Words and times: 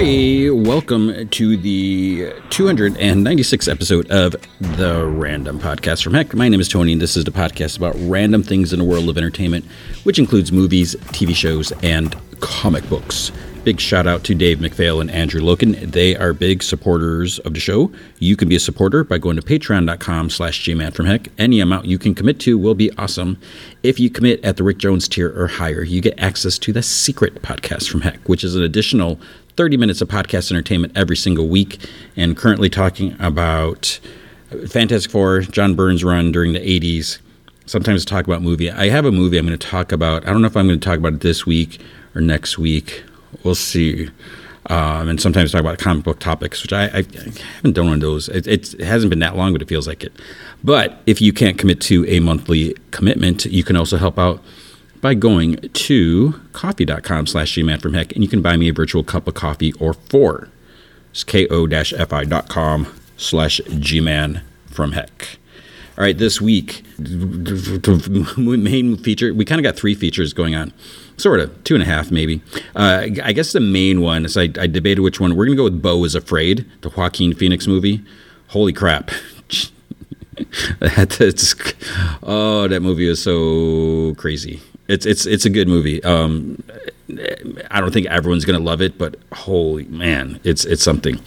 Hey, 0.00 0.48
welcome 0.48 1.28
to 1.28 1.58
the 1.58 2.32
296th 2.48 3.70
episode 3.70 4.10
of 4.10 4.34
the 4.58 5.04
Random 5.04 5.60
Podcast 5.60 6.02
from 6.02 6.14
Heck. 6.14 6.32
My 6.32 6.48
name 6.48 6.58
is 6.58 6.68
Tony, 6.70 6.92
and 6.92 7.02
this 7.02 7.18
is 7.18 7.24
the 7.24 7.30
podcast 7.30 7.76
about 7.76 7.94
random 7.98 8.42
things 8.42 8.72
in 8.72 8.78
the 8.78 8.84
world 8.86 9.10
of 9.10 9.18
entertainment, 9.18 9.66
which 10.04 10.18
includes 10.18 10.52
movies, 10.52 10.94
TV 11.12 11.36
shows, 11.36 11.70
and 11.82 12.16
comic 12.40 12.88
books. 12.88 13.30
Big 13.62 13.78
shout 13.78 14.06
out 14.06 14.24
to 14.24 14.34
Dave 14.34 14.56
McPhail 14.56 15.02
and 15.02 15.10
Andrew 15.10 15.42
Loken. 15.42 15.92
They 15.92 16.16
are 16.16 16.32
big 16.32 16.62
supporters 16.62 17.38
of 17.40 17.52
the 17.52 17.60
show. 17.60 17.92
You 18.18 18.34
can 18.34 18.48
be 18.48 18.56
a 18.56 18.60
supporter 18.60 19.04
by 19.04 19.18
going 19.18 19.36
to 19.36 19.42
patreon.com 19.42 20.30
slash 20.30 20.64
gmanfromheck. 20.64 21.28
Any 21.36 21.60
amount 21.60 21.84
you 21.84 21.98
can 21.98 22.14
commit 22.14 22.40
to 22.40 22.56
will 22.56 22.74
be 22.74 22.90
awesome. 22.96 23.36
If 23.82 24.00
you 24.00 24.08
commit 24.08 24.42
at 24.42 24.56
the 24.56 24.62
Rick 24.62 24.78
Jones 24.78 25.06
tier 25.08 25.30
or 25.38 25.46
higher, 25.46 25.82
you 25.82 26.00
get 26.00 26.18
access 26.18 26.58
to 26.60 26.72
the 26.72 26.82
Secret 26.82 27.42
Podcast 27.42 27.90
from 27.90 28.00
Heck, 28.00 28.26
which 28.26 28.44
is 28.44 28.56
an 28.56 28.62
additional 28.62 29.20
30 29.56 29.76
minutes 29.76 30.00
of 30.00 30.08
podcast 30.08 30.50
entertainment 30.50 30.92
every 30.96 31.16
single 31.16 31.48
week. 31.48 31.78
And 32.16 32.36
currently 32.36 32.68
talking 32.68 33.16
about 33.18 34.00
Fantastic 34.68 35.10
Four, 35.10 35.40
John 35.40 35.74
Byrne's 35.74 36.04
run 36.04 36.32
during 36.32 36.52
the 36.52 36.60
80s. 36.60 37.18
Sometimes 37.66 38.04
talk 38.04 38.26
about 38.26 38.42
movie. 38.42 38.70
I 38.70 38.88
have 38.88 39.04
a 39.04 39.12
movie 39.12 39.38
I'm 39.38 39.46
going 39.46 39.58
to 39.58 39.66
talk 39.66 39.92
about. 39.92 40.26
I 40.26 40.30
don't 40.30 40.40
know 40.40 40.48
if 40.48 40.56
I'm 40.56 40.66
going 40.66 40.80
to 40.80 40.84
talk 40.84 40.98
about 40.98 41.14
it 41.14 41.20
this 41.20 41.46
week 41.46 41.80
or 42.14 42.20
next 42.20 42.58
week 42.58 43.04
we'll 43.42 43.54
see. 43.54 44.10
Um, 44.66 45.08
and 45.08 45.20
sometimes 45.20 45.52
talk 45.52 45.62
about 45.62 45.78
comic 45.78 46.04
book 46.04 46.20
topics, 46.20 46.62
which 46.62 46.72
I, 46.72 46.84
I, 46.84 46.98
I 46.98 47.32
haven't 47.56 47.72
done 47.72 47.86
one 47.86 47.94
of 47.94 48.00
those. 48.00 48.28
It, 48.28 48.46
it, 48.46 48.80
hasn't 48.80 49.10
been 49.10 49.18
that 49.20 49.36
long, 49.36 49.52
but 49.52 49.62
it 49.62 49.68
feels 49.68 49.88
like 49.88 50.04
it. 50.04 50.12
But 50.62 51.00
if 51.06 51.20
you 51.20 51.32
can't 51.32 51.58
commit 51.58 51.80
to 51.82 52.06
a 52.08 52.20
monthly 52.20 52.76
commitment, 52.90 53.46
you 53.46 53.64
can 53.64 53.76
also 53.76 53.96
help 53.96 54.18
out 54.18 54.42
by 55.00 55.14
going 55.14 55.56
to 55.56 56.40
ko-fi.com 56.52 57.26
slash 57.26 57.54
gman 57.54 57.80
from 57.80 57.94
heck, 57.94 58.12
and 58.12 58.22
you 58.22 58.28
can 58.28 58.42
buy 58.42 58.56
me 58.56 58.68
a 58.68 58.72
virtual 58.72 59.02
cup 59.02 59.26
of 59.26 59.34
coffee 59.34 59.72
or 59.74 59.94
four. 59.94 60.48
It's 61.10 61.24
ko-fi.com 61.24 62.94
slash 63.16 63.60
gman 63.66 64.42
from 64.66 64.92
heck. 64.92 65.38
All 65.98 66.04
right, 66.04 66.16
this 66.16 66.40
week, 66.40 66.82
main 68.38 68.96
feature, 68.96 69.34
we 69.34 69.44
kind 69.44 69.58
of 69.58 69.62
got 69.62 69.76
three 69.76 69.94
features 69.94 70.32
going 70.32 70.54
on 70.54 70.72
sort 71.20 71.40
of 71.40 71.62
two 71.64 71.74
and 71.74 71.82
a 71.82 71.86
half 71.86 72.10
maybe. 72.10 72.40
Uh, 72.74 73.06
I 73.22 73.32
guess 73.32 73.52
the 73.52 73.60
main 73.60 74.00
one 74.00 74.24
is 74.24 74.36
I, 74.36 74.44
I 74.58 74.66
debated 74.66 75.02
which 75.02 75.20
one. 75.20 75.36
We're 75.36 75.44
gonna 75.44 75.56
go 75.56 75.64
with 75.64 75.82
Beau 75.82 76.02
is 76.04 76.14
Afraid, 76.14 76.66
the 76.80 76.88
Joaquin 76.88 77.34
Phoenix 77.34 77.66
movie. 77.66 78.02
Holy 78.48 78.72
crap! 78.72 79.10
That's, 80.80 81.54
oh, 82.22 82.66
that 82.66 82.80
movie 82.80 83.06
is 83.06 83.22
so 83.22 84.14
crazy. 84.16 84.60
It's 84.90 85.06
it's 85.06 85.24
it's 85.26 85.44
a 85.44 85.50
good 85.50 85.68
movie. 85.68 86.02
Um, 86.02 86.62
I 87.70 87.80
don't 87.80 87.92
think 87.92 88.06
everyone's 88.06 88.44
gonna 88.44 88.58
love 88.58 88.82
it, 88.82 88.98
but 88.98 89.16
holy 89.32 89.84
man, 89.84 90.40
it's 90.44 90.64
it's 90.64 90.82
something. 90.82 91.20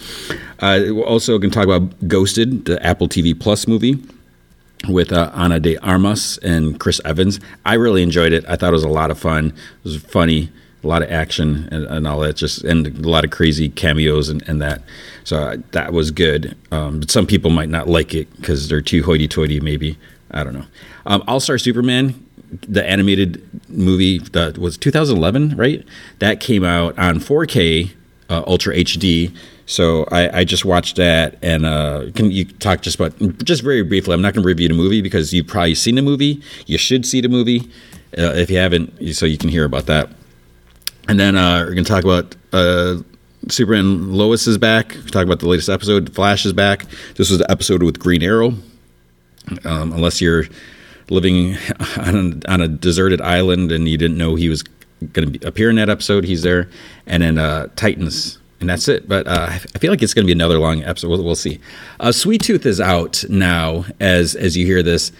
Uh, 0.60 0.80
we're 0.92 1.04
also 1.06 1.38
going 1.38 1.52
to 1.52 1.56
talk 1.56 1.66
about 1.66 2.08
Ghosted, 2.08 2.66
the 2.66 2.82
Apple 2.86 3.10
TV 3.10 3.38
Plus 3.38 3.68
movie 3.68 4.02
with 4.88 5.12
uh, 5.12 5.30
Ana 5.34 5.60
de 5.60 5.78
Armas 5.80 6.38
and 6.38 6.80
Chris 6.80 7.02
Evans. 7.04 7.40
I 7.66 7.74
really 7.74 8.02
enjoyed 8.02 8.32
it. 8.32 8.46
I 8.48 8.56
thought 8.56 8.70
it 8.70 8.74
was 8.74 8.84
a 8.84 8.90
lot 8.90 9.12
of 9.12 9.20
fun. 9.20 9.48
It 9.48 9.84
was 9.84 10.02
funny, 10.02 10.52
a 10.82 10.88
lot 10.88 11.02
of 11.02 11.12
action 11.12 11.68
and, 11.72 11.86
and 11.86 12.08
all 12.08 12.20
that, 12.22 12.38
just 12.38 12.64
and 12.64 12.88
a 12.88 13.10
lot 13.10 13.26
of 13.26 13.32
crazy 13.32 13.68
cameos 13.68 14.30
and, 14.30 14.42
and 14.48 14.62
that. 14.62 14.84
So 15.26 15.38
uh, 15.38 15.58
that 15.72 15.92
was 15.92 16.12
good. 16.12 16.56
Um, 16.72 17.02
but 17.02 17.12
some 17.12 17.28
people 17.28 17.50
might 17.52 17.70
not 17.70 17.90
like 17.90 18.14
it 18.14 18.34
because 18.38 18.70
they're 18.70 18.82
too 18.82 19.04
hoity-toity. 19.04 19.60
Maybe 19.60 19.98
I 20.32 20.46
don't 20.46 20.54
know. 20.54 20.66
Um, 21.06 21.24
All 21.28 21.42
Star 21.42 21.58
Superman. 21.58 22.23
The 22.62 22.88
animated 22.88 23.42
movie 23.70 24.20
that 24.20 24.58
was 24.58 24.78
2011, 24.78 25.56
right? 25.58 25.86
That 26.20 26.40
came 26.40 26.64
out 26.64 26.98
on 26.98 27.20
4K, 27.20 27.92
uh, 28.30 28.44
Ultra 28.46 28.76
HD, 28.76 29.36
so 29.66 30.06
I, 30.12 30.40
I, 30.40 30.44
just 30.44 30.66
watched 30.66 30.98
that, 30.98 31.38
and 31.42 31.66
uh, 31.66 32.08
can 32.16 32.32
you 32.32 32.46
talk 32.46 32.82
just 32.82 33.00
about 33.00 33.18
just 33.46 33.64
very 33.64 33.82
briefly? 33.82 34.14
I'm 34.14 34.22
not 34.22 34.34
going 34.34 34.44
to 34.44 34.48
review 34.48 34.68
the 34.68 34.74
movie 34.74 35.02
because 35.02 35.34
you've 35.34 35.48
probably 35.48 35.76
seen 35.76 35.96
the 35.96 36.02
movie. 36.02 36.42
You 36.66 36.78
should 36.78 37.06
see 37.06 37.22
the 37.22 37.30
movie 37.30 37.62
uh, 38.18 38.34
if 38.36 38.50
you 38.50 38.58
haven't, 38.58 39.14
so 39.14 39.26
you 39.26 39.38
can 39.38 39.50
hear 39.50 39.64
about 39.64 39.86
that. 39.86 40.10
And 41.08 41.20
then 41.20 41.38
uh, 41.38 41.60
we're 41.60 41.74
going 41.74 41.86
to 41.86 41.90
talk 41.90 42.04
about 42.04 42.36
uh, 42.52 42.98
Superman. 43.48 44.12
Lois 44.12 44.48
is 44.48 44.58
back. 44.58 44.98
Talk 45.08 45.26
about 45.26 45.40
the 45.40 45.48
latest 45.48 45.70
episode. 45.70 46.14
Flash 46.14 46.46
is 46.46 46.54
back. 46.54 46.86
This 47.16 47.30
was 47.30 47.40
the 47.40 47.50
episode 47.50 47.84
with 47.84 48.00
Green 48.00 48.22
Arrow. 48.24 48.56
Um, 49.66 49.92
unless 49.92 50.22
you're 50.22 50.46
living 51.10 51.58
on 51.98 52.42
a, 52.46 52.52
on 52.52 52.62
a 52.62 52.68
deserted 52.68 53.22
island 53.22 53.72
and 53.72 53.88
you 53.88 53.98
didn't 53.98 54.18
know 54.18 54.36
he 54.36 54.50
was 54.50 54.64
going 55.12 55.34
to 55.34 55.48
appear 55.48 55.70
in 55.70 55.76
that 55.76 55.90
episode, 55.90 56.24
he's 56.24 56.44
there. 56.44 56.70
And 57.06 57.24
then 57.24 57.38
uh, 57.38 57.68
Titans 57.76 58.38
and 58.64 58.70
that's 58.70 58.88
it. 58.88 59.10
But 59.10 59.28
uh, 59.28 59.48
I 59.50 59.58
feel 59.58 59.92
like 59.92 60.02
it's 60.02 60.14
going 60.14 60.24
to 60.24 60.28
be 60.28 60.32
another 60.32 60.58
long 60.58 60.84
episode. 60.84 61.10
We'll, 61.10 61.24
we'll 61.24 61.36
see. 61.36 61.60
Uh, 62.00 62.14
Sweet 62.14 62.42
Tooth 62.42 62.66
is 62.66 62.80
out 62.80 63.24
now. 63.30 63.86
As 64.00 64.36
as 64.36 64.56
you 64.56 64.66
hear 64.66 64.82
this, 64.82 65.12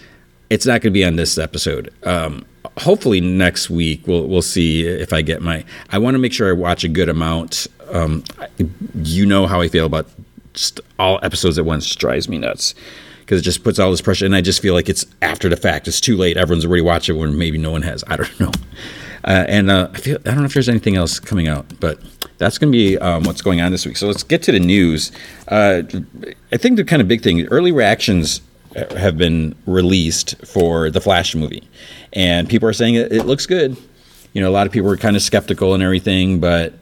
it's 0.48 0.64
not 0.64 0.80
going 0.80 0.82
to 0.82 0.90
be 0.90 1.04
on 1.04 1.16
this 1.16 1.36
episode. 1.36 1.92
Um, 2.04 2.46
hopefully 2.78 3.20
next 3.20 3.68
week 3.68 4.06
we'll 4.06 4.26
we'll 4.26 4.42
see 4.42 4.86
if 4.86 5.12
I 5.12 5.20
get 5.20 5.42
my. 5.42 5.62
I 5.90 5.98
want 5.98 6.14
to 6.14 6.18
make 6.18 6.32
sure 6.32 6.48
I 6.48 6.52
watch 6.52 6.84
a 6.84 6.88
good 6.88 7.10
amount. 7.10 7.66
Um, 7.90 8.24
you 8.94 9.26
know 9.26 9.46
how 9.46 9.60
I 9.60 9.68
feel 9.68 9.84
about 9.84 10.08
all 10.98 11.20
episodes 11.22 11.58
at 11.58 11.66
once 11.66 11.94
drives 11.94 12.28
me 12.28 12.38
nuts 12.38 12.74
because 13.24 13.40
it 13.40 13.44
just 13.44 13.64
puts 13.64 13.78
all 13.78 13.90
this 13.90 14.02
pressure, 14.02 14.26
and 14.26 14.36
I 14.36 14.40
just 14.40 14.60
feel 14.60 14.74
like 14.74 14.88
it's 14.88 15.06
after 15.22 15.48
the 15.48 15.56
fact. 15.56 15.88
It's 15.88 16.00
too 16.00 16.16
late. 16.16 16.36
Everyone's 16.36 16.64
already 16.64 16.82
watched 16.82 17.08
it 17.08 17.14
when 17.14 17.36
maybe 17.38 17.58
no 17.58 17.70
one 17.70 17.82
has. 17.82 18.04
I 18.06 18.16
don't 18.16 18.40
know. 18.40 18.52
Uh, 19.24 19.44
and 19.48 19.70
uh, 19.70 19.88
I 19.92 19.98
feel 19.98 20.18
I 20.26 20.30
don't 20.30 20.38
know 20.40 20.44
if 20.44 20.54
there's 20.54 20.68
anything 20.68 20.96
else 20.96 21.18
coming 21.18 21.48
out, 21.48 21.64
but 21.80 21.98
that's 22.36 22.58
going 22.58 22.70
to 22.70 22.76
be 22.76 22.98
um, 22.98 23.24
what's 23.24 23.40
going 23.40 23.60
on 23.62 23.72
this 23.72 23.86
week. 23.86 23.96
So 23.96 24.06
let's 24.06 24.22
get 24.22 24.42
to 24.44 24.52
the 24.52 24.60
news. 24.60 25.12
Uh, 25.48 25.82
I 26.52 26.56
think 26.58 26.76
the 26.76 26.84
kind 26.84 27.00
of 27.00 27.08
big 27.08 27.22
thing 27.22 27.46
early 27.46 27.72
reactions 27.72 28.42
have 28.74 29.16
been 29.16 29.54
released 29.66 30.36
for 30.46 30.90
the 30.90 31.00
Flash 31.00 31.34
movie, 31.34 31.66
and 32.12 32.48
people 32.48 32.68
are 32.68 32.72
saying 32.74 32.96
it, 32.96 33.12
it 33.12 33.24
looks 33.24 33.46
good. 33.46 33.76
You 34.34 34.42
know, 34.42 34.50
a 34.50 34.52
lot 34.52 34.66
of 34.66 34.72
people 34.72 34.90
are 34.90 34.96
kind 34.96 35.16
of 35.16 35.22
skeptical 35.22 35.74
and 35.74 35.82
everything, 35.82 36.40
but 36.40 36.74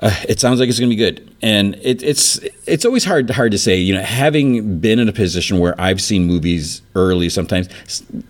uh, 0.00 0.14
it 0.28 0.40
sounds 0.40 0.60
like 0.60 0.68
it's 0.68 0.78
going 0.78 0.90
to 0.90 0.96
be 0.96 0.98
good. 0.98 1.34
And 1.42 1.74
it, 1.76 2.02
it's 2.02 2.38
it's 2.66 2.84
always 2.84 3.04
hard 3.04 3.28
hard 3.30 3.52
to 3.52 3.58
say. 3.58 3.76
You 3.76 3.94
know, 3.94 4.02
having 4.02 4.78
been 4.78 4.98
in 4.98 5.08
a 5.08 5.12
position 5.12 5.58
where 5.58 5.78
I've 5.80 6.00
seen 6.00 6.24
movies 6.24 6.82
early, 6.94 7.28
sometimes 7.28 7.68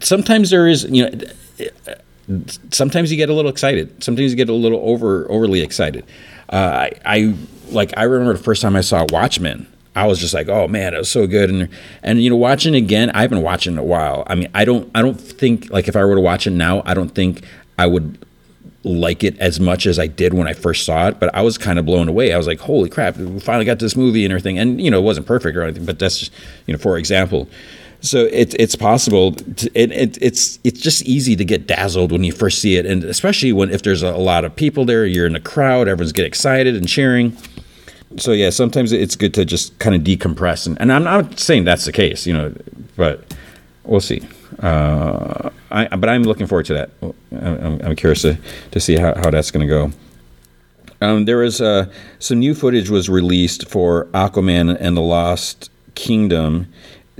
sometimes 0.00 0.50
there 0.50 0.66
is 0.66 0.84
you 0.84 1.09
know 1.09 1.25
sometimes 2.70 3.10
you 3.10 3.16
get 3.16 3.30
a 3.30 3.34
little 3.34 3.50
excited. 3.50 4.03
Sometimes 4.03 4.30
you 4.30 4.36
get 4.36 4.48
a 4.48 4.54
little 4.54 4.80
over 4.82 5.30
overly 5.30 5.60
excited. 5.60 6.04
Uh, 6.48 6.88
I, 6.88 6.92
I 7.04 7.34
like 7.70 7.92
I 7.97 8.04
remember 8.04 8.32
the 8.32 8.42
first 8.42 8.62
time 8.62 8.76
I 8.76 8.80
saw 8.80 9.06
Watchmen. 9.10 9.66
I 9.97 10.06
was 10.06 10.20
just 10.20 10.34
like, 10.34 10.48
oh 10.48 10.69
man, 10.69 10.94
it 10.94 10.98
was 10.98 11.10
so 11.10 11.26
good. 11.26 11.50
And 11.50 11.69
and 12.03 12.22
you 12.22 12.30
know, 12.30 12.36
watching 12.36 12.75
again, 12.75 13.10
I 13.10 13.22
haven't 13.22 13.42
watched 13.42 13.66
it 13.66 13.70
in 13.70 13.78
a 13.78 13.84
while. 13.84 14.25
I 14.26 14.34
mean, 14.34 14.48
I 14.54 14.64
don't 14.64 14.91
I 14.94 15.03
don't 15.03 15.20
think 15.20 15.70
like 15.70 15.88
if 15.88 15.97
I 15.97 16.04
were 16.04 16.14
to 16.16 16.20
watch 16.20 16.47
it 16.47 16.50
now, 16.50 16.82
I 16.84 16.94
don't 16.94 17.14
think 17.14 17.44
I 17.78 17.86
would 17.86 18.25
like 18.82 19.22
it 19.22 19.38
as 19.38 19.60
much 19.60 19.86
as 19.86 19.98
I 19.98 20.06
did 20.06 20.32
when 20.32 20.48
I 20.48 20.54
first 20.54 20.86
saw 20.86 21.08
it, 21.08 21.20
but 21.20 21.34
I 21.34 21.42
was 21.42 21.58
kind 21.58 21.78
of 21.78 21.84
blown 21.84 22.08
away. 22.08 22.32
I 22.32 22.38
was 22.38 22.46
like, 22.46 22.60
"Holy 22.60 22.88
crap! 22.88 23.16
We 23.16 23.41
finally 23.41 23.64
got 23.64 23.78
this 23.78 23.96
movie 23.96 24.24
and 24.24 24.32
everything." 24.32 24.58
And 24.58 24.80
you 24.80 24.91
know, 24.91 24.98
it 24.98 25.04
wasn't 25.04 25.26
perfect 25.26 25.56
or 25.56 25.62
anything, 25.62 25.84
but 25.84 25.98
that's 25.98 26.18
just, 26.18 26.32
you 26.66 26.72
know, 26.72 26.78
for 26.78 26.96
example. 26.96 27.48
So 28.00 28.24
it, 28.32 28.54
it's 28.58 28.76
possible. 28.76 29.32
To, 29.32 29.70
it, 29.74 29.92
it, 29.92 30.18
it's 30.22 30.58
it's 30.64 30.80
just 30.80 31.02
easy 31.02 31.36
to 31.36 31.44
get 31.44 31.66
dazzled 31.66 32.12
when 32.12 32.24
you 32.24 32.32
first 32.32 32.60
see 32.60 32.76
it, 32.76 32.86
and 32.86 33.04
especially 33.04 33.52
when 33.52 33.70
if 33.70 33.82
there's 33.82 34.02
a, 34.02 34.16
lot 34.16 34.44
of 34.44 34.56
people 34.56 34.86
there, 34.86 35.04
you're 35.04 35.26
in 35.26 35.36
a 35.36 35.41
crowd, 35.41 35.86
everyone's 35.86 36.12
get 36.12 36.24
excited 36.24 36.74
and 36.74 36.88
cheering. 36.88 37.36
So 38.16 38.32
yeah, 38.32 38.50
sometimes 38.50 38.92
it's 38.92 39.16
good 39.16 39.34
to 39.34 39.44
just 39.44 39.78
kind 39.78 39.94
of 39.94 40.03
decompress, 40.03 40.66
and, 40.66 40.80
and 40.80 40.91
I'm 40.92 41.04
not 41.04 41.38
saying 41.38 41.65
that's 41.65 41.84
the 41.84 41.92
case, 41.92 42.27
you 42.27 42.32
know, 42.32 42.54
but 42.97 43.22
we'll 43.84 44.00
see. 44.00 44.22
Uh, 44.58 45.50
I, 45.70 45.97
but 45.97 46.08
I'm 46.08 46.24
looking 46.24 46.47
forward 46.47 46.66
to 46.66 46.74
that. 46.74 46.91
I'm, 47.32 47.80
I'm 47.82 47.97
curious 47.97 48.22
to, 48.22 48.36
to 48.72 48.80
see 48.80 48.97
how, 48.97 49.14
how 49.14 49.30
that's 49.30 49.50
going 49.50 49.66
to 49.66 49.72
go. 49.72 49.92
Um, 51.00 51.24
there 51.24 51.38
was 51.38 51.60
uh, 51.60 51.91
some 52.18 52.41
new 52.41 52.54
footage 52.54 52.91
was 52.91 53.08
released 53.08 53.68
for 53.68 54.06
Aquaman 54.06 54.76
and 54.78 54.97
the 54.97 55.00
Lost 55.00 55.70
Kingdom, 55.94 56.66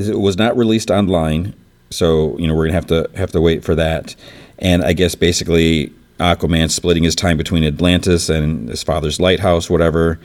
it 0.09 0.19
was 0.19 0.37
not 0.39 0.57
released 0.57 0.91
online, 0.91 1.55
so 1.91 2.37
you 2.39 2.47
know 2.47 2.55
we're 2.55 2.67
gonna 2.67 2.75
have 2.75 2.87
to 2.87 3.11
have 3.17 3.33
to 3.33 3.41
wait 3.41 3.65
for 3.65 3.75
that. 3.75 4.15
And 4.59 4.83
I 4.83 4.93
guess 4.93 5.15
basically 5.15 5.93
Aquaman 6.19 6.71
splitting 6.71 7.03
his 7.03 7.15
time 7.15 7.37
between 7.37 7.65
Atlantis 7.65 8.29
and 8.29 8.69
his 8.69 8.83
father's 8.83 9.21
lighthouse, 9.21 9.69
whatever. 9.69 10.19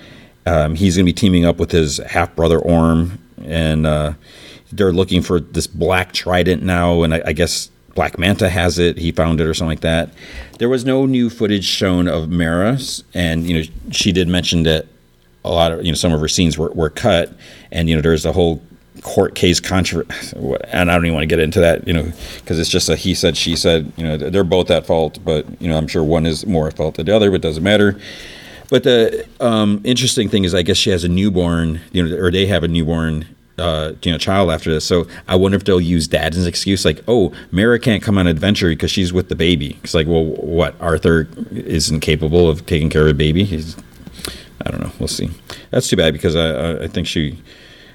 Um, 0.45 0.75
he's 0.75 0.95
gonna 0.95 1.05
be 1.05 1.13
teaming 1.13 1.45
up 1.45 1.57
with 1.57 1.71
his 1.71 1.97
half 1.97 2.35
brother 2.35 2.59
Orm, 2.59 3.19
and 3.43 3.85
uh, 3.85 4.13
they're 4.75 4.93
looking 4.93 5.21
for 5.21 5.39
this 5.39 5.67
black 5.67 6.11
trident 6.11 6.63
now. 6.63 7.03
And 7.03 7.13
I, 7.13 7.21
I 7.27 7.33
guess 7.33 7.69
Black 7.95 8.19
Manta 8.19 8.49
has 8.49 8.77
it. 8.77 8.97
He 8.97 9.11
found 9.11 9.39
it 9.39 9.47
or 9.47 9.53
something 9.53 9.69
like 9.69 9.79
that. 9.81 10.09
There 10.59 10.69
was 10.69 10.85
no 10.85 11.05
new 11.05 11.29
footage 11.29 11.65
shown 11.65 12.07
of 12.07 12.29
Mera, 12.29 12.77
and 13.13 13.47
you 13.47 13.57
know 13.57 13.65
she 13.91 14.11
did 14.11 14.27
mention 14.27 14.63
that 14.63 14.85
a 15.45 15.49
lot 15.49 15.71
of 15.71 15.85
you 15.85 15.91
know 15.91 15.95
some 15.95 16.13
of 16.13 16.19
her 16.19 16.27
scenes 16.27 16.57
were, 16.57 16.71
were 16.71 16.89
cut, 16.89 17.33
and 17.71 17.89
you 17.89 17.95
know 17.95 18.01
there's 18.01 18.25
a 18.25 18.33
whole 18.33 18.61
court 19.01 19.35
case 19.35 19.59
controversy, 19.61 20.35
and 20.69 20.91
I 20.91 20.95
don't 20.95 21.05
even 21.05 21.13
want 21.13 21.23
to 21.23 21.27
get 21.27 21.39
into 21.39 21.59
that, 21.61 21.87
you 21.87 21.93
know, 21.93 22.11
because 22.37 22.59
it's 22.59 22.69
just 22.69 22.89
a 22.89 22.95
he 22.95 23.13
said, 23.13 23.37
she 23.37 23.55
said. 23.55 23.91
You 23.95 24.03
know, 24.03 24.17
they're 24.17 24.43
both 24.43 24.69
at 24.71 24.85
fault, 24.85 25.19
but 25.23 25.45
you 25.61 25.69
know, 25.69 25.77
I'm 25.77 25.87
sure 25.87 26.03
one 26.03 26.25
is 26.25 26.45
more 26.45 26.67
at 26.67 26.75
fault 26.75 26.95
than 26.95 27.05
the 27.05 27.15
other, 27.15 27.29
but 27.29 27.35
it 27.35 27.41
doesn't 27.41 27.63
matter. 27.63 27.97
But 28.69 28.83
the 28.83 29.27
um, 29.39 29.81
interesting 29.83 30.27
thing 30.27 30.43
is, 30.43 30.55
I 30.55 30.63
guess 30.63 30.77
she 30.77 30.89
has 30.89 31.03
a 31.03 31.07
newborn, 31.07 31.81
you 31.91 32.07
know, 32.07 32.17
or 32.17 32.31
they 32.31 32.47
have 32.47 32.63
a 32.63 32.67
newborn, 32.67 33.27
uh, 33.57 33.93
you 34.01 34.11
know, 34.11 34.17
child 34.17 34.49
after 34.51 34.71
this. 34.71 34.85
So 34.85 35.07
I 35.27 35.35
wonder 35.35 35.55
if 35.55 35.63
they'll 35.63 35.81
use 35.81 36.09
that 36.09 36.33
as 36.33 36.41
an 36.41 36.47
excuse, 36.47 36.85
like, 36.85 37.01
oh, 37.07 37.33
Mera 37.51 37.79
can't 37.79 38.03
come 38.03 38.17
on 38.17 38.27
an 38.27 38.35
adventure 38.35 38.69
because 38.69 38.91
she's 38.91 39.13
with 39.13 39.29
the 39.29 39.35
baby. 39.35 39.79
It's 39.83 39.93
like, 39.93 40.07
well, 40.07 40.25
what? 40.25 40.75
Arthur 40.81 41.27
isn't 41.51 42.01
capable 42.01 42.49
of 42.49 42.65
taking 42.65 42.89
care 42.89 43.03
of 43.03 43.09
a 43.09 43.13
baby. 43.13 43.43
He's, 43.43 43.77
I 44.65 44.71
don't 44.71 44.81
know. 44.81 44.91
We'll 44.99 45.07
see. 45.07 45.29
That's 45.71 45.87
too 45.87 45.95
bad 45.95 46.13
because 46.13 46.35
I, 46.35 46.83
I 46.83 46.87
think 46.87 47.07
she, 47.07 47.41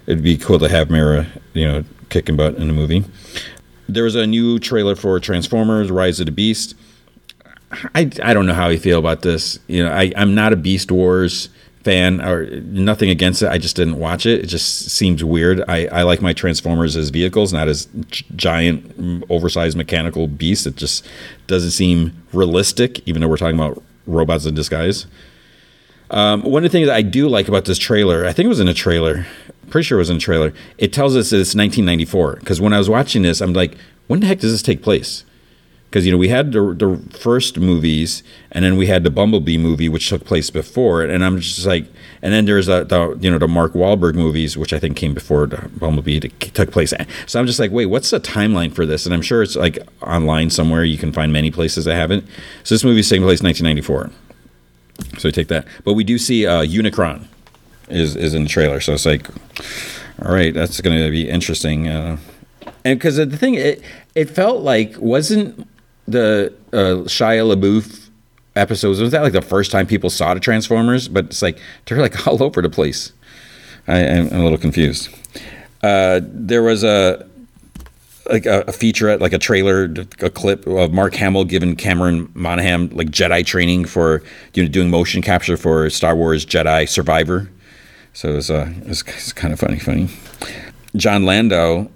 it'd 0.07 0.25
be 0.25 0.39
cool 0.39 0.59
to 0.59 0.69
have 0.69 0.91
Mera, 0.91 1.27
you 1.53 1.67
know, 1.67 1.85
kicking 2.09 2.37
butt 2.37 2.55
in 2.57 2.67
the 2.67 2.73
movie. 2.73 3.05
There 3.89 4.05
was 4.05 4.15
a 4.15 4.27
new 4.27 4.59
trailer 4.59 4.95
for 4.95 5.19
Transformers: 5.19 5.91
Rise 5.91 6.21
of 6.21 6.27
the 6.27 6.33
Beast. 6.33 6.75
I, 7.95 8.11
I 8.23 8.35
don't 8.35 8.47
know 8.47 8.55
how 8.55 8.69
I 8.69 8.77
feel 8.77 8.99
about 8.99 9.23
this. 9.23 9.59
You 9.69 9.85
know, 9.85 9.93
I, 9.93 10.13
I'm 10.17 10.35
not 10.35 10.53
a 10.53 10.57
Beast 10.57 10.91
Wars 10.91 11.49
fan 11.83 12.21
or 12.21 12.47
nothing 12.61 13.11
against 13.11 13.43
it. 13.43 13.49
I 13.49 13.59
just 13.59 13.77
didn't 13.77 13.99
watch 13.99 14.27
it. 14.27 14.45
It 14.45 14.47
just 14.47 14.91
seems 14.91 15.25
weird. 15.25 15.63
I, 15.67 15.87
I 15.87 16.03
like 16.03 16.21
my 16.21 16.33
Transformers 16.33 16.97
as 16.97 17.09
vehicles, 17.09 17.53
not 17.53 17.69
as 17.69 17.89
giant, 18.37 19.25
oversized 19.31 19.77
mechanical 19.77 20.27
beasts. 20.27 20.67
It 20.67 20.77
just 20.77 21.07
doesn't 21.47 21.71
seem 21.71 22.23
realistic, 22.33 23.07
even 23.09 23.23
though 23.23 23.29
we're 23.29 23.39
talking 23.39 23.59
about 23.59 23.83
robots 24.07 24.45
in 24.45 24.55
disguise. 24.55 25.07
Um, 26.11 26.43
one 26.43 26.65
of 26.65 26.71
the 26.71 26.77
things 26.77 26.89
I 26.89 27.03
do 27.03 27.29
like 27.29 27.49
about 27.49 27.65
this 27.65 27.79
trailer, 27.79 28.27
I 28.27 28.33
think 28.33 28.47
it 28.47 28.51
was 28.51 28.61
in 28.61 28.69
a 28.69 28.75
trailer, 28.75 29.27
pretty 29.71 29.87
sure 29.87 29.99
it 29.99 30.01
was 30.01 30.11
in 30.11 30.17
a 30.17 30.21
trailer. 30.21 30.53
It 30.77 30.93
tells 30.93 31.17
us 31.17 31.31
that 31.31 31.37
it's 31.37 31.55
1994. 31.55 32.37
Because 32.37 32.61
when 32.61 32.73
I 32.73 32.79
was 32.79 32.91
watching 32.91 33.23
this, 33.23 33.41
I'm 33.41 33.53
like, 33.53 33.77
when 34.09 34.21
the 34.21 34.27
heck 34.27 34.41
does 34.41 34.53
this 34.53 34.63
take 34.63 34.83
place? 34.83 35.25
Because 35.91 36.07
you 36.07 36.13
know 36.13 36.19
we 36.19 36.29
had 36.29 36.53
the, 36.53 36.73
the 36.73 37.19
first 37.19 37.59
movies 37.59 38.23
and 38.53 38.65
then 38.65 38.77
we 38.77 38.87
had 38.87 39.03
the 39.03 39.11
Bumblebee 39.11 39.59
movie 39.59 39.89
which 39.89 40.09
took 40.09 40.25
place 40.25 40.49
before 40.49 41.03
it 41.03 41.11
and 41.11 41.25
I'm 41.25 41.41
just 41.41 41.67
like 41.67 41.87
and 42.23 42.33
then 42.33 42.45
there's 42.45 42.67
the, 42.67 42.85
the 42.85 43.19
you 43.21 43.29
know 43.29 43.39
the 43.39 43.49
Mark 43.49 43.73
Wahlberg 43.73 44.15
movies 44.15 44.57
which 44.57 44.73
I 44.73 44.79
think 44.79 44.97
came 44.97 45.15
before 45.15 45.49
the 45.49 45.69
Bumblebee 45.69 46.21
took 46.21 46.71
place. 46.71 46.95
So 47.27 47.41
I'm 47.41 47.47
just 47.47 47.59
like 47.59 47.73
wait 47.73 47.87
what's 47.87 48.11
the 48.11 48.21
timeline 48.21 48.73
for 48.73 48.87
this? 48.87 49.05
And 49.05 49.13
I'm 49.13 49.23
sure 49.23 49.43
it's 49.43 49.57
like 49.57 49.79
online 50.01 50.51
somewhere. 50.51 50.85
You 50.85 50.97
can 50.97 51.13
find 51.13 51.33
many 51.33 51.51
places 51.51 51.87
that 51.87 51.97
have 51.97 52.13
it 52.13 52.25
so 52.63 52.75
this 52.75 52.85
movie 52.85 53.01
is 53.01 53.09
taking 53.09 53.25
place 53.25 53.41
in 53.41 53.47
1994 53.47 54.11
so 55.19 55.29
we 55.29 55.33
take 55.33 55.49
that. 55.49 55.67
But 55.85 55.95
we 55.95 56.05
do 56.05 56.19
see 56.19 56.47
uh, 56.47 56.63
Unicron 56.63 57.27
is 57.89 58.15
is 58.15 58.33
in 58.35 58.45
the 58.45 58.49
trailer. 58.49 58.81
So 58.81 58.93
it's 58.93 59.07
like 59.07 59.29
all 60.23 60.33
right 60.33 60.55
that's 60.55 60.81
going 60.81 60.97
to 60.97 61.11
be 61.11 61.29
interesting 61.29 61.89
uh, 61.89 62.19
and 62.85 62.99
because 62.99 63.17
the 63.17 63.37
thing 63.37 63.55
it 63.55 63.83
it 64.15 64.27
felt 64.27 64.63
like 64.63 64.95
wasn't 64.99 65.67
the 66.11 66.53
uh, 66.73 67.05
Shia 67.07 67.55
LaBeouf 67.55 68.09
episodes 68.57 69.01
was 69.01 69.13
that 69.13 69.23
like 69.23 69.33
the 69.33 69.43
first 69.43 69.71
time 69.71 69.87
people 69.87 70.11
saw 70.11 70.35
the 70.35 70.41
Transformers? 70.41 71.09
But 71.09 71.27
it's 71.27 71.43
like 71.43 71.59
they're 71.87 71.99
like 71.99 72.27
all 72.29 72.43
over 72.43 72.63
the 72.63 72.71
place. 72.71 73.13
I, 73.89 73.99
am 73.99 74.27
a 74.29 74.43
little 74.43 74.59
confused. 74.59 75.09
Uh, 75.83 76.21
there 76.23 76.63
was 76.63 76.85
a 76.85 77.27
like 78.31 78.47
a, 78.47 78.61
a, 78.61 78.73
featurette, 78.73 79.21
like 79.21 79.33
a 79.33 79.39
trailer, 79.39 79.93
a 80.21 80.31
clip 80.31 80.67
of 80.67 80.93
Mark 80.93 81.15
Hamill 81.15 81.45
giving 81.45 81.75
Cameron 81.75 82.31
Monaghan 82.35 82.91
like 82.91 83.09
Jedi 83.09 83.45
training 83.45 83.87
for 83.87 84.23
you 84.55 84.63
know 84.63 84.69
doing 84.69 84.91
motion 84.91 85.23
capture 85.23 85.57
for 85.57 85.91
Star 85.91 86.15
Wars 86.15 86.47
Jedi 86.47 86.89
Survivor. 86.89 87.51
So 88.13 88.31
it 88.31 88.35
was, 88.35 88.51
uh, 88.51 88.73
it 88.81 88.89
was, 88.89 89.03
it 89.03 89.15
was 89.15 89.33
kind 89.33 89.53
of 89.53 89.61
funny, 89.61 89.79
funny. 89.79 90.09
Jon 90.97 91.25
Landau 91.25 91.89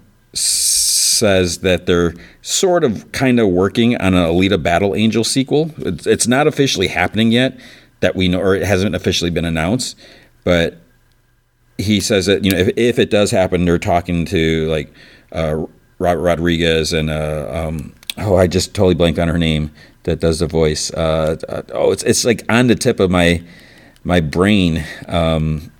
says 1.17 1.59
that 1.59 1.85
they're 1.85 2.13
sort 2.41 2.83
of 2.83 3.11
kind 3.11 3.39
of 3.39 3.49
working 3.49 3.95
on 3.97 4.13
an 4.13 4.23
Alita 4.23 4.61
Battle 4.61 4.95
Angel 4.95 5.23
sequel. 5.23 5.71
It's, 5.77 6.05
it's, 6.05 6.27
not 6.27 6.47
officially 6.47 6.87
happening 6.87 7.31
yet 7.31 7.57
that 7.99 8.15
we 8.15 8.27
know, 8.27 8.39
or 8.39 8.55
it 8.55 8.63
hasn't 8.63 8.95
officially 8.95 9.31
been 9.31 9.45
announced, 9.45 9.97
but 10.43 10.77
he 11.77 11.99
says 11.99 12.25
that, 12.25 12.43
you 12.43 12.51
know, 12.51 12.57
if, 12.57 12.69
if 12.77 12.99
it 12.99 13.09
does 13.09 13.31
happen, 13.31 13.65
they're 13.65 13.77
talking 13.77 14.25
to 14.25 14.67
like 14.67 14.93
uh, 15.31 15.65
Robert 15.99 16.21
Rodriguez 16.21 16.93
and, 16.93 17.09
uh, 17.09 17.49
um, 17.51 17.93
oh, 18.17 18.35
I 18.35 18.47
just 18.47 18.73
totally 18.73 18.95
blanked 18.95 19.19
on 19.19 19.27
her 19.27 19.37
name 19.37 19.71
that 20.03 20.19
does 20.19 20.39
the 20.39 20.47
voice. 20.47 20.91
Uh, 20.93 21.37
uh 21.49 21.61
oh, 21.73 21.91
it's, 21.91 22.03
it's 22.03 22.25
like 22.25 22.43
on 22.49 22.67
the 22.67 22.75
tip 22.75 22.99
of 22.99 23.11
my, 23.11 23.43
my 24.03 24.19
brain. 24.19 24.83
Um, 25.07 25.71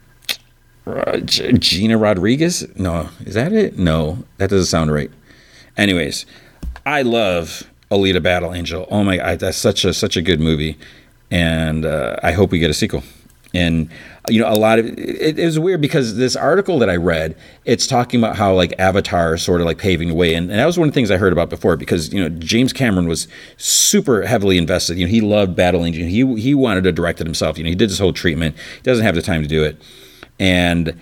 Gina 1.25 1.97
Rodriguez? 1.97 2.67
No, 2.77 3.09
is 3.25 3.33
that 3.33 3.51
it? 3.53 3.77
No, 3.77 4.23
that 4.37 4.49
doesn't 4.49 4.67
sound 4.67 4.91
right. 4.91 5.09
Anyways, 5.77 6.25
I 6.85 7.01
love 7.01 7.63
Alita 7.91 8.21
Battle 8.21 8.53
Angel. 8.53 8.87
Oh 8.89 9.03
my 9.03 9.17
god, 9.17 9.39
that's 9.39 9.57
such 9.57 9.85
a 9.85 9.93
such 9.93 10.17
a 10.17 10.21
good 10.21 10.39
movie, 10.39 10.77
and 11.31 11.85
uh, 11.85 12.17
I 12.23 12.31
hope 12.31 12.51
we 12.51 12.59
get 12.59 12.69
a 12.69 12.73
sequel. 12.73 13.03
And 13.53 13.89
you 14.29 14.41
know, 14.41 14.49
a 14.49 14.55
lot 14.55 14.79
of 14.79 14.85
it, 14.85 15.39
it, 15.39 15.45
was 15.45 15.57
weird 15.57 15.79
because 15.79 16.17
this 16.17 16.35
article 16.35 16.77
that 16.79 16.89
I 16.89 16.97
read, 16.97 17.37
it's 17.63 17.87
talking 17.87 18.19
about 18.19 18.35
how 18.35 18.53
like 18.53 18.73
Avatar 18.79 19.37
sort 19.37 19.61
of 19.61 19.65
like 19.65 19.77
paving 19.77 20.09
the 20.09 20.13
way, 20.13 20.33
and, 20.33 20.49
and 20.49 20.59
that 20.59 20.65
was 20.65 20.77
one 20.77 20.87
of 20.87 20.93
the 20.93 20.95
things 20.95 21.09
I 21.09 21.17
heard 21.17 21.31
about 21.31 21.49
before 21.49 21.77
because 21.77 22.13
you 22.13 22.21
know 22.21 22.29
James 22.29 22.73
Cameron 22.73 23.07
was 23.07 23.27
super 23.57 24.23
heavily 24.23 24.57
invested. 24.57 24.97
You 24.97 25.05
know, 25.05 25.11
he 25.11 25.21
loved 25.21 25.55
Battle 25.55 25.85
Angel. 25.85 26.05
He 26.05 26.41
he 26.41 26.53
wanted 26.53 26.83
to 26.83 26.91
direct 26.91 27.21
it 27.21 27.27
himself. 27.27 27.57
You 27.57 27.63
know, 27.63 27.69
he 27.69 27.75
did 27.75 27.89
this 27.89 27.99
whole 27.99 28.13
treatment. 28.13 28.55
He 28.57 28.81
doesn't 28.81 29.05
have 29.05 29.15
the 29.15 29.21
time 29.21 29.41
to 29.41 29.47
do 29.47 29.63
it, 29.63 29.81
and 30.39 30.99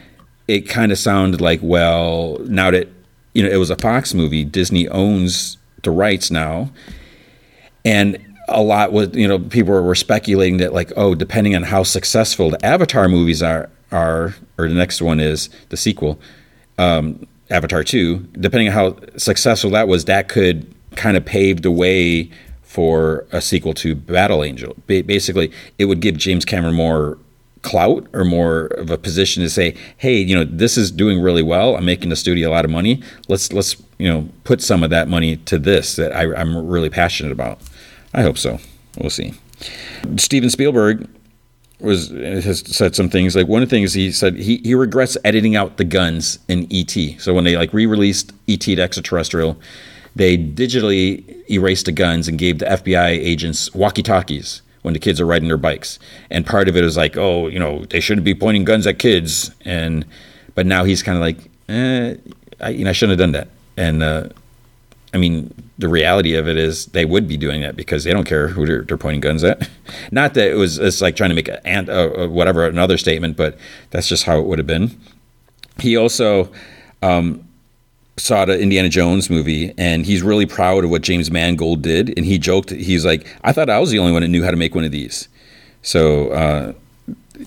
it 0.48 0.62
kind 0.62 0.92
of 0.92 0.98
sounded 0.98 1.42
like 1.42 1.60
well 1.64 2.38
now 2.46 2.70
that 2.70 2.88
you 3.34 3.44
know, 3.44 3.50
it 3.50 3.58
was 3.58 3.70
a 3.70 3.76
Fox 3.76 4.14
movie. 4.14 4.44
Disney 4.44 4.88
owns 4.90 5.58
the 5.84 5.92
rights 5.92 6.32
now, 6.32 6.72
and 7.84 8.18
a 8.50 8.62
lot 8.62 8.92
was 8.92 9.16
you 9.16 9.28
know 9.28 9.40
people 9.40 9.74
were 9.74 9.96
speculating 9.96 10.58
that 10.58 10.74
like 10.74 10.92
oh 10.98 11.16
depending 11.16 11.56
on 11.56 11.64
how 11.64 11.84
successful 11.84 12.50
the 12.50 12.66
Avatar 12.66 13.08
movies 13.08 13.42
are 13.42 13.70
are 13.92 14.36
or 14.58 14.68
the 14.68 14.76
next 14.76 15.02
one 15.02 15.20
is 15.20 15.50
the 15.70 15.78
sequel, 15.78 16.20
um, 16.78 17.28
Avatar 17.50 17.84
two. 17.84 18.20
Depending 18.34 18.70
on 18.70 18.74
how 18.74 18.98
successful 19.18 19.72
that 19.72 19.88
was, 19.88 20.06
that 20.06 20.30
could 20.30 20.74
kind 20.96 21.18
of 21.18 21.26
pave 21.26 21.62
the 21.62 21.72
way 21.72 22.30
for 22.62 23.26
a 23.32 23.40
sequel 23.40 23.74
to 23.76 23.94
Battle 23.94 24.44
Angel. 24.44 24.76
basically, 24.88 25.52
it 25.78 25.86
would 25.86 26.00
give 26.00 26.18
James 26.18 26.44
Cameron 26.44 26.74
more 26.74 27.20
clout 27.64 28.06
or 28.14 28.24
more 28.24 28.66
of 28.66 28.92
a 28.92 28.98
position 28.98 29.42
to 29.42 29.50
say, 29.50 29.76
hey, 29.98 30.18
you 30.18 30.36
know, 30.36 30.44
this 30.44 30.78
is 30.78 30.92
doing 30.92 31.20
really 31.20 31.42
well. 31.42 31.76
I'm 31.76 31.86
making 31.86 32.10
the 32.10 32.16
studio 32.16 32.50
a 32.50 32.52
lot 32.52 32.66
of 32.66 32.72
money. 32.72 33.02
Let's 33.28 33.52
let's 33.52 33.82
you 33.98 34.08
know 34.08 34.30
put 34.44 34.62
some 34.62 34.84
of 34.84 34.92
that 34.92 35.08
money 35.08 35.38
to 35.38 35.58
this 35.58 35.96
that 35.96 36.16
I, 36.16 36.34
I'm 36.36 36.68
really 36.68 36.90
passionate 36.90 37.32
about. 37.32 37.60
I 38.14 38.22
hope 38.22 38.38
so. 38.38 38.60
We'll 39.00 39.10
see. 39.10 39.34
Steven 40.18 40.50
Spielberg 40.50 41.10
was 41.80 42.10
has 42.10 42.60
said 42.60 42.96
some 42.96 43.10
things 43.10 43.36
like 43.36 43.48
one 43.48 43.62
of 43.64 43.70
the 43.70 43.76
things 43.76 43.94
he 43.94 44.12
said 44.12 44.36
he, 44.36 44.58
he 44.64 44.76
regrets 44.76 45.18
editing 45.26 45.56
out 45.56 45.78
the 45.78 45.84
guns 45.84 46.40
in 46.48 46.68
ET. 46.72 46.96
So 47.20 47.34
when 47.34 47.44
they 47.44 47.58
like 47.58 47.74
re-released 47.74 48.32
ET 48.48 48.62
to 48.62 48.82
extraterrestrial, 48.82 49.58
they 50.16 50.38
digitally 50.38 51.50
erased 51.50 51.86
the 51.86 51.92
guns 51.92 52.28
and 52.28 52.38
gave 52.38 52.60
the 52.60 52.66
FBI 52.66 53.10
agents 53.10 53.74
walkie-talkies 53.74 54.62
when 54.84 54.94
the 54.94 55.00
kids 55.00 55.20
are 55.20 55.26
riding 55.26 55.48
their 55.48 55.58
bikes. 55.58 55.98
And 56.30 56.46
part 56.46 56.70
of 56.70 56.78
it 56.78 56.84
is 56.84 56.96
like, 56.96 57.18
oh, 57.18 57.48
you 57.48 57.60
know, 57.60 57.86
they 57.86 58.00
shouldn't 58.00 58.26
be 58.26 58.36
pointing 58.36 58.64
guns 58.64 58.86
at 58.86 59.00
kids. 59.00 59.52
And 59.66 60.06
but 60.56 60.66
now 60.66 60.84
he's 60.84 61.02
kind 61.02 61.18
of 61.18 61.22
like, 61.22 61.50
eh, 61.68 62.16
I, 62.62 62.70
you 62.70 62.84
know, 62.84 62.92
I 62.92 62.94
shouldn't 62.94 63.20
have 63.20 63.26
done 63.26 63.32
that. 63.32 63.48
And 63.76 64.04
uh, 64.04 64.30
I 65.14 65.18
mean, 65.18 65.54
the 65.78 65.90
reality 65.90 66.36
of 66.36 66.48
it 66.48 66.58
is 66.58 66.88
they 66.88 67.06
would 67.06 67.28
be 67.28 67.38
doing 67.38 67.62
that 67.62 67.76
because 67.76 68.04
they 68.04 68.12
don't 68.14 68.26
care 68.26 68.48
who 68.50 68.66
they're, 68.66 68.84
they're 68.84 68.98
pointing 68.98 69.22
guns 69.22 69.44
at. 69.44 69.68
Not 70.12 70.34
that 70.36 70.52
it 70.52 70.56
was 70.56 70.78
it's 70.78 71.02
like 71.02 71.16
trying 71.16 71.30
to 71.30 71.36
make 71.36 71.48
a, 71.48 71.66
and 71.66 71.90
uh, 71.90 72.28
whatever 72.28 72.68
another 72.68 72.98
statement, 72.98 73.38
but 73.38 73.58
that's 73.90 74.08
just 74.08 74.26
how 74.26 74.40
it 74.40 74.46
would 74.46 74.60
have 74.60 74.68
been. 74.68 75.00
He 75.80 75.98
also 75.98 76.52
um, 77.02 77.48
saw 78.18 78.46
the 78.46 78.60
Indiana 78.60 78.90
Jones 78.90 79.30
movie, 79.30 79.74
and 79.78 80.06
he's 80.06 80.22
really 80.22 80.46
proud 80.46 80.84
of 80.84 80.90
what 80.90 81.02
James 81.02 81.32
Mangold 81.32 81.82
did. 81.82 82.14
And 82.16 82.26
he 82.26 82.38
joked, 82.38 82.70
he's 82.70 83.06
like, 83.06 83.28
"I 83.44 83.52
thought 83.52 83.70
I 83.70 83.80
was 83.80 83.92
the 83.92 84.00
only 84.00 84.12
one 84.12 84.22
that 84.22 84.28
knew 84.28 84.44
how 84.44 84.52
to 84.52 84.58
make 84.58 84.76
one 84.76 84.84
of 84.84 84.92
these." 84.92 85.28
So 85.82 86.30
uh, 86.30 86.74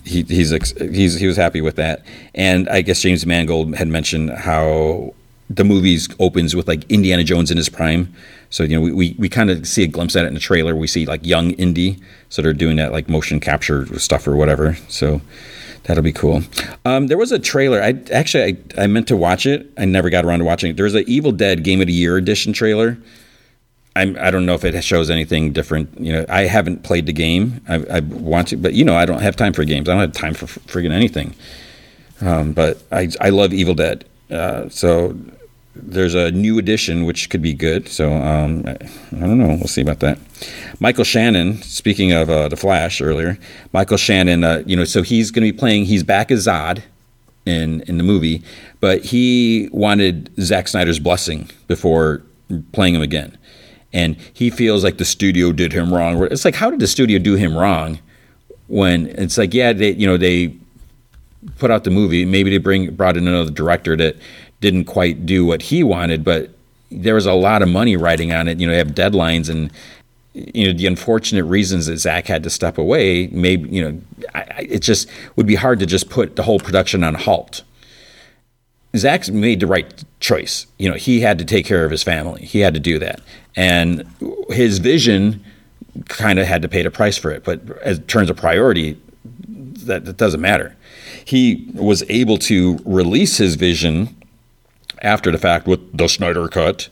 he, 0.05 0.23
he's 0.23 0.51
he's 0.79 1.19
he 1.19 1.27
was 1.27 1.37
happy 1.37 1.61
with 1.61 1.77
that. 1.77 2.05
And 2.35 2.69
I 2.69 2.83
guess 2.83 3.01
James 3.01 3.25
Mangold 3.27 3.75
had 3.77 3.89
mentioned 3.89 4.31
how 4.31 5.15
the 5.49 5.65
movies 5.65 6.09
opens 6.19 6.57
with 6.57 6.67
like 6.67 6.91
Indiana 6.91 7.23
Jones 7.23 7.51
in 7.51 7.57
his 7.57 7.69
prime. 7.69 8.13
So 8.51 8.63
you 8.63 8.77
know 8.77 8.81
we, 8.81 8.93
we, 8.93 9.17
we 9.19 9.29
kind 9.29 9.51
of 9.51 9.67
see 9.67 9.85
a 9.85 9.87
glimpse 9.87 10.17
at 10.17 10.25
it 10.25 10.29
in 10.29 10.35
the 10.35 10.41
trailer. 10.41 10.75
We 10.75 10.87
see 10.87 11.07
like 11.07 11.25
young 11.25 11.53
Indy, 11.53 11.99
so 12.29 12.43
they're 12.43 12.53
doing 12.53 12.77
that 12.77 12.93
like 12.93 13.09
motion 13.09 13.41
capture 13.41 13.99
stuff 13.99 14.27
or 14.27 14.37
whatever. 14.37 14.75
So 14.89 15.21
That'll 15.85 16.03
be 16.03 16.13
cool. 16.13 16.43
Um, 16.85 17.07
there 17.07 17.19
was 17.19 17.33
a 17.33 17.39
trailer. 17.39 17.83
I 17.83 17.95
actually 18.13 18.59
I, 18.77 18.85
I 18.85 18.87
meant 18.87 19.09
to 19.09 19.17
watch 19.17 19.47
it. 19.47 19.71
I 19.79 19.85
never 19.85 20.11
got 20.11 20.25
around 20.25 20.41
to 20.41 20.45
watching 20.45 20.71
it. 20.71 20.77
There's 20.77 20.95
an 20.95 21.05
Evil 21.07 21.33
Dead 21.33 21.63
Game 21.63 21.81
of 21.81 21.87
the 21.87 21.93
Year 21.93 22.17
edition 22.17 22.53
trailer. 22.53 22.99
I'm, 23.95 24.17
I 24.21 24.31
don't 24.31 24.45
know 24.45 24.55
if 24.55 24.65
it 24.65 24.79
shows 24.85 25.09
anything 25.09 25.53
different. 25.53 25.99
You 25.99 26.13
know, 26.13 26.27
I 26.29 26.43
haven't 26.43 26.83
played 26.83 27.07
the 27.07 27.15
game. 27.15 27.63
I, 27.67 27.77
I 27.91 28.01
want 28.01 28.49
to, 28.49 28.57
but 28.57 28.75
you 28.75 28.85
know, 28.85 28.95
I 28.95 29.07
don't 29.07 29.23
have 29.23 29.37
time 29.37 29.55
for 29.55 29.65
games. 29.65 29.89
I 29.89 29.93
don't 29.93 30.03
have 30.03 30.13
time 30.13 30.35
for 30.35 30.47
friggin' 30.47 30.93
anything. 30.93 31.35
Um, 32.21 32.53
but 32.53 32.83
I, 32.93 33.09
I 33.21 33.31
love 33.31 33.55
Evil 33.55 33.75
Dead. 33.75 34.05
Uh, 34.31 34.69
so 34.69 35.17
there's 35.83 36.15
a 36.15 36.31
new 36.31 36.59
edition 36.59 37.05
which 37.05 37.31
could 37.31 37.43
be 37.43 37.55
good. 37.55 37.89
So 37.89 38.13
um, 38.13 38.65
I, 38.67 38.73
I, 38.73 39.21
don't 39.21 39.39
know. 39.39 39.49
We'll 39.49 39.69
see 39.69 39.83
about 39.83 40.01
that. 40.01 40.19
Michael 40.81 41.05
Shannon. 41.05 41.63
Speaking 41.63 42.13
of 42.13 42.31
uh, 42.31 42.49
the 42.49 42.57
Flash 42.57 43.01
earlier, 43.01 43.39
Michael 43.73 43.97
Shannon. 43.97 44.45
Uh, 44.45 44.63
you 44.67 44.77
know, 44.77 44.85
so 44.85 45.03
he's 45.03 45.31
going 45.31 45.47
to 45.47 45.53
be 45.53 45.59
playing. 45.59 45.85
He's 45.85 46.03
back 46.03 46.31
as 46.31 46.47
Zod 46.47 46.83
in 47.45 47.83
in 47.83 47.99
the 47.99 48.05
movie, 48.05 48.43
but 48.81 49.05
he 49.05 49.69
wanted 49.73 50.31
Zack 50.41 50.69
Snyder's 50.69 50.99
blessing 50.99 51.51
before 51.69 52.23
playing 52.73 52.95
him 52.95 53.03
again, 53.03 53.39
and 53.93 54.17
he 54.33 54.51
feels 54.51 54.85
like 54.85 54.99
the 54.99 55.05
studio 55.05 55.53
did 55.53 55.73
him 55.73 55.95
wrong. 55.95 56.23
It's 56.25 56.45
like, 56.45 56.57
how 56.57 56.71
did 56.71 56.81
the 56.81 56.87
studio 56.87 57.19
do 57.19 57.35
him 57.35 57.57
wrong? 57.57 58.01
When 58.69 59.07
it's 59.07 59.39
like, 59.39 59.55
yeah, 59.55 59.73
they 59.73 59.93
you 59.93 60.07
know 60.07 60.17
they 60.17 60.57
put 61.59 61.71
out 61.71 61.85
the 61.85 61.91
movie. 61.91 62.25
Maybe 62.25 62.51
they 62.51 62.59
bring 62.59 62.95
brought 62.95 63.17
in 63.17 63.27
another 63.29 63.51
director 63.51 63.97
that 63.97 64.17
didn't 64.67 64.87
quite 64.87 65.25
do 65.25 65.47
what 65.47 65.63
he 65.63 65.85
wanted, 65.85 66.25
but 66.25 66.51
there 66.91 67.15
was 67.15 67.25
a 67.25 67.35
lot 67.35 67.63
of 67.63 67.69
money 67.69 67.97
riding 67.97 68.33
on 68.33 68.49
it. 68.49 68.59
You 68.59 68.67
know, 68.67 68.73
they 68.73 68.79
have 68.79 68.89
deadlines 68.89 69.49
and 69.49 69.71
you 70.35 70.67
know 70.67 70.73
the 70.77 70.87
unfortunate 70.87 71.45
reasons 71.45 71.87
that 71.87 71.99
Zack 71.99 72.27
had 72.27 72.43
to 72.43 72.51
step 72.51 72.77
away. 72.79 73.29
Maybe 73.29 73.71
you 73.71 73.83
know, 73.85 74.01
I, 74.35 74.67
it 74.69 74.81
just 74.81 75.09
would 75.37 75.47
be 75.47 75.55
hard 75.55 75.79
to 75.79 75.87
just 75.87 76.11
put 76.11 76.35
the 76.35 76.43
whole 76.43 76.59
production 76.59 77.05
on 77.05 77.15
halt. 77.15 77.63
Zack 78.97 79.29
made 79.29 79.61
the 79.61 79.69
right 79.69 80.05
choice. 80.19 80.67
You 80.79 80.91
know, 80.91 80.97
he 80.97 81.21
had 81.21 81.39
to 81.39 81.45
take 81.45 81.65
care 81.65 81.85
of 81.85 81.93
his 81.93 82.03
family. 82.03 82.45
He 82.45 82.59
had 82.59 82.75
to 82.75 82.81
do 82.81 82.99
that, 82.99 83.21
and 83.55 84.05
his 84.51 84.79
vision 84.79 85.45
kind 86.09 86.41
of 86.41 86.47
had 86.47 86.61
to 86.63 86.69
pay 86.69 86.83
the 86.83 86.91
price 86.91 87.17
for 87.17 87.31
it. 87.31 87.45
But 87.45 87.61
as 87.83 88.01
terms 88.09 88.31
of 88.31 88.37
priority, 88.37 89.01
that, 89.49 90.05
that 90.07 90.17
doesn't 90.17 90.41
matter. 90.41 90.75
He 91.25 91.71
was 91.75 92.03
able 92.09 92.39
to 92.39 92.79
release 92.85 93.39
his 93.39 93.55
vision 93.55 94.16
after 95.07 95.31
the 95.31 95.39
fact 95.39 95.67
with 95.67 95.97
the 95.97 96.09
Snyder 96.09 96.49
Cut. 96.49 96.89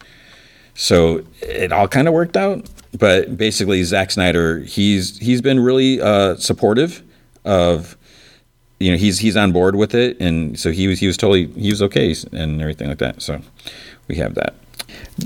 So 0.74 1.24
it 1.42 1.72
all 1.72 1.88
kind 1.88 2.08
of 2.08 2.14
worked 2.14 2.36
out. 2.36 2.70
But 2.98 3.36
basically, 3.36 3.82
Zack 3.82 4.12
Snyder, 4.12 4.60
he's 4.60 5.18
he's 5.18 5.42
been 5.42 5.58
really 5.58 6.00
uh, 6.00 6.36
supportive 6.36 7.02
of, 7.44 7.96
you 8.78 8.92
know, 8.92 8.96
he's 8.96 9.18
he's 9.18 9.36
on 9.36 9.50
board 9.50 9.74
with 9.74 9.94
it, 9.94 10.20
and 10.20 10.58
so 10.58 10.70
he 10.70 10.86
was 10.86 11.00
he 11.00 11.08
was 11.08 11.16
totally 11.16 11.48
he 11.60 11.70
was 11.70 11.82
okay 11.82 12.14
and 12.32 12.60
everything 12.60 12.88
like 12.88 12.98
that. 12.98 13.20
So 13.20 13.40
we 14.06 14.14
have 14.16 14.36
that. 14.36 14.54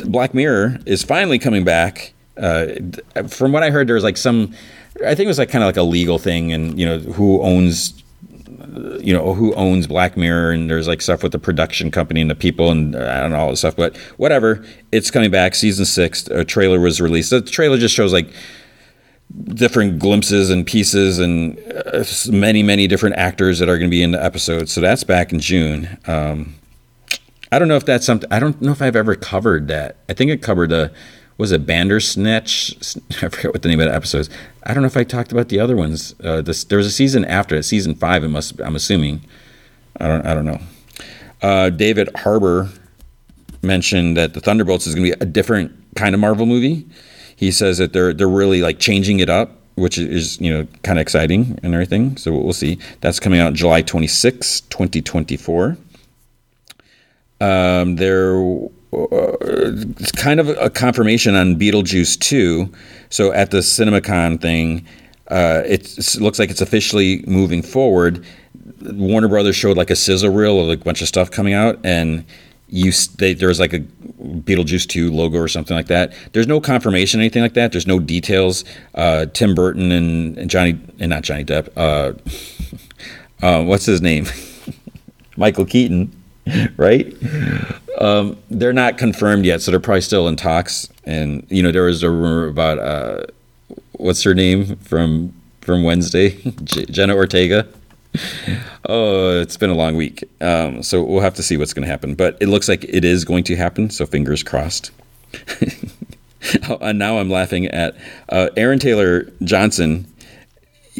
Black 0.06 0.32
Mirror 0.32 0.78
is 0.86 1.02
finally 1.02 1.38
coming 1.38 1.62
back. 1.62 2.14
Uh, 2.38 2.66
from 3.28 3.52
what 3.52 3.62
I 3.62 3.70
heard, 3.70 3.86
there 3.86 3.96
was 3.96 4.04
like 4.04 4.16
some, 4.16 4.54
I 5.04 5.14
think 5.14 5.26
it 5.26 5.26
was 5.26 5.38
like 5.38 5.50
kind 5.50 5.62
of 5.62 5.68
like 5.68 5.76
a 5.76 5.82
legal 5.82 6.18
thing, 6.18 6.52
and 6.52 6.78
you 6.78 6.86
know 6.86 6.98
who 7.00 7.42
owns 7.42 8.02
you 9.00 9.12
know 9.12 9.34
who 9.34 9.54
owns 9.54 9.86
Black 9.86 10.16
Mirror, 10.16 10.52
and 10.52 10.70
there's 10.70 10.88
like 10.88 11.00
stuff 11.02 11.22
with 11.22 11.32
the 11.32 11.38
production 11.38 11.90
company 11.90 12.20
and 12.20 12.30
the 12.30 12.34
people, 12.34 12.70
and 12.70 12.94
uh, 12.94 13.12
I 13.16 13.20
don't 13.20 13.30
know 13.30 13.38
all 13.38 13.50
this 13.50 13.60
stuff. 13.60 13.76
But 13.76 13.96
whatever, 14.16 14.64
it's 14.92 15.10
coming 15.10 15.30
back. 15.30 15.54
Season 15.54 15.84
six, 15.84 16.26
a 16.28 16.44
trailer 16.44 16.80
was 16.80 17.00
released. 17.00 17.30
The 17.30 17.40
trailer 17.40 17.78
just 17.78 17.94
shows 17.94 18.12
like 18.12 18.28
different 19.44 19.98
glimpses 19.98 20.50
and 20.50 20.66
pieces, 20.66 21.18
and 21.18 21.58
uh, 21.92 22.04
many 22.30 22.62
many 22.62 22.86
different 22.86 23.16
actors 23.16 23.58
that 23.58 23.68
are 23.68 23.78
going 23.78 23.90
to 23.90 23.94
be 23.94 24.02
in 24.02 24.12
the 24.12 24.22
episode. 24.22 24.68
So 24.68 24.80
that's 24.80 25.04
back 25.04 25.32
in 25.32 25.40
June. 25.40 25.98
Um, 26.06 26.54
I 27.50 27.58
don't 27.58 27.68
know 27.68 27.76
if 27.76 27.86
that's 27.86 28.04
something. 28.04 28.30
I 28.32 28.40
don't 28.40 28.60
know 28.60 28.72
if 28.72 28.82
I've 28.82 28.96
ever 28.96 29.14
covered 29.14 29.68
that. 29.68 29.96
I 30.08 30.12
think 30.12 30.30
it 30.30 30.42
covered 30.42 30.72
a 30.72 30.92
was 31.38 31.52
it 31.52 31.64
Bandersnatch? 31.64 32.96
I 33.22 33.28
forget 33.28 33.52
what 33.52 33.62
the 33.62 33.68
name 33.68 33.80
of 33.80 33.86
the 33.86 33.94
episode 33.94 34.18
is. 34.18 34.30
I 34.64 34.74
don't 34.74 34.82
know 34.82 34.88
if 34.88 34.96
I 34.96 35.04
talked 35.04 35.32
about 35.32 35.48
the 35.48 35.60
other 35.60 35.76
ones. 35.76 36.14
Uh, 36.22 36.42
this, 36.42 36.64
there 36.64 36.76
was 36.76 36.86
a 36.86 36.90
season 36.90 37.24
after 37.24 37.54
it, 37.56 37.62
season 37.62 37.94
five. 37.94 38.24
It 38.24 38.28
must. 38.28 38.60
I'm 38.60 38.76
assuming. 38.76 39.22
I 39.98 40.08
don't. 40.08 40.26
I 40.26 40.34
don't 40.34 40.44
know. 40.44 40.60
Uh, 41.40 41.70
David 41.70 42.10
Harbour 42.16 42.68
mentioned 43.62 44.16
that 44.16 44.34
the 44.34 44.40
Thunderbolts 44.40 44.86
is 44.86 44.94
going 44.94 45.10
to 45.10 45.16
be 45.16 45.22
a 45.22 45.26
different 45.26 45.72
kind 45.96 46.14
of 46.14 46.20
Marvel 46.20 46.46
movie. 46.46 46.86
He 47.36 47.50
says 47.52 47.78
that 47.78 47.92
they're 47.92 48.12
they're 48.12 48.28
really 48.28 48.60
like 48.60 48.80
changing 48.80 49.20
it 49.20 49.30
up, 49.30 49.52
which 49.76 49.96
is 49.96 50.40
you 50.40 50.52
know 50.52 50.66
kind 50.82 50.98
of 50.98 51.02
exciting 51.02 51.58
and 51.62 51.72
everything. 51.72 52.16
So 52.16 52.36
we'll 52.36 52.52
see. 52.52 52.78
That's 53.00 53.20
coming 53.20 53.38
out 53.38 53.54
July 53.54 53.82
26, 53.82 54.62
2024. 54.62 55.76
Um, 57.40 57.94
there 57.94 58.68
it's 58.92 60.12
kind 60.12 60.40
of 60.40 60.48
a 60.48 60.70
confirmation 60.70 61.34
on 61.34 61.58
Beetlejuice 61.58 62.18
2. 62.18 62.70
So 63.10 63.32
at 63.32 63.50
the 63.50 63.58
CinemaCon 63.58 64.40
thing, 64.40 64.86
uh, 65.28 65.62
it 65.66 66.16
looks 66.20 66.38
like 66.38 66.50
it's 66.50 66.60
officially 66.60 67.22
moving 67.26 67.62
forward. 67.62 68.24
Warner 68.82 69.28
Brothers 69.28 69.56
showed 69.56 69.76
like 69.76 69.90
a 69.90 69.96
sizzle 69.96 70.30
reel 70.30 70.60
of 70.60 70.68
like 70.68 70.80
a 70.80 70.84
bunch 70.84 71.02
of 71.02 71.08
stuff 71.08 71.30
coming 71.30 71.52
out, 71.52 71.78
and 71.84 72.24
you 72.68 72.92
they, 73.16 73.34
there's 73.34 73.60
like 73.60 73.72
a 73.72 73.80
Beetlejuice 73.80 74.86
2 74.86 75.10
logo 75.10 75.38
or 75.38 75.48
something 75.48 75.76
like 75.76 75.88
that. 75.88 76.12
There's 76.32 76.46
no 76.46 76.60
confirmation, 76.60 77.20
anything 77.20 77.42
like 77.42 77.54
that. 77.54 77.72
There's 77.72 77.86
no 77.86 77.98
details. 77.98 78.64
Uh, 78.94 79.26
Tim 79.26 79.54
Burton 79.54 79.92
and, 79.92 80.38
and, 80.38 80.50
Johnny, 80.50 80.78
and 80.98 81.10
not 81.10 81.22
Johnny 81.22 81.44
Depp. 81.44 81.68
Uh, 81.76 82.12
uh 83.46 83.64
what's 83.64 83.84
his 83.86 84.00
name? 84.00 84.26
Michael 85.36 85.66
Keaton, 85.66 86.12
right? 86.76 87.14
Um, 87.98 88.38
they're 88.50 88.72
not 88.72 88.98
confirmed 88.98 89.44
yet, 89.44 89.62
so 89.62 89.70
they're 89.70 89.80
probably 89.80 90.00
still 90.00 90.28
in 90.28 90.36
talks. 90.36 90.88
And 91.04 91.46
you 91.48 91.62
know, 91.62 91.72
there 91.72 91.84
was 91.84 92.02
a 92.02 92.10
rumor 92.10 92.46
about 92.46 92.78
uh, 92.78 93.26
what's 93.92 94.22
her 94.22 94.34
name 94.34 94.76
from 94.76 95.32
from 95.60 95.84
Wednesday, 95.84 96.30
Jenna 96.64 97.14
Ortega. 97.14 97.68
oh, 98.88 99.38
it's 99.40 99.56
been 99.56 99.70
a 99.70 99.74
long 99.74 99.96
week, 99.96 100.24
um, 100.40 100.82
so 100.82 101.02
we'll 101.02 101.20
have 101.20 101.34
to 101.34 101.42
see 101.42 101.56
what's 101.56 101.74
going 101.74 101.84
to 101.84 101.90
happen. 101.90 102.14
But 102.14 102.38
it 102.40 102.48
looks 102.48 102.68
like 102.68 102.84
it 102.84 103.04
is 103.04 103.24
going 103.24 103.44
to 103.44 103.56
happen, 103.56 103.90
so 103.90 104.06
fingers 104.06 104.42
crossed. 104.42 104.90
and 106.80 106.98
now 106.98 107.18
I'm 107.18 107.28
laughing 107.28 107.66
at 107.66 107.96
uh, 108.30 108.48
Aaron 108.56 108.78
Taylor 108.78 109.30
Johnson 109.42 110.06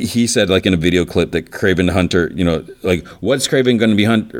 he 0.05 0.27
said 0.27 0.51
like 0.51 0.67
in 0.67 0.75
a 0.75 0.77
video 0.77 1.05
clip 1.05 1.33
that 1.33 1.51
Kraven 1.51 1.87
the 1.87 1.93
Hunter, 1.93 2.31
you 2.35 2.45
know, 2.45 2.65
like 2.83 3.07
what's 3.21 3.49
Kraven 3.49 3.79
going 3.79 3.91
to 3.91 3.97
be 3.97 4.05
hunt? 4.05 4.33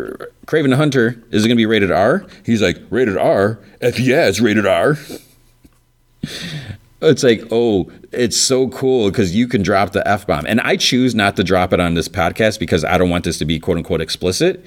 Kraven 0.47 0.71
the 0.71 0.77
Hunter 0.77 1.23
is 1.31 1.45
it 1.45 1.49
going 1.49 1.57
to 1.57 1.61
be 1.61 1.67
rated 1.67 1.91
R? 1.91 2.27
He's 2.45 2.63
like 2.63 2.79
rated 2.91 3.17
R. 3.17 3.59
If 3.81 3.99
yeah, 3.99 4.27
it's 4.27 4.41
rated 4.41 4.67
R. 4.67 4.97
It's 7.01 7.23
like, 7.23 7.45
oh, 7.53 7.93
it's 8.11 8.37
so 8.37 8.69
cool 8.71 9.09
because 9.09 9.35
you 9.35 9.47
can 9.47 9.63
drop 9.63 9.93
the 9.93 10.07
f 10.07 10.27
bomb, 10.27 10.47
and 10.47 10.61
I 10.61 10.77
choose 10.77 11.15
not 11.15 11.37
to 11.37 11.45
drop 11.45 11.73
it 11.73 11.79
on 11.79 11.95
this 11.95 12.09
podcast 12.09 12.59
because 12.59 12.85
I 12.85 12.99
don't 12.99 13.09
want 13.09 13.23
this 13.23 13.39
to 13.39 13.45
be 13.45 13.61
quote 13.61 13.77
unquote 13.77 14.01
explicit, 14.01 14.65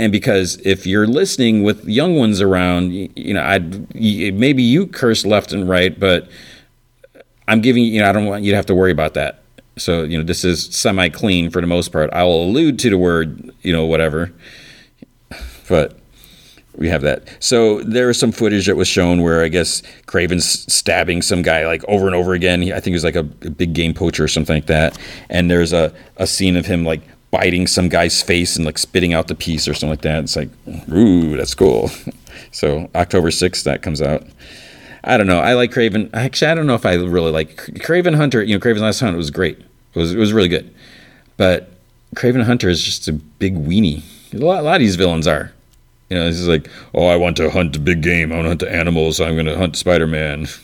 and 0.00 0.10
because 0.10 0.60
if 0.64 0.86
you're 0.86 1.06
listening 1.06 1.62
with 1.62 1.84
young 1.84 2.16
ones 2.16 2.40
around, 2.40 2.92
you 2.92 3.32
know, 3.32 3.42
I 3.42 3.60
maybe 3.94 4.62
you 4.62 4.88
curse 4.88 5.24
left 5.24 5.52
and 5.52 5.68
right, 5.68 5.98
but 5.98 6.28
I'm 7.46 7.60
giving 7.60 7.84
you 7.84 8.00
know 8.00 8.08
I 8.08 8.12
don't 8.12 8.26
want 8.26 8.42
you 8.42 8.50
to 8.50 8.56
have 8.56 8.66
to 8.66 8.74
worry 8.74 8.92
about 8.92 9.14
that. 9.14 9.42
So, 9.78 10.02
you 10.02 10.18
know, 10.18 10.24
this 10.24 10.44
is 10.44 10.66
semi 10.74 11.08
clean 11.08 11.50
for 11.50 11.60
the 11.60 11.66
most 11.66 11.92
part. 11.92 12.10
I 12.12 12.24
will 12.24 12.44
allude 12.44 12.78
to 12.80 12.90
the 12.90 12.98
word, 12.98 13.52
you 13.62 13.72
know, 13.72 13.86
whatever. 13.86 14.32
But 15.68 15.98
we 16.76 16.88
have 16.88 17.02
that. 17.02 17.28
So 17.40 17.82
there 17.82 18.06
was 18.06 18.18
some 18.18 18.32
footage 18.32 18.66
that 18.66 18.76
was 18.76 18.88
shown 18.88 19.22
where 19.22 19.42
I 19.42 19.48
guess 19.48 19.82
Kraven's 20.06 20.72
stabbing 20.72 21.22
some 21.22 21.42
guy 21.42 21.66
like 21.66 21.84
over 21.88 22.06
and 22.06 22.14
over 22.14 22.34
again. 22.34 22.62
I 22.62 22.80
think 22.80 22.86
he 22.86 22.92
was 22.92 23.04
like 23.04 23.16
a, 23.16 23.28
a 23.42 23.50
big 23.50 23.74
game 23.74 23.92
poacher 23.94 24.24
or 24.24 24.28
something 24.28 24.56
like 24.56 24.66
that. 24.66 24.96
And 25.28 25.50
there's 25.50 25.72
a, 25.72 25.92
a 26.16 26.26
scene 26.26 26.56
of 26.56 26.66
him 26.66 26.84
like 26.84 27.00
biting 27.30 27.66
some 27.66 27.88
guy's 27.88 28.22
face 28.22 28.56
and 28.56 28.64
like 28.64 28.78
spitting 28.78 29.12
out 29.12 29.28
the 29.28 29.34
piece 29.34 29.66
or 29.68 29.74
something 29.74 29.90
like 29.90 30.02
that. 30.02 30.24
It's 30.24 30.36
like, 30.36 30.50
ooh, 30.90 31.36
that's 31.36 31.54
cool. 31.54 31.90
so 32.52 32.88
October 32.94 33.30
6th, 33.30 33.64
that 33.64 33.82
comes 33.82 34.00
out. 34.00 34.24
I 35.04 35.16
don't 35.16 35.26
know. 35.26 35.40
I 35.40 35.54
like 35.54 35.72
Kraven. 35.72 36.10
Actually, 36.12 36.50
I 36.50 36.54
don't 36.54 36.66
know 36.66 36.74
if 36.74 36.86
I 36.86 36.94
really 36.94 37.30
like 37.30 37.56
Kraven 37.56 38.14
Hunter. 38.14 38.42
You 38.42 38.54
know, 38.54 38.60
Kraven's 38.60 38.82
Last 38.82 39.00
Hunt 39.00 39.16
was 39.16 39.30
great. 39.30 39.58
It 39.98 40.00
was 40.02 40.14
it 40.14 40.18
was 40.18 40.32
really 40.32 40.48
good, 40.48 40.72
but 41.36 41.70
Kraven 42.14 42.44
Hunter 42.44 42.68
is 42.68 42.82
just 42.82 43.08
a 43.08 43.12
big 43.12 43.56
weenie. 43.56 44.02
A 44.32 44.38
lot, 44.38 44.60
a 44.60 44.62
lot 44.62 44.76
of 44.76 44.80
these 44.80 44.96
villains 44.96 45.26
are. 45.26 45.52
You 46.08 46.16
know, 46.16 46.24
this 46.26 46.38
is 46.38 46.46
like, 46.46 46.70
oh, 46.94 47.06
I 47.06 47.16
want 47.16 47.36
to 47.38 47.50
hunt 47.50 47.84
big 47.84 48.02
game. 48.02 48.32
I 48.32 48.36
want 48.36 48.44
to 48.44 48.48
hunt 48.50 48.60
the 48.60 48.72
animals. 48.72 49.16
So 49.16 49.24
I'm 49.24 49.34
going 49.34 49.46
to 49.46 49.58
hunt 49.58 49.76
Spider 49.76 50.06
Man. 50.06 50.46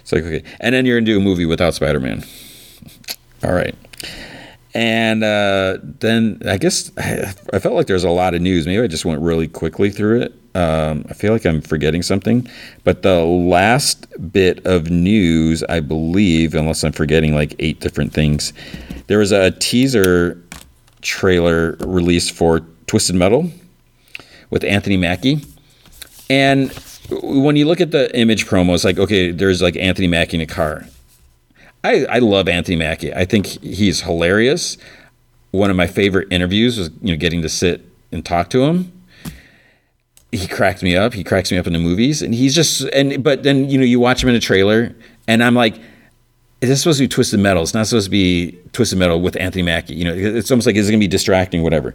It's 0.00 0.12
like 0.14 0.24
okay, 0.24 0.42
and 0.60 0.74
then 0.74 0.86
you're 0.86 0.96
gonna 0.96 1.04
do 1.04 1.18
a 1.18 1.20
movie 1.20 1.44
without 1.44 1.74
Spider 1.74 2.00
Man. 2.00 2.24
All 3.44 3.52
right. 3.52 3.74
And 4.72 5.22
uh, 5.22 5.76
then 5.82 6.40
I 6.48 6.56
guess 6.56 6.90
I, 6.96 7.34
I, 7.52 7.58
felt 7.58 7.74
like 7.74 7.88
there's 7.88 8.04
a 8.04 8.10
lot 8.10 8.32
of 8.32 8.40
news. 8.40 8.66
Maybe 8.66 8.82
I 8.82 8.86
just 8.86 9.04
went 9.04 9.20
really 9.20 9.48
quickly 9.48 9.90
through 9.90 10.22
it. 10.22 10.34
Um, 10.54 11.04
I 11.08 11.14
feel 11.14 11.32
like 11.32 11.44
I'm 11.44 11.60
forgetting 11.60 12.02
something. 12.02 12.48
But 12.84 13.02
the 13.02 13.22
last 13.24 14.06
bit 14.32 14.64
of 14.66 14.90
news, 14.90 15.62
I 15.64 15.80
believe, 15.80 16.54
unless 16.54 16.82
I'm 16.84 16.92
forgetting 16.92 17.34
like 17.34 17.54
eight 17.58 17.80
different 17.80 18.12
things, 18.12 18.52
there 19.06 19.18
was 19.18 19.32
a 19.32 19.50
teaser 19.52 20.42
trailer 21.00 21.76
released 21.80 22.32
for 22.32 22.60
Twisted 22.86 23.14
Metal 23.14 23.50
with 24.50 24.64
Anthony 24.64 24.96
Mackie. 24.96 25.42
And 26.30 26.72
when 27.10 27.56
you 27.56 27.66
look 27.66 27.80
at 27.80 27.90
the 27.90 28.14
image 28.18 28.46
promo, 28.46 28.74
it's 28.74 28.84
like, 28.84 28.98
okay, 28.98 29.30
there's 29.30 29.62
like 29.62 29.76
Anthony 29.76 30.08
Mackie 30.08 30.36
in 30.36 30.40
a 30.40 30.46
car. 30.46 30.84
I, 31.84 32.04
I 32.06 32.18
love 32.18 32.48
Anthony 32.48 32.76
Mackie. 32.76 33.14
I 33.14 33.24
think 33.24 33.46
he's 33.46 34.02
hilarious. 34.02 34.76
One 35.52 35.70
of 35.70 35.76
my 35.76 35.86
favorite 35.86 36.28
interviews 36.30 36.78
was 36.78 36.90
you 37.00 37.14
know 37.14 37.18
getting 37.18 37.42
to 37.42 37.48
sit 37.48 37.84
and 38.12 38.24
talk 38.24 38.50
to 38.50 38.64
him. 38.64 38.92
He 40.32 40.46
cracked 40.46 40.82
me 40.82 40.96
up. 40.96 41.14
He 41.14 41.24
cracks 41.24 41.50
me 41.50 41.58
up 41.58 41.66
in 41.66 41.72
the 41.72 41.78
movies, 41.78 42.22
and 42.22 42.34
he's 42.34 42.54
just 42.54 42.82
and 42.92 43.22
but 43.22 43.42
then 43.42 43.68
you 43.70 43.78
know 43.78 43.84
you 43.84 43.98
watch 44.00 44.22
him 44.22 44.28
in 44.28 44.34
a 44.34 44.40
trailer, 44.40 44.94
and 45.26 45.42
I'm 45.42 45.54
like, 45.54 45.80
this 46.60 46.70
is 46.70 46.80
supposed 46.80 46.98
to 46.98 47.04
be 47.04 47.08
Twisted 47.08 47.40
Metal. 47.40 47.62
It's 47.62 47.74
not 47.74 47.86
supposed 47.86 48.06
to 48.06 48.10
be 48.10 48.58
Twisted 48.72 48.98
Metal 48.98 49.20
with 49.20 49.36
Anthony 49.40 49.62
Mackie. 49.62 49.94
You 49.94 50.04
know, 50.04 50.14
it's 50.14 50.50
almost 50.50 50.66
like 50.66 50.76
it's 50.76 50.88
going 50.88 51.00
to 51.00 51.04
be 51.04 51.08
distracting, 51.08 51.62
whatever. 51.62 51.94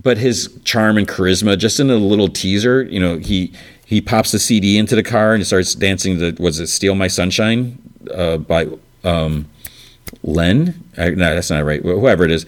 But 0.00 0.18
his 0.18 0.56
charm 0.64 0.96
and 0.98 1.08
charisma, 1.08 1.58
just 1.58 1.80
in 1.80 1.90
a 1.90 1.96
little 1.96 2.28
teaser, 2.28 2.82
you 2.82 3.00
know, 3.00 3.18
he 3.18 3.52
he 3.84 4.00
pops 4.00 4.30
the 4.30 4.38
CD 4.38 4.78
into 4.78 4.94
the 4.94 5.02
car 5.02 5.34
and 5.34 5.44
starts 5.46 5.74
dancing. 5.74 6.18
The 6.18 6.36
was 6.38 6.60
it 6.60 6.68
"Steal 6.68 6.94
My 6.94 7.08
Sunshine" 7.08 7.78
uh, 8.14 8.36
by 8.36 8.68
um, 9.02 9.48
Len? 10.22 10.84
I, 10.96 11.10
no, 11.10 11.34
that's 11.34 11.50
not 11.50 11.64
right. 11.64 11.82
Whoever 11.82 12.24
it 12.24 12.30
is, 12.30 12.46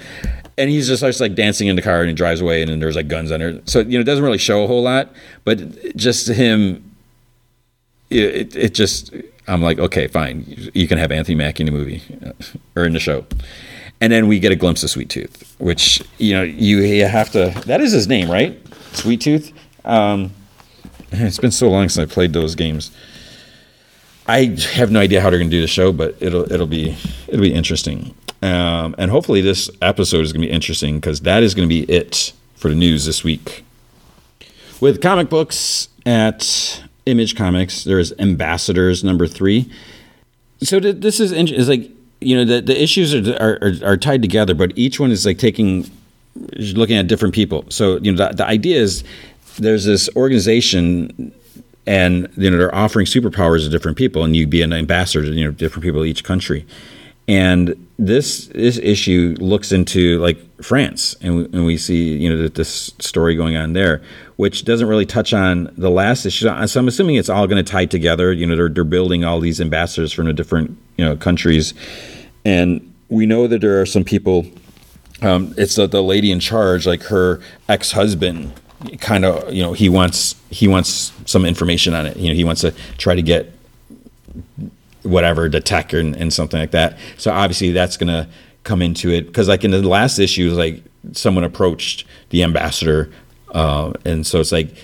and 0.60 0.70
he's 0.70 0.86
just 0.86 1.00
starts 1.00 1.20
like 1.20 1.34
dancing 1.34 1.68
in 1.68 1.76
the 1.76 1.82
car 1.82 2.00
and 2.00 2.08
he 2.08 2.14
drives 2.14 2.40
away 2.40 2.60
and 2.60 2.70
then 2.70 2.80
there's 2.80 2.96
like 2.96 3.08
guns 3.08 3.32
under. 3.32 3.60
So 3.64 3.80
you 3.80 3.98
know, 3.98 4.00
it 4.00 4.04
doesn't 4.04 4.22
really 4.22 4.38
show 4.38 4.62
a 4.62 4.66
whole 4.66 4.82
lot, 4.82 5.10
but 5.44 5.96
just 5.96 6.28
him, 6.28 6.94
it, 8.10 8.54
it 8.54 8.74
just 8.74 9.14
I'm 9.48 9.62
like, 9.62 9.78
okay, 9.78 10.06
fine, 10.06 10.44
you 10.74 10.86
can 10.86 10.98
have 10.98 11.10
Anthony 11.10 11.34
Mackie 11.34 11.62
in 11.62 11.66
the 11.66 11.72
movie 11.72 12.02
uh, 12.24 12.32
or 12.76 12.84
in 12.84 12.92
the 12.92 13.00
show, 13.00 13.24
and 14.00 14.12
then 14.12 14.28
we 14.28 14.38
get 14.38 14.52
a 14.52 14.56
glimpse 14.56 14.82
of 14.82 14.90
Sweet 14.90 15.08
Tooth, 15.08 15.56
which 15.58 16.02
you 16.18 16.34
know 16.34 16.42
you, 16.42 16.78
you 16.78 17.06
have 17.06 17.30
to. 17.30 17.50
That 17.66 17.80
is 17.80 17.92
his 17.92 18.06
name, 18.06 18.30
right? 18.30 18.60
Sweet 18.92 19.20
Tooth. 19.22 19.52
Um, 19.84 20.32
it's 21.12 21.38
been 21.38 21.50
so 21.50 21.70
long 21.70 21.88
since 21.88 22.10
I 22.10 22.12
played 22.12 22.32
those 22.32 22.54
games. 22.54 22.90
I 24.30 24.56
have 24.74 24.92
no 24.92 25.00
idea 25.00 25.20
how 25.20 25.28
they're 25.28 25.40
going 25.40 25.50
to 25.50 25.56
do 25.56 25.60
the 25.60 25.66
show, 25.66 25.92
but 25.92 26.16
it'll 26.20 26.50
it'll 26.52 26.68
be 26.68 26.96
it'll 27.26 27.40
be 27.40 27.52
interesting. 27.52 28.14
Um, 28.42 28.94
and 28.96 29.10
hopefully, 29.10 29.40
this 29.40 29.68
episode 29.82 30.24
is 30.24 30.32
going 30.32 30.42
to 30.42 30.46
be 30.46 30.52
interesting 30.52 30.96
because 31.00 31.20
that 31.22 31.42
is 31.42 31.54
going 31.54 31.68
to 31.68 31.74
be 31.74 31.82
it 31.92 32.32
for 32.54 32.68
the 32.68 32.76
news 32.76 33.06
this 33.06 33.24
week. 33.24 33.64
With 34.80 35.02
comic 35.02 35.28
books 35.28 35.88
at 36.06 36.80
Image 37.06 37.34
Comics, 37.34 37.82
there 37.82 37.98
is 37.98 38.14
Ambassadors 38.20 39.02
number 39.02 39.26
three. 39.26 39.70
So 40.62 40.78
th- 40.78 40.96
this 41.00 41.18
is 41.18 41.32
is 41.32 41.68
like 41.68 41.90
you 42.20 42.36
know 42.36 42.44
the 42.44 42.60
the 42.60 42.80
issues 42.80 43.12
are, 43.14 43.58
are 43.60 43.72
are 43.84 43.96
tied 43.96 44.22
together, 44.22 44.54
but 44.54 44.72
each 44.76 45.00
one 45.00 45.10
is 45.10 45.26
like 45.26 45.38
taking 45.38 45.90
looking 46.36 46.96
at 46.96 47.08
different 47.08 47.34
people. 47.34 47.64
So 47.68 47.96
you 47.96 48.12
know 48.12 48.28
the, 48.28 48.36
the 48.36 48.46
idea 48.46 48.80
is 48.80 49.02
there's 49.58 49.86
this 49.86 50.08
organization 50.14 51.32
and 51.86 52.28
you 52.36 52.50
know 52.50 52.58
they're 52.58 52.74
offering 52.74 53.06
superpowers 53.06 53.64
to 53.64 53.68
different 53.68 53.96
people 53.96 54.24
and 54.24 54.36
you'd 54.36 54.50
be 54.50 54.62
an 54.62 54.72
ambassador 54.72 55.24
to 55.24 55.32
you 55.32 55.44
know 55.44 55.50
different 55.50 55.82
people 55.82 56.02
in 56.02 56.08
each 56.08 56.24
country 56.24 56.66
and 57.30 57.88
this 57.96 58.46
this 58.46 58.76
issue 58.78 59.36
looks 59.38 59.70
into 59.70 60.18
like 60.18 60.38
France, 60.64 61.14
and 61.20 61.36
we, 61.36 61.44
and 61.44 61.64
we 61.64 61.76
see 61.76 62.16
you 62.16 62.28
know 62.28 62.48
this 62.48 62.92
story 62.98 63.36
going 63.36 63.56
on 63.56 63.72
there, 63.72 64.02
which 64.34 64.64
doesn't 64.64 64.88
really 64.88 65.06
touch 65.06 65.32
on 65.32 65.72
the 65.78 65.90
last 65.90 66.26
issue. 66.26 66.48
So 66.66 66.80
I'm 66.80 66.88
assuming 66.88 67.14
it's 67.14 67.28
all 67.28 67.46
going 67.46 67.64
to 67.64 67.70
tie 67.70 67.86
together. 67.86 68.32
You 68.32 68.46
know, 68.46 68.56
they're 68.56 68.68
they're 68.68 68.82
building 68.82 69.24
all 69.24 69.38
these 69.38 69.60
ambassadors 69.60 70.12
from 70.12 70.26
the 70.26 70.32
different 70.32 70.76
you 70.96 71.04
know 71.04 71.16
countries, 71.16 71.72
and 72.44 72.92
we 73.10 73.26
know 73.26 73.46
that 73.46 73.60
there 73.60 73.80
are 73.80 73.86
some 73.86 74.02
people. 74.02 74.46
Um, 75.22 75.54
it's 75.56 75.76
the, 75.76 75.86
the 75.86 76.02
lady 76.02 76.32
in 76.32 76.40
charge, 76.40 76.84
like 76.84 77.04
her 77.04 77.40
ex 77.68 77.92
husband, 77.92 78.54
kind 79.00 79.24
of 79.24 79.52
you 79.52 79.62
know 79.62 79.72
he 79.72 79.88
wants 79.88 80.34
he 80.50 80.68
wants 80.68 81.12
some 81.26 81.44
information 81.44 81.94
on 81.94 82.06
it. 82.06 82.16
You 82.16 82.28
know, 82.28 82.34
he 82.34 82.44
wants 82.44 82.60
to 82.62 82.72
try 82.98 83.14
to 83.14 83.22
get 83.22 83.52
whatever 85.02 85.48
the 85.48 85.60
tech 85.60 85.92
and, 85.92 86.14
and 86.16 86.32
something 86.32 86.60
like 86.60 86.72
that. 86.72 86.98
So 87.16 87.30
obviously 87.30 87.70
that's 87.70 87.96
to 88.08 88.28
come 88.64 88.82
into 88.82 89.10
it 89.10 89.26
because 89.26 89.48
like 89.48 89.64
in 89.64 89.70
the 89.70 89.82
last 89.82 90.18
issue, 90.18 90.50
like 90.50 90.82
someone 91.12 91.44
approached 91.44 92.04
the 92.30 92.42
ambassador, 92.42 93.10
uh, 93.52 93.92
and 94.04 94.26
so 94.26 94.40
it's 94.40 94.52
like, 94.52 94.74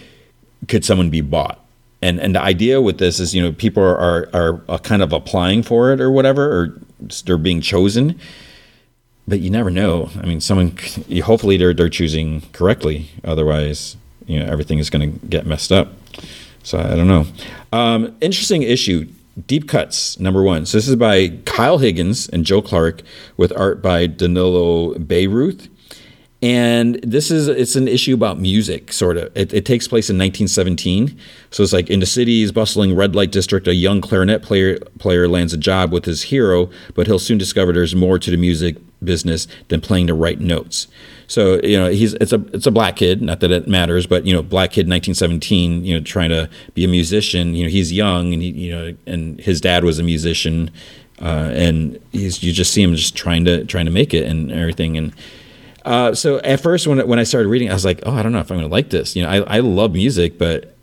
could 0.68 0.84
someone 0.84 1.10
be 1.10 1.20
bought? 1.20 1.60
And 2.02 2.20
and 2.20 2.34
the 2.34 2.42
idea 2.42 2.80
with 2.80 2.98
this 2.98 3.20
is 3.20 3.34
you 3.34 3.42
know 3.42 3.52
people 3.52 3.82
are 3.82 4.28
are, 4.34 4.62
are 4.68 4.78
kind 4.78 5.02
of 5.02 5.12
applying 5.12 5.62
for 5.62 5.92
it 5.92 6.00
or 6.00 6.10
whatever 6.10 6.44
or 6.44 6.80
they're 7.24 7.38
being 7.38 7.60
chosen. 7.60 8.18
But 9.28 9.40
you 9.40 9.50
never 9.50 9.70
know. 9.70 10.10
I 10.20 10.26
mean, 10.26 10.40
someone. 10.40 10.76
Hopefully, 11.24 11.56
they're 11.56 11.74
they're 11.74 11.88
choosing 11.88 12.42
correctly. 12.52 13.10
Otherwise, 13.24 13.96
you 14.26 14.38
know, 14.38 14.46
everything 14.46 14.78
is 14.78 14.90
going 14.90 15.12
to 15.12 15.26
get 15.26 15.46
messed 15.46 15.72
up. 15.72 15.92
So 16.62 16.78
I 16.78 16.94
don't 16.96 17.08
know. 17.08 17.26
Um, 17.72 18.16
interesting 18.20 18.62
issue. 18.62 19.08
Deep 19.46 19.68
Cuts, 19.68 20.18
number 20.18 20.42
one. 20.42 20.64
So 20.64 20.78
this 20.78 20.88
is 20.88 20.96
by 20.96 21.28
Kyle 21.44 21.78
Higgins 21.78 22.28
and 22.28 22.44
Joe 22.44 22.62
Clark 22.62 23.02
with 23.36 23.52
art 23.56 23.82
by 23.82 24.06
Danilo 24.06 24.94
Beyruth. 24.94 25.68
And 26.42 26.96
this 27.02 27.30
is 27.30 27.48
it's 27.48 27.76
an 27.76 27.88
issue 27.88 28.14
about 28.14 28.38
music, 28.38 28.92
sort 28.92 29.16
of. 29.16 29.36
It, 29.36 29.52
it, 29.52 29.64
takes 29.64 29.88
place 29.88 30.10
in 30.10 30.16
1917. 30.16 31.18
So 31.50 31.62
it's 31.62 31.72
like 31.72 31.88
in 31.88 32.00
the 32.00 32.06
city's 32.06 32.52
bustling 32.52 32.94
red 32.94 33.14
light 33.14 33.32
district, 33.32 33.66
a 33.66 33.74
young 33.74 34.00
clarinet 34.00 34.42
player 34.42 34.78
player 34.98 35.28
lands 35.28 35.52
a 35.52 35.56
job 35.56 35.92
with 35.92 36.04
his 36.04 36.24
hero, 36.24 36.70
but 36.94 37.06
he'll 37.06 37.18
soon 37.18 37.38
discover 37.38 37.72
there's 37.72 37.94
more 37.94 38.18
to 38.18 38.30
the 38.30 38.36
music 38.36 38.76
business 39.06 39.48
than 39.68 39.80
playing 39.80 40.06
the 40.06 40.14
right 40.14 40.38
notes. 40.38 40.88
So 41.28 41.60
you 41.62 41.78
know 41.78 41.88
he's 41.88 42.14
it's 42.14 42.32
a 42.32 42.44
it's 42.52 42.66
a 42.66 42.70
black 42.70 42.96
kid. 42.96 43.22
Not 43.22 43.40
that 43.40 43.50
it 43.50 43.66
matters, 43.66 44.06
but 44.06 44.26
you 44.26 44.34
know 44.34 44.42
black 44.42 44.72
kid, 44.72 44.88
1917. 44.88 45.84
You 45.84 45.98
know 45.98 46.04
trying 46.04 46.30
to 46.30 46.50
be 46.74 46.84
a 46.84 46.88
musician. 46.88 47.54
You 47.54 47.64
know 47.64 47.70
he's 47.70 47.92
young 47.92 48.32
and 48.32 48.42
he 48.42 48.50
you 48.50 48.72
know 48.72 48.96
and 49.06 49.40
his 49.40 49.60
dad 49.60 49.84
was 49.84 49.98
a 49.98 50.02
musician, 50.02 50.70
uh, 51.20 51.50
and 51.54 51.98
he's 52.12 52.42
you 52.42 52.52
just 52.52 52.72
see 52.72 52.82
him 52.82 52.94
just 52.94 53.16
trying 53.16 53.44
to 53.46 53.64
trying 53.64 53.86
to 53.86 53.90
make 53.90 54.12
it 54.12 54.26
and 54.26 54.52
everything 54.52 54.96
and. 54.96 55.12
Uh, 55.84 56.12
so 56.12 56.40
at 56.40 56.60
first, 56.60 56.88
when 56.88 57.06
when 57.06 57.20
I 57.20 57.22
started 57.22 57.48
reading, 57.48 57.70
I 57.70 57.72
was 57.72 57.84
like, 57.84 58.00
"Oh, 58.04 58.12
I 58.12 58.20
don't 58.20 58.32
know 58.32 58.40
if 58.40 58.50
I'm 58.50 58.56
going 58.56 58.68
to 58.68 58.72
like 58.74 58.90
this." 58.90 59.14
You 59.14 59.22
know, 59.22 59.28
I, 59.28 59.58
I 59.58 59.60
love 59.60 59.92
music, 59.92 60.36
but 60.36 60.76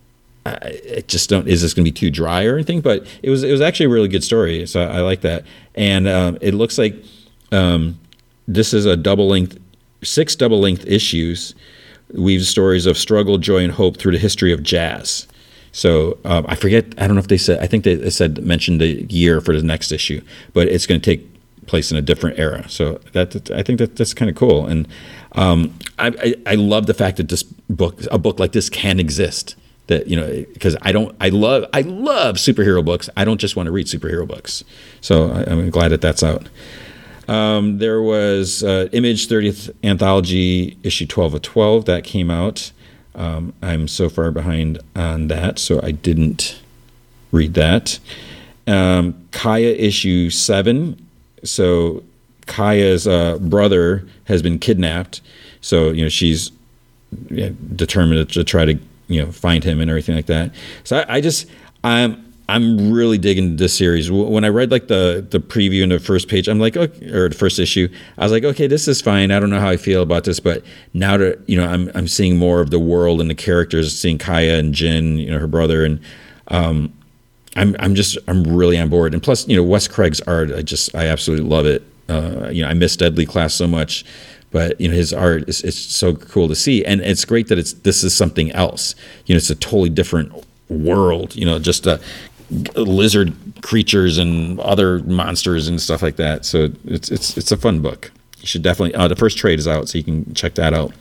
I, 0.46 1.04
just 1.08 1.30
don't. 1.30 1.48
Is 1.48 1.62
this 1.62 1.74
going 1.74 1.86
to 1.86 1.92
be 1.92 1.94
too 1.94 2.10
dry 2.10 2.46
or 2.46 2.56
anything? 2.56 2.82
But 2.82 3.06
it 3.22 3.30
was 3.30 3.44
it 3.44 3.52
was 3.52 3.62
actually 3.62 3.88
a 3.88 3.90
really 3.90 4.08
good 4.08 4.24
story, 4.24 4.66
so 4.66 4.82
I, 4.82 4.98
I 4.98 5.02
like 5.02 5.22
that. 5.22 5.46
And 5.76 6.08
um, 6.08 6.38
it 6.42 6.54
looks 6.54 6.78
like 6.78 6.96
um, 7.52 8.00
this 8.48 8.74
is 8.74 8.86
a 8.86 8.96
double 8.98 9.28
length 9.28 9.58
six 10.04 10.36
double 10.36 10.60
length 10.60 10.86
issues 10.86 11.56
weaves 12.14 12.48
stories 12.48 12.86
of 12.86 12.98
struggle, 12.98 13.38
joy, 13.38 13.64
and 13.64 13.74
hope 13.74 13.98
through 13.98 14.12
the 14.12 14.18
history 14.18 14.54
of 14.54 14.62
jazz. 14.62 15.28
So 15.72 16.18
um, 16.26 16.46
I 16.48 16.56
forget. 16.56 16.86
I 16.98 17.08
don't 17.08 17.16
know 17.16 17.22
if 17.22 17.28
they 17.28 17.38
said. 17.38 17.60
I 17.60 17.68
think 17.68 17.84
they 17.84 18.10
said 18.10 18.44
mentioned 18.44 18.80
the 18.80 19.04
year 19.10 19.42
for 19.42 19.58
the 19.58 19.64
next 19.64 19.92
issue, 19.92 20.22
but 20.54 20.68
it's 20.68 20.86
going 20.86 21.02
to 21.02 21.06
take 21.06 21.28
place 21.66 21.92
in 21.92 21.98
a 21.98 22.02
different 22.02 22.38
era. 22.38 22.68
So 22.70 23.00
that 23.14 23.50
I 23.52 23.64
think 23.64 23.80
that 23.80 23.96
that's 23.96 24.14
kind 24.14 24.30
of 24.30 24.36
cool, 24.38 24.68
and 24.68 24.88
um, 25.34 25.78
I, 25.98 26.08
I, 26.08 26.36
I 26.52 26.56
love 26.56 26.86
the 26.86 26.94
fact 26.94 27.18
that 27.18 27.30
this 27.30 27.44
book, 27.44 28.00
a 28.12 28.20
book 28.20 28.40
like 28.40 28.52
this, 28.52 28.70
can 28.70 29.00
exist. 29.00 29.56
That 29.88 30.08
you 30.08 30.16
know, 30.16 30.46
because 30.54 30.78
I 30.84 30.92
don't, 30.92 31.16
I 31.20 31.30
love, 31.30 31.66
I 31.74 31.82
love 31.82 32.36
superhero 32.36 32.86
books. 32.86 33.10
I 33.18 33.26
don't 33.26 33.40
just 33.40 33.56
want 33.56 33.68
to 33.68 33.72
read 33.72 33.88
superhero 33.88 34.28
books. 34.28 34.64
So 35.02 35.32
I, 35.32 35.52
I'm 35.52 35.70
glad 35.72 35.90
that 35.90 36.02
that's 36.02 36.24
out. 36.24 36.48
Um, 37.28 37.78
there 37.78 38.02
was 38.02 38.64
uh, 38.64 38.90
Image 38.92 39.28
30th 39.28 39.74
Anthology, 39.84 40.78
issue 40.84 41.06
12 41.06 41.36
of 41.36 41.42
12, 41.42 41.86
that 41.86 42.04
came 42.04 42.30
out. 42.30 42.72
Um, 43.16 43.54
I'm 43.62 43.88
so 43.88 44.10
far 44.10 44.32
behind 44.32 44.80
on 44.96 45.28
that, 45.28 45.60
so 45.60 45.80
I 45.84 45.92
didn't 45.92 46.60
read 47.32 47.54
that. 47.54 48.00
Um, 48.68 49.28
Kaya, 49.32 49.70
issue 49.70 50.30
7. 50.30 51.00
So 51.44 52.04
Kaya's 52.46 53.08
uh, 53.08 53.38
brother 53.40 54.08
has 54.26 54.42
been 54.42 54.60
kidnapped. 54.60 55.22
So, 55.62 55.92
you 55.92 56.04
know, 56.04 56.10
she's 56.10 56.52
determined 57.76 58.30
to 58.30 58.44
try 58.44 58.66
to, 58.66 58.80
you 59.08 59.22
know, 59.22 59.32
find 59.32 59.64
him 59.64 59.80
and 59.80 59.90
everything 59.90 60.16
like 60.16 60.26
that. 60.28 60.52
So 60.84 61.00
I, 61.00 61.16
I 61.16 61.22
just, 61.22 61.48
I'm, 61.84 62.23
I'm 62.50 62.92
really 62.92 63.18
digging 63.18 63.56
this 63.56 63.74
series. 63.74 64.12
When 64.12 64.44
I 64.44 64.50
read 64.50 64.70
like 64.70 64.88
the 64.88 65.26
the 65.28 65.40
preview 65.40 65.82
in 65.82 65.90
the 65.90 66.00
first 66.00 66.28
page, 66.28 66.48
I'm 66.50 66.60
like, 66.60 66.76
okay, 66.76 67.10
or 67.12 67.30
the 67.30 67.36
first 67.36 67.58
issue, 67.58 67.88
I 68.18 68.24
was 68.24 68.32
like, 68.32 68.44
okay, 68.44 68.68
this 68.68 68.88
is 68.88 69.02
fine. 69.02 69.32
I 69.32 69.40
don't 69.40 69.50
know 69.50 69.62
how 69.62 69.70
I 69.70 69.78
feel 69.78 70.02
about 70.02 70.26
this, 70.26 70.40
but 70.40 70.64
now 70.94 71.16
that 71.18 71.40
you 71.48 71.56
know, 71.58 71.68
I'm 71.68 71.90
I'm 71.96 72.08
seeing 72.08 72.38
more 72.38 72.60
of 72.60 72.70
the 72.70 72.80
world 72.80 73.22
and 73.22 73.30
the 73.30 73.36
characters, 73.36 73.98
seeing 73.98 74.18
Kaya 74.18 74.58
and 74.58 74.74
Jin, 74.74 75.18
you 75.20 75.32
know, 75.32 75.40
her 75.40 75.48
brother, 75.48 75.86
and 75.86 76.02
um, 76.50 76.94
I'm 77.56 77.76
I'm 77.80 77.96
just 77.96 78.18
I'm 78.28 78.44
really 78.44 78.78
on 78.78 78.90
board. 78.90 79.14
And 79.14 79.24
plus, 79.24 79.48
you 79.48 79.56
know, 79.56 79.64
Wes 79.64 79.88
Craig's 79.88 80.20
art, 80.22 80.52
I 80.52 80.62
just 80.62 80.94
I 80.94 81.08
absolutely 81.08 81.48
love 81.48 81.66
it. 81.66 81.84
Uh, 82.10 82.50
you 82.52 82.62
know, 82.62 82.68
I 82.68 82.74
miss 82.74 82.98
Deadly 82.98 83.26
Class 83.26 83.54
so 83.54 83.68
much, 83.68 84.04
but 84.52 84.80
you 84.82 84.90
know, 84.90 84.94
his 84.94 85.14
art 85.14 85.48
is 85.48 85.62
it's 85.62 85.80
so 85.80 86.14
cool 86.14 86.50
to 86.50 86.56
see, 86.56 86.84
and 86.84 87.00
it's 87.00 87.24
great 87.24 87.48
that 87.48 87.58
it's 87.58 87.74
this 87.74 88.04
is 88.04 88.14
something 88.14 88.52
else. 88.52 88.96
You 89.26 89.34
know, 89.34 89.38
it's 89.38 89.50
a 89.50 89.56
totally 89.56 89.90
different 89.90 90.46
world. 90.70 91.36
You 91.36 91.46
know, 91.46 91.60
just 91.60 91.86
a 91.86 92.02
lizard 92.76 93.34
creatures 93.62 94.18
and 94.18 94.60
other 94.60 95.00
monsters 95.00 95.68
and 95.68 95.82
stuff 95.82 96.02
like 96.02 96.18
that. 96.18 96.46
So 96.46 96.70
it's 96.86 97.10
it's 97.10 97.38
it's 97.38 97.52
a 97.52 97.58
fun 97.58 97.82
book. 97.82 98.12
You 98.40 98.48
should 98.48 98.62
definitely. 98.62 98.96
Uh, 98.96 99.08
the 99.08 99.16
first 99.16 99.38
trade 99.38 99.60
is 99.60 99.68
out, 99.68 99.90
so 99.90 99.98
you 99.98 100.04
can 100.04 100.34
check 100.34 100.56
that 100.56 100.74
out. 100.74 100.94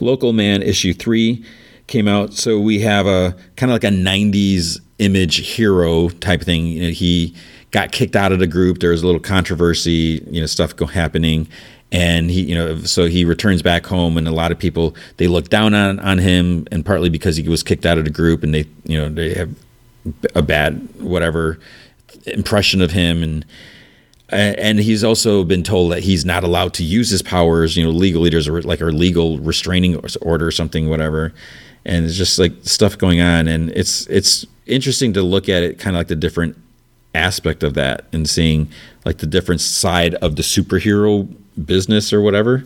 Local 0.00 0.32
Man 0.32 0.62
issue 0.62 0.94
three 0.94 1.44
came 1.86 2.08
out, 2.08 2.32
so 2.32 2.58
we 2.58 2.80
have 2.80 3.06
a 3.06 3.36
kind 3.56 3.70
of 3.70 3.74
like 3.74 3.84
a 3.84 3.94
'90s 3.94 4.80
image 4.98 5.54
hero 5.54 6.08
type 6.08 6.42
thing. 6.42 6.66
You 6.66 6.82
know, 6.84 6.90
he 6.90 7.34
got 7.70 7.92
kicked 7.92 8.16
out 8.16 8.32
of 8.32 8.38
the 8.38 8.46
group. 8.46 8.78
There 8.78 8.90
was 8.90 9.02
a 9.02 9.06
little 9.06 9.20
controversy, 9.20 10.24
you 10.30 10.40
know, 10.40 10.46
stuff 10.46 10.74
go 10.74 10.86
happening, 10.86 11.48
and 11.92 12.30
he 12.30 12.42
you 12.42 12.54
know 12.54 12.78
so 12.80 13.06
he 13.06 13.24
returns 13.24 13.62
back 13.62 13.86
home 13.86 14.18
and 14.18 14.26
a 14.26 14.32
lot 14.32 14.50
of 14.50 14.58
people 14.58 14.96
they 15.18 15.28
look 15.28 15.48
down 15.48 15.74
on 15.74 16.00
on 16.00 16.18
him 16.18 16.66
and 16.72 16.84
partly 16.84 17.08
because 17.08 17.36
he 17.36 17.48
was 17.48 17.62
kicked 17.62 17.86
out 17.86 17.98
of 17.98 18.04
the 18.04 18.10
group 18.10 18.42
and 18.42 18.52
they 18.52 18.66
you 18.84 18.98
know 18.98 19.08
they 19.08 19.32
have 19.34 19.54
a 20.34 20.42
bad 20.42 20.88
whatever 21.00 21.58
impression 22.26 22.80
of 22.80 22.90
him 22.90 23.22
and 23.22 23.44
and 24.30 24.80
he's 24.80 25.04
also 25.04 25.44
been 25.44 25.62
told 25.62 25.92
that 25.92 26.02
he's 26.02 26.24
not 26.24 26.42
allowed 26.42 26.72
to 26.74 26.82
use 26.82 27.10
his 27.10 27.22
powers 27.22 27.76
you 27.76 27.84
know 27.84 27.90
legal 27.90 28.22
leaders 28.22 28.48
or 28.48 28.62
like 28.62 28.80
a 28.80 28.86
legal 28.86 29.38
restraining 29.38 30.00
order 30.22 30.46
or 30.46 30.50
something 30.50 30.88
whatever 30.88 31.32
and 31.84 32.04
it's 32.04 32.16
just 32.16 32.38
like 32.38 32.52
stuff 32.62 32.96
going 32.98 33.20
on 33.20 33.46
and 33.48 33.70
it's 33.70 34.06
it's 34.06 34.46
interesting 34.66 35.12
to 35.12 35.22
look 35.22 35.48
at 35.48 35.62
it 35.62 35.78
kind 35.78 35.96
of 35.96 36.00
like 36.00 36.08
the 36.08 36.16
different 36.16 36.56
aspect 37.14 37.62
of 37.62 37.74
that 37.74 38.06
and 38.12 38.28
seeing 38.28 38.68
like 39.04 39.18
the 39.18 39.26
different 39.26 39.60
side 39.60 40.14
of 40.16 40.36
the 40.36 40.42
superhero 40.42 41.32
business 41.64 42.12
or 42.12 42.20
whatever. 42.20 42.64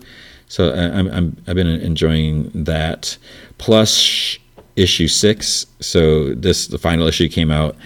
So 0.49 0.73
I'm, 0.73 1.09
I'm 1.09 1.37
I've 1.47 1.55
been 1.55 1.67
enjoying 1.67 2.51
that. 2.55 3.19
Plus 3.59 4.39
issue 4.79 5.09
six. 5.09 5.67
So 5.81 6.35
this 6.35 6.69
the 6.69 6.79
final 6.79 7.07
issue 7.07 7.29
came 7.29 7.51
out, 7.51 7.77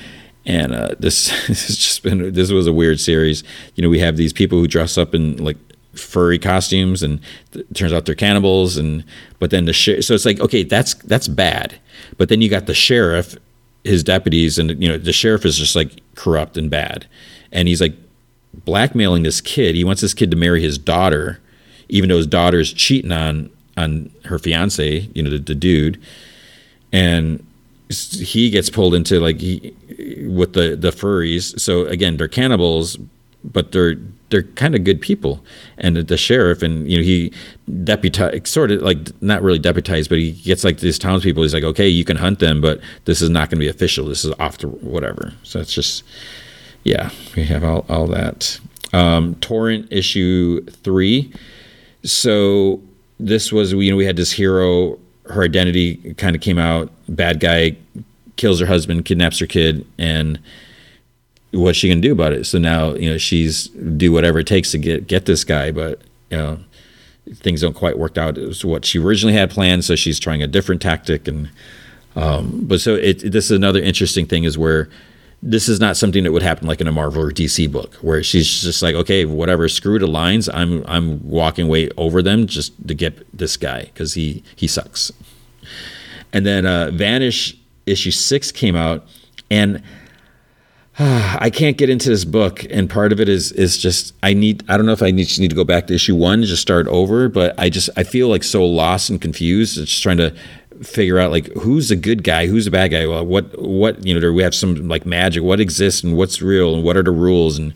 and 0.44 0.74
uh, 0.74 0.94
this, 0.98 1.30
this 1.48 1.66
has 1.66 1.76
just 1.76 2.02
been 2.02 2.32
this 2.32 2.50
was 2.50 2.66
a 2.66 2.72
weird 2.72 3.00
series. 3.00 3.42
You 3.74 3.82
know, 3.82 3.88
we 3.88 3.98
have 4.00 4.16
these 4.16 4.32
people 4.32 4.58
who 4.58 4.66
dress 4.66 4.98
up 4.98 5.14
in 5.14 5.42
like 5.42 5.56
furry 5.94 6.38
costumes, 6.38 7.02
and 7.02 7.20
it 7.52 7.74
turns 7.74 7.92
out 7.92 8.06
they're 8.06 8.14
cannibals. 8.14 8.76
And 8.76 9.04
but 9.38 9.50
then 9.50 9.64
the 9.64 9.72
sh- 9.72 10.04
so 10.04 10.14
it's 10.14 10.26
like 10.26 10.40
okay, 10.40 10.62
that's 10.62 10.94
that's 10.94 11.28
bad. 11.28 11.78
But 12.18 12.28
then 12.28 12.40
you 12.40 12.48
got 12.48 12.66
the 12.66 12.74
sheriff, 12.74 13.36
his 13.84 14.04
deputies, 14.04 14.58
and 14.58 14.80
you 14.82 14.88
know 14.88 14.98
the 14.98 15.12
sheriff 15.12 15.44
is 15.44 15.58
just 15.58 15.74
like 15.74 16.00
corrupt 16.14 16.56
and 16.56 16.70
bad, 16.70 17.06
and 17.50 17.68
he's 17.68 17.80
like 17.80 17.94
blackmailing 18.64 19.22
this 19.22 19.40
kid. 19.40 19.74
He 19.74 19.84
wants 19.84 20.02
this 20.02 20.14
kid 20.14 20.30
to 20.30 20.36
marry 20.36 20.60
his 20.60 20.76
daughter, 20.76 21.40
even 21.88 22.10
though 22.10 22.18
his 22.18 22.26
daughter's 22.26 22.72
cheating 22.72 23.12
on 23.12 23.50
on 23.76 24.10
her 24.24 24.38
fiance, 24.38 25.08
you 25.14 25.22
know, 25.22 25.30
the, 25.30 25.38
the 25.38 25.54
dude, 25.54 26.00
and 26.92 27.44
he 27.78 28.50
gets 28.50 28.70
pulled 28.70 28.94
into 28.94 29.20
like 29.20 29.40
he, 29.40 29.74
with 30.26 30.54
the 30.54 30.76
the 30.76 30.90
furries. 30.90 31.58
So 31.60 31.86
again, 31.86 32.16
they're 32.16 32.28
cannibals, 32.28 32.96
but 33.44 33.72
they're 33.72 33.96
they're 34.30 34.42
kind 34.42 34.74
of 34.74 34.82
good 34.82 35.00
people. 35.00 35.44
And 35.76 35.96
the, 35.96 36.16
sheriff 36.16 36.62
and 36.62 36.90
you 36.90 36.96
know 36.96 37.02
he 37.02 37.32
deputized 37.84 38.46
sort 38.46 38.70
of 38.70 38.82
like 38.82 38.98
not 39.22 39.42
really 39.42 39.58
deputized, 39.58 40.08
but 40.08 40.18
he 40.18 40.32
gets 40.32 40.64
like 40.64 40.78
these 40.78 40.98
townspeople. 40.98 41.42
He's 41.42 41.54
like, 41.54 41.64
okay, 41.64 41.86
you 41.86 42.04
can 42.04 42.16
hunt 42.16 42.38
them, 42.38 42.60
but 42.60 42.80
this 43.04 43.20
is 43.20 43.28
not 43.28 43.50
going 43.50 43.58
to 43.58 43.64
be 43.64 43.68
official. 43.68 44.06
This 44.06 44.24
is 44.24 44.32
off 44.38 44.58
to 44.58 44.68
whatever. 44.68 45.34
So 45.42 45.60
it's 45.60 45.72
just 45.72 46.02
yeah, 46.84 47.10
we 47.36 47.44
have 47.44 47.62
all, 47.62 47.84
all 47.88 48.06
that. 48.08 48.58
Um, 48.92 49.36
torrent 49.36 49.88
issue 49.90 50.64
three. 50.66 51.32
So 52.04 52.82
this 53.20 53.52
was 53.52 53.72
you 53.72 53.90
know 53.90 53.96
we 53.96 54.06
had 54.06 54.16
this 54.16 54.32
hero. 54.32 54.98
Her 55.26 55.42
identity 55.44 56.14
kind 56.14 56.34
of 56.34 56.42
came 56.42 56.58
out. 56.58 56.90
Bad 57.08 57.40
guy 57.40 57.76
kills 58.36 58.60
her 58.60 58.66
husband, 58.66 59.04
kidnaps 59.04 59.38
her 59.38 59.46
kid, 59.46 59.86
and 59.98 60.38
what's 61.52 61.78
she 61.78 61.88
gonna 61.88 62.00
do 62.00 62.12
about 62.12 62.32
it? 62.32 62.44
So 62.44 62.58
now 62.58 62.94
you 62.94 63.10
know 63.10 63.18
she's 63.18 63.68
do 63.68 64.12
whatever 64.12 64.40
it 64.40 64.46
takes 64.46 64.70
to 64.72 64.78
get 64.78 65.06
get 65.06 65.26
this 65.26 65.44
guy, 65.44 65.70
but 65.70 66.00
you 66.30 66.36
know 66.36 66.58
things 67.34 67.60
don't 67.60 67.74
quite 67.74 67.98
work 67.98 68.18
out 68.18 68.36
as 68.36 68.64
what 68.64 68.84
she 68.84 68.98
originally 68.98 69.34
had 69.34 69.50
planned. 69.50 69.84
So 69.84 69.94
she's 69.94 70.18
trying 70.18 70.42
a 70.42 70.46
different 70.46 70.82
tactic, 70.82 71.28
and 71.28 71.50
um, 72.16 72.60
but 72.64 72.80
so 72.80 72.94
it, 72.94 73.30
this 73.30 73.46
is 73.46 73.52
another 73.52 73.80
interesting 73.80 74.26
thing 74.26 74.44
is 74.44 74.58
where 74.58 74.88
this 75.42 75.68
is 75.68 75.80
not 75.80 75.96
something 75.96 76.22
that 76.22 76.30
would 76.30 76.42
happen 76.42 76.68
like 76.68 76.80
in 76.80 76.86
a 76.86 76.92
Marvel 76.92 77.22
or 77.22 77.32
DC 77.32 77.70
book 77.70 77.94
where 77.96 78.22
she's 78.22 78.62
just 78.62 78.80
like, 78.80 78.94
okay, 78.94 79.24
whatever, 79.24 79.68
screw 79.68 79.98
the 79.98 80.06
lines. 80.06 80.48
I'm 80.48 80.84
I'm 80.86 81.28
walking 81.28 81.66
way 81.66 81.90
over 81.96 82.22
them 82.22 82.46
just 82.46 82.86
to 82.86 82.94
get 82.94 83.26
this 83.36 83.56
guy 83.56 83.82
because 83.86 84.14
he 84.14 84.44
he 84.54 84.68
sucks. 84.68 85.10
And 86.32 86.46
then 86.46 86.64
uh, 86.64 86.90
Vanish 86.92 87.56
issue 87.86 88.12
six 88.12 88.52
came 88.52 88.76
out, 88.76 89.04
and 89.50 89.82
uh, 90.96 91.36
I 91.40 91.50
can't 91.50 91.76
get 91.76 91.90
into 91.90 92.08
this 92.08 92.24
book. 92.24 92.64
And 92.70 92.88
part 92.88 93.12
of 93.12 93.20
it 93.20 93.28
is 93.28 93.50
is 93.50 93.76
just 93.76 94.14
I 94.22 94.34
need 94.34 94.64
I 94.68 94.76
don't 94.76 94.86
know 94.86 94.92
if 94.92 95.02
I 95.02 95.10
need, 95.10 95.28
need 95.40 95.50
to 95.50 95.56
go 95.56 95.64
back 95.64 95.88
to 95.88 95.94
issue 95.94 96.14
one 96.14 96.44
just 96.44 96.62
start 96.62 96.86
over, 96.86 97.28
but 97.28 97.58
I 97.58 97.68
just 97.68 97.90
I 97.96 98.04
feel 98.04 98.28
like 98.28 98.44
so 98.44 98.64
lost 98.64 99.10
and 99.10 99.20
confused. 99.20 99.76
It's 99.76 99.90
just 99.90 100.04
trying 100.04 100.18
to 100.18 100.32
figure 100.82 101.18
out 101.18 101.30
like 101.30 101.46
who's 101.54 101.90
a 101.90 101.96
good 101.96 102.22
guy, 102.24 102.46
who's 102.46 102.66
a 102.66 102.70
bad 102.70 102.90
guy. 102.90 103.06
Well, 103.06 103.24
what 103.24 103.60
what 103.60 104.04
you 104.04 104.14
know, 104.14 104.20
do 104.20 104.32
we 104.32 104.42
have 104.42 104.54
some 104.54 104.88
like 104.88 105.06
magic? 105.06 105.42
What 105.42 105.60
exists 105.60 106.02
and 106.02 106.16
what's 106.16 106.42
real 106.42 106.74
and 106.74 106.84
what 106.84 106.96
are 106.96 107.02
the 107.02 107.10
rules 107.10 107.58
and 107.58 107.74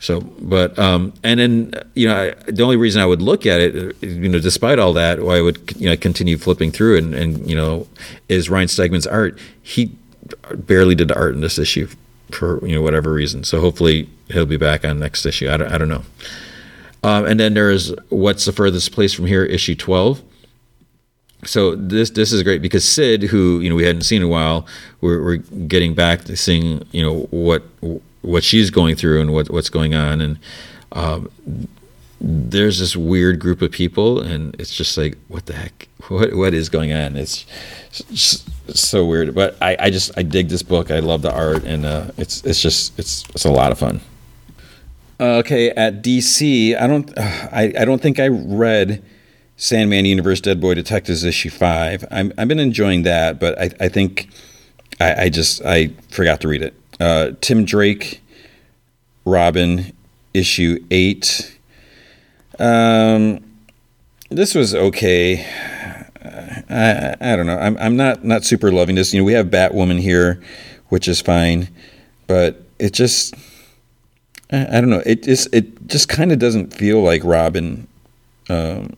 so, 0.00 0.20
but 0.20 0.78
um, 0.78 1.14
and 1.22 1.40
then 1.40 1.72
you 1.94 2.08
know, 2.08 2.34
I, 2.46 2.50
the 2.50 2.62
only 2.62 2.76
reason 2.76 3.00
I 3.00 3.06
would 3.06 3.22
look 3.22 3.46
at 3.46 3.60
it, 3.60 3.96
you 4.02 4.28
know, 4.28 4.38
despite 4.38 4.78
all 4.78 4.92
that, 4.92 5.22
why 5.22 5.38
I 5.38 5.40
would 5.40 5.74
you 5.76 5.88
know 5.88 5.96
continue 5.96 6.36
flipping 6.36 6.70
through 6.70 6.98
and 6.98 7.14
and 7.14 7.48
you 7.48 7.56
know, 7.56 7.88
is 8.28 8.50
Ryan 8.50 8.68
Stegman's 8.68 9.06
art. 9.06 9.38
He 9.62 9.92
barely 10.54 10.94
did 10.94 11.08
the 11.08 11.16
art 11.16 11.34
in 11.34 11.40
this 11.40 11.58
issue 11.58 11.88
for 12.30 12.64
you 12.66 12.74
know 12.74 12.82
whatever 12.82 13.12
reason. 13.12 13.44
So 13.44 13.60
hopefully 13.60 14.08
he'll 14.28 14.46
be 14.46 14.58
back 14.58 14.84
on 14.84 14.98
next 14.98 15.24
issue. 15.24 15.50
I 15.50 15.56
don't, 15.56 15.72
I 15.72 15.78
don't 15.78 15.88
know. 15.88 16.02
Um, 17.02 17.24
and 17.24 17.40
then 17.40 17.54
there's 17.54 17.94
what's 18.08 18.44
the 18.44 18.52
furthest 18.52 18.92
place 18.92 19.14
from 19.14 19.26
here, 19.26 19.44
issue 19.44 19.74
twelve 19.74 20.22
so 21.44 21.74
this 21.74 22.10
this 22.10 22.32
is 22.32 22.42
great 22.42 22.62
because 22.62 22.84
Sid, 22.84 23.24
who 23.24 23.60
you 23.60 23.68
know 23.68 23.76
we 23.76 23.84
hadn't 23.84 24.02
seen 24.02 24.22
in 24.22 24.28
a 24.28 24.30
while, 24.30 24.66
we're, 25.00 25.22
we're 25.22 25.36
getting 25.36 25.94
back 25.94 26.24
to 26.24 26.36
seeing 26.36 26.86
you 26.92 27.02
know 27.02 27.20
what 27.30 27.62
what 28.22 28.42
she's 28.42 28.70
going 28.70 28.96
through 28.96 29.20
and 29.20 29.32
what 29.32 29.50
what's 29.50 29.70
going 29.70 29.94
on, 29.94 30.20
and 30.20 30.38
um, 30.92 31.30
there's 32.20 32.78
this 32.78 32.96
weird 32.96 33.38
group 33.38 33.62
of 33.62 33.70
people, 33.70 34.20
and 34.20 34.54
it's 34.58 34.74
just 34.74 34.96
like 34.96 35.18
what 35.28 35.46
the 35.46 35.52
heck, 35.52 35.88
what 36.08 36.34
what 36.34 36.54
is 36.54 36.68
going 36.68 36.92
on? 36.92 37.16
It's, 37.16 37.44
so 38.74 39.06
weird, 39.06 39.34
but 39.34 39.56
I, 39.62 39.76
I 39.78 39.90
just 39.90 40.10
I 40.18 40.22
dig 40.22 40.48
this 40.48 40.62
book. 40.62 40.90
I 40.90 40.98
love 40.98 41.22
the 41.22 41.32
art, 41.32 41.64
and 41.64 41.86
uh, 41.86 42.10
it's 42.16 42.42
it's 42.44 42.60
just 42.60 42.98
it's 42.98 43.24
it's 43.30 43.44
a 43.44 43.50
lot 43.50 43.72
of 43.72 43.78
fun. 43.78 44.00
Okay, 45.18 45.70
at 45.70 46.02
DC, 46.02 46.78
I 46.78 46.86
don't 46.86 47.10
I, 47.18 47.72
I 47.78 47.84
don't 47.84 48.02
think 48.02 48.18
I 48.18 48.28
read 48.28 49.02
Sandman 49.56 50.04
Universe 50.04 50.40
Dead 50.40 50.60
Boy 50.60 50.74
Detectives 50.74 51.24
issue 51.24 51.50
five. 51.50 52.04
I'm, 52.10 52.32
I've 52.36 52.48
been 52.48 52.58
enjoying 52.58 53.02
that, 53.02 53.40
but 53.40 53.58
I, 53.58 53.70
I 53.80 53.88
think 53.88 54.28
I, 55.00 55.24
I 55.24 55.28
just 55.28 55.62
I 55.64 55.88
forgot 56.10 56.40
to 56.42 56.48
read 56.48 56.62
it. 56.62 56.74
Uh, 57.00 57.32
Tim 57.40 57.64
Drake, 57.64 58.22
Robin, 59.24 59.92
issue 60.34 60.84
eight. 60.90 61.58
Um, 62.58 63.42
this 64.30 64.54
was 64.54 64.74
okay. 64.74 65.46
I, 66.68 67.16
I 67.20 67.36
don't 67.36 67.46
know. 67.46 67.58
I'm 67.58 67.76
I'm 67.78 67.96
not 67.96 68.24
not 68.24 68.44
super 68.44 68.70
loving 68.72 68.96
this. 68.96 69.14
You 69.14 69.20
know, 69.20 69.24
we 69.24 69.32
have 69.32 69.46
Batwoman 69.46 70.00
here, 70.00 70.42
which 70.88 71.08
is 71.08 71.20
fine, 71.20 71.68
but 72.26 72.62
it 72.78 72.92
just 72.92 73.34
I, 74.52 74.78
I 74.78 74.80
don't 74.80 74.90
know. 74.90 75.02
It 75.06 75.22
just 75.22 75.54
it 75.54 75.86
just 75.86 76.08
kind 76.08 76.32
of 76.32 76.38
doesn't 76.38 76.74
feel 76.74 77.00
like 77.00 77.22
Robin. 77.24 77.86
Um, 78.48 78.96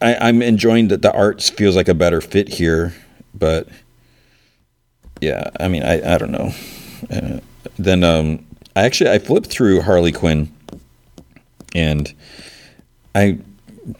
I, 0.00 0.28
am 0.28 0.42
enjoying 0.42 0.88
that 0.88 1.02
the 1.02 1.12
arts 1.12 1.50
feels 1.50 1.76
like 1.76 1.88
a 1.88 1.94
better 1.94 2.20
fit 2.20 2.48
here, 2.48 2.94
but 3.34 3.68
yeah, 5.20 5.50
I 5.58 5.68
mean, 5.68 5.82
I, 5.82 6.14
I 6.14 6.18
don't 6.18 6.30
know. 6.30 6.52
Uh, 7.10 7.40
then 7.78 8.02
um, 8.02 8.44
I 8.74 8.84
actually 8.84 9.10
I 9.10 9.18
flipped 9.18 9.48
through 9.48 9.82
Harley 9.82 10.12
Quinn, 10.12 10.52
and 11.74 12.12
I 13.14 13.38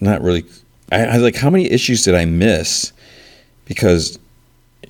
not 0.01 0.23
really. 0.23 0.45
I, 0.91 1.05
I 1.05 1.15
was 1.15 1.23
like, 1.23 1.37
how 1.37 1.51
many 1.51 1.71
issues 1.71 2.05
did 2.05 2.15
I 2.15 2.25
miss? 2.25 2.93
Because 3.67 4.19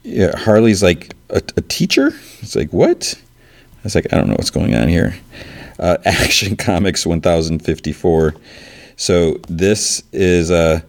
yeah, 0.03 0.37
Harley's 0.37 0.83
like 0.83 1.14
a, 1.31 1.42
a 1.57 1.62
teacher. 1.62 2.12
It's 2.40 2.55
like 2.55 2.73
what? 2.73 3.14
I 3.16 3.83
was 3.83 3.94
like, 3.94 4.12
I 4.12 4.16
don't 4.16 4.29
know 4.29 4.35
what's 4.35 4.51
going 4.51 4.75
on 4.75 4.88
here. 4.88 5.18
Uh, 5.79 5.96
Action 6.05 6.57
Comics 6.57 7.07
1054. 7.07 8.35
So 8.96 9.38
this 9.49 10.03
is 10.12 10.51
a. 10.51 10.57
Uh, 10.57 10.81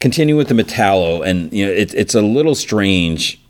continue 0.00 0.36
with 0.36 0.48
the 0.48 0.54
Metallo, 0.54 1.26
and 1.26 1.52
you 1.52 1.66
know 1.66 1.72
it, 1.72 1.94
it's 1.94 2.14
a 2.14 2.22
little 2.22 2.54
strange. 2.54 3.40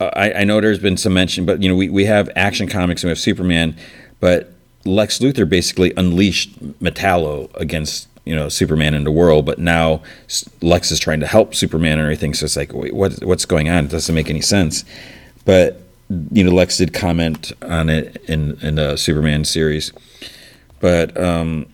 Uh, 0.00 0.10
I, 0.14 0.32
I, 0.40 0.44
know 0.44 0.60
there's 0.60 0.78
been 0.78 0.96
some 0.96 1.14
mention, 1.14 1.46
but 1.46 1.62
you 1.62 1.68
know 1.68 1.76
we, 1.76 1.88
we 1.88 2.04
have 2.04 2.28
Action 2.36 2.68
Comics 2.68 3.02
and 3.02 3.08
we 3.08 3.10
have 3.10 3.18
Superman, 3.18 3.76
but 4.20 4.52
Lex 4.84 5.18
Luthor 5.18 5.48
basically 5.48 5.92
unleashed 5.96 6.58
Metallo 6.80 7.54
against 7.56 8.08
you 8.24 8.34
know 8.34 8.48
Superman 8.48 8.94
in 8.94 9.04
the 9.04 9.12
world, 9.12 9.46
but 9.46 9.58
now 9.58 10.02
Lex 10.60 10.90
is 10.90 10.98
trying 10.98 11.20
to 11.20 11.26
help 11.26 11.54
Superman 11.54 11.92
and 11.92 12.02
everything. 12.02 12.34
So 12.34 12.44
it's 12.44 12.56
like, 12.56 12.72
wait, 12.72 12.94
what 12.94 13.24
what's 13.24 13.44
going 13.44 13.68
on? 13.68 13.86
It 13.86 13.90
doesn't 13.90 14.14
make 14.14 14.28
any 14.28 14.42
sense. 14.42 14.84
But 15.44 15.80
you 16.30 16.44
know, 16.44 16.50
Lex 16.50 16.76
did 16.76 16.92
comment 16.92 17.52
on 17.62 17.88
it 17.88 18.22
in 18.26 18.58
in 18.60 18.74
the 18.74 18.96
Superman 18.96 19.44
series, 19.44 19.92
but 20.80 21.18
um, 21.18 21.66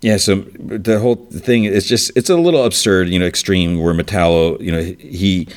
yeah, 0.00 0.18
so 0.18 0.36
the 0.36 0.98
whole 1.00 1.16
thing 1.16 1.64
is 1.64 1.86
just 1.88 2.12
it's 2.16 2.30
a 2.30 2.36
little 2.36 2.64
absurd, 2.64 3.08
you 3.08 3.18
know, 3.18 3.26
extreme 3.26 3.80
where 3.80 3.94
Metallo, 3.94 4.60
you 4.60 4.70
know, 4.70 4.82
he 4.82 5.48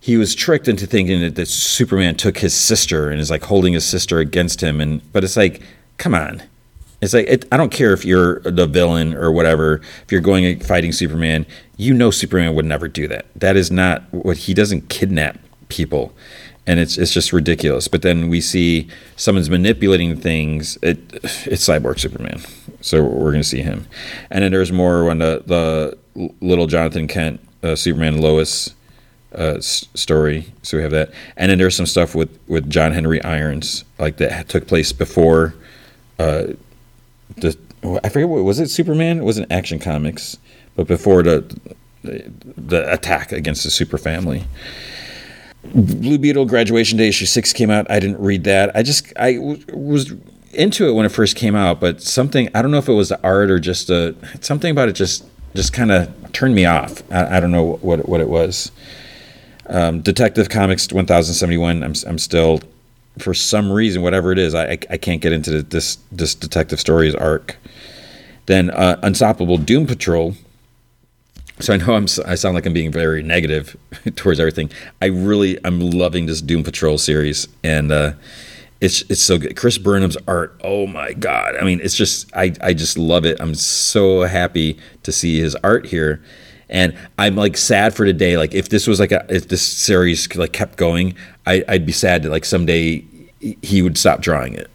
he 0.00 0.16
was 0.16 0.34
tricked 0.34 0.68
into 0.68 0.86
thinking 0.86 1.20
that, 1.20 1.34
that 1.36 1.48
Superman 1.48 2.14
took 2.14 2.38
his 2.38 2.54
sister 2.54 3.10
and 3.10 3.20
is 3.20 3.30
like 3.30 3.42
holding 3.42 3.72
his 3.72 3.84
sister 3.84 4.18
against 4.18 4.62
him 4.62 4.80
and 4.80 5.00
but 5.12 5.24
it's 5.24 5.36
like, 5.36 5.62
come 5.98 6.14
on. 6.14 6.42
It's 7.00 7.12
like 7.12 7.26
it, 7.26 7.44
I 7.52 7.56
don't 7.56 7.72
care 7.72 7.92
if 7.92 8.04
you're 8.04 8.40
the 8.40 8.66
villain 8.66 9.14
or 9.14 9.30
whatever. 9.30 9.80
If 10.04 10.12
you're 10.12 10.20
going 10.20 10.44
and 10.46 10.64
fighting 10.64 10.92
Superman, 10.92 11.44
you 11.76 11.92
know 11.92 12.10
Superman 12.10 12.54
would 12.54 12.64
never 12.64 12.88
do 12.88 13.06
that. 13.08 13.26
That 13.36 13.56
is 13.56 13.70
not 13.70 14.02
what 14.12 14.38
he 14.38 14.54
doesn't 14.54 14.88
kidnap 14.88 15.38
people, 15.68 16.14
and 16.66 16.80
it's 16.80 16.98
it's 16.98 17.12
just 17.12 17.32
ridiculous. 17.32 17.88
But 17.88 18.02
then 18.02 18.28
we 18.28 18.40
see 18.40 18.88
someone's 19.16 19.50
manipulating 19.50 20.16
things. 20.16 20.78
It 20.82 20.98
it's 21.46 21.66
Cyborg 21.66 21.98
Superman, 21.98 22.40
so 22.80 23.02
we're 23.02 23.32
gonna 23.32 23.44
see 23.44 23.62
him. 23.62 23.86
And 24.30 24.42
then 24.42 24.52
there's 24.52 24.72
more 24.72 25.04
when 25.04 25.18
the 25.18 25.42
the 25.46 26.32
little 26.40 26.66
Jonathan 26.66 27.06
Kent 27.08 27.40
uh, 27.62 27.76
Superman 27.76 28.20
Lois 28.20 28.74
uh, 29.36 29.56
s- 29.58 29.86
story. 29.94 30.52
So 30.62 30.76
we 30.76 30.82
have 30.82 30.92
that, 30.92 31.10
and 31.36 31.50
then 31.50 31.58
there's 31.58 31.76
some 31.76 31.86
stuff 31.86 32.14
with 32.14 32.36
with 32.48 32.68
John 32.70 32.92
Henry 32.92 33.22
Irons 33.22 33.84
like 33.98 34.16
that 34.18 34.48
took 34.48 34.66
place 34.66 34.92
before. 34.92 35.54
Uh, 36.18 36.48
the 37.36 37.56
I 38.02 38.08
forget 38.08 38.28
what 38.28 38.42
was 38.44 38.58
it. 38.58 38.70
Superman 38.70 39.18
it 39.18 39.24
wasn't 39.24 39.52
Action 39.52 39.78
Comics, 39.78 40.38
but 40.74 40.86
before 40.86 41.22
the 41.22 41.44
the 42.02 42.92
attack 42.92 43.32
against 43.32 43.64
the 43.64 43.70
super 43.70 43.98
family. 43.98 44.44
Blue 45.74 46.18
Beetle 46.18 46.46
graduation 46.46 46.98
day 46.98 47.08
issue 47.08 47.26
six 47.26 47.52
came 47.52 47.70
out. 47.70 47.90
I 47.90 48.00
didn't 48.00 48.20
read 48.20 48.44
that. 48.44 48.74
I 48.74 48.82
just 48.82 49.12
I 49.18 49.34
w- 49.34 49.62
was 49.72 50.12
into 50.52 50.88
it 50.88 50.92
when 50.92 51.06
it 51.06 51.10
first 51.10 51.36
came 51.36 51.54
out, 51.54 51.80
but 51.80 52.02
something 52.02 52.48
I 52.54 52.62
don't 52.62 52.70
know 52.70 52.78
if 52.78 52.88
it 52.88 52.92
was 52.92 53.10
the 53.10 53.20
art 53.22 53.50
or 53.50 53.58
just 53.58 53.90
a 53.90 54.14
something 54.40 54.70
about 54.70 54.88
it 54.88 54.92
just 54.94 55.24
just 55.54 55.72
kind 55.72 55.90
of 55.90 56.32
turned 56.32 56.54
me 56.54 56.66
off. 56.66 57.02
I, 57.10 57.38
I, 57.38 57.40
don't 57.40 57.50
know 57.50 57.78
what 57.80 58.08
what 58.08 58.20
it 58.20 58.28
was. 58.28 58.70
Um, 59.68 60.02
Detective 60.02 60.48
Comics 60.48 60.92
1071. 60.92 61.82
I'm 61.82 61.94
I'm 62.06 62.18
still 62.18 62.60
for 63.18 63.34
some 63.34 63.72
reason, 63.72 64.02
whatever 64.02 64.32
it 64.32 64.38
is, 64.38 64.54
I, 64.54 64.72
I, 64.72 64.78
I 64.90 64.96
can't 64.98 65.20
get 65.20 65.32
into 65.32 65.62
this 65.62 65.98
this 66.12 66.34
detective 66.34 66.80
stories 66.80 67.14
arc. 67.14 67.56
Then 68.46 68.70
uh, 68.70 68.98
Unstoppable 69.02 69.58
Doom 69.58 69.86
Patrol. 69.86 70.34
So 71.60 71.72
I 71.74 71.76
know 71.78 71.94
I'm 71.94 72.06
I 72.26 72.34
sound 72.34 72.54
like 72.54 72.66
I'm 72.66 72.72
being 72.72 72.92
very 72.92 73.22
negative 73.22 73.76
towards 74.16 74.40
everything. 74.40 74.70
I 75.00 75.06
really 75.06 75.58
I'm 75.64 75.80
loving 75.80 76.26
this 76.26 76.42
Doom 76.42 76.62
Patrol 76.62 76.98
series, 76.98 77.48
and 77.64 77.90
uh, 77.90 78.12
it's 78.80 79.02
it's 79.08 79.22
so 79.22 79.38
good. 79.38 79.56
Chris 79.56 79.78
Burnham's 79.78 80.18
art, 80.28 80.58
oh 80.62 80.86
my 80.86 81.12
god! 81.12 81.56
I 81.56 81.64
mean, 81.64 81.80
it's 81.82 81.96
just 81.96 82.34
I 82.36 82.54
I 82.60 82.74
just 82.74 82.98
love 82.98 83.24
it. 83.24 83.38
I'm 83.40 83.54
so 83.54 84.22
happy 84.22 84.78
to 85.02 85.12
see 85.12 85.40
his 85.40 85.54
art 85.56 85.86
here 85.86 86.22
and 86.68 86.96
I'm 87.18 87.36
like 87.36 87.56
sad 87.56 87.94
for 87.94 88.04
today. 88.04 88.36
Like 88.36 88.54
if 88.54 88.68
this 88.68 88.86
was 88.86 89.00
like 89.00 89.12
a 89.12 89.24
if 89.28 89.48
this 89.48 89.66
series 89.66 90.34
like 90.36 90.52
kept 90.52 90.76
going, 90.76 91.14
I, 91.46 91.64
I'd 91.68 91.86
be 91.86 91.92
sad 91.92 92.22
that 92.22 92.30
like 92.30 92.44
someday 92.44 93.04
he 93.40 93.82
would 93.82 93.96
stop 93.96 94.20
drawing 94.20 94.54
it, 94.54 94.70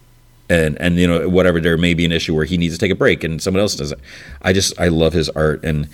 and 0.50 0.80
and 0.80 0.96
you 0.98 1.08
know 1.08 1.28
whatever 1.28 1.60
there 1.60 1.78
may 1.78 1.94
be 1.94 2.06
an 2.06 2.12
issue 2.12 2.36
where 2.36 2.46
he 2.46 2.58
needs 2.58 2.74
to 2.76 2.80
take 2.80 2.92
a 2.92 2.96
break 2.96 3.24
and 3.24 3.42
someone 3.42 3.62
else 3.62 3.76
does 3.76 3.92
it. 3.92 4.00
I 4.42 4.54
just 4.54 4.80
I 4.80 4.88
love 4.88 5.14
his 5.14 5.30
art 5.30 5.64
and. 5.64 5.90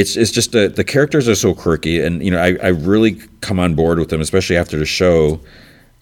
It's, 0.00 0.16
it's 0.16 0.30
just 0.30 0.52
the, 0.52 0.68
the 0.68 0.84
characters 0.84 1.28
are 1.28 1.34
so 1.34 1.54
quirky 1.54 2.00
and 2.00 2.22
you 2.22 2.30
know 2.30 2.40
I, 2.40 2.56
I 2.62 2.68
really 2.68 3.20
come 3.40 3.58
on 3.58 3.74
board 3.74 3.98
with 3.98 4.10
them 4.10 4.20
especially 4.20 4.56
after 4.56 4.78
the 4.78 4.86
show 4.86 5.40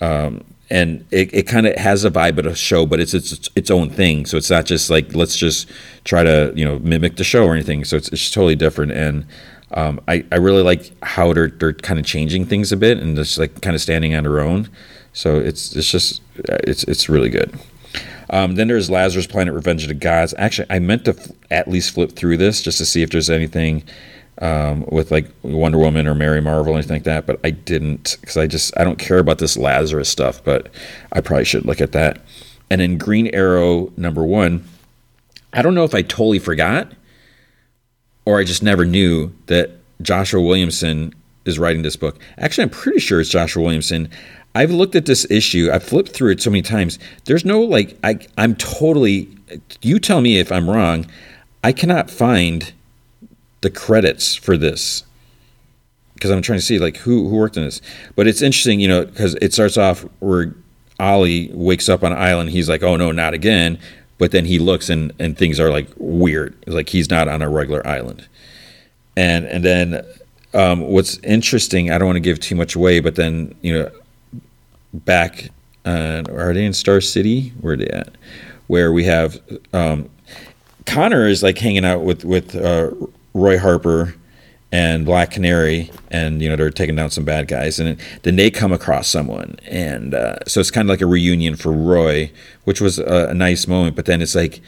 um, 0.01 0.45
and 0.71 1.05
it, 1.11 1.33
it 1.33 1.43
kind 1.45 1.67
of 1.67 1.77
has 1.77 2.05
a 2.05 2.11
vibe 2.11 2.39
of 2.39 2.47
a 2.47 2.55
show, 2.55 2.87
but 2.87 2.99
it's, 2.99 3.15
it's 3.15 3.49
its 3.55 3.71
own 3.71 3.89
thing. 3.89 4.27
So 4.27 4.37
it's 4.37 4.51
not 4.51 4.67
just 4.67 4.91
like 4.91 5.15
let's 5.15 5.37
just 5.37 5.71
try 6.05 6.25
to 6.25 6.53
you 6.57 6.65
know 6.65 6.79
mimic 6.81 7.17
the 7.17 7.25
show 7.25 7.47
or 7.47 7.55
anything. 7.55 7.85
So 7.85 7.97
it's, 7.97 8.09
it's 8.09 8.31
totally 8.31 8.57
different, 8.57 8.93
and 8.93 9.27
um, 9.73 10.01
I 10.09 10.25
I 10.33 10.37
really 10.37 10.63
like 10.63 10.91
how 11.03 11.33
they're 11.33 11.49
they're 11.49 11.73
kind 11.73 12.01
of 12.01 12.07
changing 12.07 12.47
things 12.47 12.73
a 12.73 12.77
bit 12.77 12.99
and 12.99 13.17
just 13.17 13.39
like 13.39 13.61
kind 13.61 13.77
of 13.77 13.83
standing 13.83 14.15
on 14.15 14.25
their 14.25 14.41
own. 14.41 14.69
So 15.13 15.37
it's 15.39 15.75
it's 15.77 15.91
just 15.91 16.21
it's 16.45 16.83
it's 16.85 17.09
really 17.09 17.31
good. 17.31 17.57
Um, 18.31 18.57
then 18.57 18.69
there's 18.69 18.91
Lazarus 18.91 19.27
Planet: 19.27 19.55
Revenge 19.55 19.83
of 19.83 19.89
the 19.89 19.95
Gods. 19.95 20.35
Actually, 20.39 20.69
I 20.71 20.79
meant 20.79 21.05
to 21.05 21.17
f- 21.19 21.31
at 21.51 21.69
least 21.69 21.95
flip 21.95 22.13
through 22.13 22.37
this 22.37 22.63
just 22.63 22.79
to 22.79 22.87
see 22.87 23.03
if 23.03 23.11
there's 23.11 23.31
anything 23.31 23.85
um, 24.39 24.85
with 24.91 25.11
like 25.11 25.27
Wonder 25.43 25.79
Woman 25.79 26.07
or 26.07 26.15
Mary 26.15 26.41
Marvel 26.41 26.73
or 26.73 26.77
anything 26.77 26.97
like 26.97 27.05
that, 27.05 27.27
but 27.27 27.41
I 27.45 27.51
didn't 27.51 28.17
because 28.21 28.37
I 28.37 28.47
just 28.47 28.77
I 28.79 28.85
don't 28.85 28.99
care 28.99 29.19
about 29.19 29.39
this 29.39 29.57
Lazarus 29.57 30.09
stuff, 30.09 30.43
but 30.45 30.69
I 31.13 31.21
probably 31.21 31.45
should 31.45 31.65
look 31.65 31.81
at 31.81 31.93
that. 31.93 32.21
And 32.69 32.81
then 32.81 32.99
Green 32.99 33.29
Arrow 33.29 33.93
number 33.97 34.25
one, 34.25 34.67
I 35.53 35.63
don't 35.63 35.75
know 35.75 35.85
if 35.85 35.95
I 35.95 36.03
totally 36.03 36.39
forgot 36.39 36.93
or 38.25 38.39
I 38.39 38.45
just 38.45 38.63
never 38.63 38.85
knew 38.85 39.33
that 39.47 39.71
Joshua 40.03 40.43
Williamson 40.43 41.15
is 41.47 41.59
writing 41.59 41.83
this 41.83 41.97
book. 41.97 42.19
Actually, 42.39 42.65
I'm 42.65 42.71
pretty 42.71 42.99
sure 42.99 43.21
it's 43.21 43.31
Joshua 43.31 43.63
Williamson. 43.63 44.11
I've 44.57 44.71
looked 44.71 44.95
at 44.97 45.05
this 45.05 45.31
issue. 45.31 45.69
I've 45.71 45.83
flipped 45.83 46.13
through 46.13 46.31
it 46.31 46.41
so 46.41 46.49
many 46.49 46.63
times. 46.63 46.99
There's 47.27 47.45
no 47.45 47.61
like 47.61 47.99
I 48.03 48.19
I'm 48.39 48.57
totally 48.57 49.29
you 49.83 49.99
tell 49.99 50.23
me 50.23 50.39
if 50.39 50.51
I'm 50.51 50.69
wrong. 50.69 51.07
I 51.63 51.73
cannot 51.73 52.11
find 52.11 52.73
the 53.61 53.69
credits 53.69 54.35
for 54.35 54.57
this 54.57 55.05
because 56.15 56.31
I'm 56.31 56.41
trying 56.41 56.59
to 56.59 56.65
see 56.65 56.79
like 56.79 56.97
who 56.97 57.29
who 57.29 57.37
worked 57.37 57.59
on 57.59 57.65
this. 57.65 57.83
But 58.15 58.27
it's 58.27 58.41
interesting, 58.41 58.81
you 58.81 58.89
know, 58.89 59.05
because 59.05 59.35
it 59.43 59.53
starts 59.53 59.77
off 59.77 60.07
where 60.21 60.55
Ollie 60.99 61.51
wakes 61.53 61.91
up 61.91 62.03
on 62.03 62.13
an 62.13 62.19
island. 62.19 62.49
He's 62.49 62.71
like, 62.71 62.83
"Oh 62.83 62.97
no, 62.97 63.13
not 63.13 63.35
again!" 63.35 63.79
But 64.17 64.31
then 64.31 64.47
he 64.47 64.59
looks 64.59 64.89
and 64.89 65.13
and 65.19 65.37
things 65.37 65.61
are 65.61 65.71
like 65.71 65.89
weird. 65.99 66.57
Like 66.67 66.89
he's 66.89 67.11
not 67.11 67.29
on 67.29 67.43
a 67.43 67.51
regular 67.51 67.87
island. 67.87 68.27
And 69.19 69.45
and 69.45 69.63
then 69.63 70.03
um, 70.55 70.81
what's 70.81 71.19
interesting, 71.19 71.91
I 71.91 71.99
don't 71.99 72.07
want 72.07 72.17
to 72.17 72.21
give 72.21 72.41
too 72.41 72.55
much 72.55 72.75
away, 72.75 73.01
but 73.01 73.17
then 73.17 73.55
you 73.61 73.75
know, 73.75 73.91
back 74.93 75.51
uh, 75.87 76.25
are 76.31 76.53
they 76.53 76.65
in 76.65 76.73
Star 76.73 77.01
City? 77.01 77.51
Where 77.61 77.75
are 77.75 77.77
they 77.77 77.87
at? 77.87 78.11
Where 78.67 78.93
we 78.93 79.05
have 79.05 79.41
um, 79.73 80.11
Connor 80.85 81.29
is 81.29 81.43
like 81.43 81.57
hanging 81.59 81.85
out 81.85 82.03
with 82.03 82.25
with 82.25 82.57
uh, 82.57 82.91
Roy 83.33 83.59
Harper 83.59 84.17
and 84.73 85.07
Black 85.07 85.31
Canary, 85.31 85.91
and 86.11 86.43
you 86.43 86.49
know 86.49 86.57
they're 86.57 86.71
taking 86.71 86.97
down 86.97 87.11
some 87.11 87.25
bad 87.25 87.47
guys, 87.47 87.79
and 87.79 87.99
then 88.23 88.35
they 88.35 88.51
come 88.51 88.73
across 88.73 89.09
someone, 89.09 89.57
and 89.67 90.13
uh, 90.13 90.39
so 90.47 90.59
it's 90.59 90.73
kind 90.73 90.89
of 90.89 90.91
like 90.91 91.01
a 91.01 91.07
reunion 91.07 91.55
for 91.55 91.71
Roy, 91.71 92.33
which 92.65 92.81
was 92.81 92.99
a, 92.99 93.29
a 93.31 93.35
nice 93.35 93.69
moment. 93.69 93.95
But 93.95 94.07
then 94.07 94.21
it's 94.21 94.35
like 94.35 94.61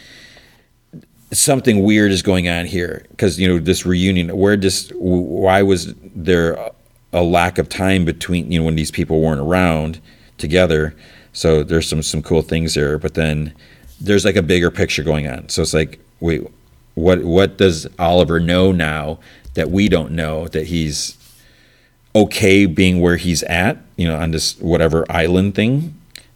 something 1.32 1.82
weird 1.82 2.12
is 2.12 2.22
going 2.22 2.48
on 2.48 2.66
here 2.66 3.04
because 3.10 3.40
you 3.40 3.48
know 3.48 3.58
this 3.58 3.84
reunion. 3.84 4.36
Where 4.36 4.56
just 4.56 4.92
why 4.94 5.62
was 5.62 5.94
there 6.14 6.70
a 7.12 7.22
lack 7.22 7.58
of 7.58 7.68
time 7.68 8.04
between 8.04 8.50
you 8.50 8.60
know 8.60 8.64
when 8.66 8.76
these 8.76 8.90
people 8.90 9.20
weren't 9.20 9.40
around 9.40 10.00
together? 10.36 10.94
So 11.32 11.62
there's 11.62 11.88
some 11.88 12.02
some 12.02 12.22
cool 12.22 12.42
things 12.42 12.74
there, 12.74 12.98
but 12.98 13.14
then 13.14 13.54
there's 14.00 14.24
like 14.24 14.36
a 14.36 14.42
bigger 14.42 14.70
picture 14.70 15.02
going 15.02 15.26
on. 15.28 15.48
So 15.48 15.62
it's 15.62 15.74
like 15.74 15.98
wait 16.20 16.46
what 16.94 17.22
what 17.24 17.58
does 17.58 17.86
Oliver 17.98 18.40
know 18.40 18.72
now 18.72 19.18
that 19.54 19.70
we 19.70 19.88
don't 19.88 20.12
know 20.12 20.48
that 20.48 20.66
he's 20.66 21.16
okay 22.14 22.66
being 22.66 23.00
where 23.00 23.16
he's 23.16 23.42
at, 23.44 23.78
you 23.96 24.06
know, 24.08 24.16
on 24.16 24.32
this 24.32 24.58
whatever 24.58 25.04
island 25.10 25.54
thing, 25.54 25.94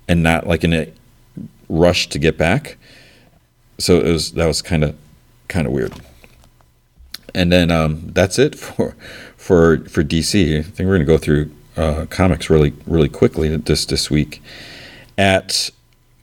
and 0.09 0.23
not 0.23 0.47
like 0.47 0.65
in 0.65 0.73
a 0.73 0.93
rush 1.69 2.09
to 2.09 2.19
get 2.19 2.39
back. 2.39 2.77
So 3.79 3.99
it 3.99 4.07
was 4.07 4.33
that 4.33 4.47
was 4.47 4.63
kind 4.63 4.85
of 4.85 4.97
kind 5.49 5.67
of 5.67 5.73
weird. 5.73 5.93
And 7.35 7.51
then 7.51 7.71
um, 7.71 8.11
that's 8.13 8.39
it 8.39 8.59
for 8.59 8.95
for 9.43 9.79
for 9.89 10.05
DC. 10.05 10.59
I 10.59 10.63
think 10.63 10.87
we're 10.87 10.95
gonna 10.95 11.05
go 11.05 11.19
through 11.19 11.51
uh, 11.77 12.07
comics 12.11 12.49
really 12.49 12.73
really 12.87 13.09
quickly 13.09 13.55
this 13.57 13.85
this 13.85 14.11
week. 14.11 14.43
At 15.19 15.71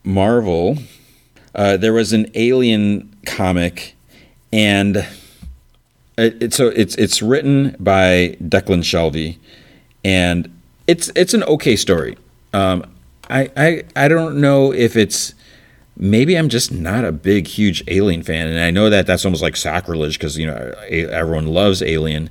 Marvel, 0.03 0.77
uh, 1.53 1.77
there 1.77 1.93
was 1.93 2.13
an 2.13 2.32
Alien 2.34 3.15
comic 3.25 3.95
and 4.51 5.05
it, 6.17 6.53
so 6.53 6.67
it's 6.67 6.95
it's 6.95 7.21
written 7.21 7.75
by 7.79 8.38
Declan 8.41 8.84
Shalvey, 8.84 9.38
and 10.03 10.49
it's 10.88 11.12
it's 11.15 11.34
an 11.34 11.43
okay 11.43 11.75
story. 11.75 12.17
Um, 12.53 12.86
I, 13.29 13.49
I 13.55 13.84
I 13.95 14.08
don't 14.08 14.41
know 14.41 14.73
if 14.73 14.97
it's 14.97 15.34
maybe 15.95 16.36
I'm 16.36 16.49
just 16.49 16.71
not 16.71 17.05
a 17.05 17.12
big 17.12 17.47
huge 17.47 17.84
Alien 17.88 18.23
fan, 18.23 18.47
and 18.47 18.60
I 18.60 18.71
know 18.71 18.89
that 18.89 19.08
that's 19.08 19.23
almost 19.23 19.41
like 19.41 19.55
sacrilege 19.55 20.17
because 20.17 20.38
you 20.38 20.47
know 20.47 20.73
everyone 20.89 21.47
loves 21.47 21.82
Alien, 21.82 22.29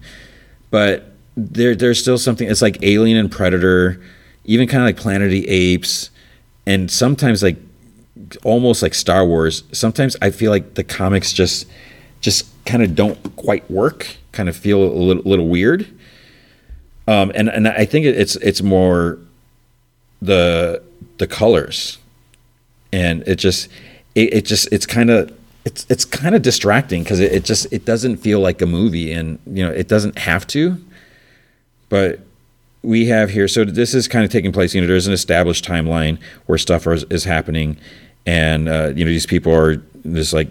but 0.71 1.13
there 1.37 1.75
there's 1.75 2.01
still 2.01 2.19
something. 2.19 2.49
It's 2.49 2.63
like 2.63 2.83
Alien 2.83 3.17
and 3.17 3.31
Predator, 3.31 4.01
even 4.45 4.67
kind 4.67 4.83
of 4.83 4.87
like 4.87 4.97
Planet 4.97 5.27
of 5.27 5.31
the 5.31 5.49
Apes, 5.49 6.11
and 6.67 6.91
sometimes 6.91 7.43
like 7.43 7.57
almost 8.45 8.83
like 8.83 8.95
Star 8.95 9.25
Wars. 9.25 9.63
Sometimes 9.73 10.17
I 10.21 10.31
feel 10.31 10.51
like 10.51 10.75
the 10.75 10.85
comics 10.85 11.33
just 11.33 11.67
just 12.21 12.47
kind 12.67 12.83
of 12.83 12.95
don't 12.95 13.37
quite 13.37 13.69
work, 13.71 14.17
kind 14.33 14.49
of 14.49 14.57
feel 14.57 14.83
a 14.83 14.93
little, 14.93 15.23
little 15.23 15.49
weird. 15.49 15.87
Um, 17.07 17.33
and 17.35 17.49
and 17.49 17.69
I 17.69 17.85
think 17.85 18.05
it's 18.05 18.37
it's 18.37 18.61
more 18.63 19.19
the 20.21 20.83
the 21.19 21.27
colors, 21.27 21.99
and 22.93 23.27
it 23.27 23.37
just 23.37 23.69
it, 24.15 24.35
it 24.35 24.45
just 24.45 24.69
it's 24.73 24.87
kind 24.87 25.11
of 25.11 25.33
it's 25.69 25.87
it's 25.89 26.05
kind 26.05 26.35
of 26.35 26.43
distracting 26.43 27.03
because 27.03 27.21
it, 27.21 27.31
it 27.33 27.45
just 27.45 27.71
it 27.71 27.85
doesn't 27.85 28.17
feel 28.17 28.41
like 28.41 28.63
a 28.63 28.67
movie, 28.67 29.13
and 29.13 29.39
you 29.47 29.65
know 29.65 29.71
it 29.71 29.87
doesn't 29.87 30.19
have 30.19 30.47
to, 30.49 30.83
but 31.89 32.21
we 32.83 33.07
have 33.07 33.31
here 33.31 33.49
so 33.49 33.65
this 33.65 33.93
is 33.93 34.07
kind 34.07 34.25
of 34.25 34.31
taking 34.31 34.53
place 34.53 34.73
you 34.73 34.81
know 34.81 34.87
there's 34.87 35.09
an 35.09 35.13
established 35.13 35.65
timeline 35.65 36.17
where 36.47 36.57
stuff 36.57 36.87
is, 36.87 37.03
is 37.11 37.25
happening 37.25 37.77
and 38.25 38.69
uh, 38.69 38.93
you 38.95 39.05
know 39.05 39.11
these 39.11 39.27
people 39.27 39.53
are 39.53 39.83
this 40.05 40.33
like 40.33 40.49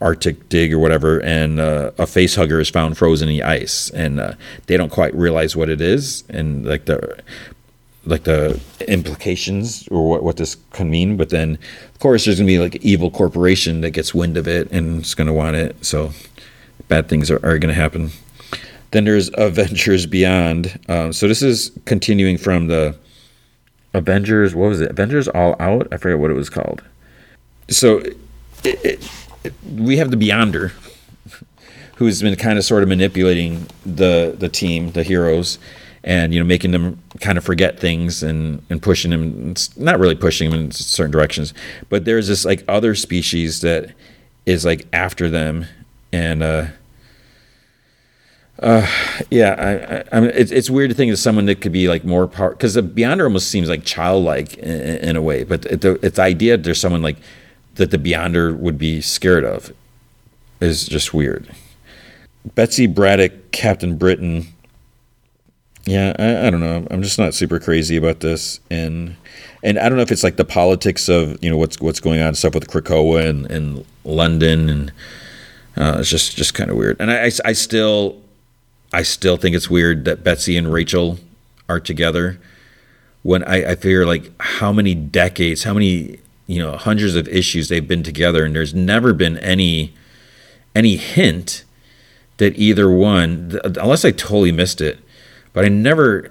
Arctic 0.00 0.50
dig 0.50 0.74
or 0.74 0.78
whatever, 0.78 1.22
and 1.22 1.58
uh, 1.58 1.90
a 1.98 2.06
face 2.06 2.34
hugger 2.34 2.60
is 2.60 2.68
found 2.68 2.98
frozen 2.98 3.28
in 3.28 3.36
the 3.36 3.42
ice, 3.42 3.88
and 3.90 4.20
uh, 4.20 4.34
they 4.66 4.76
don't 4.76 4.90
quite 4.90 5.14
realize 5.14 5.56
what 5.56 5.70
it 5.70 5.80
is, 5.80 6.22
and 6.28 6.66
like 6.66 6.84
the 6.84 7.18
like 8.06 8.24
the 8.24 8.60
implications 8.88 9.86
or 9.88 10.08
what, 10.08 10.22
what 10.22 10.36
this 10.36 10.56
can 10.70 10.88
mean. 10.90 11.16
But 11.16 11.30
then, 11.30 11.58
of 11.92 11.98
course, 11.98 12.24
there's 12.24 12.38
gonna 12.38 12.46
be 12.46 12.58
like 12.58 12.76
evil 12.76 13.10
corporation 13.10 13.80
that 13.82 13.90
gets 13.90 14.14
wind 14.14 14.36
of 14.36 14.48
it 14.48 14.70
and 14.70 15.00
it's 15.00 15.14
gonna 15.14 15.32
want 15.32 15.56
it. 15.56 15.84
So 15.84 16.12
bad 16.88 17.08
things 17.08 17.30
are, 17.30 17.44
are 17.44 17.58
gonna 17.58 17.74
happen. 17.74 18.10
Then 18.92 19.04
there's 19.04 19.30
Avengers 19.38 20.06
Beyond. 20.06 20.78
Um, 20.88 21.12
so 21.12 21.28
this 21.28 21.42
is 21.42 21.72
continuing 21.84 22.38
from 22.38 22.68
the 22.68 22.96
Avengers. 23.92 24.54
What 24.54 24.68
was 24.68 24.80
it? 24.80 24.90
Avengers 24.90 25.28
All 25.28 25.56
Out. 25.58 25.88
I 25.92 25.96
forget 25.96 26.18
what 26.18 26.30
it 26.30 26.34
was 26.34 26.50
called. 26.50 26.82
So 27.68 27.98
it, 27.98 28.16
it, 28.64 29.10
it, 29.44 29.54
we 29.74 29.96
have 29.96 30.10
the 30.10 30.16
Beyonder, 30.16 30.72
who's 31.96 32.22
been 32.22 32.36
kind 32.36 32.58
of 32.58 32.64
sort 32.64 32.82
of 32.82 32.88
manipulating 32.88 33.66
the 33.84 34.34
the 34.38 34.48
team, 34.48 34.92
the 34.92 35.02
heroes, 35.02 35.58
and 36.06 36.32
you 36.32 36.40
know 36.40 36.46
making 36.46 36.70
them 36.70 37.02
kind 37.20 37.36
of 37.36 37.44
forget 37.44 37.78
things 37.78 38.22
and 38.22 38.64
and 38.70 38.80
pushing 38.80 39.10
them. 39.10 39.54
Not 39.76 39.98
really 39.98 40.14
pushing 40.14 40.50
them 40.50 40.60
in 40.60 40.70
certain 40.70 41.10
directions, 41.10 41.52
but 41.90 42.06
there's 42.06 42.28
this 42.28 42.46
like 42.46 42.64
other 42.66 42.94
species 42.94 43.60
that 43.60 43.90
is 44.46 44.64
like 44.64 44.86
after 44.92 45.28
them 45.28 45.66
and. 46.12 46.42
uh 46.42 46.66
uh, 48.58 48.86
yeah, 49.30 50.04
I, 50.10 50.16
I, 50.16 50.20
mean, 50.20 50.30
it's, 50.34 50.50
it's 50.50 50.70
weird 50.70 50.88
to 50.88 50.96
think 50.96 51.12
of 51.12 51.18
someone 51.18 51.44
that 51.44 51.60
could 51.60 51.72
be 51.72 51.88
like 51.88 52.04
more 52.04 52.26
part 52.26 52.56
because 52.56 52.72
the 52.72 52.82
Beyonder 52.82 53.24
almost 53.24 53.48
seems 53.48 53.68
like 53.68 53.84
childlike 53.84 54.54
in, 54.56 54.96
in 55.10 55.16
a 55.16 55.20
way, 55.20 55.44
but 55.44 55.62
the, 55.62 55.98
it's 56.02 56.16
the 56.16 56.22
idea 56.22 56.56
that 56.56 56.62
there's 56.64 56.80
someone 56.80 57.02
like 57.02 57.18
that 57.74 57.90
the 57.90 57.98
Beyonder 57.98 58.56
would 58.56 58.78
be 58.78 59.02
scared 59.02 59.44
of 59.44 59.74
is 60.60 60.86
just 60.86 61.12
weird. 61.12 61.48
Betsy 62.54 62.86
Braddock, 62.86 63.50
Captain 63.52 63.98
Britain. 63.98 64.46
Yeah, 65.86 66.14
I, 66.18 66.48
I 66.48 66.50
don't 66.50 66.60
know. 66.60 66.86
I'm 66.90 67.02
just 67.02 67.18
not 67.18 67.32
super 67.32 67.60
crazy 67.60 67.96
about 67.96 68.20
this, 68.20 68.58
and 68.70 69.16
and 69.62 69.78
I 69.78 69.88
don't 69.88 69.96
know 69.96 70.02
if 70.02 70.10
it's 70.10 70.24
like 70.24 70.36
the 70.36 70.44
politics 70.44 71.08
of 71.08 71.42
you 71.42 71.48
know 71.48 71.56
what's 71.56 71.80
what's 71.80 72.00
going 72.00 72.20
on 72.20 72.34
stuff 72.34 72.54
with 72.54 72.68
Krakoa 72.68 73.28
and, 73.28 73.48
and 73.50 73.84
London, 74.04 74.68
and 74.68 74.92
uh, 75.76 75.98
it's 76.00 76.10
just 76.10 76.36
just 76.36 76.54
kind 76.54 76.70
of 76.70 76.76
weird. 76.76 76.96
And 76.98 77.10
I, 77.10 77.26
I, 77.26 77.30
I 77.44 77.52
still 77.52 78.20
I 78.92 79.02
still 79.02 79.36
think 79.36 79.54
it's 79.54 79.70
weird 79.70 80.04
that 80.06 80.24
Betsy 80.24 80.56
and 80.56 80.72
Rachel 80.72 81.20
are 81.68 81.80
together. 81.80 82.38
When 83.22 83.42
I, 83.44 83.72
I 83.72 83.74
figure 83.76 84.06
like 84.06 84.32
how 84.40 84.72
many 84.72 84.94
decades, 84.94 85.62
how 85.62 85.74
many 85.74 86.18
you 86.48 86.60
know 86.60 86.76
hundreds 86.76 87.14
of 87.14 87.28
issues 87.28 87.68
they've 87.68 87.86
been 87.86 88.02
together, 88.02 88.44
and 88.44 88.56
there's 88.56 88.74
never 88.74 89.12
been 89.12 89.38
any 89.38 89.94
any 90.74 90.96
hint 90.96 91.62
that 92.38 92.58
either 92.58 92.90
one, 92.90 93.58
unless 93.64 94.04
I 94.04 94.10
totally 94.10 94.52
missed 94.52 94.80
it, 94.80 94.98
but 95.56 95.64
I 95.64 95.68
never 95.68 96.30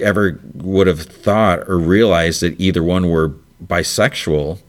ever 0.00 0.40
would 0.54 0.86
have 0.86 1.00
thought 1.00 1.68
or 1.68 1.78
realized 1.78 2.42
that 2.42 2.60
either 2.60 2.80
one 2.80 3.08
were 3.08 3.32
bisexual. 3.64 4.60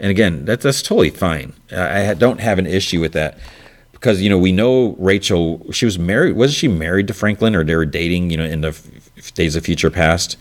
And 0.00 0.10
again, 0.10 0.44
that's 0.44 0.64
that's 0.64 0.82
totally 0.82 1.10
fine. 1.10 1.52
I 1.70 2.14
don't 2.14 2.40
have 2.40 2.58
an 2.58 2.66
issue 2.66 3.00
with 3.00 3.12
that 3.12 3.38
because 3.92 4.20
you 4.20 4.28
know 4.28 4.36
we 4.36 4.50
know 4.50 4.96
Rachel. 4.98 5.64
She 5.70 5.84
was 5.84 5.96
married. 5.96 6.34
Was 6.34 6.52
she 6.52 6.66
married 6.66 7.06
to 7.06 7.14
Franklin, 7.14 7.54
or 7.54 7.62
they 7.62 7.76
were 7.76 7.86
dating? 7.86 8.30
You 8.30 8.38
know, 8.38 8.44
in 8.44 8.62
the 8.62 8.76
days 9.34 9.54
of 9.54 9.64
future 9.64 9.90
past. 9.90 10.36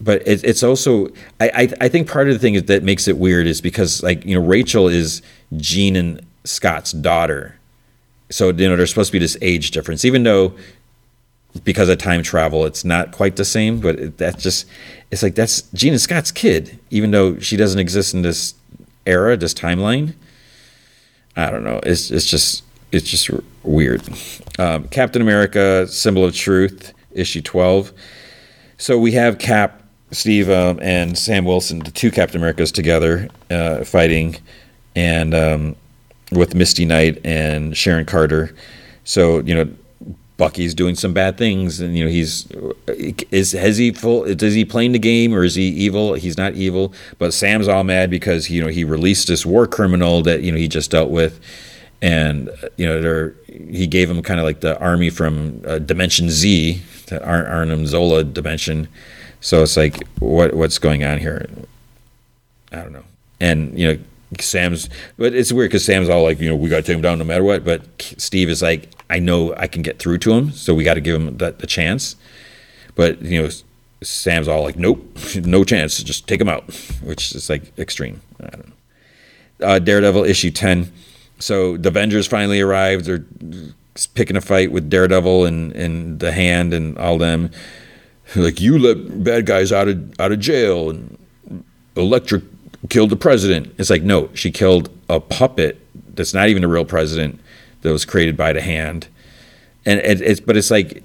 But 0.00 0.26
it, 0.26 0.44
it's 0.44 0.62
also 0.62 1.08
I, 1.40 1.50
I 1.54 1.68
I 1.82 1.88
think 1.90 2.10
part 2.10 2.28
of 2.28 2.34
the 2.34 2.38
thing 2.38 2.58
that 2.64 2.82
makes 2.82 3.06
it 3.06 3.18
weird 3.18 3.46
is 3.46 3.60
because 3.60 4.02
like 4.02 4.24
you 4.24 4.34
know 4.34 4.46
Rachel 4.46 4.88
is 4.88 5.20
Jean 5.58 5.94
and 5.94 6.24
Scott's 6.44 6.92
daughter, 6.92 7.56
so 8.30 8.48
you 8.48 8.68
know 8.68 8.76
there's 8.76 8.90
supposed 8.90 9.08
to 9.08 9.12
be 9.12 9.18
this 9.18 9.36
age 9.42 9.72
difference, 9.72 10.04
even 10.06 10.22
though 10.22 10.54
because 11.64 11.88
of 11.88 11.98
time 11.98 12.22
travel 12.22 12.64
it's 12.64 12.84
not 12.84 13.12
quite 13.12 13.36
the 13.36 13.44
same. 13.44 13.80
But 13.80 13.98
it, 13.98 14.18
that's 14.18 14.42
just 14.42 14.66
it's 15.10 15.22
like 15.22 15.34
that's 15.34 15.62
Gina 15.72 15.98
Scott's 15.98 16.30
kid, 16.30 16.78
even 16.90 17.10
though 17.10 17.38
she 17.38 17.56
doesn't 17.56 17.78
exist 17.78 18.14
in 18.14 18.22
this 18.22 18.54
era, 19.06 19.36
this 19.36 19.54
timeline. 19.54 20.14
I 21.36 21.50
don't 21.50 21.64
know. 21.64 21.80
It's 21.82 22.10
it's 22.10 22.26
just 22.26 22.64
it's 22.92 23.08
just 23.08 23.30
weird. 23.62 24.02
Um, 24.58 24.88
Captain 24.88 25.22
America: 25.22 25.86
Symbol 25.86 26.24
of 26.24 26.34
Truth, 26.34 26.92
issue 27.12 27.42
twelve. 27.42 27.92
So 28.78 28.98
we 28.98 29.12
have 29.12 29.38
Cap, 29.38 29.82
Steve, 30.10 30.50
um, 30.50 30.78
and 30.82 31.16
Sam 31.16 31.44
Wilson, 31.44 31.80
the 31.80 31.90
two 31.90 32.10
Captain 32.10 32.40
Americas 32.40 32.70
together, 32.70 33.28
uh, 33.50 33.84
fighting, 33.84 34.36
and 34.94 35.34
um, 35.34 35.76
with 36.32 36.54
Misty 36.54 36.84
Knight 36.84 37.20
and 37.24 37.76
Sharon 37.76 38.06
Carter. 38.06 38.54
So 39.04 39.40
you 39.40 39.54
know, 39.54 39.70
Bucky's 40.36 40.74
doing 40.74 40.94
some 40.94 41.14
bad 41.14 41.38
things, 41.38 41.80
and 41.80 41.96
you 41.96 42.04
know 42.04 42.10
he's 42.10 42.46
is 43.30 43.52
has 43.52 43.78
he 43.78 43.92
full 43.92 44.24
is 44.24 44.54
he 44.54 44.64
playing 44.64 44.92
the 44.92 44.98
game 44.98 45.34
or 45.34 45.44
is 45.44 45.54
he 45.54 45.68
evil? 45.68 46.14
He's 46.14 46.36
not 46.36 46.54
evil, 46.54 46.92
but 47.18 47.32
Sam's 47.32 47.68
all 47.68 47.84
mad 47.84 48.10
because 48.10 48.50
you 48.50 48.60
know 48.60 48.68
he 48.68 48.84
released 48.84 49.28
this 49.28 49.46
war 49.46 49.66
criminal 49.66 50.22
that 50.22 50.42
you 50.42 50.52
know 50.52 50.58
he 50.58 50.68
just 50.68 50.90
dealt 50.90 51.10
with 51.10 51.40
and 52.02 52.50
you 52.76 52.86
know 52.86 53.32
he 53.48 53.86
gave 53.86 54.10
him 54.10 54.22
kind 54.22 54.38
of 54.38 54.44
like 54.44 54.60
the 54.60 54.78
army 54.80 55.10
from 55.10 55.62
uh, 55.66 55.78
Dimension 55.78 56.30
Z, 56.30 56.82
the 57.06 57.24
Ar- 57.24 57.46
Arnim 57.46 57.86
Zola 57.86 58.24
dimension. 58.24 58.88
So 59.40 59.62
it's 59.62 59.76
like, 59.76 60.06
what 60.18 60.54
what's 60.54 60.78
going 60.78 61.04
on 61.04 61.18
here? 61.18 61.48
I 62.72 62.76
don't 62.76 62.92
know. 62.92 63.04
And 63.40 63.78
you 63.78 63.94
know, 63.94 63.98
Sam's, 64.40 64.88
but 65.16 65.34
it's 65.34 65.52
weird 65.52 65.70
because 65.70 65.84
Sam's 65.84 66.08
all 66.08 66.22
like, 66.22 66.40
you 66.40 66.48
know, 66.48 66.56
we 66.56 66.68
got 66.68 66.76
to 66.76 66.82
take 66.82 66.96
him 66.96 67.02
down 67.02 67.18
no 67.18 67.24
matter 67.24 67.44
what. 67.44 67.64
But 67.64 67.82
Steve 68.18 68.48
is 68.48 68.62
like, 68.62 68.90
I 69.08 69.18
know 69.18 69.54
I 69.56 69.66
can 69.66 69.82
get 69.82 69.98
through 69.98 70.18
to 70.18 70.32
him, 70.32 70.50
so 70.50 70.74
we 70.74 70.84
got 70.84 70.94
to 70.94 71.00
give 71.00 71.20
him 71.20 71.36
the, 71.36 71.52
the 71.52 71.66
chance. 71.66 72.16
But 72.94 73.22
you 73.22 73.42
know, 73.42 73.48
Sam's 74.02 74.48
all 74.48 74.62
like, 74.62 74.76
nope, 74.76 75.06
no 75.36 75.64
chance, 75.64 76.02
just 76.02 76.26
take 76.26 76.40
him 76.40 76.48
out, 76.48 76.64
which 77.02 77.34
is 77.34 77.48
like 77.48 77.76
extreme. 77.78 78.20
I 78.40 78.48
don't 78.48 78.68
know. 78.68 78.72
Uh, 79.58 79.78
Daredevil 79.78 80.24
issue 80.24 80.50
ten 80.50 80.92
so 81.38 81.76
the 81.76 81.88
Avengers 81.88 82.26
finally 82.26 82.60
arrived. 82.60 83.04
They're 83.06 83.24
picking 84.14 84.36
a 84.36 84.40
fight 84.40 84.72
with 84.72 84.88
Daredevil 84.88 85.44
and, 85.44 85.72
and 85.72 86.20
the 86.20 86.32
Hand 86.32 86.72
and 86.72 86.96
all 86.98 87.18
them. 87.18 87.50
Like 88.34 88.60
you 88.60 88.78
let 88.78 89.22
bad 89.22 89.46
guys 89.46 89.72
out 89.72 89.88
of 89.88 90.20
out 90.20 90.32
of 90.32 90.40
jail 90.40 90.90
and 90.90 91.16
Elektra 91.94 92.42
killed 92.88 93.10
the 93.10 93.16
president. 93.16 93.74
It's 93.78 93.90
like 93.90 94.02
no, 94.02 94.30
she 94.34 94.50
killed 94.50 94.90
a 95.08 95.20
puppet 95.20 95.80
that's 96.14 96.34
not 96.34 96.48
even 96.48 96.64
a 96.64 96.68
real 96.68 96.84
president 96.84 97.40
that 97.82 97.92
was 97.92 98.04
created 98.04 98.36
by 98.36 98.52
the 98.52 98.60
Hand. 98.60 99.08
And 99.84 100.00
it, 100.00 100.20
it's 100.20 100.40
but 100.40 100.56
it's 100.56 100.70
like 100.70 101.02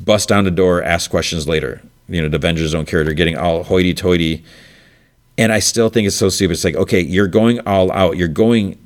bust 0.00 0.28
down 0.28 0.44
the 0.44 0.50
door, 0.50 0.82
ask 0.82 1.10
questions 1.10 1.48
later. 1.48 1.80
You 2.08 2.22
know, 2.22 2.28
the 2.28 2.36
Avengers 2.36 2.72
don't 2.72 2.86
care. 2.86 3.02
They're 3.02 3.14
getting 3.14 3.36
all 3.36 3.64
hoity-toity. 3.64 4.44
And 5.38 5.52
I 5.52 5.58
still 5.58 5.88
think 5.88 6.06
it's 6.06 6.16
so 6.16 6.28
stupid. 6.28 6.52
It's 6.52 6.64
like, 6.64 6.76
okay, 6.76 7.00
you're 7.00 7.26
going 7.26 7.60
all 7.66 7.90
out. 7.92 8.16
You're 8.16 8.28
going 8.28 8.78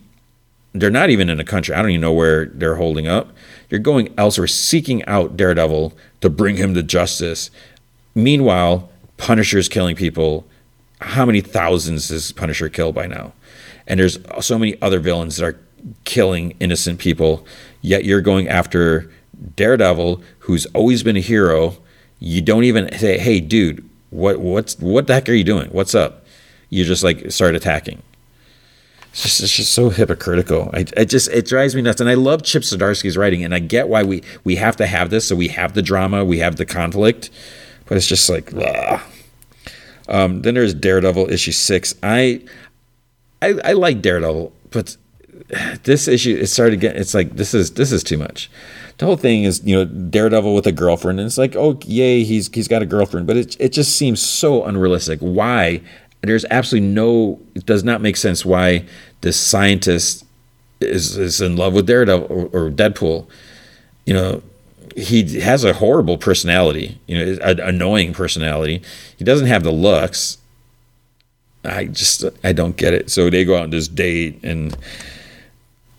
they're 0.73 0.91
not 0.91 1.11
even 1.11 1.29
in 1.29 1.41
a 1.41 1.45
country. 1.45 1.75
I 1.75 1.83
don't 1.83 1.91
even 1.91 2.01
know 2.01 2.13
where 2.13 2.47
they're 2.47 2.77
holding 2.77 3.09
up. 3.09 3.33
You're 3.69 3.81
going 3.81 4.15
elsewhere, 4.17 4.47
seeking 4.47 5.05
out 5.07 5.37
Daredevil 5.37 5.93
to 6.21 6.31
bring 6.31 6.57
him 6.57 6.75
to 6.75 6.83
justice. 6.83 7.51
Meanwhile, 8.15 8.89
Punisher's 9.17 9.69
killing 9.69 9.97
people. 9.97 10.47
How 11.01 11.25
many 11.25 11.41
thousands 11.41 12.09
has 12.11 12.33
Punisher 12.33 12.69
killed 12.69 12.95
by 12.95 13.07
now? 13.07 13.33
And 13.87 13.99
there's 13.99 14.19
so 14.41 14.59
many 14.59 14.81
other 14.83 15.01
villains 15.01 15.37
that 15.37 15.47
are 15.47 15.59
killing 16.05 16.57
innocent 16.61 16.99
people. 16.99 17.47
Yet 17.81 18.05
you're 18.05 18.21
going 18.21 18.49
after 18.49 19.11
Daredevil, 19.57 20.23
who's 20.41 20.67
always 20.67 21.03
been 21.03 21.17
a 21.17 21.21
hero. 21.21 21.77
You 22.19 22.43
don't 22.43 22.65
even 22.65 22.93
say, 22.99 23.19
"Hey, 23.19 23.41
dude, 23.41 23.89
what 24.11 24.41
what's 24.41 24.79
what 24.79 25.07
the 25.07 25.15
heck 25.15 25.29
are 25.29 25.33
you 25.33 25.45
doing? 25.45 25.71
What's 25.71 25.95
up?" 25.95 26.27
You 26.69 26.85
just 26.85 27.03
like 27.03 27.31
start 27.31 27.55
attacking. 27.55 28.03
It's 29.11 29.23
just, 29.23 29.41
it's 29.41 29.53
just 29.53 29.73
so 29.73 29.91
hypocritical. 29.91 30.71
I, 30.73 30.85
it 30.97 31.07
just 31.07 31.29
it 31.31 31.47
drives 31.47 31.75
me 31.75 31.83
nuts. 31.83 32.01
And 32.01 32.09
I 32.09 32.15
love 32.15 32.43
Chip 32.43 32.63
Zdarsky's 32.63 33.17
writing, 33.17 33.43
and 33.43 33.55
I 33.55 33.59
get 33.59 33.89
why 33.89 34.05
we 34.05 34.23
we 34.45 34.57
have 34.57 34.77
to 34.77 34.87
have 34.87 35.11
this. 35.11 35.27
So 35.27 35.35
we 35.35 35.49
have 35.49 35.75
the 35.75 35.83
drama, 35.83 36.25
we 36.25 36.39
have 36.39 36.57
the 36.57 36.67
conflict, 36.67 37.31
but 37.87 37.97
it's 37.97 38.07
just 38.07 38.29
like, 38.29 38.53
um, 40.11 40.43
then 40.43 40.55
there's 40.55 40.75
Daredevil 40.75 41.31
issue 41.31 41.53
six. 41.53 41.95
I, 42.03 42.43
I 43.41 43.59
I 43.65 43.73
like 43.73 44.03
Daredevil, 44.03 44.53
but 44.71 44.97
this 45.85 46.09
issue 46.09 46.37
it 46.37 46.47
started 46.49 46.81
getting. 46.81 47.01
It's 47.01 47.15
like 47.15 47.37
this 47.37 47.55
is 47.55 47.73
this 47.73 47.93
is 47.93 48.03
too 48.03 48.19
much. 48.19 48.51
The 48.99 49.07
whole 49.07 49.17
thing 49.17 49.45
is 49.45 49.63
you 49.65 49.77
know 49.77 49.85
Daredevil 49.85 50.55
with 50.55 50.67
a 50.67 50.73
girlfriend, 50.73 51.21
and 51.21 51.27
it's 51.27 51.39
like 51.39 51.57
oh 51.57 51.79
yay 51.85 52.23
he's 52.25 52.53
he's 52.53 52.69
got 52.69 52.83
a 52.83 52.87
girlfriend, 52.87 53.27
but 53.27 53.37
it 53.37 53.57
it 53.61 53.71
just 53.71 53.97
seems 53.97 54.21
so 54.21 54.65
unrealistic. 54.65 55.21
Why 55.21 55.81
there's 56.23 56.45
absolutely 56.51 56.89
no 56.89 57.41
it 57.55 57.67
does 57.67 57.83
not 57.83 58.01
make 58.01 58.17
sense 58.17 58.45
why 58.45 58.85
this 59.23 59.39
scientist 59.39 60.25
is 60.81 61.17
is 61.17 61.41
in 61.41 61.57
love 61.57 61.73
with 61.75 61.87
Daredevil 61.87 62.27
or, 62.29 62.67
or 62.67 62.71
Deadpool. 62.71 63.27
You 64.07 64.15
know, 64.15 64.43
he 64.97 65.41
has 65.41 65.65
a 65.65 65.73
horrible 65.75 66.19
personality. 66.19 66.99
You 67.07 67.25
know, 67.25 67.39
an 67.43 67.61
annoying 67.61 68.13
personality. 68.13 68.83
He 69.17 69.25
doesn't 69.25 69.47
have 69.47 69.63
the 69.63 69.73
looks. 69.73 70.39
I 71.65 71.87
just 71.87 72.25
I 72.43 72.53
don't 72.53 72.77
get 72.77 72.95
it. 72.95 73.11
So 73.11 73.31
they 73.31 73.45
go 73.45 73.57
out 73.57 73.65
on 73.65 73.71
this 73.71 73.89
date 73.89 74.41
and 74.43 74.77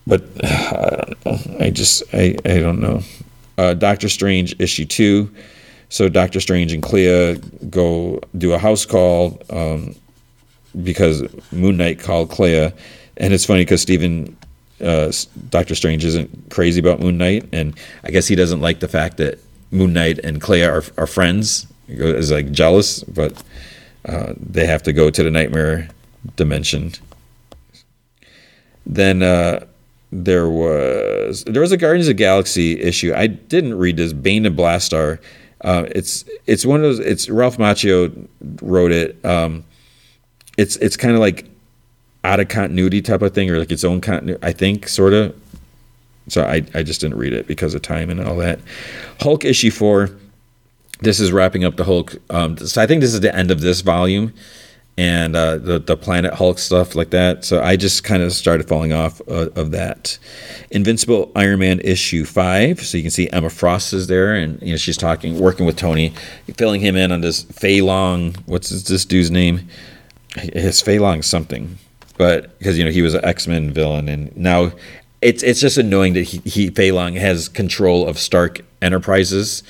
but 0.08 0.24
I 0.44 1.06
don't 1.06 1.26
know. 1.26 1.58
I 1.60 1.70
just 1.70 2.04
I 2.14 2.36
I 2.46 2.60
don't 2.60 2.80
know. 2.80 3.02
Uh, 3.58 3.74
Doctor 3.74 4.10
Strange 4.10 4.60
issue 4.60 4.86
two. 4.86 5.30
So 5.90 6.08
Doctor 6.10 6.40
Strange 6.40 6.72
and 6.72 6.82
Clea 6.82 7.36
go 7.70 8.22
do 8.38 8.54
a 8.54 8.58
house 8.58 8.86
call 8.86 9.42
um, 9.50 9.94
because 10.82 11.24
Moon 11.52 11.78
Knight 11.78 12.00
called 12.00 12.30
Clea, 12.30 12.72
and 13.18 13.34
it's 13.34 13.46
funny 13.46 13.62
because 13.62 13.82
Stephen 13.82 14.36
uh, 14.82 15.12
Doctor 15.50 15.76
Strange 15.76 16.06
isn't 16.06 16.50
crazy 16.50 16.80
about 16.80 17.00
Moon 17.00 17.18
Knight, 17.18 17.48
and 17.52 17.78
I 18.04 18.12
guess 18.12 18.28
he 18.28 18.36
doesn't 18.36 18.62
like 18.62 18.80
the 18.80 18.88
fact 18.88 19.18
that 19.18 19.40
Moon 19.72 19.94
Knight 19.94 20.20
and 20.20 20.42
Clea 20.42 20.64
are, 20.64 20.84
are 20.98 21.08
friends. 21.08 21.68
Is 21.88 22.32
like 22.32 22.52
jealous, 22.52 23.04
but 23.04 23.44
uh, 24.06 24.34
they 24.38 24.66
have 24.66 24.82
to 24.84 24.94
go 24.94 25.10
to 25.10 25.24
the 25.24 25.30
nightmare 25.30 25.90
dimension. 26.38 26.94
Then 28.86 29.22
uh, 29.22 29.66
there 30.12 30.50
was 30.50 31.44
there 31.44 31.62
was 31.62 31.74
a 31.74 31.78
Guardians 31.78 32.08
of 32.08 32.16
Galaxy 32.16 32.80
issue. 32.80 33.14
I 33.14 33.28
didn't 33.28 33.78
read 33.78 33.98
this. 33.98 34.14
Bane 34.14 34.46
and 34.46 34.58
Blastaar. 34.58 35.20
Uh, 35.62 35.86
it's 35.94 36.24
it's 36.48 36.66
one 36.66 36.80
of 36.80 36.84
those. 36.84 37.00
It's 37.00 37.30
Ralph 37.30 37.58
Macchio 37.58 38.28
wrote 38.62 38.92
it. 38.92 39.24
Um, 39.26 39.66
it's 40.58 40.78
it's 40.78 40.96
kind 40.96 41.14
of 41.14 41.20
like 41.20 41.51
out 42.24 42.40
of 42.40 42.48
continuity 42.48 43.02
type 43.02 43.22
of 43.22 43.34
thing, 43.34 43.50
or 43.50 43.58
like 43.60 43.72
its 43.72 43.84
own 43.84 44.02
continuity. 44.02 44.44
I 44.44 44.52
think 44.52 44.88
sort 44.88 45.14
of. 45.14 45.36
So 46.28 46.44
I 46.44 46.64
I 46.74 46.84
just 46.84 47.02
didn't 47.02 47.18
read 47.18 47.34
it 47.34 47.48
because 47.48 47.74
of 47.74 47.82
time 47.82 48.10
and 48.10 48.22
all 48.22 48.38
that. 48.38 48.60
Hulk 49.22 49.46
issue 49.46 49.72
four. 49.72 50.10
This 51.00 51.20
is 51.20 51.32
wrapping 51.32 51.64
up 51.64 51.78
the 51.78 51.84
Hulk. 51.84 52.16
Um, 52.30 52.58
so 52.58 52.82
I 52.82 52.86
think 52.86 53.02
this 53.02 53.14
is 53.14 53.22
the 53.22 53.36
end 53.36 53.50
of 53.50 53.62
this 53.62 53.82
volume 53.82 54.34
and 54.98 55.36
uh, 55.36 55.58
the 55.58 55.80
the 55.80 55.98
Planet 55.98 56.34
Hulk 56.34 56.60
stuff 56.60 56.96
like 56.96 57.10
that. 57.12 57.46
So 57.46 57.62
I 57.62 57.76
just 57.76 58.04
kind 58.04 58.22
of 58.22 58.32
started 58.34 58.68
falling 58.68 58.94
off 58.94 59.22
uh, 59.28 59.50
of 59.56 59.72
that. 59.72 60.18
Invincible 60.70 61.32
Iron 61.36 61.60
Man 61.60 61.80
issue 61.80 62.26
five. 62.26 62.82
So 62.82 62.98
you 62.98 63.04
can 63.04 63.12
see 63.12 63.30
Emma 63.30 63.50
Frost 63.50 63.94
is 63.94 64.08
there, 64.08 64.36
and 64.36 64.62
you 64.62 64.72
know 64.72 64.78
she's 64.78 64.98
talking, 64.98 65.40
working 65.40 65.66
with 65.66 65.78
Tony, 65.78 66.14
filling 66.56 66.82
him 66.82 66.96
in 66.96 67.12
on 67.12 67.22
this 67.22 67.44
Feilong. 67.46 68.36
What's 68.46 68.70
this, 68.70 68.84
this 68.84 69.06
dude's 69.06 69.32
name? 69.32 69.68
His 70.36 70.82
Feilong 70.82 71.24
something, 71.24 71.78
but 72.22 72.56
because 72.60 72.78
you 72.78 72.86
know 72.86 72.92
he 72.92 73.02
was 73.02 73.16
an 73.16 73.26
X 73.26 73.48
Men 73.48 73.72
villain, 73.72 74.08
and 74.08 74.38
now 74.38 74.74
it's 75.24 75.42
it's 75.42 75.60
just 75.60 75.80
annoying 75.80 76.14
that 76.14 76.22
he, 76.22 76.38
he 76.48 76.70
Feilong 76.70 77.18
has 77.18 77.50
control 77.50 78.08
of 78.08 78.20
Stark 78.20 78.62
Enterprises, 78.80 79.64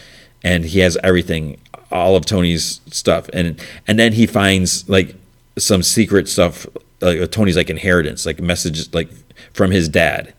and 0.43 0.65
he 0.65 0.79
has 0.79 0.97
everything 1.01 1.61
all 1.91 2.17
of 2.17 2.25
Tony's 2.25 2.81
stuff, 2.87 3.29
and 3.31 3.57
and 3.87 3.97
then 3.97 4.11
he 4.11 4.27
finds 4.27 4.89
like 4.89 5.15
some 5.57 5.81
secret 5.81 6.27
stuff, 6.27 6.67
like 6.99 7.21
uh, 7.21 7.27
Tony's 7.27 7.55
like 7.55 7.69
inheritance, 7.69 8.25
like 8.25 8.41
messages 8.41 8.93
like 8.93 9.09
from 9.53 9.71
his 9.71 9.87
dad, 9.87 10.33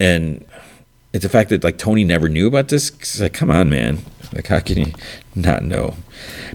and 0.00 0.44
it's 1.12 1.22
the 1.22 1.28
fact 1.28 1.50
that 1.50 1.62
like 1.62 1.78
Tony 1.78 2.02
never 2.02 2.28
knew 2.28 2.48
about 2.48 2.70
this. 2.70 3.20
Like, 3.20 3.34
come 3.34 3.52
on, 3.52 3.70
man, 3.70 4.00
like 4.34 4.48
how 4.48 4.58
can 4.58 4.78
you 4.78 4.92
not 5.36 5.62
know? 5.62 5.94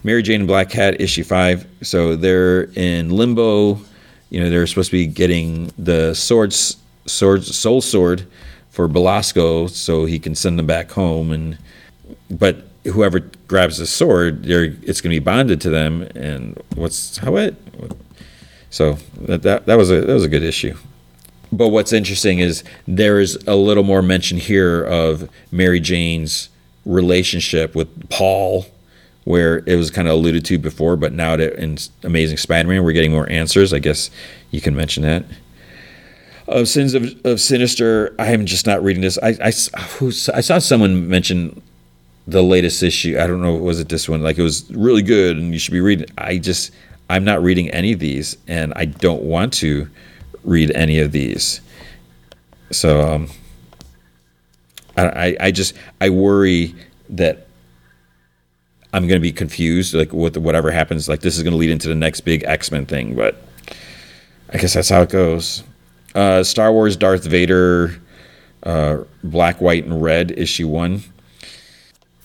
Mary 0.03 0.21
Jane 0.21 0.41
and 0.41 0.47
Black 0.49 0.69
Cat 0.69 0.99
issue 0.99 1.23
five. 1.23 1.65
So 1.82 2.17
they're 2.17 2.63
in 2.75 3.11
limbo. 3.11 3.80
You 4.30 4.41
know, 4.41 4.49
they're 4.49 4.67
supposed 4.67 4.91
to 4.91 4.97
be 4.97 5.07
getting 5.07 5.71
the 5.78 6.13
swords, 6.13 6.78
swords, 7.05 7.55
soul 7.55 7.82
sword 7.82 8.28
for 8.69 8.88
Belasco, 8.88 9.67
so 9.67 10.05
he 10.05 10.19
can 10.19 10.36
send 10.36 10.59
them 10.59 10.67
back 10.67 10.91
home, 10.91 11.32
and 11.32 11.57
but 12.30 12.63
whoever 12.86 13.19
grabs 13.47 13.78
the 13.78 13.88
sword, 13.88 14.45
it's 14.45 15.01
going 15.01 15.13
to 15.13 15.19
be 15.19 15.23
bonded 15.23 15.61
to 15.61 15.69
them. 15.69 16.03
And 16.15 16.61
what's 16.75 17.17
how 17.17 17.36
it? 17.38 17.55
So 18.69 18.93
that, 19.21 19.43
that 19.43 19.65
that 19.65 19.78
was 19.78 19.91
a 19.91 20.01
that 20.01 20.13
was 20.13 20.23
a 20.23 20.30
good 20.30 20.43
issue. 20.43 20.75
But 21.51 21.69
what's 21.69 21.93
interesting 21.93 22.39
is 22.39 22.63
there's 22.88 23.36
a 23.47 23.55
little 23.55 23.84
more 23.84 24.01
mention 24.01 24.38
here 24.38 24.84
of 24.84 25.30
Mary 25.51 25.80
Jane's 25.80 26.49
relationship 26.86 27.73
with 27.73 28.09
Paul, 28.09 28.65
where 29.28 29.61
it 29.65 29.75
was 29.75 29.91
kind 29.91 30.07
of 30.07 30.13
alluded 30.13 30.45
to 30.45 30.57
before, 30.57 30.95
but 30.95 31.11
now 31.11 31.36
that 31.36 31.61
in 31.61 31.78
Amazing 32.03 32.38
Spider-Man 32.38 32.82
we're 32.82 32.93
getting 32.93 33.11
more 33.11 33.30
answers. 33.30 33.73
I 33.73 33.80
guess 33.80 34.09
you 34.51 34.61
can 34.61 34.73
mention 34.73 35.03
that. 35.03 35.25
Of 36.47 36.69
Sins 36.69 36.93
of, 36.93 37.13
of 37.25 37.41
Sinister, 37.41 38.15
I 38.17 38.28
am 38.28 38.45
just 38.45 38.65
not 38.65 38.82
reading 38.82 39.01
this. 39.01 39.17
I, 39.21 39.32
I, 39.41 39.47
I 39.47 40.41
saw 40.41 40.59
someone 40.59 41.09
mention 41.09 41.61
the 42.25 42.41
latest 42.41 42.82
issue. 42.82 43.19
I 43.19 43.28
don't 43.28 43.41
know, 43.41 43.53
was 43.55 43.82
it 43.82 43.89
this 43.89 44.07
one? 44.07 44.23
Like 44.23 44.38
it 44.38 44.43
was 44.43 44.71
really 44.71 45.01
good, 45.01 45.36
and 45.36 45.51
you 45.51 45.59
should 45.59 45.73
be 45.73 45.82
reading. 45.82 46.07
I 46.17 46.38
just 46.38 46.71
I'm 47.09 47.25
not 47.25 47.43
reading 47.43 47.69
any 47.71 47.91
of 47.91 47.99
these, 47.99 48.38
and 48.47 48.71
I 48.78 48.86
don't 48.86 49.23
want 49.23 49.51
to 49.55 49.89
read 50.45 50.71
any 50.71 50.99
of 51.01 51.11
these. 51.11 51.59
So 52.71 53.01
um, 53.01 53.28
I 54.95 55.36
I 55.38 55.51
just 55.51 55.73
I 55.99 56.11
worry 56.11 56.75
that 57.09 57.47
I'm 58.93 59.07
going 59.07 59.19
to 59.19 59.21
be 59.21 59.31
confused, 59.31 59.93
like 59.93 60.13
with 60.13 60.38
whatever 60.38 60.71
happens. 60.71 61.09
Like 61.09 61.21
this 61.21 61.38
is 61.38 61.43
going 61.43 61.51
to 61.51 61.57
lead 61.57 61.69
into 61.69 61.88
the 61.88 61.95
next 61.95 62.21
big 62.21 62.43
X 62.45 62.71
Men 62.71 62.85
thing, 62.85 63.15
but 63.15 63.35
I 64.51 64.57
guess 64.57 64.73
that's 64.73 64.89
how 64.89 65.01
it 65.01 65.09
goes. 65.09 65.63
Uh, 66.15 66.43
Star 66.43 66.71
Wars 66.71 66.95
Darth 66.95 67.25
Vader, 67.25 67.99
uh, 68.63 68.99
Black, 69.23 69.61
White, 69.61 69.83
and 69.85 70.01
Red, 70.01 70.31
issue 70.31 70.67
one. 70.67 71.03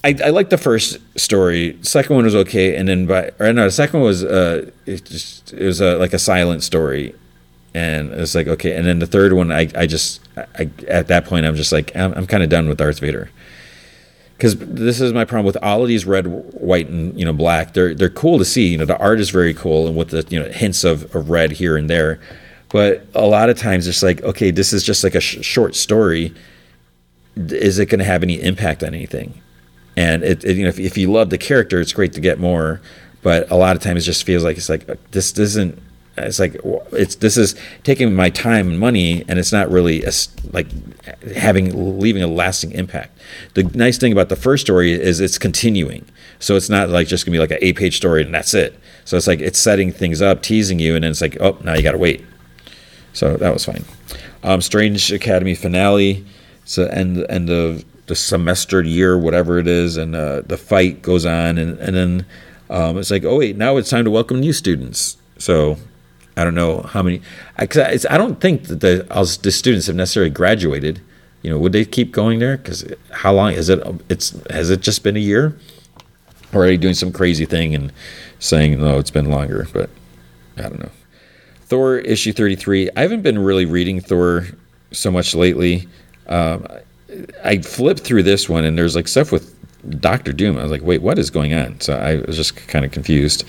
I, 0.05 0.17
I 0.25 0.31
liked 0.31 0.51
the 0.51 0.59
first 0.59 0.99
story. 1.19 1.79
Second 1.83 2.17
one 2.17 2.25
was 2.25 2.35
okay, 2.35 2.77
and 2.77 2.89
then 2.89 3.07
by 3.07 3.31
or 3.39 3.53
no, 3.53 3.65
the 3.65 3.71
second 3.71 4.01
one 4.01 4.07
was 4.09 4.25
uh, 4.25 4.71
it 4.87 5.05
just 5.05 5.53
it 5.53 5.65
was 5.65 5.81
a, 5.81 5.97
like 5.97 6.13
a 6.13 6.19
silent 6.19 6.63
story, 6.63 7.15
and 7.75 8.11
it's 8.13 8.35
like 8.35 8.49
okay, 8.49 8.75
and 8.75 8.87
then 8.87 8.99
the 8.99 9.07
third 9.07 9.33
one, 9.33 9.53
I 9.53 9.69
I 9.77 9.87
just 9.87 10.21
I 10.37 10.71
at 10.89 11.07
that 11.09 11.25
point 11.25 11.47
I'm 11.47 11.55
just 11.55 11.71
like 11.71 11.95
I'm, 11.95 12.13
I'm 12.15 12.27
kind 12.27 12.43
of 12.43 12.49
done 12.49 12.69
with 12.69 12.79
Darth 12.79 12.99
Vader, 12.99 13.31
because 14.43 14.57
this 14.59 15.01
is 15.01 15.13
my 15.13 15.25
problem 15.25 15.47
with 15.47 15.57
all 15.63 15.83
of 15.83 15.89
these 15.89 16.05
red, 16.05 16.27
white, 16.27 16.89
and 16.89 17.17
you 17.17 17.25
know 17.25 17.33
black. 17.33 17.75
They're 17.75 17.95
they're 17.95 18.11
cool 18.11 18.39
to 18.39 18.45
see. 18.45 18.67
You 18.67 18.79
know 18.79 18.85
the 18.85 18.99
art 18.99 19.21
is 19.21 19.31
very 19.31 19.55
cool, 19.55 19.87
and 19.87 19.97
with 19.97 20.09
the 20.09 20.27
you 20.31 20.43
know 20.43 20.49
hints 20.49 20.83
of, 20.83 21.15
of 21.15 21.31
red 21.31 21.53
here 21.53 21.77
and 21.77 21.89
there, 21.89 22.19
but 22.69 23.07
a 23.15 23.25
lot 23.25 23.51
of 23.51 23.57
times 23.57 23.87
it's 23.87 24.03
like 24.03 24.21
okay, 24.25 24.51
this 24.51 24.73
is 24.73 24.83
just 24.83 25.05
like 25.05 25.15
a 25.15 25.21
sh- 25.21 25.45
short 25.45 25.77
story. 25.77 26.35
Is 27.37 27.79
it 27.79 27.87
going 27.87 28.01
to 28.01 28.05
have 28.05 28.25
any 28.25 28.43
impact 28.43 28.83
on 28.83 28.95
anything? 28.95 29.41
and 29.95 30.23
it, 30.23 30.43
it, 30.43 30.57
you 30.57 30.63
know 30.63 30.71
if, 30.71 30.81
if 30.81 30.97
you 30.97 31.13
love 31.13 31.29
the 31.29 31.37
character 31.37 31.79
it's 31.79 31.93
great 31.93 32.15
to 32.15 32.21
get 32.23 32.41
more 32.41 32.81
but 33.21 33.51
a 33.51 33.55
lot 33.55 33.77
of 33.77 33.83
times 33.83 34.03
it 34.03 34.07
just 34.07 34.25
feels 34.25 34.43
like 34.43 34.57
it's 34.57 34.71
like 34.71 34.89
uh, 34.89 34.95
this 35.11 35.39
isn't 35.39 35.79
it's 36.17 36.39
like 36.39 36.57
it's 36.93 37.17
this 37.17 37.37
is 37.37 37.55
taking 37.85 38.15
my 38.15 38.29
time 38.29 38.69
and 38.69 38.79
money 38.79 39.25
and 39.29 39.39
it's 39.39 39.53
not 39.53 39.71
really 39.71 40.05
a, 40.05 40.13
like 40.53 40.67
having 41.35 41.99
leaving 41.99 42.23
a 42.23 42.27
lasting 42.27 42.73
impact. 42.73 43.19
The 43.55 43.65
nice 43.65 43.99
thing 43.99 44.13
about 44.13 44.29
the 44.29 44.37
first 44.37 44.63
story 44.63 44.93
is 44.93 45.21
it's 45.21 45.39
continuing. 45.39 46.05
So 46.39 46.57
it's 46.57 46.69
not 46.69 46.91
like 46.91 47.09
just 47.09 47.25
gonna 47.25 47.35
be 47.35 47.39
like 47.39 47.51
an 47.51 47.59
eight 47.63 47.77
page 47.77 47.97
story 47.97 48.23
and 48.23 48.35
that's 48.35 48.53
it. 48.53 48.79
So 49.05 49.17
it's 49.17 49.27
like 49.27 49.41
it's 49.41 49.59
setting 49.59 49.91
things 49.91 50.21
up 50.21 50.43
teasing 50.43 50.79
you 50.79 50.95
and 50.95 51.05
then 51.05 51.13
it's 51.13 51.23
like 51.23 51.37
oh 51.41 51.59
now 51.65 51.75
you 51.75 51.83
gotta 51.83 51.99
wait. 51.99 52.25
So 53.15 53.37
that 53.37 53.53
was 53.53 53.65
fine. 53.65 53.85
Um, 54.43 54.61
strange 54.61 55.11
academy 55.13 55.55
finale. 55.55 56.25
So 56.65 56.87
end 56.87 57.25
end 57.29 57.51
of 57.51 57.85
the 58.07 58.15
semester 58.15 58.83
year, 58.83 59.19
whatever 59.19 59.59
it 59.59 59.67
is, 59.67 59.97
and 59.97 60.15
uh, 60.15 60.43
the 60.43 60.57
fight 60.57 61.03
goes 61.03 61.25
on, 61.25 61.59
and 61.59 61.79
and 61.79 61.97
then 61.97 62.27
um, 62.69 62.99
it's 62.99 63.11
like, 63.11 63.25
oh 63.25 63.39
wait, 63.39 63.57
now 63.57 63.77
it's 63.77 63.91
time 63.91 64.05
to 64.05 64.11
welcome 64.11 64.41
new 64.41 64.53
students. 64.53 65.17
So 65.39 65.79
I 66.37 66.45
don't 66.45 66.55
know 66.55 66.83
how 66.83 67.03
many. 67.03 67.21
I, 67.59 67.69
I 68.11 68.19
don't 68.19 68.41
think 68.41 68.65
that 68.65 68.81
the 68.81 69.07
the 69.43 69.51
students 69.51 69.87
have 69.87 69.97
necessarily 69.97 70.31
graduated. 70.31 71.01
You 71.43 71.51
know, 71.51 71.59
would 71.59 71.73
they 71.73 71.85
keep 71.85 72.13
going 72.13 72.39
there? 72.39 72.57
Because 72.57 72.85
how 73.11 73.33
long 73.33 73.53
is 73.53 73.69
it? 73.69 73.81
It's 74.09 74.31
has 74.51 74.71
it 74.71 74.81
just 74.81 75.03
been 75.03 75.17
a 75.17 75.21
year? 75.21 75.57
Or 76.53 76.65
are 76.65 76.67
they 76.67 76.77
doing 76.77 76.95
some 76.95 77.13
crazy 77.13 77.47
thing 77.47 77.75
and 77.75 77.93
saying 78.39 78.81
no, 78.81 78.99
it's 78.99 79.11
been 79.11 79.31
longer? 79.31 79.67
But 79.73 79.91
I 80.57 80.63
don't 80.63 80.81
know. 80.81 80.91
Thor 81.65 81.99
issue 81.99 82.33
thirty 82.33 82.57
three. 82.57 82.91
I 82.97 83.03
haven't 83.03 83.23
been 83.23 83.39
really 83.39 83.65
reading 83.65 84.01
Thor 84.01 84.47
so 84.93 85.11
much 85.11 85.35
lately. 85.35 85.89
Um, 86.29 86.67
I 87.45 87.59
flipped 87.59 88.01
through 88.01 88.23
this 88.23 88.49
one 88.49 88.65
and 88.65 88.79
there's 88.79 88.97
like 88.97 89.09
stuff 89.09 89.33
with 89.33 89.55
Doctor 90.01 90.33
Doom. 90.33 90.59
I 90.59 90.63
was 90.63 90.71
like, 90.71 90.83
wait, 90.83 91.03
what 91.03 91.19
is 91.19 91.31
going 91.31 91.53
on? 91.53 91.81
So 91.81 91.97
I 91.97 92.17
was 92.27 92.37
just 92.37 92.57
kind 92.69 92.85
of 92.85 92.93
confused. 92.93 93.45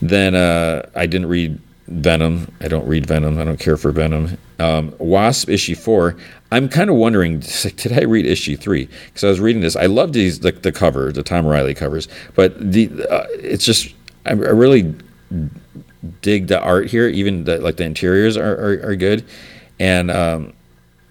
Then 0.00 0.34
uh, 0.34 0.88
I 0.94 1.06
didn't 1.06 1.28
read 1.28 1.58
Venom. 1.88 2.52
I 2.60 2.68
don't 2.68 2.86
read 2.86 3.06
Venom. 3.06 3.38
I 3.38 3.44
don't 3.44 3.58
care 3.58 3.76
for 3.76 3.90
Venom. 3.90 4.36
Um, 4.58 4.94
Wasp 4.98 5.48
issue 5.48 5.74
four. 5.74 6.16
I'm 6.50 6.68
kind 6.68 6.90
of 6.90 6.96
wondering, 6.96 7.40
did 7.40 7.92
I 7.92 8.02
read 8.02 8.26
issue 8.26 8.56
three? 8.56 8.88
Because 9.06 9.24
I 9.24 9.28
was 9.28 9.40
reading 9.40 9.62
this. 9.62 9.76
I 9.76 9.86
love 9.86 10.12
these 10.12 10.40
the, 10.40 10.52
the 10.52 10.72
cover, 10.72 11.12
the 11.12 11.22
Tom 11.22 11.46
Reilly 11.46 11.74
covers, 11.74 12.08
but 12.34 12.58
the 12.58 12.90
uh, 13.10 13.26
it's 13.34 13.64
just 13.64 13.94
I, 14.26 14.30
I, 14.30 14.32
really 14.32 14.94
dig 16.20 16.46
the 16.46 16.60
art 16.60 16.88
here. 16.88 17.08
Even 17.08 17.44
the, 17.44 17.58
like 17.58 17.76
the 17.76 17.84
interiors 17.84 18.36
are, 18.36 18.54
are, 18.54 18.90
are 18.90 18.96
good, 18.96 19.24
and 19.78 20.10
um, 20.10 20.52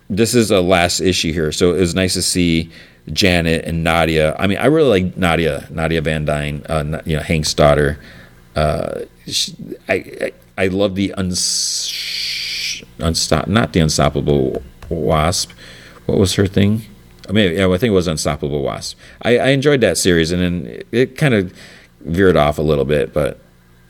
this 0.09 0.35
is 0.35 0.51
a 0.51 0.61
last 0.61 0.99
issue 0.99 1.33
here, 1.33 1.51
so 1.51 1.73
it 1.73 1.79
was 1.79 1.95
nice 1.95 2.13
to 2.13 2.21
see 2.21 2.71
Janet 3.11 3.65
and 3.65 3.83
Nadia. 3.83 4.35
I 4.37 4.47
mean, 4.47 4.57
I 4.57 4.65
really 4.65 5.01
like 5.01 5.17
Nadia, 5.17 5.67
Nadia 5.69 6.01
Van 6.01 6.25
Dyne, 6.25 6.65
uh, 6.67 7.01
you 7.05 7.15
know, 7.15 7.23
Hank's 7.23 7.53
daughter. 7.53 7.99
Uh, 8.55 9.01
she, 9.27 9.53
I, 9.87 9.93
I 9.93 10.31
I 10.57 10.67
love 10.67 10.95
the 10.95 11.13
uns, 11.13 12.83
unstop 12.99 13.47
not 13.47 13.73
the 13.73 13.79
unstoppable 13.79 14.63
wasp. 14.89 15.51
What 16.05 16.17
was 16.17 16.35
her 16.35 16.47
thing? 16.47 16.83
I 17.29 17.31
mean, 17.31 17.53
yeah, 17.55 17.67
I 17.67 17.77
think 17.77 17.91
it 17.91 17.95
was 17.95 18.07
Unstoppable 18.07 18.61
Wasp. 18.61 18.97
I, 19.21 19.37
I 19.37 19.47
enjoyed 19.49 19.81
that 19.81 19.97
series, 19.97 20.31
and 20.31 20.41
then 20.41 20.65
it, 20.65 20.87
it 20.91 21.17
kind 21.17 21.33
of 21.33 21.53
veered 22.01 22.37
off 22.37 22.57
a 22.57 22.61
little 22.61 22.85
bit, 22.85 23.13
but 23.13 23.39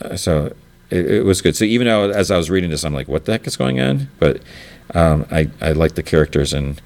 uh, 0.01 0.15
so 0.15 0.55
it, 0.89 1.11
it, 1.11 1.21
was 1.23 1.41
good. 1.41 1.55
So 1.55 1.65
even 1.65 1.87
though 1.87 2.09
as 2.09 2.31
I 2.31 2.37
was 2.37 2.49
reading 2.49 2.69
this, 2.69 2.83
I'm 2.83 2.93
like, 2.93 3.07
what 3.07 3.25
the 3.25 3.33
heck 3.33 3.45
is 3.45 3.55
going 3.55 3.79
on? 3.79 4.09
But 4.19 4.41
um, 4.95 5.25
I 5.31 5.49
I 5.61 5.73
like 5.73 5.95
the 5.95 6.03
characters, 6.03 6.53
and 6.53 6.81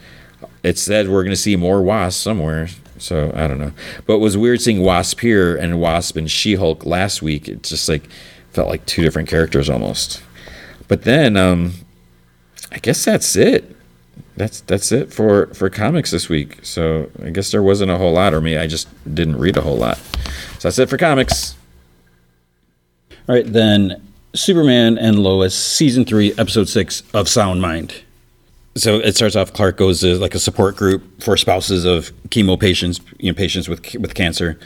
it 0.64 0.78
said 0.78 1.08
we're 1.08 1.24
going 1.24 1.32
to 1.32 1.42
see 1.42 1.56
more 1.56 1.82
Wasp 1.82 2.22
somewhere. 2.22 2.68
So 2.98 3.32
I 3.34 3.48
don't 3.48 3.60
know, 3.60 3.72
but 4.06 4.16
it 4.16 4.20
was 4.20 4.38
weird 4.38 4.62
seeing 4.62 4.82
Wasp 4.82 5.22
here 5.22 5.56
and 5.56 5.80
Wasp 5.80 6.18
and 6.18 6.30
She 6.30 6.56
Hulk 6.56 6.86
last 6.86 7.22
week. 7.22 7.48
It's 7.48 7.70
just 7.70 7.88
like 7.90 8.10
felt 8.52 8.70
like 8.70 8.86
two 8.86 9.02
different 9.02 9.30
characters 9.30 9.70
almost. 9.70 10.24
But 10.88 11.04
then 11.04 11.38
um, 11.38 11.74
I 12.72 12.80
guess 12.80 13.06
that's 13.06 13.36
it 13.36 13.76
that's 14.38 14.62
that's 14.62 14.92
it 14.92 15.14
for 15.14 15.48
for 15.48 15.70
comics 15.70 16.12
this 16.12 16.30
week. 16.30 16.60
So 16.64 17.10
I 17.24 17.30
guess 17.30 17.52
there 17.52 17.64
wasn't 17.64 17.92
a 17.92 17.98
whole 17.98 18.14
lot, 18.14 18.34
or 18.34 18.42
me, 18.42 18.58
I 18.58 18.68
just 18.68 18.88
didn't 19.14 19.38
read 19.38 19.58
a 19.58 19.62
whole 19.62 19.78
lot. 19.78 19.98
So 20.60 20.68
that's 20.68 20.80
it 20.80 20.90
for 20.90 20.98
comics. 20.98 21.56
All 23.30 23.36
right, 23.36 23.46
then 23.46 24.02
Superman 24.34 24.98
and 24.98 25.20
Lois, 25.20 25.56
season 25.56 26.06
three, 26.06 26.34
episode 26.38 26.70
six 26.70 27.04
of 27.14 27.30
Sound 27.30 27.62
Mind. 27.62 28.02
So 28.76 28.96
it 28.96 29.16
starts 29.16 29.36
off. 29.36 29.54
Clark 29.54 29.78
goes 29.78 30.00
to 30.02 30.18
like 30.18 30.34
a 30.34 30.40
support 30.40 30.78
group 30.78 31.22
for 31.22 31.36
spouses 31.36 31.86
of 31.86 32.12
chemo 32.30 32.60
patients, 32.60 33.02
you 33.20 33.32
know, 33.32 33.36
patients 33.36 33.68
with 33.68 33.96
with 33.96 34.16
cancer. 34.16 34.58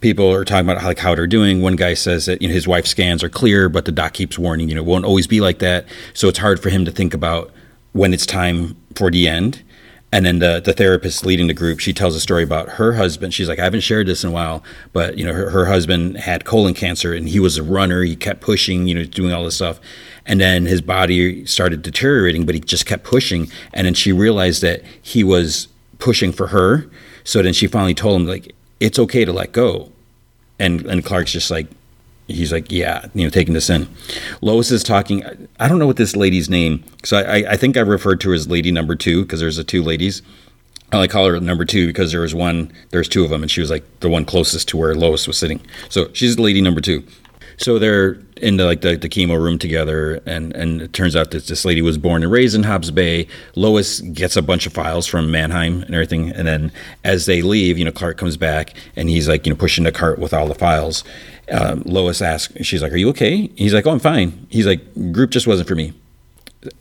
People 0.00 0.32
are 0.32 0.44
talking 0.44 0.68
about 0.68 0.80
how, 0.80 0.88
like 0.88 0.98
how 0.98 1.14
they're 1.14 1.26
doing. 1.26 1.60
One 1.60 1.76
guy 1.76 1.94
says 1.94 2.26
that 2.26 2.40
you 2.40 2.48
know 2.48 2.54
his 2.54 2.66
wife's 2.66 2.90
scans 2.90 3.22
are 3.22 3.28
clear, 3.28 3.68
but 3.68 3.84
the 3.84 3.92
doc 3.92 4.14
keeps 4.14 4.38
warning, 4.38 4.68
you 4.68 4.74
know, 4.74 4.80
it 4.80 4.86
won't 4.86 5.04
always 5.04 5.26
be 5.26 5.40
like 5.40 5.58
that. 5.58 5.86
So 6.14 6.28
it's 6.28 6.38
hard 6.38 6.60
for 6.60 6.70
him 6.70 6.84
to 6.84 6.90
think 6.90 7.12
about 7.14 7.50
when 7.92 8.14
it's 8.14 8.26
time 8.26 8.76
for 8.94 9.10
the 9.10 9.28
end. 9.28 9.62
And 10.12 10.26
then 10.26 10.40
the, 10.40 10.60
the 10.60 10.72
therapist 10.72 11.24
leading 11.24 11.46
the 11.46 11.54
group, 11.54 11.78
she 11.78 11.92
tells 11.92 12.16
a 12.16 12.20
story 12.20 12.42
about 12.42 12.70
her 12.70 12.94
husband. 12.94 13.32
She's 13.32 13.48
like, 13.48 13.60
I 13.60 13.64
haven't 13.64 13.82
shared 13.82 14.08
this 14.08 14.24
in 14.24 14.30
a 14.30 14.32
while, 14.32 14.64
but 14.92 15.16
you 15.16 15.24
know, 15.24 15.32
her, 15.32 15.50
her 15.50 15.66
husband 15.66 16.16
had 16.16 16.44
colon 16.44 16.74
cancer 16.74 17.14
and 17.14 17.28
he 17.28 17.38
was 17.38 17.56
a 17.56 17.62
runner. 17.62 18.02
He 18.02 18.16
kept 18.16 18.40
pushing, 18.40 18.88
you 18.88 18.94
know, 18.94 19.04
doing 19.04 19.32
all 19.32 19.44
this 19.44 19.56
stuff. 19.56 19.78
And 20.26 20.40
then 20.40 20.66
his 20.66 20.80
body 20.80 21.46
started 21.46 21.82
deteriorating, 21.82 22.44
but 22.44 22.56
he 22.56 22.60
just 22.60 22.86
kept 22.86 23.04
pushing. 23.04 23.48
And 23.72 23.86
then 23.86 23.94
she 23.94 24.10
realized 24.10 24.62
that 24.62 24.82
he 25.00 25.22
was 25.22 25.68
pushing 25.98 26.32
for 26.32 26.48
her. 26.48 26.90
So 27.22 27.42
then 27.42 27.52
she 27.52 27.68
finally 27.68 27.94
told 27.94 28.20
him, 28.20 28.26
like, 28.26 28.54
it's 28.80 28.98
okay 28.98 29.24
to 29.24 29.32
let 29.32 29.52
go. 29.52 29.92
And, 30.58 30.84
and 30.86 31.04
Clark's 31.04 31.32
just 31.32 31.50
like, 31.50 31.68
he's 32.26 32.52
like, 32.52 32.70
yeah, 32.70 33.06
you 33.14 33.24
know, 33.24 33.30
taking 33.30 33.54
this 33.54 33.70
in. 33.70 33.88
Lois 34.40 34.70
is 34.70 34.82
talking. 34.82 35.24
I 35.58 35.68
don't 35.68 35.78
know 35.78 35.86
what 35.86 35.96
this 35.96 36.16
lady's 36.16 36.48
name, 36.48 36.84
because 36.96 37.12
I, 37.12 37.52
I, 37.52 37.56
think 37.56 37.76
I 37.76 37.80
referred 37.80 38.20
to 38.22 38.30
her 38.30 38.34
as 38.34 38.48
lady 38.48 38.70
number 38.70 38.94
two 38.94 39.22
because 39.22 39.40
there's 39.40 39.56
the 39.56 39.64
two 39.64 39.82
ladies. 39.82 40.22
I 40.92 41.06
call 41.06 41.28
her 41.28 41.38
number 41.38 41.64
two 41.64 41.86
because 41.86 42.10
there 42.10 42.22
was 42.22 42.34
one, 42.34 42.72
there's 42.90 43.08
two 43.08 43.22
of 43.22 43.30
them, 43.30 43.42
and 43.42 43.50
she 43.50 43.60
was 43.60 43.70
like 43.70 43.84
the 44.00 44.08
one 44.08 44.24
closest 44.24 44.68
to 44.68 44.76
where 44.76 44.94
Lois 44.94 45.26
was 45.26 45.38
sitting. 45.38 45.60
So 45.88 46.10
she's 46.12 46.38
lady 46.38 46.60
number 46.60 46.80
two. 46.80 47.04
So 47.60 47.78
they're 47.78 48.16
in 48.38 48.56
the, 48.56 48.64
like 48.64 48.80
the, 48.80 48.96
the 48.96 49.08
chemo 49.08 49.38
room 49.38 49.58
together, 49.58 50.22
and 50.24 50.56
and 50.56 50.80
it 50.80 50.94
turns 50.94 51.14
out 51.14 51.30
that 51.32 51.46
this 51.46 51.66
lady 51.66 51.82
was 51.82 51.98
born 51.98 52.22
and 52.22 52.32
raised 52.32 52.54
in 52.54 52.62
Hobbs 52.62 52.90
Bay. 52.90 53.26
Lois 53.54 54.00
gets 54.00 54.34
a 54.34 54.40
bunch 54.40 54.66
of 54.66 54.72
files 54.72 55.06
from 55.06 55.30
Mannheim 55.30 55.82
and 55.82 55.94
everything, 55.94 56.30
and 56.30 56.48
then 56.48 56.72
as 57.04 57.26
they 57.26 57.42
leave, 57.42 57.76
you 57.76 57.84
know, 57.84 57.92
Clark 57.92 58.16
comes 58.16 58.38
back 58.38 58.72
and 58.96 59.10
he's 59.10 59.28
like, 59.28 59.44
you 59.44 59.52
know, 59.52 59.58
pushing 59.58 59.84
the 59.84 59.92
cart 59.92 60.18
with 60.18 60.32
all 60.32 60.48
the 60.48 60.54
files. 60.54 61.04
Um, 61.52 61.82
Lois 61.84 62.22
asks, 62.22 62.54
she's 62.64 62.80
like, 62.82 62.92
"Are 62.92 62.96
you 62.96 63.10
okay?" 63.10 63.50
He's 63.56 63.74
like, 63.74 63.86
"Oh, 63.86 63.90
I'm 63.90 63.98
fine." 63.98 64.46
He's 64.48 64.66
like, 64.66 65.12
"Group 65.12 65.30
just 65.30 65.46
wasn't 65.46 65.68
for 65.68 65.74
me." 65.74 65.92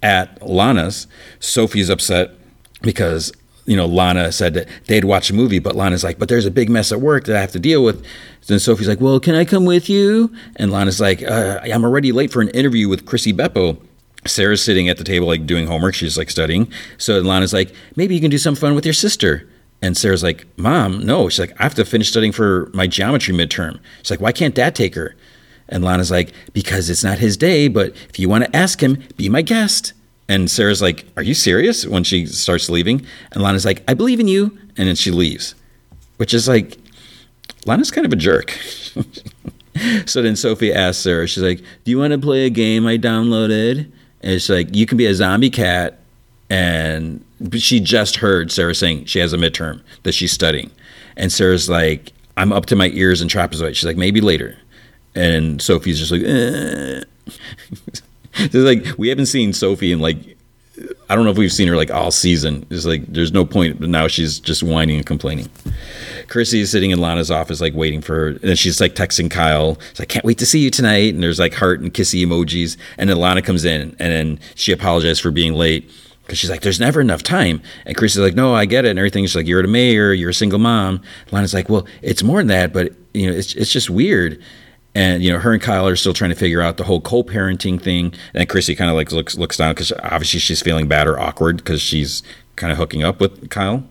At 0.02 0.42
Lana's, 0.42 1.08
Sophie's 1.42 1.90
upset 1.90 2.32
because 2.82 3.34
you 3.70 3.76
know, 3.76 3.86
Lana 3.86 4.32
said 4.32 4.56
that 4.56 4.68
they'd 4.88 5.06
watch 5.06 5.30
a 5.30 5.36
movie, 5.36 5.60
but 5.60 5.76
Lana's 5.76 6.04
like, 6.04 6.18
but 6.18 6.28
there's 6.28 6.48
a 6.48 6.52
big 6.52 6.72
mess 6.72 6.92
at 6.92 7.02
work 7.02 7.26
that 7.26 7.36
I 7.36 7.42
have 7.42 7.52
to 7.52 7.60
deal 7.60 7.84
with. 7.84 8.04
Then 8.48 8.58
Sophie's 8.58 8.88
like, 8.88 9.00
well, 9.00 9.20
can 9.20 9.36
I 9.36 9.46
come 9.46 9.64
with 9.64 9.88
you? 9.88 10.34
And 10.56 10.72
Lana's 10.72 11.00
like, 11.00 11.22
uh, 11.22 11.60
I'm 11.64 11.86
already 11.86 12.12
late 12.12 12.34
for 12.34 12.42
an 12.42 12.50
interview 12.50 12.90
with 12.90 13.06
Chrissy 13.06 13.32
Beppo. 13.32 13.80
Sarah's 14.26 14.64
sitting 14.64 14.90
at 14.90 14.98
the 14.98 15.04
table, 15.04 15.28
like 15.28 15.46
doing 15.46 15.68
homework. 15.68 15.94
She's 15.94 16.18
like 16.18 16.32
studying. 16.32 16.72
So 16.98 17.20
Lana's 17.20 17.54
like, 17.54 17.72
maybe 17.96 18.16
you 18.16 18.22
can 18.22 18.32
do 18.32 18.40
some 18.40 18.56
fun 18.56 18.74
with 18.74 18.86
your 18.88 18.94
sister. 18.94 19.48
And 19.84 19.96
Sarah's 19.96 20.24
like, 20.24 20.48
Mom, 20.58 21.06
no. 21.06 21.30
She's 21.30 21.40
like, 21.40 21.60
I 21.60 21.64
have 21.64 21.76
to 21.76 21.86
finish 21.86 22.10
studying 22.10 22.34
for 22.34 22.72
my 22.74 22.88
geometry 22.88 23.36
midterm. 23.36 23.80
She's 24.00 24.10
like, 24.10 24.20
why 24.20 24.32
can't 24.32 24.56
Dad 24.56 24.74
take 24.74 24.96
her? 24.96 25.16
And 25.68 25.84
Lana's 25.84 26.10
like, 26.10 26.34
because 26.54 26.90
it's 26.90 27.04
not 27.04 27.20
his 27.20 27.38
day, 27.38 27.68
but 27.68 27.92
if 28.10 28.18
you 28.18 28.30
want 28.30 28.46
to 28.46 28.56
ask 28.56 28.82
him, 28.82 29.04
be 29.16 29.30
my 29.30 29.44
guest. 29.44 29.94
And 30.30 30.50
Sarah's 30.50 30.82
like, 30.82 31.06
Are 31.18 31.24
you 31.24 31.34
serious? 31.34 31.86
When 31.86 32.06
she 32.06 32.28
starts 32.28 32.70
leaving. 32.70 33.06
And 33.32 33.42
Lana's 33.42 33.66
like, 33.66 33.84
I 33.88 33.96
believe 33.96 34.20
in 34.22 34.28
you. 34.28 34.58
And 34.78 34.88
then 34.88 34.96
she 34.96 35.12
leaves, 35.12 35.56
which 36.18 36.34
is 36.34 36.48
like, 36.48 36.78
Lana's 37.66 37.92
kind 37.92 38.06
of 38.06 38.14
a 38.14 38.16
jerk. 38.16 38.52
so 40.06 40.22
then 40.22 40.36
Sophie 40.36 40.72
asks 40.72 41.02
Sarah, 41.02 41.28
She's 41.28 41.44
like, 41.44 41.60
Do 41.84 41.92
you 41.92 41.98
want 41.98 42.14
to 42.14 42.20
play 42.20 42.46
a 42.46 42.50
game 42.50 42.86
I 42.86 42.98
downloaded? 42.98 43.92
And 44.22 44.34
it's 44.34 44.48
like, 44.48 44.74
You 44.74 44.86
can 44.86 44.98
be 44.98 45.08
a 45.08 45.16
zombie 45.16 45.50
cat. 45.50 46.00
And 46.52 47.26
she 47.58 47.80
just 47.80 48.18
heard 48.18 48.52
Sarah 48.52 48.76
saying 48.76 49.06
she 49.06 49.20
has 49.20 49.34
a 49.34 49.38
midterm 49.38 49.82
that 50.04 50.14
she's 50.14 50.32
studying. 50.32 50.70
And 51.18 51.32
Sarah's 51.32 51.70
like, 51.70 52.14
I'm 52.38 52.54
up 52.54 52.68
to 52.68 52.76
my 52.76 52.90
ears 52.90 53.22
in 53.22 53.28
trapezoid. 53.28 53.76
She's 53.76 53.86
like, 53.86 53.98
Maybe 53.98 54.22
later. 54.22 54.58
And 55.16 55.60
Sophie's 55.60 55.98
just 55.98 56.12
like, 56.12 56.22
eh. 56.24 57.04
it's 58.46 58.56
like 58.56 58.98
we 58.98 59.10
haven't 59.10 59.28
seen 59.28 59.54
Sophie 59.54 59.92
in 59.92 60.00
like 60.00 60.38
I 61.10 61.16
don't 61.16 61.26
know 61.26 61.32
if 61.32 61.38
we've 61.38 61.52
seen 61.52 61.68
her 61.68 61.76
like 61.76 61.92
all 61.92 62.12
season. 62.12 62.66
It's 62.70 62.86
like 62.86 63.06
there's 63.08 63.32
no 63.32 63.46
point, 63.46 63.80
but 63.80 63.90
now 63.90 64.08
she's 64.08 64.40
just 64.40 64.64
whining 64.64 64.98
and 64.98 65.06
complaining. 65.06 65.50
Chrissy 66.28 66.60
is 66.62 66.72
sitting 66.72 66.92
in 66.92 67.00
Lana's 67.00 67.32
office, 67.32 67.60
like 67.60 67.74
waiting 67.74 68.02
for 68.02 68.16
her, 68.16 68.28
and 68.28 68.40
then 68.42 68.56
she's 68.56 68.80
like 68.80 68.96
texting 68.96 69.30
Kyle. 69.30 69.78
She's 69.90 70.00
like, 70.00 70.10
"Can't 70.10 70.26
wait 70.26 70.38
to 70.38 70.46
see 70.46 70.60
you 70.60 70.70
tonight." 70.70 71.14
And 71.14 71.24
there's 71.24 71.40
like 71.40 71.56
heart 71.56 71.82
and 71.82 71.94
kissy 71.94 72.26
emojis. 72.26 72.78
And 72.98 73.10
then 73.10 73.18
Lana 73.18 73.42
comes 73.42 73.66
in, 73.66 73.96
and 74.00 74.12
then 74.12 74.40
she 74.56 74.72
apologizes 74.72 75.20
for 75.20 75.32
being 75.32 75.54
late 75.54 75.90
because 76.24 76.38
she's 76.38 76.50
like, 76.50 76.62
"There's 76.62 76.80
never 76.80 77.02
enough 77.02 77.24
time." 77.24 77.62
And 77.86 77.98
Chrissy's 77.98 78.22
like, 78.22 78.36
"No, 78.36 78.54
I 78.54 78.66
get 78.66 78.86
it." 78.86 78.90
And 78.90 79.00
everything. 79.00 79.26
She's 79.26 79.36
like, 79.36 79.48
"You're 79.48 79.64
the 79.64 79.68
mayor. 79.68 80.14
You're 80.14 80.30
a 80.30 80.34
single 80.34 80.60
mom." 80.60 81.02
Lana's 81.32 81.54
like, 81.54 81.70
"Well, 81.70 81.88
it's 82.02 82.24
more 82.24 82.38
than 82.38 82.48
that, 82.48 82.72
but 82.72 82.94
you 83.14 83.30
know, 83.30 83.36
it's 83.36 83.56
it's 83.56 83.72
just 83.72 83.90
weird." 83.90 84.42
And 84.96 85.24
you 85.24 85.32
know 85.32 85.40
her 85.40 85.54
and 85.54 85.62
Kyle 85.62 85.88
are 85.88 85.96
still 85.96 86.14
trying 86.14 86.32
to 86.32 86.36
figure 86.36 86.62
out 86.62 86.78
the 86.78 86.84
whole 86.84 87.02
co-parenting 87.02 87.82
thing. 87.82 88.14
And 88.34 88.50
Chrissy 88.50 88.76
kind 88.76 88.90
of 88.90 88.96
like 88.96 89.12
looks 89.12 89.38
looks 89.38 89.58
down 89.58 89.74
because 89.74 89.92
obviously 90.04 90.40
she's 90.40 90.62
feeling 90.62 90.88
bad 90.88 91.08
or 91.08 91.20
awkward 91.20 91.58
because 91.58 91.82
she's 91.82 92.24
kind 92.56 92.72
of 92.72 92.78
hooking 92.78 93.04
up 93.04 93.20
with 93.20 93.50
Kyle. 93.50 93.84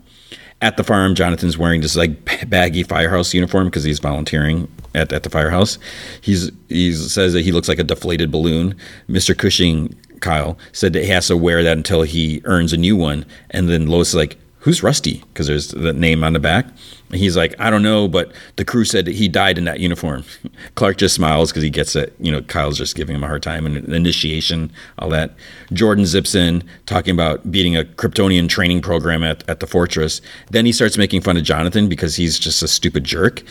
At 0.60 0.76
the 0.76 0.82
farm, 0.82 1.14
Jonathan's 1.14 1.56
wearing 1.56 1.82
this 1.82 1.96
like 1.96 2.50
baggy 2.50 2.82
firehouse 2.82 3.32
uniform 3.32 3.66
because 3.66 3.84
he's 3.84 4.00
volunteering 4.00 4.68
at, 4.94 5.12
at 5.12 5.22
the 5.22 5.30
firehouse. 5.30 5.78
He's 6.20 6.50
he 6.68 6.92
says 6.92 7.32
that 7.32 7.42
he 7.42 7.52
looks 7.52 7.68
like 7.68 7.78
a 7.78 7.84
deflated 7.84 8.30
balloon. 8.32 8.74
Mr. 9.08 9.36
Cushing, 9.36 9.94
Kyle 10.20 10.58
said 10.72 10.92
that 10.94 11.04
he 11.04 11.10
has 11.10 11.28
to 11.28 11.36
wear 11.36 11.62
that 11.62 11.76
until 11.76 12.02
he 12.02 12.42
earns 12.44 12.72
a 12.72 12.76
new 12.76 12.96
one. 12.96 13.24
And 13.50 13.68
then 13.68 13.86
Lois 13.86 14.08
is 14.08 14.14
like, 14.16 14.36
"Who's 14.58 14.82
Rusty?" 14.82 15.22
Because 15.32 15.46
there's 15.46 15.68
the 15.68 15.92
name 15.92 16.24
on 16.24 16.32
the 16.32 16.40
back. 16.40 16.66
He's 17.10 17.36
like, 17.36 17.54
I 17.58 17.70
don't 17.70 17.82
know, 17.82 18.06
but 18.06 18.32
the 18.56 18.64
crew 18.64 18.84
said 18.84 19.06
that 19.06 19.14
he 19.14 19.28
died 19.28 19.56
in 19.56 19.64
that 19.64 19.80
uniform. 19.80 20.24
Clark 20.74 20.98
just 20.98 21.14
smiles 21.14 21.50
because 21.50 21.62
he 21.62 21.70
gets 21.70 21.96
it. 21.96 22.14
You 22.20 22.30
know, 22.30 22.42
Kyle's 22.42 22.76
just 22.76 22.94
giving 22.94 23.16
him 23.16 23.24
a 23.24 23.26
hard 23.26 23.42
time 23.42 23.64
and 23.64 23.76
initiation, 23.92 24.70
all 24.98 25.08
that. 25.10 25.34
Jordan 25.72 26.04
zips 26.04 26.34
in 26.34 26.62
talking 26.84 27.14
about 27.14 27.50
beating 27.50 27.76
a 27.76 27.84
Kryptonian 27.84 28.48
training 28.48 28.82
program 28.82 29.22
at, 29.24 29.48
at 29.48 29.60
the 29.60 29.66
fortress. 29.66 30.20
Then 30.50 30.66
he 30.66 30.72
starts 30.72 30.98
making 30.98 31.22
fun 31.22 31.36
of 31.36 31.44
Jonathan 31.44 31.88
because 31.88 32.16
he's 32.16 32.38
just 32.38 32.62
a 32.62 32.68
stupid 32.68 33.04
jerk. 33.04 33.42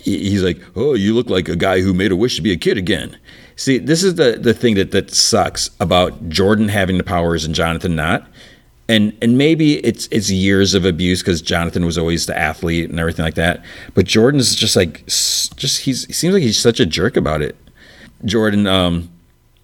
He's 0.00 0.42
like, 0.42 0.60
Oh, 0.74 0.94
you 0.94 1.14
look 1.14 1.28
like 1.28 1.48
a 1.48 1.56
guy 1.56 1.80
who 1.80 1.92
made 1.92 2.12
a 2.12 2.16
wish 2.16 2.36
to 2.36 2.42
be 2.42 2.52
a 2.52 2.56
kid 2.56 2.78
again. 2.78 3.18
See, 3.56 3.76
this 3.78 4.02
is 4.02 4.14
the, 4.14 4.38
the 4.40 4.54
thing 4.54 4.74
that, 4.76 4.90
that 4.92 5.12
sucks 5.12 5.70
about 5.78 6.30
Jordan 6.30 6.68
having 6.68 6.96
the 6.96 7.04
powers 7.04 7.44
and 7.44 7.54
Jonathan 7.54 7.94
not 7.94 8.26
and 8.92 9.16
and 9.22 9.38
maybe 9.38 9.84
it's 9.84 10.06
it's 10.10 10.30
years 10.30 10.74
of 10.74 10.84
abuse 10.84 11.22
because 11.22 11.40
Jonathan 11.40 11.86
was 11.86 11.96
always 11.96 12.26
the 12.26 12.36
athlete 12.38 12.90
and 12.90 13.00
everything 13.00 13.24
like 13.24 13.36
that. 13.36 13.64
But 13.94 14.04
Jordan's 14.04 14.54
just 14.54 14.76
like 14.76 15.06
just 15.06 15.80
he's 15.80 16.04
he 16.04 16.12
seems 16.12 16.34
like 16.34 16.42
he's 16.42 16.58
such 16.58 16.78
a 16.78 16.84
jerk 16.84 17.16
about 17.16 17.40
it. 17.40 17.56
Jordan 18.26 18.66
um, 18.66 19.10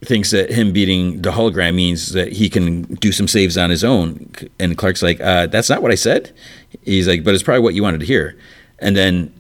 thinks 0.03 0.31
that 0.31 0.51
him 0.51 0.73
beating 0.73 1.21
the 1.21 1.31
hologram 1.31 1.75
means 1.75 2.13
that 2.13 2.33
he 2.33 2.49
can 2.49 2.83
do 2.95 3.13
some 3.13 3.29
saves 3.29 3.59
on 3.59 3.69
his 3.69 3.85
own, 3.85 4.33
and 4.59 4.79
Clark's 4.79 5.03
like, 5.03 5.21
uh, 5.21 5.47
"That's 5.47 5.69
not 5.69 5.83
what 5.83 5.93
I 5.93 5.97
said." 5.97 6.33
He's 6.83 7.07
like, 7.07 7.23
"But 7.23 7.35
it's 7.35 7.43
probably 7.43 7.61
what 7.61 7.75
you 7.75 7.83
wanted 7.83 8.01
to 8.01 8.07
hear." 8.07 8.35
And 8.79 8.97
then 8.97 9.35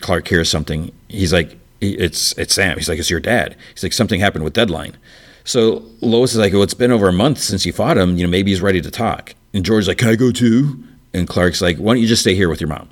Clark 0.00 0.26
hears 0.26 0.50
something. 0.50 0.90
He's 1.06 1.32
like, 1.32 1.56
"It's 1.80 2.36
it's 2.36 2.54
Sam." 2.54 2.76
He's 2.76 2.88
like, 2.88 2.98
"It's 2.98 3.10
your 3.10 3.20
dad." 3.20 3.54
He's 3.74 3.84
like, 3.84 3.92
"Something 3.92 4.18
happened 4.18 4.42
with 4.42 4.54
Deadline." 4.54 4.96
So 5.44 5.84
Lois 6.00 6.32
is 6.32 6.38
like, 6.38 6.52
well, 6.52 6.62
it's 6.62 6.74
been 6.74 6.90
over 6.90 7.08
a 7.08 7.12
month 7.12 7.38
since 7.38 7.64
you 7.66 7.72
fought 7.72 7.98
him. 7.98 8.16
You 8.16 8.24
know, 8.24 8.30
maybe 8.30 8.50
he's 8.50 8.62
ready 8.62 8.80
to 8.80 8.90
talk. 8.90 9.34
And 9.52 9.64
Jordan's 9.64 9.88
like, 9.88 9.98
can 9.98 10.08
I 10.08 10.16
go 10.16 10.32
too? 10.32 10.82
And 11.12 11.28
Clark's 11.28 11.60
like, 11.60 11.76
why 11.76 11.94
don't 11.94 12.02
you 12.02 12.08
just 12.08 12.22
stay 12.22 12.34
here 12.34 12.48
with 12.48 12.60
your 12.60 12.68
mom? 12.68 12.88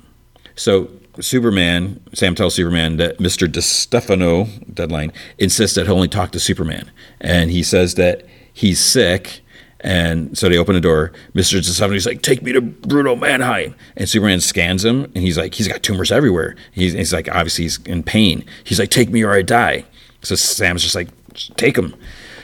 So 0.55 0.89
Superman, 1.19 1.99
Sam 2.13 2.35
tells 2.35 2.55
Superman 2.55 2.97
that 2.97 3.17
Mr. 3.17 3.47
DeStefano, 3.47 4.73
deadline, 4.73 5.11
insists 5.37 5.75
that 5.75 5.87
he'll 5.87 5.95
only 5.95 6.07
talk 6.07 6.31
to 6.31 6.39
Superman. 6.39 6.91
And 7.19 7.51
he 7.51 7.63
says 7.63 7.95
that 7.95 8.25
he's 8.53 8.79
sick. 8.79 9.41
And 9.81 10.37
so 10.37 10.47
they 10.47 10.57
open 10.57 10.75
the 10.75 10.81
door. 10.81 11.11
Mr. 11.33 11.59
DeStefano's 11.59 12.05
like, 12.05 12.21
take 12.21 12.41
me 12.41 12.53
to 12.53 12.61
Bruno 12.61 13.15
Mannheim. 13.15 13.75
And 13.97 14.07
Superman 14.07 14.39
scans 14.39 14.85
him 14.85 15.03
and 15.03 15.17
he's 15.17 15.37
like, 15.37 15.55
he's 15.55 15.67
got 15.67 15.83
tumors 15.83 16.11
everywhere. 16.11 16.55
He's, 16.71 16.93
he's 16.93 17.11
like, 17.11 17.27
obviously 17.29 17.65
he's 17.65 17.79
in 17.85 18.03
pain. 18.03 18.45
He's 18.63 18.79
like, 18.79 18.89
take 18.89 19.09
me 19.09 19.23
or 19.23 19.33
I 19.33 19.41
die. 19.41 19.85
So 20.21 20.35
Sam's 20.35 20.83
just 20.83 20.95
like, 20.95 21.09
take 21.57 21.77
him. 21.77 21.95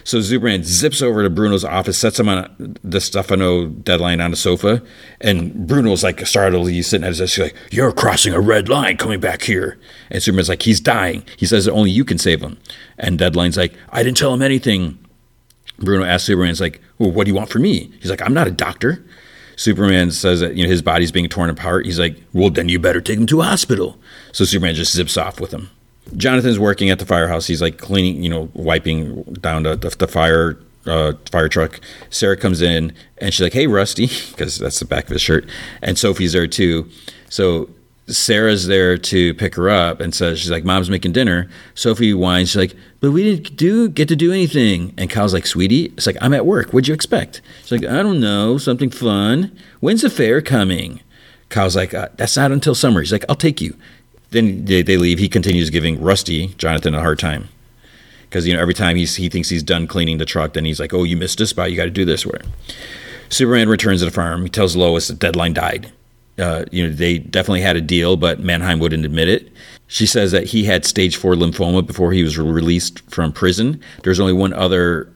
So 0.03 0.21
Superman 0.21 0.63
zips 0.63 1.01
over 1.01 1.23
to 1.23 1.29
Bruno's 1.29 1.65
office, 1.65 1.97
sets 1.97 2.19
him 2.19 2.29
on 2.29 2.77
the 2.83 3.01
Stefano 3.01 3.67
deadline 3.67 4.21
on 4.21 4.31
the 4.31 4.37
sofa, 4.37 4.81
and 5.21 5.67
Bruno's 5.67 6.03
like 6.03 6.25
startled. 6.25 6.69
He's 6.69 6.87
sitting 6.87 7.03
at 7.03 7.09
his 7.09 7.19
desk, 7.19 7.37
like, 7.37 7.55
"You're 7.71 7.91
crossing 7.91 8.33
a 8.33 8.39
red 8.39 8.69
line 8.69 8.97
coming 8.97 9.19
back 9.19 9.43
here." 9.43 9.77
And 10.09 10.21
Superman's 10.23 10.49
like, 10.49 10.63
"He's 10.63 10.79
dying." 10.79 11.23
He 11.37 11.45
says 11.45 11.65
that 11.65 11.71
only 11.71 11.91
you 11.91 12.05
can 12.05 12.17
save 12.17 12.41
him. 12.41 12.57
And 12.97 13.19
Deadline's 13.19 13.57
like, 13.57 13.73
"I 13.91 14.03
didn't 14.03 14.17
tell 14.17 14.33
him 14.33 14.41
anything." 14.41 14.97
Bruno 15.77 16.05
asks 16.05 16.27
Superman's 16.27 16.61
like, 16.61 16.81
"Well, 16.97 17.11
what 17.11 17.25
do 17.25 17.31
you 17.31 17.35
want 17.35 17.49
from 17.49 17.61
me?" 17.61 17.91
He's 17.99 18.09
like, 18.09 18.21
"I'm 18.21 18.33
not 18.33 18.47
a 18.47 18.51
doctor." 18.51 19.03
Superman 19.55 20.11
says 20.11 20.39
that 20.39 20.55
you 20.55 20.63
know 20.63 20.69
his 20.69 20.81
body's 20.81 21.11
being 21.11 21.27
torn 21.27 21.49
apart. 21.49 21.85
He's 21.85 21.99
like, 21.99 22.17
"Well, 22.33 22.49
then 22.49 22.69
you 22.69 22.79
better 22.79 23.01
take 23.01 23.17
him 23.17 23.27
to 23.27 23.41
a 23.41 23.43
hospital." 23.45 23.97
So 24.31 24.45
Superman 24.45 24.75
just 24.75 24.93
zips 24.93 25.17
off 25.17 25.39
with 25.41 25.51
him. 25.51 25.69
Jonathan's 26.15 26.59
working 26.59 26.89
at 26.89 26.99
the 26.99 27.05
firehouse. 27.05 27.47
He's 27.47 27.61
like 27.61 27.77
cleaning, 27.77 28.23
you 28.23 28.29
know, 28.29 28.49
wiping 28.53 29.23
down 29.41 29.63
the, 29.63 29.75
the, 29.75 29.89
the 29.89 30.07
fire 30.07 30.57
uh, 30.85 31.13
fire 31.31 31.49
truck. 31.49 31.79
Sarah 32.09 32.37
comes 32.37 32.61
in 32.61 32.93
and 33.17 33.33
she's 33.33 33.41
like, 33.41 33.53
"Hey, 33.53 33.67
Rusty," 33.67 34.07
because 34.29 34.57
that's 34.57 34.79
the 34.79 34.85
back 34.85 35.05
of 35.05 35.11
his 35.11 35.21
shirt, 35.21 35.47
and 35.81 35.97
Sophie's 35.97 36.33
there 36.33 36.47
too. 36.47 36.89
So 37.29 37.69
Sarah's 38.07 38.67
there 38.67 38.97
to 38.97 39.33
pick 39.35 39.55
her 39.55 39.69
up 39.69 40.01
and 40.01 40.13
says, 40.13 40.39
"She's 40.39 40.51
like, 40.51 40.63
Mom's 40.63 40.89
making 40.89 41.11
dinner." 41.11 41.47
Sophie 41.75 42.13
whines. 42.13 42.49
She's 42.49 42.57
like, 42.57 42.75
"But 42.99 43.11
we 43.11 43.23
didn't 43.23 43.55
do 43.55 43.89
get 43.89 44.07
to 44.07 44.15
do 44.15 44.31
anything." 44.31 44.93
And 44.97 45.09
Kyle's 45.09 45.33
like, 45.33 45.45
"Sweetie, 45.45 45.85
it's 45.85 46.07
like 46.07 46.17
I'm 46.21 46.33
at 46.33 46.45
work. 46.45 46.71
What'd 46.71 46.87
you 46.87 46.93
expect?" 46.93 47.41
She's 47.61 47.71
like, 47.71 47.85
"I 47.85 48.01
don't 48.01 48.19
know, 48.19 48.57
something 48.57 48.89
fun. 48.89 49.55
When's 49.79 50.01
the 50.01 50.09
fair 50.09 50.41
coming?" 50.41 51.01
Kyle's 51.49 51.75
like, 51.75 51.93
uh, 51.93 52.09
"That's 52.15 52.37
not 52.37 52.51
until 52.51 52.75
summer." 52.75 53.01
He's 53.01 53.11
like, 53.11 53.25
"I'll 53.29 53.35
take 53.35 53.61
you." 53.61 53.75
Then 54.31 54.65
they, 54.65 54.81
they 54.81 54.97
leave. 54.97 55.19
He 55.19 55.29
continues 55.29 55.69
giving 55.69 56.01
Rusty, 56.01 56.47
Jonathan, 56.57 56.93
a 56.93 57.01
hard 57.01 57.19
time. 57.19 57.49
Because, 58.23 58.45
you 58.45 58.53
know, 58.53 58.61
every 58.61 58.75
time 58.75 58.95
he's, 58.95 59.15
he 59.15 59.27
thinks 59.27 59.49
he's 59.49 59.63
done 59.63 59.87
cleaning 59.87 60.19
the 60.19 60.25
truck, 60.25 60.53
then 60.53 60.65
he's 60.65 60.79
like, 60.79 60.93
oh, 60.93 61.03
you 61.03 61.17
missed 61.17 61.41
a 61.41 61.47
spot. 61.47 61.71
You 61.71 61.77
got 61.77 61.85
to 61.85 61.89
do 61.89 62.05
this. 62.05 62.25
Where 62.25 62.41
Superman 63.29 63.69
returns 63.69 64.01
to 64.01 64.05
the 64.05 64.11
farm. 64.11 64.43
He 64.43 64.49
tells 64.49 64.75
Lois 64.75 65.07
the 65.07 65.15
Deadline 65.15 65.53
died. 65.53 65.91
Uh, 66.37 66.65
you 66.71 66.87
know, 66.87 66.93
they 66.93 67.17
definitely 67.17 67.61
had 67.61 67.75
a 67.75 67.81
deal, 67.81 68.15
but 68.15 68.39
Mannheim 68.39 68.79
wouldn't 68.79 69.05
admit 69.05 69.27
it. 69.27 69.51
She 69.87 70.05
says 70.05 70.31
that 70.31 70.45
he 70.45 70.63
had 70.65 70.85
stage 70.85 71.15
four 71.15 71.33
lymphoma 71.33 71.85
before 71.85 72.13
he 72.13 72.23
was 72.23 72.37
released 72.37 72.99
from 73.09 73.33
prison. 73.33 73.81
There's 74.03 74.19
only 74.19 74.33
one 74.33 74.53
other 74.53 75.11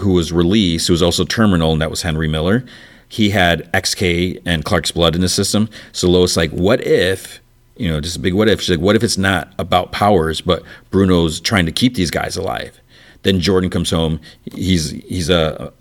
who 0.00 0.12
was 0.12 0.32
released 0.32 0.88
who 0.88 0.92
was 0.92 1.02
also 1.02 1.24
terminal, 1.24 1.72
and 1.72 1.80
that 1.80 1.90
was 1.90 2.02
Henry 2.02 2.28
Miller. 2.28 2.64
He 3.08 3.30
had 3.30 3.72
XK 3.72 4.42
and 4.44 4.64
Clark's 4.64 4.90
blood 4.90 5.14
in 5.14 5.20
the 5.20 5.28
system. 5.28 5.70
So 5.92 6.08
Lois 6.08 6.36
like, 6.36 6.50
what 6.50 6.84
if 6.84 7.40
you 7.78 7.88
know, 7.88 8.00
just 8.00 8.16
a 8.16 8.20
big 8.20 8.34
what 8.34 8.48
if. 8.48 8.60
She's 8.60 8.76
like, 8.76 8.84
what 8.84 8.96
if 8.96 9.02
it's 9.02 9.18
not 9.18 9.52
about 9.58 9.92
powers, 9.92 10.40
but 10.40 10.62
Bruno's 10.90 11.40
trying 11.40 11.66
to 11.66 11.72
keep 11.72 11.94
these 11.94 12.10
guys 12.10 12.36
alive? 12.36 12.78
Then 13.22 13.40
Jordan 13.40 13.70
comes 13.70 13.90
home. 13.90 14.20
He's 14.52 14.90
he's 14.90 15.30
a 15.30 15.72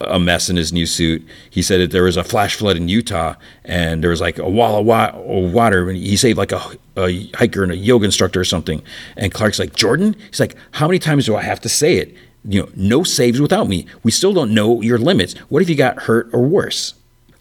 a 0.00 0.18
mess 0.18 0.48
in 0.50 0.56
his 0.56 0.72
new 0.72 0.86
suit. 0.86 1.26
He 1.50 1.62
said 1.62 1.80
that 1.80 1.90
there 1.90 2.02
was 2.02 2.16
a 2.16 2.24
flash 2.24 2.56
flood 2.56 2.76
in 2.76 2.88
Utah 2.88 3.34
and 3.64 4.02
there 4.02 4.10
was 4.10 4.20
like 4.20 4.38
a 4.38 4.48
wall 4.48 4.78
of 4.78 4.86
water. 4.86 5.88
And 5.88 5.96
he 5.96 6.16
saved 6.16 6.36
like 6.36 6.52
a, 6.52 6.62
a 6.96 7.30
hiker 7.34 7.62
and 7.62 7.72
a 7.72 7.76
yoga 7.76 8.06
instructor 8.06 8.40
or 8.40 8.44
something. 8.44 8.82
And 9.16 9.32
Clark's 9.32 9.58
like, 9.58 9.74
Jordan? 9.74 10.16
He's 10.28 10.40
like, 10.40 10.56
how 10.72 10.86
many 10.86 10.98
times 10.98 11.26
do 11.26 11.36
I 11.36 11.42
have 11.42 11.60
to 11.60 11.68
say 11.68 11.96
it? 11.96 12.14
You 12.44 12.62
know, 12.62 12.68
no 12.74 13.02
saves 13.02 13.40
without 13.40 13.68
me. 13.68 13.86
We 14.02 14.10
still 14.10 14.34
don't 14.34 14.52
know 14.52 14.82
your 14.82 14.98
limits. 14.98 15.34
What 15.48 15.62
if 15.62 15.70
you 15.70 15.76
got 15.76 16.02
hurt 16.02 16.28
or 16.32 16.42
worse? 16.42 16.94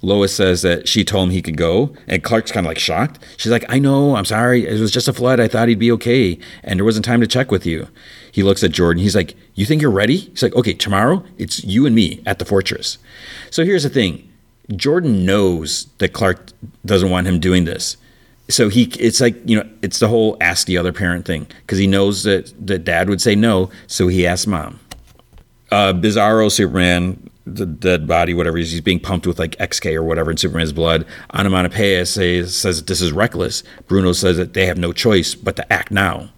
Lois 0.03 0.35
says 0.35 0.61
that 0.63 0.87
she 0.87 1.05
told 1.05 1.29
him 1.29 1.31
he 1.31 1.41
could 1.41 1.55
go, 1.55 1.95
and 2.07 2.21
Clark's 2.21 2.51
kind 2.51 2.65
of 2.65 2.69
like 2.69 2.77
shocked. 2.77 3.19
She's 3.37 3.51
like, 3.51 3.63
I 3.69 3.79
know, 3.79 4.17
I'm 4.17 4.25
sorry. 4.25 4.67
It 4.67 4.79
was 4.79 4.91
just 4.91 5.07
a 5.07 5.13
flood. 5.13 5.39
I 5.39 5.47
thought 5.47 5.69
he'd 5.69 5.79
be 5.79 5.93
okay, 5.93 6.37
and 6.61 6.77
there 6.77 6.85
wasn't 6.85 7.05
time 7.05 7.21
to 7.21 7.27
check 7.27 7.49
with 7.49 7.65
you. 7.65 7.87
He 8.29 8.43
looks 8.43 8.63
at 8.63 8.71
Jordan. 8.71 9.01
He's 9.01 9.15
like, 9.15 9.33
You 9.55 9.65
think 9.65 9.81
you're 9.81 9.89
ready? 9.89 10.17
He's 10.17 10.43
like, 10.43 10.55
Okay, 10.55 10.73
tomorrow 10.73 11.23
it's 11.37 11.63
you 11.63 11.85
and 11.85 11.95
me 11.95 12.21
at 12.25 12.37
the 12.37 12.45
fortress. 12.45 12.97
So 13.49 13.63
here's 13.63 13.83
the 13.83 13.89
thing 13.89 14.29
Jordan 14.75 15.25
knows 15.25 15.85
that 15.99 16.09
Clark 16.09 16.51
doesn't 16.85 17.09
want 17.09 17.27
him 17.27 17.39
doing 17.39 17.63
this. 17.63 17.95
So 18.49 18.67
he, 18.67 18.83
it's 18.99 19.21
like 19.21 19.37
you 19.49 19.55
know, 19.55 19.69
it's 19.81 19.99
the 19.99 20.09
whole 20.09 20.35
ask 20.41 20.67
the 20.67 20.77
other 20.77 20.91
parent 20.91 21.25
thing 21.25 21.47
because 21.61 21.77
he 21.77 21.87
knows 21.87 22.23
that 22.23 22.51
that 22.67 22.83
dad 22.83 23.07
would 23.07 23.21
say 23.21 23.35
no, 23.35 23.69
so 23.87 24.09
he 24.09 24.27
asks 24.27 24.47
mom. 24.47 24.81
Uh, 25.71 25.93
Bizarro 25.93 26.51
Superman 26.51 27.29
the 27.45 27.65
dead 27.65 28.07
body, 28.07 28.33
whatever 28.33 28.57
he's, 28.57 28.71
he's 28.71 28.81
being 28.81 28.99
pumped 28.99 29.27
with 29.27 29.39
like 29.39 29.57
XK 29.57 29.95
or 29.95 30.03
whatever 30.03 30.31
in 30.31 30.37
Superman's 30.37 30.73
blood. 30.73 31.05
Onomatopoeia 31.33 32.05
says, 32.05 32.55
says 32.55 32.83
this 32.83 33.01
is 33.01 33.11
reckless. 33.11 33.63
Bruno 33.87 34.13
says 34.13 34.37
that 34.37 34.53
they 34.53 34.65
have 34.65 34.77
no 34.77 34.93
choice 34.93 35.35
but 35.35 35.55
to 35.55 35.73
act 35.73 35.91
now. 35.91 36.29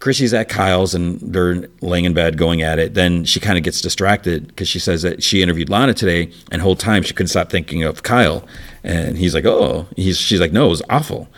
Chrissy's 0.00 0.32
at 0.32 0.48
Kyle's 0.48 0.94
and 0.94 1.18
they're 1.20 1.66
laying 1.80 2.04
in 2.04 2.14
bed 2.14 2.38
going 2.38 2.62
at 2.62 2.78
it. 2.78 2.94
Then 2.94 3.24
she 3.24 3.40
kind 3.40 3.58
of 3.58 3.64
gets 3.64 3.80
distracted 3.80 4.46
because 4.46 4.68
she 4.68 4.78
says 4.78 5.02
that 5.02 5.22
she 5.24 5.42
interviewed 5.42 5.70
Lana 5.70 5.92
today 5.92 6.30
and 6.52 6.62
whole 6.62 6.76
time 6.76 7.02
she 7.02 7.14
couldn't 7.14 7.28
stop 7.28 7.50
thinking 7.50 7.82
of 7.82 8.04
Kyle. 8.04 8.46
And 8.84 9.18
he's 9.18 9.34
like, 9.34 9.44
oh, 9.44 9.88
he's, 9.96 10.18
she's 10.18 10.40
like, 10.40 10.52
no, 10.52 10.66
it 10.66 10.70
was 10.70 10.82
awful 10.88 11.28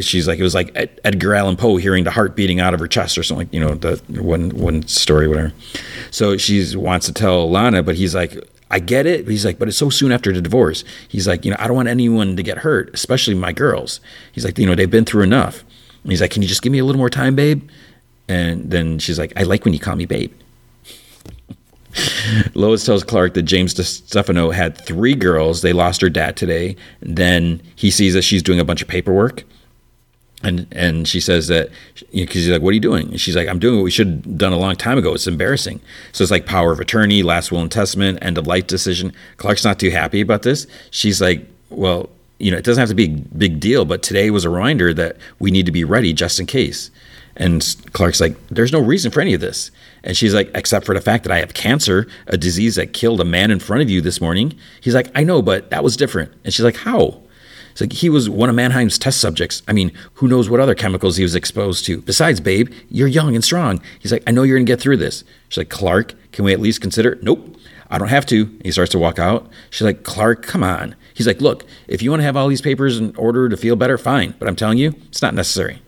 she's 0.00 0.26
like 0.26 0.38
it 0.38 0.42
was 0.42 0.54
like 0.54 0.74
Edgar 1.04 1.34
Allan 1.34 1.56
Poe 1.56 1.76
hearing 1.76 2.04
the 2.04 2.10
heart 2.10 2.36
beating 2.36 2.60
out 2.60 2.74
of 2.74 2.80
her 2.80 2.88
chest 2.88 3.18
or 3.18 3.22
something. 3.22 3.48
You 3.52 3.60
know, 3.60 3.74
the 3.74 3.96
one 4.22 4.50
one 4.50 4.86
story, 4.86 5.28
whatever. 5.28 5.52
So 6.10 6.36
she 6.36 6.76
wants 6.76 7.06
to 7.06 7.12
tell 7.12 7.50
Lana, 7.50 7.82
but 7.82 7.96
he's 7.96 8.14
like, 8.14 8.36
I 8.70 8.78
get 8.78 9.06
it. 9.06 9.26
He's 9.26 9.44
like, 9.44 9.58
but 9.58 9.68
it's 9.68 9.76
so 9.76 9.90
soon 9.90 10.12
after 10.12 10.32
the 10.32 10.40
divorce. 10.40 10.84
He's 11.08 11.26
like, 11.26 11.44
you 11.44 11.50
know, 11.50 11.56
I 11.58 11.66
don't 11.66 11.76
want 11.76 11.88
anyone 11.88 12.36
to 12.36 12.42
get 12.42 12.58
hurt, 12.58 12.90
especially 12.94 13.34
my 13.34 13.52
girls. 13.52 14.00
He's 14.32 14.44
like, 14.44 14.58
you 14.58 14.66
know, 14.66 14.74
they've 14.74 14.90
been 14.90 15.04
through 15.04 15.24
enough. 15.24 15.64
And 16.02 16.12
he's 16.12 16.20
like, 16.20 16.30
can 16.30 16.42
you 16.42 16.48
just 16.48 16.62
give 16.62 16.72
me 16.72 16.78
a 16.78 16.84
little 16.84 16.98
more 16.98 17.10
time, 17.10 17.34
babe? 17.34 17.68
And 18.28 18.70
then 18.70 18.98
she's 19.00 19.18
like, 19.18 19.32
I 19.36 19.42
like 19.42 19.64
when 19.64 19.74
you 19.74 19.80
call 19.80 19.96
me 19.96 20.06
babe. 20.06 20.32
Lois 22.54 22.86
tells 22.86 23.02
Clark 23.02 23.34
that 23.34 23.42
James 23.42 23.74
Stefano 23.86 24.50
had 24.50 24.78
three 24.78 25.16
girls. 25.16 25.62
They 25.62 25.72
lost 25.72 26.00
her 26.00 26.08
dad 26.08 26.36
today. 26.36 26.76
Then 27.00 27.60
he 27.74 27.90
sees 27.90 28.14
that 28.14 28.22
she's 28.22 28.42
doing 28.42 28.60
a 28.60 28.64
bunch 28.64 28.82
of 28.82 28.88
paperwork 28.88 29.42
and 30.42 30.66
and 30.72 31.06
she 31.06 31.20
says 31.20 31.48
that 31.48 31.70
because 31.94 32.12
you 32.12 32.24
know, 32.24 32.32
he's 32.32 32.48
like, 32.48 32.62
"What 32.62 32.70
are 32.70 32.74
you 32.74 32.80
doing?" 32.80 33.08
And 33.08 33.20
she's 33.20 33.36
like, 33.36 33.48
"I'm 33.48 33.58
doing 33.58 33.76
what 33.76 33.84
we 33.84 33.90
should 33.90 34.08
have 34.08 34.38
done 34.38 34.52
a 34.52 34.58
long 34.58 34.76
time 34.76 34.98
ago. 34.98 35.14
It's 35.14 35.26
embarrassing." 35.26 35.80
So 36.12 36.22
it's 36.22 36.30
like 36.30 36.46
power 36.46 36.72
of 36.72 36.80
attorney, 36.80 37.22
last 37.22 37.52
will 37.52 37.60
and 37.60 37.70
testament, 37.70 38.18
end 38.22 38.38
of 38.38 38.46
life 38.46 38.66
decision. 38.66 39.12
Clark's 39.36 39.64
not 39.64 39.78
too 39.78 39.90
happy 39.90 40.20
about 40.20 40.42
this. 40.42 40.66
She's 40.90 41.20
like, 41.20 41.46
"Well, 41.68 42.08
you 42.38 42.50
know, 42.50 42.56
it 42.56 42.64
doesn't 42.64 42.80
have 42.80 42.88
to 42.88 42.94
be 42.94 43.06
a 43.06 43.36
big 43.36 43.60
deal, 43.60 43.84
but 43.84 44.02
today 44.02 44.30
was 44.30 44.44
a 44.44 44.50
reminder 44.50 44.94
that 44.94 45.16
we 45.38 45.50
need 45.50 45.66
to 45.66 45.72
be 45.72 45.84
ready 45.84 46.12
just 46.12 46.40
in 46.40 46.46
case." 46.46 46.90
And 47.36 47.76
Clark's 47.92 48.20
like, 48.20 48.34
"There's 48.48 48.72
no 48.72 48.80
reason 48.80 49.10
for 49.10 49.20
any 49.20 49.34
of 49.34 49.40
this." 49.40 49.70
And 50.02 50.16
she's 50.16 50.34
like, 50.34 50.50
"Except 50.54 50.86
for 50.86 50.94
the 50.94 51.00
fact 51.02 51.24
that 51.24 51.32
I 51.32 51.38
have 51.38 51.52
cancer, 51.52 52.06
a 52.26 52.38
disease 52.38 52.76
that 52.76 52.94
killed 52.94 53.20
a 53.20 53.24
man 53.24 53.50
in 53.50 53.58
front 53.58 53.82
of 53.82 53.90
you 53.90 54.00
this 54.00 54.20
morning." 54.20 54.54
He's 54.80 54.94
like, 54.94 55.10
"I 55.14 55.22
know, 55.22 55.42
but 55.42 55.70
that 55.70 55.84
was 55.84 55.96
different." 55.96 56.32
And 56.44 56.54
she's 56.54 56.64
like, 56.64 56.76
"How?" 56.76 57.19
It's 57.80 57.94
like 57.94 57.98
he 57.98 58.10
was 58.10 58.28
one 58.28 58.50
of 58.50 58.54
Mannheim's 58.54 58.98
test 58.98 59.22
subjects. 59.22 59.62
I 59.66 59.72
mean, 59.72 59.90
who 60.14 60.28
knows 60.28 60.50
what 60.50 60.60
other 60.60 60.74
chemicals 60.74 61.16
he 61.16 61.22
was 61.22 61.34
exposed 61.34 61.86
to? 61.86 62.02
Besides, 62.02 62.38
babe, 62.38 62.70
you're 62.90 63.08
young 63.08 63.34
and 63.34 63.42
strong. 63.42 63.80
He's 64.00 64.12
like, 64.12 64.22
I 64.26 64.32
know 64.32 64.42
you're 64.42 64.58
gonna 64.58 64.66
get 64.66 64.80
through 64.80 64.98
this. 64.98 65.24
She's 65.48 65.56
like, 65.56 65.70
Clark, 65.70 66.14
can 66.30 66.44
we 66.44 66.52
at 66.52 66.60
least 66.60 66.82
consider? 66.82 67.18
Nope, 67.22 67.56
I 67.88 67.96
don't 67.96 68.08
have 68.08 68.26
to. 68.26 68.54
He 68.62 68.70
starts 68.70 68.90
to 68.92 68.98
walk 68.98 69.18
out. 69.18 69.48
She's 69.70 69.86
like, 69.86 70.02
Clark, 70.02 70.42
come 70.42 70.62
on. 70.62 70.94
He's 71.14 71.26
like, 71.26 71.40
look, 71.40 71.64
if 71.88 72.02
you 72.02 72.10
want 72.10 72.20
to 72.20 72.24
have 72.24 72.36
all 72.36 72.48
these 72.48 72.60
papers 72.60 72.98
in 72.98 73.16
order 73.16 73.48
to 73.48 73.56
feel 73.56 73.76
better, 73.76 73.96
fine. 73.96 74.34
But 74.38 74.46
I'm 74.46 74.56
telling 74.56 74.76
you, 74.76 74.94
it's 75.08 75.22
not 75.22 75.32
necessary. 75.32 75.80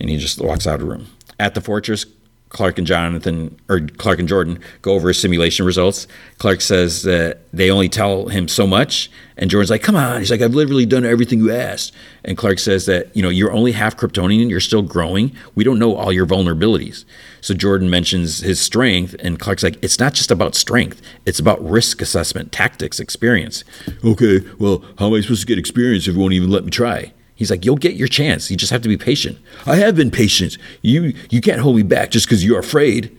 And 0.00 0.10
he 0.10 0.16
just 0.16 0.40
walks 0.40 0.66
out 0.66 0.74
of 0.74 0.80
the 0.80 0.86
room. 0.86 1.06
At 1.38 1.54
the 1.54 1.60
fortress, 1.60 2.04
Clark 2.50 2.78
and 2.78 2.86
Jonathan, 2.86 3.58
or 3.68 3.80
Clark 3.80 4.18
and 4.18 4.28
Jordan, 4.28 4.58
go 4.80 4.94
over 4.94 5.12
simulation 5.12 5.66
results. 5.66 6.06
Clark 6.38 6.60
says 6.60 7.02
that 7.02 7.40
they 7.52 7.70
only 7.70 7.88
tell 7.88 8.28
him 8.28 8.48
so 8.48 8.66
much, 8.66 9.10
and 9.36 9.50
Jordan's 9.50 9.70
like, 9.70 9.82
"Come 9.82 9.96
on!" 9.96 10.20
He's 10.20 10.30
like, 10.30 10.40
"I've 10.40 10.54
literally 10.54 10.86
done 10.86 11.04
everything 11.04 11.40
you 11.40 11.52
asked." 11.52 11.92
And 12.24 12.38
Clark 12.38 12.58
says 12.58 12.86
that 12.86 13.14
you 13.14 13.22
know 13.22 13.28
you're 13.28 13.52
only 13.52 13.72
half 13.72 13.96
Kryptonian, 13.96 14.48
you're 14.48 14.60
still 14.60 14.82
growing. 14.82 15.32
We 15.54 15.64
don't 15.64 15.78
know 15.78 15.94
all 15.94 16.12
your 16.12 16.26
vulnerabilities. 16.26 17.04
So 17.40 17.54
Jordan 17.54 17.90
mentions 17.90 18.40
his 18.40 18.60
strength, 18.60 19.14
and 19.20 19.38
Clark's 19.38 19.62
like, 19.62 19.78
"It's 19.82 19.98
not 19.98 20.14
just 20.14 20.30
about 20.30 20.54
strength; 20.54 21.02
it's 21.26 21.38
about 21.38 21.62
risk 21.68 22.00
assessment, 22.00 22.50
tactics, 22.50 22.98
experience." 22.98 23.62
Okay, 24.02 24.40
well, 24.58 24.82
how 24.98 25.08
am 25.08 25.14
I 25.14 25.20
supposed 25.20 25.42
to 25.42 25.46
get 25.46 25.58
experience 25.58 26.08
if 26.08 26.14
you 26.14 26.20
won't 26.20 26.32
even 26.32 26.50
let 26.50 26.64
me 26.64 26.70
try? 26.70 27.12
He's 27.38 27.52
like, 27.52 27.64
you'll 27.64 27.76
get 27.76 27.94
your 27.94 28.08
chance. 28.08 28.50
You 28.50 28.56
just 28.56 28.72
have 28.72 28.82
to 28.82 28.88
be 28.88 28.96
patient. 28.96 29.38
I 29.64 29.76
have 29.76 29.94
been 29.94 30.10
patient. 30.10 30.58
You 30.82 31.14
you 31.30 31.40
can't 31.40 31.60
hold 31.60 31.76
me 31.76 31.84
back 31.84 32.10
just 32.10 32.26
because 32.26 32.44
you're 32.44 32.58
afraid. 32.58 33.16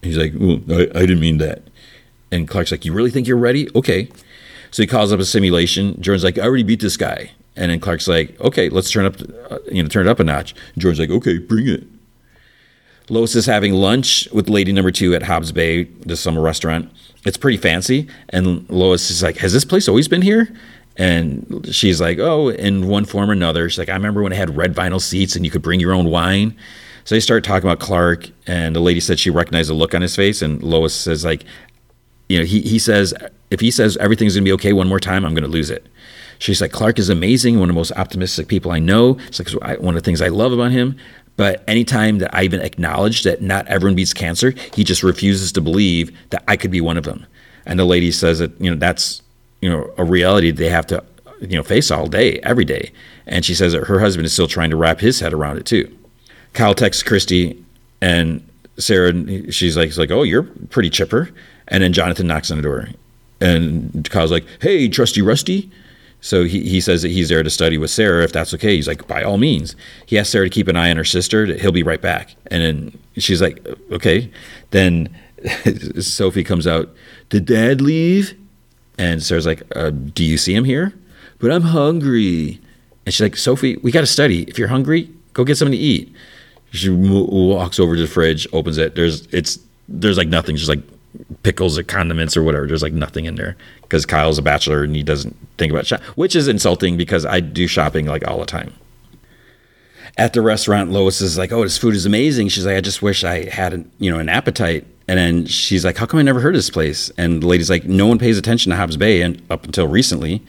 He's 0.00 0.16
like, 0.16 0.32
well, 0.36 0.60
I, 0.70 0.82
I 0.94 1.00
didn't 1.00 1.18
mean 1.18 1.38
that. 1.38 1.64
And 2.30 2.46
Clark's 2.46 2.70
like, 2.70 2.84
you 2.84 2.92
really 2.92 3.10
think 3.10 3.26
you're 3.26 3.36
ready? 3.36 3.68
Okay. 3.74 4.08
So 4.70 4.80
he 4.80 4.86
calls 4.86 5.12
up 5.12 5.18
a 5.18 5.24
simulation. 5.24 6.00
Jordan's 6.00 6.22
like, 6.22 6.38
I 6.38 6.42
already 6.42 6.62
beat 6.62 6.80
this 6.80 6.96
guy. 6.96 7.32
And 7.56 7.72
then 7.72 7.80
Clark's 7.80 8.06
like, 8.06 8.38
okay, 8.40 8.68
let's 8.68 8.92
turn 8.92 9.06
up, 9.06 9.16
uh, 9.50 9.58
you 9.72 9.82
know, 9.82 9.88
turn 9.88 10.06
it 10.06 10.10
up 10.10 10.20
a 10.20 10.24
notch. 10.24 10.54
Jordan's 10.78 11.00
like, 11.00 11.10
okay, 11.10 11.38
bring 11.38 11.66
it. 11.66 11.82
Lois 13.08 13.34
is 13.34 13.46
having 13.46 13.72
lunch 13.72 14.28
with 14.32 14.48
lady 14.48 14.72
number 14.72 14.92
two 14.92 15.16
at 15.16 15.24
Hobbs 15.24 15.50
Bay, 15.50 15.84
the 15.84 16.16
summer 16.16 16.40
restaurant. 16.40 16.92
It's 17.24 17.36
pretty 17.36 17.58
fancy. 17.58 18.08
And 18.28 18.70
Lois 18.70 19.10
is 19.10 19.24
like, 19.24 19.38
has 19.38 19.52
this 19.52 19.64
place 19.64 19.88
always 19.88 20.06
been 20.06 20.22
here? 20.22 20.48
And 20.98 21.68
she's 21.72 22.00
like, 22.00 22.18
oh, 22.18 22.48
in 22.48 22.88
one 22.88 23.04
form 23.04 23.28
or 23.28 23.32
another. 23.32 23.68
She's 23.68 23.78
like, 23.78 23.90
I 23.90 23.94
remember 23.94 24.22
when 24.22 24.32
it 24.32 24.36
had 24.36 24.56
red 24.56 24.74
vinyl 24.74 25.00
seats 25.00 25.36
and 25.36 25.44
you 25.44 25.50
could 25.50 25.62
bring 25.62 25.78
your 25.78 25.92
own 25.92 26.10
wine. 26.10 26.56
So 27.04 27.14
they 27.14 27.20
start 27.20 27.44
talking 27.44 27.68
about 27.68 27.78
Clark, 27.78 28.30
and 28.48 28.74
the 28.74 28.80
lady 28.80 28.98
said 28.98 29.20
she 29.20 29.30
recognized 29.30 29.70
the 29.70 29.74
look 29.74 29.94
on 29.94 30.02
his 30.02 30.16
face. 30.16 30.42
And 30.42 30.60
Lois 30.62 30.92
says, 30.92 31.24
like, 31.24 31.44
you 32.28 32.38
know, 32.38 32.44
he, 32.44 32.62
he 32.62 32.80
says, 32.80 33.14
if 33.50 33.60
he 33.60 33.70
says 33.70 33.96
everything's 33.98 34.34
going 34.34 34.44
to 34.44 34.48
be 34.48 34.52
okay 34.54 34.72
one 34.72 34.88
more 34.88 34.98
time, 34.98 35.24
I'm 35.24 35.32
going 35.32 35.44
to 35.44 35.48
lose 35.48 35.70
it. 35.70 35.86
She's 36.38 36.60
like, 36.60 36.72
Clark 36.72 36.98
is 36.98 37.08
amazing, 37.08 37.60
one 37.60 37.70
of 37.70 37.74
the 37.74 37.78
most 37.78 37.92
optimistic 37.92 38.48
people 38.48 38.72
I 38.72 38.80
know. 38.80 39.18
It's 39.28 39.38
like 39.38 39.80
one 39.80 39.96
of 39.96 40.02
the 40.02 40.04
things 40.04 40.20
I 40.20 40.28
love 40.28 40.52
about 40.52 40.72
him. 40.72 40.96
But 41.36 41.62
anytime 41.68 42.18
that 42.18 42.34
I 42.34 42.42
even 42.42 42.60
acknowledge 42.60 43.22
that 43.22 43.40
not 43.40 43.68
everyone 43.68 43.94
beats 43.94 44.12
cancer, 44.12 44.54
he 44.74 44.82
just 44.82 45.02
refuses 45.02 45.52
to 45.52 45.60
believe 45.60 46.16
that 46.30 46.42
I 46.48 46.56
could 46.56 46.70
be 46.70 46.80
one 46.80 46.96
of 46.96 47.04
them. 47.04 47.24
And 47.66 47.78
the 47.78 47.84
lady 47.84 48.10
says 48.10 48.40
that, 48.40 48.58
you 48.60 48.70
know, 48.70 48.76
that's, 48.76 49.22
you 49.66 49.72
know, 49.72 49.92
a 49.98 50.04
reality 50.04 50.52
they 50.52 50.68
have 50.68 50.86
to, 50.86 51.02
you 51.40 51.56
know, 51.56 51.62
face 51.64 51.90
all 51.90 52.06
day, 52.06 52.38
every 52.44 52.64
day. 52.64 52.92
And 53.26 53.44
she 53.44 53.52
says 53.52 53.72
that 53.72 53.88
her 53.88 53.98
husband 53.98 54.24
is 54.24 54.32
still 54.32 54.46
trying 54.46 54.70
to 54.70 54.76
wrap 54.76 55.00
his 55.00 55.18
head 55.18 55.32
around 55.32 55.58
it 55.58 55.66
too. 55.66 55.92
Kyle 56.52 56.72
texts 56.72 57.02
Chrissy 57.02 57.60
and 58.00 58.48
Sarah, 58.78 59.12
she's 59.50 59.76
like, 59.76 59.88
she's 59.88 59.98
like, 59.98 60.12
oh, 60.12 60.22
you're 60.22 60.44
pretty 60.70 60.88
chipper. 60.88 61.30
And 61.66 61.82
then 61.82 61.92
Jonathan 61.92 62.28
knocks 62.28 62.52
on 62.52 62.58
the 62.58 62.62
door. 62.62 62.88
And 63.40 64.08
Kyle's 64.08 64.30
like, 64.30 64.44
hey, 64.60 64.86
trusty 64.88 65.20
Rusty. 65.20 65.68
So 66.20 66.44
he, 66.44 66.60
he 66.68 66.80
says 66.80 67.02
that 67.02 67.10
he's 67.10 67.28
there 67.28 67.42
to 67.42 67.50
study 67.50 67.76
with 67.76 67.90
Sarah 67.90 68.22
if 68.22 68.32
that's 68.32 68.54
okay. 68.54 68.76
He's 68.76 68.86
like, 68.86 69.08
by 69.08 69.24
all 69.24 69.36
means. 69.36 69.74
He 70.06 70.16
asks 70.16 70.30
Sarah 70.30 70.46
to 70.46 70.50
keep 70.50 70.68
an 70.68 70.76
eye 70.76 70.90
on 70.90 70.96
her 70.96 71.04
sister. 71.04 71.44
He'll 71.56 71.72
be 71.72 71.82
right 71.82 72.00
back. 72.00 72.36
And 72.52 72.62
then 72.62 72.98
she's 73.16 73.42
like, 73.42 73.66
okay. 73.90 74.30
Then 74.70 75.12
Sophie 76.00 76.44
comes 76.44 76.68
out, 76.68 76.94
did 77.30 77.46
dad 77.46 77.80
leave? 77.80 78.38
And 78.98 79.22
Sarah's 79.22 79.46
like, 79.46 79.62
uh, 79.76 79.90
do 79.90 80.24
you 80.24 80.38
see 80.38 80.54
him 80.54 80.64
here? 80.64 80.94
But 81.38 81.52
I'm 81.52 81.62
hungry. 81.62 82.60
And 83.04 83.14
she's 83.14 83.20
like, 83.20 83.36
Sophie, 83.36 83.76
we 83.78 83.92
got 83.92 84.00
to 84.00 84.06
study. 84.06 84.42
If 84.44 84.58
you're 84.58 84.68
hungry, 84.68 85.10
go 85.32 85.44
get 85.44 85.56
something 85.56 85.72
to 85.72 85.78
eat. 85.78 86.12
She 86.72 86.90
walks 86.90 87.78
over 87.78 87.94
to 87.94 88.00
the 88.00 88.08
fridge, 88.08 88.46
opens 88.52 88.78
it. 88.78 88.94
There's 88.94 89.26
it's 89.26 89.58
there's 89.88 90.18
like 90.18 90.28
nothing, 90.28 90.56
She's 90.56 90.68
like 90.68 90.82
pickles 91.42 91.78
or 91.78 91.82
condiments 91.82 92.36
or 92.36 92.42
whatever. 92.42 92.66
There's 92.66 92.82
like 92.82 92.92
nothing 92.92 93.24
in 93.24 93.36
there 93.36 93.56
because 93.82 94.04
Kyle's 94.04 94.38
a 94.38 94.42
bachelor 94.42 94.82
and 94.82 94.94
he 94.94 95.02
doesn't 95.02 95.36
think 95.58 95.72
about 95.72 95.86
shop, 95.86 96.00
which 96.16 96.34
is 96.36 96.48
insulting 96.48 96.96
because 96.96 97.24
I 97.24 97.40
do 97.40 97.66
shopping 97.66 98.06
like 98.06 98.26
all 98.26 98.40
the 98.40 98.46
time. 98.46 98.74
At 100.18 100.32
the 100.32 100.42
restaurant, 100.42 100.90
Lois 100.90 101.20
is 101.20 101.36
like, 101.36 101.52
"Oh, 101.52 101.62
this 101.62 101.76
food 101.76 101.94
is 101.94 102.06
amazing." 102.06 102.48
She's 102.48 102.64
like, 102.64 102.76
"I 102.76 102.80
just 102.80 103.02
wish 103.02 103.22
I 103.22 103.48
had, 103.50 103.74
an, 103.74 103.90
you 103.98 104.10
know, 104.10 104.18
an 104.18 104.30
appetite." 104.30 104.86
And 105.08 105.18
then 105.18 105.46
she's 105.46 105.84
like, 105.84 105.96
"How 105.96 106.06
come 106.06 106.18
I 106.18 106.22
never 106.22 106.40
heard 106.40 106.54
of 106.54 106.58
this 106.58 106.70
place?" 106.70 107.10
And 107.16 107.42
the 107.42 107.46
lady's 107.46 107.70
like, 107.70 107.84
"No 107.84 108.06
one 108.06 108.18
pays 108.18 108.38
attention 108.38 108.70
to 108.70 108.76
Hobbs 108.76 108.96
Bay 108.96 109.22
and 109.22 109.40
up 109.50 109.64
until 109.64 109.86
recently." 109.86 110.42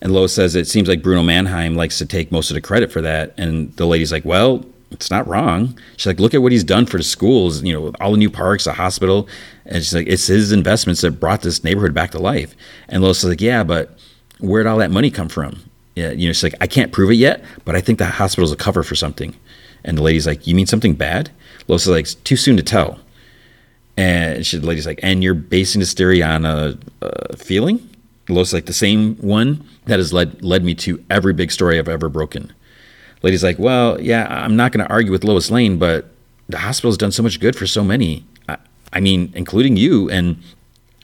And 0.00 0.12
Lois 0.12 0.32
says 0.32 0.54
it 0.54 0.68
seems 0.68 0.88
like 0.88 1.02
Bruno 1.02 1.22
Mannheim 1.22 1.74
likes 1.74 1.98
to 1.98 2.06
take 2.06 2.30
most 2.30 2.50
of 2.50 2.54
the 2.54 2.60
credit 2.60 2.92
for 2.92 3.00
that. 3.02 3.34
And 3.36 3.74
the 3.76 3.86
lady's 3.86 4.12
like, 4.12 4.24
"Well, 4.24 4.64
it's 4.90 5.10
not 5.10 5.26
wrong. 5.26 5.78
She's 5.96 6.06
like, 6.06 6.20
look 6.20 6.34
at 6.34 6.42
what 6.42 6.52
he's 6.52 6.64
done 6.64 6.86
for 6.86 6.96
the 6.96 7.04
schools, 7.04 7.62
you 7.62 7.72
know, 7.72 7.92
all 8.00 8.12
the 8.12 8.18
new 8.18 8.30
parks, 8.30 8.64
the 8.64 8.72
hospital. 8.72 9.28
And 9.66 9.76
she's 9.76 9.94
like, 9.94 10.06
it's 10.06 10.26
his 10.26 10.52
investments 10.52 11.02
that 11.02 11.12
brought 11.12 11.42
this 11.42 11.62
neighborhood 11.62 11.94
back 11.94 12.10
to 12.12 12.18
life. 12.18 12.54
And 12.88 13.02
Lois 13.02 13.18
is 13.18 13.28
like, 13.28 13.40
yeah, 13.40 13.64
but 13.64 13.98
where'd 14.40 14.66
all 14.66 14.78
that 14.78 14.90
money 14.90 15.10
come 15.10 15.28
from? 15.28 15.62
Yeah, 15.94 16.10
you 16.10 16.28
know, 16.28 16.32
she's 16.32 16.44
like, 16.44 16.54
I 16.60 16.66
can't 16.66 16.92
prove 16.92 17.10
it 17.10 17.16
yet, 17.16 17.44
but 17.64 17.74
I 17.74 17.80
think 17.80 17.98
the 17.98 18.06
hospital's 18.06 18.52
a 18.52 18.56
cover 18.56 18.82
for 18.82 18.94
something. 18.94 19.36
And 19.84 19.98
the 19.98 20.02
lady's 20.02 20.26
like, 20.26 20.46
you 20.46 20.54
mean 20.54 20.66
something 20.66 20.94
bad? 20.94 21.30
Lois 21.66 21.82
is 21.82 21.88
like, 21.88 22.24
too 22.24 22.36
soon 22.36 22.56
to 22.56 22.62
tell. 22.62 22.98
And 23.98 24.46
she, 24.46 24.56
the 24.58 24.66
lady's 24.66 24.86
like, 24.86 25.00
and 25.02 25.24
you're 25.24 25.34
basing 25.34 25.80
this 25.80 25.92
theory 25.92 26.22
on 26.22 26.46
a, 26.46 26.78
a 27.02 27.36
feeling? 27.36 27.90
Lois 28.28 28.48
is 28.48 28.54
like, 28.54 28.66
the 28.66 28.72
same 28.72 29.16
one 29.16 29.66
that 29.86 29.98
has 29.98 30.12
led 30.12 30.40
led 30.40 30.62
me 30.62 30.76
to 30.76 31.04
every 31.10 31.32
big 31.32 31.50
story 31.50 31.80
I've 31.80 31.88
ever 31.88 32.08
broken. 32.08 32.52
Lady's 33.22 33.42
like, 33.42 33.58
well, 33.58 34.00
yeah, 34.00 34.28
I'm 34.30 34.54
not 34.54 34.70
going 34.70 34.86
to 34.86 34.92
argue 34.92 35.10
with 35.10 35.24
Lois 35.24 35.50
Lane, 35.50 35.78
but 35.78 36.12
the 36.48 36.58
hospital's 36.58 36.96
done 36.96 37.10
so 37.10 37.24
much 37.24 37.40
good 37.40 37.56
for 37.56 37.66
so 37.66 37.82
many. 37.82 38.24
I, 38.48 38.58
I 38.92 39.00
mean, 39.00 39.32
including 39.34 39.76
you 39.76 40.08
and 40.10 40.40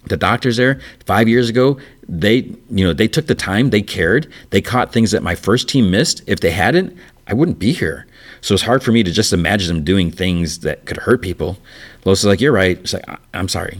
the 0.07 0.17
doctors 0.17 0.57
there 0.57 0.81
five 1.07 1.29
years 1.29 1.49
ago 1.49 1.79
they 2.09 2.37
you 2.71 2.85
know 2.85 2.93
they 2.93 3.09
took 3.09 3.27
the 3.27 3.35
time 3.35 3.71
they 3.71 3.83
cared 3.83 4.31
they 4.51 4.61
caught 4.61 4.93
things 4.93 5.11
that 5.11 5.23
my 5.23 5.35
first 5.35 5.67
team 5.67 5.91
missed 5.91 6.23
if 6.27 6.41
they 6.41 6.51
hadn't 6.51 6.95
i 7.27 7.33
wouldn't 7.33 7.59
be 7.59 7.73
here 7.73 8.07
so 8.45 8.55
it's 8.55 8.63
hard 8.63 8.83
for 8.83 8.93
me 8.93 9.03
to 9.03 9.11
just 9.11 9.33
imagine 9.33 9.69
them 9.69 9.85
doing 9.85 10.11
things 10.11 10.61
that 10.61 10.85
could 10.87 10.99
hurt 10.99 11.23
people 11.23 11.59
lois 12.05 12.21
is 12.21 12.27
like 12.27 12.41
you're 12.41 12.53
right 12.53 12.79
It's 12.79 12.93
like 12.93 13.05
i'm 13.33 13.49
sorry 13.49 13.79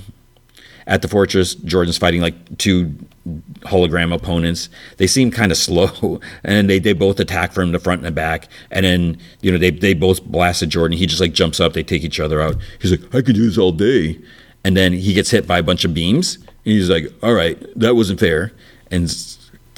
at 0.87 1.03
the 1.03 1.09
fortress. 1.09 1.55
Jordan's 1.55 1.99
fighting 1.99 2.21
like 2.21 2.59
two 2.59 2.95
hologram 3.61 4.15
opponents. 4.15 4.69
They 4.99 5.07
seem 5.07 5.31
kind 5.31 5.51
of 5.51 5.59
slow, 5.69 6.21
and 6.43 6.69
they, 6.69 6.79
they 6.79 6.93
both 6.93 7.21
attack 7.21 7.53
from 7.53 7.73
the 7.73 7.79
front 7.79 8.01
and 8.01 8.07
the 8.07 8.13
back. 8.13 8.49
And 8.71 8.85
then 8.85 9.19
you 9.41 9.51
know 9.51 9.59
they 9.59 9.71
they 9.71 9.95
both 9.95 10.23
blasted 10.25 10.71
Jordan. 10.71 10.99
He 10.99 11.07
just 11.07 11.21
like 11.21 11.33
jumps 11.33 11.61
up. 11.61 11.73
They 11.73 11.83
take 11.83 12.05
each 12.05 12.21
other 12.21 12.41
out. 12.41 12.57
He's 12.81 12.91
like, 12.91 13.15
I 13.15 13.23
could 13.23 13.35
do 13.35 13.47
this 13.47 13.59
all 13.59 13.73
day. 13.73 14.21
And 14.67 14.77
then 14.77 14.95
he 14.95 15.13
gets 15.13 15.31
hit 15.31 15.47
by 15.47 15.59
a 15.59 15.63
bunch 15.63 15.85
of 15.85 15.93
beams. 15.93 16.37
And 16.37 16.47
he's 16.65 16.89
like, 16.89 17.13
All 17.23 17.35
right, 17.35 17.59
that 17.79 17.97
wasn't 17.97 18.21
fair. 18.21 18.53
And 18.91 19.11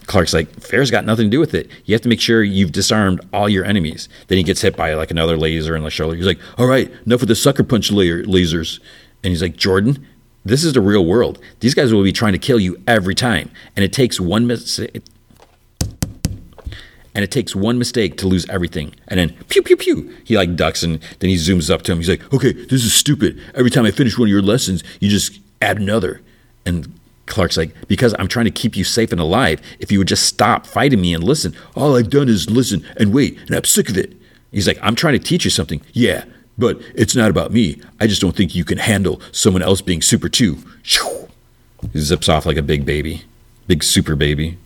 Clark's 0.06 0.32
like, 0.32 0.48
fair's 0.60 0.90
got 0.90 1.04
nothing 1.04 1.26
to 1.26 1.30
do 1.30 1.40
with 1.40 1.54
it. 1.54 1.68
You 1.84 1.94
have 1.94 2.02
to 2.02 2.08
make 2.08 2.20
sure 2.20 2.42
you've 2.42 2.72
disarmed 2.72 3.20
all 3.32 3.48
your 3.48 3.64
enemies. 3.64 4.08
Then 4.28 4.38
he 4.38 4.44
gets 4.44 4.60
hit 4.60 4.76
by 4.76 4.94
like 4.94 5.10
another 5.10 5.36
laser 5.36 5.74
in 5.76 5.82
the 5.82 5.90
shoulder. 5.90 6.16
He's 6.16 6.26
like, 6.26 6.38
all 6.58 6.66
right, 6.66 6.90
enough 7.04 7.22
of 7.22 7.28
the 7.28 7.34
sucker 7.34 7.64
punch 7.64 7.90
lasers. 7.90 8.80
And 9.24 9.32
he's 9.32 9.42
like, 9.42 9.56
Jordan, 9.56 10.06
this 10.44 10.62
is 10.62 10.74
the 10.74 10.80
real 10.80 11.04
world. 11.04 11.40
These 11.58 11.74
guys 11.74 11.92
will 11.92 12.04
be 12.04 12.12
trying 12.12 12.32
to 12.32 12.38
kill 12.38 12.60
you 12.60 12.80
every 12.86 13.16
time, 13.16 13.50
and 13.74 13.84
it 13.84 13.92
takes 13.92 14.20
one 14.20 14.46
mistake. 14.46 15.02
And 17.14 17.24
it 17.24 17.30
takes 17.30 17.56
one 17.56 17.78
mistake 17.78 18.16
to 18.18 18.28
lose 18.28 18.48
everything. 18.48 18.94
And 19.08 19.18
then 19.18 19.30
pew 19.48 19.62
pew 19.62 19.76
pew. 19.76 20.14
He 20.22 20.36
like 20.36 20.54
ducks 20.54 20.82
and 20.82 21.00
then 21.18 21.30
he 21.30 21.36
zooms 21.36 21.70
up 21.70 21.80
to 21.82 21.92
him. 21.92 21.98
He's 21.98 22.10
like, 22.10 22.32
"Okay, 22.32 22.52
this 22.52 22.84
is 22.84 22.92
stupid. 22.92 23.40
Every 23.54 23.70
time 23.70 23.86
I 23.86 23.90
finish 23.90 24.18
one 24.18 24.28
of 24.28 24.30
your 24.30 24.42
lessons, 24.42 24.84
you 25.00 25.08
just 25.08 25.40
add 25.62 25.78
another." 25.78 26.20
And 26.66 26.92
Clark's 27.26 27.56
like, 27.56 27.74
because 27.88 28.14
I'm 28.18 28.28
trying 28.28 28.44
to 28.46 28.50
keep 28.50 28.76
you 28.76 28.84
safe 28.84 29.12
and 29.12 29.20
alive. 29.20 29.60
If 29.78 29.90
you 29.92 29.98
would 29.98 30.08
just 30.08 30.24
stop 30.24 30.66
fighting 30.66 31.00
me 31.00 31.12
and 31.12 31.22
listen, 31.22 31.54
all 31.74 31.96
I've 31.96 32.10
done 32.10 32.28
is 32.28 32.50
listen 32.50 32.86
and 32.96 33.12
wait, 33.12 33.38
and 33.46 33.54
I'm 33.54 33.64
sick 33.64 33.88
of 33.88 33.98
it. 33.98 34.12
He's 34.52 34.66
like, 34.66 34.78
I'm 34.80 34.94
trying 34.94 35.14
to 35.14 35.18
teach 35.18 35.44
you 35.44 35.50
something. 35.50 35.82
Yeah, 35.92 36.24
but 36.56 36.80
it's 36.94 37.16
not 37.16 37.30
about 37.30 37.52
me. 37.52 37.80
I 38.00 38.06
just 38.06 38.20
don't 38.20 38.34
think 38.34 38.54
you 38.54 38.64
can 38.64 38.78
handle 38.78 39.20
someone 39.32 39.62
else 39.62 39.80
being 39.80 40.02
super 40.02 40.28
too. 40.28 40.58
He 41.92 41.98
zips 42.00 42.28
off 42.28 42.46
like 42.46 42.56
a 42.56 42.62
big 42.62 42.86
baby, 42.86 43.22
big 43.66 43.82
super 43.82 44.16
baby. 44.16 44.56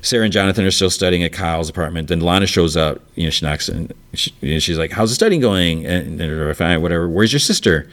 Sarah 0.00 0.24
and 0.24 0.32
Jonathan 0.32 0.64
are 0.64 0.70
still 0.70 0.90
studying 0.90 1.22
at 1.22 1.32
Kyle's 1.32 1.68
apartment. 1.68 2.08
Then 2.08 2.20
Lana 2.20 2.46
shows 2.46 2.76
up. 2.76 3.00
You 3.14 3.24
know, 3.24 3.30
she 3.30 3.44
knocks 3.44 3.68
and 3.68 3.92
she, 4.14 4.32
know, 4.42 4.58
she's 4.58 4.78
like, 4.78 4.92
"How's 4.92 5.10
the 5.10 5.14
studying 5.14 5.40
going?" 5.40 5.86
And 5.86 6.18
they're 6.20 6.54
fine, 6.54 6.82
whatever. 6.82 7.08
Where's 7.08 7.32
your 7.32 7.40
sister? 7.40 7.88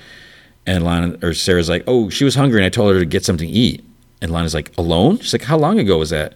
And 0.69 0.83
Lana 0.83 1.17
or 1.23 1.33
Sarah's 1.33 1.67
like, 1.67 1.83
"Oh, 1.87 2.09
she 2.09 2.23
was 2.23 2.35
hungry, 2.35 2.59
and 2.59 2.65
I 2.65 2.69
told 2.69 2.93
her 2.93 2.99
to 2.99 3.05
get 3.05 3.25
something 3.25 3.47
to 3.47 3.53
eat." 3.53 3.83
And 4.21 4.29
Lana's 4.29 4.53
like, 4.53 4.71
"Alone?" 4.77 5.17
She's 5.17 5.33
like, 5.33 5.41
"How 5.41 5.57
long 5.57 5.79
ago 5.79 5.97
was 5.97 6.11
that?" 6.11 6.35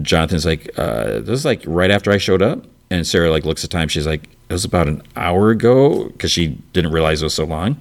Jonathan's 0.00 0.46
like, 0.46 0.70
uh, 0.78 1.18
"This 1.20 1.40
is 1.40 1.44
like 1.44 1.62
right 1.66 1.90
after 1.90 2.12
I 2.12 2.18
showed 2.18 2.40
up." 2.40 2.64
And 2.88 3.04
Sarah 3.04 3.32
like 3.32 3.44
looks 3.44 3.64
at 3.64 3.70
time. 3.70 3.88
She's 3.88 4.06
like, 4.06 4.28
it 4.48 4.52
was 4.52 4.64
about 4.64 4.86
an 4.86 5.02
hour 5.16 5.50
ago 5.50 6.04
because 6.04 6.30
she 6.30 6.56
didn't 6.72 6.92
realize 6.92 7.20
it 7.20 7.24
was 7.24 7.34
so 7.34 7.44
long. 7.44 7.78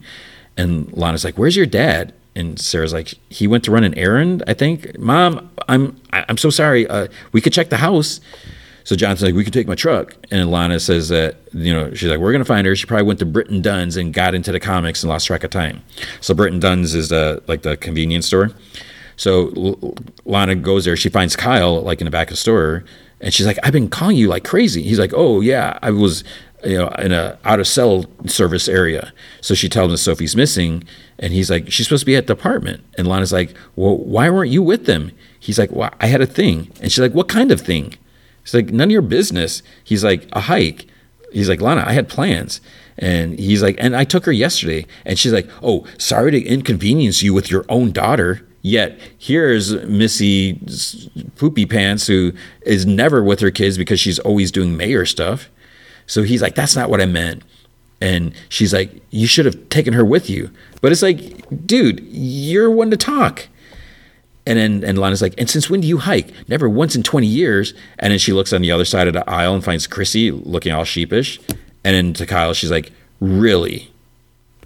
And 0.57 0.91
Lana's 0.93 1.23
like, 1.23 1.37
"Where's 1.37 1.55
your 1.55 1.67
dad?" 1.67 2.11
And 2.35 2.59
Sarah's 2.59 2.91
like, 2.91 3.13
"He 3.29 3.45
went 3.45 3.63
to 3.65 3.71
run 3.71 3.83
an 3.83 3.93
errand, 3.93 4.41
I 4.47 4.55
think." 4.55 4.97
Mom, 4.97 5.51
I'm 5.69 6.01
I'm 6.11 6.37
so 6.37 6.49
sorry. 6.49 6.87
Uh, 6.87 7.07
we 7.33 7.41
could 7.41 7.53
check 7.53 7.69
the 7.69 7.77
house. 7.77 8.19
So 8.85 8.95
Jonathan's 8.95 9.23
like, 9.23 9.35
"We 9.35 9.43
could 9.43 9.51
take 9.51 9.67
my 9.67 9.75
truck." 9.75 10.15
And 10.31 10.49
Lana 10.49 10.79
says 10.79 11.09
that 11.09 11.35
you 11.53 11.73
know 11.73 11.93
she's 11.93 12.09
like, 12.09 12.19
"We're 12.19 12.31
gonna 12.31 12.45
find 12.45 12.65
her." 12.65 12.75
She 12.75 12.85
probably 12.85 13.05
went 13.05 13.19
to 13.19 13.25
Britton 13.25 13.61
Dunn's 13.61 13.97
and 13.97 14.13
got 14.13 14.33
into 14.33 14.51
the 14.53 14.59
comics 14.59 15.03
and 15.03 15.09
lost 15.09 15.27
track 15.27 15.43
of 15.43 15.51
time. 15.51 15.83
So 16.21 16.33
Britton 16.33 16.59
Dunn's 16.59 16.95
is 16.95 17.09
the 17.09 17.43
like 17.47 17.63
the 17.63 17.75
convenience 17.75 18.27
store. 18.27 18.51
So 19.17 19.51
L- 19.57 19.95
Lana 20.25 20.55
goes 20.55 20.85
there. 20.85 20.95
She 20.95 21.09
finds 21.09 21.35
Kyle 21.35 21.81
like 21.81 21.99
in 21.99 22.05
the 22.05 22.11
back 22.11 22.27
of 22.27 22.33
the 22.33 22.37
store. 22.37 22.85
And 23.21 23.33
she's 23.33 23.45
like, 23.45 23.57
I've 23.63 23.71
been 23.73 23.89
calling 23.89 24.17
you 24.17 24.27
like 24.27 24.43
crazy. 24.43 24.83
He's 24.83 24.99
like, 24.99 25.13
Oh 25.15 25.41
yeah, 25.41 25.79
I 25.81 25.89
was 25.91 26.23
you 26.65 26.77
know, 26.77 26.87
in 26.99 27.11
a 27.11 27.37
out 27.45 27.59
of 27.59 27.67
cell 27.67 28.05
service 28.25 28.67
area. 28.67 29.13
So 29.41 29.53
she 29.53 29.69
tells 29.69 29.91
him 29.91 29.97
Sophie's 29.97 30.35
missing, 30.35 30.83
and 31.19 31.31
he's 31.31 31.49
like, 31.49 31.71
she's 31.71 31.85
supposed 31.85 32.01
to 32.01 32.05
be 32.05 32.15
at 32.15 32.27
the 32.27 32.33
apartment. 32.33 32.83
And 32.97 33.07
Lana's 33.07 33.31
like, 33.31 33.55
well, 33.75 33.97
why 33.97 34.29
weren't 34.29 34.51
you 34.51 34.63
with 34.63 34.85
them? 34.85 35.11
He's 35.39 35.59
like, 35.59 35.71
well, 35.71 35.91
I 35.99 36.07
had 36.07 36.21
a 36.21 36.25
thing. 36.25 36.71
And 36.81 36.91
she's 36.91 36.99
like, 36.99 37.13
what 37.13 37.27
kind 37.27 37.51
of 37.51 37.61
thing? 37.61 37.93
She's 38.45 38.53
like, 38.53 38.69
none 38.69 38.87
of 38.87 38.91
your 38.91 39.01
business. 39.01 39.61
He's 39.83 40.03
like, 40.03 40.29
a 40.31 40.41
hike. 40.41 40.85
He's 41.33 41.49
like, 41.49 41.59
Lana, 41.59 41.83
I 41.85 41.91
had 41.91 42.07
plans. 42.07 42.61
And 42.97 43.37
he's 43.37 43.61
like, 43.61 43.75
and 43.79 43.95
I 43.95 44.05
took 44.05 44.25
her 44.25 44.31
yesterday. 44.31 44.85
And 45.03 45.19
she's 45.19 45.33
like, 45.33 45.49
oh, 45.61 45.85
sorry 45.97 46.31
to 46.31 46.41
inconvenience 46.41 47.21
you 47.21 47.33
with 47.33 47.51
your 47.51 47.65
own 47.67 47.91
daughter. 47.91 48.47
Yet 48.61 48.99
here's 49.17 49.73
Missy 49.85 50.59
Poopy 51.35 51.65
Pants, 51.65 52.07
who 52.07 52.31
is 52.61 52.85
never 52.85 53.21
with 53.21 53.41
her 53.41 53.51
kids 53.51 53.77
because 53.77 53.99
she's 53.99 54.19
always 54.19 54.51
doing 54.51 54.77
mayor 54.77 55.05
stuff. 55.05 55.49
So 56.07 56.23
he's 56.23 56.41
like, 56.41 56.55
that's 56.55 56.75
not 56.75 56.89
what 56.89 57.01
I 57.01 57.05
meant. 57.05 57.43
And 57.99 58.33
she's 58.49 58.73
like, 58.73 58.91
you 59.09 59.27
should 59.27 59.45
have 59.45 59.69
taken 59.69 59.93
her 59.93 60.05
with 60.05 60.29
you. 60.29 60.51
But 60.81 60.91
it's 60.91 61.01
like, 61.01 61.65
dude, 61.65 61.99
you're 62.09 62.71
one 62.71 62.91
to 62.91 62.97
talk. 62.97 63.47
And 64.47 64.59
then 64.59 64.83
and 64.83 64.97
Lana's 64.97 65.21
like, 65.21 65.33
and 65.37 65.49
since 65.49 65.69
when 65.69 65.81
do 65.81 65.87
you 65.87 65.97
hike? 65.97 66.31
Never 66.47 66.69
once 66.69 66.95
in 66.95 67.03
20 67.03 67.25
years. 67.25 67.73
And 67.99 68.11
then 68.11 68.19
she 68.19 68.31
looks 68.31 68.53
on 68.53 68.61
the 68.61 68.71
other 68.71 68.85
side 68.85 69.07
of 69.07 69.13
the 69.13 69.27
aisle 69.29 69.55
and 69.55 69.63
finds 69.63 69.87
Chrissy 69.87 70.31
looking 70.31 70.71
all 70.71 70.83
sheepish. 70.83 71.39
And 71.83 71.95
then 71.95 72.13
to 72.13 72.25
Kyle, 72.25 72.53
she's 72.53 72.71
like, 72.71 72.91
really? 73.19 73.91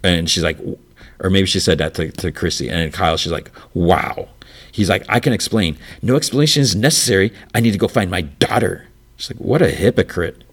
And 0.02 0.28
she's 0.28 0.42
like, 0.42 0.58
or 1.20 1.30
maybe 1.30 1.46
she 1.46 1.60
said 1.60 1.78
that 1.78 1.94
to, 1.94 2.10
to 2.10 2.32
Chrissy. 2.32 2.68
And 2.68 2.78
then 2.78 2.92
Kyle, 2.92 3.16
she's 3.16 3.32
like, 3.32 3.50
wow. 3.74 4.28
He's 4.72 4.88
like, 4.88 5.04
I 5.08 5.20
can 5.20 5.32
explain. 5.32 5.76
No 6.02 6.16
explanation 6.16 6.62
is 6.62 6.76
necessary. 6.76 7.32
I 7.54 7.60
need 7.60 7.72
to 7.72 7.78
go 7.78 7.88
find 7.88 8.10
my 8.10 8.22
daughter. 8.22 8.86
She's 9.16 9.30
like, 9.30 9.40
what 9.40 9.62
a 9.62 9.70
hypocrite. 9.70 10.44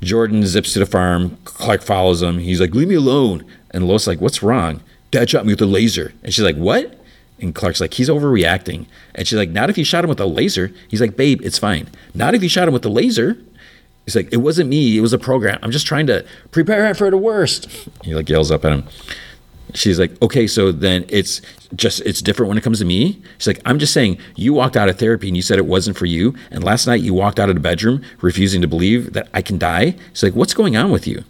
Jordan 0.00 0.46
zips 0.46 0.72
to 0.72 0.78
the 0.78 0.86
farm. 0.86 1.38
Clark 1.44 1.82
follows 1.82 2.22
him. 2.22 2.38
He's 2.38 2.60
like, 2.60 2.74
leave 2.74 2.88
me 2.88 2.94
alone. 2.94 3.44
And 3.70 3.86
Lois 3.86 4.06
like, 4.06 4.20
what's 4.20 4.42
wrong? 4.42 4.82
Dad 5.10 5.30
shot 5.30 5.46
me 5.46 5.52
with 5.52 5.62
a 5.62 5.66
laser. 5.66 6.12
And 6.22 6.32
she's 6.32 6.44
like, 6.44 6.56
what? 6.56 6.97
And 7.40 7.54
Clark's 7.54 7.80
like, 7.80 7.94
he's 7.94 8.08
overreacting. 8.08 8.86
And 9.14 9.26
she's 9.26 9.38
like, 9.38 9.50
not 9.50 9.70
if 9.70 9.78
you 9.78 9.84
shot 9.84 10.04
him 10.04 10.08
with 10.08 10.20
a 10.20 10.26
laser. 10.26 10.72
He's 10.88 11.00
like, 11.00 11.16
babe, 11.16 11.40
it's 11.42 11.58
fine. 11.58 11.88
Not 12.14 12.34
if 12.34 12.42
you 12.42 12.48
shot 12.48 12.68
him 12.68 12.74
with 12.74 12.84
a 12.84 12.90
laser. 12.90 13.38
He's 14.04 14.16
like, 14.16 14.32
it 14.32 14.38
wasn't 14.38 14.70
me. 14.70 14.96
It 14.96 15.00
was 15.02 15.12
a 15.12 15.18
program. 15.18 15.58
I'm 15.62 15.70
just 15.70 15.86
trying 15.86 16.06
to 16.06 16.24
prepare 16.50 16.86
him 16.86 16.94
for 16.94 17.10
the 17.10 17.18
worst. 17.18 17.68
He 18.02 18.14
like 18.14 18.28
yells 18.28 18.50
up 18.50 18.64
at 18.64 18.72
him. 18.72 18.84
She's 19.74 19.98
like, 19.98 20.20
okay, 20.22 20.46
so 20.46 20.72
then 20.72 21.04
it's 21.08 21.42
just 21.76 22.00
it's 22.06 22.22
different 22.22 22.48
when 22.48 22.56
it 22.56 22.64
comes 22.64 22.78
to 22.78 22.86
me. 22.86 23.22
She's 23.36 23.46
like, 23.46 23.60
I'm 23.66 23.78
just 23.78 23.92
saying, 23.92 24.18
you 24.34 24.54
walked 24.54 24.78
out 24.78 24.88
of 24.88 24.98
therapy 24.98 25.28
and 25.28 25.36
you 25.36 25.42
said 25.42 25.58
it 25.58 25.66
wasn't 25.66 25.98
for 25.98 26.06
you, 26.06 26.34
and 26.50 26.64
last 26.64 26.86
night 26.86 27.02
you 27.02 27.12
walked 27.12 27.38
out 27.38 27.50
of 27.50 27.54
the 27.54 27.60
bedroom 27.60 28.02
refusing 28.22 28.62
to 28.62 28.66
believe 28.66 29.12
that 29.12 29.28
I 29.34 29.42
can 29.42 29.58
die. 29.58 29.94
She's 30.14 30.22
like, 30.22 30.34
what's 30.34 30.54
going 30.54 30.74
on 30.76 30.90
with 30.90 31.06
you? 31.06 31.22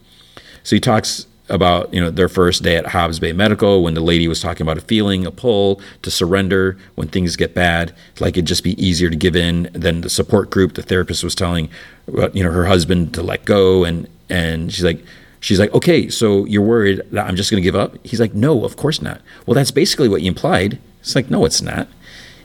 So 0.63 0.77
he 0.77 0.81
talks 0.81 1.27
about 1.49 1.93
you 1.93 2.01
know 2.01 2.11
their 2.11 2.29
first 2.29 2.63
day 2.63 2.77
at 2.77 2.87
Hobbs 2.87 3.19
Bay 3.19 3.33
Medical 3.33 3.83
when 3.83 3.95
the 3.95 4.01
lady 4.01 4.29
was 4.29 4.41
talking 4.41 4.63
about 4.63 4.79
a 4.79 4.83
feeling, 4.83 5.27
a 5.27 5.31
pull 5.31 5.81
to 6.03 6.11
surrender 6.11 6.77
when 6.95 7.09
things 7.09 7.37
get 7.37 7.55
bad, 7.55 7.95
like 8.21 8.37
it'd 8.37 8.47
just 8.47 8.65
be 8.65 8.81
easier 8.83 9.11
to 9.11 9.17
give 9.17 9.37
in 9.37 9.71
than 9.73 10.03
the 10.03 10.11
support 10.11 10.51
group. 10.51 10.75
The 10.75 10.83
therapist 10.83 11.25
was 11.25 11.35
telling 11.35 11.71
uh, 12.17 12.31
you 12.31 12.45
know 12.45 12.53
her 12.53 12.67
husband 12.67 13.15
to 13.15 13.23
let 13.23 13.45
go, 13.45 13.85
and 13.85 14.09
and 14.29 14.73
she's 14.73 14.85
like. 14.85 15.05
She's 15.41 15.61
like, 15.61 15.73
okay, 15.73 16.09
so 16.09 16.47
you're 16.47 16.63
worried 16.63 17.01
that 17.13 17.25
I'm 17.25 17.37
just 17.37 17.49
going 17.49 17.63
to 17.63 17.65
give 17.65 17.77
up? 17.77 17.95
He's 18.05 18.19
like, 18.19 18.35
no, 18.35 18.65
of 18.65 18.77
course 18.77 19.01
not. 19.01 19.21
Well, 19.47 19.55
that's 19.55 19.71
basically 19.71 20.09
what 20.09 20.21
you 20.21 20.27
implied. 20.27 20.81
It's 21.01 21.15
like, 21.15 21.31
no, 21.31 21.45
it's 21.45 21.63
not. 21.63 21.87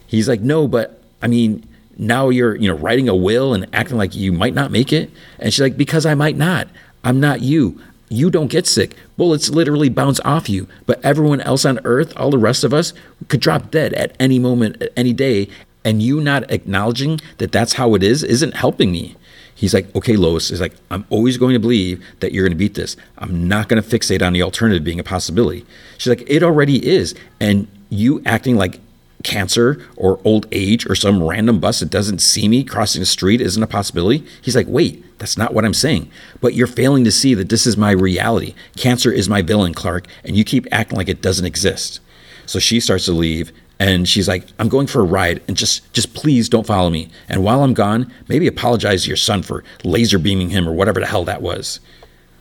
He's 0.05 0.29
like, 0.29 0.41
no, 0.41 0.67
but 0.67 1.01
I 1.19 1.25
mean, 1.25 1.67
now 1.97 2.29
you're, 2.29 2.55
you 2.55 2.67
know, 2.67 2.75
writing 2.75 3.09
a 3.09 3.15
will 3.15 3.55
and 3.55 3.65
acting 3.73 3.97
like 3.97 4.13
you 4.13 4.31
might 4.31 4.53
not 4.53 4.69
make 4.69 4.93
it. 4.93 5.09
And 5.39 5.51
she's 5.51 5.61
like, 5.61 5.75
because 5.75 6.05
I 6.05 6.13
might 6.13 6.37
not. 6.37 6.67
I'm 7.03 7.19
not 7.19 7.41
you 7.41 7.81
you 8.13 8.29
don't 8.29 8.47
get 8.47 8.67
sick. 8.67 8.95
Bullets 9.17 9.49
literally 9.49 9.89
bounce 9.89 10.19
off 10.21 10.49
you, 10.49 10.67
but 10.85 11.03
everyone 11.03 11.41
else 11.41 11.65
on 11.65 11.79
earth, 11.83 12.13
all 12.17 12.31
the 12.31 12.37
rest 12.37 12.63
of 12.63 12.73
us, 12.73 12.93
could 13.27 13.39
drop 13.39 13.71
dead 13.71 13.93
at 13.93 14.15
any 14.19 14.39
moment, 14.39 14.83
any 14.95 15.13
day. 15.13 15.49
And 15.85 16.01
you 16.01 16.21
not 16.21 16.49
acknowledging 16.49 17.19
that 17.37 17.51
that's 17.51 17.73
how 17.73 17.93
it 17.95 18.03
is 18.03 18.23
isn't 18.23 18.55
helping 18.55 18.91
me. 18.91 19.15
He's 19.55 19.73
like, 19.73 19.93
okay, 19.95 20.15
Lois, 20.15 20.49
he's 20.49 20.61
like, 20.61 20.73
I'm 20.89 21.05
always 21.09 21.37
going 21.37 21.53
to 21.53 21.59
believe 21.59 22.03
that 22.19 22.31
you're 22.31 22.43
going 22.43 22.51
to 22.51 22.57
beat 22.57 22.75
this. 22.75 22.97
I'm 23.17 23.47
not 23.47 23.69
going 23.69 23.81
to 23.81 23.87
fixate 23.87 24.25
on 24.25 24.33
the 24.33 24.41
alternative 24.41 24.83
being 24.83 24.99
a 24.99 25.03
possibility. 25.03 25.65
She's 25.97 26.09
like, 26.09 26.23
it 26.27 26.43
already 26.43 26.85
is. 26.85 27.13
And 27.39 27.67
you 27.89 28.21
acting 28.25 28.55
like 28.55 28.79
cancer 29.23 29.83
or 29.95 30.19
old 30.23 30.45
age 30.51 30.85
or 30.89 30.95
some 30.95 31.23
random 31.23 31.59
bus 31.59 31.79
that 31.79 31.89
doesn't 31.89 32.19
see 32.19 32.47
me 32.47 32.63
crossing 32.63 32.99
the 32.99 33.05
street 33.05 33.41
isn't 33.41 33.63
a 33.63 33.67
possibility. 33.67 34.25
He's 34.41 34.55
like, 34.55 34.67
wait, 34.67 35.03
that's 35.17 35.37
not 35.37 35.53
what 35.53 35.65
I'm 35.65 35.73
saying. 35.73 36.11
But 36.41 36.53
you're 36.53 36.67
failing 36.67 37.03
to 37.05 37.11
see 37.11 37.33
that 37.33 37.49
this 37.49 37.65
is 37.65 37.77
my 37.77 37.91
reality. 37.91 38.53
Cancer 38.75 39.11
is 39.11 39.29
my 39.29 39.41
villain, 39.41 39.73
Clark, 39.73 40.07
and 40.23 40.35
you 40.35 40.43
keep 40.43 40.67
acting 40.71 40.97
like 40.97 41.09
it 41.09 41.21
doesn't 41.21 41.45
exist. 41.45 41.99
So 42.45 42.59
she 42.59 42.79
starts 42.79 43.05
to 43.05 43.13
leave 43.13 43.51
and 43.79 44.07
she's 44.07 44.27
like, 44.27 44.45
I'm 44.59 44.69
going 44.69 44.87
for 44.87 45.01
a 45.01 45.05
ride 45.05 45.41
and 45.47 45.57
just 45.57 45.91
just 45.93 46.13
please 46.13 46.49
don't 46.49 46.67
follow 46.67 46.89
me. 46.89 47.09
And 47.29 47.43
while 47.43 47.63
I'm 47.63 47.73
gone, 47.73 48.11
maybe 48.27 48.47
apologize 48.47 49.03
to 49.03 49.07
your 49.09 49.17
son 49.17 49.43
for 49.43 49.63
laser 49.83 50.19
beaming 50.19 50.49
him 50.49 50.67
or 50.67 50.73
whatever 50.73 50.99
the 50.99 51.05
hell 51.05 51.25
that 51.25 51.41
was. 51.41 51.79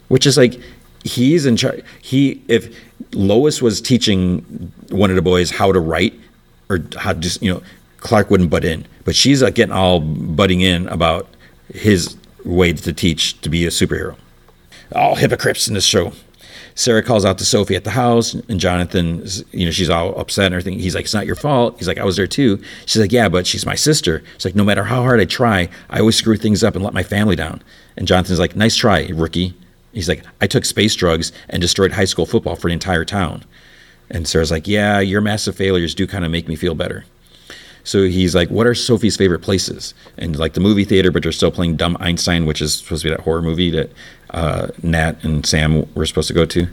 Which 0.09 0.27
is 0.27 0.37
like 0.37 0.61
he's 1.05 1.47
in 1.47 1.57
charge. 1.57 1.85
He 2.01 2.43
if 2.49 2.77
Lois 3.13 3.63
was 3.63 3.81
teaching 3.81 4.73
one 4.91 5.11
of 5.11 5.17
the 5.17 5.23
boys 5.23 5.51
how 5.51 5.73
to 5.73 5.81
write 5.81 6.15
or 6.73 6.85
how 6.99 7.13
just 7.13 7.43
you 7.43 7.53
know 7.53 7.63
Clark 7.99 8.31
wouldn't 8.31 8.51
butt 8.51 8.65
in, 8.65 8.85
but 9.05 9.15
she's 9.15 9.43
like 9.43 9.55
getting 9.55 9.75
all 9.75 10.01
butting 10.01 10.61
in 10.61 10.89
about 10.89 11.29
his 11.69 12.17
way 12.45 12.73
to 12.73 12.93
teach 12.93 13.41
to 13.43 13.49
be 13.49 13.65
a 13.65 13.69
superhero. 13.71 14.17
All 14.95 15.15
hypocrites 15.15 15.69
in 15.69 15.75
this 15.75 15.85
show. 15.85 16.13
Sarah 16.75 17.03
calls 17.03 17.25
out 17.25 17.39
to 17.39 17.45
Sophie 17.45 17.77
at 17.77 17.85
the 17.85 17.91
house, 17.91 18.33
and 18.35 18.59
Jonathan, 18.59 19.25
you 19.53 19.67
know, 19.67 19.71
she's 19.71 19.91
all 19.91 20.19
upset 20.19 20.47
and 20.47 20.55
everything. 20.55 20.79
He's 20.79 20.95
like, 20.95 21.05
"It's 21.05 21.15
not 21.15 21.27
your 21.27 21.37
fault." 21.37 21.77
He's 21.79 21.87
like, 21.87 21.99
"I 21.99 22.05
was 22.05 22.17
there 22.17 22.27
too." 22.27 22.61
She's 22.87 23.01
like, 23.01 23.13
"Yeah, 23.13 23.29
but 23.29 23.47
she's 23.47 23.67
my 23.67 23.75
sister." 23.75 24.23
She's 24.39 24.47
like, 24.47 24.55
"No 24.55 24.65
matter 24.65 24.85
how 24.85 25.03
hard 25.03 25.21
I 25.21 25.27
try, 25.27 25.69
I 25.91 26.01
always 26.01 26.17
screw 26.17 26.37
things 26.37 26.65
up 26.65 26.75
and 26.75 26.83
let 26.83 26.95
my 26.95 27.03
family 27.03 27.37
down." 27.37 27.63
And 27.97 28.09
Jonathan's 28.09 28.39
like, 28.39 28.57
"Nice 28.57 28.77
try, 28.77 29.11
rookie." 29.13 29.55
He's 29.93 30.09
like, 30.09 30.25
"I 30.41 30.47
took 30.47 30.65
space 30.65 30.95
drugs 30.95 31.31
and 31.51 31.61
destroyed 31.61 31.93
high 31.93 32.07
school 32.07 32.25
football 32.25 32.57
for 32.57 32.69
an 32.69 32.73
entire 32.73 33.05
town." 33.05 33.45
And 34.13 34.29
Sarah's 34.29 34.53
like, 34.53 34.69
"Yeah, 34.69 35.01
your 35.01 35.21
massive 35.21 35.57
failures 35.57 35.95
do 35.95 36.07
kind 36.07 36.25
of 36.25 36.31
make 36.31 36.47
me 36.47 36.55
feel 36.55 36.77
better." 36.77 37.05
So 37.83 38.05
he's 38.05 38.35
like, 38.35 38.49
"What 38.51 38.67
are 38.67 38.75
Sophie's 38.75 39.17
favorite 39.17 39.41
places?" 39.41 39.95
And 40.17 40.39
like 40.39 40.53
the 40.53 40.61
movie 40.61 40.85
theater, 40.85 41.11
but 41.11 41.25
they're 41.25 41.33
still 41.33 41.51
playing 41.51 41.77
Dumb 41.77 41.97
Einstein, 41.99 42.47
which 42.47 42.63
is 42.63 42.75
supposed 42.75 43.03
to 43.03 43.09
be 43.09 43.15
that 43.15 43.25
horror 43.25 43.43
movie 43.43 43.71
that 43.71 43.91
uh, 44.31 44.69
Nat 44.83 45.25
and 45.25 45.45
Sam 45.45 45.93
were 45.95 46.07
supposed 46.07 46.29
to 46.29 46.35
go 46.35 46.45
to. 46.47 46.69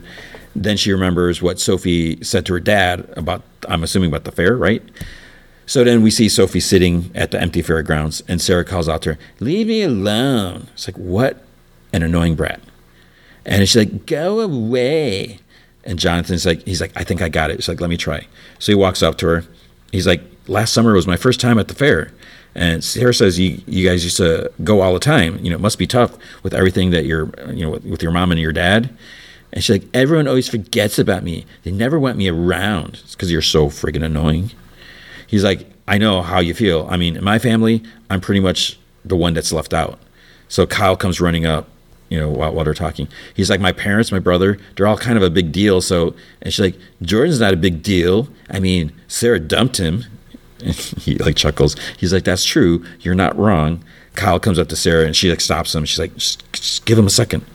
Then 0.56 0.78
she 0.78 0.92
remembers 0.92 1.42
what 1.42 1.60
Sophie 1.60 2.24
said 2.24 2.46
to 2.48 2.54
her 2.54 2.60
dad 2.60 3.08
about, 3.16 3.44
I'm 3.68 3.84
assuming 3.84 4.10
about 4.10 4.24
the 4.24 4.32
fair, 4.32 4.56
right? 4.58 4.84
So 5.66 5.84
then 5.84 6.02
we 6.02 6.10
see 6.10 6.28
Sophie 6.30 6.60
sitting 6.60 7.12
at 7.14 7.32
the 7.32 7.40
empty 7.40 7.62
fairgrounds, 7.62 8.24
and 8.28 8.42
Sarah 8.42 8.66
calls 8.66 8.90
out 8.90 9.04
to 9.04 9.14
her, 9.14 9.20
"Leave 9.40 9.68
me 9.68 9.84
alone." 9.84 10.68
It's 10.74 10.88
like, 10.88 10.98
"What?" 10.98 11.44
An 11.94 12.04
annoying 12.04 12.36
brat. 12.36 12.60
And 13.46 13.68
she's 13.68 13.76
like, 13.76 14.06
"Go 14.06 14.40
away." 14.40 15.40
And 15.86 15.98
Jonathan's 15.98 16.46
like, 16.46 16.66
he's 16.66 16.82
like, 16.82 16.92
"I 16.96 17.04
think 17.04 17.22
I 17.22 17.30
got 17.30 17.52
it." 17.52 17.58
She's 17.58 17.70
like, 17.70 17.82
"Let 17.82 17.90
me 17.90 17.98
try." 17.98 18.28
So 18.60 18.72
he 18.72 18.76
walks 18.76 19.02
up 19.02 19.18
to 19.20 19.28
her. 19.28 19.44
He's 19.92 20.06
like, 20.06 20.22
last 20.50 20.74
summer 20.74 20.94
was 20.94 21.08
my 21.08 21.16
first 21.16 21.40
time 21.40 21.58
at 21.60 21.68
the 21.68 21.74
fair. 21.74 22.12
And 22.56 22.84
Sarah 22.84 23.14
says 23.14 23.40
you 23.40 23.62
you 23.68 23.88
guys 23.88 24.04
used 24.04 24.18
to 24.18 24.52
go 24.64 24.82
all 24.82 24.94
the 24.94 25.00
time. 25.00 25.38
You 25.44 25.52
know, 25.52 25.56
it 25.56 25.62
must 25.62 25.78
be 25.78 25.88
tough 25.88 26.18
with 26.44 26.54
everything 26.54 26.90
that 26.92 27.06
you're 27.06 27.32
you 27.54 27.66
know 27.66 27.72
with, 27.72 27.86
with 27.86 28.04
your 28.04 28.12
mom 28.12 28.32
and 28.32 28.40
your 28.40 28.52
dad. 28.52 28.90
And 29.52 29.64
she's 29.64 29.82
like, 29.82 29.90
everyone 29.96 30.28
always 30.28 30.48
forgets 30.48 31.00
about 31.00 31.24
me. 31.24 31.46
They 31.64 31.72
never 31.72 32.00
want 32.00 32.18
me 32.18 32.28
around. 32.28 33.00
It's 33.04 33.16
because 33.16 33.32
you're 33.32 33.42
so 33.42 33.68
friggin' 33.68 34.04
annoying. 34.04 34.52
He's 35.26 35.44
like, 35.44 35.68
I 35.88 35.98
know 35.98 36.22
how 36.22 36.40
you 36.40 36.54
feel. 36.54 36.88
I 36.90 36.98
mean, 36.98 37.16
in 37.18 37.24
my 37.24 37.40
family, 37.40 37.82
I'm 38.12 38.22
pretty 38.22 38.42
much 38.42 38.78
the 39.04 39.16
one 39.16 39.34
that's 39.34 39.52
left 39.52 39.74
out. 39.74 40.00
So 40.50 40.68
Kyle 40.68 40.96
comes 40.96 41.20
running 41.20 41.48
up, 41.48 41.68
you 42.10 42.20
know, 42.20 42.30
while, 42.30 42.54
while 42.54 42.66
they're 42.66 42.74
talking. 42.74 43.08
He's 43.34 43.50
like, 43.50 43.62
my 43.62 43.72
parents, 43.72 44.12
my 44.12 44.20
brother, 44.20 44.58
they're 44.76 44.88
all 44.88 44.98
kind 44.98 45.18
of 45.18 45.24
a 45.24 45.30
big 45.30 45.52
deal. 45.52 45.82
So, 45.82 46.16
and 46.42 46.54
she's 46.54 46.60
like, 46.60 46.80
Jordan's 47.02 47.40
not 47.40 47.54
a 47.54 47.58
big 47.58 47.82
deal. 47.84 48.28
I 48.50 48.60
mean, 48.60 48.92
Sarah 49.08 49.40
dumped 49.40 49.78
him. 49.78 50.06
he 50.64 51.16
like 51.16 51.36
chuckles. 51.36 51.76
He's 51.98 52.12
like, 52.12 52.26
"That's 52.26 52.44
true. 52.44 52.86
You're 53.00 53.16
not 53.16 53.38
wrong." 53.38 53.84
Kyle 54.16 54.40
comes 54.40 54.60
up 54.60 54.68
to 54.70 54.76
Sarah 54.76 55.06
and 55.06 55.16
she 55.16 55.30
like 55.30 55.40
stops 55.40 55.74
him. 55.74 55.86
She's 55.86 56.00
like, 56.00 56.14
just, 56.16 56.52
just 56.52 56.86
give 56.86 56.98
him 56.98 57.08
a 57.08 57.12
second. 57.12 57.46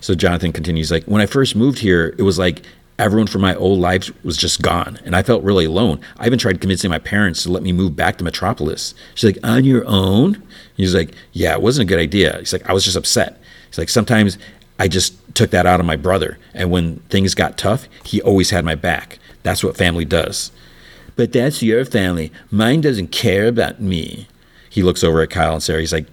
So 0.00 0.14
Jonathan 0.14 0.52
continues 0.52 0.90
like, 0.90 1.04
"When 1.04 1.22
I 1.22 1.26
first 1.26 1.56
moved 1.56 1.78
here, 1.78 2.14
it 2.18 2.22
was 2.22 2.38
like 2.38 2.62
everyone 2.98 3.26
from 3.26 3.40
my 3.40 3.54
old 3.54 3.80
life 3.80 4.10
was 4.22 4.36
just 4.36 4.60
gone, 4.60 4.98
and 5.04 5.16
I 5.16 5.22
felt 5.22 5.42
really 5.42 5.64
alone. 5.64 6.00
I 6.18 6.26
even 6.26 6.38
tried 6.38 6.60
convincing 6.60 6.90
my 6.90 6.98
parents 6.98 7.44
to 7.44 7.52
let 7.52 7.62
me 7.62 7.72
move 7.72 7.96
back 7.96 8.18
to 8.18 8.24
Metropolis." 8.24 8.94
She's 9.14 9.34
like, 9.34 9.46
"On 9.46 9.64
your 9.64 9.86
own?" 9.86 10.42
He's 10.76 10.94
like, 10.94 11.14
"Yeah, 11.32 11.54
it 11.54 11.62
wasn't 11.62 11.88
a 11.88 11.90
good 11.90 12.00
idea." 12.00 12.36
He's 12.38 12.52
like, 12.52 12.68
"I 12.68 12.74
was 12.74 12.84
just 12.84 12.96
upset." 12.96 13.39
He's 13.70 13.78
like, 13.78 13.88
"Sometimes." 13.88 14.38
I 14.78 14.88
just 14.88 15.14
took 15.34 15.50
that 15.50 15.66
out 15.66 15.78
on 15.78 15.84
my 15.84 15.96
brother. 15.96 16.38
And 16.54 16.70
when 16.70 17.00
things 17.10 17.34
got 17.34 17.58
tough, 17.58 17.86
he 18.02 18.22
always 18.22 18.48
had 18.48 18.64
my 18.64 18.74
back. 18.74 19.18
That's 19.42 19.62
what 19.62 19.76
family 19.76 20.06
does. 20.06 20.52
But 21.16 21.32
that's 21.32 21.62
your 21.62 21.84
family. 21.84 22.32
Mine 22.50 22.80
doesn't 22.80 23.08
care 23.08 23.46
about 23.46 23.82
me. 23.82 24.26
He 24.70 24.82
looks 24.82 25.04
over 25.04 25.20
at 25.20 25.28
Kyle 25.28 25.52
and 25.52 25.62
Sarah. 25.62 25.80
He's 25.80 25.92
like, 25.92 26.06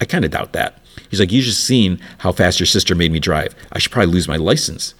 I 0.00 0.06
kind 0.06 0.24
of 0.24 0.30
doubt 0.30 0.54
that. 0.54 0.82
He's 1.10 1.20
like, 1.20 1.30
You 1.30 1.42
just 1.42 1.64
seen 1.64 2.00
how 2.18 2.32
fast 2.32 2.58
your 2.58 2.66
sister 2.66 2.94
made 2.94 3.12
me 3.12 3.20
drive. 3.20 3.54
I 3.70 3.78
should 3.78 3.92
probably 3.92 4.12
lose 4.14 4.28
my 4.28 4.36
license. 4.36 4.94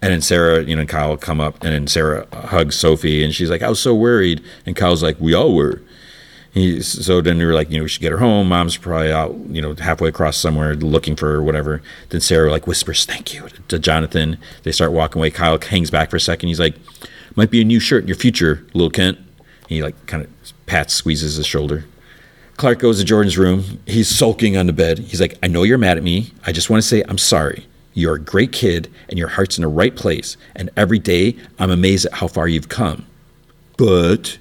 And 0.00 0.12
then 0.12 0.20
Sarah, 0.20 0.62
you 0.62 0.76
know, 0.76 0.82
and 0.82 0.88
Kyle 0.88 1.16
come 1.16 1.40
up, 1.40 1.64
and 1.64 1.72
then 1.72 1.86
Sarah 1.88 2.28
hugs 2.32 2.76
Sophie, 2.76 3.24
and 3.24 3.34
she's 3.34 3.50
like, 3.50 3.62
I 3.62 3.68
was 3.68 3.80
so 3.80 3.94
worried. 3.94 4.40
And 4.66 4.76
Kyle's 4.76 5.02
like, 5.02 5.16
We 5.18 5.34
all 5.34 5.52
were. 5.54 5.82
He, 6.56 6.80
so 6.80 7.20
then 7.20 7.36
we 7.36 7.44
were 7.44 7.52
like, 7.52 7.68
you 7.68 7.76
know, 7.76 7.82
we 7.82 7.88
should 7.90 8.00
get 8.00 8.12
her 8.12 8.16
home. 8.16 8.48
Mom's 8.48 8.78
probably 8.78 9.12
out, 9.12 9.36
you 9.50 9.60
know, 9.60 9.74
halfway 9.74 10.08
across 10.08 10.38
somewhere 10.38 10.74
looking 10.74 11.14
for 11.14 11.30
her 11.32 11.42
whatever. 11.42 11.82
Then 12.08 12.22
Sarah 12.22 12.50
like 12.50 12.66
whispers, 12.66 13.04
"Thank 13.04 13.34
you" 13.34 13.46
to 13.68 13.78
Jonathan. 13.78 14.38
They 14.62 14.72
start 14.72 14.92
walking 14.92 15.20
away. 15.20 15.30
Kyle 15.30 15.60
hangs 15.60 15.90
back 15.90 16.08
for 16.08 16.16
a 16.16 16.20
second. 16.20 16.48
He's 16.48 16.58
like, 16.58 16.74
Might 17.34 17.50
be 17.50 17.60
a 17.60 17.64
new 17.64 17.78
shirt 17.78 18.04
in 18.04 18.08
your 18.08 18.16
future, 18.16 18.66
little 18.72 18.88
Kent. 18.88 19.18
He 19.68 19.82
like 19.82 20.06
kind 20.06 20.24
of 20.24 20.30
pats, 20.64 20.94
squeezes 20.94 21.36
his 21.36 21.46
shoulder. 21.46 21.84
Clark 22.56 22.78
goes 22.78 23.00
to 23.00 23.04
Jordan's 23.04 23.36
room. 23.36 23.82
He's 23.86 24.08
sulking 24.08 24.56
on 24.56 24.66
the 24.66 24.72
bed. 24.72 24.98
He's 25.00 25.20
like, 25.20 25.38
I 25.42 25.48
know 25.48 25.62
you're 25.62 25.76
mad 25.76 25.98
at 25.98 26.02
me. 26.02 26.32
I 26.46 26.52
just 26.52 26.70
want 26.70 26.82
to 26.82 26.88
say 26.88 27.02
I'm 27.06 27.18
sorry. 27.18 27.66
You're 27.92 28.14
a 28.14 28.20
great 28.20 28.52
kid 28.52 28.90
and 29.10 29.18
your 29.18 29.28
heart's 29.28 29.58
in 29.58 29.62
the 29.62 29.68
right 29.68 29.94
place. 29.94 30.38
And 30.54 30.70
every 30.74 30.98
day 30.98 31.36
I'm 31.58 31.70
amazed 31.70 32.06
at 32.06 32.14
how 32.14 32.28
far 32.28 32.48
you've 32.48 32.70
come. 32.70 33.04
But 33.76 34.38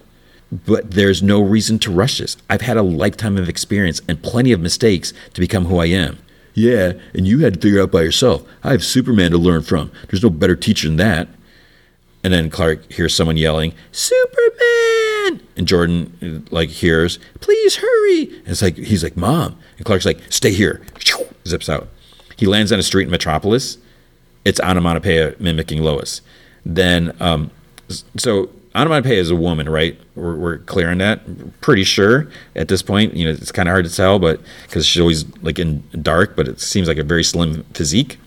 but 0.65 0.91
there's 0.91 1.23
no 1.23 1.41
reason 1.41 1.79
to 1.79 1.91
rush 1.91 2.19
this. 2.19 2.37
I've 2.49 2.61
had 2.61 2.77
a 2.77 2.83
lifetime 2.83 3.37
of 3.37 3.49
experience 3.49 4.01
and 4.07 4.21
plenty 4.21 4.51
of 4.51 4.59
mistakes 4.59 5.13
to 5.33 5.41
become 5.41 5.65
who 5.65 5.79
I 5.79 5.87
am. 5.87 6.17
Yeah, 6.53 6.93
and 7.13 7.27
you 7.27 7.39
had 7.39 7.55
to 7.55 7.59
figure 7.59 7.79
it 7.79 7.83
out 7.83 7.91
by 7.91 8.01
yourself. 8.01 8.43
I 8.63 8.71
have 8.71 8.83
Superman 8.83 9.31
to 9.31 9.37
learn 9.37 9.61
from. 9.61 9.91
There's 10.09 10.23
no 10.23 10.29
better 10.29 10.55
teacher 10.55 10.87
than 10.87 10.97
that. 10.97 11.27
And 12.23 12.33
then 12.33 12.49
Clark 12.49 12.91
hears 12.91 13.13
someone 13.13 13.37
yelling, 13.37 13.73
Superman! 13.91 15.41
And 15.57 15.67
Jordan 15.67 16.47
like 16.49 16.69
hears, 16.69 17.19
please 17.39 17.75
hurry. 17.75 18.23
And 18.23 18.47
it's 18.47 18.61
like 18.61 18.77
he's 18.77 19.03
like, 19.03 19.17
Mom. 19.17 19.57
And 19.77 19.85
Clark's 19.85 20.05
like, 20.05 20.21
stay 20.29 20.51
here. 20.51 20.81
Zips 21.47 21.69
out. 21.69 21.89
He 22.37 22.47
lands 22.47 22.71
on 22.71 22.79
a 22.79 22.83
street 22.83 23.03
in 23.03 23.11
Metropolis. 23.11 23.77
It's 24.43 24.59
Onomatopoeia 24.59 25.35
mimicking 25.39 25.83
Lois. 25.83 26.21
Then 26.65 27.15
um, 27.19 27.51
so 28.17 28.49
Onomatopoeia 28.75 29.21
is 29.21 29.29
a 29.31 29.35
woman, 29.35 29.69
right? 29.69 29.97
We're, 30.15 30.35
we're, 30.35 30.57
clear 30.59 30.91
on 30.91 30.97
that. 30.97 31.21
Pretty 31.61 31.85
sure 31.85 32.27
at 32.55 32.67
this 32.67 32.81
point. 32.81 33.15
You 33.15 33.25
know, 33.25 33.31
it's 33.31 33.51
kind 33.51 33.69
of 33.69 33.73
hard 33.73 33.85
to 33.85 33.93
tell, 33.93 34.19
but 34.19 34.41
because 34.63 34.85
she's 34.85 34.99
always 34.99 35.25
like 35.41 35.59
in 35.59 35.83
dark, 36.01 36.35
but 36.35 36.47
it 36.47 36.59
seems 36.59 36.87
like 36.87 36.97
a 36.97 37.03
very 37.03 37.23
slim 37.23 37.63
physique. 37.73 38.19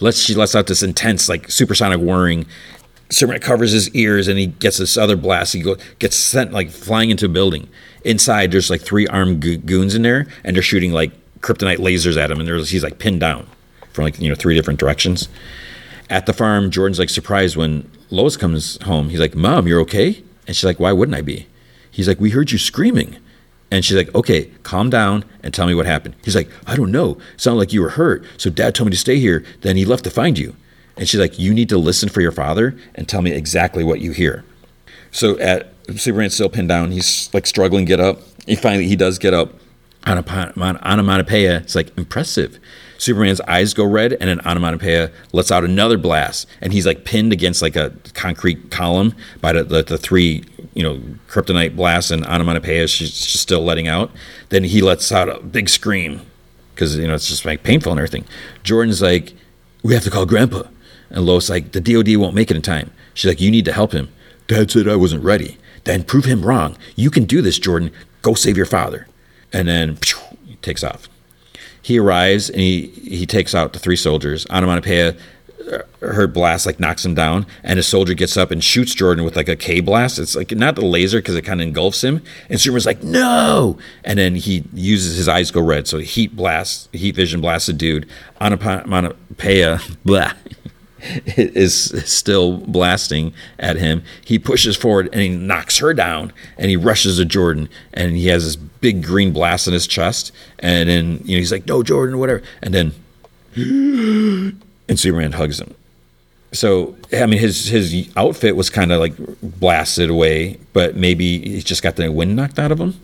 Let's 0.00 0.18
she 0.18 0.34
lets 0.34 0.54
out 0.54 0.66
this 0.66 0.82
intense 0.82 1.28
like 1.28 1.50
supersonic 1.50 2.00
whirring. 2.00 2.46
Superman 3.08 3.40
covers 3.40 3.72
his 3.72 3.88
ears 3.94 4.28
and 4.28 4.38
he 4.38 4.46
gets 4.46 4.78
this 4.78 4.96
other 4.96 5.16
blast. 5.16 5.54
He 5.54 5.62
go, 5.62 5.76
gets 5.98 6.16
sent 6.16 6.52
like 6.52 6.70
flying 6.70 7.10
into 7.10 7.26
a 7.26 7.30
building. 7.30 7.68
Inside, 8.04 8.50
there's 8.50 8.68
like 8.68 8.82
three 8.82 9.06
armed 9.06 9.40
go- 9.40 9.56
goons 9.56 9.94
in 9.94 10.02
there, 10.02 10.26
and 10.44 10.54
they're 10.54 10.62
shooting 10.62 10.92
like 10.92 11.12
kryptonite 11.40 11.78
lasers 11.78 12.16
at 12.16 12.30
him, 12.30 12.40
and 12.40 12.48
he's 12.66 12.82
like 12.82 12.98
pinned 12.98 13.20
down 13.20 13.46
from 13.92 14.04
like 14.04 14.20
you 14.20 14.28
know 14.28 14.34
three 14.34 14.54
different 14.54 14.78
directions. 14.78 15.28
At 16.08 16.26
the 16.26 16.32
farm, 16.32 16.70
Jordan's 16.70 16.98
like 16.98 17.10
surprised 17.10 17.56
when 17.56 17.90
Lois 18.10 18.36
comes 18.36 18.80
home. 18.82 19.08
He's 19.08 19.20
like, 19.20 19.34
Mom, 19.34 19.66
you're 19.66 19.80
okay? 19.80 20.22
And 20.46 20.54
she's 20.54 20.64
like, 20.64 20.80
Why 20.80 20.92
wouldn't 20.92 21.16
I 21.16 21.22
be? 21.22 21.46
He's 21.90 22.06
like, 22.08 22.20
We 22.20 22.30
heard 22.30 22.52
you 22.52 22.58
screaming. 22.58 23.16
And 23.70 23.84
she's 23.84 23.96
like, 23.96 24.14
Okay, 24.14 24.46
calm 24.62 24.90
down 24.90 25.24
and 25.42 25.52
tell 25.52 25.66
me 25.66 25.74
what 25.74 25.86
happened. 25.86 26.14
He's 26.24 26.36
like, 26.36 26.48
I 26.66 26.76
don't 26.76 26.92
know. 26.92 27.18
It 27.34 27.40
sounded 27.40 27.58
like 27.58 27.72
you 27.72 27.82
were 27.82 27.90
hurt. 27.90 28.24
So 28.36 28.50
dad 28.50 28.74
told 28.74 28.86
me 28.86 28.92
to 28.92 28.98
stay 28.98 29.18
here. 29.18 29.44
Then 29.62 29.76
he 29.76 29.84
left 29.84 30.04
to 30.04 30.10
find 30.10 30.38
you. 30.38 30.54
And 30.96 31.08
she's 31.08 31.20
like, 31.20 31.38
You 31.38 31.52
need 31.52 31.68
to 31.70 31.78
listen 31.78 32.08
for 32.08 32.20
your 32.20 32.32
father 32.32 32.76
and 32.94 33.08
tell 33.08 33.22
me 33.22 33.32
exactly 33.32 33.82
what 33.82 34.00
you 34.00 34.12
hear. 34.12 34.44
So 35.10 35.38
at 35.38 35.72
Superman's 35.96 36.34
still 36.34 36.48
pinned 36.48 36.68
down. 36.68 36.92
He's 36.92 37.32
like 37.34 37.46
struggling 37.46 37.86
to 37.86 37.88
get 37.88 38.00
up. 38.00 38.20
He 38.46 38.54
finally 38.54 38.86
he 38.86 38.96
does 38.96 39.18
get 39.18 39.34
up. 39.34 39.54
On 40.04 40.18
a, 40.18 40.52
on, 40.56 40.76
onomatopoeia. 40.84 41.58
It's 41.58 41.74
like 41.74 41.96
impressive. 41.98 42.60
Superman's 42.98 43.40
eyes 43.42 43.74
go 43.74 43.84
red, 43.84 44.14
and 44.14 44.30
an 44.30 44.40
onomatopoeia 44.40 45.10
lets 45.32 45.50
out 45.50 45.64
another 45.64 45.98
blast, 45.98 46.46
and 46.60 46.72
he's 46.72 46.86
like 46.86 47.04
pinned 47.04 47.32
against 47.32 47.62
like 47.62 47.76
a 47.76 47.92
concrete 48.14 48.70
column 48.70 49.14
by 49.40 49.52
the, 49.52 49.64
the, 49.64 49.82
the 49.82 49.98
three, 49.98 50.44
you 50.74 50.82
know, 50.82 51.00
kryptonite 51.28 51.76
blasts 51.76 52.10
and 52.10 52.24
onomatopoeia 52.26 52.86
she's, 52.88 53.14
she's 53.14 53.40
still 53.40 53.62
letting 53.62 53.88
out. 53.88 54.10
Then 54.48 54.64
he 54.64 54.80
lets 54.80 55.10
out 55.12 55.28
a 55.28 55.40
big 55.40 55.68
scream 55.68 56.22
because 56.74 56.96
you 56.96 57.06
know 57.06 57.14
it's 57.14 57.28
just 57.28 57.44
like 57.44 57.62
painful 57.62 57.92
and 57.92 57.98
everything. 57.98 58.24
Jordan's 58.62 59.02
like, 59.02 59.34
"We 59.82 59.94
have 59.94 60.04
to 60.04 60.10
call 60.10 60.26
Grandpa," 60.26 60.64
and 61.10 61.24
Lois 61.24 61.48
like, 61.48 61.72
"The 61.72 61.80
DoD 61.80 62.16
won't 62.16 62.34
make 62.34 62.50
it 62.50 62.56
in 62.56 62.62
time." 62.62 62.90
She's 63.14 63.28
like, 63.28 63.40
"You 63.40 63.50
need 63.50 63.64
to 63.64 63.72
help 63.72 63.92
him." 63.92 64.08
Dad 64.46 64.70
said 64.70 64.88
I 64.88 64.96
wasn't 64.96 65.24
ready. 65.24 65.58
Then 65.84 66.02
prove 66.02 66.24
him 66.24 66.44
wrong. 66.44 66.76
You 66.94 67.10
can 67.10 67.24
do 67.24 67.42
this, 67.42 67.58
Jordan. 67.58 67.92
Go 68.22 68.34
save 68.34 68.56
your 68.56 68.66
father. 68.66 69.06
And 69.52 69.68
then 69.68 69.96
phew, 69.96 70.18
he 70.44 70.56
takes 70.56 70.82
off. 70.82 71.08
He 71.86 72.00
arrives 72.00 72.50
and 72.50 72.58
he, 72.58 72.88
he 72.88 73.26
takes 73.26 73.54
out 73.54 73.72
the 73.72 73.78
three 73.78 73.94
soldiers. 73.94 74.44
Onomatopoeia, 74.50 75.14
uh, 75.70 75.78
her 76.00 76.26
blast 76.26 76.66
like 76.66 76.80
knocks 76.80 77.04
him 77.04 77.14
down, 77.14 77.46
and 77.62 77.78
a 77.78 77.82
soldier 77.84 78.12
gets 78.12 78.36
up 78.36 78.50
and 78.50 78.64
shoots 78.64 78.92
Jordan 78.92 79.24
with 79.24 79.36
like 79.36 79.48
a 79.48 79.54
K 79.54 79.78
blast. 79.78 80.18
It's 80.18 80.34
like 80.34 80.50
not 80.50 80.74
the 80.74 80.84
laser 80.84 81.18
because 81.18 81.36
it 81.36 81.42
kind 81.42 81.60
of 81.60 81.68
engulfs 81.68 82.02
him. 82.02 82.22
And 82.50 82.60
Superman's 82.60 82.86
like, 82.86 83.04
no! 83.04 83.78
And 84.02 84.18
then 84.18 84.34
he 84.34 84.64
uses 84.74 85.16
his 85.16 85.28
eyes 85.28 85.52
go 85.52 85.60
red, 85.60 85.86
so 85.86 85.98
heat 85.98 86.34
blast, 86.34 86.92
heat 86.92 87.14
vision 87.14 87.40
blasts 87.40 87.68
a 87.68 87.72
dude. 87.72 88.08
Onomatopoeia, 88.40 89.78
blah, 90.04 90.32
is 91.26 91.92
still 92.10 92.58
blasting 92.58 93.34
at 93.58 93.76
him. 93.76 94.02
He 94.24 94.38
pushes 94.38 94.76
forward 94.76 95.08
and 95.12 95.20
he 95.20 95.28
knocks 95.28 95.78
her 95.78 95.92
down 95.92 96.32
and 96.56 96.70
he 96.70 96.76
rushes 96.76 97.18
to 97.18 97.24
Jordan 97.24 97.68
and 97.92 98.16
he 98.16 98.28
has 98.28 98.44
this 98.44 98.56
big 98.56 99.02
green 99.02 99.32
blast 99.32 99.66
in 99.66 99.72
his 99.72 99.86
chest. 99.86 100.32
And 100.58 100.88
then 100.88 101.20
you 101.24 101.36
know 101.36 101.40
he's 101.40 101.52
like, 101.52 101.66
"No, 101.66 101.82
Jordan, 101.82 102.18
whatever." 102.18 102.42
And 102.62 102.74
then 102.74 102.92
and 104.88 104.98
Superman 104.98 105.32
hugs 105.32 105.60
him. 105.60 105.74
So 106.52 106.96
I 107.12 107.26
mean, 107.26 107.40
his 107.40 107.68
his 107.68 108.10
outfit 108.16 108.56
was 108.56 108.70
kind 108.70 108.92
of 108.92 109.00
like 109.00 109.14
blasted 109.42 110.08
away, 110.08 110.58
but 110.72 110.96
maybe 110.96 111.40
he's 111.40 111.64
just 111.64 111.82
got 111.82 111.96
the 111.96 112.10
wind 112.10 112.36
knocked 112.36 112.58
out 112.58 112.72
of 112.72 112.80
him. 112.80 112.98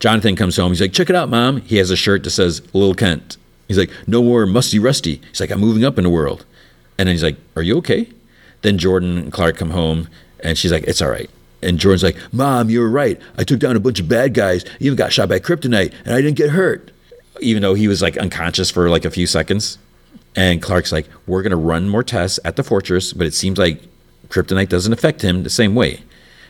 Jonathan 0.00 0.34
comes 0.36 0.56
home. 0.56 0.72
He's 0.72 0.80
like, 0.80 0.92
"Check 0.92 1.08
it 1.08 1.16
out, 1.16 1.28
mom." 1.28 1.60
He 1.62 1.76
has 1.76 1.90
a 1.90 1.96
shirt 1.96 2.24
that 2.24 2.30
says 2.30 2.60
"Lil 2.74 2.94
Kent." 2.94 3.36
He's 3.68 3.78
like, 3.78 3.90
"No 4.06 4.22
more 4.22 4.44
musty 4.46 4.78
rusty." 4.78 5.22
He's 5.30 5.40
like, 5.40 5.50
"I'm 5.50 5.60
moving 5.60 5.84
up 5.84 5.96
in 5.96 6.04
the 6.04 6.10
world." 6.10 6.44
And 6.98 7.08
then 7.08 7.14
he's 7.14 7.22
like, 7.22 7.36
Are 7.56 7.62
you 7.62 7.78
okay? 7.78 8.08
Then 8.62 8.78
Jordan 8.78 9.18
and 9.18 9.32
Clark 9.32 9.56
come 9.56 9.70
home 9.70 10.08
and 10.40 10.56
she's 10.56 10.72
like, 10.72 10.84
It's 10.84 11.02
all 11.02 11.10
right. 11.10 11.30
And 11.62 11.78
Jordan's 11.78 12.02
like, 12.02 12.16
Mom, 12.32 12.70
you 12.70 12.80
were 12.80 12.90
right. 12.90 13.20
I 13.38 13.44
took 13.44 13.60
down 13.60 13.76
a 13.76 13.80
bunch 13.80 14.00
of 14.00 14.08
bad 14.08 14.34
guys, 14.34 14.64
even 14.80 14.96
got 14.96 15.12
shot 15.12 15.28
by 15.28 15.38
kryptonite, 15.38 15.94
and 16.04 16.14
I 16.14 16.20
didn't 16.20 16.36
get 16.36 16.50
hurt. 16.50 16.90
Even 17.40 17.62
though 17.62 17.74
he 17.74 17.88
was 17.88 18.02
like 18.02 18.16
unconscious 18.16 18.70
for 18.70 18.88
like 18.90 19.04
a 19.04 19.10
few 19.10 19.26
seconds. 19.26 19.78
And 20.34 20.62
Clark's 20.62 20.92
like, 20.92 21.08
We're 21.26 21.42
going 21.42 21.50
to 21.50 21.56
run 21.56 21.88
more 21.88 22.02
tests 22.02 22.40
at 22.44 22.56
the 22.56 22.62
fortress, 22.62 23.12
but 23.12 23.26
it 23.26 23.34
seems 23.34 23.58
like 23.58 23.82
kryptonite 24.28 24.68
doesn't 24.68 24.92
affect 24.92 25.22
him 25.22 25.42
the 25.42 25.50
same 25.50 25.74
way. 25.74 26.02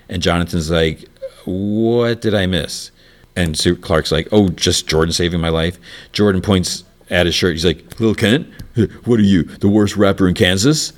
And 0.09 0.23
Jonathan's 0.23 0.71
like, 0.71 1.05
What 1.45 2.21
did 2.21 2.35
I 2.35 2.47
miss? 2.47 2.91
And 3.37 3.59
Clark's 3.81 4.13
like, 4.13 4.29
Oh, 4.33 4.49
just 4.49 4.87
Jordan 4.87 5.13
saving 5.13 5.41
my 5.41 5.49
life. 5.49 5.79
Jordan 6.13 6.43
points 6.43 6.85
at 7.13 7.27
his 7.27 7.35
shirt. 7.35 7.53
He's 7.53 7.65
like, 7.65 8.01
Lil 8.01 8.15
Kent, 8.15 8.49
what 9.05 9.21
are 9.21 9.25
you, 9.25 9.45
the 9.45 9.69
worst 9.69 9.97
rapper 9.97 10.27
in 10.27 10.35
Kansas? 10.35 10.93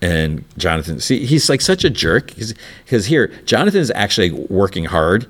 And 0.00 0.44
Jonathan, 0.58 0.98
see, 0.98 1.24
he's 1.24 1.48
like 1.48 1.60
such 1.60 1.84
a 1.84 1.90
jerk 1.90 2.34
because 2.34 3.06
here, 3.06 3.28
Jonathan's 3.44 3.92
actually 3.92 4.32
working 4.32 4.86
hard. 4.86 5.26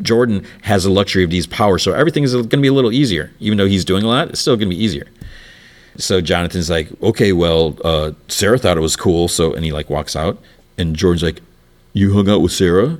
Jordan 0.00 0.46
has 0.62 0.84
the 0.84 0.90
luxury 0.90 1.22
of 1.22 1.30
these 1.30 1.46
powers, 1.46 1.82
so 1.82 1.92
everything 1.92 2.24
is 2.24 2.32
going 2.32 2.48
to 2.48 2.56
be 2.56 2.68
a 2.68 2.72
little 2.72 2.92
easier. 2.92 3.30
Even 3.40 3.58
though 3.58 3.66
he's 3.66 3.84
doing 3.84 4.04
a 4.04 4.08
lot, 4.08 4.30
it's 4.30 4.40
still 4.40 4.56
going 4.56 4.70
to 4.70 4.74
be 4.74 4.82
easier. 4.82 5.06
So 5.98 6.20
Jonathan's 6.20 6.70
like, 6.70 6.88
okay, 7.02 7.32
well, 7.32 7.76
uh, 7.84 8.12
Sarah 8.28 8.58
thought 8.58 8.78
it 8.78 8.80
was 8.80 8.96
cool, 8.96 9.28
so 9.28 9.52
and 9.52 9.64
he 9.64 9.72
like 9.72 9.90
walks 9.90 10.16
out, 10.16 10.38
and 10.78 10.96
Jordan's 10.96 11.22
like, 11.22 11.40
you 11.92 12.14
hung 12.14 12.28
out 12.28 12.40
with 12.40 12.52
Sarah? 12.52 12.98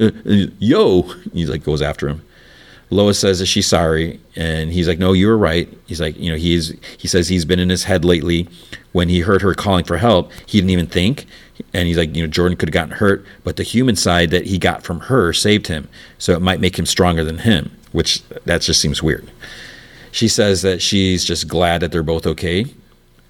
Uh, 0.00 0.10
yo, 0.58 1.02
he 1.32 1.46
like 1.46 1.64
goes 1.64 1.82
after 1.82 2.08
him. 2.08 2.22
Lois 2.90 3.18
says 3.18 3.38
that 3.38 3.46
she's 3.46 3.66
sorry, 3.66 4.20
and 4.36 4.72
he's 4.72 4.86
like, 4.86 4.98
"No, 4.98 5.12
you 5.12 5.26
were 5.26 5.38
right." 5.38 5.68
He's 5.86 6.00
like, 6.00 6.18
you 6.18 6.30
know, 6.30 6.36
he's 6.36 6.74
he 6.98 7.08
says 7.08 7.28
he's 7.28 7.44
been 7.44 7.58
in 7.58 7.70
his 7.70 7.84
head 7.84 8.04
lately. 8.04 8.48
When 8.92 9.08
he 9.08 9.20
heard 9.20 9.42
her 9.42 9.54
calling 9.54 9.84
for 9.84 9.96
help, 9.96 10.30
he 10.46 10.58
didn't 10.58 10.70
even 10.70 10.86
think, 10.86 11.26
and 11.72 11.88
he's 11.88 11.98
like, 11.98 12.14
you 12.14 12.22
know, 12.22 12.28
Jordan 12.28 12.56
could 12.56 12.68
have 12.68 12.74
gotten 12.74 12.96
hurt, 12.96 13.26
but 13.42 13.56
the 13.56 13.62
human 13.64 13.96
side 13.96 14.30
that 14.30 14.46
he 14.46 14.58
got 14.58 14.84
from 14.84 15.00
her 15.00 15.32
saved 15.32 15.66
him, 15.66 15.88
so 16.18 16.32
it 16.34 16.40
might 16.42 16.60
make 16.60 16.78
him 16.78 16.86
stronger 16.86 17.24
than 17.24 17.38
him, 17.38 17.76
which 17.92 18.22
that 18.44 18.60
just 18.60 18.80
seems 18.80 19.02
weird. 19.02 19.28
She 20.12 20.28
says 20.28 20.62
that 20.62 20.80
she's 20.80 21.24
just 21.24 21.48
glad 21.48 21.80
that 21.80 21.90
they're 21.90 22.04
both 22.04 22.26
okay, 22.26 22.66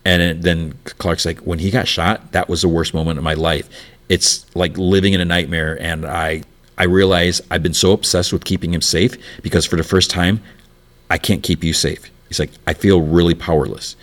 and 0.05 0.43
then 0.43 0.75
Clark's 0.85 1.25
like, 1.25 1.39
when 1.39 1.59
he 1.59 1.71
got 1.71 1.89
shot, 1.89 2.33
that 2.33 2.49
was 2.49 2.61
the 2.61 2.69
worst 2.69 2.93
moment 2.93 3.17
of 3.17 3.25
my 3.25 3.35
life. 3.35 3.69
It's 4.11 4.45
like 4.55 4.77
living 4.77 5.15
in 5.15 5.23
a 5.23 5.25
nightmare, 5.25 5.81
and 5.81 6.05
I 6.05 6.43
I 6.79 6.85
realize 6.85 7.41
I've 7.51 7.62
been 7.62 7.75
so 7.75 7.93
obsessed 7.93 8.33
with 8.33 8.45
keeping 8.45 8.75
him 8.75 8.81
safe 8.81 9.16
because 9.43 9.64
for 9.64 9.77
the 9.77 9.85
first 9.85 10.11
time, 10.11 10.41
I 11.11 11.18
can't 11.18 11.43
keep 11.43 11.62
you 11.62 11.72
safe. 11.72 12.11
He's 12.29 12.39
like, 12.39 12.51
I 12.66 12.75
feel 12.75 13.01
really 13.01 13.35
powerless. 13.35 13.97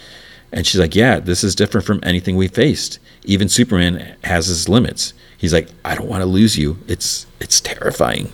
And 0.51 0.65
she's 0.65 0.79
like, 0.79 0.95
Yeah, 0.95 1.19
this 1.19 1.43
is 1.43 1.55
different 1.55 1.85
from 1.85 1.99
anything 2.03 2.35
we 2.35 2.47
faced. 2.47 2.99
Even 3.23 3.49
Superman 3.49 4.15
has 4.23 4.47
his 4.47 4.67
limits. 4.67 5.13
He's 5.37 5.53
like, 5.53 5.69
I 5.83 5.95
don't 5.95 6.07
want 6.07 6.21
to 6.21 6.25
lose 6.25 6.57
you. 6.57 6.77
It's 6.87 7.25
it's 7.39 7.61
terrifying. 7.61 8.31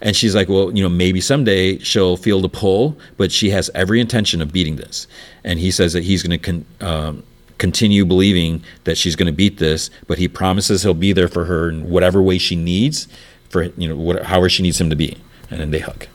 And 0.00 0.16
she's 0.16 0.34
like, 0.34 0.48
Well, 0.48 0.72
you 0.74 0.82
know, 0.82 0.88
maybe 0.88 1.20
someday 1.20 1.78
she'll 1.78 2.16
feel 2.16 2.40
the 2.40 2.48
pull, 2.48 2.96
but 3.16 3.32
she 3.32 3.50
has 3.50 3.70
every 3.74 4.00
intention 4.00 4.40
of 4.40 4.52
beating 4.52 4.76
this. 4.76 5.06
And 5.44 5.58
he 5.58 5.70
says 5.70 5.92
that 5.92 6.04
he's 6.04 6.22
going 6.22 6.38
to 6.38 6.38
con- 6.38 6.66
um, 6.80 7.22
continue 7.58 8.04
believing 8.04 8.62
that 8.84 8.98
she's 8.98 9.14
going 9.14 9.26
to 9.26 9.32
beat 9.32 9.58
this, 9.58 9.90
but 10.06 10.18
he 10.18 10.26
promises 10.26 10.82
he'll 10.82 10.94
be 10.94 11.12
there 11.12 11.28
for 11.28 11.44
her 11.44 11.68
in 11.68 11.88
whatever 11.88 12.20
way 12.20 12.38
she 12.38 12.56
needs 12.56 13.06
for 13.52 13.64
you 13.76 13.88
know 13.88 13.96
what, 13.96 14.24
however 14.24 14.48
she 14.48 14.62
needs 14.62 14.80
him 14.80 14.90
to 14.90 14.96
be, 14.96 15.16
and 15.50 15.60
then 15.60 15.70
they 15.70 15.78
hug. 15.78 16.06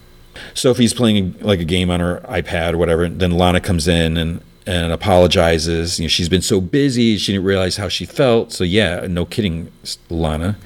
Sophie's 0.54 0.94
playing 0.94 1.36
like 1.40 1.60
a 1.60 1.66
game 1.66 1.90
on 1.90 2.00
her 2.00 2.20
iPad 2.28 2.74
or 2.74 2.78
whatever. 2.78 3.08
Then 3.08 3.32
Lana 3.32 3.62
comes 3.62 3.88
in 3.88 4.18
and 4.18 4.42
and 4.66 4.92
apologizes. 4.92 6.00
You 6.00 6.06
know, 6.06 6.10
she's 6.10 6.28
been 6.28 6.42
so 6.42 6.60
busy, 6.60 7.18
she 7.18 7.32
didn't 7.32 7.46
realize 7.46 7.78
how 7.78 7.88
she 7.88 8.06
felt. 8.06 8.52
So 8.52 8.64
yeah, 8.64 9.08
no 9.08 9.24
kidding, 9.24 9.72
Lana. 10.10 10.58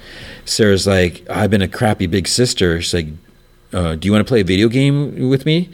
Sarah's 0.44 0.86
like, 0.86 1.28
I've 1.30 1.50
been 1.50 1.62
a 1.62 1.68
crappy 1.68 2.06
big 2.06 2.26
sister. 2.26 2.82
She's 2.82 2.94
like, 2.94 3.06
uh, 3.72 3.94
do 3.94 4.08
you 4.08 4.12
want 4.12 4.26
to 4.26 4.28
play 4.28 4.40
a 4.40 4.44
video 4.44 4.68
game 4.68 5.28
with 5.28 5.46
me? 5.46 5.70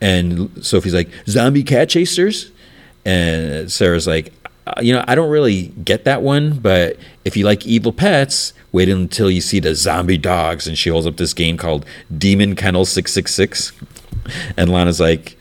And 0.00 0.64
Sophie's 0.64 0.94
like, 0.94 1.08
zombie 1.26 1.64
cat 1.64 1.88
chasers. 1.88 2.52
And 3.04 3.70
Sarah's 3.72 4.06
like, 4.06 4.32
you 4.80 4.92
know, 4.92 5.04
I 5.06 5.14
don't 5.14 5.30
really 5.30 5.68
get 5.84 6.04
that 6.04 6.22
one, 6.22 6.58
but 6.58 6.96
if 7.24 7.36
you 7.36 7.44
like 7.44 7.66
evil 7.66 7.92
pets, 7.92 8.52
wait 8.72 8.88
until 8.88 9.30
you 9.30 9.40
see 9.40 9.60
the 9.60 9.74
zombie 9.74 10.18
dogs. 10.18 10.66
And 10.66 10.76
she 10.76 10.90
holds 10.90 11.06
up 11.06 11.16
this 11.16 11.34
game 11.34 11.56
called 11.56 11.86
Demon 12.16 12.56
Kennel 12.56 12.84
666. 12.84 13.72
And 14.56 14.70
Lana's 14.70 15.00
like, 15.00 15.36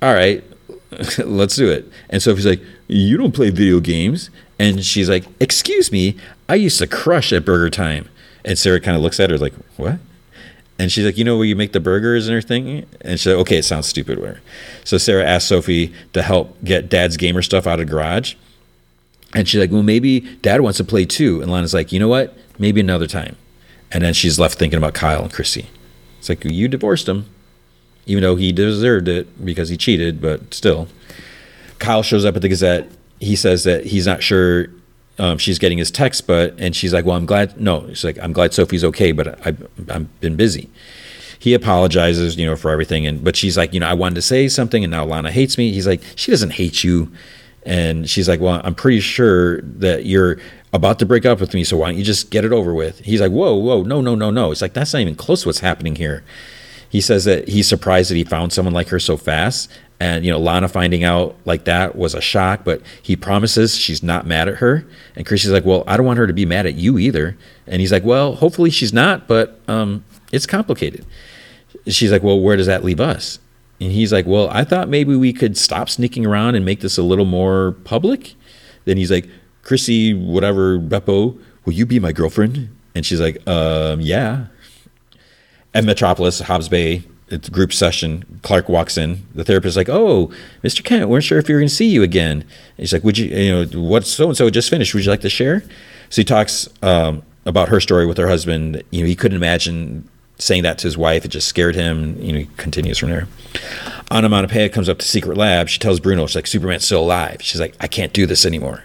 all 0.00 0.14
right, 0.14 0.42
let's 1.18 1.56
do 1.56 1.70
it. 1.70 1.90
And 2.08 2.22
Sophie's 2.22 2.46
like, 2.46 2.62
you 2.86 3.16
don't 3.16 3.34
play 3.34 3.50
video 3.50 3.80
games. 3.80 4.30
And 4.58 4.84
she's 4.84 5.08
like, 5.08 5.24
excuse 5.40 5.92
me, 5.92 6.16
I 6.48 6.54
used 6.54 6.78
to 6.78 6.86
crush 6.86 7.32
at 7.32 7.44
BurgerTime. 7.44 8.06
And 8.44 8.58
Sarah 8.58 8.80
kind 8.80 8.96
of 8.96 9.02
looks 9.02 9.20
at 9.20 9.30
her 9.30 9.38
like, 9.38 9.54
what? 9.76 9.98
And 10.78 10.92
she's 10.92 11.04
like, 11.04 11.18
you 11.18 11.24
know 11.24 11.36
where 11.36 11.44
you 11.44 11.56
make 11.56 11.72
the 11.72 11.80
burgers 11.80 12.28
and 12.28 12.32
everything? 12.36 12.86
And 13.00 13.18
she's 13.18 13.26
like, 13.26 13.40
okay, 13.40 13.58
it 13.58 13.64
sounds 13.64 13.86
stupid. 13.86 14.18
Whatever. 14.18 14.40
So 14.84 14.96
Sarah 14.96 15.24
asked 15.26 15.48
Sophie 15.48 15.92
to 16.12 16.22
help 16.22 16.56
get 16.64 16.88
Dad's 16.88 17.16
gamer 17.16 17.42
stuff 17.42 17.66
out 17.66 17.80
of 17.80 17.86
the 17.86 17.92
garage. 17.92 18.36
And 19.34 19.48
she's 19.48 19.60
like, 19.60 19.70
well, 19.70 19.82
maybe 19.82 20.20
Dad 20.40 20.60
wants 20.60 20.78
to 20.78 20.84
play 20.84 21.04
too. 21.04 21.42
And 21.42 21.50
Lana's 21.50 21.74
like, 21.74 21.92
you 21.92 22.00
know 22.00 22.08
what? 22.08 22.36
Maybe 22.58 22.80
another 22.80 23.06
time. 23.06 23.36
And 23.92 24.02
then 24.02 24.14
she's 24.14 24.38
left 24.38 24.58
thinking 24.58 24.78
about 24.78 24.94
Kyle 24.94 25.22
and 25.22 25.32
Chrissy. 25.32 25.66
It's 26.18 26.28
like, 26.28 26.44
you 26.44 26.68
divorced 26.68 27.08
him, 27.08 27.26
even 28.06 28.22
though 28.22 28.36
he 28.36 28.52
deserved 28.52 29.08
it 29.08 29.44
because 29.44 29.68
he 29.68 29.76
cheated, 29.76 30.20
but 30.20 30.52
still. 30.52 30.88
Kyle 31.78 32.02
shows 32.02 32.24
up 32.24 32.36
at 32.36 32.42
the 32.42 32.48
Gazette. 32.48 32.88
He 33.20 33.36
says 33.36 33.64
that 33.64 33.86
he's 33.86 34.06
not 34.06 34.22
sure 34.22 34.68
um, 35.18 35.38
she's 35.38 35.58
getting 35.58 35.78
his 35.78 35.90
text, 35.90 36.26
but 36.26 36.54
and 36.58 36.74
she's 36.74 36.92
like, 36.92 37.04
"Well, 37.04 37.16
I'm 37.16 37.26
glad." 37.26 37.60
No, 37.60 37.88
she's 37.88 38.04
like, 38.04 38.18
"I'm 38.22 38.32
glad 38.32 38.54
Sophie's 38.54 38.84
okay, 38.84 39.12
but 39.12 39.44
I, 39.46 39.56
I've 39.88 40.20
been 40.20 40.36
busy." 40.36 40.70
He 41.40 41.54
apologizes, 41.54 42.36
you 42.36 42.46
know, 42.46 42.56
for 42.56 42.70
everything, 42.70 43.06
and 43.06 43.22
but 43.22 43.36
she's 43.36 43.56
like, 43.56 43.74
"You 43.74 43.80
know, 43.80 43.88
I 43.88 43.94
wanted 43.94 44.16
to 44.16 44.22
say 44.22 44.48
something, 44.48 44.84
and 44.84 44.90
now 44.90 45.04
Lana 45.04 45.32
hates 45.32 45.58
me." 45.58 45.72
He's 45.72 45.86
like, 45.86 46.02
"She 46.14 46.30
doesn't 46.30 46.50
hate 46.50 46.84
you," 46.84 47.10
and 47.64 48.08
she's 48.08 48.28
like, 48.28 48.40
"Well, 48.40 48.60
I'm 48.64 48.74
pretty 48.74 49.00
sure 49.00 49.60
that 49.62 50.06
you're 50.06 50.38
about 50.72 50.98
to 50.98 51.06
break 51.06 51.26
up 51.26 51.40
with 51.40 51.54
me, 51.54 51.64
so 51.64 51.76
why 51.76 51.88
don't 51.88 51.98
you 51.98 52.04
just 52.04 52.30
get 52.30 52.44
it 52.44 52.52
over 52.52 52.74
with?" 52.74 53.00
He's 53.00 53.20
like, 53.20 53.32
"Whoa, 53.32 53.54
whoa, 53.54 53.82
no, 53.82 54.00
no, 54.00 54.14
no, 54.14 54.30
no!" 54.30 54.50
It's 54.50 54.62
like 54.62 54.72
that's 54.74 54.92
not 54.92 55.00
even 55.00 55.14
close 55.14 55.42
to 55.42 55.48
what's 55.48 55.60
happening 55.60 55.96
here. 55.96 56.24
He 56.90 57.00
says 57.00 57.24
that 57.26 57.48
he's 57.48 57.68
surprised 57.68 58.10
that 58.10 58.16
he 58.16 58.24
found 58.24 58.52
someone 58.52 58.72
like 58.72 58.88
her 58.88 58.98
so 58.98 59.16
fast, 59.16 59.70
and 60.00 60.24
you 60.24 60.30
know, 60.30 60.38
Lana 60.38 60.68
finding 60.68 61.04
out 61.04 61.36
like 61.44 61.64
that 61.64 61.96
was 61.96 62.14
a 62.14 62.20
shock, 62.20 62.64
but 62.64 62.80
he 63.02 63.16
promises 63.16 63.76
she's 63.76 64.02
not 64.02 64.26
mad 64.26 64.48
at 64.48 64.56
her. 64.56 64.86
And 65.16 65.26
Chrissy's 65.26 65.50
like, 65.50 65.64
"Well, 65.64 65.84
I 65.86 65.96
don't 65.96 66.06
want 66.06 66.18
her 66.18 66.26
to 66.26 66.32
be 66.32 66.46
mad 66.46 66.66
at 66.66 66.74
you 66.74 66.98
either." 66.98 67.36
And 67.66 67.80
he's 67.80 67.92
like, 67.92 68.04
"Well, 68.04 68.36
hopefully 68.36 68.70
she's 68.70 68.92
not, 68.92 69.26
but 69.26 69.60
um, 69.68 70.04
it's 70.32 70.46
complicated." 70.46 71.04
She's 71.86 72.12
like, 72.12 72.22
"Well, 72.22 72.40
where 72.40 72.56
does 72.56 72.66
that 72.66 72.84
leave 72.84 73.00
us?" 73.00 73.40
And 73.80 73.92
he's 73.92 74.12
like, 74.12 74.26
"Well, 74.26 74.48
I 74.50 74.64
thought 74.64 74.88
maybe 74.88 75.14
we 75.16 75.32
could 75.32 75.56
stop 75.56 75.88
sneaking 75.88 76.26
around 76.26 76.54
and 76.54 76.64
make 76.64 76.80
this 76.80 76.98
a 76.98 77.02
little 77.02 77.24
more 77.24 77.72
public." 77.84 78.34
Then 78.84 78.96
he's 78.96 79.10
like, 79.10 79.28
"Chrissy, 79.62 80.14
whatever, 80.14 80.78
Beppo, 80.78 81.38
will 81.64 81.72
you 81.72 81.86
be 81.86 82.00
my 82.00 82.12
girlfriend?" 82.12 82.70
And 82.94 83.06
she's 83.06 83.20
like, 83.20 83.46
"Um, 83.48 84.00
yeah." 84.00 84.46
At 85.74 85.84
Metropolis, 85.84 86.40
Hobbs 86.40 86.68
Bay, 86.68 87.04
it's 87.30 87.48
group 87.48 87.72
session. 87.72 88.40
Clark 88.42 88.68
walks 88.68 88.96
in. 88.96 89.26
The 89.34 89.44
therapist's 89.44 89.76
like, 89.76 89.88
"Oh, 89.88 90.32
Mr. 90.64 90.82
Kent, 90.82 91.08
we're 91.08 91.20
sure 91.20 91.38
if 91.38 91.48
you're 91.48 91.60
going 91.60 91.68
to 91.68 91.74
see 91.74 91.88
you 91.88 92.02
again." 92.02 92.40
And 92.40 92.78
he's 92.78 92.92
like, 92.92 93.04
"Would 93.04 93.18
you, 93.18 93.26
you 93.26 93.52
know, 93.52 93.80
what 93.80 94.06
so 94.06 94.28
and 94.28 94.36
so 94.36 94.48
just 94.50 94.70
finished? 94.70 94.94
Would 94.94 95.04
you 95.04 95.10
like 95.10 95.20
to 95.20 95.30
share?" 95.30 95.62
So 96.10 96.22
he 96.22 96.24
talks 96.24 96.68
um, 96.82 97.22
about 97.44 97.68
her 97.68 97.80
story 97.80 98.06
with 98.06 98.16
her 98.18 98.28
husband. 98.28 98.82
You 98.90 99.02
know, 99.02 99.06
he 99.06 99.14
couldn't 99.14 99.36
imagine 99.36 100.08
saying 100.38 100.62
that 100.62 100.78
to 100.78 100.86
his 100.86 100.96
wife. 100.96 101.24
It 101.24 101.28
just 101.28 101.48
scared 101.48 101.74
him. 101.74 102.20
You 102.20 102.32
know, 102.32 102.38
he 102.40 102.48
continues 102.56 102.98
from 102.98 103.10
there. 103.10 103.28
Anna 104.10 104.26
Onomatopoeia 104.26 104.68
comes 104.68 104.88
up 104.88 104.98
to 104.98 105.06
Secret 105.06 105.36
Lab. 105.36 105.68
She 105.68 105.78
tells 105.78 106.00
Bruno, 106.00 106.26
she's 106.26 106.36
like, 106.36 106.46
Superman's 106.46 106.84
still 106.84 107.02
alive. 107.02 107.42
She's 107.42 107.60
like, 107.60 107.74
I 107.80 107.88
can't 107.88 108.12
do 108.12 108.26
this 108.26 108.46
anymore. 108.46 108.84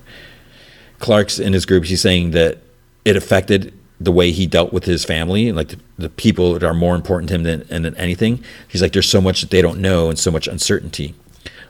Clark's 0.99 1.39
in 1.39 1.53
his 1.53 1.65
group. 1.65 1.85
He's 1.85 2.01
saying 2.01 2.31
that 2.31 2.59
it 3.05 3.15
affected 3.15 3.73
the 3.99 4.11
way 4.11 4.31
he 4.31 4.45
dealt 4.45 4.73
with 4.73 4.85
his 4.85 5.05
family, 5.05 5.51
like 5.51 5.69
the, 5.69 5.79
the 5.97 6.09
people 6.09 6.53
that 6.53 6.63
are 6.63 6.73
more 6.73 6.95
important 6.95 7.29
to 7.29 7.35
him 7.35 7.43
than, 7.43 7.83
than 7.83 7.95
anything. 7.95 8.43
He's 8.67 8.81
like, 8.81 8.93
there's 8.93 9.09
so 9.09 9.21
much 9.21 9.41
that 9.41 9.49
they 9.49 9.61
don't 9.61 9.79
know 9.79 10.09
and 10.09 10.19
so 10.19 10.31
much 10.31 10.47
uncertainty. 10.47 11.13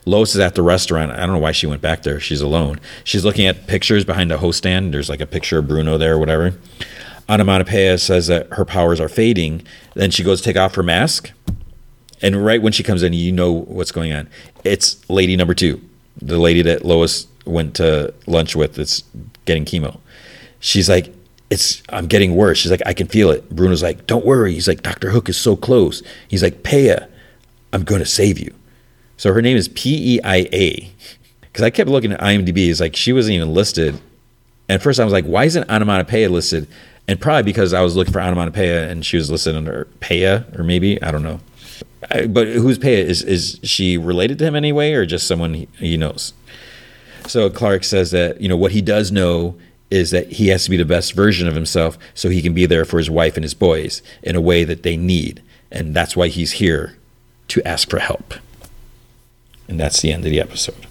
Lois 0.05 0.34
is 0.36 0.39
at 0.39 0.55
the 0.55 0.63
restaurant. 0.63 1.11
I 1.11 1.17
don't 1.17 1.34
know 1.34 1.39
why 1.39 1.51
she 1.51 1.67
went 1.67 1.81
back 1.81 2.03
there. 2.03 2.19
She's 2.19 2.41
alone. 2.41 2.79
She's 3.03 3.23
looking 3.23 3.45
at 3.45 3.67
pictures 3.67 4.03
behind 4.03 4.31
the 4.31 4.38
host 4.38 4.57
stand. 4.57 4.93
There's 4.93 5.09
like 5.09 5.21
a 5.21 5.25
picture 5.25 5.59
of 5.59 5.67
Bruno 5.67 5.97
there 5.97 6.15
or 6.15 6.19
whatever. 6.19 6.53
Onomatopoeia 7.30 7.97
says 7.97 8.28
that 8.28 8.51
her 8.53 8.65
powers 8.65 8.99
are 8.99 9.09
fading. 9.09 9.65
Then 9.93 10.11
she 10.11 10.24
goes 10.24 10.41
to 10.41 10.45
take 10.45 10.57
off 10.57 10.76
her 10.76 10.84
mask. 10.84 11.32
And 12.21 12.45
right 12.45 12.61
when 12.61 12.74
she 12.74 12.84
comes 12.84 13.03
in, 13.03 13.13
you 13.13 13.32
know 13.32 13.51
what's 13.51 13.91
going 13.91 14.13
on. 14.13 14.30
It's 14.63 15.07
lady 15.09 15.36
number 15.36 15.53
two, 15.53 15.82
the 16.21 16.39
lady 16.39 16.61
that 16.61 16.86
Lois 16.86 17.28
went 17.45 17.76
to 17.76 18.13
lunch 18.28 18.55
with 18.55 18.76
that's 18.76 19.03
getting 19.45 19.65
chemo. 19.65 19.99
She's 20.59 20.89
like, 20.89 21.13
it's 21.49 21.84
I'm 21.89 22.07
getting 22.07 22.36
worse. 22.36 22.57
She's 22.57 22.71
like, 22.71 22.82
I 22.86 22.93
can 22.93 23.07
feel 23.07 23.30
it. 23.30 23.49
Bruno's 23.49 23.84
like, 23.84 24.07
don't 24.07 24.26
worry. 24.26 24.53
He's 24.53 24.67
like, 24.67 24.82
Dr. 24.82 25.11
Hook 25.11 25.28
is 25.30 25.38
so 25.38 25.55
close. 25.55 26.01
He's 26.28 26.41
like, 26.41 26.63
Peia, 26.63 27.09
I'm 27.74 27.84
going 27.84 27.99
to 27.99 28.05
save 28.05 28.39
you. 28.39 28.53
So 29.17 29.34
her 29.34 29.41
name 29.41 29.57
is 29.57 29.67
P 29.67 30.15
E 30.15 30.21
I 30.24 30.47
A. 30.53 30.91
Because 31.41 31.63
I 31.63 31.69
kept 31.69 31.89
looking 31.89 32.11
at 32.11 32.19
IMDb, 32.19 32.69
it's 32.69 32.80
like 32.80 32.95
she 32.95 33.13
wasn't 33.13 33.36
even 33.36 33.53
listed. 33.53 33.99
And 34.69 34.82
first 34.82 34.99
I 34.99 35.03
was 35.03 35.13
like, 35.13 35.26
why 35.26 35.43
isn't 35.43 35.69
Onomatopoeia 35.69 36.30
listed? 36.30 36.67
And 37.08 37.20
probably 37.20 37.43
because 37.43 37.74
I 37.74 37.82
was 37.82 37.95
looking 37.95 38.14
for 38.14 38.22
Onomatopoeia 38.22 38.89
and 38.89 39.06
she 39.06 39.18
was 39.18 39.30
listed 39.30 39.56
under 39.56 39.88
Peia, 39.99 40.58
or 40.58 40.64
maybe, 40.64 41.01
I 41.01 41.12
don't 41.12 41.24
know. 41.24 41.39
I, 42.10 42.28
but 42.28 42.47
who's 42.47 42.78
Peia? 42.78 43.04
Is, 43.04 43.22
is 43.24 43.60
she 43.64 43.97
related 43.97 44.39
to 44.39 44.45
him 44.45 44.56
anyway, 44.56 44.93
or 44.93 45.06
just 45.06 45.28
someone 45.28 45.54
he, 45.54 45.68
he 45.78 45.97
knows? 45.97 46.34
So 47.28 47.49
Clark 47.49 47.84
says 47.84 48.12
that, 48.12 48.41
you 48.41 48.47
know, 48.47 48.58
what 48.58 48.72
he 48.72 48.82
does 48.82 49.12
know 49.12 49.56
is 49.89 50.12
that 50.12 50.32
he 50.32 50.47
has 50.47 50.64
to 50.64 50.70
be 50.70 50.78
the 50.78 50.86
best 50.86 51.14
version 51.14 51.47
of 51.47 51.56
himself 51.56 51.97
so 52.14 52.30
he 52.30 52.41
can 52.41 52.54
be 52.54 52.66
there 52.66 52.86
for 52.86 52.97
his 52.97 53.10
wife 53.10 53.36
and 53.36 53.43
his 53.43 53.54
boys 53.54 54.01
in 54.24 54.36
a 54.36 54.41
way 54.41 54.64
that 54.64 54.84
they 54.84 54.97
need. 54.97 55.41
And 55.72 55.95
that's 55.95 56.16
why 56.16 56.30
he's 56.30 56.54
here 56.54 56.97
to 57.49 57.62
ask 57.68 57.89
for 57.89 57.99
help. 57.99 58.34
And 59.68 59.80
that's 59.80 60.01
the 60.01 60.12
end 60.12 60.26
of 60.26 60.32
the 60.32 60.41
episode. 60.41 60.88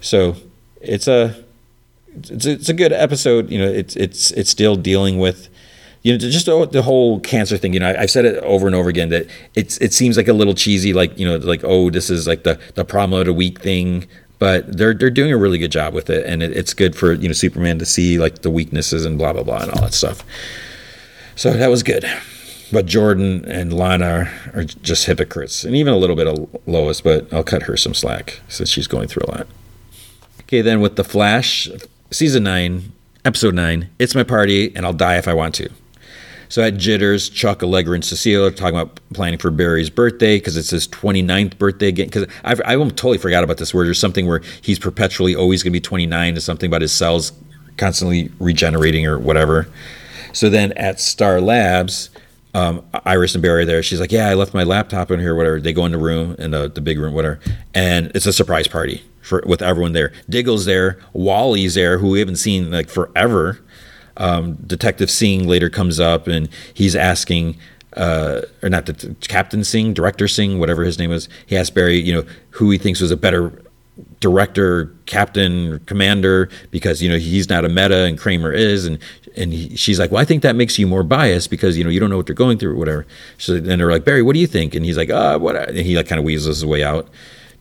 So 0.00 0.36
it's 0.80 1.08
a 1.08 1.44
it's 2.16 2.46
it's 2.46 2.68
a 2.68 2.74
good 2.74 2.92
episode. 2.92 3.50
You 3.50 3.58
know, 3.58 3.68
it's 3.68 3.96
it's 3.96 4.30
it's 4.32 4.50
still 4.50 4.76
dealing 4.76 5.18
with 5.18 5.48
you 6.02 6.12
know 6.12 6.18
just 6.18 6.46
the 6.46 6.82
whole 6.82 7.20
cancer 7.20 7.56
thing. 7.56 7.72
You 7.72 7.80
know, 7.80 7.90
I, 7.90 8.00
have 8.00 8.10
said 8.10 8.24
it 8.24 8.42
over 8.44 8.66
and 8.66 8.74
over 8.74 8.88
again 8.88 9.08
that 9.10 9.26
it's 9.54 9.78
it 9.78 9.92
seems 9.92 10.16
like 10.16 10.28
a 10.28 10.32
little 10.32 10.54
cheesy, 10.54 10.92
like 10.92 11.18
you 11.18 11.26
know, 11.26 11.36
like 11.36 11.62
oh, 11.64 11.90
this 11.90 12.10
is 12.10 12.26
like 12.26 12.44
the 12.44 12.60
the 12.74 12.84
problem 12.84 13.20
of 13.20 13.26
the 13.26 13.32
week 13.32 13.60
thing 13.60 14.06
but 14.38 14.76
they're 14.76 14.94
they're 14.94 15.10
doing 15.10 15.32
a 15.32 15.38
really 15.38 15.58
good 15.58 15.72
job 15.72 15.94
with 15.94 16.10
it, 16.10 16.26
and 16.26 16.42
it, 16.42 16.56
it's 16.56 16.74
good 16.74 16.94
for 16.96 17.12
you 17.12 17.28
know 17.28 17.32
Superman 17.32 17.78
to 17.78 17.86
see 17.86 18.18
like 18.18 18.42
the 18.42 18.50
weaknesses 18.50 19.04
and 19.04 19.16
blah 19.16 19.32
blah 19.32 19.42
blah 19.42 19.62
and 19.62 19.70
all 19.70 19.82
that 19.82 19.94
stuff. 19.94 20.22
So 21.36 21.52
that 21.52 21.68
was 21.68 21.82
good. 21.82 22.04
But 22.72 22.86
Jordan 22.86 23.44
and 23.46 23.72
Lana 23.72 24.30
are 24.52 24.64
just 24.64 25.06
hypocrites, 25.06 25.64
and 25.64 25.74
even 25.76 25.92
a 25.92 25.96
little 25.96 26.16
bit 26.16 26.26
of 26.26 26.48
Lois. 26.66 27.00
But 27.00 27.32
I'll 27.32 27.44
cut 27.44 27.62
her 27.62 27.76
some 27.76 27.94
slack 27.94 28.40
since 28.48 28.68
she's 28.68 28.86
going 28.86 29.08
through 29.08 29.24
a 29.28 29.30
lot. 29.30 29.46
Okay, 30.42 30.60
then 30.60 30.80
with 30.80 30.96
the 30.96 31.04
Flash, 31.04 31.68
season 32.10 32.44
nine, 32.44 32.92
episode 33.24 33.54
nine. 33.54 33.90
It's 33.98 34.14
my 34.14 34.22
party, 34.22 34.74
and 34.74 34.84
I'll 34.84 34.92
die 34.92 35.16
if 35.16 35.28
I 35.28 35.34
want 35.34 35.54
to. 35.56 35.70
So 36.48 36.62
at 36.62 36.76
Jitters, 36.76 37.28
Chuck, 37.28 37.62
Allegra, 37.62 37.94
and 37.94 38.04
Cecile 38.04 38.46
are 38.46 38.50
talking 38.50 38.78
about 38.78 39.00
planning 39.12 39.38
for 39.38 39.50
Barry's 39.50 39.90
birthday 39.90 40.36
because 40.38 40.56
it's 40.56 40.70
his 40.70 40.86
29th 40.86 41.58
birthday 41.58 41.88
again. 41.88 42.06
Because 42.06 42.26
I 42.44 42.54
totally 42.76 43.18
forgot 43.18 43.42
about 43.42 43.56
this 43.56 43.74
where 43.74 43.84
there's 43.84 43.98
something 43.98 44.26
where 44.26 44.40
he's 44.62 44.78
perpetually 44.78 45.34
always 45.34 45.62
going 45.62 45.72
to 45.72 45.76
be 45.76 45.80
29 45.80 46.34
There's 46.34 46.44
something 46.44 46.68
about 46.68 46.82
his 46.82 46.92
cells 46.92 47.32
constantly 47.76 48.30
regenerating 48.38 49.06
or 49.06 49.18
whatever. 49.18 49.68
So 50.32 50.48
then 50.48 50.72
at 50.72 51.00
Star 51.00 51.40
Labs, 51.40 52.10
um, 52.54 52.84
Iris 53.04 53.34
and 53.34 53.42
Barry 53.42 53.64
there. 53.64 53.82
She's 53.82 53.98
like, 53.98 54.12
"Yeah, 54.12 54.28
I 54.28 54.34
left 54.34 54.54
my 54.54 54.62
laptop 54.62 55.10
in 55.10 55.18
here, 55.18 55.34
whatever." 55.34 55.60
They 55.60 55.72
go 55.72 55.86
in 55.86 55.92
the 55.92 55.98
room, 55.98 56.36
in 56.38 56.52
the, 56.52 56.68
the 56.68 56.80
big 56.80 57.00
room, 57.00 57.14
whatever, 57.14 57.40
and 57.74 58.12
it's 58.14 58.26
a 58.26 58.32
surprise 58.32 58.68
party 58.68 59.02
for 59.24 59.42
with 59.46 59.62
everyone 59.62 59.92
there. 59.92 60.12
Diggle's 60.28 60.66
there, 60.66 60.98
Wally's 61.12 61.74
there, 61.74 61.98
who 61.98 62.10
we 62.10 62.20
haven't 62.20 62.36
seen 62.36 62.70
like 62.70 62.88
forever 62.88 63.58
um, 64.16 64.54
Detective 64.66 65.10
Singh 65.10 65.46
later 65.46 65.70
comes 65.70 65.98
up 65.98 66.26
and 66.26 66.48
he's 66.72 66.94
asking, 66.94 67.56
uh, 67.96 68.42
or 68.62 68.68
not 68.68 68.86
the 68.86 69.16
Captain 69.22 69.64
Singh, 69.64 69.94
Director 69.94 70.28
Singh, 70.28 70.58
whatever 70.58 70.84
his 70.84 70.98
name 70.98 71.10
was. 71.10 71.28
He 71.46 71.56
asked 71.56 71.74
Barry, 71.74 71.98
you 71.98 72.12
know, 72.12 72.24
who 72.50 72.70
he 72.70 72.78
thinks 72.78 73.00
was 73.00 73.10
a 73.10 73.16
better 73.16 73.60
director, 74.20 74.92
captain, 75.06 75.78
commander, 75.80 76.48
because 76.70 77.02
you 77.02 77.08
know 77.08 77.18
he's 77.18 77.48
not 77.48 77.64
a 77.64 77.68
meta 77.68 78.04
and 78.04 78.18
Kramer 78.18 78.52
is, 78.52 78.86
and 78.86 78.98
and 79.36 79.52
he, 79.52 79.76
she's 79.76 79.98
like, 79.98 80.10
well, 80.10 80.20
I 80.20 80.24
think 80.24 80.42
that 80.42 80.56
makes 80.56 80.78
you 80.78 80.86
more 80.86 81.02
biased 81.02 81.50
because 81.50 81.76
you 81.76 81.84
know 81.84 81.90
you 81.90 82.00
don't 82.00 82.10
know 82.10 82.16
what 82.16 82.26
they're 82.26 82.34
going 82.34 82.58
through 82.58 82.72
or 82.72 82.76
whatever. 82.76 83.06
So 83.38 83.60
then 83.60 83.78
they're 83.78 83.90
like, 83.90 84.04
Barry, 84.04 84.22
what 84.22 84.34
do 84.34 84.40
you 84.40 84.46
think? 84.46 84.74
And 84.74 84.84
he's 84.84 84.96
like, 84.96 85.10
uh, 85.10 85.38
what? 85.38 85.56
And 85.56 85.78
he 85.78 85.96
like 85.96 86.08
kind 86.08 86.18
of 86.18 86.24
weasels 86.24 86.56
his 86.56 86.66
way 86.66 86.82
out. 86.82 87.08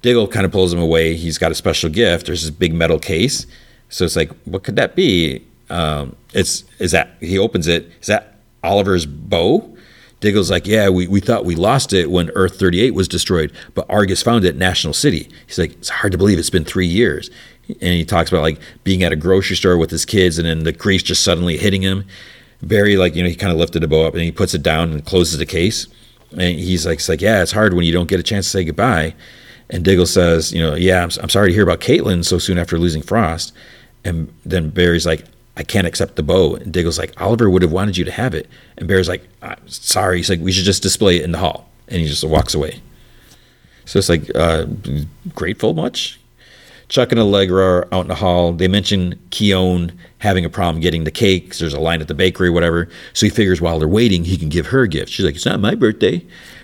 Diggle 0.04 0.28
kind 0.28 0.46
of 0.46 0.52
pulls 0.52 0.72
him 0.72 0.80
away. 0.80 1.16
He's 1.16 1.38
got 1.38 1.52
a 1.52 1.56
special 1.56 1.90
gift. 1.90 2.28
There's 2.28 2.42
this 2.42 2.52
big 2.52 2.74
metal 2.74 3.00
case. 3.00 3.48
So 3.90 4.06
it's 4.06 4.16
like, 4.16 4.30
what 4.44 4.64
could 4.64 4.76
that 4.76 4.96
be? 4.96 5.44
Um, 5.70 6.16
it's 6.34 6.66
is 6.78 6.92
that 6.92 7.16
he 7.22 7.40
opens 7.40 7.68
it. 7.68 7.90
Is 8.02 8.08
that 8.08 8.36
Oliver's 8.64 9.06
bow? 9.06 9.76
Diggle's 10.20 10.52
like, 10.52 10.68
yeah, 10.68 10.90
we, 10.90 11.08
we 11.08 11.20
thought 11.20 11.46
we 11.46 11.56
lost 11.56 11.94
it 11.94 12.12
when 12.12 12.30
Earth 12.36 12.58
38 12.58 12.94
was 12.94 13.08
destroyed, 13.08 13.52
but 13.74 13.86
Argus 13.90 14.22
found 14.22 14.46
it 14.46 14.50
at 14.50 14.56
National 14.56 14.94
City. 14.94 15.30
He's 15.48 15.58
like, 15.58 15.74
it's 15.74 15.90
hard 15.90 16.12
to 16.14 16.18
believe 16.18 16.40
it's 16.40 16.50
been 16.50 16.64
three 16.64 16.88
years. 16.88 17.30
And 17.68 17.94
he 17.94 18.06
talks 18.06 18.30
about 18.30 18.42
like 18.42 18.60
being 18.84 19.04
at 19.04 19.12
a 19.12 19.18
grocery 19.18 19.56
store 19.56 19.78
with 19.78 19.90
his 19.90 20.06
kids 20.06 20.38
and 20.38 20.48
then 20.48 20.64
the 20.64 20.72
grease 20.72 21.04
just 21.04 21.24
suddenly 21.24 21.58
hitting 21.58 21.82
him. 21.82 22.06
Barry, 22.62 22.96
like, 22.96 23.16
you 23.16 23.24
know, 23.24 23.30
he 23.30 23.36
kind 23.36 23.52
of 23.52 23.58
lifted 23.58 23.82
the 23.82 23.88
bow 23.88 24.06
up 24.06 24.14
and 24.14 24.24
he 24.24 24.32
puts 24.32 24.54
it 24.54 24.64
down 24.64 24.92
and 24.92 25.06
closes 25.06 25.40
the 25.40 25.46
case. 25.46 25.88
And 26.32 26.58
he's 26.58 26.86
like, 26.86 27.00
it's 27.00 27.10
like, 27.10 27.22
yeah, 27.22 27.42
it's 27.42 27.52
hard 27.52 27.74
when 27.74 27.86
you 27.86 27.92
don't 27.92 28.08
get 28.08 28.20
a 28.20 28.24
chance 28.24 28.46
to 28.46 28.52
say 28.52 28.64
goodbye. 28.64 29.16
And 29.74 29.84
Diggle 29.84 30.06
says, 30.06 30.54
you 30.54 30.62
know, 30.62 30.76
yeah, 30.76 31.02
I'm, 31.02 31.10
I'm 31.20 31.30
sorry 31.30 31.50
to 31.50 31.54
hear 31.54 31.64
about 31.64 31.82
Caitlin 31.82 32.24
so 32.24 32.38
soon 32.38 32.60
after 32.60 32.78
losing 32.78 33.02
Frost. 33.02 33.54
And 34.06 34.32
then 34.46 34.70
Barry's 34.70 35.08
like, 35.08 35.26
I 35.58 35.64
can't 35.64 35.88
accept 35.88 36.16
the 36.16 36.22
bow. 36.22 36.56
And 36.56 36.72
Diggle's 36.72 37.00
like, 37.00 37.20
Oliver 37.20 37.50
would 37.50 37.64
have 37.64 37.72
wanted 37.72 37.98
you 37.98 38.06
to 38.06 38.12
have 38.12 38.36
it. 38.36 38.48
And 38.78 38.88
Barry's 38.88 39.10
like, 39.10 39.28
I'm 39.42 39.68
sorry. 39.68 40.18
He's 40.18 40.30
like, 40.30 40.40
we 40.42 40.52
should 40.52 40.66
just 40.66 40.84
display 40.84 41.18
it 41.18 41.24
in 41.24 41.32
the 41.32 41.40
hall. 41.40 41.70
And 41.88 42.00
he 42.02 42.08
just 42.08 42.24
walks 42.24 42.54
away. 42.54 42.84
So 43.86 43.98
it's 43.98 44.10
like, 44.10 44.30
uh, 44.36 44.68
grateful 45.34 45.74
much? 45.74 46.20
Chuck 46.88 47.12
and 47.12 47.20
Allegra 47.20 47.64
are 47.64 47.88
out 47.92 48.02
in 48.02 48.10
the 48.10 48.16
hall. 48.16 48.54
They 48.54 48.68
mention 48.68 49.16
Khione 49.32 49.92
having 50.20 50.46
a 50.46 50.50
problem 50.50 50.82
getting 50.82 51.04
the 51.04 51.12
cake 51.12 51.58
there's 51.58 51.74
a 51.74 51.80
line 51.80 52.00
at 52.00 52.08
the 52.08 52.14
bakery 52.14 52.52
whatever. 52.52 52.88
So 53.14 53.26
he 53.26 53.32
figures 53.32 53.60
while 53.60 53.80
they're 53.80 53.88
waiting, 53.88 54.24
he 54.24 54.38
can 54.38 54.50
give 54.50 54.68
her 54.68 54.84
a 54.84 54.88
gift. 54.88 55.12
She's 55.12 55.26
like, 55.26 55.36
it's 55.36 55.46
not 55.46 55.60
my 55.60 55.74
birthday. 55.74 56.24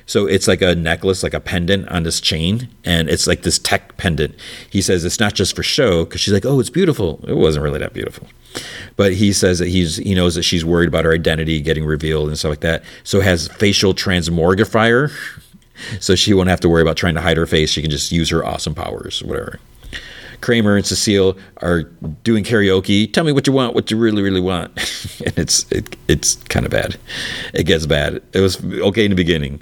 So 0.10 0.26
it's 0.26 0.48
like 0.48 0.64
a 0.64 0.74
necklace, 0.74 1.22
like 1.22 1.36
a 1.36 1.40
pendant 1.40 1.88
on 1.90 2.02
this 2.02 2.20
chain, 2.20 2.68
and 2.84 3.12
it's 3.12 3.28
like 3.28 3.44
this 3.44 3.60
tech 3.60 3.96
pendant. 3.98 4.34
He 4.68 4.82
says 4.82 5.06
it's 5.06 5.20
not 5.20 5.36
just 5.36 5.56
for 5.56 5.62
show 5.62 6.04
because 6.04 6.20
she's 6.20 6.34
like, 6.34 6.48
oh, 6.48 6.60
it's 6.60 6.72
beautiful. 6.72 7.24
It 7.28 7.38
wasn't 7.38 7.64
really 7.64 7.78
that 7.78 7.94
beautiful, 7.94 8.26
but 8.96 9.14
he 9.14 9.32
says 9.32 9.60
that 9.60 9.68
he's 9.68 9.98
he 9.98 10.16
knows 10.16 10.34
that 10.34 10.42
she's 10.42 10.66
worried 10.66 10.88
about 10.88 11.06
her 11.06 11.14
identity 11.14 11.62
getting 11.62 11.86
revealed 11.86 12.28
and 12.28 12.40
stuff 12.40 12.50
like 12.50 12.62
that. 12.62 12.84
So 13.04 13.22
has 13.22 13.50
facial 13.50 13.94
transmogrifier, 13.94 15.12
so 16.00 16.16
she 16.16 16.34
won't 16.34 16.50
have 16.50 16.62
to 16.62 16.70
worry 16.70 16.82
about 16.82 16.98
trying 16.98 17.14
to 17.14 17.22
hide 17.22 17.38
her 17.38 17.46
face. 17.46 17.70
She 17.70 17.84
can 17.84 17.92
just 17.92 18.12
use 18.12 18.32
her 18.32 18.44
awesome 18.44 18.74
powers, 18.74 19.22
whatever. 19.22 19.60
Kramer 20.42 20.76
and 20.76 20.88
Cecile 20.88 21.38
are 21.58 21.84
doing 22.24 22.44
karaoke. 22.44 23.14
Tell 23.14 23.26
me 23.26 23.32
what 23.32 23.46
you 23.46 23.54
want, 23.54 23.76
what 23.76 23.92
you 23.92 23.98
really, 23.98 24.24
really 24.24 24.42
want. 24.42 24.72
and 25.24 25.38
it's 25.38 25.72
it, 25.72 25.96
it's 26.08 26.38
kind 26.46 26.66
of 26.66 26.72
bad. 26.72 26.98
It 27.54 27.66
gets 27.66 27.86
bad. 27.86 28.24
It 28.34 28.40
was 28.40 28.60
okay 28.66 29.06
in 29.06 29.12
the 29.12 29.16
beginning 29.16 29.62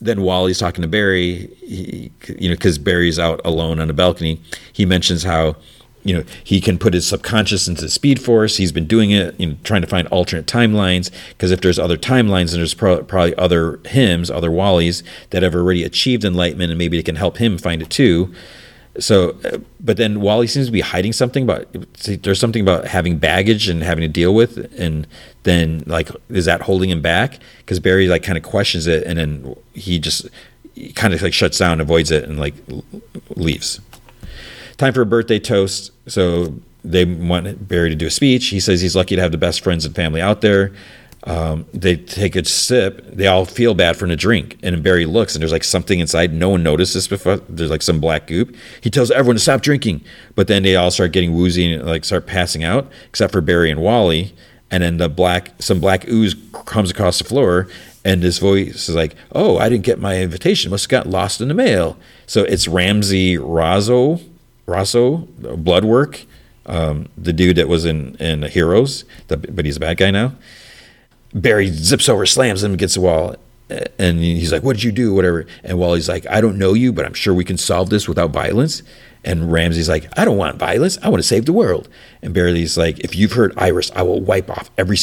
then 0.00 0.22
while 0.22 0.46
he's 0.46 0.58
talking 0.58 0.82
to 0.82 0.88
Barry, 0.88 1.48
he, 1.58 2.10
you 2.38 2.48
know, 2.48 2.54
because 2.54 2.78
Barry's 2.78 3.18
out 3.18 3.40
alone 3.44 3.80
on 3.80 3.90
a 3.90 3.92
balcony, 3.92 4.40
he 4.72 4.84
mentions 4.86 5.24
how, 5.24 5.56
you 6.04 6.14
know, 6.14 6.24
he 6.44 6.60
can 6.60 6.78
put 6.78 6.94
his 6.94 7.06
subconscious 7.06 7.68
into 7.68 7.88
Speed 7.88 8.22
Force. 8.22 8.56
He's 8.56 8.72
been 8.72 8.86
doing 8.86 9.10
it, 9.10 9.38
you 9.38 9.48
know, 9.48 9.56
trying 9.64 9.82
to 9.82 9.88
find 9.88 10.06
alternate 10.08 10.46
timelines. 10.46 11.10
Because 11.30 11.50
if 11.50 11.60
there's 11.60 11.78
other 11.78 11.96
timelines, 11.96 12.50
then 12.50 12.60
there's 12.60 12.74
pro- 12.74 13.02
probably 13.02 13.34
other 13.36 13.80
hymns, 13.86 14.30
other 14.30 14.50
Wallies 14.50 15.02
that 15.30 15.42
have 15.42 15.54
already 15.54 15.84
achieved 15.84 16.24
enlightenment, 16.24 16.70
and 16.70 16.78
maybe 16.78 16.96
they 16.96 17.02
can 17.02 17.16
help 17.16 17.38
him 17.38 17.58
find 17.58 17.82
it 17.82 17.90
too. 17.90 18.32
So, 18.98 19.36
uh, 19.44 19.58
but 19.80 19.96
then 19.96 20.20
Wally 20.20 20.46
seems 20.46 20.66
to 20.66 20.72
be 20.72 20.80
hiding 20.80 21.12
something 21.12 21.44
about. 21.44 21.66
There's 22.04 22.40
something 22.40 22.62
about 22.62 22.86
having 22.86 23.18
baggage 23.18 23.68
and 23.68 23.82
having 23.82 24.02
to 24.02 24.08
deal 24.08 24.34
with, 24.34 24.56
and 24.78 25.06
then 25.44 25.84
like, 25.86 26.10
is 26.28 26.46
that 26.46 26.62
holding 26.62 26.90
him 26.90 27.00
back? 27.00 27.38
Because 27.58 27.80
Barry 27.80 28.08
like 28.08 28.22
kind 28.22 28.36
of 28.36 28.44
questions 28.44 28.86
it, 28.86 29.04
and 29.04 29.18
then 29.18 29.56
he 29.74 29.98
just 29.98 30.28
kind 30.94 31.14
of 31.14 31.22
like 31.22 31.32
shuts 31.32 31.58
down, 31.58 31.80
avoids 31.80 32.10
it, 32.10 32.24
and 32.24 32.38
like 32.40 32.54
leaves. 33.30 33.80
Time 34.76 34.92
for 34.92 35.02
a 35.02 35.06
birthday 35.06 35.38
toast. 35.38 35.92
So 36.06 36.54
they 36.84 37.04
want 37.04 37.68
Barry 37.68 37.90
to 37.90 37.96
do 37.96 38.06
a 38.06 38.10
speech. 38.10 38.46
He 38.48 38.60
says 38.60 38.80
he's 38.80 38.96
lucky 38.96 39.16
to 39.16 39.22
have 39.22 39.32
the 39.32 39.38
best 39.38 39.60
friends 39.60 39.84
and 39.84 39.94
family 39.94 40.20
out 40.20 40.40
there 40.40 40.72
um, 41.24 41.66
they 41.74 41.96
take 41.96 42.36
a 42.36 42.44
sip. 42.44 43.04
They 43.06 43.26
all 43.26 43.44
feel 43.44 43.74
bad 43.74 43.96
for 43.96 44.06
a 44.06 44.16
drink. 44.16 44.56
And 44.62 44.82
Barry 44.82 45.04
looks, 45.04 45.34
and 45.34 45.42
there's 45.42 45.52
like 45.52 45.64
something 45.64 45.98
inside. 45.98 46.32
No 46.32 46.50
one 46.50 46.62
notices 46.62 47.08
before. 47.08 47.36
There's 47.36 47.70
like 47.70 47.82
some 47.82 48.00
black 48.00 48.26
goop. 48.26 48.54
He 48.80 48.90
tells 48.90 49.10
everyone 49.10 49.36
to 49.36 49.40
stop 49.40 49.60
drinking. 49.60 50.04
But 50.34 50.46
then 50.46 50.62
they 50.62 50.76
all 50.76 50.90
start 50.90 51.12
getting 51.12 51.34
woozy 51.34 51.72
and 51.72 51.84
like 51.84 52.04
start 52.04 52.26
passing 52.26 52.64
out, 52.64 52.90
except 53.08 53.32
for 53.32 53.40
Barry 53.40 53.70
and 53.70 53.80
Wally. 53.80 54.34
And 54.70 54.82
then 54.82 54.98
the 54.98 55.08
black, 55.08 55.52
some 55.60 55.80
black 55.80 56.06
ooze 56.08 56.36
comes 56.66 56.90
across 56.90 57.18
the 57.18 57.24
floor, 57.24 57.68
and 58.04 58.22
his 58.22 58.38
voice 58.38 58.88
is 58.88 58.94
like, 58.94 59.14
"Oh, 59.32 59.58
I 59.58 59.68
didn't 59.68 59.84
get 59.84 59.98
my 59.98 60.20
invitation. 60.20 60.70
Must 60.70 60.84
have 60.84 61.04
got 61.04 61.10
lost 61.10 61.40
in 61.40 61.48
the 61.48 61.54
mail." 61.54 61.96
So 62.26 62.44
it's 62.44 62.68
Ramsey 62.68 63.38
Rosso, 63.38 64.20
Rosso, 64.66 65.26
Bloodwork, 65.38 66.26
um, 66.66 67.08
the 67.16 67.32
dude 67.32 67.56
that 67.56 67.66
was 67.66 67.86
in 67.86 68.14
in 68.16 68.42
Heroes, 68.42 69.04
but 69.26 69.64
he's 69.64 69.78
a 69.78 69.80
bad 69.80 69.96
guy 69.96 70.10
now. 70.10 70.34
Barry 71.34 71.70
zips 71.70 72.08
over, 72.08 72.26
slams 72.26 72.62
him 72.62 72.74
against 72.74 72.94
the 72.94 73.00
wall. 73.00 73.36
And 73.98 74.20
he's 74.20 74.50
like, 74.50 74.62
What 74.62 74.76
did 74.76 74.82
you 74.82 74.92
do? 74.92 75.12
Whatever. 75.12 75.46
And 75.62 75.78
Wally's 75.78 76.08
like, 76.08 76.26
I 76.26 76.40
don't 76.40 76.58
know 76.58 76.72
you, 76.72 76.92
but 76.92 77.04
I'm 77.04 77.14
sure 77.14 77.34
we 77.34 77.44
can 77.44 77.58
solve 77.58 77.90
this 77.90 78.08
without 78.08 78.30
violence. 78.30 78.82
And 79.24 79.52
Ramsey's 79.52 79.88
like, 79.88 80.08
I 80.18 80.24
don't 80.24 80.38
want 80.38 80.56
violence. 80.56 80.96
I 81.02 81.08
want 81.08 81.22
to 81.22 81.28
save 81.28 81.44
the 81.44 81.52
world. 81.52 81.88
And 82.22 82.32
Barry's 82.32 82.78
like, 82.78 82.98
If 83.00 83.14
you've 83.14 83.32
hurt 83.32 83.52
Iris, 83.56 83.90
I 83.94 84.02
will 84.02 84.20
wipe 84.20 84.50
off 84.50 84.70
every 84.78 84.96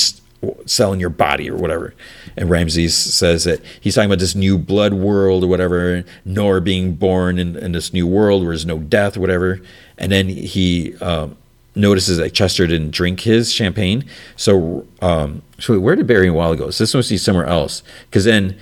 cell 0.65 0.93
in 0.93 0.99
your 0.99 1.10
body 1.10 1.49
or 1.49 1.56
whatever. 1.56 1.93
And 2.38 2.49
Ramsey 2.49 2.88
says 2.88 3.43
that 3.45 3.61
he's 3.81 3.95
talking 3.95 4.10
about 4.10 4.19
this 4.19 4.35
new 4.35 4.57
blood 4.57 4.93
world 4.93 5.43
or 5.43 5.47
whatever, 5.47 6.03
Nora 6.23 6.61
being 6.61 6.95
born 6.95 7.39
in, 7.39 7.56
in 7.56 7.72
this 7.72 7.93
new 7.93 8.07
world 8.07 8.41
where 8.41 8.52
there's 8.52 8.65
no 8.65 8.80
death, 8.80 9.18
or 9.18 9.22
whatever. 9.22 9.61
And 9.97 10.11
then 10.11 10.27
he 10.27 10.95
um, 10.97 11.38
notices 11.76 12.18
that 12.18 12.34
Chester 12.34 12.65
didn't 12.68 12.91
drink 12.91 13.22
his 13.22 13.52
champagne. 13.52 14.06
So, 14.35 14.88
um, 15.02 15.41
so 15.60 15.80
where 15.80 15.95
did 15.95 16.07
Barry 16.07 16.27
and 16.27 16.35
Wally 16.35 16.57
go? 16.57 16.69
So 16.69 16.84
this 16.84 16.93
must 16.93 17.10
be 17.10 17.18
somewhere 17.18 17.45
else. 17.45 17.84
Because 18.10 18.26
then 18.26 18.57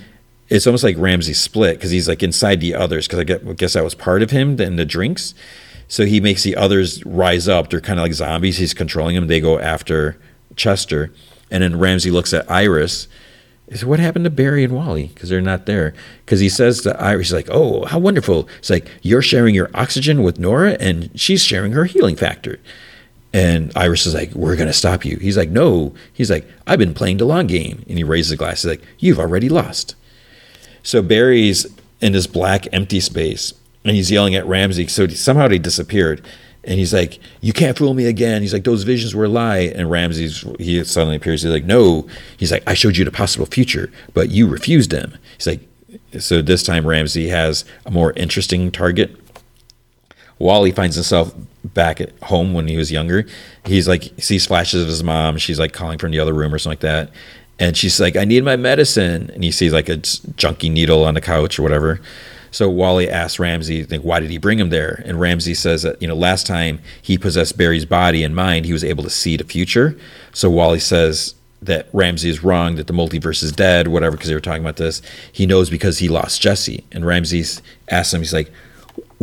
it's 0.49 0.67
almost 0.67 0.83
like 0.83 0.97
Ramsey 0.97 1.33
split 1.33 1.77
because 1.77 1.91
he's 1.91 2.07
like 2.07 2.23
inside 2.23 2.59
the 2.59 2.75
others. 2.75 3.07
Because 3.07 3.19
I, 3.19 3.53
guess 3.53 3.73
that 3.73 3.83
was 3.83 3.95
part 3.95 4.21
of 4.21 4.31
him 4.31 4.59
in 4.59 4.75
the 4.75 4.85
drinks. 4.85 5.33
So 5.87 6.05
he 6.05 6.19
makes 6.19 6.43
the 6.43 6.55
others 6.55 7.05
rise 7.05 7.47
up. 7.47 7.69
They're 7.69 7.81
kind 7.81 7.99
of 7.99 8.03
like 8.03 8.13
zombies. 8.13 8.57
He's 8.57 8.73
controlling 8.73 9.15
them. 9.15 9.27
They 9.27 9.39
go 9.39 9.59
after 9.59 10.17
Chester. 10.55 11.11
And 11.51 11.61
then 11.61 11.77
Ramsey 11.77 12.09
looks 12.09 12.33
at 12.33 12.49
Iris. 12.49 13.07
Says, 13.69 13.85
what 13.85 13.99
happened 13.99 14.25
to 14.25 14.31
Barry 14.31 14.63
and 14.63 14.73
Wally? 14.73 15.07
Because 15.13 15.29
they're 15.29 15.41
not 15.41 15.65
there. 15.65 15.93
Because 16.25 16.39
he 16.39 16.49
says 16.49 16.81
to 16.81 16.99
Iris, 17.01 17.31
like, 17.31 17.47
oh, 17.49 17.85
how 17.85 17.97
wonderful. 17.97 18.47
It's 18.59 18.69
like, 18.69 18.87
you're 19.01 19.21
sharing 19.21 19.55
your 19.55 19.71
oxygen 19.73 20.21
with 20.21 20.37
Nora 20.37 20.77
and 20.79 21.09
she's 21.19 21.43
sharing 21.43 21.71
her 21.71 21.85
healing 21.85 22.15
factor. 22.15 22.59
And 23.33 23.71
Iris 23.75 24.05
is 24.05 24.13
like, 24.13 24.31
We're 24.33 24.55
going 24.55 24.67
to 24.67 24.73
stop 24.73 25.03
you. 25.05 25.17
He's 25.17 25.37
like, 25.37 25.49
No. 25.49 25.93
He's 26.13 26.29
like, 26.29 26.47
I've 26.67 26.79
been 26.79 26.93
playing 26.93 27.17
the 27.17 27.25
long 27.25 27.47
game. 27.47 27.83
And 27.89 27.97
he 27.97 28.03
raises 28.03 28.29
the 28.29 28.37
glass. 28.37 28.61
He's 28.61 28.71
like, 28.71 28.83
You've 28.99 29.19
already 29.19 29.49
lost. 29.49 29.95
So 30.83 31.01
Barry's 31.01 31.65
in 32.01 32.11
this 32.11 32.27
black, 32.27 32.67
empty 32.73 32.99
space 32.99 33.53
and 33.85 33.95
he's 33.95 34.11
yelling 34.11 34.35
at 34.35 34.45
Ramsey. 34.45 34.87
So 34.87 35.07
somehow 35.07 35.47
they 35.47 35.59
disappeared. 35.59 36.21
And 36.63 36.79
he's 36.79 36.93
like, 36.93 37.19
You 37.41 37.51
can't 37.51 37.77
fool 37.77 37.93
me 37.93 38.05
again. 38.05 38.41
He's 38.41 38.53
like, 38.53 38.63
Those 38.63 38.83
visions 38.83 39.13
were 39.13 39.25
a 39.25 39.29
lie. 39.29 39.71
And 39.75 39.91
Ramsey's, 39.91 40.45
he 40.59 40.83
suddenly 40.83 41.17
appears. 41.17 41.41
He's 41.41 41.51
like, 41.51 41.65
No. 41.65 42.07
He's 42.37 42.51
like, 42.51 42.63
I 42.65 42.73
showed 42.73 42.97
you 42.97 43.05
the 43.05 43.11
possible 43.11 43.45
future, 43.45 43.91
but 44.13 44.29
you 44.29 44.47
refused 44.47 44.91
them. 44.91 45.17
He's 45.37 45.47
like, 45.47 45.61
So 46.19 46.41
this 46.41 46.63
time 46.63 46.87
Ramsey 46.87 47.27
has 47.29 47.65
a 47.85 47.91
more 47.91 48.13
interesting 48.13 48.71
target. 48.71 49.19
Wally 50.43 50.71
finds 50.71 50.95
himself 50.95 51.33
back 51.63 52.01
at 52.01 52.11
home 52.21 52.53
when 52.53 52.67
he 52.67 52.75
was 52.75 52.91
younger. 52.91 53.25
He's 53.65 53.87
like 53.87 54.11
sees 54.17 54.45
flashes 54.45 54.81
of 54.81 54.89
his 54.89 55.03
mom. 55.03 55.37
She's 55.37 55.59
like 55.59 55.71
calling 55.71 55.97
from 55.97 56.11
the 56.11 56.19
other 56.19 56.33
room 56.33 56.53
or 56.53 56.59
something 56.59 56.73
like 56.73 56.79
that. 56.81 57.11
And 57.59 57.77
she's 57.77 57.99
like, 57.99 58.17
I 58.17 58.25
need 58.25 58.43
my 58.43 58.57
medicine. 58.57 59.29
And 59.29 59.43
he 59.43 59.51
sees 59.51 59.71
like 59.71 59.87
a 59.87 59.97
junky 59.97 60.71
needle 60.71 61.05
on 61.05 61.13
the 61.13 61.21
couch 61.21 61.57
or 61.57 61.63
whatever. 61.63 62.01
So 62.51 62.69
Wally 62.69 63.09
asks 63.09 63.39
Ramsey, 63.39 63.85
like, 63.85 64.01
why 64.01 64.19
did 64.19 64.29
he 64.29 64.37
bring 64.37 64.59
him 64.59 64.69
there? 64.69 65.01
And 65.05 65.19
Ramsey 65.19 65.55
says 65.55 65.83
that, 65.83 65.99
you 66.01 66.07
know, 66.07 66.13
last 66.15 66.45
time 66.45 66.79
he 67.01 67.17
possessed 67.17 67.57
Barry's 67.57 67.85
body 67.85 68.23
and 68.23 68.35
mind, 68.35 68.65
he 68.65 68.73
was 68.73 68.83
able 68.83 69.03
to 69.03 69.09
see 69.09 69.37
the 69.37 69.43
future. 69.43 69.97
So 70.33 70.49
Wally 70.49 70.79
says 70.79 71.33
that 71.61 71.87
Ramsey 71.93 72.29
is 72.29 72.43
wrong, 72.43 72.75
that 72.75 72.87
the 72.87 72.93
multiverse 72.93 73.41
is 73.41 73.51
dead, 73.53 73.87
whatever, 73.87 74.17
because 74.17 74.27
they 74.27 74.35
were 74.35 74.41
talking 74.41 74.61
about 74.61 74.75
this. 74.75 75.01
He 75.31 75.45
knows 75.45 75.69
because 75.69 75.99
he 75.99 76.09
lost 76.09 76.41
Jesse. 76.41 76.83
And 76.91 77.05
Ramsey 77.05 77.43
asks 77.89 78.13
him, 78.13 78.21
he's 78.21 78.33
like, 78.33 78.51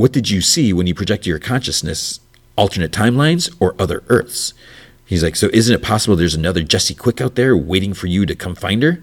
what 0.01 0.13
did 0.13 0.31
you 0.31 0.41
see 0.41 0.73
when 0.73 0.87
you 0.87 0.95
projected 0.95 1.27
your 1.27 1.39
consciousness 1.39 2.21
alternate 2.61 2.93
timelines 2.93 3.55
or 3.59 3.75
other 3.79 4.05
Earths. 4.09 4.53
He's 5.07 5.25
like, 5.25 5.35
so 5.35 5.49
isn't 5.53 5.75
it 5.75 5.83
possible 5.83 6.15
there's 6.15 6.35
another 6.35 6.63
Jesse 6.63 6.95
Quick 6.95 7.21
out 7.21 7.35
there 7.35 7.57
waiting 7.57 7.95
for 7.95 8.07
you 8.07 8.27
to 8.27 8.37
come 8.37 8.55
find 8.55 8.83
her? 8.83 9.03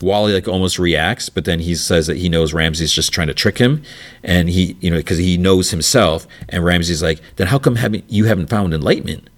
Wally 0.00 0.32
like 0.32 0.48
almost 0.48 0.78
reacts, 0.78 1.28
but 1.28 1.44
then 1.44 1.60
he 1.60 1.74
says 1.74 2.06
that 2.06 2.16
he 2.16 2.28
knows 2.28 2.52
Ramsey's 2.52 2.92
just 2.92 3.12
trying 3.12 3.28
to 3.28 3.34
trick 3.34 3.58
him, 3.58 3.82
and 4.24 4.48
he, 4.48 4.76
you 4.80 4.90
know, 4.90 4.96
because 4.96 5.18
he 5.18 5.36
knows 5.36 5.70
himself. 5.70 6.26
And 6.48 6.64
Ramsey's 6.64 7.02
like, 7.02 7.20
then 7.36 7.48
how 7.48 7.58
come 7.58 7.76
haven't 7.76 8.04
you 8.08 8.24
haven't 8.24 8.48
found 8.48 8.72
enlightenment? 8.72 9.28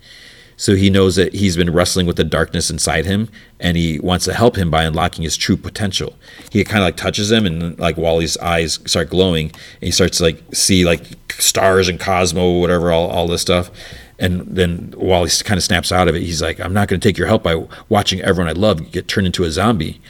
So 0.57 0.75
he 0.75 0.91
knows 0.91 1.17
that 1.17 1.35
he's 1.35 1.57
been 1.57 1.73
wrestling 1.73 2.07
with 2.07 2.17
the 2.17 2.25
darkness 2.25 2.71
inside 2.71 3.05
him, 3.05 3.29
and 3.59 3.77
he 3.77 3.99
wants 3.99 4.25
to 4.27 4.35
help 4.35 4.57
him 4.57 4.71
by 4.71 4.85
unlocking 4.85 5.25
his 5.25 5.37
true 5.37 5.57
potential. 5.57 6.15
He 6.51 6.63
kind 6.65 6.79
of 6.79 6.87
like 6.87 6.97
touches 6.97 7.33
him, 7.33 7.47
and 7.47 7.79
like 7.79 7.97
Wally's 7.97 8.37
eyes 8.39 8.79
start 8.87 9.11
glowing, 9.11 9.47
and 9.47 9.83
he 9.83 9.91
starts 9.91 10.19
to 10.19 10.25
like 10.25 10.43
see 10.55 10.85
like 10.85 11.05
stars 11.33 11.89
and 11.89 11.99
Cosmo, 11.99 12.61
whatever, 12.61 12.93
all, 12.93 13.09
all 13.11 13.27
this 13.27 13.43
stuff. 13.43 13.71
And 14.19 14.43
then 14.43 14.95
Wally 14.97 15.31
kind 15.43 15.59
of 15.59 15.65
snaps 15.65 15.91
out 15.91 16.07
of 16.07 16.15
it. 16.15 16.23
He's 16.23 16.41
like, 16.41 16.61
"I'm 16.61 16.73
not 16.73 16.89
going 16.89 17.01
to 17.01 17.09
take 17.09 17.19
your 17.19 17.27
help 17.27 17.43
by 17.43 17.67
watching 17.89 18.21
everyone 18.21 18.49
I 18.49 18.59
love 18.59 18.93
get 18.93 19.09
turned 19.09 19.27
into 19.27 19.45
a 19.45 19.51
zombie." 19.51 20.01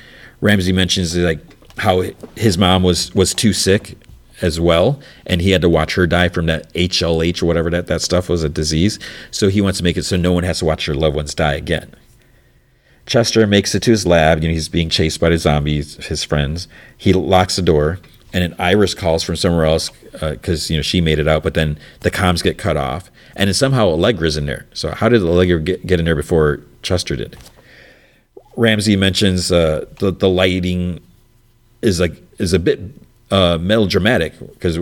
Ramsey 0.41 0.73
mentions 0.73 1.17
like 1.17 1.41
how 1.79 2.05
his 2.37 2.59
mom 2.59 2.83
was 2.83 3.15
was 3.15 3.33
too 3.33 3.55
sick 3.55 3.97
as 4.41 4.61
well, 4.61 5.01
and 5.27 5.41
he 5.41 5.51
had 5.51 5.63
to 5.63 5.69
watch 5.69 5.95
her 5.95 6.07
die 6.07 6.29
from 6.29 6.47
that 6.47 6.73
HLH 6.75 7.43
or 7.43 7.47
whatever 7.47 7.71
that, 7.71 7.87
that 7.87 8.03
stuff 8.03 8.29
was 8.29 8.43
a 8.43 8.49
disease. 8.49 8.99
So 9.31 9.49
he 9.49 9.61
wants 9.61 9.79
to 9.79 9.85
make 9.85 9.97
it 9.97 10.05
so 10.05 10.17
no 10.17 10.33
one 10.33 10.45
has 10.45 10.59
to 10.59 10.65
watch 10.65 10.87
their 10.87 10.95
loved 10.95 11.17
ones 11.17 11.35
die 11.35 11.55
again. 11.55 11.95
Chester 13.07 13.47
makes 13.47 13.75
it 13.75 13.83
to 13.83 13.91
his 13.91 14.07
lab. 14.07 14.43
You 14.43 14.49
know, 14.49 14.55
he's 14.55 14.69
being 14.69 14.89
chased 14.89 15.21
by 15.21 15.29
the 15.29 15.39
zombies, 15.39 15.97
his 16.07 16.25
friends. 16.25 16.69
He 16.97 17.13
locks 17.13 17.57
the 17.57 17.63
door, 17.63 17.99
and 18.33 18.43
an 18.43 18.55
Iris 18.59 18.95
calls 18.95 19.23
from 19.23 19.37
somewhere 19.37 19.67
else 19.67 19.91
because 20.13 20.71
uh, 20.71 20.73
you 20.73 20.79
know 20.79 20.83
she 20.83 21.01
made 21.01 21.19
it 21.19 21.29
out. 21.29 21.43
But 21.43 21.55
then 21.55 21.79
the 22.01 22.11
comms 22.11 22.43
get 22.43 22.57
cut 22.57 22.77
off, 22.77 23.11
and 23.37 23.49
then 23.49 23.55
somehow 23.55 23.89
Allegra's 23.89 24.37
in 24.37 24.47
there. 24.47 24.67
So 24.73 24.93
how 24.93 25.09
did 25.09 25.23
Allegra 25.23 25.61
get, 25.61 25.87
get 25.87 25.99
in 25.99 26.07
there 26.07 26.17
before 26.17 26.61
Chester 26.83 27.15
did? 27.15 27.37
Ramsey 28.57 28.97
mentions 28.97 29.53
uh, 29.53 29.85
the 29.99 30.11
the 30.11 30.29
lighting 30.29 31.01
is 31.83 32.01
like 32.01 32.23
is 32.39 32.53
a 32.55 32.59
bit 32.59 32.81
uh, 33.31 33.59
melodramatic 33.59 34.39
because 34.39 34.79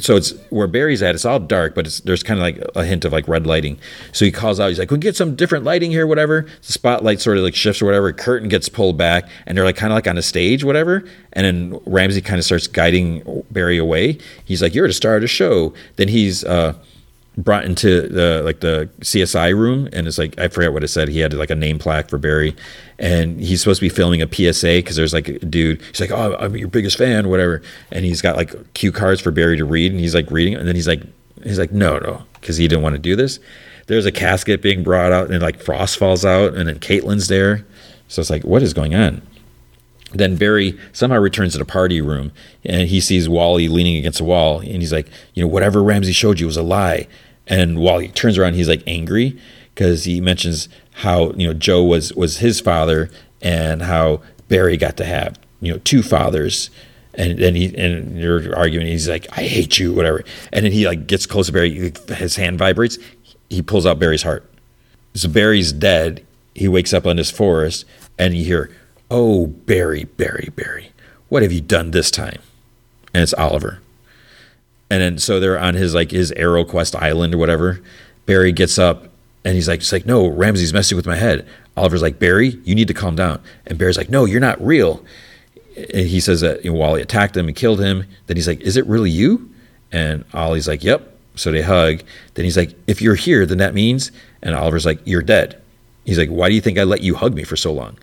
so 0.00 0.16
it's 0.16 0.32
where 0.50 0.66
Barry's 0.66 1.02
at. 1.02 1.14
It's 1.14 1.24
all 1.24 1.40
dark, 1.40 1.74
but 1.74 2.00
there's 2.04 2.22
kind 2.22 2.38
of 2.38 2.42
like 2.42 2.62
a 2.76 2.84
hint 2.84 3.04
of 3.04 3.12
like 3.12 3.26
red 3.26 3.46
lighting. 3.46 3.78
So 4.12 4.24
he 4.24 4.30
calls 4.30 4.60
out. 4.60 4.68
He's 4.68 4.78
like, 4.78 4.90
"We 4.90 4.98
get 4.98 5.16
some 5.16 5.34
different 5.34 5.64
lighting 5.64 5.90
here, 5.90 6.06
whatever." 6.06 6.46
The 6.66 6.72
spotlight 6.72 7.20
sort 7.20 7.38
of 7.38 7.42
like 7.42 7.54
shifts 7.54 7.82
or 7.82 7.86
whatever. 7.86 8.12
Curtain 8.12 8.48
gets 8.48 8.68
pulled 8.68 8.96
back, 8.96 9.28
and 9.46 9.56
they're 9.56 9.64
like 9.64 9.76
kind 9.76 9.92
of 9.92 9.96
like 9.96 10.06
on 10.06 10.16
a 10.18 10.22
stage, 10.22 10.62
whatever. 10.62 11.04
And 11.32 11.46
then 11.46 11.80
Ramsey 11.86 12.20
kind 12.20 12.38
of 12.38 12.44
starts 12.44 12.66
guiding 12.66 13.44
Barry 13.50 13.78
away. 13.78 14.18
He's 14.44 14.62
like, 14.62 14.74
"You're 14.74 14.86
the 14.86 14.94
star 14.94 15.16
of 15.16 15.22
the 15.22 15.28
show." 15.28 15.74
Then 15.96 16.08
he's 16.08 16.44
uh, 16.44 16.74
brought 17.36 17.64
into 17.64 18.08
the 18.08 18.42
like 18.44 18.60
the 18.60 18.88
CSI 19.00 19.56
room, 19.56 19.88
and 19.92 20.06
it's 20.06 20.18
like 20.18 20.38
I 20.38 20.48
forget 20.48 20.72
what 20.72 20.84
it 20.84 20.88
said. 20.88 21.08
He 21.08 21.20
had 21.20 21.32
like 21.32 21.50
a 21.50 21.54
name 21.54 21.78
plaque 21.78 22.08
for 22.08 22.18
Barry, 22.18 22.54
and 22.98 23.40
he's 23.40 23.60
supposed 23.60 23.80
to 23.80 23.86
be 23.86 23.88
filming 23.88 24.22
a 24.22 24.26
PSA 24.26 24.78
because 24.78 24.96
there's 24.96 25.14
like 25.14 25.28
a 25.28 25.38
dude. 25.38 25.80
He's 25.82 26.00
like, 26.00 26.10
"Oh, 26.10 26.36
I'm 26.38 26.56
your 26.56 26.68
biggest 26.68 26.98
fan, 26.98 27.28
whatever," 27.28 27.62
and 27.90 28.04
he's 28.04 28.20
got 28.20 28.36
like 28.36 28.74
cue 28.74 28.92
cards 28.92 29.20
for 29.20 29.30
Barry 29.30 29.56
to 29.56 29.64
read, 29.64 29.92
and 29.92 30.00
he's 30.00 30.14
like 30.14 30.30
reading, 30.30 30.54
and 30.54 30.68
then 30.68 30.74
he's 30.74 30.88
like, 30.88 31.02
he's 31.42 31.58
like, 31.58 31.72
"No, 31.72 31.98
no," 31.98 32.22
because 32.34 32.56
he 32.56 32.68
didn't 32.68 32.82
want 32.82 32.94
to 32.94 33.00
do 33.00 33.16
this. 33.16 33.38
There's 33.86 34.06
a 34.06 34.12
casket 34.12 34.62
being 34.62 34.82
brought 34.82 35.12
out, 35.12 35.30
and 35.30 35.42
like 35.42 35.60
Frost 35.60 35.96
falls 35.96 36.24
out, 36.24 36.54
and 36.54 36.68
then 36.68 36.78
Caitlin's 36.78 37.28
there, 37.28 37.64
so 38.08 38.20
it's 38.20 38.30
like, 38.30 38.44
what 38.44 38.62
is 38.62 38.74
going 38.74 38.94
on? 38.94 39.22
Then 40.14 40.36
Barry 40.36 40.78
somehow 40.92 41.18
returns 41.18 41.52
to 41.52 41.58
the 41.58 41.64
party 41.64 42.00
room 42.00 42.32
and 42.64 42.88
he 42.88 43.00
sees 43.00 43.28
Wally 43.28 43.68
leaning 43.68 43.96
against 43.96 44.20
a 44.20 44.24
wall 44.24 44.60
and 44.60 44.82
he's 44.82 44.92
like, 44.92 45.08
you 45.34 45.42
know, 45.42 45.48
whatever 45.48 45.82
Ramsey 45.82 46.12
showed 46.12 46.40
you 46.40 46.46
was 46.46 46.56
a 46.56 46.62
lie. 46.62 47.06
And 47.46 47.78
Wally 47.78 48.08
turns 48.08 48.38
around, 48.38 48.54
he's 48.54 48.68
like 48.68 48.82
angry 48.86 49.38
because 49.74 50.04
he 50.04 50.20
mentions 50.20 50.68
how 50.92 51.32
you 51.32 51.46
know 51.46 51.54
Joe 51.54 51.82
was 51.82 52.12
was 52.14 52.38
his 52.38 52.60
father 52.60 53.10
and 53.40 53.82
how 53.82 54.22
Barry 54.48 54.76
got 54.76 54.96
to 54.98 55.04
have 55.04 55.38
you 55.60 55.72
know 55.72 55.78
two 55.78 56.02
fathers. 56.02 56.70
And 57.14 57.38
then 57.38 57.54
he 57.54 57.76
and 57.76 58.18
you're 58.18 58.56
arguing. 58.56 58.86
He's 58.86 59.08
like, 59.08 59.26
"I 59.36 59.42
hate 59.42 59.78
you," 59.78 59.92
whatever. 59.92 60.24
And 60.52 60.64
then 60.64 60.72
he 60.72 60.86
like 60.86 61.06
gets 61.06 61.26
close 61.26 61.46
to 61.46 61.52
Barry. 61.52 61.92
His 62.08 62.36
hand 62.36 62.58
vibrates. 62.58 62.98
He 63.50 63.60
pulls 63.60 63.84
out 63.84 63.98
Barry's 63.98 64.22
heart. 64.22 64.50
So 65.14 65.28
Barry's 65.28 65.72
dead. 65.72 66.24
He 66.54 66.68
wakes 66.68 66.94
up 66.94 67.06
on 67.06 67.16
this 67.16 67.30
forest, 67.30 67.84
and 68.18 68.34
you 68.34 68.44
hear, 68.44 68.74
"Oh, 69.14 69.46
Barry, 69.46 70.04
Barry, 70.04 70.48
Barry, 70.56 70.92
what 71.28 71.42
have 71.42 71.52
you 71.52 71.60
done 71.60 71.90
this 71.90 72.10
time?" 72.10 72.40
And 73.12 73.22
it's 73.22 73.34
Oliver. 73.34 73.80
And 74.88 75.02
then 75.02 75.18
so 75.18 75.38
they're 75.38 75.58
on 75.58 75.74
his 75.74 75.94
like 75.94 76.10
his 76.12 76.32
Arrow 76.32 76.64
Quest 76.64 76.96
Island 76.96 77.34
or 77.34 77.38
whatever. 77.38 77.80
Barry 78.24 78.52
gets 78.52 78.78
up 78.78 79.08
and 79.44 79.54
he's 79.54 79.68
like, 79.68 79.80
"It's 79.80 79.92
like 79.92 80.06
no, 80.06 80.26
Ramsey's 80.26 80.72
messing 80.72 80.96
with 80.96 81.06
my 81.06 81.16
head." 81.16 81.46
Oliver's 81.76 82.02
like, 82.02 82.18
"Barry, 82.18 82.58
you 82.64 82.74
need 82.74 82.88
to 82.88 82.94
calm 82.94 83.16
down." 83.16 83.40
And 83.66 83.78
Barry's 83.78 83.98
like, 83.98 84.08
"No, 84.10 84.24
you're 84.24 84.40
not 84.40 84.64
real." 84.64 85.04
And 85.76 86.06
he 86.06 86.20
says 86.20 86.40
that 86.40 86.64
you 86.64 86.70
know, 86.70 86.78
Wally 86.78 87.02
attacked 87.02 87.36
him 87.36 87.48
and 87.48 87.56
killed 87.56 87.80
him. 87.80 88.04
Then 88.26 88.36
he's 88.36 88.48
like, 88.48 88.60
"Is 88.60 88.76
it 88.76 88.86
really 88.86 89.10
you?" 89.10 89.50
And 89.90 90.24
Ollie's 90.32 90.68
like, 90.68 90.82
"Yep." 90.82 91.10
So 91.34 91.50
they 91.50 91.62
hug. 91.62 92.02
Then 92.34 92.44
he's 92.44 92.56
like, 92.56 92.74
"If 92.86 93.00
you're 93.00 93.14
here, 93.14 93.46
then 93.46 93.58
that 93.58 93.74
means." 93.74 94.12
And 94.42 94.54
Oliver's 94.54 94.86
like, 94.86 95.00
"You're 95.04 95.22
dead." 95.22 95.56
He's 96.04 96.18
like, 96.18 96.28
"Why 96.28 96.48
do 96.48 96.54
you 96.54 96.60
think 96.60 96.78
I 96.78 96.84
let 96.84 97.02
you 97.02 97.14
hug 97.14 97.34
me 97.34 97.44
for 97.44 97.56
so 97.56 97.72
long?" 97.72 97.96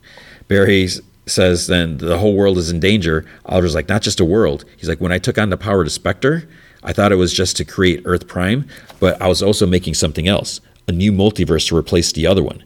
Barry 0.49 0.89
says, 1.25 1.67
"Then 1.67 1.97
the 1.99 2.17
whole 2.17 2.35
world 2.35 2.57
is 2.57 2.69
in 2.69 2.81
danger." 2.81 3.25
Oliver's 3.45 3.75
like, 3.75 3.87
"Not 3.87 4.01
just 4.01 4.19
a 4.19 4.25
world." 4.25 4.65
He's 4.75 4.89
like, 4.89 4.99
"When 4.99 5.13
I 5.13 5.17
took 5.19 5.37
on 5.37 5.49
the 5.49 5.57
power 5.57 5.85
to 5.85 5.89
Spectre, 5.89 6.43
I 6.83 6.91
thought 6.91 7.13
it 7.13 7.15
was 7.15 7.33
just 7.33 7.55
to 7.57 7.65
create 7.65 8.01
Earth 8.05 8.27
Prime, 8.27 8.65
but 8.99 9.21
I 9.21 9.27
was 9.27 9.41
also 9.41 9.65
making 9.65 9.93
something 9.93 10.27
else, 10.27 10.59
a 10.87 10.91
new 10.91 11.11
multiverse 11.11 11.67
to 11.69 11.77
replace 11.77 12.11
the 12.11 12.27
other 12.27 12.43
one. 12.43 12.63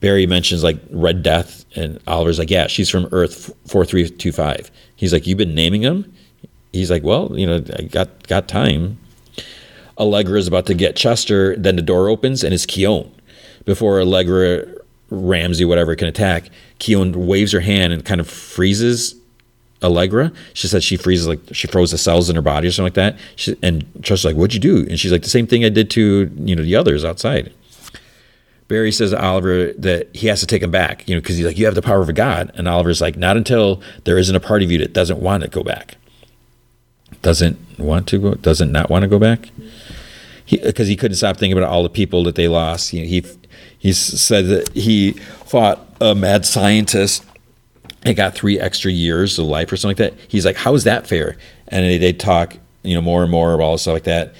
Barry 0.00 0.26
mentions 0.26 0.64
like 0.64 0.78
Red 0.90 1.22
Death, 1.22 1.64
and 1.76 2.00
Oliver's 2.06 2.38
like, 2.38 2.50
yeah, 2.50 2.66
she's 2.66 2.88
from 2.88 3.08
Earth 3.12 3.54
4325. 3.68 4.70
He's 4.96 5.12
like, 5.12 5.26
you've 5.26 5.38
been 5.38 5.54
naming 5.54 5.82
them? 5.82 6.12
He's 6.72 6.90
like, 6.90 7.04
well, 7.04 7.30
you 7.38 7.46
know, 7.46 7.62
I 7.78 7.82
got, 7.82 8.26
got 8.26 8.48
time. 8.48 8.98
Allegra 9.98 10.38
is 10.38 10.48
about 10.48 10.66
to 10.66 10.74
get 10.74 10.96
Chester, 10.96 11.54
then 11.56 11.76
the 11.76 11.82
door 11.82 12.08
opens 12.08 12.42
and 12.42 12.52
it's 12.52 12.66
Khione. 12.66 13.10
Before 13.64 14.00
Allegra, 14.00 14.66
Ramsey, 15.12 15.64
whatever, 15.64 15.94
can 15.94 16.08
attack, 16.08 16.50
Khione 16.80 17.14
waves 17.14 17.52
her 17.52 17.60
hand 17.60 17.92
and 17.92 18.04
kind 18.04 18.20
of 18.20 18.28
freezes 18.28 19.14
Allegra. 19.82 20.32
She 20.54 20.68
said 20.68 20.82
she 20.82 20.96
freezes 20.96 21.26
like 21.26 21.40
she 21.52 21.66
froze 21.66 21.90
the 21.90 21.98
cells 21.98 22.30
in 22.30 22.36
her 22.36 22.42
body 22.42 22.68
or 22.68 22.70
something 22.70 22.86
like 22.86 22.94
that. 22.94 23.18
She, 23.36 23.56
and 23.62 23.84
Trust's 24.02 24.24
like, 24.24 24.36
"What'd 24.36 24.54
you 24.54 24.60
do?" 24.60 24.88
And 24.88 24.98
she's 24.98 25.12
like, 25.12 25.22
"The 25.22 25.28
same 25.28 25.46
thing 25.46 25.64
I 25.64 25.68
did 25.68 25.90
to 25.90 26.30
you 26.36 26.56
know 26.56 26.62
the 26.62 26.76
others 26.76 27.04
outside." 27.04 27.52
Barry 28.68 28.92
says 28.92 29.10
to 29.10 29.22
Oliver 29.22 29.72
that 29.74 30.14
he 30.14 30.28
has 30.28 30.40
to 30.40 30.46
take 30.46 30.62
him 30.62 30.70
back, 30.70 31.06
you 31.06 31.14
know, 31.14 31.20
because 31.20 31.36
he's 31.36 31.44
like, 31.44 31.58
"You 31.58 31.66
have 31.66 31.74
the 31.74 31.82
power 31.82 32.00
of 32.00 32.08
a 32.08 32.12
god," 32.12 32.52
and 32.54 32.68
Oliver's 32.68 33.00
like, 33.00 33.16
"Not 33.16 33.36
until 33.36 33.82
there 34.04 34.18
isn't 34.18 34.34
a 34.34 34.40
part 34.40 34.62
of 34.62 34.70
you 34.70 34.78
that 34.78 34.92
doesn't 34.92 35.18
want 35.18 35.42
to 35.42 35.48
go 35.48 35.62
back." 35.62 35.96
Doesn't 37.20 37.58
want 37.78 38.08
to 38.08 38.18
go? 38.18 38.34
Doesn't 38.34 38.72
not 38.72 38.88
want 38.88 39.02
to 39.02 39.08
go 39.08 39.18
back? 39.18 39.50
Because 40.48 40.88
he, 40.88 40.94
he, 40.94 40.96
couldn't 40.96 41.16
stop 41.16 41.36
thinking 41.36 41.56
about 41.56 41.70
all 41.70 41.82
the 41.82 41.88
people 41.88 42.24
that 42.24 42.34
they 42.34 42.48
lost. 42.48 42.92
You 42.92 43.02
know, 43.02 43.06
he 43.06 43.24
he 43.82 43.92
said 43.92 44.46
that 44.46 44.72
he 44.74 45.14
fought 45.44 45.84
a 46.00 46.14
mad 46.14 46.46
scientist 46.46 47.24
and 48.04 48.14
got 48.14 48.32
three 48.32 48.60
extra 48.60 48.92
years 48.92 49.40
of 49.40 49.46
life 49.46 49.72
or 49.72 49.76
something 49.76 50.04
like 50.04 50.12
that. 50.12 50.24
He's 50.28 50.46
like, 50.46 50.54
how 50.54 50.74
is 50.74 50.84
that 50.84 51.08
fair? 51.08 51.36
And 51.66 51.84
they, 52.00 52.12
talk, 52.12 52.56
you 52.84 52.94
know, 52.94 53.02
more 53.02 53.22
and 53.22 53.30
more 53.32 53.54
about 53.54 53.64
all 53.64 53.78
stuff 53.78 53.94
like 53.94 54.04
that. 54.04 54.36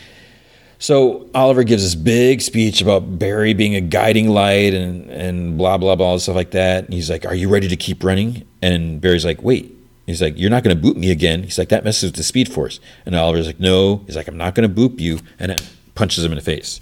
So 0.78 1.28
Oliver 1.34 1.64
gives 1.64 1.82
this 1.82 1.96
big 1.96 2.40
speech 2.40 2.80
about 2.80 3.18
Barry 3.18 3.52
being 3.52 3.74
a 3.74 3.80
guiding 3.80 4.28
light 4.28 4.74
and, 4.74 5.10
and 5.10 5.58
blah, 5.58 5.76
blah, 5.76 5.96
blah, 5.96 6.18
stuff 6.18 6.36
like 6.36 6.52
that. 6.52 6.84
And 6.84 6.94
he's 6.94 7.10
like, 7.10 7.26
Are 7.26 7.34
you 7.34 7.48
ready 7.48 7.66
to 7.66 7.76
keep 7.76 8.04
running? 8.04 8.46
And 8.62 9.00
Barry's 9.00 9.24
like, 9.24 9.42
Wait. 9.42 9.76
He's 10.06 10.22
like, 10.22 10.38
You're 10.38 10.50
not 10.50 10.62
going 10.62 10.76
to 10.76 10.80
boot 10.80 10.96
me 10.96 11.10
again. 11.10 11.42
He's 11.42 11.58
like, 11.58 11.70
That 11.70 11.82
messes 11.82 12.10
with 12.10 12.16
the 12.16 12.22
speed 12.22 12.52
force. 12.52 12.78
And 13.04 13.16
Oliver's 13.16 13.46
like, 13.46 13.58
No. 13.58 14.02
He's 14.06 14.14
like, 14.14 14.28
I'm 14.28 14.36
not 14.36 14.54
going 14.54 14.72
to 14.72 14.74
boop 14.74 15.00
you. 15.00 15.18
And 15.40 15.50
it 15.50 15.68
punches 15.96 16.24
him 16.24 16.30
in 16.30 16.36
the 16.36 16.44
face. 16.44 16.80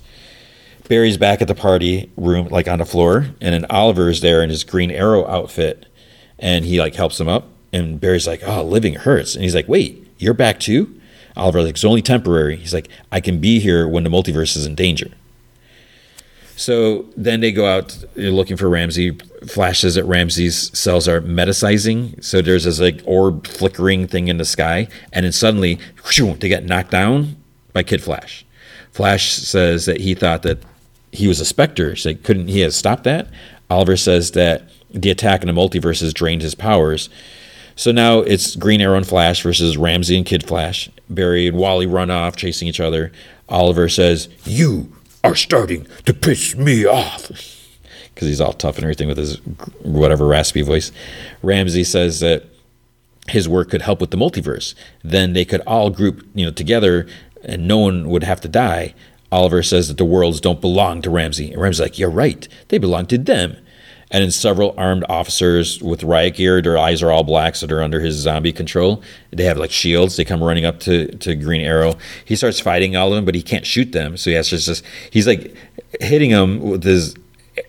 Barry's 0.89 1.16
back 1.16 1.40
at 1.40 1.48
the 1.48 1.55
party 1.55 2.11
room, 2.16 2.48
like 2.48 2.69
on 2.69 2.78
the 2.78 2.85
floor. 2.85 3.27
And 3.40 3.55
then 3.55 3.66
Oliver 3.70 4.09
is 4.09 4.20
there 4.20 4.43
in 4.43 4.51
his 4.51 4.65
Green 4.65 4.90
Arrow 4.90 5.27
outfit 5.27 5.86
and 6.40 6.65
he 6.65 6.81
like 6.81 6.94
helps 6.94 7.20
him 7.20 7.28
up. 7.28 7.47
And 7.73 8.01
Barry's 8.01 8.27
like, 8.27 8.43
"Oh, 8.44 8.65
living 8.65 8.94
hurts," 8.94 9.36
and 9.36 9.44
he's 9.44 9.55
like, 9.55 9.69
"Wait, 9.69 10.05
you're 10.19 10.35
back 10.35 10.59
too?" 10.59 10.93
Oliver's 11.36 11.66
like, 11.66 11.74
"It's 11.74 11.85
only 11.85 12.02
temporary." 12.02 12.57
He's 12.57 12.74
like, 12.74 12.89
"I 13.12 13.20
can 13.20 13.39
be 13.39 13.61
here 13.61 13.86
when 13.86 14.02
the 14.02 14.11
multiverse 14.11 14.57
is 14.57 14.66
in 14.66 14.74
danger." 14.74 15.11
So 16.57 17.07
then 17.16 17.40
they 17.40 17.52
go 17.52 17.66
out 17.66 17.97
looking 18.16 18.57
for 18.57 18.69
Ramsey. 18.69 19.16
Flashes 19.47 19.94
that 19.94 20.05
Ramsey's 20.05 20.77
cells 20.77 21.07
are 21.09 21.20
metasizing. 21.20 22.23
So 22.23 22.43
there's 22.43 22.65
this 22.65 22.81
like 22.81 23.01
orb 23.05 23.47
flickering 23.47 24.09
thing 24.09 24.28
in 24.28 24.39
the 24.39 24.44
sky, 24.44 24.89
and 25.12 25.24
then 25.24 25.32
suddenly 25.32 25.78
they 26.19 26.48
get 26.48 26.65
knocked 26.65 26.90
down 26.90 27.36
by 27.73 27.85
Kid 27.85 28.02
Flash. 28.02 28.44
Flash 28.90 29.32
says 29.32 29.86
that 29.86 30.01
he 30.01 30.15
thought 30.15 30.43
that 30.43 30.59
he 31.12 31.28
was 31.28 31.40
a 31.40 31.44
specter. 31.44 31.96
So 31.96 32.14
couldn't 32.14 32.48
he 32.48 32.60
have 32.60 32.74
stopped 32.74 33.04
that? 33.04 33.28
Oliver 33.68 33.96
says 33.96 34.32
that 34.32 34.68
the 34.90 35.10
attack 35.10 35.42
in 35.42 35.46
the 35.46 35.52
multiverse 35.52 36.00
has 36.00 36.12
drained 36.12 36.42
his 36.42 36.54
powers. 36.54 37.08
So 37.76 37.92
now 37.92 38.18
it's 38.18 38.56
Green 38.56 38.80
Arrow 38.80 38.96
and 38.96 39.06
Flash 39.06 39.42
versus 39.42 39.76
Ramsey 39.76 40.16
and 40.16 40.26
Kid 40.26 40.44
Flash. 40.44 40.90
Barry 41.08 41.46
and 41.46 41.56
Wally 41.56 41.86
run 41.86 42.10
off 42.10 42.36
chasing 42.36 42.68
each 42.68 42.80
other. 42.80 43.12
Oliver 43.48 43.88
says, 43.88 44.28
You 44.44 44.92
are 45.24 45.34
starting 45.34 45.86
to 46.04 46.14
piss 46.14 46.56
me 46.56 46.84
off. 46.86 47.30
Because 48.12 48.28
he's 48.28 48.40
all 48.40 48.52
tough 48.52 48.74
and 48.74 48.84
everything 48.84 49.08
with 49.08 49.16
his 49.16 49.36
whatever 49.82 50.26
raspy 50.26 50.60
voice. 50.60 50.92
Ramsey 51.42 51.84
says 51.84 52.20
that 52.20 52.44
his 53.28 53.48
work 53.48 53.70
could 53.70 53.80
help 53.80 53.98
with 53.98 54.10
the 54.10 54.18
multiverse. 54.18 54.74
Then 55.02 55.32
they 55.32 55.46
could 55.46 55.62
all 55.62 55.88
group, 55.88 56.26
you 56.34 56.44
know, 56.44 56.52
together 56.52 57.06
and 57.42 57.66
no 57.66 57.78
one 57.78 58.10
would 58.10 58.24
have 58.24 58.40
to 58.42 58.48
die. 58.48 58.94
Oliver 59.32 59.62
says 59.62 59.89
that 59.89 59.97
the 59.97 60.05
worlds 60.05 60.40
don't 60.40 60.61
belong 60.61 61.02
to 61.02 61.11
Ramsey. 61.11 61.52
And 61.52 61.61
Ramsey's 61.61 61.81
like, 61.81 61.98
You're 61.98 62.11
right. 62.11 62.47
They 62.69 62.78
belong 62.78 63.07
to 63.07 63.19
them. 63.19 63.57
And 64.12 64.24
then 64.24 64.32
several 64.32 64.74
armed 64.77 65.05
officers 65.09 65.81
with 65.81 66.02
riot 66.02 66.35
gear, 66.35 66.61
their 66.61 66.77
eyes 66.77 67.01
are 67.01 67.12
all 67.12 67.23
black, 67.23 67.55
so 67.55 67.66
they're 67.66 67.82
under 67.82 68.01
his 68.01 68.16
zombie 68.16 68.52
control. 68.52 69.02
They 69.31 69.44
have 69.44 69.57
like 69.57 69.70
shields. 69.70 70.16
They 70.16 70.24
come 70.24 70.43
running 70.43 70.65
up 70.65 70.81
to, 70.81 71.07
to 71.19 71.36
Green 71.36 71.61
Arrow. 71.61 71.94
He 72.24 72.35
starts 72.35 72.59
fighting 72.59 72.97
all 72.97 73.11
of 73.11 73.15
them, 73.15 73.24
but 73.24 73.36
he 73.36 73.43
can't 73.43 73.65
shoot 73.65 73.93
them. 73.93 74.16
So 74.16 74.31
he 74.31 74.36
has 74.36 74.48
to 74.48 74.59
just, 74.59 74.85
he's 75.11 75.28
like 75.28 75.55
hitting 76.01 76.31
them 76.32 76.61
with 76.61 76.82
his 76.82 77.15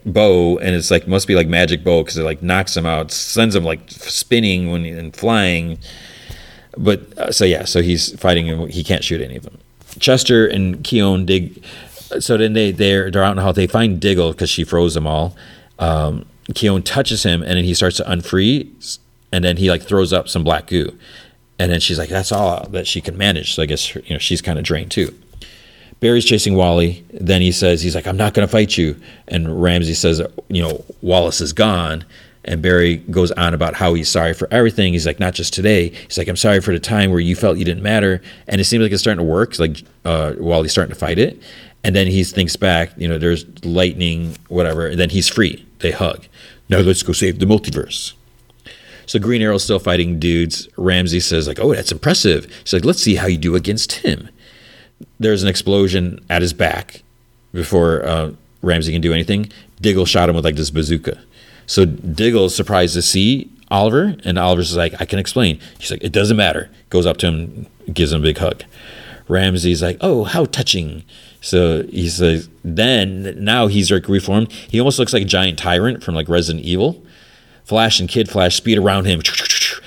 bow, 0.04 0.58
and 0.58 0.76
it's 0.76 0.90
like, 0.90 1.08
must 1.08 1.28
be 1.28 1.36
like 1.36 1.48
magic 1.48 1.84
bow 1.84 2.02
because 2.02 2.18
it 2.18 2.24
like 2.24 2.42
knocks 2.42 2.74
them 2.74 2.88
out, 2.88 3.12
sends 3.12 3.54
them 3.54 3.64
like 3.64 3.82
spinning 3.90 4.72
when 4.72 4.86
and 4.86 5.16
flying. 5.16 5.78
But 6.76 7.18
uh, 7.20 7.32
so 7.32 7.46
yeah, 7.46 7.66
so 7.66 7.84
he's 7.84 8.20
fighting 8.20 8.50
and 8.50 8.72
he 8.72 8.84
can't 8.84 9.04
shoot 9.04 9.22
any 9.22 9.36
of 9.36 9.44
them. 9.44 9.60
Chester 10.00 10.48
and 10.48 10.84
Khione 10.84 11.26
dig. 11.26 11.64
So 12.20 12.38
then 12.38 12.54
they 12.54 12.72
they're 12.72 13.10
they're 13.12 13.24
out 13.24 13.32
in 13.32 13.38
the 13.38 13.44
hall. 13.44 13.54
They 13.54 13.68
find 13.68 14.00
Diggle 14.00 14.32
because 14.32 14.50
she 14.50 14.64
froze 14.64 14.94
them 14.94 15.08
all. 15.08 15.36
Um, 15.80 16.26
Khione 16.50 16.84
touches 16.84 17.24
him 17.24 17.42
and 17.42 17.52
then 17.52 17.64
he 17.64 17.74
starts 17.74 17.98
to 17.98 18.04
unfreeze 18.04 19.00
and 19.32 19.44
then 19.44 19.58
he 19.58 19.70
like 19.70 19.84
throws 19.84 20.12
up 20.12 20.28
some 20.28 20.44
black 20.44 20.68
goo. 20.68 20.98
And 21.58 21.72
then 21.72 21.80
she's 21.80 22.00
like, 22.00 22.10
that's 22.10 22.32
all 22.32 22.68
that 22.70 22.88
she 22.88 23.02
can 23.02 23.18
manage. 23.18 23.54
So 23.54 23.64
I 23.64 23.66
guess 23.66 23.94
you 23.96 24.02
know 24.10 24.18
she's 24.18 24.42
kind 24.42 24.58
of 24.58 24.66
drained 24.66 24.92
too. 24.92 25.16
Barry's 26.00 26.26
chasing 26.26 26.56
Wally. 26.56 27.06
Then 27.14 27.42
he 27.42 27.52
says, 27.52 27.84
he's 27.84 27.94
like, 27.94 28.08
I'm 28.08 28.18
not 28.18 28.34
going 28.34 28.46
to 28.46 28.52
fight 28.52 28.76
you. 28.76 29.00
And 29.28 29.62
Ramsey 29.62 29.94
says, 29.94 30.20
you 30.50 30.64
know, 30.64 30.84
Wallace 31.02 31.40
is 31.42 31.54
gone. 31.54 32.04
And 32.44 32.62
Barry 32.62 32.98
goes 32.98 33.32
on 33.34 33.54
about 33.54 33.76
how 33.76 33.94
he's 33.94 34.10
sorry 34.10 34.34
for 34.34 34.48
everything. 34.52 34.94
He's 34.94 35.06
like, 35.06 35.20
not 35.20 35.34
just 35.34 35.54
today. 35.54 35.90
He's 35.90 36.18
like, 36.18 36.28
I'm 36.28 36.36
sorry 36.36 36.60
for 36.60 36.74
the 36.74 36.80
time 36.80 37.12
where 37.12 37.20
you 37.20 37.36
felt 37.36 37.58
you 37.58 37.66
didn't 37.66 37.84
matter. 37.84 38.22
And 38.48 38.60
it 38.60 38.64
seems 38.64 38.82
like 38.82 38.92
it's 38.92 39.02
starting 39.02 39.24
to 39.24 39.32
work. 39.32 39.60
Like 39.60 39.84
uh, 40.06 40.34
he's 40.34 40.72
starting 40.72 40.94
to 40.94 41.00
fight 41.00 41.20
it. 41.20 41.42
And 41.84 41.96
then 41.96 42.08
he 42.08 42.24
thinks 42.24 42.56
back, 42.56 42.92
you 42.98 43.08
know, 43.08 43.18
there's 43.18 43.46
lightning, 43.66 44.38
whatever. 44.48 44.88
And 44.88 45.00
then 45.00 45.10
he's 45.10 45.28
free. 45.28 45.66
They 45.80 45.92
hug. 45.92 46.26
Now 46.70 46.80
let's 46.80 47.04
go 47.04 47.14
save 47.14 47.40
the 47.40 47.46
multiverse. 47.46 48.14
So 49.06 49.20
Green 49.20 49.42
Arrow's 49.42 49.64
still 49.64 49.80
fighting 49.80 50.20
dudes. 50.20 50.70
Ramsey 50.78 51.20
says, 51.20 51.48
like, 51.48 51.60
oh, 51.60 51.74
that's 51.74 51.92
impressive. 51.92 52.46
He's 52.62 52.74
like, 52.74 52.86
let's 52.86 53.02
see 53.02 53.16
how 53.16 53.28
you 53.28 53.38
do 53.38 53.56
against 53.56 53.92
him. 53.92 54.30
There's 55.20 55.44
an 55.44 55.50
explosion 55.50 56.24
at 56.30 56.42
his 56.42 56.54
back 56.54 57.04
before 57.52 58.06
uh, 58.06 58.32
Ramsey 58.62 58.94
can 58.94 59.02
do 59.02 59.12
anything. 59.14 59.52
Diggle 59.82 60.06
shot 60.06 60.30
him 60.30 60.36
with 60.36 60.46
like 60.46 60.56
this 60.56 60.70
bazooka. 60.70 61.20
So 61.66 61.86
Diggle's 61.86 62.56
surprised 62.56 62.94
to 62.96 63.02
see 63.02 63.52
Oliver, 63.70 64.16
and 64.26 64.38
Oliver's 64.38 64.76
like, 64.76 65.00
I 65.00 65.06
can 65.06 65.20
explain. 65.20 65.60
He's 65.80 65.92
like, 65.92 66.04
it 66.04 66.12
doesn't 66.12 66.38
matter. 66.38 66.70
Goes 66.90 67.06
up 67.06 67.18
to 67.18 67.28
him, 67.28 67.68
gives 67.94 68.12
him 68.12 68.22
a 68.22 68.24
big 68.24 68.38
hug. 68.38 68.64
Ramsey's 69.28 69.82
like, 69.82 69.98
oh, 70.02 70.26
how 70.26 70.46
touching. 70.46 71.04
So 71.40 71.84
he 71.84 72.10
says, 72.10 72.50
then 72.64 73.44
now 73.44 73.68
he's 73.68 73.90
like 73.92 74.10
reformed. 74.10 74.52
He 74.52 74.80
almost 74.80 75.00
looks 75.00 75.14
like 75.14 75.24
a 75.24 75.26
giant 75.26 75.58
tyrant 75.58 76.04
from 76.04 76.16
like 76.16 76.28
Resident 76.28 76.66
Evil. 76.66 77.02
Flash 77.64 78.00
and 78.00 78.10
Kid 78.10 78.30
Flash 78.30 78.56
speed 78.56 78.78
around 78.78 79.06
him, 79.06 79.22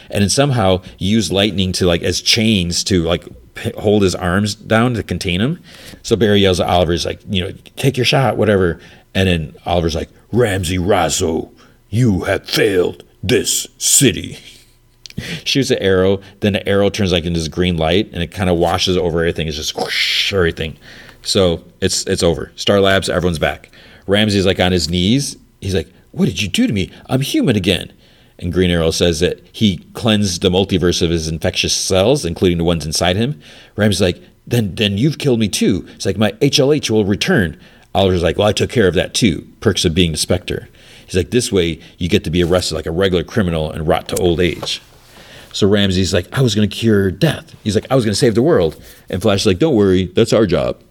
and 0.08 0.22
then 0.22 0.30
somehow 0.30 0.80
use 0.96 1.30
lightning 1.30 1.72
to 1.72 1.86
like 1.86 2.02
as 2.02 2.22
chains 2.22 2.82
to 2.84 3.02
like 3.02 3.26
hold 3.76 4.02
his 4.02 4.14
arms 4.14 4.54
down 4.54 4.94
to 4.94 5.02
contain 5.02 5.40
him. 5.40 5.62
So 6.02 6.16
Barry 6.16 6.40
yells 6.40 6.60
at 6.60 6.68
Oliver, 6.68 6.92
he's 6.92 7.04
like, 7.04 7.20
you 7.28 7.44
know, 7.44 7.52
take 7.76 7.98
your 7.98 8.06
shot, 8.06 8.36
whatever. 8.36 8.80
And 9.14 9.28
then 9.28 9.56
Oliver's 9.66 9.94
like, 9.94 10.08
Ramsey 10.32 10.78
Rosso, 10.78 11.52
you 11.94 12.24
have 12.24 12.44
failed 12.48 13.04
this 13.22 13.68
city. 13.78 14.36
Shoots 15.44 15.70
an 15.70 15.78
arrow, 15.78 16.20
then 16.40 16.54
the 16.54 16.68
arrow 16.68 16.90
turns 16.90 17.12
like 17.12 17.24
into 17.24 17.38
this 17.38 17.48
green 17.48 17.76
light, 17.76 18.10
and 18.12 18.20
it 18.20 18.32
kind 18.32 18.50
of 18.50 18.56
washes 18.56 18.96
over 18.96 19.20
everything. 19.20 19.46
It's 19.46 19.56
just 19.56 19.76
whoosh, 19.76 20.32
everything. 20.32 20.76
So 21.22 21.62
it's 21.80 22.04
it's 22.06 22.24
over. 22.24 22.50
Star 22.56 22.80
Labs, 22.80 23.08
everyone's 23.08 23.38
back. 23.38 23.70
Ramsey's 24.08 24.44
like 24.44 24.58
on 24.58 24.72
his 24.72 24.90
knees. 24.90 25.36
He's 25.60 25.74
like, 25.74 25.88
"What 26.10 26.26
did 26.26 26.42
you 26.42 26.48
do 26.48 26.66
to 26.66 26.72
me? 26.72 26.90
I'm 27.06 27.20
human 27.20 27.54
again." 27.54 27.92
And 28.40 28.52
Green 28.52 28.70
Arrow 28.70 28.90
says 28.90 29.20
that 29.20 29.40
he 29.52 29.78
cleansed 29.92 30.42
the 30.42 30.50
multiverse 30.50 31.00
of 31.00 31.10
his 31.10 31.28
infectious 31.28 31.72
cells, 31.72 32.24
including 32.24 32.58
the 32.58 32.64
ones 32.64 32.84
inside 32.84 33.14
him. 33.14 33.40
Ramsey's 33.76 34.00
like, 34.00 34.20
"Then 34.48 34.74
then 34.74 34.98
you've 34.98 35.18
killed 35.18 35.38
me 35.38 35.48
too." 35.48 35.86
It's 35.94 36.06
like 36.06 36.18
my 36.18 36.32
HLH 36.40 36.90
will 36.90 37.04
return. 37.04 37.56
Oliver's 37.94 38.24
like, 38.24 38.36
"Well, 38.36 38.48
I 38.48 38.52
took 38.52 38.70
care 38.70 38.88
of 38.88 38.94
that 38.94 39.14
too." 39.14 39.46
Perks 39.60 39.84
of 39.84 39.94
being 39.94 40.10
the 40.10 40.18
Spectre. 40.18 40.68
He's 41.06 41.16
like, 41.16 41.30
"This 41.30 41.52
way, 41.52 41.80
you 41.98 42.08
get 42.08 42.24
to 42.24 42.30
be 42.30 42.42
arrested 42.42 42.74
like 42.74 42.86
a 42.86 42.90
regular 42.90 43.24
criminal 43.24 43.70
and 43.70 43.86
rot 43.86 44.08
to 44.08 44.16
old 44.16 44.40
age." 44.40 44.80
So 45.54 45.68
Ramsey's 45.68 46.12
like, 46.12 46.36
I 46.36 46.42
was 46.42 46.56
going 46.56 46.68
to 46.68 46.76
cure 46.76 47.12
death. 47.12 47.54
He's 47.62 47.76
like, 47.76 47.86
I 47.88 47.94
was 47.94 48.04
going 48.04 48.12
to 48.12 48.18
save 48.18 48.34
the 48.34 48.42
world. 48.42 48.82
And 49.08 49.22
Flash's 49.22 49.46
like, 49.46 49.60
don't 49.60 49.76
worry, 49.76 50.06
that's 50.06 50.32
our 50.32 50.46
job. 50.46 50.82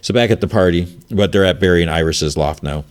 So 0.00 0.14
back 0.14 0.30
at 0.30 0.40
the 0.40 0.48
party, 0.48 0.88
but 1.10 1.32
they're 1.32 1.44
at 1.44 1.60
Barry 1.60 1.82
and 1.82 1.90
Iris's 1.90 2.34
loft 2.36 2.62
now. 2.62 2.84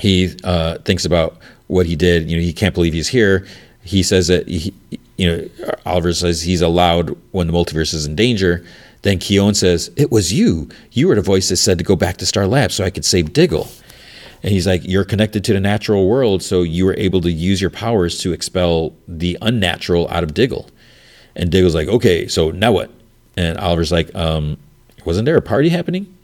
He 0.00 0.34
uh, 0.42 0.78
thinks 0.78 1.04
about 1.04 1.36
what 1.66 1.84
he 1.84 1.96
did. 1.96 2.30
You 2.30 2.38
know, 2.38 2.42
he 2.42 2.54
can't 2.54 2.74
believe 2.74 2.94
he's 2.94 3.08
here. 3.08 3.46
He 3.82 4.02
says 4.02 4.28
that 4.28 4.48
he, 4.48 4.72
you 5.18 5.30
know, 5.30 5.48
Oliver 5.84 6.12
says 6.14 6.42
he's 6.42 6.62
allowed 6.62 7.16
when 7.32 7.46
the 7.46 7.52
multiverse 7.52 7.92
is 7.92 8.06
in 8.06 8.14
danger. 8.16 8.64
Then 9.02 9.18
Khione 9.18 9.56
says, 9.56 9.90
"It 9.96 10.10
was 10.10 10.32
you. 10.32 10.68
You 10.92 11.08
were 11.08 11.14
the 11.14 11.22
voice 11.22 11.48
that 11.48 11.56
said 11.56 11.78
to 11.78 11.84
go 11.84 11.96
back 11.96 12.18
to 12.18 12.26
Star 12.26 12.46
Labs 12.46 12.74
so 12.74 12.84
I 12.84 12.90
could 12.90 13.04
save 13.04 13.32
Diggle." 13.32 13.68
And 14.42 14.52
he's 14.52 14.66
like, 14.66 14.82
"You're 14.84 15.04
connected 15.04 15.44
to 15.44 15.52
the 15.52 15.60
natural 15.60 16.08
world, 16.08 16.42
so 16.42 16.62
you 16.62 16.84
were 16.86 16.96
able 16.96 17.20
to 17.22 17.30
use 17.30 17.60
your 17.60 17.70
powers 17.70 18.18
to 18.20 18.32
expel 18.32 18.94
the 19.06 19.36
unnatural 19.42 20.08
out 20.10 20.22
of 20.22 20.34
Diggle." 20.34 20.68
And 21.36 21.50
Diggle's 21.50 21.74
like, 21.74 21.88
"Okay, 21.88 22.26
so 22.26 22.50
now 22.50 22.72
what?" 22.72 22.90
And 23.36 23.58
Oliver's 23.58 23.92
like, 23.92 24.14
um, 24.14 24.58
wasn't 25.04 25.26
there 25.26 25.36
a 25.36 25.42
party 25.42 25.68
happening? 25.68 26.14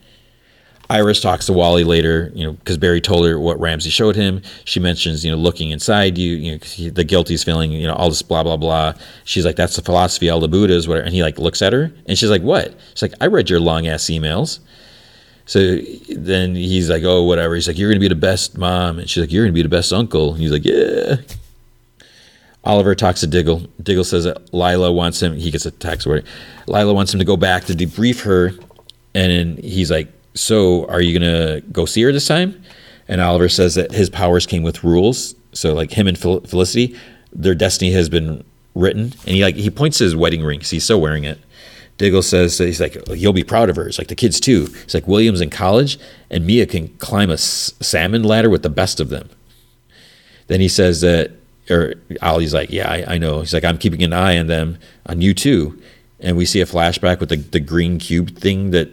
Iris 0.89 1.21
talks 1.21 1.47
to 1.47 1.53
Wally 1.53 1.83
later, 1.83 2.31
you 2.35 2.45
know, 2.45 2.53
because 2.53 2.79
Barry 2.79 3.01
told 3.01 3.27
her 3.27 3.41
what 3.41 3.59
Ramsey 3.59 3.91
showed 3.91 4.15
him. 4.15 4.41
She 4.65 4.79
mentions, 4.79 5.25
you 5.25 5.33
know, 5.33 5.37
looking 5.37 5.71
inside 5.71 6.17
you, 6.17 6.37
you 6.37 6.53
know, 6.53 6.91
the 6.91 7.03
guilty's 7.03 7.43
feeling, 7.43 7.73
you 7.73 7.89
know, 7.89 7.95
all 7.95 8.09
this 8.09 8.23
blah 8.23 8.45
blah 8.45 8.57
blah. 8.57 8.95
She's 9.25 9.45
like, 9.45 9.57
that's 9.57 9.75
the 9.75 9.83
philosophy 9.83 10.31
all 10.31 10.39
the 10.39 10.47
Buddhas, 10.47 10.87
whatever. 10.87 11.05
And 11.05 11.15
he 11.15 11.23
like 11.23 11.39
looks 11.39 11.61
at 11.61 11.73
her, 11.73 11.91
and 12.07 12.17
she's 12.17 12.31
like, 12.31 12.43
what? 12.43 12.73
She's 12.95 13.03
like, 13.03 13.15
I 13.21 13.27
read 13.27 13.51
your 13.51 13.59
long 13.59 13.89
ass 13.89 14.05
emails. 14.05 14.61
So 15.47 15.79
then 16.09 16.57
he's 16.57 16.91
like, 16.91 17.05
oh, 17.05 17.23
whatever. 17.23 17.55
He's 17.55 17.69
like, 17.69 17.79
you're 17.79 17.89
gonna 17.89 18.01
be 18.01 18.09
the 18.09 18.15
best 18.15 18.59
mom, 18.59 18.99
and 18.99 19.09
she's 19.09 19.23
like, 19.23 19.33
you're 19.33 19.45
gonna 19.45 19.53
be 19.53 19.63
the 19.63 19.69
best 19.69 19.93
uncle. 19.93 20.33
And 20.33 20.41
he's 20.43 20.51
like, 20.51 20.65
yeah. 20.65 21.17
Oliver 22.65 22.97
talks 22.97 23.21
to 23.21 23.29
Diggle. 23.29 23.63
Diggle 23.81 24.03
says 24.03 24.25
that 24.25 24.53
Lyla 24.53 24.93
wants 24.93 25.23
him. 25.23 25.37
He 25.37 25.53
gets 25.53 25.67
a 25.67 25.71
text 25.71 26.05
where 26.05 26.25
Lyla 26.67 26.93
wants 26.93 27.15
him 27.15 27.21
to 27.21 27.25
go 27.25 27.37
back 27.37 27.65
to 27.67 27.75
debrief 27.75 28.23
her, 28.23 28.53
and 29.15 29.59
he's 29.61 29.89
like, 29.89 30.13
"So, 30.35 30.85
are 30.89 31.01
you 31.01 31.17
gonna 31.17 31.61
go 31.73 31.87
see 31.87 32.03
her 32.03 32.11
this 32.11 32.27
time?" 32.27 32.61
And 33.07 33.21
Oliver 33.21 33.49
says 33.49 33.77
that 33.77 33.93
his 33.93 34.11
powers 34.11 34.47
came 34.47 34.65
with 34.65 34.83
rules. 34.83 35.37
So, 35.53 35.75
like 35.75 35.93
him 35.93 36.09
and 36.09 36.19
Fel- 36.19 36.41
Felicity, 36.41 36.97
their 37.33 37.55
destiny 37.55 37.93
has 37.93 38.09
been 38.09 38.43
written. 38.75 39.13
And 39.27 39.37
he 39.37 39.45
like 39.45 39.55
he 39.55 39.71
points 39.71 39.99
to 39.99 40.05
his 40.05 40.17
wedding 40.17 40.43
ring 40.43 40.59
because 40.59 40.71
he's 40.71 40.85
still 40.85 41.01
wearing 41.01 41.23
it. 41.23 41.39
Diggle 41.99 42.23
says 42.23 42.59
he's 42.59 42.81
like 42.81 42.97
you'll 43.11 43.33
be 43.33 43.45
proud 43.45 43.71
of 43.71 43.77
her. 43.77 43.89
It's 43.89 43.99
like 43.99 44.09
the 44.09 44.15
kids 44.15 44.39
too. 44.39 44.69
It's 44.83 44.95
like 44.95 45.09
William's 45.09 45.41
in 45.41 45.51
college, 45.51 45.99
and 46.31 46.47
Mia 46.47 46.67
can 46.67 46.89
climb 46.99 47.31
a 47.31 47.35
s- 47.35 47.73
salmon 47.81 48.23
ladder 48.23 48.51
with 48.51 48.63
the 48.63 48.71
best 48.71 49.01
of 49.01 49.09
them. 49.09 49.31
Then 50.49 50.61
he 50.61 50.69
says 50.69 51.01
that 51.01 51.33
or 51.71 51.95
Ollie's 52.23 52.55
like, 52.55 52.71
yeah, 52.71 52.91
I, 52.91 53.15
I, 53.15 53.19
know. 53.19 53.41
He's 53.41 53.53
like, 53.53 53.65
I'm 53.65 53.79
keeping 53.79 54.03
an 54.03 54.13
eye 54.13 54.39
on 54.39 54.47
them, 54.47 54.79
on 55.07 55.21
you 55.21 55.35
too. 55.35 55.81
And 56.21 56.37
we 56.37 56.47
see 56.47 56.61
a 56.61 56.67
flashback 56.67 57.21
with 57.21 57.29
the, 57.29 57.37
the 57.37 57.61
green 57.61 57.99
cube 57.99 58.37
thing 58.37 58.71
that 58.71 58.89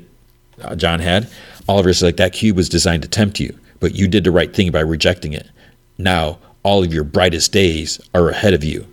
uh, 0.61 0.75
John 0.75 0.99
had. 0.99 1.29
Oliver's 1.67 2.01
like, 2.01 2.17
that 2.17 2.33
cube 2.33 2.57
was 2.57 2.69
designed 2.69 3.03
to 3.03 3.09
tempt 3.09 3.39
you, 3.39 3.57
but 3.79 3.95
you 3.95 4.07
did 4.07 4.23
the 4.23 4.31
right 4.31 4.53
thing 4.53 4.71
by 4.71 4.81
rejecting 4.81 5.33
it. 5.33 5.49
Now, 5.97 6.39
all 6.63 6.83
of 6.83 6.93
your 6.93 7.03
brightest 7.03 7.51
days 7.51 7.99
are 8.13 8.29
ahead 8.29 8.53
of 8.53 8.63
you. 8.63 8.87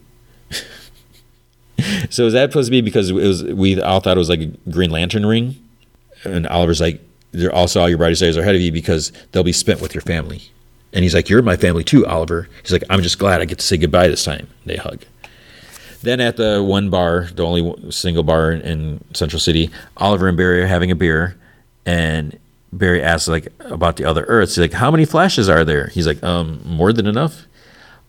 so 2.11 2.27
is 2.27 2.33
that 2.33 2.51
supposed 2.51 2.69
to 2.69 2.71
be 2.71 2.81
because 2.81 3.11
it 3.11 3.15
was 3.15 3.43
we 3.45 3.81
all 3.81 4.01
thought 4.01 4.17
it 4.17 4.19
was 4.19 4.29
like 4.29 4.41
a 4.41 4.47
Green 4.71 4.91
Lantern 4.91 5.27
ring? 5.27 5.57
And 6.25 6.47
Oliver's 6.47 6.81
like, 6.81 7.01
they're 7.33 7.55
also 7.55 7.81
all 7.81 7.89
your 7.89 7.99
brightest 7.99 8.21
days 8.21 8.37
are 8.37 8.41
ahead 8.41 8.55
of 8.55 8.61
you 8.61 8.73
because 8.73 9.13
they'll 9.33 9.43
be 9.43 9.53
spent 9.53 9.81
with 9.81 9.95
your 9.95 10.03
family. 10.03 10.43
And 10.93 11.03
he's 11.03 11.15
like, 11.15 11.29
You're 11.29 11.43
my 11.43 11.57
family 11.57 11.85
too, 11.85 12.07
Oliver. 12.07 12.49
He's 12.63 12.73
like, 12.73 12.85
I'm 12.91 13.03
just 13.03 13.19
glad 13.19 13.41
I 13.41 13.45
get 13.45 13.59
to 13.59 13.65
say 13.65 13.77
goodbye 13.77 14.09
this 14.09 14.25
time. 14.25 14.49
They 14.67 14.77
hug. 14.77 15.05
Then 16.03 16.21
at 16.21 16.37
the 16.37 16.63
one 16.63 16.89
bar, 16.91 17.29
the 17.35 17.45
only 17.45 17.91
single 17.91 18.23
bar 18.23 18.53
in 18.53 19.05
Central 19.13 19.39
City, 19.39 19.71
Oliver 19.99 20.29
and 20.29 20.37
Barry 20.37 20.63
are 20.63 20.67
having 20.67 20.91
a 20.91 20.95
beer, 20.95 21.37
and 21.85 22.39
Barry 22.73 23.03
asks 23.03 23.29
like 23.29 23.53
about 23.61 23.97
the 23.97 24.05
other 24.05 24.25
Earths. 24.25 24.55
He's 24.55 24.63
like, 24.63 24.73
"How 24.73 24.91
many 24.91 25.05
flashes 25.05 25.49
are 25.49 25.65
there?" 25.65 25.89
He's 25.89 26.07
like, 26.07 26.23
"Um, 26.23 26.63
more 26.65 26.93
than 26.93 27.07
enough." 27.07 27.45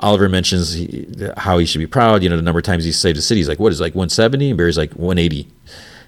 Oliver 0.02 0.28
mentions 0.28 0.74
he, 0.74 1.08
how 1.38 1.58
he 1.58 1.66
should 1.66 1.80
be 1.80 1.88
proud. 1.88 2.24
You 2.24 2.30
know, 2.30 2.36
the 2.36 2.42
number 2.42 2.60
of 2.60 2.66
times 2.66 2.84
he 2.84 2.92
saved 2.92 3.18
the 3.18 3.22
city. 3.22 3.40
He's 3.40 3.50
like, 3.50 3.60
"What 3.60 3.72
is 3.72 3.80
like 3.80 3.94
170?" 3.94 4.50
And 4.50 4.58
Barry's 4.58 4.78
like, 4.78 4.92
"180." 4.94 5.48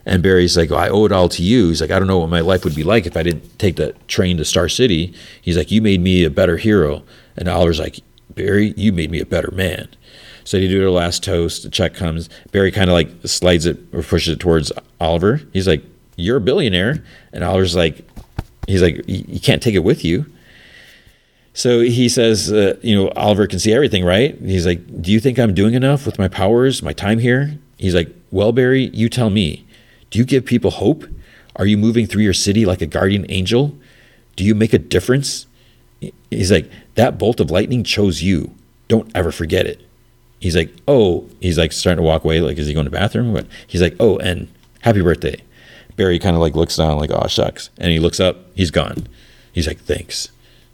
And 0.06 0.22
Barry's 0.22 0.58
like, 0.58 0.72
I 0.72 0.90
owe 0.90 1.06
it 1.06 1.12
all 1.12 1.30
to 1.30 1.42
you. 1.42 1.70
He's 1.70 1.80
like, 1.82 1.92
I 1.92 1.98
don't 1.98 2.08
know 2.08 2.20
what 2.20 2.30
my 2.30 2.42
life 2.42 2.66
would 2.66 2.76
be 2.76 2.84
like 2.84 3.06
if 3.06 3.16
I 3.16 3.24
didn't 3.24 3.58
take 3.58 3.78
the 3.78 3.94
train 4.08 4.38
to 4.38 4.46
Star 4.46 4.68
City. 4.68 5.14
He's 5.42 5.56
like, 5.56 5.72
you 5.72 5.82
made 5.82 6.02
me 6.02 6.26
a 6.26 6.30
better 6.30 6.58
hero. 6.58 7.04
And 7.38 7.48
Oliver's 7.48 7.80
like, 7.80 8.02
Barry, 8.30 8.74
you 8.76 8.92
made 8.92 9.12
me 9.12 9.22
a 9.22 9.26
better 9.26 9.52
man. 9.52 9.88
So 10.44 10.58
they 10.58 10.68
do 10.68 10.80
their 10.80 10.92
last 10.92 11.24
toast. 11.24 11.64
The 11.64 11.70
check 11.70 11.94
comes. 11.94 12.30
Barry 12.52 12.72
kind 12.72 12.90
of 12.90 12.94
like 12.94 13.10
slides 13.26 13.66
it 13.66 13.80
or 13.94 14.04
pushes 14.04 14.34
it 14.34 14.40
towards 14.40 14.74
Oliver. 15.00 15.42
He's 15.54 15.68
like, 15.68 15.84
you're 16.18 16.38
a 16.38 16.42
billionaire. 16.42 17.02
And 17.32 17.44
Oliver's 17.44 17.76
like, 17.76 18.06
he's 18.68 18.82
like, 18.82 19.02
you 19.08 19.40
can't 19.40 19.64
take 19.64 19.76
it 19.76 19.86
with 19.86 20.04
you. 20.04 20.26
So 21.54 21.82
he 21.82 22.10
says, 22.10 22.52
uh, 22.52 22.78
you 22.82 22.96
know, 22.96 23.10
Oliver 23.10 23.46
can 23.46 23.60
see 23.60 23.74
everything, 23.74 24.04
right? 24.04 24.38
He's 24.40 24.66
like, 24.66 25.02
do 25.02 25.12
you 25.12 25.20
think 25.20 25.38
I'm 25.38 25.54
doing 25.54 25.76
enough 25.76 26.06
with 26.06 26.18
my 26.18 26.28
powers, 26.28 26.82
my 26.82 26.94
time 26.94 27.20
here? 27.20 27.60
He's 27.78 27.94
like, 27.94 28.14
well, 28.32 28.52
Barry, 28.52 28.90
you 28.94 29.08
tell 29.08 29.30
me. 29.30 29.66
Do 30.10 30.20
you 30.20 30.26
give 30.26 30.46
people 30.46 30.72
hope? 30.72 31.06
Are 31.56 31.66
you 31.66 31.78
moving 31.78 32.08
through 32.08 32.24
your 32.24 32.34
city 32.34 32.66
like 32.66 32.82
a 32.82 32.88
guardian 32.88 33.26
angel? 33.30 33.78
Do 34.36 34.44
you 34.44 34.56
make 34.56 34.74
a 34.74 34.80
difference? 34.80 35.46
He's 36.30 36.52
like, 36.52 36.70
that 36.96 37.20
bolt 37.20 37.40
of 37.40 37.52
lightning 37.52 37.84
chose 37.84 38.24
you. 38.24 38.56
Don't 38.88 39.12
ever 39.16 39.32
forget 39.32 39.68
it. 39.68 39.82
He's 40.40 40.56
like, 40.56 40.74
oh, 40.88 41.30
he's 41.40 41.58
like 41.58 41.72
starting 41.72 42.04
to 42.04 42.08
walk 42.08 42.24
away. 42.24 42.42
Like, 42.42 42.58
is 42.58 42.68
he 42.68 42.74
going 42.74 42.86
to 42.86 42.90
the 42.90 42.98
bathroom? 42.98 43.34
But 43.34 43.48
he's 43.68 43.82
like, 43.82 43.96
oh, 44.00 44.18
and 44.18 44.48
happy 44.82 45.02
birthday. 45.02 45.42
Barry 45.96 46.18
kind 46.18 46.36
of 46.36 46.42
like 46.42 46.56
looks 46.56 46.76
down, 46.76 46.98
like, 46.98 47.12
oh, 47.12 47.28
shucks. 47.28 47.70
And 47.78 47.92
he 47.92 48.00
looks 48.00 48.20
up, 48.20 48.38
he's 48.56 48.72
gone. 48.72 49.08
He's 49.54 49.68
like, 49.68 49.80
thanks. 49.80 50.30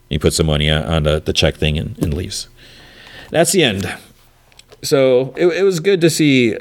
He 0.09 0.17
puts 0.17 0.37
the 0.37 0.43
money 0.43 0.69
on 0.69 1.03
the, 1.03 1.19
the 1.19 1.33
check 1.33 1.55
thing 1.55 1.77
and, 1.77 1.97
and 1.99 2.13
leaves. 2.13 2.47
That's 3.29 3.51
the 3.51 3.63
end. 3.63 3.95
So 4.81 5.33
it, 5.37 5.47
it 5.47 5.63
was 5.63 5.79
good 5.79 6.01
to 6.01 6.09
see 6.09 6.57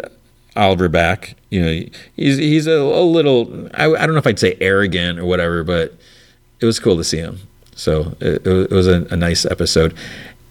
Oliver 0.56 0.88
back. 0.88 1.36
You 1.50 1.64
know, 1.64 1.88
he's 2.16 2.36
he's 2.36 2.66
a, 2.66 2.72
a 2.72 3.02
little. 3.02 3.68
I, 3.74 3.86
I 3.86 4.06
don't 4.06 4.12
know 4.12 4.18
if 4.18 4.26
I'd 4.26 4.38
say 4.38 4.56
arrogant 4.60 5.18
or 5.18 5.24
whatever, 5.24 5.64
but 5.64 5.94
it 6.60 6.66
was 6.66 6.78
cool 6.78 6.96
to 6.96 7.04
see 7.04 7.18
him. 7.18 7.38
So 7.74 8.16
it, 8.20 8.46
it 8.46 8.70
was 8.70 8.88
a, 8.88 9.06
a, 9.10 9.16
nice 9.16 9.46
episode. 9.46 9.96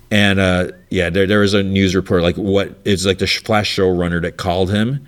And 0.10 0.40
uh, 0.40 0.70
yeah, 0.90 1.10
there, 1.10 1.28
there 1.28 1.40
was 1.40 1.54
a 1.54 1.62
news 1.62 1.94
report 1.94 2.22
like 2.22 2.38
what 2.38 2.80
it's 2.86 3.06
like 3.06 3.18
the 3.18 3.28
Flash 3.28 3.76
showrunner 3.76 4.22
that 4.22 4.38
called 4.38 4.72
him 4.72 5.06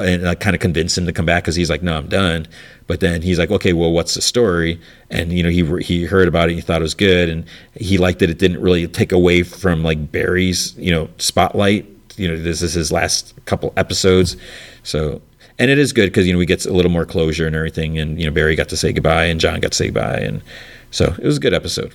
and 0.00 0.28
I 0.28 0.34
kind 0.34 0.54
of 0.54 0.60
convinced 0.60 0.96
him 0.96 1.06
to 1.06 1.12
come 1.12 1.26
back 1.26 1.44
because 1.44 1.56
he's 1.56 1.70
like, 1.70 1.82
no, 1.82 1.96
I'm 1.96 2.08
done. 2.08 2.46
But 2.86 3.00
then 3.00 3.22
he's 3.22 3.38
like, 3.38 3.50
okay, 3.50 3.72
well, 3.72 3.92
what's 3.92 4.14
the 4.14 4.22
story? 4.22 4.80
And 5.10 5.32
you 5.32 5.42
know, 5.42 5.50
he 5.50 5.82
he 5.82 6.04
heard 6.04 6.28
about 6.28 6.50
it, 6.50 6.54
he 6.54 6.60
thought 6.60 6.80
it 6.80 6.84
was 6.84 6.94
good, 6.94 7.28
and 7.28 7.44
he 7.74 7.98
liked 7.98 8.20
that 8.20 8.30
it 8.30 8.38
didn't 8.38 8.60
really 8.60 8.86
take 8.88 9.12
away 9.12 9.42
from 9.42 9.82
like 9.82 10.10
Barry's 10.10 10.74
you 10.76 10.90
know 10.90 11.08
spotlight. 11.18 11.86
You 12.16 12.28
know, 12.28 12.36
this 12.36 12.62
is 12.62 12.74
his 12.74 12.90
last 12.90 13.34
couple 13.44 13.72
episodes, 13.76 14.36
so 14.82 15.20
and 15.58 15.70
it 15.70 15.78
is 15.78 15.92
good 15.92 16.06
because 16.06 16.26
you 16.26 16.32
know 16.32 16.38
we 16.38 16.46
get 16.46 16.64
a 16.66 16.72
little 16.72 16.90
more 16.90 17.04
closure 17.04 17.46
and 17.46 17.54
everything, 17.54 17.98
and 17.98 18.18
you 18.18 18.26
know 18.26 18.32
Barry 18.32 18.56
got 18.56 18.68
to 18.70 18.76
say 18.76 18.92
goodbye 18.92 19.24
and 19.24 19.40
John 19.40 19.60
got 19.60 19.72
to 19.72 19.76
say 19.76 19.86
goodbye, 19.86 20.20
and 20.20 20.42
so 20.90 21.14
it 21.18 21.24
was 21.24 21.36
a 21.36 21.40
good 21.40 21.54
episode. 21.54 21.92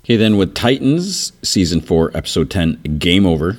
Okay, 0.00 0.16
then 0.16 0.36
with 0.36 0.54
Titans 0.54 1.32
season 1.42 1.80
four, 1.80 2.16
episode 2.16 2.50
ten, 2.50 2.80
game 2.98 3.26
over. 3.26 3.58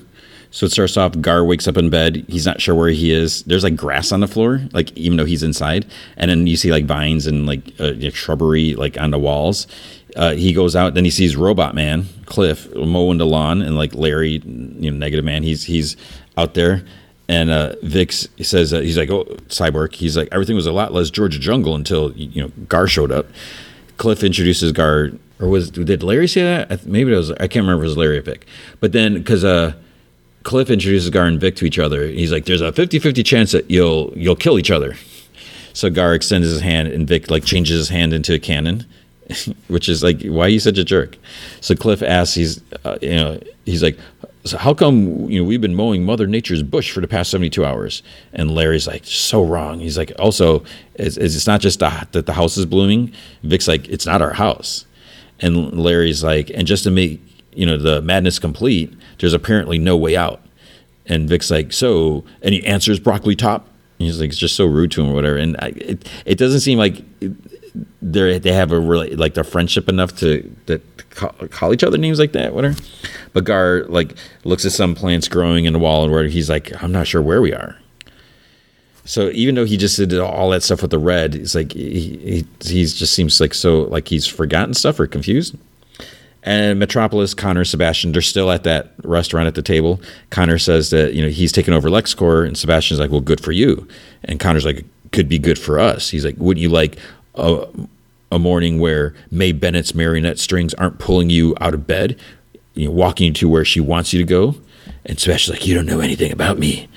So 0.51 0.65
it 0.65 0.71
starts 0.71 0.97
off. 0.97 1.19
Gar 1.19 1.43
wakes 1.43 1.67
up 1.67 1.77
in 1.77 1.89
bed. 1.89 2.25
He's 2.27 2.45
not 2.45 2.61
sure 2.61 2.73
where 2.75 2.89
he 2.89 3.11
is. 3.11 3.43
There's 3.43 3.63
like 3.63 3.75
grass 3.75 4.11
on 4.11 4.21
the 4.21 4.27
floor, 4.27 4.61
like 4.73 4.95
even 4.97 5.17
though 5.17 5.25
he's 5.25 5.43
inside. 5.43 5.85
And 6.15 6.31
then 6.31 6.47
you 6.47 6.57
see 6.57 6.71
like 6.71 6.85
vines 6.85 7.27
and 7.27 7.45
like 7.45 7.79
uh, 7.79 7.93
shrubbery 8.11 8.75
like 8.75 8.99
on 8.99 9.11
the 9.11 9.19
walls. 9.19 9.67
Uh, 10.15 10.33
he 10.33 10.53
goes 10.53 10.75
out. 10.75 10.93
Then 10.93 11.05
he 11.05 11.11
sees 11.11 11.35
Robot 11.35 11.75
Man, 11.75 12.05
Cliff, 12.25 12.73
mowing 12.75 13.17
the 13.17 13.25
lawn, 13.25 13.61
and 13.61 13.75
like 13.75 13.93
Larry, 13.93 14.41
you 14.45 14.91
know, 14.91 14.97
Negative 14.97 15.23
Man. 15.23 15.43
He's 15.43 15.63
he's 15.63 15.95
out 16.37 16.53
there. 16.53 16.83
And 17.29 17.49
uh, 17.49 17.75
Vix 17.83 18.27
says 18.41 18.73
uh, 18.73 18.79
he's 18.79 18.97
like, 18.97 19.09
oh, 19.09 19.25
Cyborg. 19.49 19.93
He's 19.93 20.15
like, 20.15 20.29
everything 20.31 20.55
was 20.55 20.65
a 20.65 20.71
lot 20.71 20.93
less 20.93 21.09
Georgia 21.09 21.39
Jungle 21.39 21.75
until 21.75 22.13
you 22.13 22.41
know 22.41 22.51
Gar 22.69 22.87
showed 22.87 23.11
up. 23.11 23.27
Cliff 23.97 24.23
introduces 24.23 24.71
Gar, 24.71 25.11
or 25.39 25.49
was 25.49 25.69
did 25.69 26.03
Larry 26.03 26.27
say 26.27 26.43
that? 26.43 26.85
Maybe 26.85 27.11
it 27.11 27.17
was. 27.17 27.31
I 27.31 27.47
can't 27.47 27.65
remember 27.65 27.83
if 27.83 27.87
it 27.87 27.89
was 27.89 27.97
Larry 27.97 28.17
or 28.19 28.21
Vic. 28.21 28.47
But 28.79 28.93
then 28.93 29.15
because 29.15 29.43
uh, 29.43 29.73
Cliff 30.47 30.69
introduces 30.69 31.09
Gar 31.09 31.25
and 31.25 31.41
Vic 31.41 31.57
to 31.57 31.65
each 31.65 31.77
other. 31.77 32.07
He's 32.07 32.31
like, 32.31 32.45
"There's 32.45 32.61
a 32.61 32.71
50-50 32.71 33.25
chance 33.25 33.51
that 33.51 33.69
you'll 33.69 34.13
you'll 34.15 34.37
kill 34.37 34.57
each 34.57 34.71
other." 34.71 34.95
So 35.73 35.89
Gar 35.89 36.13
extends 36.13 36.47
his 36.47 36.61
hand, 36.61 36.87
and 36.87 37.05
Vic 37.05 37.29
like 37.29 37.43
changes 37.43 37.77
his 37.77 37.89
hand 37.89 38.13
into 38.13 38.33
a 38.33 38.39
cannon, 38.39 38.85
which 39.67 39.89
is 39.89 40.03
like, 40.03 40.23
"Why 40.23 40.45
are 40.45 40.47
you 40.47 40.61
such 40.61 40.77
a 40.77 40.85
jerk?" 40.85 41.17
So 41.59 41.75
Cliff 41.75 42.01
asks, 42.01 42.35
"He's 42.35 42.61
uh, 42.85 42.97
you 43.01 43.15
know 43.15 43.41
he's 43.65 43.83
like." 43.83 43.99
So 44.45 44.57
how 44.57 44.73
come 44.73 45.29
you 45.29 45.41
know 45.41 45.45
we've 45.45 45.59
been 45.59 45.75
mowing 45.75 46.05
Mother 46.05 46.27
Nature's 46.27 46.63
bush 46.63 46.93
for 46.93 47.01
the 47.01 47.09
past 47.09 47.29
72 47.31 47.65
hours? 47.65 48.01
And 48.31 48.49
Larry's 48.49 48.87
like 48.87 49.03
so 49.03 49.43
wrong. 49.43 49.81
He's 49.81 49.97
like 49.97 50.13
also 50.17 50.63
it's, 50.95 51.17
it's 51.17 51.45
not 51.45 51.59
just 51.59 51.79
the, 51.79 52.07
that 52.13 52.25
the 52.25 52.31
house 52.31 52.55
is 52.55 52.65
blooming. 52.65 53.11
Vic's 53.43 53.67
like 53.67 53.89
it's 53.89 54.05
not 54.05 54.21
our 54.21 54.31
house, 54.31 54.85
and 55.41 55.77
Larry's 55.77 56.23
like 56.23 56.49
and 56.51 56.65
just 56.65 56.85
to 56.85 56.91
make 56.91 57.21
you 57.57 57.65
know 57.65 57.77
the 57.77 58.01
madness 58.01 58.39
complete, 58.39 58.93
there's 59.19 59.33
apparently 59.33 59.79
no 59.79 59.97
way 59.97 60.15
out. 60.15 60.41
And 61.07 61.27
Vic's 61.27 61.49
like, 61.49 61.73
so, 61.73 62.23
and 62.41 62.53
he 62.53 62.65
answers 62.65 62.99
broccoli 62.99 63.35
top. 63.35 63.67
He's 63.97 64.19
like, 64.19 64.29
it's 64.29 64.37
just 64.37 64.55
so 64.55 64.65
rude 64.65 64.91
to 64.91 65.01
him 65.01 65.09
or 65.09 65.13
whatever. 65.15 65.37
And 65.37 65.55
I, 65.59 65.67
it, 65.69 66.07
it 66.25 66.37
doesn't 66.37 66.59
seem 66.59 66.77
like 66.77 67.03
they 68.01 68.37
they 68.37 68.53
have 68.53 68.71
a 68.71 68.79
really 68.79 69.15
like 69.15 69.33
their 69.33 69.43
friendship 69.43 69.89
enough 69.89 70.15
to 70.17 70.55
that 70.67 71.09
call, 71.09 71.31
call, 71.49 71.73
each 71.73 71.83
other 71.83 71.97
names 71.97 72.19
like 72.19 72.33
that, 72.33 72.53
whatever. 72.53 72.79
But 73.33 73.45
Gar 73.45 73.85
like 73.85 74.15
looks 74.43 74.65
at 74.65 74.71
some 74.71 74.93
plants 74.93 75.27
growing 75.27 75.65
in 75.65 75.73
the 75.73 75.79
wall 75.79 76.03
and 76.03 76.11
where 76.11 76.27
he's 76.27 76.49
like, 76.49 76.71
I'm 76.83 76.91
not 76.91 77.07
sure 77.07 77.21
where 77.21 77.41
we 77.41 77.53
are. 77.53 77.75
So 79.05 79.29
even 79.29 79.55
though 79.55 79.65
he 79.65 79.77
just 79.77 79.97
did 79.97 80.13
all 80.19 80.49
that 80.49 80.63
stuff 80.63 80.81
with 80.81 80.91
the 80.91 80.99
red, 80.99 81.33
it's 81.33 81.55
like 81.55 81.71
he, 81.71 82.17
he 82.17 82.47
he's 82.61 82.93
just 82.93 83.13
seems 83.13 83.39
like 83.41 83.53
so 83.53 83.83
like 83.83 84.09
he's 84.09 84.27
forgotten 84.27 84.73
stuff 84.73 84.99
or 84.99 85.07
confused. 85.07 85.55
And 86.47 86.79
Metropolis, 86.79 87.33
Connor, 87.33 87.65
Sebastian, 87.65 88.13
they're 88.13 88.21
still 88.21 88.49
at 88.51 88.63
that 88.63 88.93
restaurant 89.03 89.47
at 89.47 89.55
the 89.55 89.61
table. 89.61 89.99
Connor 90.29 90.57
says 90.57 90.91
that, 90.91 91.13
you 91.13 91.21
know, 91.21 91.27
he's 91.27 91.51
taken 91.51 91.73
over 91.73 91.89
LexCorp, 91.89 92.47
and 92.47 92.57
Sebastian's 92.57 93.01
like, 93.01 93.11
well, 93.11 93.19
good 93.19 93.41
for 93.41 93.51
you. 93.51 93.85
And 94.23 94.39
Connor's 94.39 94.63
like, 94.63 94.85
could 95.11 95.27
be 95.27 95.39
good 95.39 95.59
for 95.59 95.77
us. 95.77 96.09
He's 96.09 96.23
like, 96.23 96.35
wouldn't 96.37 96.61
you 96.61 96.69
like 96.69 96.97
a, 97.35 97.67
a 98.31 98.39
morning 98.39 98.79
where 98.79 99.13
May 99.29 99.51
Bennett's 99.51 99.93
marionette 99.93 100.39
strings 100.39 100.73
aren't 100.75 100.99
pulling 100.99 101.29
you 101.29 101.53
out 101.59 101.73
of 101.73 101.85
bed, 101.85 102.17
you 102.75 102.85
know, 102.85 102.91
walking 102.91 103.27
you 103.27 103.33
to 103.33 103.49
where 103.49 103.65
she 103.65 103.81
wants 103.81 104.13
you 104.13 104.19
to 104.19 104.25
go? 104.25 104.55
And 105.05 105.19
Sebastian's 105.19 105.59
like, 105.59 105.67
you 105.67 105.75
don't 105.75 105.85
know 105.85 105.99
anything 105.99 106.31
about 106.31 106.57
me. 106.57 106.87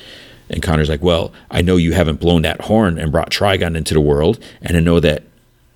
And 0.48 0.62
Connor's 0.62 0.88
like, 0.88 1.02
well, 1.02 1.32
I 1.50 1.60
know 1.60 1.76
you 1.76 1.92
haven't 1.92 2.20
blown 2.20 2.42
that 2.42 2.60
horn 2.60 3.00
and 3.00 3.10
brought 3.10 3.32
Trigon 3.32 3.76
into 3.76 3.94
the 3.94 4.00
world, 4.00 4.38
and 4.62 4.76
I 4.76 4.80
know 4.80 5.00
that 5.00 5.24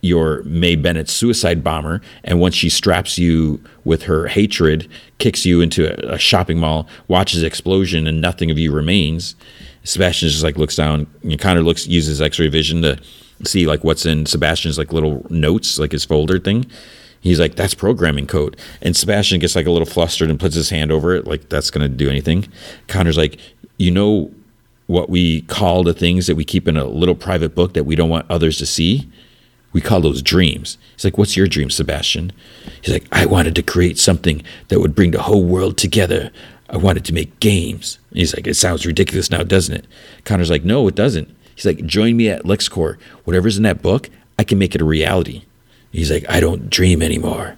your 0.04 0.42
May 0.42 0.76
Bennett 0.76 1.08
suicide 1.08 1.64
bomber, 1.64 2.02
and 2.24 2.38
once 2.38 2.54
she 2.54 2.68
straps 2.68 3.18
you 3.18 3.58
with 3.84 4.02
her 4.02 4.26
hatred, 4.26 4.88
kicks 5.18 5.46
you 5.46 5.62
into 5.62 5.86
a, 5.86 6.14
a 6.14 6.18
shopping 6.18 6.58
mall, 6.58 6.86
watches 7.08 7.42
explosion, 7.42 8.06
and 8.06 8.20
nothing 8.20 8.50
of 8.50 8.58
you 8.58 8.70
remains. 8.70 9.34
Sebastian 9.84 10.28
just 10.28 10.44
like 10.44 10.58
looks 10.58 10.76
down, 10.76 11.06
kind 11.38 11.58
of 11.58 11.64
looks 11.64 11.86
uses 11.86 12.20
X-ray 12.20 12.48
vision 12.48 12.82
to 12.82 12.98
see 13.44 13.66
like 13.66 13.82
what's 13.82 14.04
in 14.04 14.26
Sebastian's 14.26 14.78
like 14.78 14.92
little 14.92 15.26
notes, 15.30 15.78
like 15.78 15.92
his 15.92 16.04
folder 16.04 16.38
thing. 16.38 16.66
He's 17.20 17.40
like, 17.40 17.54
that's 17.54 17.72
programming 17.72 18.26
code. 18.26 18.58
And 18.82 18.94
Sebastian 18.94 19.40
gets 19.40 19.56
like 19.56 19.66
a 19.66 19.70
little 19.70 19.86
flustered 19.86 20.28
and 20.28 20.38
puts 20.38 20.54
his 20.54 20.68
hand 20.68 20.92
over 20.92 21.14
it, 21.14 21.26
like 21.26 21.48
that's 21.48 21.70
gonna 21.70 21.88
do 21.88 22.10
anything. 22.10 22.46
Connor's 22.88 23.16
like, 23.16 23.40
you 23.78 23.90
know 23.90 24.30
what 24.86 25.08
we 25.08 25.40
call 25.42 25.82
the 25.82 25.94
things 25.94 26.26
that 26.26 26.36
we 26.36 26.44
keep 26.44 26.68
in 26.68 26.76
a 26.76 26.84
little 26.84 27.14
private 27.14 27.54
book 27.54 27.72
that 27.72 27.84
we 27.84 27.96
don't 27.96 28.10
want 28.10 28.30
others 28.30 28.58
to 28.58 28.66
see? 28.66 29.10
We 29.74 29.82
call 29.82 30.00
those 30.00 30.22
dreams. 30.22 30.78
He's 30.94 31.04
like, 31.04 31.18
What's 31.18 31.36
your 31.36 31.46
dream, 31.46 31.68
Sebastian? 31.68 32.32
He's 32.80 32.94
like, 32.94 33.06
I 33.12 33.26
wanted 33.26 33.54
to 33.56 33.62
create 33.62 33.98
something 33.98 34.42
that 34.68 34.80
would 34.80 34.94
bring 34.94 35.10
the 35.10 35.22
whole 35.22 35.44
world 35.44 35.76
together. 35.76 36.30
I 36.70 36.78
wanted 36.78 37.04
to 37.04 37.12
make 37.12 37.38
games. 37.40 37.98
And 38.08 38.20
he's 38.20 38.34
like, 38.34 38.46
It 38.46 38.54
sounds 38.54 38.86
ridiculous 38.86 39.30
now, 39.30 39.42
doesn't 39.42 39.74
it? 39.74 39.86
Connor's 40.24 40.50
like, 40.50 40.64
No, 40.64 40.88
it 40.88 40.94
doesn't. 40.94 41.28
He's 41.54 41.66
like, 41.66 41.84
Join 41.84 42.16
me 42.16 42.30
at 42.30 42.44
LexCorp. 42.44 42.98
Whatever's 43.24 43.58
in 43.58 43.64
that 43.64 43.82
book, 43.82 44.08
I 44.38 44.44
can 44.44 44.58
make 44.58 44.74
it 44.74 44.80
a 44.80 44.86
reality. 44.86 45.42
He's 45.92 46.10
like, 46.10 46.24
I 46.28 46.40
don't 46.40 46.70
dream 46.70 47.02
anymore. 47.02 47.56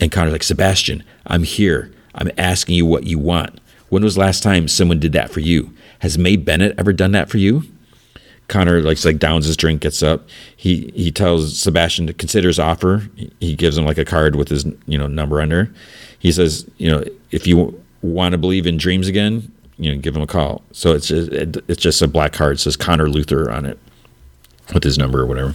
And 0.00 0.10
Connor's 0.10 0.32
like, 0.32 0.42
Sebastian, 0.42 1.04
I'm 1.26 1.42
here. 1.42 1.92
I'm 2.14 2.30
asking 2.36 2.74
you 2.74 2.84
what 2.84 3.04
you 3.04 3.18
want. 3.18 3.60
When 3.88 4.02
was 4.02 4.18
last 4.18 4.42
time 4.42 4.68
someone 4.68 5.00
did 5.00 5.12
that 5.12 5.30
for 5.30 5.40
you? 5.40 5.72
Has 6.00 6.18
May 6.18 6.36
Bennett 6.36 6.74
ever 6.78 6.92
done 6.92 7.12
that 7.12 7.30
for 7.30 7.38
you? 7.38 7.62
Connor 8.52 8.82
like 8.82 9.04
like 9.04 9.18
downs 9.18 9.46
his 9.46 9.56
drink, 9.56 9.80
gets 9.80 10.02
up. 10.02 10.28
He 10.56 10.92
he 10.94 11.10
tells 11.10 11.58
Sebastian 11.58 12.06
to 12.06 12.12
consider 12.12 12.48
his 12.48 12.58
offer. 12.58 13.08
He 13.40 13.54
gives 13.56 13.76
him 13.76 13.84
like 13.84 13.98
a 13.98 14.04
card 14.04 14.36
with 14.36 14.48
his 14.48 14.64
you 14.86 14.98
know 14.98 15.06
number 15.06 15.40
under. 15.40 15.72
He 16.18 16.30
says, 16.30 16.68
you 16.76 16.90
know, 16.90 17.02
if 17.30 17.46
you 17.46 17.82
want 18.02 18.32
to 18.32 18.38
believe 18.38 18.66
in 18.66 18.76
dreams 18.76 19.08
again, 19.08 19.50
you 19.78 19.92
know, 19.92 20.00
give 20.00 20.14
him 20.14 20.22
a 20.22 20.26
call. 20.26 20.62
So 20.70 20.92
it's 20.92 21.08
just, 21.08 21.30
it's 21.32 21.82
just 21.82 22.02
a 22.02 22.06
black 22.06 22.32
card. 22.32 22.56
It 22.56 22.60
says 22.60 22.76
Connor 22.76 23.08
Luther 23.08 23.50
on 23.50 23.64
it 23.64 23.78
with 24.74 24.84
his 24.84 24.98
number 24.98 25.20
or 25.20 25.26
whatever. 25.26 25.54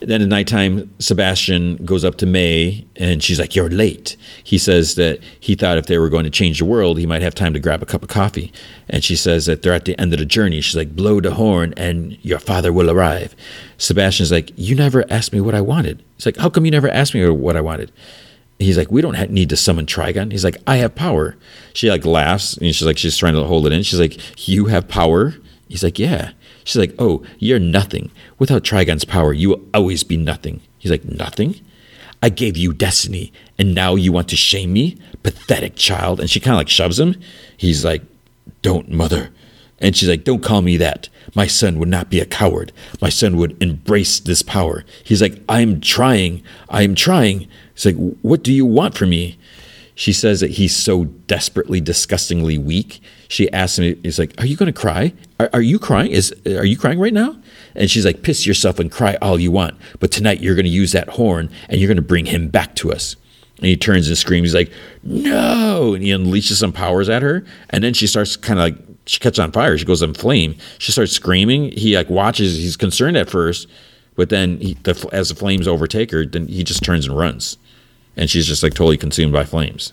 Then 0.00 0.22
at 0.22 0.28
nighttime, 0.28 0.90
Sebastian 0.98 1.76
goes 1.84 2.04
up 2.04 2.16
to 2.16 2.26
May 2.26 2.86
and 2.96 3.22
she's 3.22 3.38
like, 3.38 3.54
You're 3.54 3.68
late. 3.68 4.16
He 4.42 4.58
says 4.58 4.94
that 4.94 5.20
he 5.40 5.54
thought 5.54 5.78
if 5.78 5.86
they 5.86 5.98
were 5.98 6.08
going 6.08 6.24
to 6.24 6.30
change 6.30 6.58
the 6.58 6.64
world, 6.64 6.98
he 6.98 7.06
might 7.06 7.22
have 7.22 7.34
time 7.34 7.52
to 7.52 7.60
grab 7.60 7.82
a 7.82 7.86
cup 7.86 8.02
of 8.02 8.08
coffee. 8.08 8.52
And 8.88 9.04
she 9.04 9.16
says 9.16 9.46
that 9.46 9.62
they're 9.62 9.74
at 9.74 9.84
the 9.84 9.98
end 10.00 10.12
of 10.12 10.18
the 10.18 10.24
journey. 10.24 10.60
She's 10.60 10.76
like, 10.76 10.96
Blow 10.96 11.20
the 11.20 11.34
horn 11.34 11.74
and 11.76 12.16
your 12.22 12.38
father 12.38 12.72
will 12.72 12.90
arrive. 12.90 13.34
Sebastian's 13.78 14.32
like, 14.32 14.50
You 14.56 14.74
never 14.74 15.04
asked 15.10 15.32
me 15.32 15.40
what 15.40 15.54
I 15.54 15.60
wanted. 15.60 16.02
He's 16.16 16.26
like, 16.26 16.36
How 16.36 16.48
come 16.48 16.64
you 16.64 16.70
never 16.70 16.88
asked 16.88 17.14
me 17.14 17.28
what 17.28 17.56
I 17.56 17.60
wanted? 17.60 17.92
He's 18.58 18.78
like, 18.78 18.90
we 18.90 19.02
don't 19.02 19.30
need 19.30 19.50
to 19.50 19.56
summon 19.56 19.84
Trigon. 19.84 20.32
He's 20.32 20.44
like, 20.44 20.56
I 20.66 20.76
have 20.76 20.94
power. 20.94 21.36
She 21.74 21.90
like 21.90 22.06
laughs 22.06 22.56
and 22.56 22.74
she's 22.74 22.86
like, 22.86 22.96
she's 22.96 23.18
trying 23.18 23.34
to 23.34 23.44
hold 23.44 23.66
it 23.66 23.72
in. 23.74 23.82
She's 23.82 24.00
like, 24.00 24.48
you 24.48 24.66
have 24.66 24.88
power. 24.88 25.34
He's 25.68 25.82
like, 25.82 25.98
yeah. 25.98 26.30
She's 26.66 26.80
like, 26.80 26.94
Oh, 26.98 27.22
you're 27.38 27.60
nothing. 27.60 28.10
Without 28.40 28.64
Trigon's 28.64 29.04
power, 29.04 29.32
you 29.32 29.50
will 29.50 29.64
always 29.72 30.02
be 30.02 30.16
nothing. 30.16 30.60
He's 30.78 30.90
like, 30.90 31.04
Nothing? 31.04 31.60
I 32.20 32.28
gave 32.28 32.56
you 32.56 32.72
destiny, 32.72 33.32
and 33.56 33.72
now 33.72 33.94
you 33.94 34.10
want 34.10 34.28
to 34.30 34.36
shame 34.36 34.72
me? 34.72 34.98
Pathetic 35.22 35.76
child. 35.76 36.18
And 36.18 36.28
she 36.28 36.40
kind 36.40 36.54
of 36.54 36.58
like 36.58 36.68
shoves 36.68 36.98
him. 36.98 37.14
He's 37.56 37.84
like, 37.84 38.02
Don't, 38.62 38.90
mother. 38.90 39.30
And 39.78 39.96
she's 39.96 40.08
like, 40.08 40.24
Don't 40.24 40.42
call 40.42 40.60
me 40.60 40.76
that. 40.78 41.08
My 41.36 41.46
son 41.46 41.78
would 41.78 41.88
not 41.88 42.10
be 42.10 42.18
a 42.18 42.26
coward. 42.26 42.72
My 43.00 43.10
son 43.10 43.36
would 43.36 43.62
embrace 43.62 44.18
this 44.18 44.42
power. 44.42 44.84
He's 45.04 45.22
like, 45.22 45.40
I'm 45.48 45.80
trying. 45.80 46.42
I'm 46.68 46.96
trying. 46.96 47.46
He's 47.74 47.86
like, 47.86 48.16
What 48.22 48.42
do 48.42 48.52
you 48.52 48.66
want 48.66 48.96
from 48.96 49.10
me? 49.10 49.38
She 49.96 50.12
says 50.12 50.40
that 50.40 50.52
he's 50.52 50.76
so 50.76 51.06
desperately, 51.06 51.80
disgustingly 51.80 52.58
weak. 52.58 53.00
She 53.28 53.50
asks 53.50 53.78
him, 53.78 53.98
He's 54.02 54.18
like, 54.18 54.34
Are 54.38 54.44
you 54.46 54.54
going 54.54 54.72
to 54.72 54.78
cry? 54.78 55.14
Are, 55.40 55.48
are 55.54 55.62
you 55.62 55.78
crying? 55.78 56.12
Is 56.12 56.34
Are 56.44 56.66
you 56.66 56.76
crying 56.76 56.98
right 56.98 57.14
now? 57.14 57.34
And 57.74 57.90
she's 57.90 58.04
like, 58.04 58.22
Piss 58.22 58.46
yourself 58.46 58.78
and 58.78 58.92
cry 58.92 59.16
all 59.22 59.40
you 59.40 59.50
want. 59.50 59.74
But 59.98 60.12
tonight 60.12 60.40
you're 60.40 60.54
going 60.54 60.66
to 60.66 60.70
use 60.70 60.92
that 60.92 61.08
horn 61.08 61.50
and 61.70 61.80
you're 61.80 61.88
going 61.88 61.96
to 61.96 62.02
bring 62.02 62.26
him 62.26 62.48
back 62.48 62.74
to 62.76 62.92
us. 62.92 63.16
And 63.56 63.66
he 63.66 63.76
turns 63.76 64.06
and 64.06 64.18
screams. 64.18 64.48
He's 64.48 64.54
like, 64.54 64.70
No. 65.02 65.94
And 65.94 66.04
he 66.04 66.10
unleashes 66.10 66.58
some 66.58 66.72
powers 66.72 67.08
at 67.08 67.22
her. 67.22 67.42
And 67.70 67.82
then 67.82 67.94
she 67.94 68.06
starts 68.06 68.36
kind 68.36 68.60
of 68.60 68.64
like, 68.64 68.76
she 69.06 69.18
catches 69.18 69.38
on 69.38 69.50
fire. 69.50 69.78
She 69.78 69.86
goes 69.86 70.02
on 70.02 70.12
flame. 70.12 70.56
She 70.78 70.92
starts 70.92 71.12
screaming. 71.12 71.72
He 71.72 71.96
like 71.96 72.10
watches. 72.10 72.58
He's 72.58 72.76
concerned 72.76 73.16
at 73.16 73.30
first, 73.30 73.66
but 74.14 74.28
then 74.28 74.58
he, 74.58 74.74
the, 74.82 75.08
as 75.12 75.30
the 75.30 75.34
flames 75.34 75.66
overtake 75.66 76.10
her, 76.10 76.26
then 76.26 76.48
he 76.48 76.64
just 76.64 76.82
turns 76.82 77.06
and 77.06 77.16
runs, 77.16 77.56
and 78.16 78.30
she's 78.30 78.46
just 78.46 78.62
like 78.62 78.74
totally 78.74 78.96
consumed 78.96 79.32
by 79.32 79.44
flames. 79.44 79.92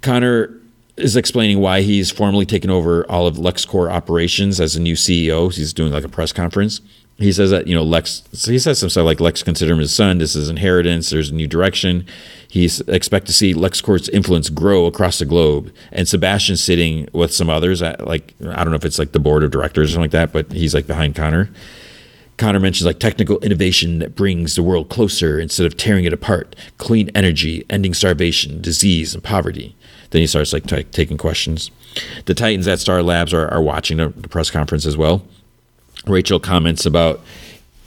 Connor 0.00 0.60
is 0.96 1.16
explaining 1.16 1.60
why 1.60 1.82
he's 1.82 2.10
formally 2.10 2.46
taken 2.46 2.70
over 2.70 3.04
all 3.10 3.26
of 3.26 3.36
LexCorp 3.36 3.90
operations 3.90 4.60
as 4.60 4.76
a 4.76 4.80
new 4.80 4.94
CEO. 4.94 5.54
He's 5.54 5.72
doing 5.72 5.92
like 5.92 6.04
a 6.04 6.08
press 6.08 6.32
conference. 6.32 6.80
He 7.18 7.32
says 7.32 7.50
that 7.50 7.66
you 7.66 7.74
know 7.74 7.82
Lex. 7.82 8.22
So 8.32 8.52
he 8.52 8.58
says 8.58 8.78
some 8.78 8.90
stuff 8.90 9.06
like 9.06 9.20
Lex 9.20 9.42
consider 9.42 9.72
him 9.72 9.78
his 9.78 9.94
son. 9.94 10.18
This 10.18 10.36
is 10.36 10.50
inheritance. 10.50 11.08
There's 11.08 11.30
a 11.30 11.34
new 11.34 11.46
direction. 11.46 12.04
He's 12.48 12.80
expect 12.82 13.26
to 13.26 13.32
see 13.32 13.54
LexCorp's 13.54 14.10
influence 14.10 14.50
grow 14.50 14.84
across 14.84 15.18
the 15.18 15.24
globe. 15.24 15.72
And 15.92 16.06
Sebastian's 16.06 16.62
sitting 16.62 17.08
with 17.14 17.32
some 17.32 17.48
others. 17.48 17.80
At, 17.80 18.06
like 18.06 18.34
I 18.42 18.62
don't 18.62 18.70
know 18.70 18.76
if 18.76 18.84
it's 18.84 18.98
like 18.98 19.12
the 19.12 19.18
board 19.18 19.44
of 19.44 19.50
directors 19.50 19.90
or 19.90 19.92
something 19.94 20.02
like 20.02 20.10
that, 20.10 20.32
but 20.32 20.52
he's 20.52 20.74
like 20.74 20.86
behind 20.86 21.14
Connor. 21.14 21.48
Connor 22.36 22.60
mentions 22.60 22.84
like 22.84 22.98
technical 22.98 23.38
innovation 23.38 23.98
that 24.00 24.14
brings 24.14 24.54
the 24.54 24.62
world 24.62 24.88
closer 24.88 25.40
instead 25.40 25.66
of 25.66 25.76
tearing 25.76 26.04
it 26.04 26.12
apart. 26.12 26.54
Clean 26.76 27.10
energy, 27.14 27.64
ending 27.70 27.94
starvation, 27.94 28.60
disease, 28.60 29.14
and 29.14 29.24
poverty. 29.24 29.74
Then 30.10 30.20
he 30.20 30.26
starts 30.26 30.52
like 30.52 30.66
t- 30.66 30.84
taking 30.84 31.16
questions. 31.16 31.70
The 32.26 32.34
Titans 32.34 32.68
at 32.68 32.78
Star 32.78 33.02
Labs 33.02 33.32
are, 33.32 33.48
are 33.48 33.62
watching 33.62 33.96
the, 33.96 34.10
the 34.10 34.28
press 34.28 34.50
conference 34.50 34.84
as 34.84 34.96
well. 34.96 35.24
Rachel 36.06 36.38
comments 36.38 36.84
about 36.84 37.20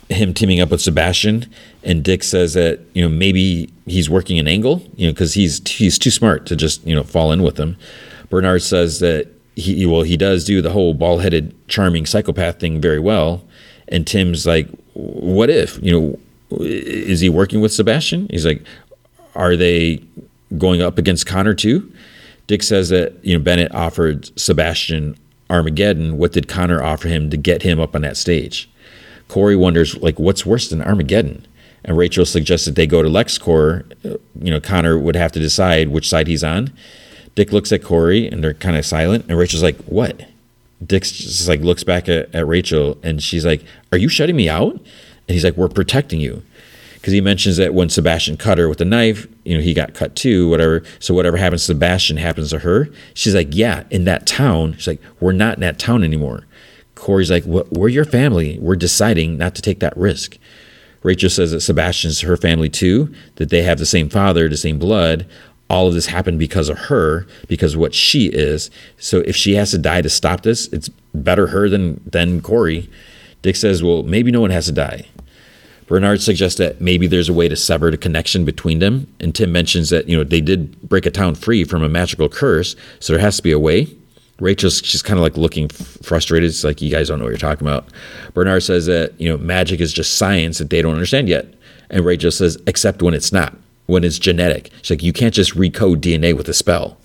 him 0.09 0.33
teaming 0.33 0.59
up 0.59 0.71
with 0.71 0.81
Sebastian, 0.81 1.45
and 1.83 2.03
Dick 2.03 2.23
says 2.23 2.55
that 2.55 2.79
you 2.93 3.01
know 3.01 3.09
maybe 3.09 3.71
he's 3.85 4.09
working 4.09 4.39
an 4.39 4.47
angle, 4.47 4.81
you 4.95 5.07
know, 5.07 5.13
because 5.13 5.35
he's 5.35 5.65
he's 5.67 5.99
too 5.99 6.11
smart 6.11 6.45
to 6.47 6.55
just 6.55 6.85
you 6.85 6.95
know 6.95 7.03
fall 7.03 7.31
in 7.31 7.43
with 7.43 7.57
him. 7.59 7.77
Bernard 8.29 8.63
says 8.63 8.99
that 8.99 9.27
he 9.55 9.85
well 9.85 10.01
he 10.01 10.17
does 10.17 10.43
do 10.43 10.61
the 10.61 10.71
whole 10.71 10.93
ball-headed, 10.93 11.55
charming 11.67 12.05
psychopath 12.05 12.59
thing 12.59 12.81
very 12.81 12.99
well, 12.99 13.43
and 13.89 14.07
Tim's 14.07 14.45
like, 14.45 14.67
what 14.93 15.49
if 15.49 15.81
you 15.83 15.91
know, 15.91 16.19
is 16.59 17.19
he 17.19 17.29
working 17.29 17.61
with 17.61 17.73
Sebastian? 17.73 18.27
He's 18.29 18.45
like, 18.45 18.63
are 19.35 19.55
they 19.55 20.03
going 20.57 20.81
up 20.81 20.97
against 20.97 21.25
Connor 21.25 21.53
too? 21.53 21.91
Dick 22.47 22.63
says 22.63 22.89
that 22.89 23.13
you 23.23 23.37
know 23.37 23.43
Bennett 23.43 23.73
offered 23.75 24.37
Sebastian 24.39 25.15
Armageddon. 25.49 26.17
What 26.17 26.31
did 26.31 26.47
Connor 26.47 26.81
offer 26.81 27.07
him 27.07 27.29
to 27.29 27.37
get 27.37 27.61
him 27.61 27.79
up 27.79 27.95
on 27.95 28.01
that 28.01 28.17
stage? 28.17 28.69
Corey 29.27 29.55
wonders 29.55 29.95
like 29.97 30.17
what's 30.17 30.45
worse 30.45 30.69
than 30.69 30.81
Armageddon, 30.81 31.45
and 31.85 31.95
Rachel 31.95 32.25
suggests 32.25 32.65
that 32.65 32.75
they 32.75 32.87
go 32.87 33.03
to 33.03 33.09
LexCorp. 33.09 33.91
Uh, 34.03 34.17
you 34.41 34.49
know, 34.49 34.59
Connor 34.59 34.97
would 34.97 35.15
have 35.15 35.31
to 35.33 35.39
decide 35.39 35.89
which 35.89 36.09
side 36.09 36.27
he's 36.27 36.43
on. 36.43 36.73
Dick 37.35 37.51
looks 37.51 37.71
at 37.71 37.83
Corey 37.83 38.27
and 38.27 38.43
they're 38.43 38.55
kind 38.55 38.75
of 38.75 38.85
silent, 38.85 39.25
and 39.29 39.37
Rachel's 39.37 39.63
like, 39.63 39.77
"What?" 39.83 40.25
Dick 40.85 41.03
just 41.03 41.47
like 41.47 41.61
looks 41.61 41.83
back 41.83 42.07
at, 42.07 42.33
at 42.33 42.47
Rachel 42.47 42.97
and 43.03 43.21
she's 43.21 43.45
like, 43.45 43.63
"Are 43.91 43.97
you 43.97 44.09
shutting 44.09 44.35
me 44.35 44.49
out?" 44.49 44.73
And 44.73 45.35
he's 45.35 45.43
like, 45.43 45.57
"We're 45.57 45.69
protecting 45.69 46.19
you." 46.19 46.43
because 46.99 47.13
he 47.13 47.21
mentions 47.21 47.55
that 47.55 47.73
when 47.73 47.89
Sebastian 47.89 48.35
cut 48.35 48.57
her 48.57 48.67
with 48.67 48.81
a 48.81 48.85
knife, 48.85 49.25
you 49.45 49.55
know, 49.55 49.63
he 49.63 49.73
got 49.73 49.93
cut 49.93 50.17
too, 50.17 50.49
whatever. 50.49 50.83
So 50.99 51.13
whatever 51.13 51.37
happens 51.37 51.61
to 51.61 51.67
Sebastian 51.67 52.17
happens 52.17 52.49
to 52.49 52.59
her. 52.59 52.89
She's 53.13 53.33
like, 53.33 53.47
yeah, 53.51 53.85
in 53.89 54.03
that 54.03 54.27
town. 54.27 54.73
She's 54.73 54.87
like, 54.87 55.01
we're 55.21 55.31
not 55.31 55.55
in 55.55 55.61
that 55.61 55.79
town 55.79 56.03
anymore. 56.03 56.45
Corey's 56.95 57.31
like, 57.31 57.45
we're 57.45 57.87
your 57.87 58.03
family. 58.03 58.59
We're 58.59 58.75
deciding 58.75 59.37
not 59.37 59.55
to 59.55 59.61
take 59.61 59.79
that 59.79 59.95
risk. 59.95 60.37
Rachel 61.01 61.29
says 61.29 61.51
that 61.51 61.61
Sebastian's 61.61 62.19
her 62.19 62.35
family 62.35 62.67
too, 62.67 63.13
that 63.35 63.49
they 63.49 63.61
have 63.61 63.79
the 63.79 63.85
same 63.85 64.09
father, 64.09 64.49
the 64.49 64.57
same 64.57 64.77
blood. 64.77 65.25
All 65.69 65.87
of 65.87 65.93
this 65.93 66.07
happened 66.07 66.39
because 66.39 66.69
of 66.69 66.77
her, 66.77 67.27
because 67.47 67.77
what 67.77 67.93
she 67.93 68.27
is. 68.27 68.71
So 68.97 69.19
if 69.19 69.35
she 69.35 69.55
has 69.55 69.71
to 69.71 69.77
die 69.77 70.01
to 70.01 70.09
stop 70.09 70.41
this, 70.41 70.67
it's 70.67 70.89
better 71.13 71.47
her 71.47 71.69
than 71.69 72.01
than 72.05 72.41
Corey. 72.41 72.89
Dick 73.41 73.55
says, 73.55 73.83
well, 73.83 74.03
maybe 74.03 74.31
no 74.31 74.41
one 74.41 74.49
has 74.49 74.65
to 74.65 74.71
die. 74.71 75.07
Bernard 75.87 76.21
suggests 76.21 76.57
that 76.59 76.81
maybe 76.81 77.07
there's 77.07 77.29
a 77.29 77.33
way 77.33 77.47
to 77.47 77.55
sever 77.55 77.89
the 77.89 77.97
connection 77.97 78.45
between 78.45 78.79
them. 78.79 79.11
And 79.19 79.33
Tim 79.33 79.51
mentions 79.51 79.89
that, 79.89 80.07
you 80.07 80.15
know, 80.15 80.23
they 80.23 80.41
did 80.41 80.79
break 80.83 81.07
a 81.07 81.11
town 81.11 81.33
free 81.33 81.63
from 81.63 81.81
a 81.81 81.89
magical 81.89 82.29
curse, 82.29 82.75
so 82.99 83.13
there 83.13 83.21
has 83.21 83.37
to 83.37 83.43
be 83.43 83.51
a 83.51 83.57
way. 83.59 83.87
Rachel's 84.39 84.81
she's 84.83 85.01
kind 85.01 85.17
of 85.17 85.23
like 85.23 85.35
looking 85.35 85.67
frustrated. 85.67 86.49
It's 86.49 86.63
like 86.63 86.81
you 86.81 86.91
guys 86.91 87.07
don't 87.07 87.19
know 87.19 87.25
what 87.25 87.31
you're 87.31 87.37
talking 87.37 87.67
about. 87.67 87.87
Bernard 88.33 88.63
says 88.63 88.85
that, 88.85 89.19
you 89.19 89.29
know, 89.29 89.37
magic 89.37 89.79
is 89.79 89.91
just 89.91 90.17
science 90.17 90.59
that 90.59 90.69
they 90.69 90.81
don't 90.81 90.93
understand 90.93 91.27
yet. 91.27 91.47
And 91.89 92.05
Rachel 92.05 92.31
says, 92.31 92.57
except 92.67 93.01
when 93.01 93.13
it's 93.13 93.31
not, 93.31 93.55
when 93.89 94.03
it's 94.03 94.19
genetic. 94.19 94.71
She's 94.83 94.91
like, 94.91 95.03
you 95.03 95.11
can't 95.11 95.33
just 95.33 95.55
recode 95.55 95.97
DNA 95.97 96.37
with 96.37 96.47
a 96.47 96.53
spell. 96.53 96.97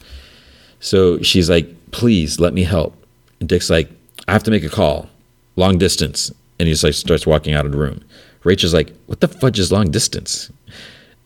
So 0.81 1.20
she's 1.23 1.48
like, 1.48 1.66
please 1.93 2.39
let 2.39 2.52
me 2.52 2.62
help. 2.62 2.94
And 3.40 3.48
Dick's 3.48 3.70
like, 3.70 3.90
I 4.28 4.32
have 4.32 4.43
to 4.43 4.51
make 4.51 4.65
a 4.65 4.69
call, 4.69 5.09
long 5.56 5.78
distance. 5.78 6.31
And 6.59 6.69
he 6.69 6.74
just 6.74 6.85
like 6.85 6.93
starts 6.93 7.27
walking 7.27 7.55
out 7.55 7.65
of 7.65 7.73
the 7.73 7.78
room. 7.78 8.05
Rachel's 8.44 8.74
like, 8.74 8.93
what 9.06 9.20
the 9.20 9.28
fudge 9.28 9.59
is 9.59 9.73
long 9.73 9.90
distance? 9.90 10.52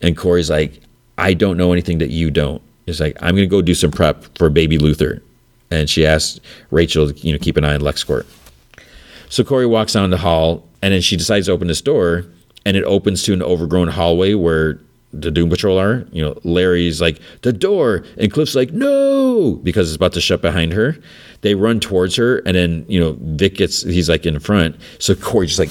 And 0.01 0.17
Corey's 0.17 0.49
like, 0.49 0.81
I 1.19 1.35
don't 1.35 1.57
know 1.57 1.73
anything 1.73 1.99
that 1.99 2.11
you 2.11 2.31
don't. 2.31 2.63
He's 2.87 3.01
like, 3.01 3.19
I'm 3.21 3.35
to 3.35 3.47
go 3.47 3.61
do 3.61 3.75
some 3.75 3.91
prep 3.91 4.39
for 4.39 4.49
baby 4.49 4.79
Luther. 4.79 5.21
And 5.73 5.91
she 5.91 6.07
asks 6.07 6.39
Rachel 6.71 7.13
to, 7.13 7.19
you 7.27 7.33
know, 7.33 7.39
keep 7.39 7.57
an 7.57 7.65
eye 7.65 7.75
on 7.75 7.81
LexCorp. 7.81 8.27
So 9.29 9.43
Corey 9.43 9.67
walks 9.67 9.95
down 9.95 10.11
the 10.11 10.19
hall 10.19 10.69
and 10.81 10.95
then 10.95 11.01
she 11.01 11.17
decides 11.17 11.47
to 11.47 11.53
open 11.53 11.67
this 11.67 11.83
door 11.83 12.27
and 12.65 12.77
it 12.77 12.85
opens 12.85 13.25
to 13.25 13.33
an 13.33 13.43
overgrown 13.43 13.89
hallway 13.89 14.35
where 14.35 14.79
the 15.13 15.31
Doom 15.31 15.51
Patrol 15.51 15.79
are. 15.79 16.07
You 16.13 16.23
know, 16.23 16.39
Larry's 16.45 17.01
like, 17.01 17.21
the 17.43 17.53
door. 17.53 18.05
And 18.17 18.33
Cliff's 18.33 18.55
like, 18.55 18.73
no, 18.73 19.59
because 19.63 19.89
it's 19.89 19.97
about 19.97 20.13
to 20.15 20.21
shut 20.21 20.43
behind 20.43 20.73
her. 20.73 20.97
They 21.41 21.55
run 21.55 21.81
towards 21.81 22.17
her 22.17 22.39
and 22.39 22.57
then, 22.57 22.85
you 22.89 23.01
know, 23.01 23.17
Vic 23.21 23.55
gets, 23.55 23.83
he's 23.83 24.09
like 24.09 24.27
in 24.27 24.39
front. 24.39 24.77
So 24.99 25.15
Corey 25.15 25.47
just 25.47 25.59
like 25.59 25.71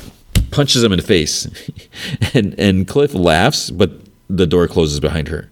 punches 0.51 0.83
him 0.83 0.91
in 0.91 0.97
the 0.97 1.05
face, 1.05 1.47
and 2.33 2.57
and 2.59 2.87
Cliff 2.87 3.13
laughs, 3.13 3.69
but 3.69 3.91
the 4.29 4.47
door 4.47 4.67
closes 4.67 4.99
behind 4.99 5.27
her. 5.27 5.49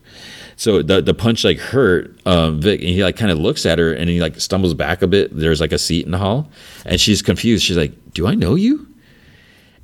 So 0.58 0.82
the 0.82 1.02
the 1.02 1.14
punch 1.14 1.44
like 1.44 1.58
hurt 1.58 2.18
um, 2.26 2.62
Vic, 2.62 2.80
and 2.80 2.90
he 2.90 3.04
like 3.04 3.18
kind 3.18 3.32
of 3.32 3.38
looks 3.38 3.66
at 3.66 3.80
her, 3.80 3.94
and 3.94 4.10
he 4.10 4.22
like 4.22 4.40
stumbles 4.40 4.74
back 4.74 5.02
a 5.02 5.08
bit. 5.08 5.36
There's 5.36 5.62
like 5.62 5.72
a 5.72 5.78
seat 5.78 6.06
in 6.06 6.12
the 6.12 6.18
hall, 6.18 6.50
and 6.86 7.00
she's 7.00 7.22
confused. 7.22 7.64
She's 7.64 7.78
like, 7.78 7.94
"Do 8.14 8.28
I 8.28 8.36
know 8.36 8.56
you?" 8.56 8.88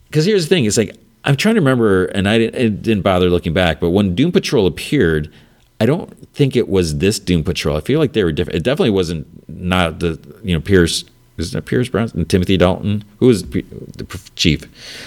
Because 0.06 0.26
here's 0.26 0.48
the 0.48 0.56
thing: 0.56 0.66
it's 0.66 0.78
like 0.78 0.96
I'm 1.24 1.36
trying 1.36 1.56
to 1.56 1.62
remember, 1.62 2.06
and 2.06 2.28
I 2.28 2.38
didn't, 2.38 2.82
didn't 2.82 3.04
bother 3.04 3.30
looking 3.30 3.54
back. 3.54 3.80
But 3.80 3.92
when 3.92 4.16
Doom 4.16 4.32
Patrol 4.32 4.66
appeared, 4.66 5.32
I 5.80 5.86
don't 5.86 6.28
think 6.34 6.56
it 6.56 6.70
was 6.70 6.98
this 6.98 7.20
Doom 7.20 7.44
Patrol. 7.44 7.78
I 7.78 7.82
feel 7.82 8.00
like 8.00 8.14
they 8.14 8.24
were 8.24 8.32
different. 8.32 8.58
It 8.58 8.64
definitely 8.64 8.92
wasn't 8.92 9.28
not 9.50 10.00
the 10.00 10.20
you 10.44 10.54
know 10.54 10.62
Pierce 10.62 11.04
is 11.38 11.56
it 11.56 11.66
Pierce 11.66 11.90
Brosnan 11.90 12.22
and 12.22 12.30
Timothy 12.30 12.58
Dalton? 12.58 13.04
who 13.18 13.28
was 13.28 13.44
the 13.44 14.32
chief? 14.36 14.64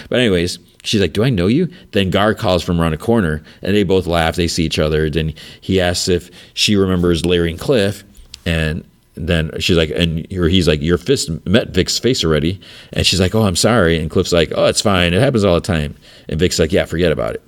But 0.09 0.19
anyways, 0.19 0.59
she's 0.83 1.01
like, 1.01 1.13
"Do 1.13 1.23
I 1.23 1.31
know 1.31 1.47
you?" 1.47 1.69
Then 1.93 2.11
Gar 2.11 2.35
calls 2.35 2.63
from 2.63 2.81
around 2.81 2.93
a 2.93 2.99
corner, 2.99 3.43
and 3.63 3.75
they 3.75 3.85
both 3.85 4.07
laugh. 4.07 4.37
They 4.37 4.49
see 4.49 4.65
each 4.65 4.79
other. 4.79 5.09
Then 5.11 5.35
he 5.61 5.81
asks 5.81 6.09
if 6.09 6.31
she 6.55 6.77
remembers 6.77 7.25
Larry 7.25 7.51
and 7.51 7.61
Cliff, 7.61 8.05
and 8.47 8.85
then 9.15 9.53
she's 9.61 9.77
like, 9.77 9.91
and 9.91 10.27
or 10.33 10.49
he's 10.49 10.67
like, 10.67 10.83
"Your 10.83 10.99
fist 10.99 11.31
met 11.47 11.71
Vic's 11.71 11.99
face 11.99 12.25
already," 12.25 12.61
and 12.93 13.07
she's 13.07 13.21
like, 13.21 13.35
"Oh, 13.35 13.43
I'm 13.43 13.57
sorry." 13.57 13.99
And 13.99 14.11
Cliff's 14.11 14.33
like, 14.33 14.53
"Oh, 14.55 14.67
it's 14.67 14.81
fine. 14.81 15.15
It 15.15 15.21
happens 15.21 15.45
all 15.45 15.55
the 15.55 15.61
time." 15.61 15.95
And 16.29 16.39
Vic's 16.39 16.59
like, 16.59 16.73
"Yeah, 16.73 16.85
forget 16.85 17.13
about 17.13 17.35
it." 17.35 17.43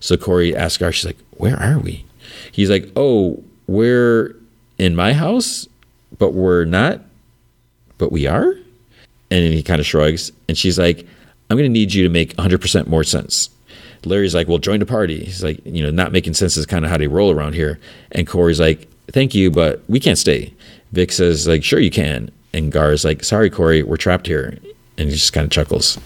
So 0.00 0.16
Corey 0.16 0.54
asks 0.56 0.80
her, 0.80 0.90
she's 0.92 1.06
like, 1.06 1.18
"Where 1.32 1.56
are 1.56 1.78
we?" 1.78 2.04
He's 2.50 2.70
like, 2.70 2.90
"Oh, 2.96 3.42
we're 3.66 4.36
in 4.78 4.96
my 4.96 5.12
house, 5.12 5.68
but 6.18 6.32
we're 6.32 6.64
not." 6.64 7.02
but 8.02 8.10
we 8.10 8.26
are? 8.26 8.52
And 9.30 9.54
he 9.54 9.62
kind 9.62 9.78
of 9.78 9.86
shrugs. 9.86 10.32
And 10.48 10.58
she's 10.58 10.76
like, 10.76 11.06
I'm 11.48 11.56
going 11.56 11.68
to 11.68 11.72
need 11.72 11.94
you 11.94 12.02
to 12.02 12.08
make 12.08 12.34
100% 12.34 12.88
more 12.88 13.04
sense. 13.04 13.48
Larry's 14.04 14.34
like, 14.34 14.48
well, 14.48 14.58
join 14.58 14.80
the 14.80 14.86
party. 14.86 15.24
He's 15.24 15.44
like, 15.44 15.64
you 15.64 15.84
know, 15.84 15.90
not 15.92 16.10
making 16.10 16.34
sense 16.34 16.56
is 16.56 16.66
kind 16.66 16.84
of 16.84 16.90
how 16.90 16.98
they 16.98 17.06
roll 17.06 17.30
around 17.30 17.54
here. 17.54 17.78
And 18.10 18.26
Corey's 18.26 18.58
like, 18.58 18.88
thank 19.12 19.36
you, 19.36 19.52
but 19.52 19.82
we 19.88 20.00
can't 20.00 20.18
stay. 20.18 20.52
Vic 20.92 21.12
says, 21.12 21.48
like, 21.48 21.64
sure 21.64 21.80
you 21.80 21.90
can. 21.90 22.30
And 22.52 22.70
Gar 22.70 22.92
is 22.92 23.04
like, 23.04 23.24
sorry, 23.24 23.50
Corey, 23.50 23.82
we're 23.82 23.96
trapped 23.96 24.26
here. 24.26 24.58
And 24.98 25.08
he 25.08 25.14
just 25.14 25.32
kind 25.32 25.44
of 25.44 25.50
chuckles. 25.50 25.98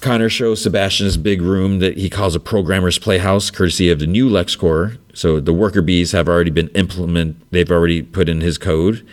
Connor 0.00 0.28
shows 0.28 0.62
Sebastian's 0.62 1.16
big 1.16 1.42
room 1.42 1.80
that 1.80 1.96
he 1.96 2.08
calls 2.08 2.36
a 2.36 2.40
programmer's 2.40 2.98
playhouse, 2.98 3.50
courtesy 3.50 3.90
of 3.90 3.98
the 3.98 4.06
new 4.06 4.30
LexCorp. 4.30 4.96
So 5.12 5.40
the 5.40 5.52
worker 5.52 5.82
bees 5.82 6.12
have 6.12 6.28
already 6.28 6.50
been 6.50 6.68
implemented, 6.68 7.40
they've 7.50 7.70
already 7.70 8.02
put 8.02 8.28
in 8.28 8.40
his 8.40 8.58
code. 8.58 9.04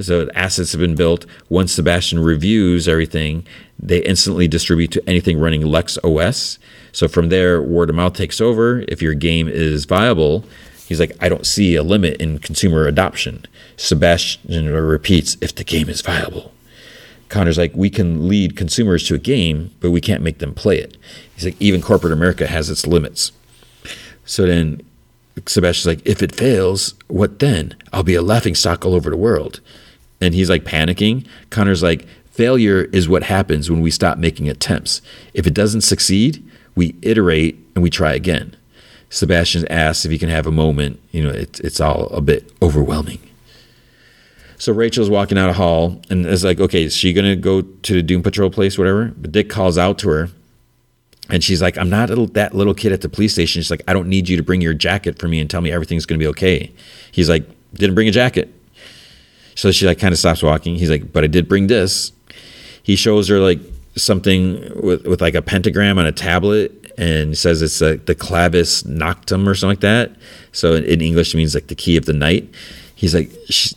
So 0.00 0.28
assets 0.34 0.72
have 0.72 0.80
been 0.80 0.96
built. 0.96 1.26
Once 1.48 1.74
Sebastian 1.74 2.18
reviews 2.18 2.88
everything, 2.88 3.46
they 3.78 3.98
instantly 3.98 4.48
distribute 4.48 4.90
to 4.92 5.08
anything 5.08 5.38
running 5.38 5.62
Lex 5.62 5.98
OS. 6.02 6.58
So 6.92 7.08
from 7.08 7.28
there, 7.28 7.62
word 7.62 7.90
of 7.90 7.96
mouth 7.96 8.14
takes 8.14 8.40
over. 8.40 8.84
If 8.88 9.02
your 9.02 9.14
game 9.14 9.48
is 9.48 9.84
viable, 9.84 10.44
he's 10.92 11.00
like, 11.00 11.16
I 11.20 11.28
don't 11.28 11.46
see 11.46 11.74
a 11.74 11.82
limit 11.82 12.20
in 12.20 12.38
consumer 12.38 12.86
adoption. 12.86 13.46
Sebastian 13.76 14.72
repeats, 14.72 15.36
if 15.40 15.54
the 15.54 15.64
game 15.64 15.88
is 15.88 16.02
viable. 16.02 16.52
Connor's 17.28 17.58
like, 17.58 17.72
we 17.74 17.88
can 17.88 18.28
lead 18.28 18.56
consumers 18.56 19.06
to 19.08 19.14
a 19.14 19.18
game, 19.18 19.70
but 19.80 19.90
we 19.90 20.02
can't 20.02 20.22
make 20.22 20.38
them 20.38 20.54
play 20.54 20.78
it. 20.78 20.98
He's 21.34 21.46
like, 21.46 21.56
even 21.60 21.80
corporate 21.80 22.12
America 22.12 22.46
has 22.46 22.68
its 22.68 22.86
limits. 22.86 23.32
So 24.26 24.46
then 24.46 24.82
Sebastian's 25.46 25.86
like, 25.86 26.06
if 26.06 26.22
it 26.22 26.34
fails, 26.34 26.94
what 27.08 27.38
then? 27.38 27.74
I'll 27.92 28.02
be 28.02 28.14
a 28.14 28.22
laughing 28.22 28.54
stock 28.54 28.84
all 28.84 28.94
over 28.94 29.08
the 29.08 29.16
world. 29.16 29.60
And 30.20 30.34
he's 30.34 30.50
like 30.50 30.64
panicking. 30.64 31.26
Connor's 31.48 31.82
like, 31.82 32.06
failure 32.30 32.84
is 32.92 33.08
what 33.08 33.24
happens 33.24 33.70
when 33.70 33.80
we 33.80 33.90
stop 33.90 34.18
making 34.18 34.48
attempts. 34.48 35.00
If 35.32 35.46
it 35.46 35.54
doesn't 35.54 35.80
succeed, 35.80 36.46
we 36.74 36.94
iterate 37.00 37.58
and 37.74 37.82
we 37.82 37.88
try 37.88 38.12
again. 38.12 38.56
Sebastian 39.12 39.68
asks 39.68 40.06
if 40.06 40.10
he 40.10 40.18
can 40.18 40.30
have 40.30 40.46
a 40.46 40.50
moment. 40.50 40.98
You 41.10 41.24
know, 41.24 41.28
it, 41.28 41.60
it's 41.60 41.80
all 41.80 42.06
a 42.06 42.22
bit 42.22 42.50
overwhelming. 42.62 43.20
So 44.56 44.72
Rachel's 44.72 45.10
walking 45.10 45.36
out 45.36 45.50
of 45.50 45.56
hall 45.56 46.00
and 46.08 46.24
it's 46.24 46.42
like, 46.42 46.60
okay, 46.60 46.84
is 46.84 46.96
she 46.96 47.12
gonna 47.12 47.36
go 47.36 47.60
to 47.60 47.92
the 47.92 48.02
Doom 48.02 48.22
Patrol 48.22 48.48
place, 48.48 48.78
whatever? 48.78 49.12
But 49.14 49.30
Dick 49.30 49.50
calls 49.50 49.76
out 49.76 49.98
to 49.98 50.08
her, 50.08 50.30
and 51.28 51.44
she's 51.44 51.60
like, 51.60 51.76
I'm 51.76 51.90
not 51.90 52.08
that 52.32 52.54
little 52.54 52.72
kid 52.72 52.92
at 52.92 53.02
the 53.02 53.10
police 53.10 53.34
station. 53.34 53.60
She's 53.60 53.70
like, 53.70 53.82
I 53.86 53.92
don't 53.92 54.08
need 54.08 54.30
you 54.30 54.38
to 54.38 54.42
bring 54.42 54.62
your 54.62 54.72
jacket 54.72 55.18
for 55.18 55.28
me 55.28 55.40
and 55.40 55.50
tell 55.50 55.60
me 55.60 55.70
everything's 55.70 56.06
gonna 56.06 56.18
be 56.18 56.26
okay. 56.28 56.72
He's 57.10 57.28
like, 57.28 57.44
didn't 57.74 57.94
bring 57.94 58.08
a 58.08 58.12
jacket. 58.12 58.50
So 59.56 59.70
she 59.72 59.86
like 59.86 59.98
kind 59.98 60.12
of 60.12 60.18
stops 60.18 60.42
walking. 60.42 60.76
He's 60.76 60.90
like, 60.90 61.12
but 61.12 61.22
I 61.22 61.26
did 61.26 61.48
bring 61.48 61.66
this. 61.66 62.12
He 62.82 62.96
shows 62.96 63.28
her 63.28 63.40
like 63.40 63.60
something 63.94 64.54
with, 64.82 65.06
with 65.06 65.20
like 65.20 65.34
a 65.34 65.42
pentagram 65.42 65.98
on 65.98 66.06
a 66.06 66.12
tablet 66.12 66.81
and 67.02 67.36
says 67.36 67.62
it's 67.62 67.82
a, 67.82 67.96
the 67.96 68.14
clavis 68.14 68.84
noctum 68.84 69.48
or 69.48 69.56
something 69.56 69.72
like 69.72 69.80
that. 69.80 70.12
So 70.52 70.74
in, 70.74 70.84
in 70.84 71.00
English, 71.00 71.34
it 71.34 71.36
means 71.36 71.52
like 71.52 71.66
the 71.66 71.74
key 71.74 71.96
of 71.96 72.04
the 72.04 72.12
night. 72.12 72.48
He's 72.94 73.12
like, 73.12 73.32
she, 73.48 73.74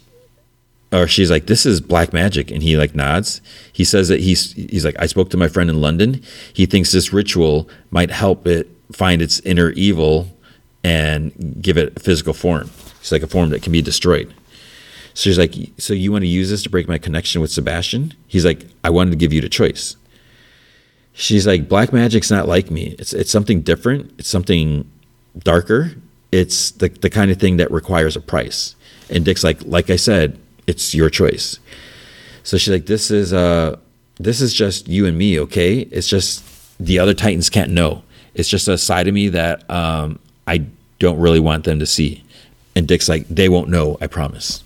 or 0.91 1.07
she's 1.07 1.31
like, 1.31 1.47
"This 1.47 1.65
is 1.65 1.81
black 1.81 2.13
magic," 2.13 2.51
and 2.51 2.61
he 2.61 2.77
like 2.77 2.93
nods. 2.93 3.41
He 3.73 3.83
says 3.83 4.09
that 4.09 4.19
he's 4.19 4.53
he's 4.53 4.85
like, 4.85 4.95
"I 4.99 5.07
spoke 5.07 5.31
to 5.31 5.37
my 5.37 5.47
friend 5.47 5.71
in 5.71 5.81
London. 5.81 6.21
He 6.53 6.67
thinks 6.67 6.91
this 6.91 7.11
ritual 7.11 7.67
might 7.89 8.11
help 8.11 8.45
it 8.45 8.69
find 8.91 9.23
its 9.23 9.39
inner 9.39 9.71
evil 9.71 10.27
and 10.83 11.57
give 11.59 11.77
it 11.77 11.97
a 11.97 11.99
physical 11.99 12.35
form. 12.35 12.69
It's 12.99 13.11
like 13.11 13.23
a 13.23 13.27
form 13.27 13.49
that 13.49 13.63
can 13.63 13.71
be 13.71 13.81
destroyed." 13.81 14.31
So 15.15 15.29
she's 15.29 15.39
like, 15.39 15.55
"So 15.79 15.95
you 15.95 16.11
want 16.11 16.21
to 16.21 16.27
use 16.27 16.51
this 16.51 16.61
to 16.63 16.69
break 16.69 16.87
my 16.87 16.99
connection 16.99 17.41
with 17.41 17.51
Sebastian?" 17.51 18.13
He's 18.27 18.45
like, 18.45 18.67
"I 18.83 18.91
wanted 18.91 19.11
to 19.11 19.17
give 19.17 19.33
you 19.33 19.41
the 19.41 19.49
choice." 19.49 19.95
She's 21.15 21.47
like, 21.47 21.67
"Black 21.67 21.91
magic's 21.91 22.29
not 22.29 22.47
like 22.47 22.69
me. 22.69 22.95
It's 22.99 23.13
it's 23.13 23.31
something 23.31 23.61
different. 23.61 24.13
It's 24.19 24.29
something 24.29 24.89
darker. 25.37 25.95
It's 26.31 26.71
the 26.71 26.89
the 26.89 27.09
kind 27.09 27.31
of 27.31 27.37
thing 27.37 27.57
that 27.57 27.71
requires 27.71 28.15
a 28.15 28.21
price." 28.21 28.75
And 29.09 29.25
Dick's 29.25 29.43
like, 29.43 29.63
"Like 29.63 29.89
I 29.89 29.95
said." 29.95 30.39
it's 30.67 30.93
your 30.93 31.09
choice. 31.09 31.59
So 32.43 32.57
she's 32.57 32.71
like, 32.71 32.85
this 32.85 33.11
is 33.11 33.33
uh, 33.33 33.77
this 34.17 34.41
is 34.41 34.53
just 34.53 34.87
you 34.87 35.05
and 35.05 35.17
me, 35.17 35.39
okay? 35.41 35.79
It's 35.79 36.07
just 36.07 36.43
the 36.79 36.99
other 36.99 37.13
Titans 37.13 37.49
can't 37.49 37.71
know. 37.71 38.03
It's 38.33 38.49
just 38.49 38.67
a 38.67 38.77
side 38.77 39.07
of 39.07 39.13
me 39.13 39.29
that 39.29 39.69
um, 39.69 40.19
I 40.47 40.65
don't 40.99 41.19
really 41.19 41.39
want 41.39 41.63
them 41.63 41.79
to 41.79 41.85
see. 41.85 42.23
And 42.75 42.87
Dick's 42.87 43.07
like, 43.07 43.27
they 43.29 43.47
won't 43.47 43.69
know, 43.69 43.97
I 44.01 44.07
promise. 44.07 44.63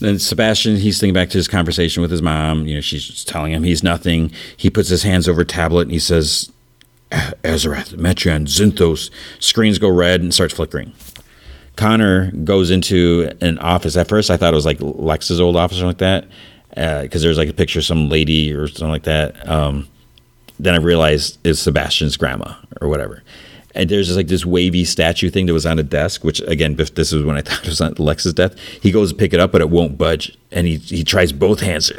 Then 0.00 0.18
Sebastian, 0.18 0.76
he's 0.76 0.98
thinking 0.98 1.14
back 1.14 1.30
to 1.30 1.38
his 1.38 1.48
conversation 1.48 2.00
with 2.00 2.10
his 2.10 2.22
mom. 2.22 2.66
You 2.66 2.76
know, 2.76 2.80
she's 2.80 3.22
telling 3.24 3.52
him 3.52 3.62
he's 3.62 3.82
nothing. 3.82 4.32
He 4.56 4.70
puts 4.70 4.88
his 4.88 5.02
hands 5.02 5.28
over 5.28 5.44
tablet 5.44 5.82
and 5.82 5.92
he 5.92 5.98
says, 5.98 6.50
Azarath, 7.10 7.94
Metron, 7.94 8.46
Zinthos. 8.46 9.10
Screens 9.38 9.78
go 9.78 9.88
red 9.90 10.20
and 10.22 10.32
starts 10.32 10.54
flickering. 10.54 10.92
Connor 11.76 12.30
goes 12.32 12.70
into 12.70 13.30
an 13.40 13.58
office. 13.58 13.96
At 13.96 14.08
first, 14.08 14.30
I 14.30 14.36
thought 14.36 14.52
it 14.52 14.56
was 14.56 14.66
like 14.66 14.78
Lex's 14.80 15.40
old 15.40 15.56
office 15.56 15.80
or 15.80 15.86
like 15.86 15.98
that, 15.98 16.26
because 16.68 17.22
uh, 17.22 17.26
there's 17.26 17.38
like 17.38 17.48
a 17.48 17.54
picture 17.54 17.78
of 17.78 17.84
some 17.84 18.08
lady 18.08 18.52
or 18.52 18.68
something 18.68 18.90
like 18.90 19.04
that. 19.04 19.48
Um, 19.48 19.88
then 20.58 20.74
I 20.74 20.78
realized 20.78 21.38
it's 21.44 21.60
Sebastian's 21.60 22.16
grandma 22.16 22.54
or 22.80 22.88
whatever. 22.88 23.22
And 23.74 23.88
there's 23.88 24.06
just 24.06 24.16
like 24.16 24.28
this 24.28 24.44
wavy 24.44 24.84
statue 24.84 25.30
thing 25.30 25.46
that 25.46 25.52
was 25.52 25.66
on 25.66 25.78
a 25.78 25.82
desk, 25.82 26.24
which 26.24 26.40
again, 26.40 26.74
this 26.76 27.12
is 27.12 27.24
when 27.24 27.36
I 27.36 27.42
thought 27.42 27.60
it 27.60 27.68
was 27.68 27.80
on 27.80 27.94
Lex's 27.98 28.34
death. 28.34 28.58
He 28.58 28.90
goes 28.90 29.10
to 29.10 29.16
pick 29.16 29.32
it 29.32 29.40
up, 29.40 29.52
but 29.52 29.60
it 29.60 29.70
won't 29.70 29.96
budge. 29.96 30.36
And 30.50 30.66
he, 30.66 30.76
he 30.76 31.04
tries 31.04 31.32
both 31.32 31.60
hands. 31.60 31.92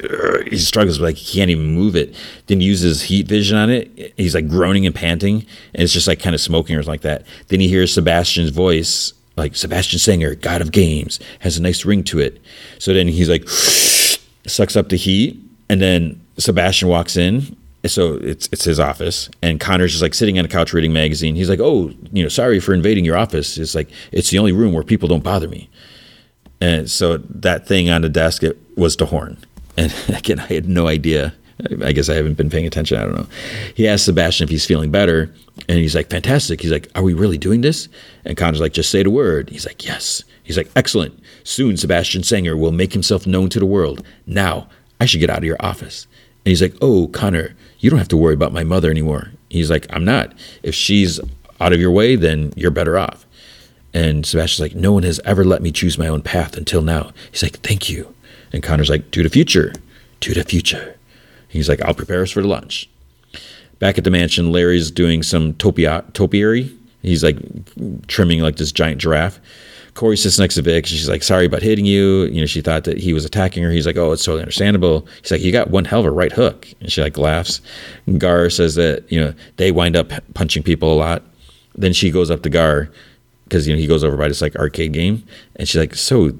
He 0.47 0.57
struggles, 0.57 0.99
but 0.99 1.05
like 1.05 1.15
he 1.15 1.39
can't 1.39 1.49
even 1.49 1.67
move 1.67 1.95
it. 1.95 2.15
Then 2.47 2.59
he 2.59 2.67
uses 2.67 3.03
heat 3.03 3.27
vision 3.27 3.57
on 3.57 3.69
it. 3.69 4.13
He's 4.17 4.35
like 4.35 4.49
groaning 4.49 4.85
and 4.85 4.93
panting, 4.93 5.45
and 5.73 5.83
it's 5.83 5.93
just 5.93 6.07
like 6.07 6.19
kind 6.19 6.35
of 6.35 6.41
smoking 6.41 6.75
or 6.75 6.83
something 6.83 6.93
like 6.93 7.01
that. 7.01 7.25
Then 7.47 7.61
he 7.61 7.67
hears 7.67 7.93
Sebastian's 7.93 8.49
voice 8.49 9.13
like 9.37 9.55
Sebastian 9.55 9.99
Sanger, 9.99 10.35
God 10.35 10.61
of 10.61 10.71
Games, 10.71 11.19
has 11.39 11.57
a 11.57 11.61
nice 11.61 11.85
ring 11.85 12.03
to 12.05 12.19
it. 12.19 12.41
So 12.79 12.93
then 12.93 13.07
he's 13.07 13.29
like, 13.29 13.47
sucks 14.47 14.75
up 14.75 14.89
the 14.89 14.97
heat, 14.97 15.39
and 15.69 15.81
then 15.81 16.21
Sebastian 16.37 16.89
walks 16.89 17.17
in. 17.17 17.55
So 17.85 18.13
it's 18.15 18.47
it's 18.51 18.63
his 18.63 18.79
office, 18.79 19.29
and 19.41 19.59
Connor's 19.59 19.91
just 19.91 20.03
like 20.03 20.13
sitting 20.13 20.37
on 20.37 20.45
a 20.45 20.47
couch 20.47 20.71
reading 20.71 20.93
magazine. 20.93 21.35
He's 21.35 21.49
like, 21.49 21.59
"Oh, 21.59 21.91
you 22.11 22.21
know, 22.21 22.29
sorry 22.29 22.59
for 22.59 22.73
invading 22.73 23.05
your 23.05 23.17
office. 23.17 23.57
It's 23.57 23.73
like 23.73 23.89
it's 24.11 24.29
the 24.29 24.37
only 24.37 24.51
room 24.51 24.73
where 24.73 24.83
people 24.83 25.07
don't 25.07 25.23
bother 25.23 25.47
me." 25.47 25.69
And 26.59 26.89
so 26.91 27.17
that 27.17 27.67
thing 27.67 27.89
on 27.89 28.03
the 28.03 28.09
desk 28.09 28.43
it 28.43 28.59
was 28.77 28.97
the 28.97 29.07
horn, 29.07 29.37
and 29.77 29.93
again, 30.15 30.39
I 30.39 30.45
had 30.53 30.69
no 30.69 30.87
idea 30.87 31.33
I 31.83 31.91
guess 31.91 32.09
I 32.09 32.15
haven't 32.15 32.35
been 32.35 32.49
paying 32.49 32.65
attention. 32.65 32.97
I 32.97 33.03
don't 33.03 33.15
know. 33.15 33.27
He 33.75 33.87
asked 33.87 34.05
Sebastian 34.05 34.45
if 34.45 34.49
he's 34.49 34.65
feeling 34.65 34.91
better, 34.91 35.33
and 35.67 35.77
he's 35.77 35.95
like, 35.95 36.09
"Fantastic." 36.09 36.61
He's 36.61 36.71
like, 36.71 36.89
"Are 36.95 37.03
we 37.03 37.13
really 37.13 37.37
doing 37.37 37.61
this?" 37.61 37.87
And 38.25 38.37
Connor's 38.37 38.61
like, 38.61 38.73
"Just 38.73 38.89
say 38.89 39.03
the 39.03 39.09
word." 39.09 39.49
He's 39.49 39.65
like, 39.65 39.85
"Yes." 39.85 40.23
He's 40.43 40.57
like, 40.57 40.71
"Excellent. 40.75 41.19
Soon 41.43 41.77
Sebastian 41.77 42.23
Sanger 42.23 42.57
will 42.57 42.71
make 42.71 42.93
himself 42.93 43.27
known 43.27 43.49
to 43.49 43.59
the 43.59 43.65
world. 43.65 44.03
Now 44.25 44.67
I 44.99 45.05
should 45.05 45.19
get 45.19 45.29
out 45.29 45.39
of 45.39 45.43
your 45.43 45.57
office." 45.59 46.07
And 46.45 46.51
he's 46.51 46.61
like, 46.61 46.75
"Oh, 46.81 47.07
Connor, 47.07 47.55
you 47.81 47.89
don't 47.89 47.99
have 47.99 48.07
to 48.07 48.17
worry 48.17 48.33
about 48.33 48.53
my 48.53 48.63
mother 48.63 48.89
anymore." 48.89 49.31
He's 49.49 49.69
like, 49.69 49.85
"I'm 49.89 50.05
not. 50.05 50.33
If 50.63 50.73
she's 50.73 51.19
out 51.59 51.73
of 51.73 51.81
your 51.81 51.91
way, 51.91 52.15
then 52.15 52.53
you're 52.55 52.71
better 52.71 52.97
off." 52.97 53.25
And 53.93 54.25
Sebastian's 54.25 54.61
like, 54.71 54.81
"No 54.81 54.93
one 54.93 55.03
has 55.03 55.19
ever 55.25 55.43
let 55.43 55.61
me 55.61 55.71
choose 55.71 55.97
my 55.97 56.07
own 56.07 56.21
path 56.21 56.55
until 56.55 56.81
now." 56.81 57.11
He's 57.29 57.43
like, 57.43 57.59
"Thank 57.59 57.89
you." 57.89 58.13
And 58.53 58.63
Connor's 58.63 58.89
like, 58.89 59.11
"To 59.11 59.23
the 59.23 59.29
future, 59.29 59.73
to 60.21 60.33
the 60.33 60.45
future." 60.45 60.95
He's 61.51 61.67
like, 61.67 61.81
I'll 61.81 61.93
prepare 61.93 62.21
us 62.21 62.31
for 62.31 62.41
lunch. 62.43 62.89
Back 63.79 63.97
at 63.97 64.05
the 64.05 64.09
mansion, 64.09 64.51
Larry's 64.53 64.89
doing 64.89 65.21
some 65.21 65.53
topia- 65.55 66.11
topiary. 66.13 66.71
He's 67.01 67.23
like 67.23 67.37
trimming 68.07 68.39
like 68.39 68.55
this 68.55 68.71
giant 68.71 69.01
giraffe. 69.01 69.39
Corey 69.93 70.17
sits 70.17 70.39
next 70.39 70.55
to 70.55 70.61
Vic. 70.61 70.85
She's 70.85 71.09
like, 71.09 71.21
sorry 71.21 71.45
about 71.45 71.61
hitting 71.61 71.85
you. 71.85 72.23
You 72.23 72.41
know, 72.41 72.45
she 72.45 72.61
thought 72.61 72.85
that 72.85 72.97
he 72.97 73.13
was 73.13 73.25
attacking 73.25 73.63
her. 73.63 73.71
He's 73.71 73.85
like, 73.85 73.97
oh, 73.97 74.11
it's 74.11 74.23
totally 74.23 74.41
understandable. 74.41 75.07
He's 75.21 75.31
like, 75.31 75.41
you 75.41 75.51
got 75.51 75.69
one 75.69 75.85
hell 75.85 75.99
of 75.99 76.05
a 76.05 76.11
right 76.11 76.31
hook. 76.31 76.67
And 76.79 76.91
she 76.91 77.01
like 77.01 77.17
laughs. 77.17 77.61
Gar 78.17 78.49
says 78.49 78.75
that, 78.75 79.11
you 79.11 79.19
know, 79.19 79.33
they 79.57 79.71
wind 79.71 79.95
up 79.95 80.11
punching 80.33 80.63
people 80.63 80.93
a 80.93 80.95
lot. 80.95 81.23
Then 81.75 81.93
she 81.93 82.09
goes 82.09 82.31
up 82.31 82.41
to 82.43 82.49
Gar 82.49 82.89
because, 83.45 83.67
you 83.67 83.73
know, 83.73 83.79
he 83.79 83.87
goes 83.87 84.03
over 84.03 84.15
by 84.15 84.27
this 84.27 84.41
like 84.41 84.55
arcade 84.55 84.93
game. 84.93 85.23
And 85.57 85.67
she's 85.67 85.79
like, 85.79 85.95
so 85.95 86.31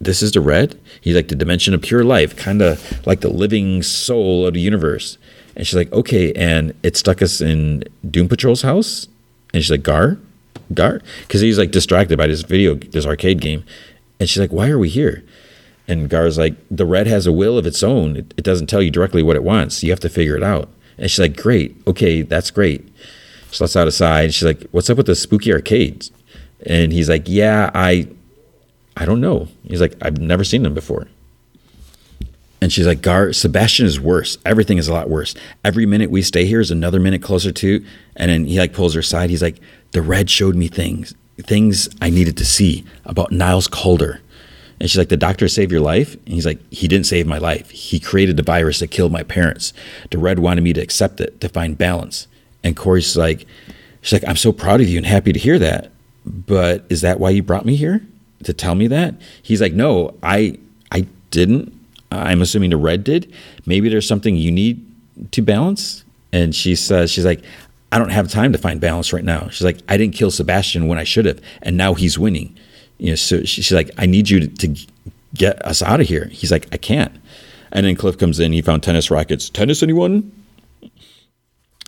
this 0.00 0.22
is 0.22 0.32
the 0.32 0.40
red. 0.40 0.78
He's 1.00 1.16
like 1.16 1.28
the 1.28 1.34
dimension 1.34 1.74
of 1.74 1.82
pure 1.82 2.04
life, 2.04 2.36
kind 2.36 2.60
of 2.60 3.06
like 3.06 3.20
the 3.20 3.30
living 3.30 3.82
soul 3.82 4.46
of 4.46 4.54
the 4.54 4.60
universe. 4.60 5.18
And 5.56 5.66
she's 5.66 5.76
like, 5.76 5.92
okay, 5.92 6.32
and 6.34 6.72
it 6.82 6.96
stuck 6.96 7.20
us 7.22 7.40
in 7.40 7.84
Doom 8.08 8.28
Patrol's 8.28 8.62
house. 8.62 9.08
And 9.52 9.62
she's 9.62 9.70
like, 9.70 9.82
Gar, 9.82 10.18
Gar, 10.74 11.00
because 11.22 11.40
he's 11.40 11.58
like 11.58 11.70
distracted 11.70 12.18
by 12.18 12.26
this 12.26 12.42
video, 12.42 12.74
this 12.74 13.06
arcade 13.06 13.40
game. 13.40 13.64
And 14.20 14.28
she's 14.28 14.40
like, 14.40 14.52
why 14.52 14.68
are 14.68 14.78
we 14.78 14.88
here? 14.88 15.24
And 15.86 16.10
Gar's 16.10 16.36
like, 16.36 16.54
the 16.70 16.84
red 16.84 17.06
has 17.06 17.26
a 17.26 17.32
will 17.32 17.56
of 17.56 17.66
its 17.66 17.82
own. 17.82 18.16
It, 18.16 18.34
it 18.36 18.44
doesn't 18.44 18.66
tell 18.66 18.82
you 18.82 18.90
directly 18.90 19.22
what 19.22 19.36
it 19.36 19.44
wants. 19.44 19.82
You 19.82 19.90
have 19.90 20.00
to 20.00 20.08
figure 20.08 20.36
it 20.36 20.42
out. 20.42 20.68
And 20.98 21.10
she's 21.10 21.20
like, 21.20 21.36
great, 21.36 21.80
okay, 21.86 22.22
that's 22.22 22.50
great. 22.50 22.86
She 23.50 23.62
lets 23.64 23.76
out 23.76 23.88
aside. 23.88 24.34
She's 24.34 24.44
like, 24.44 24.64
what's 24.72 24.90
up 24.90 24.98
with 24.98 25.06
the 25.06 25.14
spooky 25.14 25.52
arcades? 25.52 26.10
And 26.66 26.92
he's 26.92 27.08
like, 27.08 27.24
yeah, 27.26 27.70
I 27.74 28.08
I 28.96 29.04
don't 29.04 29.20
know. 29.20 29.48
He's 29.62 29.80
like, 29.80 29.94
I've 30.02 30.18
never 30.18 30.42
seen 30.44 30.64
them 30.64 30.74
before. 30.74 31.06
And 32.60 32.72
she's 32.72 32.86
like, 32.86 33.02
Gar, 33.02 33.32
Sebastian 33.32 33.86
is 33.86 34.00
worse. 34.00 34.36
Everything 34.44 34.78
is 34.78 34.88
a 34.88 34.92
lot 34.92 35.08
worse. 35.08 35.34
Every 35.64 35.86
minute 35.86 36.10
we 36.10 36.22
stay 36.22 36.44
here 36.44 36.60
is 36.60 36.70
another 36.70 36.98
minute 36.98 37.22
closer 37.22 37.52
to. 37.52 37.84
And 38.16 38.30
then 38.30 38.46
he 38.46 38.58
like 38.58 38.72
pulls 38.72 38.94
her 38.94 39.00
aside. 39.00 39.30
He's 39.30 39.42
like, 39.42 39.58
the 39.92 40.02
red 40.02 40.28
showed 40.28 40.56
me 40.56 40.68
things, 40.68 41.14
things 41.38 41.88
I 42.02 42.10
needed 42.10 42.36
to 42.38 42.44
see 42.44 42.84
about 43.04 43.32
Niles 43.32 43.68
Caulder. 43.68 44.20
And 44.80 44.88
she's 44.88 44.98
like, 44.98 45.08
the 45.08 45.16
doctor 45.16 45.48
saved 45.48 45.72
your 45.72 45.80
life? 45.80 46.14
And 46.14 46.28
he's 46.28 46.46
like, 46.46 46.60
he 46.72 46.86
didn't 46.88 47.06
save 47.06 47.26
my 47.26 47.38
life. 47.38 47.70
He 47.70 47.98
created 47.98 48.36
the 48.36 48.42
virus 48.42 48.78
that 48.78 48.88
killed 48.88 49.12
my 49.12 49.22
parents. 49.22 49.72
The 50.10 50.18
red 50.18 50.38
wanted 50.38 50.62
me 50.62 50.72
to 50.72 50.80
accept 50.80 51.20
it, 51.20 51.40
to 51.40 51.48
find 51.48 51.76
balance. 51.76 52.28
And 52.62 52.76
Corey's 52.76 53.16
like, 53.16 53.46
she's 54.02 54.20
like, 54.20 54.28
I'm 54.28 54.36
so 54.36 54.52
proud 54.52 54.80
of 54.80 54.88
you 54.88 54.98
and 54.98 55.06
happy 55.06 55.32
to 55.32 55.38
hear 55.38 55.58
that. 55.58 55.90
But 56.24 56.84
is 56.88 57.00
that 57.00 57.18
why 57.18 57.30
you 57.30 57.42
brought 57.42 57.64
me 57.64 57.76
here? 57.76 58.02
To 58.44 58.52
tell 58.52 58.74
me 58.74 58.86
that? 58.88 59.14
He's 59.42 59.60
like, 59.60 59.72
no, 59.72 60.14
I, 60.22 60.58
I 60.92 61.06
didn't. 61.30 61.72
I'm 62.10 62.42
assuming 62.42 62.70
the 62.70 62.76
red 62.76 63.04
did. 63.04 63.32
Maybe 63.66 63.88
there's 63.88 64.06
something 64.06 64.36
you 64.36 64.50
need 64.50 64.84
to 65.32 65.42
balance. 65.42 66.04
And 66.32 66.54
she 66.54 66.74
says, 66.74 67.10
she's 67.10 67.24
like, 67.24 67.42
I 67.90 67.98
don't 67.98 68.10
have 68.10 68.28
time 68.28 68.52
to 68.52 68.58
find 68.58 68.80
balance 68.80 69.12
right 69.12 69.24
now. 69.24 69.48
She's 69.48 69.64
like, 69.64 69.78
I 69.88 69.96
didn't 69.96 70.14
kill 70.14 70.30
Sebastian 70.30 70.88
when 70.88 70.98
I 70.98 71.04
should 71.04 71.24
have, 71.24 71.40
and 71.62 71.76
now 71.76 71.94
he's 71.94 72.18
winning. 72.18 72.56
You 72.98 73.10
know, 73.10 73.14
so 73.14 73.44
she's 73.44 73.72
like, 73.72 73.90
I 73.96 74.06
need 74.06 74.28
you 74.28 74.40
to, 74.40 74.48
to 74.48 74.86
get 75.34 75.64
us 75.64 75.82
out 75.82 76.00
of 76.00 76.06
here. 76.06 76.28
He's 76.32 76.50
like, 76.50 76.68
I 76.72 76.76
can't. 76.76 77.14
And 77.72 77.86
then 77.86 77.96
Cliff 77.96 78.18
comes 78.18 78.40
in. 78.40 78.52
He 78.52 78.62
found 78.62 78.82
tennis 78.82 79.10
rackets. 79.10 79.48
Tennis, 79.48 79.82
anyone? 79.82 80.32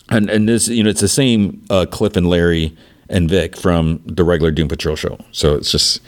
And 0.08 0.28
and 0.30 0.48
this, 0.48 0.68
you 0.68 0.82
know, 0.82 0.90
it's 0.90 1.00
the 1.00 1.08
same 1.08 1.62
uh, 1.70 1.86
Cliff 1.90 2.16
and 2.16 2.28
Larry 2.28 2.76
and 3.08 3.28
Vic 3.28 3.56
from 3.56 4.00
the 4.06 4.24
regular 4.24 4.50
Doom 4.50 4.68
Patrol 4.68 4.96
show. 4.96 5.18
So 5.32 5.54
it's 5.54 5.70
just 5.70 6.00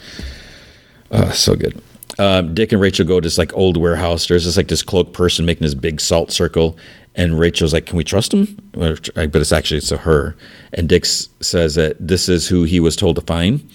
uh, 1.11 1.31
so 1.31 1.55
good. 1.55 1.81
Um, 2.19 2.53
Dick 2.53 2.71
and 2.71 2.81
Rachel 2.81 3.05
go 3.05 3.19
to 3.19 3.25
this 3.25 3.37
like 3.37 3.53
old 3.55 3.77
warehouse. 3.77 4.27
There's 4.27 4.45
this 4.45 4.57
like 4.57 4.67
this 4.67 4.83
cloak 4.83 5.13
person 5.13 5.45
making 5.45 5.63
this 5.63 5.73
big 5.73 5.99
salt 5.99 6.31
circle, 6.31 6.77
and 7.15 7.39
Rachel's 7.39 7.73
like, 7.73 7.85
"Can 7.87 7.97
we 7.97 8.03
trust 8.03 8.33
him?" 8.33 8.57
But 8.71 9.09
it's 9.17 9.51
actually 9.51 9.79
it's 9.79 9.91
a 9.91 9.97
her. 9.97 10.35
And 10.73 10.87
Dick 10.87 11.05
says 11.05 11.75
that 11.75 11.95
this 11.99 12.29
is 12.29 12.47
who 12.47 12.63
he 12.63 12.79
was 12.79 12.95
told 12.95 13.15
to 13.15 13.21
find. 13.21 13.67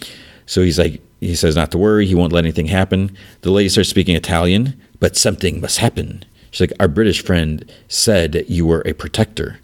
So 0.46 0.62
he's 0.62 0.78
like, 0.78 1.02
he 1.20 1.34
says 1.34 1.56
not 1.56 1.70
to 1.72 1.78
worry. 1.78 2.06
He 2.06 2.14
won't 2.14 2.32
let 2.32 2.44
anything 2.44 2.66
happen. 2.66 3.16
The 3.42 3.50
lady 3.50 3.68
starts 3.68 3.90
speaking 3.90 4.16
Italian, 4.16 4.80
but 5.00 5.16
something 5.16 5.60
must 5.60 5.78
happen. 5.78 6.24
She's 6.50 6.60
like, 6.60 6.80
our 6.80 6.88
British 6.88 7.22
friend 7.22 7.70
said 7.88 8.44
you 8.48 8.64
were 8.64 8.82
a 8.86 8.94
protector. 8.94 9.58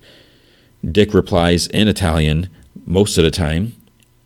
Dick 0.84 1.14
replies 1.14 1.66
in 1.68 1.88
Italian 1.88 2.50
most 2.84 3.16
of 3.16 3.24
the 3.24 3.30
time. 3.30 3.74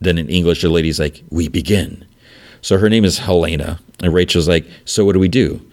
Then 0.00 0.18
in 0.18 0.28
English, 0.28 0.62
the 0.62 0.68
lady's 0.68 0.98
like, 0.98 1.22
we 1.30 1.48
begin. 1.48 2.04
So 2.68 2.76
her 2.76 2.90
name 2.90 3.06
is 3.06 3.20
Helena. 3.20 3.80
And 4.02 4.12
Rachel's 4.12 4.46
like, 4.46 4.66
so 4.84 5.02
what 5.02 5.14
do 5.14 5.18
we 5.18 5.28
do? 5.28 5.66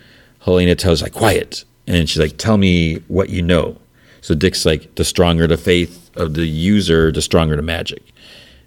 Helena 0.46 0.76
tells 0.76 1.02
like, 1.02 1.12
quiet. 1.12 1.66
And 1.86 2.10
she's 2.10 2.22
like, 2.22 2.38
tell 2.38 2.56
me 2.56 3.00
what 3.10 3.30
you 3.30 3.42
know. 3.42 3.76
So 4.22 4.34
Dick's 4.34 4.66
like, 4.66 4.96
the 4.96 5.04
stronger 5.04 5.46
the 5.46 5.58
faith 5.58 6.10
of 6.16 6.36
the 6.36 6.46
user, 6.46 7.12
the 7.12 7.22
stronger 7.22 7.58
the 7.58 7.62
magic. 7.62 8.02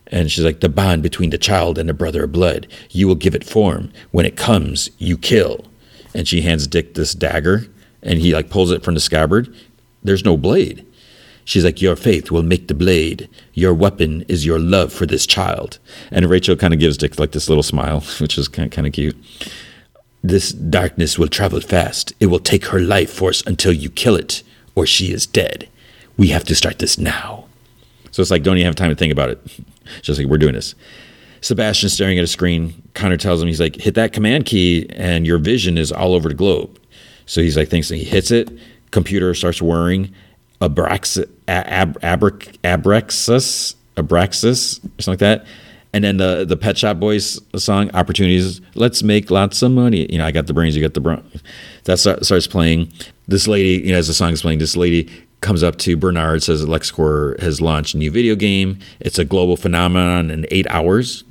And 0.08 0.30
she's 0.30 0.44
like, 0.44 0.60
the 0.60 0.68
bond 0.68 1.02
between 1.02 1.30
the 1.30 1.38
child 1.38 1.78
and 1.78 1.88
the 1.88 1.94
brother 1.94 2.24
of 2.24 2.32
blood, 2.32 2.66
you 2.90 3.08
will 3.08 3.14
give 3.14 3.34
it 3.34 3.44
form. 3.44 3.90
When 4.10 4.26
it 4.26 4.36
comes, 4.36 4.90
you 4.98 5.16
kill. 5.16 5.64
And 6.12 6.28
she 6.28 6.42
hands 6.42 6.66
Dick 6.66 6.92
this 6.96 7.14
dagger, 7.14 7.66
and 8.02 8.18
he 8.18 8.34
like 8.34 8.50
pulls 8.50 8.72
it 8.72 8.84
from 8.84 8.92
the 8.92 9.00
scabbard. 9.00 9.56
There's 10.02 10.26
no 10.26 10.36
blade. 10.36 10.84
She's 11.48 11.64
like, 11.64 11.80
Your 11.80 11.96
faith 11.96 12.30
will 12.30 12.42
make 12.42 12.68
the 12.68 12.74
blade. 12.74 13.26
Your 13.54 13.72
weapon 13.72 14.20
is 14.28 14.44
your 14.44 14.58
love 14.58 14.92
for 14.92 15.06
this 15.06 15.26
child. 15.26 15.78
And 16.10 16.28
Rachel 16.28 16.56
kind 16.56 16.74
of 16.74 16.78
gives 16.78 16.98
Dick 16.98 17.18
like 17.18 17.32
this 17.32 17.48
little 17.48 17.62
smile, 17.62 18.00
which 18.20 18.36
is 18.36 18.48
kind 18.48 18.86
of 18.86 18.92
cute. 18.92 19.16
This 20.22 20.52
darkness 20.52 21.18
will 21.18 21.28
travel 21.28 21.62
fast. 21.62 22.12
It 22.20 22.26
will 22.26 22.38
take 22.38 22.66
her 22.66 22.80
life 22.80 23.10
force 23.10 23.42
until 23.46 23.72
you 23.72 23.88
kill 23.88 24.14
it, 24.14 24.42
or 24.74 24.84
she 24.84 25.10
is 25.10 25.26
dead. 25.26 25.70
We 26.18 26.26
have 26.28 26.44
to 26.44 26.54
start 26.54 26.80
this 26.80 26.98
now. 26.98 27.46
So 28.10 28.20
it's 28.20 28.30
like, 28.30 28.42
don't 28.42 28.58
even 28.58 28.66
have 28.66 28.76
time 28.76 28.90
to 28.90 28.94
think 28.94 29.12
about 29.12 29.30
it. 29.30 29.40
Just 30.02 30.20
like, 30.20 30.28
we're 30.28 30.36
doing 30.36 30.52
this. 30.52 30.74
Sebastian's 31.40 31.94
staring 31.94 32.18
at 32.18 32.24
a 32.24 32.26
screen. 32.26 32.74
Connor 32.92 33.16
tells 33.16 33.40
him, 33.40 33.48
he's 33.48 33.60
like, 33.60 33.76
hit 33.76 33.94
that 33.94 34.12
command 34.12 34.44
key 34.44 34.86
and 34.90 35.26
your 35.26 35.38
vision 35.38 35.78
is 35.78 35.90
all 35.92 36.12
over 36.12 36.28
the 36.28 36.34
globe. 36.34 36.78
So 37.24 37.40
he's 37.40 37.56
like, 37.56 37.70
thinks 37.70 37.88
he 37.88 38.04
hits 38.04 38.30
it. 38.30 38.50
Computer 38.90 39.32
starts 39.32 39.62
whirring. 39.62 40.14
Abrax, 40.60 41.24
ab, 41.46 42.00
abraxas, 42.00 43.74
abraxas, 43.96 44.80
something 45.00 45.12
like 45.12 45.18
that. 45.20 45.46
And 45.92 46.04
then 46.04 46.18
the 46.18 46.44
the 46.44 46.56
Pet 46.56 46.76
Shop 46.76 46.98
Boys 46.98 47.40
song, 47.56 47.90
Opportunities, 47.94 48.60
Let's 48.74 49.02
Make 49.02 49.30
Lots 49.30 49.62
of 49.62 49.72
Money. 49.72 50.10
You 50.10 50.18
know, 50.18 50.26
I 50.26 50.32
got 50.32 50.46
the 50.46 50.52
brains, 50.52 50.76
you 50.76 50.82
got 50.82 50.94
the 50.94 51.00
brains. 51.00 51.42
That 51.84 51.98
start, 51.98 52.24
starts 52.24 52.46
playing. 52.46 52.92
This 53.26 53.48
lady, 53.48 53.84
you 53.86 53.92
know, 53.92 53.98
as 53.98 54.08
the 54.08 54.14
song 54.14 54.32
is 54.32 54.42
playing, 54.42 54.58
this 54.58 54.76
lady 54.76 55.08
comes 55.40 55.62
up 55.62 55.76
to 55.78 55.96
Bernard, 55.96 56.42
says 56.42 56.64
LexCorp 56.66 57.40
has 57.40 57.60
launched 57.60 57.94
a 57.94 57.98
new 57.98 58.10
video 58.10 58.34
game. 58.34 58.78
It's 59.00 59.18
a 59.18 59.24
global 59.24 59.56
phenomenon 59.56 60.30
in 60.30 60.46
eight 60.50 60.66
hours. 60.68 61.24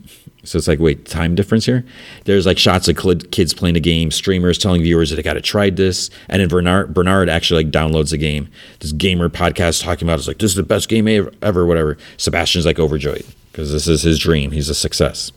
So 0.47 0.57
it's 0.57 0.67
like, 0.67 0.79
wait, 0.79 1.05
time 1.05 1.35
difference 1.35 1.65
here? 1.65 1.83
There's 2.23 2.45
like 2.45 2.57
shots 2.57 2.87
of 2.87 2.95
kids 3.31 3.53
playing 3.53 3.73
the 3.73 3.81
game, 3.81 4.11
streamers 4.11 4.57
telling 4.57 4.81
viewers 4.81 5.09
that 5.09 5.17
they 5.17 5.21
got 5.21 5.33
to 5.33 5.41
try 5.41 5.69
this. 5.69 6.09
And 6.29 6.41
then 6.41 6.47
Bernard, 6.47 6.93
Bernard 6.93 7.27
actually 7.27 7.65
like 7.65 7.73
downloads 7.73 8.11
the 8.11 8.17
game. 8.17 8.47
This 8.79 8.93
gamer 8.93 9.27
podcast 9.27 9.83
talking 9.83 10.07
about 10.07 10.19
it's 10.19 10.27
like, 10.27 10.39
this 10.39 10.51
is 10.51 10.55
the 10.55 10.63
best 10.63 10.87
game 10.87 11.05
ever, 11.07 11.33
ever 11.41 11.65
whatever. 11.65 11.97
Sebastian's 12.15 12.65
like 12.65 12.79
overjoyed 12.79 13.25
because 13.51 13.73
this 13.73 13.89
is 13.89 14.03
his 14.03 14.19
dream. 14.19 14.51
He's 14.51 14.69
a 14.69 14.75
success. 14.75 15.33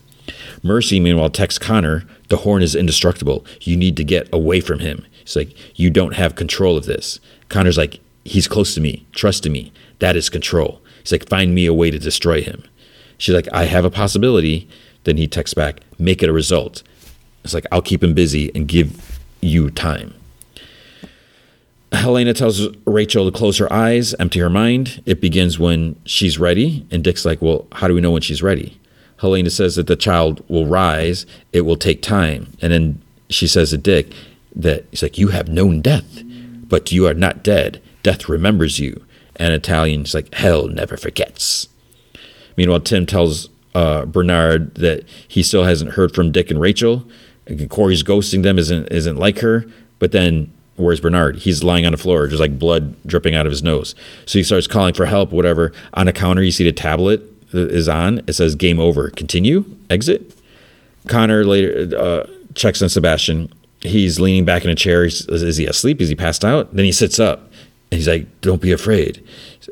Mercy, 0.63 0.99
meanwhile, 0.99 1.29
texts 1.29 1.59
Connor, 1.59 2.05
the 2.29 2.37
horn 2.37 2.63
is 2.63 2.73
indestructible. 2.73 3.45
You 3.59 3.75
need 3.75 3.97
to 3.97 4.05
get 4.05 4.29
away 4.33 4.61
from 4.61 4.79
him. 4.79 5.05
He's 5.25 5.35
like, 5.35 5.53
you 5.77 5.89
don't 5.89 6.13
have 6.13 6.35
control 6.35 6.77
of 6.77 6.85
this. 6.85 7.19
Connor's 7.49 7.77
like, 7.77 7.99
he's 8.23 8.47
close 8.47 8.73
to 8.75 8.81
me. 8.81 9.05
Trust 9.11 9.45
in 9.45 9.51
me. 9.51 9.73
That 9.99 10.15
is 10.15 10.29
control. 10.29 10.81
He's 11.01 11.11
like, 11.11 11.27
find 11.27 11.53
me 11.53 11.65
a 11.65 11.73
way 11.73 11.91
to 11.91 11.99
destroy 11.99 12.41
him. 12.41 12.63
She's 13.17 13.35
like, 13.35 13.49
I 13.51 13.65
have 13.65 13.83
a 13.83 13.91
possibility. 13.91 14.69
Then 15.03 15.17
he 15.17 15.27
texts 15.27 15.53
back, 15.53 15.81
make 15.97 16.21
it 16.21 16.29
a 16.29 16.33
result. 16.33 16.83
It's 17.43 17.53
like, 17.53 17.65
I'll 17.71 17.81
keep 17.81 18.03
him 18.03 18.13
busy 18.13 18.51
and 18.53 18.67
give 18.67 19.19
you 19.41 19.69
time. 19.71 20.13
Helena 21.91 22.33
tells 22.33 22.67
Rachel 22.85 23.29
to 23.29 23.37
close 23.37 23.57
her 23.57 23.71
eyes, 23.71 24.13
empty 24.15 24.39
her 24.39 24.49
mind. 24.49 25.01
It 25.05 25.19
begins 25.19 25.59
when 25.59 25.99
she's 26.05 26.39
ready. 26.39 26.85
And 26.89 27.03
Dick's 27.03 27.25
like, 27.25 27.41
Well, 27.41 27.67
how 27.73 27.87
do 27.87 27.93
we 27.93 28.01
know 28.01 28.11
when 28.11 28.21
she's 28.21 28.41
ready? 28.41 28.79
Helena 29.19 29.49
says 29.49 29.75
that 29.75 29.87
the 29.87 29.95
child 29.95 30.43
will 30.47 30.65
rise, 30.65 31.25
it 31.51 31.61
will 31.61 31.75
take 31.75 32.01
time. 32.01 32.53
And 32.61 32.71
then 32.71 33.01
she 33.29 33.45
says 33.45 33.69
to 33.71 33.77
Dick 33.77 34.13
that 34.55 34.85
he's 34.89 35.03
like, 35.03 35.17
You 35.17 35.29
have 35.29 35.49
known 35.49 35.81
death, 35.81 36.23
but 36.67 36.91
you 36.91 37.07
are 37.07 37.13
not 37.13 37.43
dead. 37.43 37.81
Death 38.03 38.29
remembers 38.29 38.79
you. 38.79 39.03
And 39.35 39.53
Italian's 39.53 40.13
like, 40.13 40.33
Hell 40.33 40.67
never 40.69 40.95
forgets. 40.95 41.67
Meanwhile, 42.55 42.81
Tim 42.81 43.05
tells 43.05 43.49
uh, 43.73 44.05
Bernard 44.05 44.75
that 44.75 45.05
he 45.27 45.43
still 45.43 45.63
hasn't 45.63 45.91
heard 45.91 46.13
from 46.13 46.31
Dick 46.31 46.51
and 46.51 46.59
Rachel. 46.59 47.05
And 47.47 47.69
Corey's 47.69 48.03
ghosting 48.03 48.43
them 48.43 48.57
isn't 48.59 48.91
isn't 48.91 49.17
like 49.17 49.39
her. 49.39 49.65
But 49.99 50.11
then 50.11 50.51
where's 50.75 50.99
Bernard? 50.99 51.37
He's 51.37 51.63
lying 51.63 51.85
on 51.85 51.91
the 51.91 51.97
floor, 51.97 52.27
just 52.27 52.39
like 52.39 52.57
blood 52.57 52.95
dripping 53.05 53.35
out 53.35 53.45
of 53.45 53.51
his 53.51 53.63
nose. 53.63 53.95
So 54.25 54.39
he 54.39 54.43
starts 54.43 54.67
calling 54.67 54.93
for 54.93 55.05
help, 55.05 55.31
whatever. 55.31 55.71
On 55.93 56.07
a 56.07 56.13
counter, 56.13 56.41
you 56.41 56.51
see 56.51 56.63
the 56.63 56.71
tablet 56.71 57.21
is 57.53 57.87
on. 57.89 58.19
It 58.27 58.33
says 58.33 58.55
"Game 58.55 58.79
over." 58.79 59.09
Continue. 59.09 59.65
Exit. 59.89 60.35
Connor 61.07 61.43
later 61.43 61.97
uh, 61.97 62.27
checks 62.53 62.81
on 62.81 62.89
Sebastian. 62.89 63.51
He's 63.81 64.19
leaning 64.19 64.45
back 64.45 64.63
in 64.63 64.69
a 64.69 64.75
chair. 64.75 65.03
He's, 65.03 65.25
is 65.27 65.57
he 65.57 65.65
asleep? 65.65 66.01
Is 66.01 66.09
he 66.09 66.15
passed 66.15 66.45
out? 66.45 66.75
Then 66.75 66.85
he 66.85 66.91
sits 66.91 67.19
up. 67.19 67.51
And 67.91 67.97
he's 67.97 68.07
like, 68.07 68.41
"Don't 68.41 68.61
be 68.61 68.71
afraid." 68.71 69.23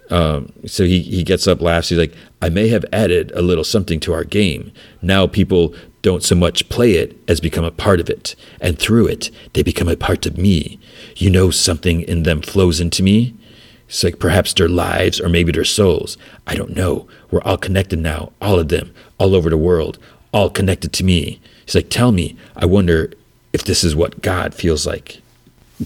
Um, 0.10 0.52
so 0.66 0.86
he, 0.86 1.02
he 1.02 1.24
gets 1.24 1.48
up, 1.48 1.62
laughs. 1.62 1.90
He's 1.90 2.00
like, 2.00 2.16
I 2.42 2.50
may 2.50 2.70
have 2.70 2.86
added 2.92 3.32
a 3.36 3.42
little 3.42 3.64
something 3.64 4.00
to 4.02 4.14
our 4.14 4.24
game. 4.24 4.72
Now 5.02 5.28
people 5.28 5.76
don't 6.02 6.24
so 6.24 6.36
much 6.36 6.68
play 6.70 6.94
it 6.94 7.18
as 7.28 7.40
become 7.40 7.66
a 7.66 7.72
part 7.72 8.00
of 8.00 8.10
it. 8.10 8.36
And 8.62 8.80
through 8.80 9.08
it, 9.08 9.30
they 9.54 9.64
become 9.64 9.88
a 9.88 9.98
part 9.98 10.26
of 10.26 10.38
me. 10.38 10.80
You 11.16 11.30
know, 11.30 11.52
something 11.52 12.02
in 12.02 12.24
them 12.24 12.42
flows 12.42 12.80
into 12.80 13.04
me. 13.04 13.36
It's 13.88 14.04
like 14.04 14.20
perhaps 14.20 14.54
their 14.54 14.70
lives 14.70 15.20
or 15.20 15.30
maybe 15.30 15.52
their 15.52 15.66
souls. 15.66 16.18
I 16.46 16.56
don't 16.56 16.76
know. 16.76 17.08
We're 17.32 17.42
all 17.42 17.58
connected 17.58 18.00
now, 18.00 18.32
all 18.42 18.60
of 18.60 18.70
them, 18.70 18.94
all 19.18 19.36
over 19.36 19.50
the 19.50 19.58
world, 19.58 19.98
all 20.32 20.50
connected 20.50 20.94
to 20.94 21.04
me. 21.04 21.42
He's 21.66 21.76
like, 21.76 21.90
Tell 21.90 22.12
me, 22.12 22.38
I 22.56 22.66
wonder 22.66 23.12
if 23.52 23.64
this 23.64 23.84
is 23.84 23.96
what 23.96 24.22
God 24.22 24.54
feels 24.54 24.86
like. 24.86 25.22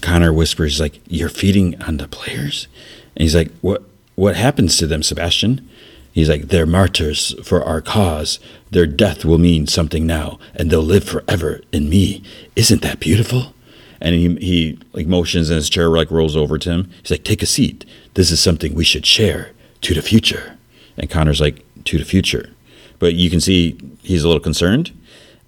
Connor 0.02 0.32
whispers, 0.32 0.80
like, 0.80 1.00
You're 1.08 1.30
feeding 1.30 1.80
on 1.82 1.96
the 1.96 2.06
players? 2.06 2.68
And 3.16 3.22
he's 3.22 3.34
like, 3.34 3.50
What? 3.62 3.82
What 4.14 4.36
happens 4.36 4.76
to 4.78 4.86
them, 4.86 5.02
Sebastian? 5.02 5.68
He's 6.12 6.28
like, 6.28 6.48
They're 6.48 6.66
martyrs 6.66 7.34
for 7.44 7.62
our 7.62 7.80
cause. 7.80 8.38
Their 8.70 8.86
death 8.86 9.24
will 9.24 9.38
mean 9.38 9.66
something 9.66 10.06
now, 10.06 10.38
and 10.54 10.70
they'll 10.70 10.82
live 10.82 11.04
forever 11.04 11.60
in 11.72 11.88
me. 11.88 12.22
Isn't 12.54 12.82
that 12.82 13.00
beautiful? 13.00 13.54
And 14.00 14.14
he, 14.14 14.34
he 14.36 14.78
like 14.92 15.06
motions 15.06 15.50
and 15.50 15.56
his 15.56 15.70
chair 15.70 15.88
like 15.88 16.10
rolls 16.10 16.36
over 16.36 16.58
to 16.58 16.70
him. 16.70 16.90
He's 17.02 17.10
like, 17.10 17.24
Take 17.24 17.42
a 17.42 17.46
seat. 17.46 17.84
This 18.14 18.30
is 18.30 18.40
something 18.40 18.74
we 18.74 18.84
should 18.84 19.06
share 19.06 19.50
to 19.80 19.94
the 19.94 20.02
future. 20.02 20.56
And 20.96 21.10
Connor's 21.10 21.40
like, 21.40 21.64
To 21.84 21.98
the 21.98 22.04
future. 22.04 22.50
But 22.98 23.14
you 23.14 23.28
can 23.28 23.40
see 23.40 23.78
he's 24.02 24.22
a 24.22 24.28
little 24.28 24.42
concerned. 24.42 24.92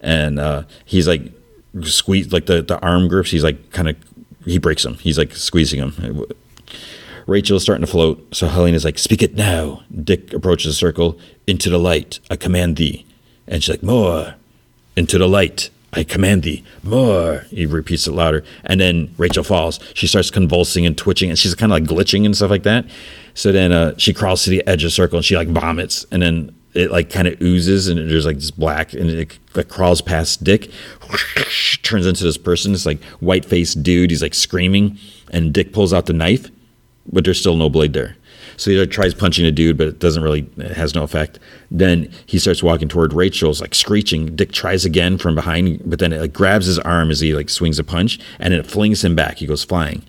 And 0.01 0.38
uh, 0.38 0.64
he's 0.84 1.09
like, 1.09 1.32
squeeze 1.82 2.32
like 2.32 2.47
the, 2.47 2.62
the 2.62 2.78
arm 2.80 3.09
grips. 3.09 3.30
He's 3.30 3.44
like, 3.44 3.70
kind 3.70 3.88
of, 3.88 3.97
he 4.44 4.59
breaks 4.59 4.84
him. 4.84 4.94
He's 4.94 5.18
like 5.18 5.34
squeezing 5.34 5.80
him. 5.80 6.26
Rachel 7.27 7.57
is 7.57 7.62
starting 7.62 7.85
to 7.85 7.90
float, 7.90 8.35
so 8.35 8.47
Helena's 8.47 8.85
like, 8.85 8.98
Speak 8.98 9.23
it 9.23 9.35
now. 9.35 9.82
Dick 10.03 10.32
approaches 10.32 10.66
the 10.66 10.74
circle. 10.74 11.19
Into 11.47 11.70
the 11.70 11.78
light, 11.78 12.20
I 12.31 12.36
command 12.36 12.77
thee. 12.77 13.05
And 13.47 13.62
she's 13.62 13.70
like, 13.70 13.82
More. 13.82 14.35
Into 14.97 15.19
the 15.19 15.28
light, 15.28 15.70
I 15.93 16.05
command 16.05 16.43
thee, 16.43 16.62
more. 16.82 17.47
He 17.48 17.65
repeats 17.65 18.07
it 18.07 18.12
louder. 18.12 18.44
And 18.65 18.81
then 18.81 19.15
Rachel 19.16 19.43
falls. 19.43 19.81
She 19.94 20.07
starts 20.07 20.31
convulsing 20.31 20.85
and 20.85 20.97
twitching, 20.97 21.31
and 21.31 21.39
she's 21.39 21.55
kind 21.55 21.73
of 21.73 21.78
like 21.78 21.85
glitching 21.85 22.27
and 22.27 22.36
stuff 22.36 22.51
like 22.51 22.65
that. 22.65 22.85
So 23.35 23.51
then 23.51 23.73
uh, 23.73 23.94
she 23.97 24.12
crawls 24.12 24.44
to 24.44 24.51
the 24.51 24.66
edge 24.66 24.85
of 24.85 24.89
the 24.89 24.93
circle 24.93 25.19
and 25.19 25.24
she 25.24 25.36
like 25.36 25.48
vomits. 25.48 26.05
And 26.11 26.23
then 26.23 26.55
it 26.74 26.90
like 26.90 27.11
kind 27.11 27.27
of 27.27 27.40
oozes 27.40 27.89
and 27.89 28.11
there's 28.11 28.27
like 28.27 28.36
this 28.36 28.51
black 28.51 28.93
and 28.93 29.09
it 29.09 29.39
like 29.55 29.69
crawls 29.69 30.03
past 30.03 30.44
Dick, 30.44 30.70
turns 31.82 32.07
into 32.07 32.24
this 32.24 32.36
person, 32.36 32.73
this 32.73 32.85
like 32.85 33.03
white 33.20 33.44
faced 33.44 33.82
dude. 33.82 34.11
He's 34.11 34.23
like 34.23 34.35
screaming, 34.35 34.98
and 35.31 35.53
Dick 35.53 35.73
pulls 35.73 35.94
out 35.94 36.07
the 36.07 36.12
knife, 36.12 36.51
but 37.12 37.24
there's 37.24 37.38
still 37.38 37.56
no 37.56 37.68
blade 37.68 37.92
there. 37.92 38.16
So 38.56 38.70
he 38.70 38.86
tries 38.86 39.12
punching 39.12 39.44
a 39.44 39.52
dude, 39.52 39.76
but 39.76 39.86
it 39.88 39.98
doesn't 39.98 40.22
really, 40.22 40.48
it 40.56 40.72
has 40.72 40.94
no 40.94 41.02
effect. 41.02 41.38
Then 41.70 42.10
he 42.24 42.38
starts 42.38 42.62
walking 42.62 42.88
toward 42.88 43.12
Rachel's, 43.12 43.60
like 43.60 43.74
screeching. 43.74 44.34
Dick 44.34 44.52
tries 44.52 44.84
again 44.84 45.18
from 45.18 45.34
behind, 45.34 45.82
but 45.84 45.98
then 45.98 46.12
it 46.12 46.20
like 46.20 46.32
grabs 46.32 46.66
his 46.66 46.78
arm 46.78 47.10
as 47.10 47.20
he 47.20 47.34
like 47.34 47.50
swings 47.50 47.78
a 47.78 47.84
punch, 47.84 48.18
and 48.38 48.54
it 48.54 48.66
flings 48.66 49.04
him 49.04 49.14
back. 49.14 49.38
He 49.38 49.46
goes 49.46 49.64
flying. 49.64 50.02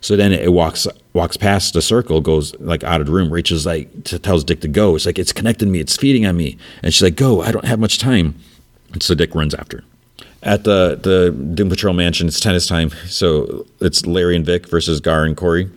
So 0.00 0.16
then 0.16 0.32
it 0.32 0.52
walks 0.52 0.86
walks 1.14 1.38
past 1.38 1.72
the 1.72 1.80
circle, 1.80 2.20
goes 2.20 2.54
like 2.60 2.84
out 2.84 3.00
of 3.00 3.06
the 3.06 3.12
room. 3.12 3.30
Rachel's 3.32 3.64
like 3.64 4.04
tells 4.04 4.44
Dick 4.44 4.60
to 4.60 4.68
go. 4.68 4.96
It's 4.96 5.06
like 5.06 5.18
it's 5.18 5.32
connecting 5.32 5.72
me, 5.72 5.80
it's 5.80 5.96
feeding 5.96 6.26
on 6.26 6.36
me, 6.36 6.58
and 6.82 6.92
she's 6.92 7.02
like, 7.02 7.16
"Go! 7.16 7.40
I 7.40 7.52
don't 7.52 7.64
have 7.64 7.78
much 7.80 7.98
time." 7.98 8.34
And 8.92 9.02
so 9.02 9.14
Dick 9.14 9.34
runs 9.34 9.54
after. 9.54 9.82
At 10.42 10.64
the 10.64 10.98
the 11.02 11.30
Doom 11.54 11.70
Patrol 11.70 11.94
mansion, 11.94 12.26
it's 12.28 12.38
tennis 12.38 12.66
time. 12.66 12.90
So 13.06 13.64
it's 13.80 14.04
Larry 14.04 14.36
and 14.36 14.44
Vic 14.44 14.68
versus 14.68 15.00
Gar 15.00 15.24
and 15.24 15.34
Corey. 15.38 15.70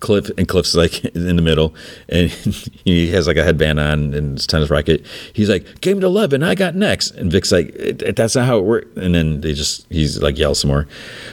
Cliff 0.00 0.30
and 0.36 0.48
Cliff's 0.48 0.74
like 0.74 1.04
in 1.14 1.36
the 1.36 1.42
middle, 1.42 1.74
and 2.08 2.30
he 2.84 3.10
has 3.10 3.26
like 3.26 3.36
a 3.36 3.44
headband 3.44 3.80
on 3.80 4.14
and 4.14 4.38
his 4.38 4.46
tennis 4.46 4.70
racket. 4.70 5.06
He's 5.32 5.48
like, 5.48 5.80
"Game 5.80 6.00
to 6.00 6.06
eleven, 6.06 6.42
I 6.42 6.54
got 6.54 6.74
next." 6.74 7.12
And 7.12 7.30
Vic's 7.30 7.52
like, 7.52 7.74
"That's 7.98 8.36
not 8.36 8.46
how 8.46 8.58
it 8.58 8.64
works." 8.64 8.96
And 8.96 9.14
then 9.14 9.40
they 9.40 9.54
just 9.54 9.86
he's 9.90 10.20
like 10.22 10.38
yells 10.38 10.60
some 10.60 10.68
more. 10.68 10.86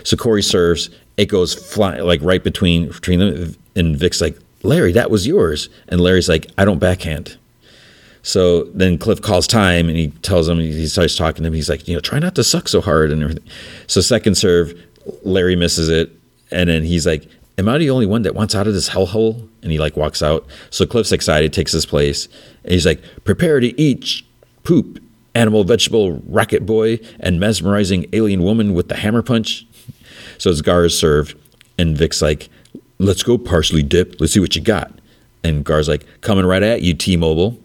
So 0.03 0.17
Corey 0.17 0.43
serves. 0.43 0.89
It 1.17 1.25
goes 1.25 1.53
flying 1.53 2.03
like 2.03 2.21
right 2.23 2.43
between 2.43 2.87
between 2.87 3.19
them, 3.19 3.55
and 3.75 3.97
Vic's 3.97 4.21
like, 4.21 4.37
"Larry, 4.63 4.91
that 4.93 5.11
was 5.11 5.27
yours." 5.27 5.69
And 5.89 6.01
Larry's 6.01 6.29
like, 6.29 6.47
"I 6.57 6.65
don't 6.65 6.79
backhand." 6.79 7.37
So 8.23 8.65
then 8.65 8.97
Cliff 8.97 9.21
calls 9.21 9.47
time 9.47 9.89
and 9.89 9.97
he 9.97 10.09
tells 10.21 10.47
him 10.47 10.59
he 10.59 10.85
starts 10.85 11.15
talking 11.15 11.43
to 11.43 11.47
him. 11.47 11.53
He's 11.53 11.69
like, 11.69 11.87
"You 11.87 11.95
know, 11.95 11.99
try 11.99 12.19
not 12.19 12.35
to 12.35 12.43
suck 12.43 12.67
so 12.67 12.81
hard 12.81 13.11
and 13.11 13.23
everything." 13.23 13.45
So 13.87 14.01
second 14.01 14.35
serve, 14.35 14.73
Larry 15.23 15.55
misses 15.55 15.89
it, 15.89 16.11
and 16.51 16.69
then 16.69 16.83
he's 16.83 17.05
like, 17.05 17.27
am 17.61 17.69
I 17.69 17.77
the 17.77 17.91
only 17.91 18.07
one 18.07 18.23
that 18.23 18.35
wants 18.35 18.55
out 18.55 18.67
of 18.67 18.73
this 18.73 18.89
hellhole? 18.89 19.47
And 19.61 19.71
he 19.71 19.77
like 19.77 19.95
walks 19.95 20.23
out. 20.23 20.45
So 20.71 20.85
Cliff's 20.85 21.11
excited, 21.11 21.53
takes 21.53 21.71
his 21.71 21.85
place. 21.85 22.27
And 22.63 22.73
he's 22.73 22.85
like, 22.85 23.01
prepare 23.23 23.59
to 23.59 23.79
eat 23.79 24.23
poop, 24.63 25.01
animal, 25.35 25.63
vegetable, 25.63 26.13
rocket 26.27 26.65
boy, 26.65 26.99
and 27.19 27.39
mesmerizing 27.39 28.07
alien 28.13 28.43
woman 28.43 28.73
with 28.73 28.89
the 28.89 28.95
hammer 28.95 29.21
punch. 29.21 29.67
So 30.39 30.49
it's 30.49 30.61
Gar's 30.61 30.97
served. 30.97 31.37
And 31.77 31.95
Vic's 31.95 32.21
like, 32.21 32.49
let's 32.97 33.23
go 33.23 33.37
parsley 33.37 33.83
dip. 33.83 34.19
Let's 34.19 34.33
see 34.33 34.39
what 34.39 34.55
you 34.55 34.61
got. 34.61 34.91
And 35.43 35.63
Gar's 35.63 35.87
like, 35.87 36.05
coming 36.21 36.45
right 36.45 36.63
at 36.63 36.81
you, 36.81 36.95
T-Mobile. 36.95 37.59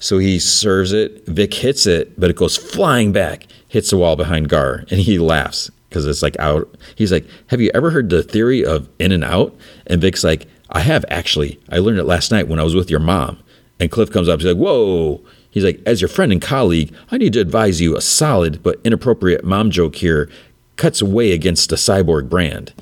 So 0.00 0.18
he 0.18 0.38
serves 0.38 0.92
it. 0.92 1.26
Vic 1.26 1.52
hits 1.52 1.86
it, 1.86 2.18
but 2.18 2.30
it 2.30 2.36
goes 2.36 2.56
flying 2.56 3.12
back, 3.12 3.46
hits 3.68 3.90
the 3.90 3.98
wall 3.98 4.16
behind 4.16 4.48
Gar, 4.48 4.84
and 4.90 5.00
he 5.00 5.18
laughs 5.18 5.70
because 5.94 6.06
it's 6.06 6.22
like 6.22 6.36
out. 6.40 6.74
He's 6.96 7.12
like, 7.12 7.24
Have 7.46 7.60
you 7.60 7.70
ever 7.72 7.90
heard 7.90 8.10
the 8.10 8.24
theory 8.24 8.64
of 8.64 8.88
in 8.98 9.12
and 9.12 9.22
out? 9.22 9.54
And 9.86 10.00
Vic's 10.00 10.24
like, 10.24 10.48
I 10.70 10.80
have 10.80 11.04
actually. 11.08 11.60
I 11.70 11.78
learned 11.78 12.00
it 12.00 12.04
last 12.04 12.32
night 12.32 12.48
when 12.48 12.58
I 12.58 12.64
was 12.64 12.74
with 12.74 12.90
your 12.90 12.98
mom. 12.98 13.38
And 13.78 13.92
Cliff 13.92 14.10
comes 14.10 14.28
up. 14.28 14.40
He's 14.40 14.48
like, 14.48 14.56
Whoa. 14.56 15.20
He's 15.50 15.62
like, 15.62 15.80
As 15.86 16.00
your 16.00 16.08
friend 16.08 16.32
and 16.32 16.42
colleague, 16.42 16.92
I 17.12 17.16
need 17.16 17.32
to 17.34 17.40
advise 17.40 17.80
you 17.80 17.96
a 17.96 18.00
solid 18.00 18.60
but 18.62 18.80
inappropriate 18.82 19.44
mom 19.44 19.70
joke 19.70 19.94
here 19.96 20.28
cuts 20.76 21.00
way 21.00 21.30
against 21.30 21.70
the 21.70 21.76
cyborg 21.76 22.28
brand. 22.28 22.74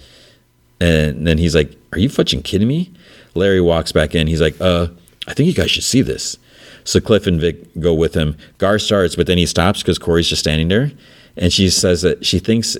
And 0.81 1.27
then 1.27 1.37
he's 1.37 1.55
like, 1.55 1.77
Are 1.93 1.99
you 1.99 2.09
fucking 2.09 2.43
kidding 2.43 2.69
me? 2.69 2.93
Larry 3.35 3.61
walks 3.61 3.93
back 3.93 4.15
in. 4.15 4.27
He's 4.27 4.41
like, 4.41 4.59
Uh, 4.59 4.89
I 5.29 5.35
think 5.35 5.49
you 5.49 5.55
guys 5.55 5.71
should 5.71 5.85
see 5.85 6.01
this. 6.01 6.39
So 6.85 6.99
Cliff 6.99 7.27
and 7.27 7.39
Vic 7.39 7.79
go 7.79 7.93
with 7.93 8.15
him. 8.15 8.39
Gar 8.57 8.79
starts, 8.79 9.17
but 9.17 9.27
then 9.27 9.39
he 9.39 9.47
stops 9.47 9.83
because 9.83 9.99
Corey's 9.99 10.29
just 10.29 10.41
standing 10.41 10.69
there. 10.69 10.93
And 11.37 11.53
she 11.53 11.71
says 11.71 12.03
that 12.03 12.27
she 12.27 12.39
thinks 12.39 12.77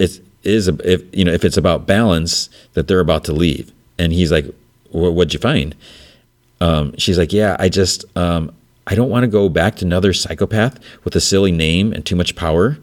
it 0.00 0.20
is 0.42 0.68
if 0.68 1.02
you 1.12 1.24
know 1.24 1.32
if 1.32 1.44
it's 1.44 1.56
about 1.56 1.86
balance 1.86 2.48
that 2.72 2.88
they're 2.88 3.00
about 3.00 3.24
to 3.24 3.32
leave. 3.32 3.72
And 3.98 4.12
he's 4.12 4.32
like 4.32 4.46
what'd 4.90 5.32
you 5.32 5.38
find? 5.38 5.76
Um, 6.60 6.96
she's 6.98 7.16
like 7.18 7.32
yeah 7.32 7.56
i 7.58 7.68
just 7.68 8.04
um, 8.16 8.52
i 8.86 8.94
don't 8.94 9.08
want 9.08 9.22
to 9.22 9.28
go 9.28 9.48
back 9.48 9.76
to 9.76 9.84
another 9.84 10.12
psychopath 10.12 10.78
with 11.04 11.14
a 11.16 11.20
silly 11.20 11.52
name 11.52 11.92
and 11.92 12.04
too 12.04 12.16
much 12.16 12.34
power. 12.34 12.78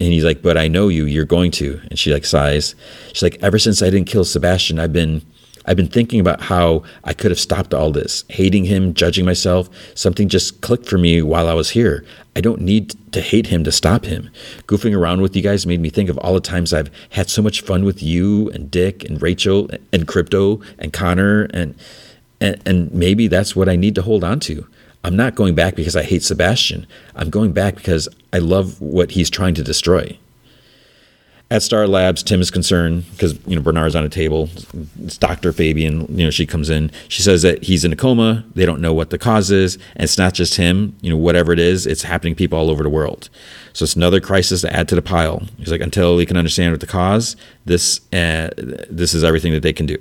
And 0.00 0.12
he's 0.12 0.24
like 0.24 0.42
but 0.42 0.56
i 0.56 0.68
know 0.68 0.88
you 0.88 1.06
you're 1.06 1.24
going 1.24 1.50
to. 1.52 1.80
And 1.90 1.98
she 1.98 2.12
like 2.12 2.24
sighs. 2.26 2.74
She's 3.08 3.22
like 3.22 3.38
ever 3.42 3.58
since 3.58 3.82
i 3.82 3.90
didn't 3.90 4.06
kill 4.06 4.24
sebastian 4.24 4.78
i've 4.78 4.92
been 4.92 5.22
I've 5.68 5.76
been 5.76 5.86
thinking 5.86 6.18
about 6.18 6.40
how 6.40 6.82
I 7.04 7.12
could 7.12 7.30
have 7.30 7.38
stopped 7.38 7.74
all 7.74 7.92
this, 7.92 8.24
hating 8.30 8.64
him, 8.64 8.94
judging 8.94 9.26
myself. 9.26 9.68
Something 9.94 10.30
just 10.30 10.62
clicked 10.62 10.88
for 10.88 10.96
me 10.96 11.20
while 11.20 11.46
I 11.46 11.52
was 11.52 11.70
here. 11.70 12.06
I 12.34 12.40
don't 12.40 12.62
need 12.62 12.94
to 13.12 13.20
hate 13.20 13.48
him 13.48 13.64
to 13.64 13.70
stop 13.70 14.06
him. 14.06 14.30
Goofing 14.66 14.96
around 14.96 15.20
with 15.20 15.36
you 15.36 15.42
guys 15.42 15.66
made 15.66 15.80
me 15.80 15.90
think 15.90 16.08
of 16.08 16.16
all 16.18 16.32
the 16.32 16.40
times 16.40 16.72
I've 16.72 16.90
had 17.10 17.28
so 17.28 17.42
much 17.42 17.60
fun 17.60 17.84
with 17.84 18.02
you 18.02 18.48
and 18.50 18.70
Dick 18.70 19.04
and 19.04 19.20
Rachel 19.20 19.68
and 19.92 20.08
Krypto 20.08 20.64
and 20.78 20.92
Connor 20.92 21.42
and 21.52 21.74
and, 22.40 22.62
and 22.64 22.94
maybe 22.94 23.26
that's 23.26 23.54
what 23.56 23.68
I 23.68 23.76
need 23.76 23.96
to 23.96 24.02
hold 24.02 24.24
on 24.24 24.40
to. 24.40 24.66
I'm 25.04 25.16
not 25.16 25.34
going 25.34 25.54
back 25.54 25.74
because 25.74 25.96
I 25.96 26.04
hate 26.04 26.22
Sebastian. 26.22 26.86
I'm 27.14 27.30
going 27.30 27.52
back 27.52 27.74
because 27.74 28.08
I 28.32 28.38
love 28.38 28.80
what 28.80 29.10
he's 29.10 29.28
trying 29.28 29.54
to 29.54 29.64
destroy. 29.64 30.16
At 31.50 31.62
Star 31.62 31.86
Labs, 31.86 32.22
Tim 32.22 32.42
is 32.42 32.50
concerned 32.50 33.10
because 33.12 33.34
you 33.46 33.56
know 33.56 33.62
Bernard's 33.62 33.96
on 33.96 34.04
a 34.04 34.10
table. 34.10 34.50
It's 35.02 35.16
Doctor 35.16 35.50
Fabian. 35.50 36.06
You 36.10 36.26
know 36.26 36.30
she 36.30 36.44
comes 36.44 36.68
in. 36.68 36.90
She 37.08 37.22
says 37.22 37.40
that 37.40 37.62
he's 37.62 37.86
in 37.86 37.92
a 37.92 37.96
coma. 37.96 38.44
They 38.54 38.66
don't 38.66 38.82
know 38.82 38.92
what 38.92 39.08
the 39.08 39.16
cause 39.16 39.50
is, 39.50 39.76
and 39.94 40.04
it's 40.04 40.18
not 40.18 40.34
just 40.34 40.56
him. 40.56 40.94
You 41.00 41.08
know 41.08 41.16
whatever 41.16 41.50
it 41.54 41.58
is, 41.58 41.86
it's 41.86 42.02
happening 42.02 42.34
to 42.34 42.36
people 42.38 42.58
all 42.58 42.68
over 42.68 42.82
the 42.82 42.90
world. 42.90 43.30
So 43.72 43.84
it's 43.84 43.96
another 43.96 44.20
crisis 44.20 44.60
to 44.60 44.76
add 44.76 44.88
to 44.88 44.94
the 44.94 45.00
pile. 45.00 45.42
He's 45.56 45.70
like, 45.70 45.80
until 45.80 46.16
we 46.16 46.26
can 46.26 46.36
understand 46.36 46.72
what 46.72 46.80
the 46.80 46.86
cause, 46.86 47.34
this 47.64 48.00
uh, 48.12 48.50
this 48.90 49.14
is 49.14 49.24
everything 49.24 49.54
that 49.54 49.62
they 49.62 49.72
can 49.72 49.86
do. 49.86 49.96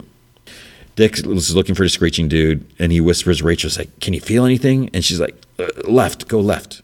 Dick 0.98 1.18
is 1.26 1.56
looking 1.56 1.76
for 1.76 1.84
the 1.84 1.90
screeching 1.90 2.28
dude, 2.28 2.69
and 2.78 2.91
he 2.91 2.99
whispers, 2.99 3.41
"Rachel's 3.41 3.78
like, 3.78 3.98
can 4.02 4.14
you 4.14 4.19
feel 4.19 4.44
anything?" 4.44 4.90
And 4.94 5.06
she's 5.06 5.22
like, 5.22 5.36
uh, 5.60 5.68
"Left, 5.88 6.28
go 6.28 6.41
left." 6.41 6.82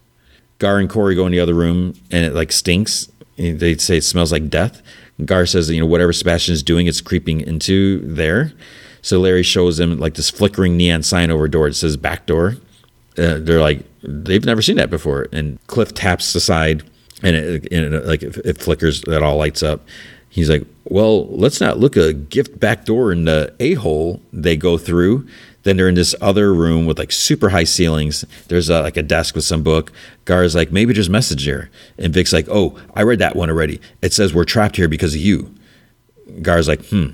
Gar 0.59 0.79
and 0.79 0.89
Corey 0.89 1.15
go 1.15 1.25
in 1.25 1.33
the 1.33 1.41
other 1.41 1.53
room, 1.53 1.95
and 2.11 2.25
it 2.25 2.33
like 2.33 2.53
stinks 2.53 3.09
they 3.37 3.75
say 3.77 3.97
it 3.97 4.03
smells 4.03 4.31
like 4.31 4.49
death. 4.49 4.81
Gar 5.25 5.45
says 5.45 5.69
you 5.69 5.79
know, 5.79 5.85
whatever 5.85 6.13
Sebastian 6.13 6.53
is 6.53 6.63
doing, 6.63 6.87
it's 6.87 7.01
creeping 7.01 7.41
into 7.41 7.99
there. 7.99 8.53
So 9.01 9.19
Larry 9.19 9.43
shows 9.43 9.77
them 9.77 9.99
like 9.99 10.15
this 10.15 10.29
flickering 10.29 10.77
neon 10.77 11.03
sign 11.03 11.29
over 11.29 11.47
door. 11.47 11.67
It 11.67 11.75
says 11.75 11.97
back 11.97 12.25
door. 12.25 12.57
Uh, 13.17 13.37
they're 13.39 13.61
like, 13.61 13.85
they've 14.01 14.45
never 14.45 14.61
seen 14.61 14.77
that 14.77 14.89
before. 14.89 15.27
And 15.31 15.59
Cliff 15.67 15.93
taps 15.93 16.33
the 16.33 16.39
side 16.39 16.83
and 17.21 17.35
it, 17.35 17.67
and 17.71 17.93
it 17.93 18.05
like 18.05 18.23
it, 18.23 18.37
it 18.37 18.57
flickers, 18.57 19.01
that 19.03 19.23
all 19.23 19.37
lights 19.37 19.61
up. 19.61 19.85
He's 20.29 20.49
like, 20.49 20.65
well, 20.85 21.27
let's 21.27 21.61
not 21.61 21.77
look 21.77 21.95
a 21.95 22.11
gift 22.11 22.59
back 22.59 22.85
door 22.85 23.11
in 23.11 23.25
the 23.25 23.53
a 23.59 23.75
hole 23.75 24.21
they 24.31 24.57
go 24.57 24.77
through. 24.77 25.27
Then 25.63 25.77
they're 25.77 25.89
in 25.89 25.95
this 25.95 26.13
other 26.21 26.53
room 26.53 26.85
with 26.85 26.99
like 26.99 27.11
super 27.11 27.49
high 27.49 27.63
ceilings. 27.63 28.25
There's 28.47 28.69
a, 28.69 28.81
like 28.81 28.97
a 28.97 29.03
desk 29.03 29.35
with 29.35 29.45
some 29.45 29.63
book. 29.63 29.91
Gar's 30.25 30.55
like, 30.55 30.71
maybe 30.71 30.93
just 30.93 31.09
message 31.09 31.45
there. 31.45 31.69
And 31.97 32.13
Vic's 32.13 32.33
like, 32.33 32.47
oh, 32.49 32.77
I 32.93 33.03
read 33.03 33.19
that 33.19 33.35
one 33.35 33.49
already. 33.49 33.79
It 34.01 34.13
says 34.13 34.33
we're 34.33 34.43
trapped 34.43 34.75
here 34.75 34.87
because 34.87 35.15
of 35.15 35.21
you. 35.21 35.53
Gar's 36.41 36.67
like, 36.67 36.85
hmm. 36.87 37.07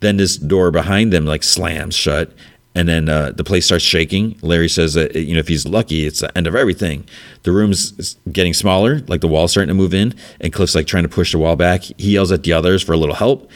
Then 0.00 0.16
this 0.16 0.36
door 0.36 0.70
behind 0.70 1.12
them 1.12 1.26
like 1.26 1.42
slams 1.42 1.94
shut. 1.94 2.32
And 2.74 2.88
then 2.88 3.08
uh, 3.08 3.32
the 3.32 3.42
place 3.42 3.66
starts 3.66 3.84
shaking. 3.84 4.38
Larry 4.40 4.68
says 4.68 4.94
that 4.94 5.16
you 5.16 5.34
know 5.34 5.40
if 5.40 5.48
he's 5.48 5.66
lucky, 5.66 6.06
it's 6.06 6.20
the 6.20 6.36
end 6.38 6.46
of 6.46 6.54
everything. 6.54 7.08
The 7.42 7.50
room's 7.50 8.14
getting 8.30 8.54
smaller, 8.54 9.00
like 9.08 9.20
the 9.20 9.26
wall's 9.26 9.50
starting 9.50 9.68
to 9.68 9.74
move 9.74 9.92
in, 9.92 10.14
and 10.40 10.52
Cliff's 10.52 10.76
like 10.76 10.86
trying 10.86 11.02
to 11.02 11.08
push 11.08 11.32
the 11.32 11.38
wall 11.38 11.56
back. 11.56 11.82
He 11.82 12.12
yells 12.12 12.30
at 12.30 12.44
the 12.44 12.52
others 12.52 12.82
for 12.82 12.92
a 12.92 12.96
little 12.96 13.16
help. 13.16 13.50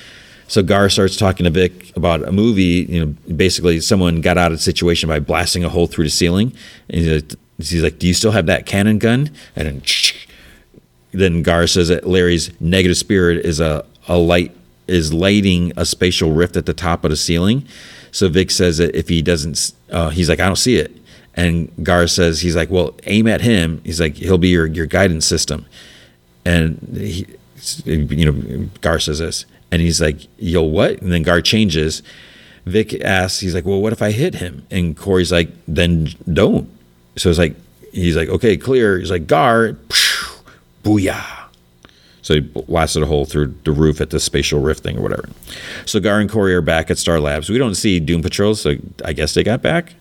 So 0.53 0.63
Gar 0.63 0.91
starts 0.91 1.17
talking 1.17 1.45
to 1.45 1.51
Vic 1.51 1.97
about 1.97 2.29
a 2.29 2.31
movie. 2.31 2.87
You 2.87 3.07
know, 3.07 3.35
basically 3.35 3.81
someone 3.81 4.21
got 4.21 4.37
out 4.37 4.53
of 4.53 4.59
the 4.59 4.63
situation 4.63 5.09
by 5.09 5.19
blasting 5.19 5.65
a 5.65 5.71
hole 5.71 5.87
through 5.87 6.05
the 6.05 6.11
ceiling. 6.11 6.53
And 6.91 7.01
he's 7.01 7.11
like, 7.11 7.33
he's 7.57 7.83
like 7.83 7.99
"Do 7.99 8.07
you 8.07 8.13
still 8.13 8.33
have 8.33 8.45
that 8.45 8.67
cannon 8.67 8.99
gun?" 8.99 9.31
And 9.57 9.67
then, 9.67 9.83
then 11.13 11.43
Gar 11.43 11.67
says 11.67 11.89
that 11.89 12.07
Larry's 12.07 12.51
negative 12.61 12.99
spirit 12.99 13.47
is 13.47 13.61
a, 13.61 13.87
a 14.07 14.19
light 14.19 14.55
is 14.87 15.11
lighting 15.15 15.73
a 15.75 15.87
spatial 15.87 16.33
rift 16.33 16.59
at 16.59 16.67
the 16.67 16.75
top 16.75 17.03
of 17.03 17.11
the 17.11 17.17
ceiling. 17.17 17.67
So 18.11 18.29
Vic 18.29 18.51
says 18.51 18.77
that 18.77 18.95
if 18.95 19.09
he 19.09 19.23
doesn't, 19.23 19.73
uh, 19.91 20.11
he's 20.11 20.29
like, 20.29 20.39
"I 20.39 20.45
don't 20.45 20.57
see 20.57 20.77
it." 20.77 20.95
And 21.33 21.73
Gar 21.83 22.07
says 22.09 22.43
he's 22.43 22.57
like, 22.57 22.69
"Well, 22.69 22.95
aim 23.05 23.27
at 23.27 23.41
him." 23.41 23.81
He's 23.87 24.03
like, 24.03 24.17
"He'll 24.17 24.37
be 24.37 24.49
your 24.49 24.67
your 24.67 24.85
guidance 24.85 25.25
system." 25.25 25.65
And 26.45 26.95
he, 26.95 27.27
you 27.87 28.31
know, 28.31 28.69
Gar 28.83 28.99
says 28.99 29.21
this. 29.21 29.47
And 29.73 29.81
he's 29.81 30.01
like, 30.01 30.19
yo, 30.39 30.63
what? 30.63 31.01
And 31.01 31.11
then 31.11 31.23
Gar 31.23 31.41
changes. 31.41 32.03
Vic 32.67 33.03
asks, 33.03 33.41
he's 33.41 33.55
like, 33.55 33.65
well, 33.65 33.81
what 33.81 33.93
if 33.93 34.03
I 34.03 34.13
hit 34.13 34.35
him? 34.35 34.65
And 34.71 34.97
Corey's 34.97 35.33
like, 35.33 35.49
then 35.67 36.11
don't. 36.33 36.71
So 37.17 37.31
it's 37.31 37.39
like, 37.39 37.57
he's 37.91 38.15
like, 38.15 38.29
okay, 38.29 38.57
clear. 38.57 38.99
He's 38.99 39.11
like, 39.11 39.27
Gar, 39.27 39.77
Booyah. 40.85 41.39
So 42.21 42.35
he 42.35 42.41
blasted 42.41 43.03
a 43.03 43.07
hole 43.07 43.25
through 43.25 43.55
the 43.65 43.73
roof 43.73 44.01
at 44.01 44.11
the 44.11 44.21
spatial 44.21 44.61
rift 44.61 44.85
thing 44.85 44.99
or 44.99 45.03
whatever. 45.03 45.29
So 45.87 45.99
Gar 45.99 46.21
and 46.21 46.31
Corey 46.31 46.55
are 46.55 46.61
back 46.61 46.91
at 46.91 46.99
Star 46.99 47.19
Labs. 47.19 47.49
We 47.49 47.59
don't 47.59 47.75
see 47.75 47.99
Doom 47.99 48.23
Patrol, 48.23 48.55
so 48.55 48.77
I 49.05 49.13
guess 49.13 49.35
they 49.35 49.43
got 49.43 49.61
back. 49.61 49.95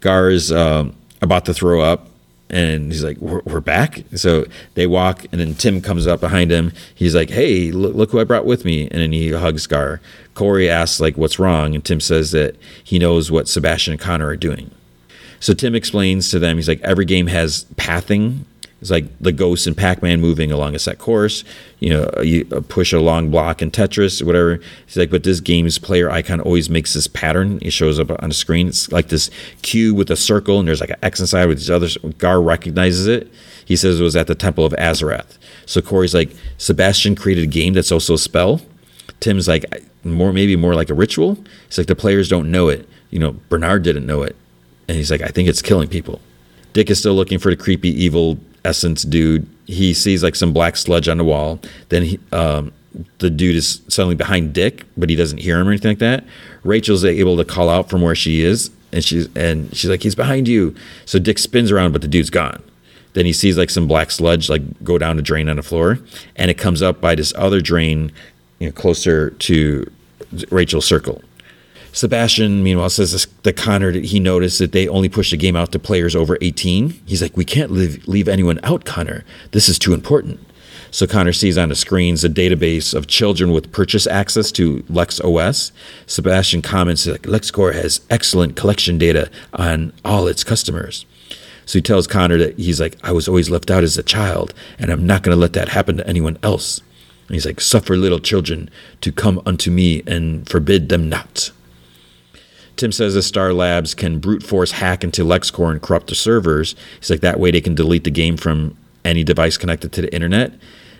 Gar 0.00 0.30
is 0.30 0.52
um, 0.52 0.94
about 1.22 1.44
to 1.46 1.54
throw 1.54 1.80
up, 1.80 2.06
and 2.48 2.92
he's 2.92 3.04
like, 3.04 3.18
we're, 3.18 3.42
we're, 3.44 3.60
back." 3.60 4.04
So 4.14 4.46
they 4.74 4.86
walk, 4.86 5.24
and 5.32 5.40
then 5.40 5.54
Tim 5.54 5.80
comes 5.80 6.06
up 6.06 6.20
behind 6.20 6.50
him. 6.50 6.72
He's 6.94 7.14
like, 7.14 7.30
"Hey, 7.30 7.72
look, 7.72 7.94
look 7.94 8.10
who 8.10 8.20
I 8.20 8.24
brought 8.24 8.46
with 8.46 8.64
me!" 8.64 8.88
And 8.88 9.00
then 9.00 9.12
he 9.12 9.30
hugs 9.32 9.66
Gar. 9.66 10.00
Corey 10.34 10.68
asks 10.68 11.00
like, 11.00 11.16
"What's 11.16 11.38
wrong?" 11.38 11.74
And 11.74 11.84
Tim 11.84 12.00
says 12.00 12.30
that 12.32 12.56
he 12.82 12.98
knows 12.98 13.30
what 13.30 13.48
Sebastian 13.48 13.92
and 13.92 14.00
Connor 14.00 14.26
are 14.26 14.36
doing. 14.36 14.70
So 15.40 15.54
Tim 15.54 15.74
explains 15.74 16.30
to 16.30 16.38
them, 16.38 16.56
he's 16.56 16.68
like, 16.68 16.80
every 16.80 17.04
game 17.04 17.26
has 17.26 17.66
pathing 17.76 18.46
it's 18.86 18.90
like 18.92 19.18
the 19.18 19.32
ghosts 19.32 19.66
in 19.66 19.74
Pac-Man 19.74 20.20
moving 20.20 20.52
along 20.52 20.76
a 20.76 20.78
set 20.78 20.98
course. 20.98 21.42
You 21.80 21.90
know, 21.90 22.22
you 22.22 22.44
push 22.44 22.92
a 22.92 23.00
long 23.00 23.32
block 23.32 23.60
in 23.60 23.72
Tetris, 23.72 24.24
whatever. 24.24 24.60
He's 24.86 24.96
like, 24.96 25.10
but 25.10 25.24
this 25.24 25.40
game's 25.40 25.76
player 25.76 26.08
icon 26.08 26.40
always 26.40 26.70
makes 26.70 26.94
this 26.94 27.08
pattern. 27.08 27.58
It 27.62 27.72
shows 27.72 27.98
up 27.98 28.10
on 28.22 28.28
the 28.28 28.34
screen. 28.34 28.68
It's 28.68 28.92
like 28.92 29.08
this 29.08 29.28
cube 29.62 29.96
with 29.96 30.08
a 30.08 30.14
circle, 30.14 30.60
and 30.60 30.68
there's 30.68 30.80
like 30.80 30.90
an 30.90 30.98
X 31.02 31.18
inside 31.18 31.46
with 31.46 31.58
these 31.58 31.68
others. 31.68 31.98
Gar 32.18 32.40
recognizes 32.40 33.08
it. 33.08 33.28
He 33.64 33.74
says 33.74 33.98
it 33.98 34.04
was 34.04 34.14
at 34.14 34.28
the 34.28 34.36
Temple 34.36 34.64
of 34.64 34.72
Azarath. 34.74 35.36
So 35.66 35.80
Corey's 35.82 36.14
like, 36.14 36.30
Sebastian 36.56 37.16
created 37.16 37.42
a 37.42 37.48
game 37.48 37.72
that's 37.72 37.90
also 37.90 38.14
a 38.14 38.18
spell. 38.18 38.60
Tim's 39.18 39.48
like, 39.48 39.64
more 40.04 40.32
maybe 40.32 40.54
more 40.54 40.76
like 40.76 40.90
a 40.90 40.94
ritual. 40.94 41.38
It's 41.66 41.76
like 41.76 41.88
the 41.88 41.96
players 41.96 42.28
don't 42.28 42.52
know 42.52 42.68
it. 42.68 42.88
You 43.10 43.18
know, 43.18 43.32
Bernard 43.48 43.82
didn't 43.82 44.06
know 44.06 44.22
it, 44.22 44.36
and 44.86 44.96
he's 44.96 45.10
like, 45.10 45.22
I 45.22 45.28
think 45.28 45.48
it's 45.48 45.60
killing 45.60 45.88
people. 45.88 46.20
Dick 46.72 46.88
is 46.88 46.98
still 46.98 47.14
looking 47.14 47.38
for 47.38 47.50
the 47.50 47.56
creepy, 47.56 47.88
evil 47.88 48.38
essence 48.66 49.02
dude. 49.02 49.48
He 49.66 49.94
sees 49.94 50.22
like 50.22 50.34
some 50.34 50.52
black 50.52 50.76
sludge 50.76 51.08
on 51.08 51.18
the 51.18 51.24
wall. 51.24 51.60
Then 51.88 52.02
he, 52.02 52.20
um, 52.32 52.72
the 53.18 53.30
dude 53.30 53.56
is 53.56 53.80
suddenly 53.88 54.14
behind 54.14 54.52
Dick, 54.52 54.84
but 54.96 55.10
he 55.10 55.16
doesn't 55.16 55.38
hear 55.38 55.60
him 55.60 55.68
or 55.68 55.70
anything 55.70 55.90
like 55.92 55.98
that. 55.98 56.24
Rachel's 56.64 57.04
able 57.04 57.36
to 57.36 57.44
call 57.44 57.68
out 57.68 57.88
from 57.88 58.02
where 58.02 58.14
she 58.14 58.42
is, 58.42 58.70
and 58.92 59.04
she's 59.04 59.28
and 59.36 59.74
she's 59.76 59.90
like, 59.90 60.02
"He's 60.02 60.14
behind 60.14 60.48
you." 60.48 60.74
So 61.04 61.18
Dick 61.18 61.38
spins 61.38 61.70
around, 61.70 61.92
but 61.92 62.02
the 62.02 62.08
dude's 62.08 62.30
gone. 62.30 62.62
Then 63.12 63.24
he 63.24 63.32
sees 63.32 63.56
like 63.56 63.70
some 63.70 63.86
black 63.86 64.10
sludge 64.10 64.48
like 64.48 64.62
go 64.84 64.98
down 64.98 65.18
a 65.18 65.22
drain 65.22 65.48
on 65.48 65.56
the 65.56 65.62
floor, 65.62 65.98
and 66.36 66.50
it 66.50 66.58
comes 66.58 66.82
up 66.82 67.00
by 67.00 67.14
this 67.14 67.32
other 67.36 67.60
drain, 67.60 68.12
you 68.58 68.66
know, 68.66 68.72
closer 68.72 69.30
to 69.30 69.90
Rachel's 70.50 70.86
circle. 70.86 71.22
Sebastian, 71.96 72.62
meanwhile, 72.62 72.90
says 72.90 73.26
that 73.42 73.56
Connor 73.56 73.90
he 73.92 74.20
noticed 74.20 74.58
that 74.58 74.72
they 74.72 74.86
only 74.86 75.08
push 75.08 75.30
the 75.30 75.36
game 75.38 75.56
out 75.56 75.72
to 75.72 75.78
players 75.78 76.14
over 76.14 76.36
18. 76.42 76.90
He's 77.06 77.22
like, 77.22 77.38
we 77.38 77.44
can't 77.46 77.70
leave, 77.70 78.06
leave 78.06 78.28
anyone 78.28 78.60
out, 78.62 78.84
Connor. 78.84 79.24
This 79.52 79.66
is 79.66 79.78
too 79.78 79.94
important. 79.94 80.38
So 80.90 81.06
Connor 81.06 81.32
sees 81.32 81.56
on 81.56 81.70
the 81.70 81.74
screens 81.74 82.22
a 82.22 82.28
database 82.28 82.92
of 82.92 83.06
children 83.06 83.50
with 83.50 83.72
purchase 83.72 84.06
access 84.06 84.52
to 84.52 84.84
Lex 84.90 85.20
OS. 85.20 85.72
Sebastian 86.06 86.60
comments 86.60 87.06
like 87.06 87.22
LexCorp 87.22 87.72
has 87.72 88.02
excellent 88.10 88.56
collection 88.56 88.98
data 88.98 89.30
on 89.54 89.94
all 90.04 90.26
its 90.26 90.44
customers. 90.44 91.06
So 91.64 91.78
he 91.78 91.82
tells 91.82 92.06
Connor 92.06 92.36
that 92.36 92.58
he's 92.58 92.78
like, 92.78 92.98
I 93.02 93.12
was 93.12 93.26
always 93.26 93.48
left 93.48 93.70
out 93.70 93.84
as 93.84 93.96
a 93.96 94.02
child, 94.02 94.52
and 94.78 94.90
I'm 94.92 95.06
not 95.06 95.22
going 95.22 95.34
to 95.34 95.40
let 95.40 95.54
that 95.54 95.70
happen 95.70 95.96
to 95.96 96.06
anyone 96.06 96.36
else. 96.42 96.78
And 97.26 97.34
he's 97.34 97.46
like, 97.46 97.62
Suffer 97.62 97.96
little 97.96 98.20
children 98.20 98.68
to 99.00 99.10
come 99.10 99.40
unto 99.46 99.70
me 99.70 100.02
and 100.06 100.46
forbid 100.46 100.90
them 100.90 101.08
not. 101.08 101.52
Tim 102.76 102.92
says 102.92 103.14
the 103.14 103.22
Star 103.22 103.52
Labs 103.52 103.94
can 103.94 104.18
brute 104.18 104.42
force 104.42 104.72
hack 104.72 105.02
into 105.02 105.24
LexCorp 105.24 105.72
and 105.72 105.82
corrupt 105.82 106.08
the 106.08 106.14
servers. 106.14 106.74
He's 107.00 107.10
like, 107.10 107.20
that 107.20 107.40
way 107.40 107.50
they 107.50 107.60
can 107.60 107.74
delete 107.74 108.04
the 108.04 108.10
game 108.10 108.36
from 108.36 108.76
any 109.04 109.24
device 109.24 109.56
connected 109.56 109.92
to 109.92 110.02
the 110.02 110.14
internet. 110.14 110.52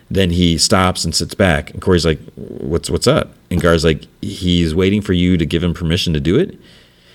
Then 0.09 0.31
he 0.31 0.57
stops 0.57 1.03
and 1.03 1.13
sits 1.13 1.33
back. 1.33 1.71
And 1.71 1.81
Corey's 1.81 2.05
like, 2.05 2.19
what's, 2.35 2.89
what's 2.89 3.07
up? 3.07 3.33
And 3.51 3.61
Gar's 3.61 3.83
like, 3.83 4.07
he's 4.21 4.73
waiting 4.73 5.01
for 5.01 5.13
you 5.13 5.37
to 5.37 5.45
give 5.45 5.63
him 5.63 5.73
permission 5.73 6.13
to 6.13 6.19
do 6.19 6.37
it. 6.37 6.57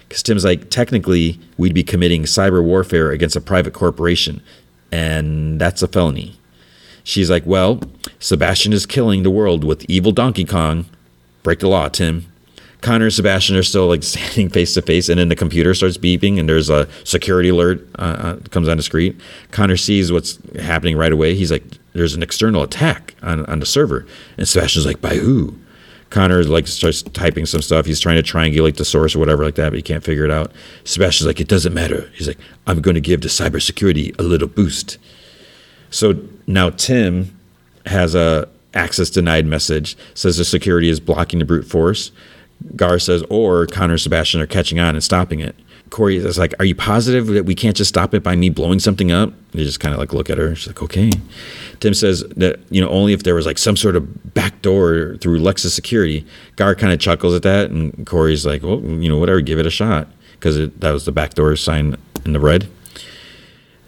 Because 0.09 0.22
Tim's 0.22 0.44
like, 0.44 0.68
technically, 0.70 1.40
we'd 1.56 1.74
be 1.74 1.82
committing 1.82 2.24
cyber 2.24 2.62
warfare 2.62 3.10
against 3.10 3.34
a 3.34 3.40
private 3.40 3.72
corporation. 3.72 4.43
And 4.93 5.59
that's 5.60 5.82
a 5.82 5.89
felony. 5.89 6.36
She's 7.02 7.30
like, 7.30 7.44
well, 7.47 7.80
Sebastian 8.18 8.72
is 8.72 8.86
killing 8.86 9.22
the 9.22 9.30
world 9.30 9.64
with 9.64 9.84
evil 9.89 10.12
Donkey 10.12 10.44
Kong. 10.44 10.84
Break 11.43 11.60
the 11.60 11.68
law, 11.68 11.89
Tim. 11.89 12.31
Connor 12.82 13.06
and 13.06 13.14
Sebastian 13.14 13.56
are 13.56 13.62
still 13.62 13.86
like 13.86 14.02
standing 14.02 14.50
face 14.50 14.74
to 14.74 14.82
face, 14.82 15.09
and 15.09 15.18
then 15.18 15.28
the 15.28 15.36
computer 15.36 15.72
starts 15.72 15.96
beeping, 15.96 16.38
and 16.38 16.48
there's 16.48 16.68
a 16.68 16.88
security 17.04 17.48
alert 17.48 17.86
uh, 17.98 18.02
uh, 18.02 18.48
comes 18.50 18.68
on 18.68 18.76
the 18.76 18.82
screen. 18.82 19.18
Connor 19.50 19.76
sees 19.76 20.12
what's 20.12 20.38
happening 20.60 20.96
right 20.96 21.12
away. 21.12 21.34
He's 21.34 21.50
like, 21.50 21.64
"There's 21.94 22.14
an 22.14 22.22
external 22.22 22.62
attack 22.62 23.14
on 23.22 23.46
on 23.46 23.60
the 23.60 23.66
server," 23.66 24.06
and 24.36 24.46
Sebastian's 24.46 24.84
like, 24.84 25.00
"By 25.00 25.16
who?" 25.16 25.56
Connor 26.10 26.44
like 26.44 26.66
starts 26.66 27.00
typing 27.00 27.46
some 27.46 27.62
stuff. 27.62 27.86
He's 27.86 28.00
trying 28.00 28.22
to 28.22 28.22
triangulate 28.22 28.76
the 28.76 28.84
source 28.84 29.16
or 29.16 29.18
whatever 29.18 29.44
like 29.44 29.54
that, 29.54 29.70
but 29.70 29.76
he 29.76 29.82
can't 29.82 30.04
figure 30.04 30.26
it 30.26 30.30
out. 30.30 30.52
Sebastian's 30.84 31.26
like, 31.26 31.40
"It 31.40 31.48
doesn't 31.48 31.72
matter." 31.72 32.10
He's 32.14 32.28
like, 32.28 32.38
"I'm 32.66 32.82
going 32.82 32.96
to 32.96 33.00
give 33.00 33.22
the 33.22 33.28
cybersecurity 33.28 34.18
a 34.18 34.22
little 34.22 34.48
boost." 34.48 34.98
So 35.90 36.20
now 36.46 36.70
Tim 36.70 37.38
has 37.86 38.14
a 38.14 38.48
access 38.74 39.10
denied 39.10 39.44
message 39.44 39.96
says 40.14 40.38
the 40.38 40.44
security 40.44 40.88
is 40.88 40.98
blocking 40.98 41.38
the 41.38 41.44
brute 41.44 41.66
force 41.66 42.10
Gar 42.76 42.98
says, 42.98 43.22
or 43.30 43.66
Connor 43.66 43.94
and 43.94 44.01
Sebastian 44.01 44.40
are 44.40 44.47
catching 44.47 44.78
on 44.78 44.94
and 44.94 45.02
stopping 45.02 45.40
it. 45.40 45.55
Corey 45.90 46.16
is 46.16 46.39
like, 46.39 46.55
Are 46.59 46.64
you 46.64 46.74
positive 46.74 47.26
that 47.28 47.44
we 47.44 47.55
can't 47.55 47.76
just 47.76 47.90
stop 47.90 48.14
it 48.14 48.22
by 48.22 48.34
me 48.34 48.48
blowing 48.48 48.78
something 48.78 49.12
up? 49.12 49.32
They 49.52 49.62
just 49.62 49.78
kind 49.78 49.93
of 49.93 50.01
like 50.01 50.12
look 50.12 50.30
at 50.30 50.39
her. 50.39 50.55
She's 50.55 50.68
like, 50.68 50.82
Okay. 50.82 51.12
Tim 51.80 51.94
says 51.94 52.24
that, 52.36 52.60
you 52.70 52.80
know, 52.80 52.89
only 52.89 53.12
if 53.12 53.22
there 53.24 53.34
was 53.34 53.44
like 53.44 53.59
some 53.59 53.76
sort 53.76 53.94
of 53.94 54.34
back 54.34 54.62
door 54.62 55.16
through 55.20 55.39
Lex's 55.39 55.74
security. 55.74 56.24
Gar 56.56 56.74
kind 56.74 56.93
of 56.93 56.98
chuckles 56.98 57.34
at 57.34 57.43
that. 57.43 57.70
And 57.70 58.06
Corey's 58.06 58.47
like, 58.47 58.62
Well, 58.62 58.80
you 58.80 59.09
know, 59.09 59.18
whatever, 59.18 59.40
give 59.40 59.59
it 59.59 59.66
a 59.66 59.70
shot. 59.70 60.09
Because 60.32 60.70
that 60.70 60.90
was 60.90 61.05
the 61.05 61.12
back 61.12 61.34
door 61.34 61.55
sign 61.56 61.97
in 62.24 62.32
the 62.32 62.40
red. 62.40 62.68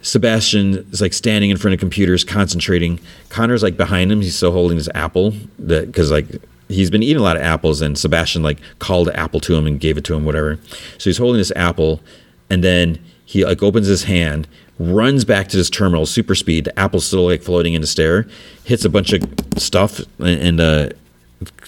Sebastian 0.01 0.87
is 0.91 1.01
like 1.01 1.13
standing 1.13 1.49
in 1.49 1.57
front 1.57 1.73
of 1.73 1.79
computers, 1.79 2.23
concentrating. 2.23 2.99
Connor's 3.29 3.63
like 3.63 3.75
behind 3.75 4.11
him. 4.11 4.21
He's 4.21 4.35
still 4.35 4.51
holding 4.51 4.77
his 4.77 4.87
apple 4.93 5.33
that 5.57 5.87
because 5.87 6.11
like 6.11 6.27
he's 6.67 6.89
been 6.89 7.03
eating 7.03 7.19
a 7.19 7.23
lot 7.23 7.37
of 7.37 7.43
apples, 7.43 7.81
and 7.81 7.97
Sebastian 7.97 8.43
like 8.43 8.59
called 8.79 9.07
the 9.07 9.19
apple 9.19 9.39
to 9.41 9.55
him 9.55 9.67
and 9.67 9.79
gave 9.79 9.97
it 9.97 10.03
to 10.05 10.15
him, 10.15 10.25
whatever. 10.25 10.59
So 10.97 11.09
he's 11.09 11.17
holding 11.17 11.39
this 11.39 11.51
apple, 11.55 12.01
and 12.49 12.63
then 12.63 12.99
he 13.25 13.45
like 13.45 13.63
opens 13.63 13.87
his 13.87 14.03
hand, 14.03 14.47
runs 14.79 15.25
back 15.25 15.47
to 15.49 15.57
this 15.57 15.69
terminal, 15.69 16.05
super 16.05 16.35
speed. 16.35 16.65
The 16.65 16.79
apple's 16.79 17.05
still 17.05 17.25
like 17.25 17.41
floating 17.41 17.73
in 17.73 17.81
the 17.81 17.87
stair, 17.87 18.27
hits 18.63 18.85
a 18.85 18.89
bunch 18.89 19.13
of 19.13 19.23
stuff 19.57 19.99
in 20.19 20.57
the 20.57 20.95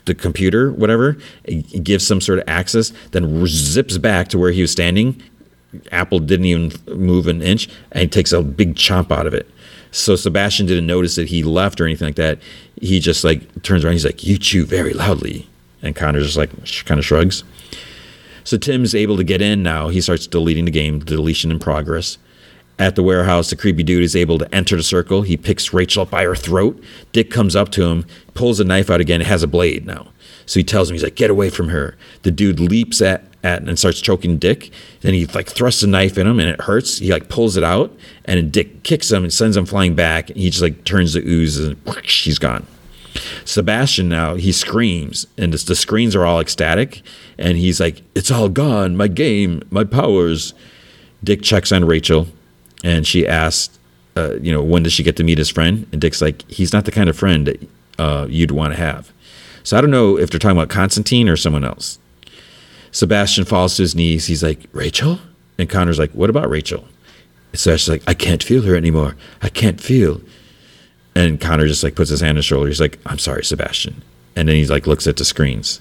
the 0.06 0.16
computer, 0.16 0.72
whatever. 0.72 1.18
It 1.44 1.84
gives 1.84 2.06
some 2.06 2.22
sort 2.22 2.40
of 2.40 2.46
access, 2.48 2.92
then 3.12 3.46
zips 3.48 3.98
back 3.98 4.30
to 4.30 4.38
where 4.38 4.52
he 4.52 4.62
was 4.62 4.72
standing. 4.72 5.22
Apple 5.92 6.20
didn't 6.20 6.46
even 6.46 6.72
move 6.88 7.28
an 7.28 7.42
inch, 7.42 7.70
and 7.92 8.04
he 8.04 8.08
takes 8.08 8.32
a 8.32 8.42
big 8.42 8.76
chomp 8.76 9.12
out 9.12 9.28
of 9.28 9.34
it. 9.34 9.50
So 9.92 10.16
Sebastian 10.16 10.66
didn't 10.66 10.88
notice 10.88 11.16
that 11.16 11.30
he 11.30 11.44
left 11.44 11.80
or 11.80 11.86
anything 11.86 12.08
like 12.08 12.16
that. 12.16 12.40
He 12.80 13.00
just 13.00 13.24
like 13.24 13.64
turns 13.64 13.84
around. 13.84 13.94
He's 13.94 14.06
like, 14.06 14.24
"You 14.24 14.38
chew 14.38 14.66
very 14.66 14.94
loudly," 14.94 15.48
and 15.82 15.96
Connor 15.96 16.22
just 16.22 16.38
like 16.38 16.50
sh- 16.64 16.84
kind 16.84 17.00
of 17.00 17.06
shrugs. 17.06 17.44
So 18.44 18.58
Tim's 18.58 18.96
able 18.96 19.18
to 19.18 19.24
get 19.24 19.42
in 19.42 19.64
now. 19.64 19.90
He 19.90 20.00
starts 20.02 20.28
deleting 20.28 20.66
the 20.66 20.72
game. 20.72 21.00
Deletion 21.00 21.52
in 21.52 21.60
progress. 21.60 22.18
At 22.80 22.96
the 22.96 23.04
warehouse, 23.04 23.50
the 23.50 23.56
creepy 23.56 23.82
dude 23.82 24.04
is 24.04 24.16
able 24.16 24.38
to 24.38 24.56
enter 24.56 24.78
the 24.78 24.84
circle. 24.84 25.24
He 25.24 25.36
picks 25.36 25.74
Rachel 25.74 26.04
up 26.04 26.12
by 26.12 26.24
her 26.24 26.36
throat. 26.36 26.82
Dick 27.12 27.32
comes 27.32 27.56
up 27.56 27.70
to 27.72 27.84
him, 27.86 28.06
pulls 28.36 28.60
a 28.60 28.64
knife 28.64 28.92
out 28.92 29.02
again. 29.02 29.20
It 29.20 29.28
has 29.28 29.42
a 29.42 29.48
blade 29.48 29.86
now. 29.88 30.10
So 30.46 30.60
he 30.60 30.64
tells 30.64 30.90
him, 30.90 30.94
he's 30.94 31.04
like, 31.04 31.16
get 31.16 31.32
away 31.32 31.50
from 31.50 31.70
her. 31.70 31.98
The 32.22 32.30
dude 32.30 32.60
leaps 32.60 33.02
at, 33.02 33.26
at 33.48 33.62
and 33.62 33.80
starts 33.80 34.02
choking 34.02 34.38
Dick. 34.38 34.72
Then 35.02 35.14
he 35.14 35.26
like 35.28 35.50
thrusts 35.50 35.84
a 35.84 35.88
knife 35.88 36.18
in 36.18 36.28
him 36.28 36.40
and 36.40 36.50
it 36.50 36.62
hurts. 36.62 36.98
He 37.00 37.12
like 37.12 37.30
pulls 37.30 37.58
it 37.58 37.64
out 37.64 37.92
and 38.26 38.52
Dick 38.52 38.84
kicks 38.84 39.12
him 39.12 39.24
and 39.24 39.34
sends 39.34 39.58
him 39.58 39.66
flying 39.66 39.96
back. 39.96 40.30
And 40.30 40.38
He 40.38 40.50
just 40.50 40.62
like 40.62 40.84
turns 40.84 41.14
the 41.14 41.26
ooze 41.26 41.58
and 41.60 41.76
whoosh, 41.86 42.26
he's 42.26 42.40
gone. 42.40 42.66
Sebastian 43.46 44.10
now 44.10 44.36
he 44.36 44.52
screams 44.52 45.26
and 45.38 45.54
the 45.54 45.76
screens 45.76 46.16
are 46.16 46.26
all 46.26 46.40
ecstatic 46.40 47.02
and 47.38 47.58
he's 47.58 47.80
like, 47.80 48.02
"It's 48.16 48.32
all 48.32 48.50
gone. 48.50 48.96
My 48.96 49.08
game, 49.08 49.62
my 49.70 49.84
powers." 49.84 50.54
Dick 51.24 51.42
checks 51.42 51.72
on 51.72 51.84
Rachel, 51.86 52.28
and 52.84 53.06
she 53.08 53.28
asks, 53.28 53.78
uh, 54.16 54.36
"You 54.40 54.52
know, 54.52 54.62
when 54.62 54.84
does 54.84 54.94
she 54.94 55.04
get 55.04 55.16
to 55.18 55.24
meet 55.24 55.38
his 55.38 55.50
friend?" 55.50 55.88
And 55.92 56.02
Dick's 56.02 56.22
like, 56.22 56.50
"He's 56.50 56.74
not 56.74 56.86
the 56.86 56.92
kind 56.92 57.10
of 57.10 57.18
friend 57.18 57.48
that 57.48 57.70
uh, 57.98 58.28
you'd 58.30 58.52
want 58.52 58.74
to 58.74 58.80
have." 58.80 59.12
So 59.64 59.78
I 59.78 59.82
don't 59.82 59.92
know 59.92 60.18
if 60.18 60.30
they're 60.30 60.40
talking 60.40 60.58
about 60.58 60.70
Constantine 60.70 61.28
or 61.28 61.38
someone 61.38 61.64
else. 61.64 62.00
Sebastian 62.98 63.46
falls 63.46 63.76
to 63.76 63.84
his 63.84 63.94
knees. 63.94 64.26
He's 64.26 64.42
like, 64.42 64.66
Rachel? 64.72 65.20
And 65.60 65.70
Connor's 65.70 66.00
like, 66.00 66.10
What 66.14 66.32
about 66.32 66.50
Rachel? 66.50 66.84
Sebastian's 67.54 68.00
like, 68.00 68.10
I 68.10 68.16
can't 68.16 68.42
feel 68.42 68.64
her 68.64 68.76
anymore. 68.76 69.16
I 69.40 69.50
can't 69.50 69.80
feel. 69.80 70.20
And 71.14 71.40
Connor 71.40 71.68
just 71.68 71.84
like 71.84 71.94
puts 71.94 72.10
his 72.10 72.22
hand 72.22 72.32
on 72.32 72.36
his 72.38 72.46
shoulder. 72.46 72.68
He's 72.68 72.82
like, 72.82 72.98
I'm 73.06 73.20
sorry, 73.20 73.46
Sebastian. 73.46 74.02
And 74.36 74.50
then 74.50 74.56
he's 74.56 74.72
like 74.72 74.88
looks 74.88 75.06
at 75.06 75.18
the 75.18 75.26
screens. 75.26 75.80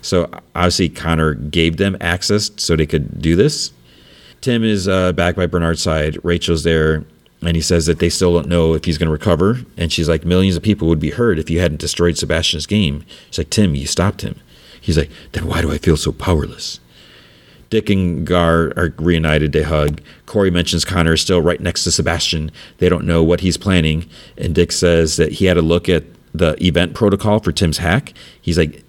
So 0.00 0.30
obviously 0.54 0.88
Connor 0.88 1.34
gave 1.34 1.76
them 1.76 1.98
access 2.00 2.50
so 2.56 2.76
they 2.76 2.86
could 2.86 3.20
do 3.20 3.36
this. 3.36 3.70
Tim 4.40 4.64
is 4.64 4.88
uh, 4.88 5.12
back 5.12 5.36
by 5.36 5.44
Bernard's 5.44 5.82
side. 5.82 6.16
Rachel's 6.24 6.64
there 6.64 7.04
and 7.42 7.56
he 7.56 7.62
says 7.62 7.84
that 7.84 7.98
they 7.98 8.08
still 8.08 8.32
don't 8.32 8.48
know 8.48 8.72
if 8.72 8.86
he's 8.86 8.96
going 8.96 9.08
to 9.08 9.12
recover. 9.12 9.60
And 9.76 9.92
she's 9.92 10.08
like, 10.08 10.24
millions 10.24 10.56
of 10.56 10.62
people 10.62 10.88
would 10.88 10.98
be 10.98 11.10
hurt 11.10 11.38
if 11.38 11.50
you 11.50 11.60
hadn't 11.60 11.82
destroyed 11.82 12.16
Sebastian's 12.16 12.64
game. 12.64 13.04
She's 13.26 13.36
like, 13.36 13.50
Tim, 13.50 13.74
you 13.74 13.86
stopped 13.86 14.22
him. 14.22 14.40
He's 14.84 14.98
like, 14.98 15.10
then 15.32 15.46
why 15.46 15.62
do 15.62 15.72
I 15.72 15.78
feel 15.78 15.96
so 15.96 16.12
powerless? 16.12 16.78
Dick 17.70 17.88
and 17.88 18.26
Gar 18.26 18.74
are 18.76 18.92
reunited. 18.98 19.52
They 19.52 19.62
hug. 19.62 20.02
Corey 20.26 20.50
mentions 20.50 20.84
Connor 20.84 21.14
is 21.14 21.22
still 21.22 21.40
right 21.40 21.58
next 21.58 21.84
to 21.84 21.90
Sebastian. 21.90 22.50
They 22.76 22.90
don't 22.90 23.06
know 23.06 23.22
what 23.22 23.40
he's 23.40 23.56
planning. 23.56 24.06
And 24.36 24.54
Dick 24.54 24.72
says 24.72 25.16
that 25.16 25.32
he 25.32 25.46
had 25.46 25.56
a 25.56 25.62
look 25.62 25.88
at 25.88 26.04
the 26.34 26.54
event 26.62 26.92
protocol 26.92 27.40
for 27.40 27.50
Tim's 27.50 27.78
hack. 27.78 28.12
He's 28.42 28.58
like, 28.58 28.84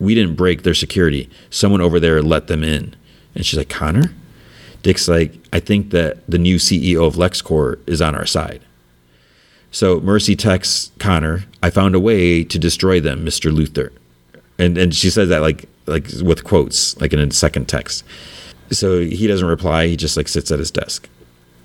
we 0.00 0.12
didn't 0.16 0.34
break 0.34 0.64
their 0.64 0.74
security. 0.74 1.30
Someone 1.50 1.80
over 1.80 2.00
there 2.00 2.20
let 2.20 2.48
them 2.48 2.64
in. 2.64 2.96
And 3.36 3.46
she's 3.46 3.58
like, 3.58 3.68
Connor? 3.68 4.12
Dick's 4.82 5.06
like, 5.06 5.34
I 5.52 5.60
think 5.60 5.90
that 5.90 6.28
the 6.28 6.38
new 6.38 6.56
CEO 6.56 7.06
of 7.06 7.14
LexCorp 7.14 7.88
is 7.88 8.02
on 8.02 8.16
our 8.16 8.26
side. 8.26 8.60
So 9.70 10.00
Mercy 10.00 10.34
texts 10.34 10.90
Connor, 10.98 11.44
I 11.62 11.70
found 11.70 11.94
a 11.94 12.00
way 12.00 12.42
to 12.42 12.58
destroy 12.58 12.98
them, 12.98 13.24
Mr. 13.24 13.54
Luthor. 13.56 13.92
And 14.58 14.76
and 14.76 14.94
she 14.94 15.10
says 15.10 15.28
that 15.28 15.40
like 15.40 15.68
like 15.86 16.08
with 16.22 16.44
quotes, 16.44 17.00
like 17.00 17.12
in 17.12 17.18
a 17.18 17.30
second 17.32 17.68
text. 17.68 18.04
So 18.70 19.00
he 19.00 19.26
doesn't 19.26 19.46
reply, 19.46 19.86
he 19.86 19.96
just 19.96 20.16
like 20.16 20.28
sits 20.28 20.50
at 20.50 20.58
his 20.58 20.70
desk. 20.70 21.08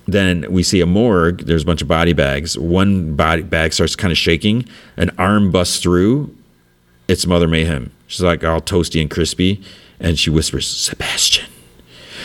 Then 0.06 0.46
we 0.50 0.62
see 0.62 0.80
a 0.80 0.86
morgue, 0.86 1.42
there's 1.46 1.62
a 1.62 1.66
bunch 1.66 1.82
of 1.82 1.88
body 1.88 2.12
bags. 2.12 2.58
One 2.58 3.16
body 3.16 3.42
bag 3.42 3.72
starts 3.72 3.96
kind 3.96 4.12
of 4.12 4.18
shaking, 4.18 4.66
an 4.96 5.10
arm 5.18 5.50
busts 5.50 5.80
through. 5.80 6.34
It's 7.08 7.26
Mother 7.26 7.48
Mayhem. 7.48 7.90
She's 8.06 8.22
like 8.22 8.44
all 8.44 8.60
toasty 8.60 9.00
and 9.00 9.10
crispy, 9.10 9.62
and 10.00 10.18
she 10.18 10.30
whispers, 10.30 10.66
Sebastian. 10.66 11.50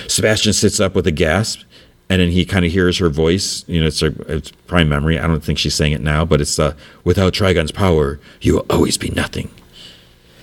Sebastian 0.08 0.54
sits 0.54 0.80
up 0.80 0.96
with 0.96 1.08
a 1.08 1.12
gasp, 1.12 1.62
and 2.10 2.22
then 2.22 2.32
he 2.32 2.46
kind 2.46 2.66
of 2.66 2.72
hears 2.72 2.98
her 2.98 3.10
voice. 3.10 3.64
You 3.68 3.82
know, 3.82 3.88
it's, 3.88 4.00
her, 4.00 4.14
it's 4.28 4.52
probably 4.68 4.86
memory. 4.86 5.20
I 5.20 5.28
don't 5.28 5.44
think 5.44 5.60
she's 5.60 5.76
saying 5.76 5.94
it 5.94 6.02
now, 6.02 6.26
but 6.26 6.41
it's 6.41 6.58
uh, 6.60 6.76
without 7.04 7.34
Trigon's 7.34 7.72
power, 7.72 8.20
you 8.41 8.56
will 8.56 8.66
always 8.70 8.98
be 8.98 9.10
nothing. 9.10 9.52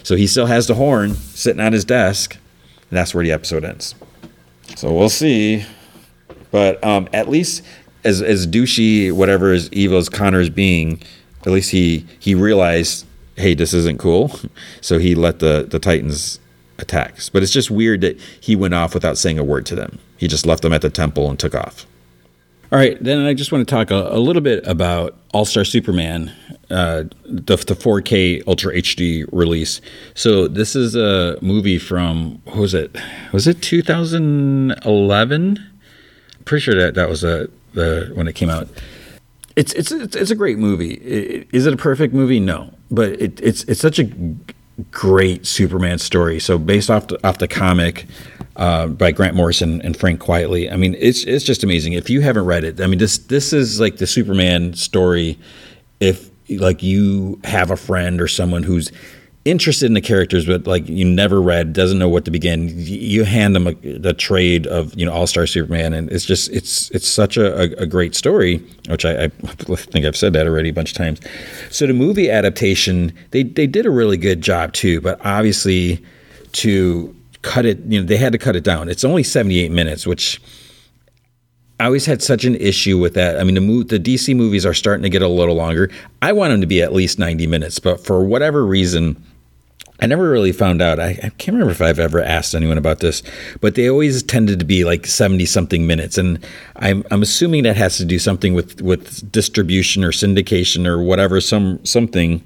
So 0.07 0.15
he 0.15 0.29
still 0.29 0.47
has 0.47 0.69
the 0.69 0.75
horn 0.75 1.17
sitting 1.17 1.61
on 1.61 1.73
his 1.73 1.85
desk, 1.85 2.35
and 2.37 2.97
that's 2.97 3.13
where 3.13 3.25
the 3.25 3.33
episode 3.33 3.65
ends. 3.65 3.97
So 4.77 4.93
we'll 4.93 5.09
see. 5.09 5.67
But 6.53 6.83
um, 6.85 7.09
at 7.13 7.29
least 7.29 7.65
as 8.05 8.23
as 8.23 8.47
douchey, 8.47 9.11
whatever 9.11 9.53
is 9.53 9.69
evil 9.73 9.99
as 9.99 10.09
Connor's 10.09 10.49
being, 10.49 11.03
at 11.41 11.49
least 11.51 11.73
he 11.73 12.07
he 12.21 12.37
realized, 12.37 13.05
hey, 13.35 13.55
this 13.55 13.75
isn't 13.75 13.99
cool. 13.99 14.31
So 14.81 15.01
he 15.01 15.17
let 15.17 15.41
the 15.41 15.67
the 15.69 15.81
Titans 15.81 16.39
attacks. 16.79 17.29
But 17.29 17.43
it's 17.43 17.53
just 17.53 17.73
weird 17.73 18.01
that 18.03 18.17
he 18.41 18.55
went 18.55 18.75
off 18.75 18.95
without 18.95 19.19
saying 19.19 19.41
a 19.41 19.45
word 19.45 19.67
to 19.67 19.75
them. 19.75 19.99
He 20.19 20.29
just 20.29 20.47
left 20.47 20.63
them 20.63 20.73
at 20.73 20.83
the 20.83 20.91
temple 20.91 21.29
and 21.29 21.37
took 21.37 21.57
off. 21.57 21.85
All 22.73 22.79
right, 22.79 22.99
then 23.03 23.25
I 23.25 23.33
just 23.33 23.53
want 23.53 23.67
to 23.67 23.73
talk 23.73 23.91
a, 23.93 24.09
a 24.11 24.19
little 24.19 24.43
bit 24.43 24.67
about 24.67 25.17
All 25.33 25.45
Star 25.45 25.65
Superman, 25.65 26.33
uh, 26.69 27.05
the, 27.25 27.55
the 27.57 27.77
4K 27.77 28.43
Ultra 28.49 28.75
HD 28.75 29.25
release. 29.31 29.81
So 30.15 30.49
this 30.49 30.75
is 30.75 30.97
a 30.97 31.39
movie 31.41 31.79
from 31.79 32.43
what 32.45 32.57
was 32.57 32.75
it? 32.75 32.97
Was 33.33 33.47
it 33.47 33.63
2011? 33.63 35.65
Pretty 36.45 36.61
sure 36.61 36.75
that 36.75 36.97
that 36.97 37.09
was 37.09 37.23
a 37.23 37.49
the 37.75 38.11
when 38.15 38.27
it 38.27 38.35
came 38.35 38.51
out. 38.51 38.67
It's 39.55 39.73
it's 39.75 39.93
it's, 39.93 40.17
it's 40.17 40.33
a 40.33 40.37
great 40.37 40.59
movie. 40.59 40.95
Is 41.53 41.67
it 41.67 41.73
a 41.73 41.77
perfect 41.77 42.15
movie? 42.15 42.41
No, 42.41 42.75
but 42.91 43.11
it, 43.21 43.41
it's 43.41 43.63
it's 43.65 43.81
such 43.81 44.01
a 44.01 44.11
great 44.91 45.47
Superman 45.47 45.99
story. 45.99 46.41
So 46.41 46.59
based 46.59 46.91
off 46.91 47.07
the, 47.07 47.25
off 47.27 47.39
the 47.39 47.49
comic 47.49 48.07
uh, 48.57 48.89
by 48.89 49.13
Grant 49.13 49.35
Morrison 49.37 49.81
and 49.83 49.97
Frank 49.97 50.21
Quitely, 50.21 50.73
I 50.73 50.77
mean 50.77 50.97
it's 50.99 51.25
it's 51.25 51.45
just 51.45 51.63
amazing. 51.63 51.93
If 51.93 52.11
you 52.11 52.21
haven't 52.21 52.45
read 52.45 52.65
it, 52.65 52.81
I 52.81 52.87
mean 52.87 52.99
this 52.99 53.19
this 53.19 53.53
is 53.53 53.81
like 53.81 53.99
the 53.99 54.07
Superman 54.07 54.75
story. 54.75 55.39
If 56.01 56.31
like 56.49 56.83
you 56.83 57.41
have 57.45 57.71
a 57.71 57.77
friend 57.77 58.21
or 58.21 58.29
someone 58.29 58.63
who's 58.63 58.93
interested 59.47 59.87
in 59.87 59.95
the 59.95 60.01
characters, 60.01 60.45
but 60.45 60.67
like 60.67 60.89
you 60.89 61.05
never 61.05 61.41
read, 61.41 61.73
doesn't 61.73 61.99
know 61.99 62.09
what 62.09 62.25
to 62.25 62.31
begin. 62.31 62.69
You 62.75 63.25
hand 63.25 63.55
them 63.55 63.69
a, 63.69 63.75
the 63.75 64.13
trade 64.13 64.67
of 64.67 64.93
you 64.99 65.07
know 65.07 65.13
All 65.13 65.27
Star 65.27 65.47
Superman, 65.47 65.95
and 65.95 66.11
it's 66.11 66.25
just 66.25 66.51
it's 66.51 66.91
it's 66.91 67.07
such 67.07 67.37
a, 67.37 67.57
a, 67.57 67.83
a 67.83 67.87
great 67.87 68.15
story, 68.15 68.59
which 68.89 69.05
I, 69.05 69.25
I, 69.25 69.29
think 69.29 70.05
I've 70.05 70.17
said 70.17 70.33
that 70.33 70.47
already 70.47 70.71
a 70.71 70.73
bunch 70.73 70.91
of 70.91 70.97
times. 70.99 71.21
So 71.71 71.87
the 71.87 71.95
movie 71.95 72.31
adaptation, 72.31 73.13
they 73.31 73.45
they 73.45 73.67
did 73.67 73.87
a 73.87 73.91
really 73.91 74.17
good 74.17 74.43
job 74.43 74.73
too, 74.73 75.01
but 75.01 75.25
obviously 75.25 76.05
to 76.53 77.16
cut 77.47 77.65
it, 77.65 77.79
you 77.87 78.01
know, 78.01 78.07
they 78.07 78.17
had 78.17 78.33
to 78.33 78.39
cut 78.39 78.57
it 78.57 78.65
down. 78.65 78.89
It's 78.89 79.05
only 79.05 79.23
seventy 79.23 79.61
eight 79.61 79.73
minutes, 79.73 80.07
which. 80.07 80.41
I 81.79 81.85
always 81.85 82.07
had 82.07 82.23
such 82.23 82.47
an 82.47 82.55
issue 82.55 82.97
with 82.97 83.13
that. 83.15 83.39
I 83.39 83.45
mean, 83.45 83.55
the, 83.55 83.99
the 83.99 84.01
DC 84.01 84.35
movies 84.35 84.65
are 84.65 84.73
starting 84.73 85.03
to 85.03 85.11
get 85.11 85.21
a 85.21 85.29
little 85.29 85.55
longer. 85.55 85.91
I 86.23 86.33
want 86.33 86.53
them 86.53 86.63
to 86.63 86.67
be 86.67 86.81
at 86.81 86.95
least 86.95 87.19
90 87.19 87.47
minutes, 87.47 87.79
but 87.79 88.03
for 88.03 88.25
whatever 88.25 88.65
reason, 88.65 89.23
I 90.01 90.07
never 90.07 90.31
really 90.31 90.53
found 90.53 90.81
out. 90.81 90.99
I, 90.99 91.19
I, 91.23 91.29
can't 91.37 91.49
remember 91.49 91.73
if 91.73 91.83
I've 91.83 91.99
ever 91.99 92.23
asked 92.23 92.55
anyone 92.55 92.79
about 92.79 93.01
this, 93.01 93.23
but 93.61 93.75
they 93.75 93.91
always 93.91 94.23
tended 94.23 94.59
to 94.59 94.65
be 94.65 94.85
like 94.85 95.07
70 95.07 95.45
something 95.45 95.87
minutes. 95.87 96.17
And 96.17 96.43
I'm, 96.77 97.05
I'm 97.11 97.21
assuming 97.21 97.65
that 97.65 97.77
has 97.77 97.99
to 97.99 98.07
do 98.07 98.19
something 98.19 98.55
with, 98.55 98.81
with 98.81 99.31
distribution 99.31 100.03
or 100.03 100.13
syndication 100.13 100.87
or 100.87 101.03
whatever, 101.03 101.43
some 101.43 101.85
something. 101.85 102.43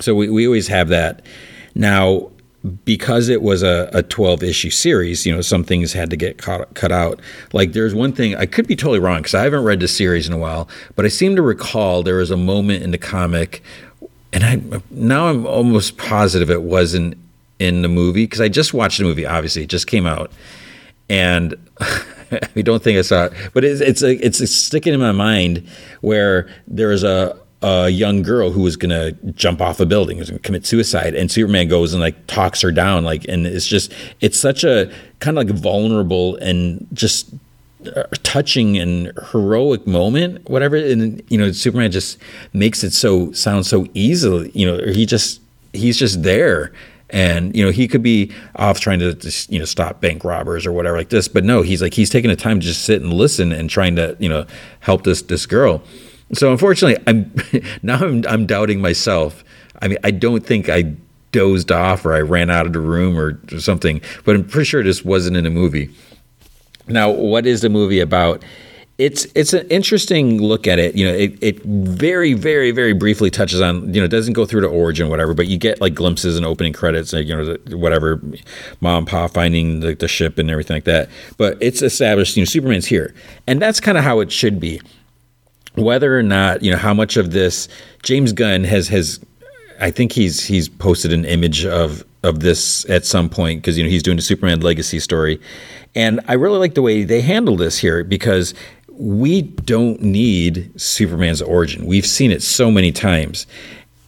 So 0.00 0.14
we, 0.14 0.30
we 0.30 0.46
always 0.46 0.68
have 0.68 0.88
that. 0.88 1.22
Now, 1.74 2.30
because 2.84 3.28
it 3.28 3.40
was 3.40 3.62
a, 3.62 3.88
a 3.92 4.02
12 4.02 4.42
issue 4.42 4.70
series, 4.70 5.24
you 5.24 5.34
know, 5.34 5.40
some 5.40 5.62
things 5.62 5.92
had 5.92 6.10
to 6.10 6.16
get 6.16 6.38
cut, 6.38 6.74
cut 6.74 6.90
out. 6.90 7.20
Like 7.52 7.72
there's 7.72 7.94
one 7.94 8.12
thing, 8.12 8.34
I 8.34 8.46
could 8.46 8.66
be 8.66 8.74
totally 8.74 8.98
wrong 8.98 9.18
because 9.18 9.34
I 9.34 9.44
haven't 9.44 9.64
read 9.64 9.80
the 9.80 9.88
series 9.88 10.26
in 10.26 10.32
a 10.32 10.38
while, 10.38 10.68
but 10.96 11.04
I 11.04 11.08
seem 11.08 11.36
to 11.36 11.42
recall 11.42 12.02
there 12.02 12.16
was 12.16 12.30
a 12.30 12.36
moment 12.36 12.82
in 12.82 12.90
the 12.90 12.98
comic 12.98 13.62
and 14.32 14.44
I 14.44 14.80
now 14.90 15.28
I'm 15.28 15.46
almost 15.46 15.96
positive 15.96 16.50
it 16.50 16.62
wasn't 16.62 17.16
in 17.58 17.82
the 17.82 17.88
movie 17.88 18.24
because 18.24 18.40
I 18.40 18.48
just 18.48 18.74
watched 18.74 18.98
the 18.98 19.04
movie. 19.04 19.26
Obviously, 19.26 19.62
it 19.62 19.70
just 19.70 19.86
came 19.86 20.06
out, 20.06 20.30
and 21.08 21.54
I 21.80 22.62
don't 22.62 22.82
think 22.82 22.98
I 22.98 23.02
saw 23.02 23.26
it, 23.26 23.32
but 23.54 23.64
it's 23.64 23.80
it's 23.80 24.02
a, 24.02 24.14
it's 24.24 24.40
a 24.40 24.46
sticking 24.46 24.94
in 24.94 25.00
my 25.00 25.12
mind 25.12 25.66
where 26.00 26.48
there 26.66 26.92
is 26.92 27.04
a 27.04 27.38
a 27.62 27.88
young 27.88 28.22
girl 28.22 28.50
who 28.50 28.62
was 28.62 28.76
gonna 28.76 29.12
jump 29.34 29.60
off 29.60 29.80
a 29.80 29.86
building, 29.86 30.18
was 30.18 30.30
gonna 30.30 30.38
commit 30.38 30.64
suicide, 30.64 31.14
and 31.14 31.30
Superman 31.30 31.68
goes 31.68 31.92
and 31.92 32.00
like 32.00 32.26
talks 32.26 32.60
her 32.60 32.70
down, 32.70 33.04
like, 33.04 33.24
and 33.28 33.46
it's 33.46 33.66
just 33.66 33.92
it's 34.20 34.38
such 34.38 34.64
a 34.64 34.92
kind 35.20 35.36
of 35.36 35.46
like 35.46 35.56
vulnerable 35.56 36.36
and 36.36 36.86
just 36.92 37.30
uh, 37.94 38.04
touching 38.22 38.76
and 38.76 39.12
heroic 39.30 39.86
moment, 39.86 40.48
whatever. 40.48 40.76
And 40.76 41.22
you 41.28 41.38
know, 41.38 41.50
Superman 41.52 41.90
just 41.90 42.18
makes 42.52 42.84
it 42.84 42.92
so 42.92 43.32
sound 43.32 43.66
so 43.66 43.86
easily. 43.94 44.50
You 44.54 44.66
know, 44.66 44.92
he 44.92 45.06
just 45.06 45.40
he's 45.72 45.96
just 45.96 46.22
there. 46.22 46.72
And 47.10 47.56
you 47.56 47.64
know 47.64 47.70
he 47.70 47.88
could 47.88 48.02
be 48.02 48.30
off 48.56 48.80
trying 48.80 48.98
to 48.98 49.16
you 49.48 49.58
know 49.58 49.64
stop 49.64 49.98
bank 49.98 50.24
robbers 50.24 50.66
or 50.66 50.72
whatever 50.72 50.98
like 50.98 51.08
this, 51.08 51.26
but 51.26 51.42
no, 51.42 51.62
he's 51.62 51.80
like 51.80 51.94
he's 51.94 52.10
taking 52.10 52.28
the 52.28 52.36
time 52.36 52.60
to 52.60 52.66
just 52.66 52.84
sit 52.84 53.00
and 53.00 53.14
listen 53.14 53.50
and 53.50 53.70
trying 53.70 53.96
to 53.96 54.14
you 54.18 54.28
know 54.28 54.44
help 54.80 55.04
this 55.04 55.22
this 55.22 55.46
girl. 55.46 55.82
So 56.32 56.52
unfortunately, 56.52 57.02
I'm 57.06 57.32
now 57.82 57.98
I'm, 57.98 58.24
I'm 58.28 58.46
doubting 58.46 58.80
myself. 58.80 59.44
I 59.80 59.88
mean, 59.88 59.98
I 60.04 60.10
don't 60.10 60.44
think 60.44 60.68
I 60.68 60.94
dozed 61.32 61.70
off 61.70 62.04
or 62.04 62.14
I 62.14 62.20
ran 62.20 62.50
out 62.50 62.66
of 62.66 62.72
the 62.72 62.80
room 62.80 63.18
or, 63.18 63.38
or 63.52 63.60
something, 63.60 64.00
but 64.24 64.34
I'm 64.34 64.44
pretty 64.44 64.64
sure 64.64 64.82
this 64.82 65.04
wasn't 65.04 65.36
in 65.36 65.46
a 65.46 65.50
movie. 65.50 65.90
Now, 66.88 67.10
what 67.10 67.46
is 67.46 67.60
the 67.60 67.68
movie 67.68 68.00
about? 68.00 68.42
It's 68.96 69.26
it's 69.36 69.52
an 69.52 69.68
interesting 69.68 70.42
look 70.42 70.66
at 70.66 70.80
it. 70.80 70.96
You 70.96 71.06
know, 71.06 71.14
it, 71.14 71.38
it 71.40 71.62
very 71.62 72.32
very 72.32 72.72
very 72.72 72.94
briefly 72.94 73.30
touches 73.30 73.60
on 73.60 73.94
you 73.94 74.00
know 74.00 74.06
it 74.06 74.10
doesn't 74.10 74.32
go 74.32 74.44
through 74.44 74.62
the 74.62 74.68
origin 74.68 75.08
whatever, 75.08 75.34
but 75.34 75.46
you 75.46 75.56
get 75.56 75.80
like 75.80 75.94
glimpses 75.94 76.36
and 76.36 76.44
opening 76.44 76.72
credits, 76.72 77.12
you 77.12 77.36
know, 77.36 77.56
whatever, 77.76 78.20
mom 78.80 78.98
and 78.98 79.06
pa 79.06 79.28
finding 79.28 79.80
the, 79.80 79.94
the 79.94 80.08
ship 80.08 80.36
and 80.36 80.50
everything 80.50 80.74
like 80.74 80.84
that. 80.84 81.08
But 81.36 81.58
it's 81.60 81.80
established, 81.80 82.36
you 82.36 82.40
know, 82.40 82.46
Superman's 82.46 82.86
here, 82.86 83.14
and 83.46 83.62
that's 83.62 83.78
kind 83.78 83.96
of 83.96 84.02
how 84.02 84.18
it 84.18 84.32
should 84.32 84.58
be. 84.58 84.80
Whether 85.78 86.18
or 86.18 86.22
not 86.22 86.62
you 86.62 86.70
know 86.70 86.76
how 86.76 86.94
much 86.94 87.16
of 87.16 87.30
this 87.30 87.68
James 88.02 88.32
Gunn 88.32 88.64
has 88.64 88.88
has 88.88 89.20
I 89.80 89.90
think 89.90 90.12
he's 90.12 90.44
he's 90.44 90.68
posted 90.68 91.12
an 91.12 91.24
image 91.24 91.64
of 91.64 92.04
of 92.22 92.40
this 92.40 92.88
at 92.90 93.04
some 93.04 93.28
point 93.28 93.62
because 93.62 93.78
you 93.78 93.84
know 93.84 93.90
he's 93.90 94.02
doing 94.02 94.18
a 94.18 94.22
Superman 94.22 94.60
legacy 94.60 95.00
story, 95.00 95.40
and 95.94 96.20
I 96.28 96.34
really 96.34 96.58
like 96.58 96.74
the 96.74 96.82
way 96.82 97.04
they 97.04 97.20
handle 97.20 97.56
this 97.56 97.78
here 97.78 98.04
because 98.04 98.54
we 98.90 99.42
don't 99.42 100.02
need 100.02 100.72
Superman's 100.80 101.40
origin. 101.40 101.86
We've 101.86 102.06
seen 102.06 102.32
it 102.32 102.42
so 102.42 102.70
many 102.70 102.90
times. 102.90 103.46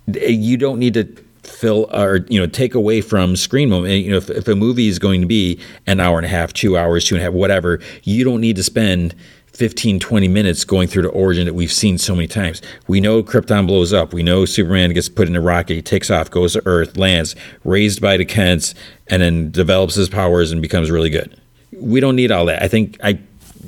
You 0.06 0.56
don't 0.56 0.80
need 0.80 0.94
to 0.94 1.04
fill 1.44 1.88
or 1.92 2.26
you 2.28 2.40
know 2.40 2.46
take 2.46 2.74
away 2.74 3.00
from 3.00 3.36
screen 3.36 3.70
moment. 3.70 3.92
Eh, 3.92 3.96
you 3.96 4.10
know, 4.10 4.16
if, 4.16 4.30
if 4.30 4.48
a 4.48 4.56
movie 4.56 4.88
is 4.88 4.98
going 4.98 5.20
to 5.20 5.26
be 5.26 5.60
an 5.86 6.00
hour 6.00 6.18
and 6.18 6.26
a 6.26 6.28
half, 6.28 6.52
two 6.52 6.76
hours, 6.76 7.04
two 7.04 7.14
and 7.14 7.22
a 7.22 7.24
half, 7.24 7.34
whatever, 7.34 7.80
you 8.02 8.24
don't 8.24 8.40
need 8.40 8.56
to 8.56 8.62
spend 8.62 9.14
15, 9.60 10.00
20 10.00 10.26
minutes 10.26 10.64
going 10.64 10.88
through 10.88 11.02
the 11.02 11.10
origin 11.10 11.44
that 11.44 11.54
we've 11.54 11.70
seen 11.70 11.98
so 11.98 12.16
many 12.16 12.26
times. 12.26 12.60
We 12.88 13.00
know 13.00 13.22
Krypton 13.22 13.66
blows 13.68 13.92
up. 13.92 14.12
We 14.12 14.22
know 14.24 14.44
Superman 14.44 14.92
gets 14.92 15.08
put 15.08 15.28
in 15.28 15.36
a 15.36 15.40
rocket, 15.40 15.74
he 15.74 15.82
takes 15.82 16.10
off, 16.10 16.30
goes 16.30 16.54
to 16.54 16.62
Earth, 16.66 16.96
lands, 16.96 17.36
raised 17.62 18.00
by 18.00 18.16
the 18.16 18.24
Kents, 18.24 18.74
and 19.06 19.22
then 19.22 19.52
develops 19.52 19.94
his 19.94 20.08
powers 20.08 20.50
and 20.50 20.60
becomes 20.60 20.90
really 20.90 21.10
good 21.10 21.40
we 21.80 22.00
don't 22.00 22.16
need 22.16 22.30
all 22.30 22.46
that. 22.46 22.62
I 22.62 22.68
think 22.68 22.98
I 23.02 23.18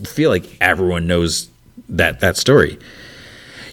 feel 0.05 0.31
like 0.31 0.57
everyone 0.61 1.07
knows 1.07 1.49
that 1.89 2.21
that 2.21 2.37
story 2.37 2.79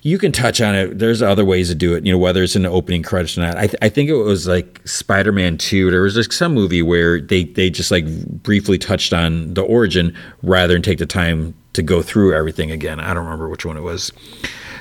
you 0.02 0.18
can 0.18 0.32
touch 0.32 0.62
on 0.62 0.76
it. 0.76 1.00
There's 1.00 1.22
other 1.22 1.44
ways 1.44 1.70
to 1.70 1.76
do 1.76 1.96
it, 1.96 2.06
you 2.06 2.12
know, 2.12 2.18
whether 2.18 2.44
it's 2.44 2.56
in 2.56 2.64
the 2.64 2.70
opening 2.70 3.04
credits 3.04 3.38
or 3.38 3.42
not. 3.42 3.58
I, 3.58 3.68
th- 3.68 3.80
I 3.82 3.90
think 3.90 4.10
it 4.10 4.16
was 4.16 4.48
like 4.48 4.86
Spider 4.88 5.32
Man 5.32 5.58
2. 5.58 5.92
There 5.92 6.02
was 6.02 6.16
like 6.16 6.32
some 6.32 6.54
movie 6.54 6.82
where 6.82 7.20
they, 7.20 7.44
they 7.44 7.70
just 7.70 7.92
like 7.92 8.06
briefly 8.44 8.78
touched 8.78 9.14
on 9.14 9.54
the 9.54 9.62
origin 9.62 10.16
rather 10.42 10.74
than 10.74 10.82
take 10.82 11.00
the 11.00 11.06
time 11.06 11.54
to 11.74 11.82
go 11.82 12.02
through 12.02 12.34
everything 12.34 12.72
again. 12.72 13.00
I 13.00 13.14
don't 13.14 13.24
remember 13.24 13.50
which 13.50 13.66
one 13.66 13.78
it 13.78 13.82
was. 13.82 14.12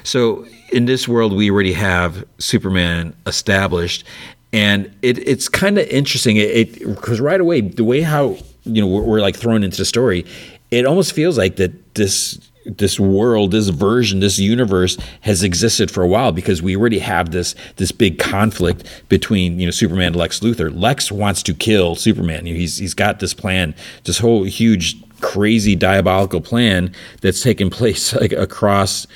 So 0.04 0.46
in 0.72 0.86
this 0.86 1.08
world, 1.08 1.32
we 1.34 1.50
already 1.50 1.72
have 1.72 2.24
Superman 2.38 3.14
established. 3.26 4.04
And 4.52 4.86
it, 5.02 5.18
it's 5.18 5.48
kind 5.48 5.78
of 5.78 5.86
interesting. 5.88 6.36
It 6.36 6.78
because 6.78 7.20
right 7.20 7.40
away 7.40 7.60
the 7.60 7.84
way 7.84 8.00
how 8.00 8.38
you 8.64 8.80
know 8.80 8.86
we're, 8.86 9.02
we're 9.02 9.20
like 9.20 9.36
thrown 9.36 9.62
into 9.62 9.76
the 9.76 9.84
story, 9.84 10.24
it 10.70 10.86
almost 10.86 11.12
feels 11.12 11.36
like 11.36 11.56
that 11.56 11.94
this 11.94 12.40
this 12.76 13.00
world, 13.00 13.52
this 13.52 13.68
version, 13.68 14.20
this 14.20 14.38
universe 14.38 14.96
has 15.22 15.42
existed 15.42 15.90
for 15.90 16.02
a 16.02 16.06
while 16.06 16.32
because 16.32 16.62
we 16.62 16.76
already 16.76 16.98
have 16.98 17.30
this 17.30 17.54
this 17.76 17.92
big 17.92 18.18
conflict 18.18 18.84
between 19.08 19.58
you 19.58 19.66
know 19.66 19.70
Superman 19.70 20.08
and 20.08 20.16
Lex 20.16 20.40
Luthor. 20.40 20.70
Lex 20.74 21.10
wants 21.10 21.42
to 21.44 21.54
kill 21.54 21.96
Superman. 21.96 22.46
You 22.46 22.54
know, 22.54 22.60
he's 22.60 22.78
he's 22.78 22.94
got 22.94 23.20
this 23.20 23.34
plan, 23.34 23.74
this 24.04 24.18
whole 24.18 24.44
huge, 24.44 24.96
crazy, 25.20 25.74
diabolical 25.74 26.40
plan 26.40 26.92
that's 27.22 27.42
taken 27.42 27.70
place 27.78 28.14
like 28.14 28.32
across 28.32 29.06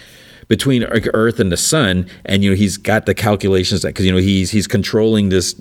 between 0.48 0.84
Earth 0.84 1.40
and 1.40 1.50
the 1.50 1.56
Sun, 1.56 2.06
and 2.24 2.42
you 2.42 2.50
know 2.50 2.56
he's 2.56 2.76
got 2.76 3.06
the 3.06 3.14
calculations 3.14 3.82
that 3.82 3.88
because 3.88 4.06
you 4.06 4.12
know 4.12 4.18
he's 4.18 4.50
he's 4.50 4.66
controlling 4.66 5.28
this 5.28 5.60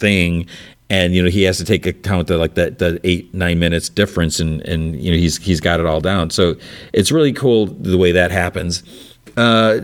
thing 0.00 0.46
and 0.92 1.14
you 1.14 1.22
know 1.22 1.30
he 1.30 1.42
has 1.44 1.56
to 1.56 1.64
take 1.64 1.86
account 1.86 2.28
of 2.28 2.38
like 2.38 2.54
that 2.54 2.78
the 2.78 3.00
eight 3.02 3.32
nine 3.32 3.58
minutes 3.58 3.88
difference 3.88 4.38
and 4.38 4.60
and 4.68 4.94
you 5.02 5.10
know 5.10 5.16
he's 5.16 5.38
he's 5.38 5.58
got 5.58 5.80
it 5.80 5.86
all 5.86 6.02
down. 6.02 6.28
So 6.28 6.54
it's 6.92 7.10
really 7.10 7.32
cool 7.32 7.66
the 7.66 7.96
way 7.96 8.12
that 8.12 8.30
happens. 8.30 8.82
Uh, 9.34 9.80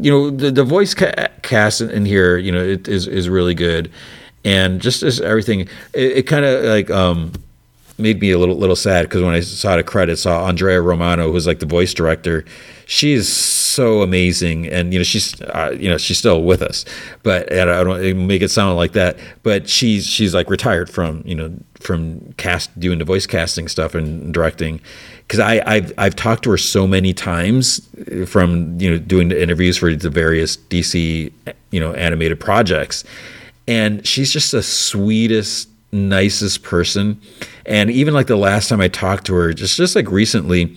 you 0.00 0.10
know 0.10 0.28
the, 0.28 0.50
the 0.50 0.64
voice 0.64 0.92
ca- 0.92 1.28
cast 1.40 1.80
in 1.80 2.04
here 2.04 2.36
you 2.36 2.52
know 2.52 2.62
it 2.62 2.86
is 2.86 3.06
is 3.08 3.28
really 3.30 3.54
good. 3.54 3.90
And 4.44 4.82
just 4.82 5.02
as 5.02 5.18
everything 5.20 5.60
it, 5.60 6.18
it 6.18 6.22
kind 6.26 6.44
of 6.44 6.62
like 6.64 6.90
um 6.90 7.32
made 7.98 8.20
me 8.20 8.30
a 8.30 8.38
little 8.38 8.56
little 8.56 8.76
sad 8.76 9.02
because 9.02 9.22
when 9.22 9.34
I 9.34 9.40
saw 9.40 9.76
the 9.76 9.82
credits, 9.82 10.22
saw 10.22 10.46
Andrea 10.46 10.80
Romano, 10.80 11.32
who's 11.32 11.46
like 11.46 11.58
the 11.58 11.66
voice 11.66 11.92
director. 11.92 12.44
She's 12.86 13.28
so 13.28 14.02
amazing, 14.02 14.66
and 14.68 14.92
you 14.92 15.00
know 15.00 15.04
she's 15.04 15.40
uh, 15.42 15.76
you 15.78 15.88
know 15.90 15.98
she's 15.98 16.18
still 16.18 16.42
with 16.42 16.62
us, 16.62 16.84
but 17.22 17.52
I 17.52 17.64
don't 17.64 18.26
make 18.26 18.42
it 18.42 18.50
sound 18.50 18.76
like 18.76 18.92
that. 18.92 19.18
But 19.42 19.68
she's 19.68 20.06
she's 20.06 20.34
like 20.34 20.48
retired 20.48 20.88
from 20.88 21.22
you 21.26 21.34
know 21.34 21.52
from 21.80 22.32
cast 22.34 22.78
doing 22.78 22.98
the 22.98 23.04
voice 23.04 23.26
casting 23.26 23.68
stuff 23.68 23.94
and 23.94 24.32
directing. 24.32 24.80
Because 25.26 25.40
I 25.40 25.62
I've 25.66 25.92
I've 25.98 26.16
talked 26.16 26.44
to 26.44 26.50
her 26.50 26.56
so 26.56 26.86
many 26.86 27.12
times 27.12 27.86
from 28.26 28.80
you 28.80 28.90
know 28.90 28.98
doing 28.98 29.28
the 29.28 29.42
interviews 29.42 29.76
for 29.76 29.94
the 29.94 30.10
various 30.10 30.56
DC 30.56 31.32
you 31.70 31.80
know 31.80 31.92
animated 31.94 32.40
projects, 32.40 33.04
and 33.66 34.06
she's 34.06 34.32
just 34.32 34.52
the 34.52 34.62
sweetest 34.62 35.68
nicest 35.92 36.62
person. 36.62 37.20
And 37.66 37.90
even 37.90 38.14
like 38.14 38.26
the 38.26 38.36
last 38.36 38.68
time 38.68 38.80
I 38.80 38.88
talked 38.88 39.26
to 39.26 39.34
her, 39.34 39.52
just 39.52 39.76
just 39.76 39.96
like 39.96 40.10
recently, 40.10 40.76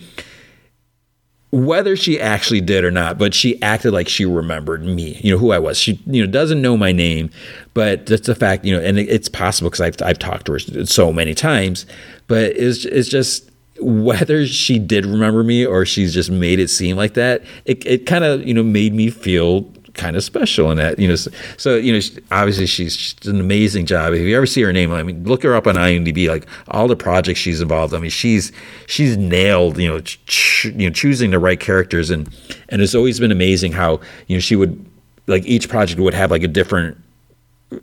whether 1.52 1.96
she 1.96 2.18
actually 2.18 2.62
did 2.62 2.82
or 2.82 2.90
not, 2.90 3.18
but 3.18 3.34
she 3.34 3.60
acted 3.60 3.92
like 3.92 4.08
she 4.08 4.24
remembered 4.24 4.84
me, 4.84 5.20
you 5.22 5.30
know, 5.30 5.38
who 5.38 5.52
I 5.52 5.58
was. 5.58 5.78
She, 5.78 6.00
you 6.06 6.24
know, 6.24 6.30
doesn't 6.30 6.62
know 6.62 6.78
my 6.78 6.92
name, 6.92 7.30
but 7.74 8.06
that's 8.06 8.26
the 8.26 8.34
fact, 8.34 8.64
you 8.64 8.74
know, 8.74 8.82
and 8.82 8.98
it's 8.98 9.28
possible 9.28 9.68
because 9.68 9.82
I've, 9.82 9.96
I've 10.02 10.18
talked 10.18 10.46
to 10.46 10.52
her 10.52 10.86
so 10.86 11.12
many 11.12 11.34
times, 11.34 11.84
but 12.26 12.56
it's, 12.56 12.86
it's 12.86 13.08
just 13.08 13.50
whether 13.80 14.46
she 14.46 14.78
did 14.78 15.04
remember 15.04 15.44
me 15.44 15.66
or 15.66 15.84
she's 15.84 16.14
just 16.14 16.30
made 16.30 16.58
it 16.58 16.68
seem 16.68 16.96
like 16.96 17.14
that, 17.14 17.42
it, 17.66 17.84
it 17.84 18.06
kind 18.06 18.24
of, 18.24 18.46
you 18.46 18.54
know, 18.54 18.62
made 18.62 18.94
me 18.94 19.10
feel 19.10 19.70
kind 19.94 20.16
of 20.16 20.24
special 20.24 20.70
in 20.70 20.78
that, 20.78 20.98
you 20.98 21.08
know. 21.08 21.16
So, 21.16 21.30
so 21.56 21.76
you 21.76 21.92
know, 21.92 22.00
obviously 22.30 22.66
she's, 22.66 22.96
she's 22.96 23.26
an 23.26 23.40
amazing 23.40 23.86
job. 23.86 24.12
If 24.12 24.20
you 24.20 24.36
ever 24.36 24.46
see 24.46 24.62
her 24.62 24.72
name, 24.72 24.92
I 24.92 25.02
mean, 25.02 25.24
look 25.24 25.42
her 25.42 25.54
up 25.54 25.66
on 25.66 25.74
IMDb. 25.74 26.28
Like 26.28 26.46
all 26.68 26.88
the 26.88 26.96
projects 26.96 27.40
she's 27.40 27.60
involved. 27.60 27.94
I 27.94 27.98
mean, 27.98 28.10
she's 28.10 28.52
she's 28.86 29.16
nailed. 29.16 29.78
You 29.78 29.88
know, 29.88 30.00
ch- 30.00 30.66
you 30.66 30.88
know, 30.88 30.92
choosing 30.92 31.30
the 31.30 31.38
right 31.38 31.58
characters, 31.58 32.10
and 32.10 32.28
and 32.68 32.82
it's 32.82 32.94
always 32.94 33.20
been 33.20 33.32
amazing 33.32 33.72
how 33.72 34.00
you 34.26 34.36
know 34.36 34.40
she 34.40 34.56
would 34.56 34.84
like 35.26 35.44
each 35.44 35.68
project 35.68 36.00
would 36.00 36.14
have 36.14 36.30
like 36.30 36.42
a 36.42 36.48
different 36.48 36.98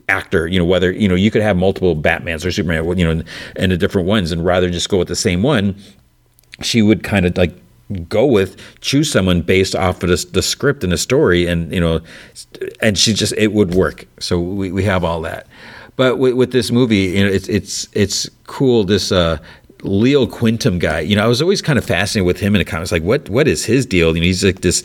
actor 0.07 0.45
you 0.45 0.60
know 0.60 0.65
whether 0.65 0.91
you 0.91 1.07
know 1.07 1.15
you 1.15 1.31
could 1.31 1.41
have 1.41 1.57
multiple 1.57 1.95
batmans 1.95 2.45
or 2.45 2.52
superman 2.52 2.86
you 2.95 3.03
know 3.03 3.23
and 3.56 3.72
the 3.72 3.77
different 3.77 4.07
ones 4.07 4.31
and 4.31 4.45
rather 4.45 4.69
just 4.69 4.88
go 4.88 4.99
with 4.99 5.07
the 5.07 5.15
same 5.15 5.41
one 5.41 5.76
she 6.61 6.84
would 6.84 7.03
kind 7.03 7.26
of 7.26 7.36
like 7.38 7.56
go 8.07 8.26
with 8.26 8.56
choose 8.82 9.11
someone 9.11 9.41
based 9.41 9.76
off 9.76 10.03
of 10.03 10.10
the, 10.10 10.26
the 10.32 10.41
script 10.41 10.84
and 10.84 10.94
the 10.94 10.98
story 10.98 11.48
and 11.48 11.74
you 11.74 11.80
know 11.80 11.99
and 12.82 12.98
she 12.98 13.14
just 13.14 13.34
it 13.34 13.52
would 13.52 13.74
work 13.74 14.06
so 14.20 14.40
we, 14.40 14.72
we 14.72 14.84
have 14.84 15.03
all 15.03 15.22
that 15.22 15.48
but 15.95 16.18
with, 16.18 16.34
with 16.34 16.52
this 16.52 16.72
movie 16.72 16.98
you 16.98 17.24
know 17.24 17.32
it's 17.32 17.48
it's 17.49 17.88
it's 17.94 18.30
cool 18.45 18.84
this 18.84 19.11
uh 19.11 19.38
Leo 19.82 20.28
Quintum 20.28 20.78
guy, 20.78 20.99
you 20.99 21.16
know, 21.16 21.24
I 21.24 21.28
was 21.28 21.41
always 21.41 21.61
kind 21.61 21.80
of 21.80 21.86
fascinated 21.86 22.28
with 22.28 22.40
him 22.40 22.53
in 22.53 22.60
the 22.60 22.66
comics. 22.66 22.91
Like, 22.91 23.03
what 23.03 23.30
what 23.30 23.48
is 23.48 23.64
his 23.64 23.86
deal? 23.86 24.14
You 24.14 24.22
know, 24.22 24.26
he's 24.26 24.44
like 24.44 24.60
this 24.60 24.84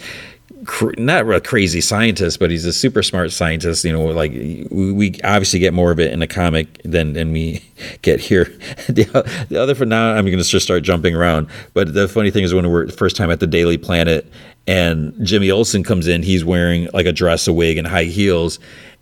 cr- 0.65 0.93
not 0.99 1.29
a 1.31 1.41
crazy 1.41 1.81
scientist, 1.81 2.39
but 2.39 2.51
he's 2.51 2.65
a 2.65 2.73
super 2.73 3.03
smart 3.03 3.33
scientist. 3.33 3.85
You 3.85 3.93
know, 3.93 4.05
like 4.07 4.33
we, 4.33 4.93
we 4.93 5.21
obviously 5.23 5.59
get 5.59 5.75
more 5.75 5.91
of 5.91 6.01
it 6.01 6.13
in 6.13 6.21
the 6.21 6.27
comic 6.27 6.81
than 6.85 7.13
than 7.13 7.33
we 7.33 7.63
get 8.03 8.21
here. 8.21 8.45
the, 8.89 9.47
the 9.49 9.61
other 9.61 9.75
for 9.75 9.87
now, 9.87 10.13
I'm 10.15 10.25
going 10.25 10.39
to 10.39 10.45
just 10.45 10.65
start 10.65 10.83
jumping 10.83 11.15
around. 11.15 11.49
But 11.73 11.95
the 11.95 12.09
funny 12.09 12.31
thing 12.31 12.45
is, 12.45 12.55
when 12.55 12.71
we're 12.71 12.89
first 12.89 13.17
time 13.17 13.31
at 13.31 13.41
the 13.41 13.47
Daily 13.47 13.79
Planet, 13.79 14.31
and 14.67 15.15
Jimmy 15.27 15.51
Olsen 15.51 15.83
comes 15.83 16.07
in, 16.07 16.23
he's 16.23 16.45
wearing 16.45 16.89
like 16.93 17.07
a 17.07 17.13
dress, 17.13 17.47
a 17.47 17.53
wig, 17.53 17.79
and 17.79 17.87
high 17.87 18.05
heels. 18.05 18.59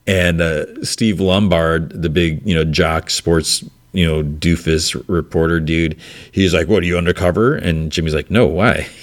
And 0.06 0.40
uh, 0.40 0.84
Steve 0.84 1.20
Lombard, 1.20 2.02
the 2.02 2.10
big 2.10 2.46
you 2.46 2.54
know 2.54 2.64
jock 2.64 3.10
sports 3.10 3.64
you 3.92 4.06
know 4.06 4.22
doofus 4.22 5.00
reporter 5.06 5.60
dude, 5.60 5.98
he's 6.32 6.54
like, 6.54 6.68
"What 6.68 6.82
are 6.82 6.86
you 6.86 6.98
undercover?" 6.98 7.56
And 7.56 7.92
Jimmy's 7.92 8.14
like, 8.14 8.30
"No, 8.30 8.46
why?" 8.46 8.88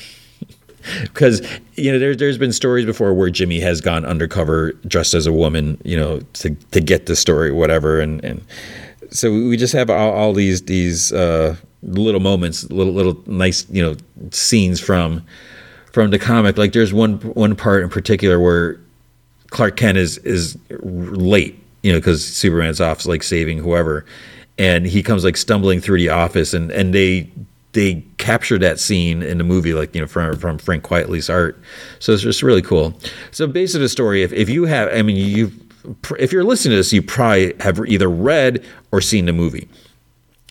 because 1.04 1.42
you 1.76 1.92
know 1.92 2.00
there, 2.00 2.16
there's 2.16 2.38
been 2.38 2.54
stories 2.54 2.86
before 2.86 3.14
where 3.14 3.30
Jimmy 3.30 3.60
has 3.60 3.82
gone 3.82 4.06
undercover 4.06 4.74
dressed 4.88 5.14
as 5.14 5.26
a 5.26 5.34
woman, 5.34 5.80
you 5.84 5.98
know, 5.98 6.20
to 6.34 6.56
to 6.72 6.82
get 6.82 7.06
the 7.06 7.16
story, 7.16 7.52
whatever, 7.52 8.00
and 8.00 8.24
and 8.24 8.42
so 9.12 9.32
we 9.32 9.58
just 9.58 9.74
have 9.74 9.90
all, 9.90 10.14
all 10.14 10.34
these 10.34 10.64
these 10.64 11.12
uh, 11.12 11.56
little 11.84 12.20
moments, 12.20 12.70
little 12.70 12.94
little 12.94 13.22
nice 13.26 13.70
you 13.70 13.82
know 13.82 13.96
scenes 14.32 14.80
from 14.80 15.26
from 15.92 16.12
the 16.12 16.20
comic. 16.20 16.58
Like 16.58 16.74
there's 16.74 16.94
one 16.94 17.16
one 17.34 17.56
part 17.56 17.84
in 17.84 17.90
particular 17.90 18.40
where 18.40 18.80
Clark 19.50 19.78
Kent 19.78 19.98
is 19.98 20.18
is 20.20 20.58
late, 20.70 21.60
you 21.84 21.92
know, 21.92 22.00
because 22.00 22.26
Superman's 22.26 22.82
off 22.82 23.06
like 23.06 23.24
saving 23.24 23.60
whoever, 23.60 24.06
and 24.58 24.86
he 24.86 25.02
comes 25.02 25.24
like 25.24 25.38
stumbling 25.38 25.82
through 25.82 25.98
the 25.98 26.10
office, 26.10 26.54
and 26.54 26.72
and 26.72 26.94
they 26.94 27.30
they 27.74 28.04
captured 28.18 28.60
that 28.60 28.80
scene 28.80 29.22
in 29.22 29.38
the 29.38 29.44
movie, 29.44 29.74
like 29.74 29.94
you 29.94 30.02
know, 30.02 30.08
from 30.08 30.36
from 30.38 30.58
Frank 30.58 30.84
Quitely's 30.84 31.30
art. 31.30 31.60
So 32.00 32.14
it's 32.14 32.24
just 32.24 32.42
really 32.42 32.62
cool. 32.62 32.94
So, 33.32 33.46
on 33.46 33.54
the 33.54 33.90
story, 33.90 34.24
if 34.24 34.34
if 34.34 34.50
you 34.50 34.66
have, 34.66 34.92
I 34.94 35.02
mean, 35.02 35.18
you 35.18 35.52
if 36.18 36.32
you're 36.32 36.44
listening 36.44 36.72
to 36.72 36.78
this, 36.78 36.92
you 36.92 37.02
probably 37.02 37.54
have 37.60 37.80
either 37.88 38.10
read 38.10 38.66
or 38.92 39.02
seen 39.02 39.26
the 39.26 39.34
movie. 39.34 39.68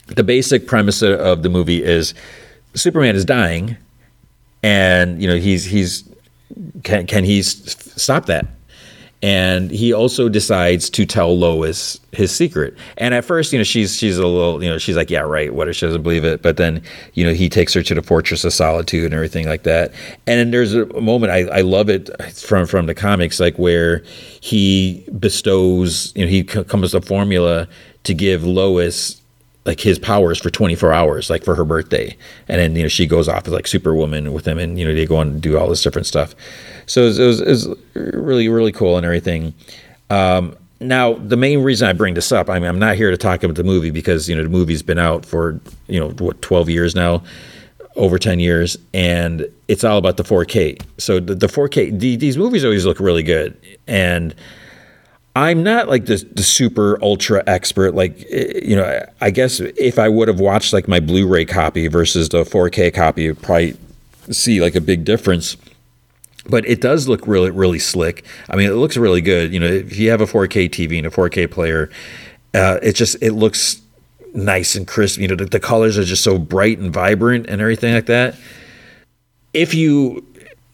The 0.06 0.24
basic 0.24 0.66
premise 0.66 1.02
of 1.02 1.42
the 1.42 1.48
movie 1.48 1.82
is 1.82 2.14
Superman 2.74 3.16
is 3.16 3.24
dying, 3.24 3.76
and 4.62 5.20
you 5.20 5.28
know 5.28 5.36
he's 5.36 5.64
he's 5.64 6.08
can 6.84 7.06
can 7.06 7.24
he 7.24 7.42
stop 7.42 8.26
that? 8.26 8.46
And 9.20 9.70
he 9.70 9.92
also 9.92 10.28
decides 10.28 10.88
to 10.90 11.04
tell 11.04 11.36
Lois 11.36 11.98
his 12.12 12.34
secret. 12.34 12.76
And 12.96 13.14
at 13.14 13.24
first, 13.24 13.52
you 13.52 13.58
know, 13.58 13.64
she's 13.64 13.96
she's 13.96 14.16
a 14.16 14.26
little, 14.26 14.62
you 14.62 14.70
know, 14.70 14.78
she's 14.78 14.96
like, 14.96 15.10
yeah, 15.10 15.20
right, 15.20 15.52
what 15.52 15.68
if 15.68 15.76
she 15.76 15.86
doesn't 15.86 16.02
believe 16.02 16.24
it? 16.24 16.40
But 16.40 16.56
then, 16.56 16.82
you 17.14 17.24
know, 17.24 17.32
he 17.32 17.48
takes 17.48 17.74
her 17.74 17.82
to 17.82 17.94
the 17.94 18.02
Fortress 18.02 18.44
of 18.44 18.52
Solitude 18.52 19.06
and 19.06 19.14
everything 19.14 19.46
like 19.46 19.64
that. 19.64 19.92
And 20.26 20.38
then 20.38 20.50
there's 20.52 20.74
a 20.74 20.86
moment 21.00 21.32
I, 21.32 21.40
I 21.48 21.60
love 21.62 21.88
it 21.88 22.10
from 22.34 22.66
from 22.66 22.86
the 22.86 22.94
comics, 22.94 23.40
like 23.40 23.58
where 23.58 24.04
he 24.40 25.04
bestows, 25.18 26.12
you 26.14 26.24
know, 26.24 26.30
he 26.30 26.44
comes 26.44 26.94
with 26.94 27.02
a 27.02 27.06
formula 27.06 27.68
to 28.04 28.14
give 28.14 28.44
Lois 28.44 29.20
like 29.68 29.80
his 29.80 29.98
powers 29.98 30.38
for 30.38 30.48
24 30.48 30.94
hours, 30.94 31.28
like 31.28 31.44
for 31.44 31.54
her 31.54 31.64
birthday. 31.64 32.16
And 32.48 32.58
then, 32.58 32.74
you 32.74 32.84
know, 32.84 32.88
she 32.88 33.06
goes 33.06 33.28
off 33.28 33.46
as 33.46 33.52
like 33.52 33.66
Superwoman 33.66 34.32
with 34.32 34.48
him 34.48 34.58
and, 34.58 34.78
you 34.78 34.88
know, 34.88 34.94
they 34.94 35.04
go 35.04 35.16
on 35.16 35.28
and 35.28 35.42
do 35.42 35.58
all 35.58 35.68
this 35.68 35.82
different 35.82 36.06
stuff. 36.06 36.34
So 36.86 37.02
it 37.02 37.04
was, 37.04 37.18
it 37.18 37.26
was, 37.26 37.40
it 37.42 37.48
was 37.48 37.68
really, 37.94 38.48
really 38.48 38.72
cool 38.72 38.96
and 38.96 39.04
everything. 39.04 39.52
Um, 40.08 40.56
now, 40.80 41.12
the 41.12 41.36
main 41.36 41.62
reason 41.62 41.86
I 41.86 41.92
bring 41.92 42.14
this 42.14 42.32
up, 42.32 42.48
I 42.48 42.58
mean, 42.58 42.66
I'm 42.66 42.78
not 42.78 42.96
here 42.96 43.10
to 43.10 43.18
talk 43.18 43.42
about 43.42 43.56
the 43.56 43.62
movie 43.62 43.90
because, 43.90 44.26
you 44.26 44.34
know, 44.34 44.42
the 44.42 44.48
movie's 44.48 44.82
been 44.82 44.98
out 44.98 45.26
for, 45.26 45.60
you 45.86 46.00
know, 46.00 46.12
what, 46.12 46.40
12 46.40 46.70
years 46.70 46.94
now, 46.94 47.22
over 47.94 48.18
10 48.18 48.40
years, 48.40 48.78
and 48.94 49.46
it's 49.66 49.84
all 49.84 49.98
about 49.98 50.16
the 50.16 50.24
4K. 50.24 50.80
So 50.96 51.20
the, 51.20 51.34
the 51.34 51.46
4K, 51.46 51.98
the, 51.98 52.16
these 52.16 52.38
movies 52.38 52.64
always 52.64 52.86
look 52.86 53.00
really 53.00 53.22
good. 53.22 53.54
And, 53.86 54.34
I'm 55.36 55.62
not 55.62 55.88
like 55.88 56.06
the, 56.06 56.16
the 56.32 56.42
super 56.42 56.98
ultra 57.02 57.42
expert. 57.46 57.94
Like, 57.94 58.26
eh, 58.30 58.60
you 58.62 58.76
know, 58.76 59.06
I 59.20 59.30
guess 59.30 59.60
if 59.60 59.98
I 59.98 60.08
would 60.08 60.28
have 60.28 60.40
watched 60.40 60.72
like 60.72 60.88
my 60.88 61.00
Blu 61.00 61.26
ray 61.26 61.44
copy 61.44 61.86
versus 61.86 62.28
the 62.28 62.42
4K 62.44 62.92
copy, 62.92 63.30
I'd 63.30 63.40
probably 63.40 63.76
see 64.30 64.60
like 64.60 64.74
a 64.74 64.80
big 64.80 65.04
difference. 65.04 65.56
But 66.46 66.66
it 66.66 66.80
does 66.80 67.08
look 67.08 67.26
really, 67.26 67.50
really 67.50 67.78
slick. 67.78 68.24
I 68.48 68.56
mean, 68.56 68.68
it 68.70 68.74
looks 68.74 68.96
really 68.96 69.20
good. 69.20 69.52
You 69.52 69.60
know, 69.60 69.66
if 69.66 69.98
you 69.98 70.10
have 70.10 70.20
a 70.20 70.26
4K 70.26 70.70
TV 70.70 70.98
and 70.98 71.06
a 71.06 71.10
4K 71.10 71.50
player, 71.50 71.90
uh, 72.54 72.78
it 72.82 72.94
just 72.94 73.22
it 73.22 73.32
looks 73.32 73.82
nice 74.34 74.74
and 74.74 74.86
crisp. 74.86 75.20
You 75.20 75.28
know, 75.28 75.36
the, 75.36 75.44
the 75.44 75.60
colors 75.60 75.98
are 75.98 76.04
just 76.04 76.24
so 76.24 76.38
bright 76.38 76.78
and 76.78 76.92
vibrant 76.92 77.46
and 77.48 77.60
everything 77.60 77.94
like 77.94 78.06
that. 78.06 78.36
If 79.52 79.74
you 79.74 80.26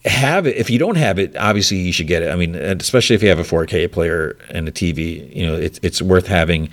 have 0.04 0.46
it, 0.46 0.56
if 0.56 0.68
you 0.68 0.78
don't 0.78 0.96
have 0.96 1.18
it, 1.18 1.36
obviously 1.36 1.78
you 1.78 1.92
should 1.92 2.06
get 2.06 2.22
it. 2.22 2.30
I 2.30 2.36
mean, 2.36 2.54
especially 2.54 3.16
if 3.16 3.22
you 3.22 3.28
have 3.30 3.38
a 3.38 3.44
4K 3.44 3.90
player 3.90 4.36
and 4.50 4.68
a 4.68 4.72
TV, 4.72 5.34
you 5.34 5.46
know, 5.46 5.54
it's 5.54 5.78
it's 5.82 6.02
worth 6.02 6.26
having 6.26 6.70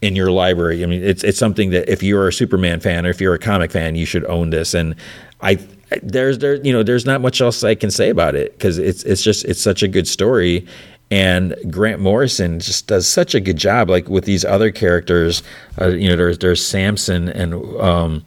in 0.00 0.14
your 0.14 0.30
library. 0.30 0.82
I 0.82 0.86
mean, 0.86 1.02
it's 1.02 1.24
it's 1.24 1.38
something 1.38 1.70
that 1.70 1.90
if 1.90 2.02
you're 2.02 2.28
a 2.28 2.32
Superman 2.32 2.80
fan 2.80 3.04
or 3.04 3.10
if 3.10 3.20
you're 3.20 3.34
a 3.34 3.38
comic 3.38 3.72
fan, 3.72 3.96
you 3.96 4.06
should 4.06 4.24
own 4.26 4.50
this. 4.50 4.74
And 4.74 4.94
I 5.40 5.58
there's 6.02 6.38
there 6.38 6.54
you 6.56 6.72
know 6.72 6.82
there's 6.82 7.06
not 7.06 7.20
much 7.20 7.40
else 7.40 7.64
I 7.64 7.74
can 7.74 7.90
say 7.90 8.10
about 8.10 8.34
it 8.34 8.52
because 8.52 8.78
it's 8.78 9.02
it's 9.04 9.22
just 9.22 9.44
it's 9.44 9.60
such 9.60 9.82
a 9.82 9.88
good 9.88 10.06
story. 10.06 10.66
And 11.10 11.56
Grant 11.70 12.00
Morrison 12.00 12.60
just 12.60 12.86
does 12.86 13.08
such 13.08 13.34
a 13.34 13.40
good 13.40 13.56
job, 13.56 13.88
like 13.88 14.08
with 14.08 14.24
these 14.24 14.44
other 14.44 14.70
characters. 14.70 15.42
Uh, 15.80 15.88
you 15.88 16.08
know, 16.08 16.16
there's 16.16 16.38
there's 16.38 16.64
Samson 16.64 17.30
and 17.30 17.54
um, 17.80 18.24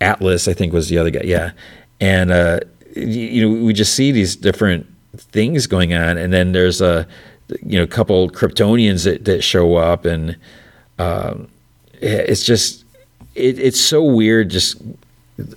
Atlas, 0.00 0.48
I 0.48 0.54
think 0.54 0.72
was 0.72 0.88
the 0.88 0.96
other 0.96 1.10
guy. 1.10 1.20
Yeah, 1.24 1.52
and 2.00 2.32
uh, 2.32 2.60
you, 2.96 3.48
know 3.48 3.64
we 3.64 3.72
just 3.72 3.94
see 3.94 4.12
these 4.12 4.36
different 4.36 4.86
things 5.16 5.66
going 5.66 5.94
on, 5.94 6.16
and 6.18 6.32
then 6.32 6.52
there's 6.52 6.80
a 6.80 7.06
you 7.62 7.76
know 7.78 7.84
a 7.84 7.88
couple 7.88 8.30
Kryptonians 8.30 9.04
that, 9.04 9.24
that 9.24 9.42
show 9.42 9.76
up, 9.76 10.04
and 10.04 10.36
um, 10.98 11.48
it's 11.94 12.44
just 12.44 12.84
it, 13.34 13.58
it's 13.58 13.80
so 13.80 14.02
weird. 14.02 14.50
Just 14.50 14.80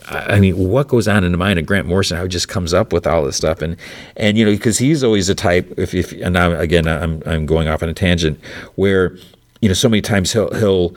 I 0.09 0.39
mean, 0.39 0.57
what 0.57 0.87
goes 0.87 1.07
on 1.07 1.23
in 1.23 1.31
the 1.31 1.37
mind 1.37 1.59
of 1.59 1.65
Grant 1.65 1.87
Morrison? 1.87 2.17
How 2.17 2.23
he 2.23 2.29
just 2.29 2.49
comes 2.49 2.73
up 2.73 2.91
with 2.91 3.07
all 3.07 3.23
this 3.23 3.37
stuff, 3.37 3.61
and 3.61 3.77
and 4.17 4.37
you 4.37 4.45
know 4.45 4.51
because 4.51 4.77
he's 4.77 5.03
always 5.03 5.29
a 5.29 5.35
type. 5.35 5.73
If 5.77 5.93
if 5.93 6.11
and 6.11 6.33
now 6.33 6.51
again 6.51 6.87
I'm 6.87 7.23
I'm 7.25 7.45
going 7.45 7.67
off 7.67 7.81
on 7.81 7.89
a 7.89 7.93
tangent 7.93 8.39
where 8.75 9.17
you 9.61 9.69
know 9.69 9.73
so 9.73 9.89
many 9.89 10.01
times 10.01 10.33
he'll 10.33 10.53
he'll 10.53 10.95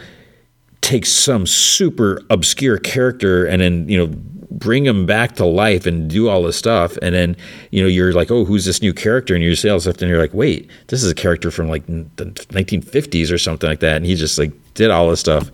take 0.80 1.06
some 1.06 1.46
super 1.46 2.20
obscure 2.28 2.76
character 2.76 3.46
and 3.46 3.62
then 3.62 3.88
you 3.88 3.96
know 3.96 4.12
bring 4.58 4.84
him 4.84 5.06
back 5.06 5.34
to 5.36 5.44
life 5.44 5.86
and 5.86 6.08
do 6.08 6.28
all 6.28 6.42
this 6.42 6.56
stuff 6.56 6.96
and 7.02 7.14
then 7.14 7.36
you 7.70 7.82
know 7.82 7.88
you're 7.88 8.12
like 8.12 8.30
oh 8.30 8.44
who's 8.44 8.64
this 8.64 8.82
new 8.82 8.92
character 8.92 9.34
and 9.34 9.42
you 9.42 9.54
say 9.54 9.68
all 9.68 9.76
this 9.76 9.84
stuff? 9.84 10.00
And 10.00 10.10
you're 10.10 10.20
like 10.20 10.34
wait 10.34 10.70
this 10.88 11.02
is 11.02 11.10
a 11.10 11.14
character 11.14 11.50
from 11.50 11.68
like 11.68 11.86
the 11.86 12.24
1950s 12.24 13.32
or 13.32 13.38
something 13.38 13.68
like 13.68 13.80
that 13.80 13.96
and 13.96 14.06
he 14.06 14.14
just 14.14 14.38
like 14.38 14.52
did 14.74 14.90
all 14.90 15.10
this 15.10 15.20
stuff. 15.20 15.50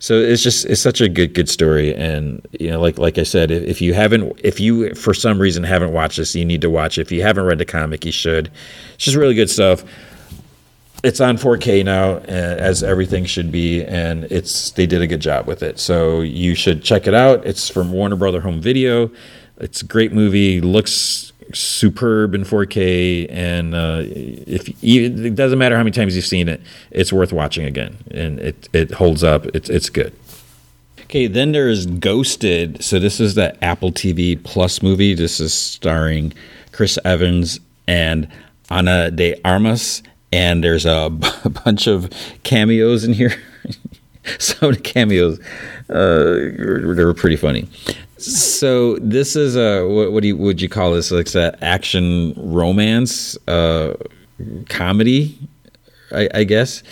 So 0.00 0.14
it's 0.14 0.42
just 0.42 0.64
it's 0.66 0.80
such 0.80 1.00
a 1.00 1.08
good 1.08 1.34
good 1.34 1.48
story 1.48 1.94
and 1.94 2.46
you 2.52 2.70
know 2.70 2.80
like 2.80 2.98
like 2.98 3.18
i 3.18 3.24
said 3.24 3.50
if, 3.50 3.64
if 3.64 3.80
you 3.80 3.94
haven't 3.94 4.40
if 4.44 4.60
you 4.60 4.94
for 4.94 5.12
some 5.12 5.40
reason 5.40 5.64
haven't 5.64 5.92
watched 5.92 6.18
this 6.18 6.36
you 6.36 6.44
need 6.44 6.60
to 6.60 6.70
watch 6.70 6.98
it. 6.98 7.02
If 7.02 7.12
you 7.12 7.22
haven't 7.22 7.46
read 7.46 7.58
the 7.58 7.64
comic 7.64 8.04
you 8.04 8.12
should. 8.12 8.50
It's 8.94 9.04
just 9.04 9.16
really 9.16 9.34
good 9.34 9.50
stuff 9.50 9.84
it's 11.04 11.20
on 11.20 11.36
4K 11.36 11.84
now, 11.84 12.14
uh, 12.14 12.20
as 12.20 12.82
everything 12.82 13.24
should 13.24 13.52
be, 13.52 13.84
and 13.84 14.24
it's 14.24 14.70
they 14.72 14.86
did 14.86 15.00
a 15.00 15.06
good 15.06 15.20
job 15.20 15.46
with 15.46 15.62
it. 15.62 15.78
So 15.78 16.20
you 16.20 16.54
should 16.54 16.82
check 16.82 17.06
it 17.06 17.14
out. 17.14 17.44
It's 17.46 17.68
from 17.70 17.92
Warner 17.92 18.16
Brother 18.16 18.40
Home 18.40 18.60
Video. 18.60 19.10
It's 19.58 19.82
a 19.82 19.84
great 19.84 20.12
movie. 20.12 20.60
Looks 20.60 21.32
superb 21.54 22.34
in 22.34 22.42
4K, 22.42 23.26
and 23.30 23.74
uh, 23.74 24.02
if 24.02 24.68
it 24.82 25.34
doesn't 25.34 25.58
matter 25.58 25.76
how 25.76 25.82
many 25.82 25.92
times 25.92 26.16
you've 26.16 26.26
seen 26.26 26.48
it, 26.48 26.60
it's 26.90 27.12
worth 27.12 27.32
watching 27.32 27.64
again, 27.64 27.96
and 28.10 28.40
it 28.40 28.68
it 28.72 28.92
holds 28.92 29.22
up. 29.22 29.46
It's 29.54 29.68
it's 29.70 29.90
good. 29.90 30.12
Okay, 31.02 31.26
then 31.26 31.52
there's 31.52 31.86
Ghosted. 31.86 32.82
So 32.84 32.98
this 32.98 33.18
is 33.18 33.34
the 33.34 33.62
Apple 33.64 33.92
TV 33.92 34.42
Plus 34.42 34.82
movie. 34.82 35.14
This 35.14 35.40
is 35.40 35.54
starring 35.54 36.34
Chris 36.72 36.98
Evans 37.04 37.60
and 37.86 38.28
Ana 38.68 39.10
de 39.10 39.40
Armas 39.42 40.02
and 40.32 40.62
there's 40.62 40.86
a, 40.86 41.10
b- 41.10 41.28
a 41.44 41.50
bunch 41.50 41.86
of 41.86 42.10
cameos 42.42 43.04
in 43.04 43.12
here. 43.12 43.34
Some 44.38 44.74
cameos, 44.76 45.40
uh, 45.88 46.34
they 46.94 47.04
were 47.04 47.14
pretty 47.14 47.36
funny. 47.36 47.66
So 48.18 48.96
this 48.96 49.36
is 49.36 49.56
a 49.56 49.86
what, 49.86 50.12
what 50.12 50.22
do 50.22 50.28
you 50.28 50.36
would 50.36 50.60
you 50.60 50.68
call 50.68 50.92
this? 50.92 51.10
Like 51.10 51.32
an 51.34 51.56
action 51.62 52.34
romance 52.36 53.38
uh, 53.46 53.94
comedy, 54.68 55.38
I, 56.12 56.28
I 56.34 56.44
guess. 56.44 56.82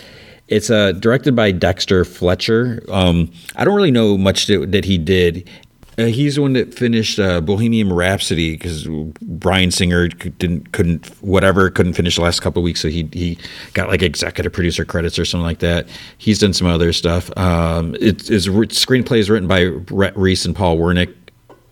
It's 0.47 0.69
uh, 0.69 0.93
directed 0.93 1.35
by 1.35 1.51
Dexter 1.51 2.05
Fletcher. 2.05 2.81
Um, 2.89 3.29
I 3.57 3.65
don't 3.65 3.75
really 3.75 3.91
know 3.91 4.17
much 4.17 4.47
that, 4.47 4.71
that 4.71 4.85
he 4.85 4.97
did. 4.97 5.49
Uh, 5.99 6.05
he's 6.05 6.35
the 6.35 6.41
one 6.43 6.53
that 6.53 6.75
finished 6.75 7.17
uh, 7.17 7.41
Bohemian 7.41 7.91
Rhapsody 7.91 8.51
because 8.51 8.85
Bryan 9.21 9.71
Singer 9.71 10.07
didn't 10.07 10.71
couldn't 10.71 11.07
whatever 11.23 11.71
couldn't 11.71 11.93
finish 11.93 12.17
the 12.17 12.21
last 12.21 12.39
couple 12.41 12.61
weeks, 12.61 12.81
so 12.81 12.87
he 12.87 13.09
he 13.13 13.37
got 13.73 13.89
like 13.89 14.03
executive 14.03 14.53
producer 14.53 14.85
credits 14.85 15.17
or 15.17 15.25
something 15.25 15.45
like 15.45 15.59
that. 15.59 15.87
He's 16.19 16.37
done 16.37 16.53
some 16.53 16.67
other 16.67 16.93
stuff. 16.93 17.35
Um, 17.35 17.95
it, 17.95 18.27
his 18.27 18.47
screenplay 18.47 19.17
is 19.17 19.29
written 19.29 19.47
by 19.47 19.63
Rhett 19.89 20.15
Reese 20.15 20.45
and 20.45 20.55
Paul 20.55 20.77
Wernick 20.77 21.15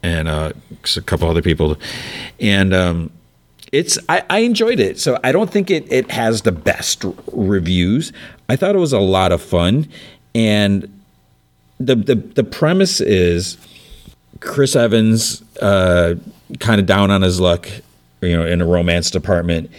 and 0.01 0.27
uh, 0.27 0.53
a 0.97 1.01
couple 1.01 1.29
other 1.29 1.43
people, 1.43 1.77
and 2.39 2.73
um, 2.73 3.11
it's 3.71 3.99
I, 4.09 4.23
I, 4.29 4.39
enjoyed 4.39 4.79
it. 4.79 4.99
So 4.99 5.19
I 5.23 5.33
don't 5.33 5.51
think 5.51 5.69
it 5.69 5.91
it 5.91 6.09
has 6.09 6.41
the 6.41 6.51
best 6.51 7.05
reviews. 7.31 8.11
I 8.49 8.55
thought 8.55 8.73
it 8.73 8.79
was 8.79 8.93
a 8.93 8.99
lot 8.99 9.31
of 9.31 9.39
fun, 9.39 9.87
and 10.33 10.91
the 11.79 11.95
the 11.95 12.15
the 12.15 12.43
premise 12.43 13.01
is 13.01 13.57
Chris 14.39 14.75
Evans, 14.75 15.43
uh, 15.61 16.15
kind 16.59 16.79
of 16.79 16.85
down 16.85 17.11
on 17.11 17.21
his 17.21 17.39
luck, 17.39 17.69
you 18.21 18.35
know, 18.35 18.45
in 18.45 18.61
a 18.61 18.65
romance 18.65 19.09
department. 19.09 19.71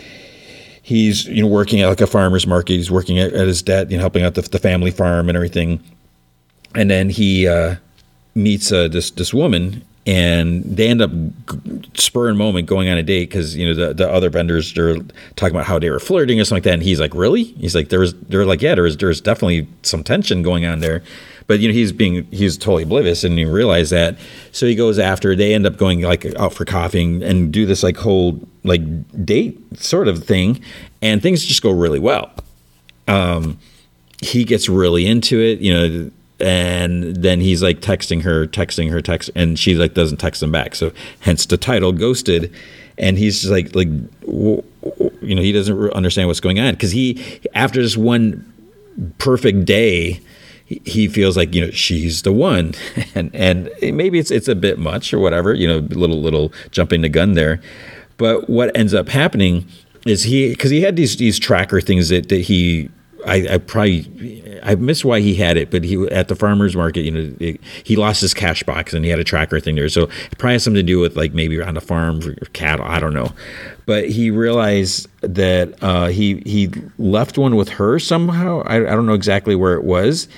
He's 0.82 1.26
you 1.26 1.42
know 1.42 1.48
working 1.48 1.80
at 1.80 1.88
like 1.88 2.00
a 2.00 2.06
farmer's 2.06 2.46
market. 2.46 2.74
He's 2.74 2.90
working 2.90 3.18
at, 3.18 3.32
at 3.32 3.46
his 3.46 3.62
dad, 3.62 3.90
you 3.90 3.96
know, 3.96 4.02
helping 4.02 4.22
out 4.22 4.34
the, 4.34 4.42
the 4.42 4.58
family 4.58 4.90
farm 4.90 5.28
and 5.28 5.36
everything. 5.36 5.82
And 6.74 6.90
then 6.90 7.10
he 7.10 7.48
uh, 7.48 7.76
meets 8.34 8.70
uh, 8.70 8.88
this 8.88 9.10
this 9.10 9.34
woman, 9.34 9.82
and 10.06 10.62
they 10.64 10.86
end 10.88 11.02
up 11.02 11.10
spur 11.94 12.28
and 12.28 12.38
moment 12.38 12.68
going 12.68 12.88
on 12.88 12.96
a 12.96 13.02
date 13.02 13.28
because 13.28 13.56
you 13.56 13.66
know 13.66 13.74
the, 13.74 13.94
the 13.94 14.08
other 14.08 14.30
vendors 14.30 14.72
they're 14.72 14.96
talking 15.34 15.56
about 15.56 15.66
how 15.66 15.78
they 15.78 15.90
were 15.90 15.98
flirting 15.98 16.38
or 16.40 16.44
something 16.44 16.58
like 16.58 16.64
that 16.64 16.74
and 16.74 16.82
he's 16.82 17.00
like 17.00 17.14
really 17.14 17.44
he's 17.44 17.74
like 17.74 17.88
there 17.88 18.00
was 18.00 18.14
they're 18.20 18.44
like 18.44 18.62
yeah 18.62 18.74
there 18.74 18.84
was 18.84 18.96
there's 18.98 19.20
definitely 19.20 19.66
some 19.82 20.04
tension 20.04 20.42
going 20.42 20.64
on 20.64 20.78
there 20.80 21.02
but 21.46 21.60
you 21.60 21.68
know, 21.68 21.74
he's 21.74 21.92
being 21.92 22.24
he's 22.30 22.56
totally 22.56 22.82
oblivious 22.82 23.24
and 23.24 23.38
he 23.38 23.44
realized 23.44 23.92
that. 23.92 24.16
So 24.52 24.66
he 24.66 24.74
goes 24.74 24.98
after. 24.98 25.36
They 25.36 25.54
end 25.54 25.66
up 25.66 25.76
going 25.76 26.00
like 26.02 26.26
out 26.36 26.52
for 26.52 26.64
coffee 26.64 27.02
and, 27.02 27.22
and 27.22 27.52
do 27.52 27.66
this 27.66 27.82
like 27.82 27.96
whole 27.96 28.40
like 28.64 28.82
date 29.24 29.58
sort 29.78 30.08
of 30.08 30.24
thing, 30.24 30.60
and 31.02 31.22
things 31.22 31.44
just 31.44 31.62
go 31.62 31.70
really 31.70 32.00
well. 32.00 32.32
Um, 33.08 33.58
he 34.20 34.44
gets 34.44 34.68
really 34.68 35.06
into 35.06 35.40
it, 35.40 35.60
you 35.60 35.72
know, 35.72 36.10
and 36.40 37.16
then 37.16 37.40
he's 37.40 37.62
like 37.62 37.80
texting 37.80 38.22
her, 38.22 38.46
texting 38.46 38.90
her, 38.90 39.00
text, 39.00 39.30
and 39.34 39.58
she 39.58 39.74
like 39.74 39.94
doesn't 39.94 40.18
text 40.18 40.42
him 40.42 40.50
back. 40.50 40.74
So 40.74 40.92
hence 41.20 41.46
the 41.46 41.56
title, 41.56 41.92
ghosted. 41.92 42.52
And 42.98 43.18
he's 43.18 43.42
just 43.42 43.52
like 43.52 43.74
like 43.74 43.88
you 44.32 45.34
know 45.34 45.42
he 45.42 45.52
doesn't 45.52 45.92
understand 45.92 46.28
what's 46.28 46.40
going 46.40 46.58
on 46.58 46.72
because 46.74 46.92
he 46.92 47.40
after 47.54 47.82
this 47.82 47.96
one 47.96 48.52
perfect 49.18 49.66
day 49.66 50.20
he 50.66 51.06
feels 51.06 51.36
like 51.36 51.54
you 51.54 51.64
know 51.64 51.70
she's 51.70 52.22
the 52.22 52.32
one, 52.32 52.74
and 53.14 53.34
and 53.34 53.70
maybe 53.80 54.18
it's 54.18 54.30
it's 54.30 54.48
a 54.48 54.54
bit 54.54 54.78
much 54.78 55.14
or 55.14 55.18
whatever, 55.18 55.54
you 55.54 55.66
know, 55.66 55.78
little 55.78 56.20
little 56.20 56.52
jumping 56.70 57.02
the 57.02 57.08
gun 57.08 57.34
there. 57.34 57.60
But 58.16 58.48
what 58.48 58.76
ends 58.76 58.94
up 58.94 59.08
happening 59.08 59.66
is 60.06 60.24
he 60.24 60.50
because 60.50 60.70
he 60.70 60.80
had 60.82 60.96
these 60.96 61.16
these 61.16 61.38
tracker 61.38 61.80
things 61.80 62.08
that, 62.08 62.28
that 62.28 62.42
he 62.42 62.90
I, 63.26 63.54
I, 63.54 63.58
probably 63.58 64.60
I 64.62 64.76
missed 64.76 65.04
why 65.04 65.20
he 65.20 65.34
had 65.34 65.56
it, 65.56 65.70
but 65.70 65.82
he 65.82 66.06
at 66.08 66.28
the 66.28 66.36
farmers 66.36 66.76
market, 66.76 67.00
you 67.00 67.10
know, 67.10 67.34
it, 67.40 67.60
he 67.82 67.96
lost 67.96 68.20
his 68.20 68.32
cash 68.32 68.62
box 68.62 68.94
and 68.94 69.04
he 69.04 69.10
had 69.10 69.18
a 69.18 69.24
tracker 69.24 69.58
thing 69.58 69.74
there. 69.74 69.88
So 69.88 70.04
it 70.04 70.38
probably 70.38 70.54
has 70.54 70.64
something 70.64 70.78
to 70.78 70.92
do 70.92 71.00
with 71.00 71.16
like 71.16 71.34
maybe 71.34 71.60
on 71.60 71.74
the 71.74 71.80
farm 71.80 72.20
for 72.20 72.34
cattle. 72.52 72.86
I 72.86 73.00
don't 73.00 73.14
know, 73.14 73.32
but 73.84 74.08
he 74.08 74.30
realized 74.30 75.08
that 75.22 75.82
uh, 75.82 76.06
he 76.06 76.42
he 76.46 76.70
left 76.98 77.36
one 77.36 77.56
with 77.56 77.70
her 77.70 77.98
somehow. 77.98 78.62
I, 78.62 78.76
I 78.76 78.94
don't 78.94 79.06
know 79.06 79.14
exactly 79.14 79.56
where 79.56 79.74
it 79.74 79.84
was, 79.84 80.28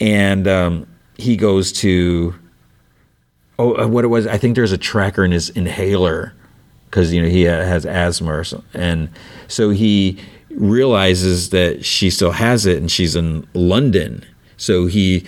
and 0.00 0.46
um, 0.48 0.86
he 1.16 1.36
goes 1.36 1.72
to 1.72 2.34
oh 3.58 3.76
uh, 3.76 3.86
what 3.86 4.04
it 4.04 4.08
was 4.08 4.26
i 4.26 4.36
think 4.36 4.56
there's 4.56 4.72
a 4.72 4.78
tracker 4.78 5.24
in 5.24 5.30
his 5.30 5.50
inhaler 5.50 6.32
because 6.94 7.12
you 7.12 7.20
know 7.20 7.28
he 7.28 7.42
has 7.42 7.84
asthma 7.84 8.44
something. 8.44 8.80
and 8.80 9.08
so 9.48 9.70
he 9.70 10.16
realizes 10.50 11.50
that 11.50 11.84
she 11.84 12.08
still 12.08 12.30
has 12.30 12.66
it 12.66 12.78
and 12.78 12.90
she's 12.90 13.16
in 13.16 13.46
london. 13.54 14.24
So 14.56 14.86
he 14.86 15.26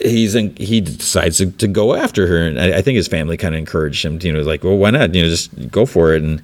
he's 0.00 0.34
in, 0.34 0.56
he 0.56 0.80
decides 0.80 1.36
to, 1.38 1.50
to, 1.52 1.68
go 1.68 1.94
after 1.94 2.26
her 2.26 2.46
and 2.46 2.58
I, 2.58 2.78
I 2.78 2.82
think 2.82 2.96
his 2.96 3.06
family 3.06 3.36
kind 3.36 3.54
of 3.54 3.58
encouraged 3.58 4.02
him 4.02 4.18
to, 4.18 4.26
you 4.26 4.32
know 4.32 4.40
like 4.40 4.64
well 4.64 4.78
why 4.78 4.90
not? 4.90 5.14
You 5.14 5.24
know 5.24 5.28
just 5.28 5.70
go 5.70 5.84
for 5.84 6.14
it. 6.14 6.22
And 6.22 6.42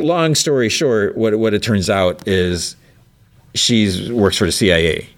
long 0.00 0.34
story 0.34 0.70
short 0.70 1.16
what 1.16 1.38
what 1.38 1.52
it 1.52 1.62
turns 1.62 1.90
out 1.90 2.26
is 2.26 2.76
she's 3.54 4.10
works 4.10 4.38
for 4.38 4.46
the 4.46 4.52
CIA 4.52 5.08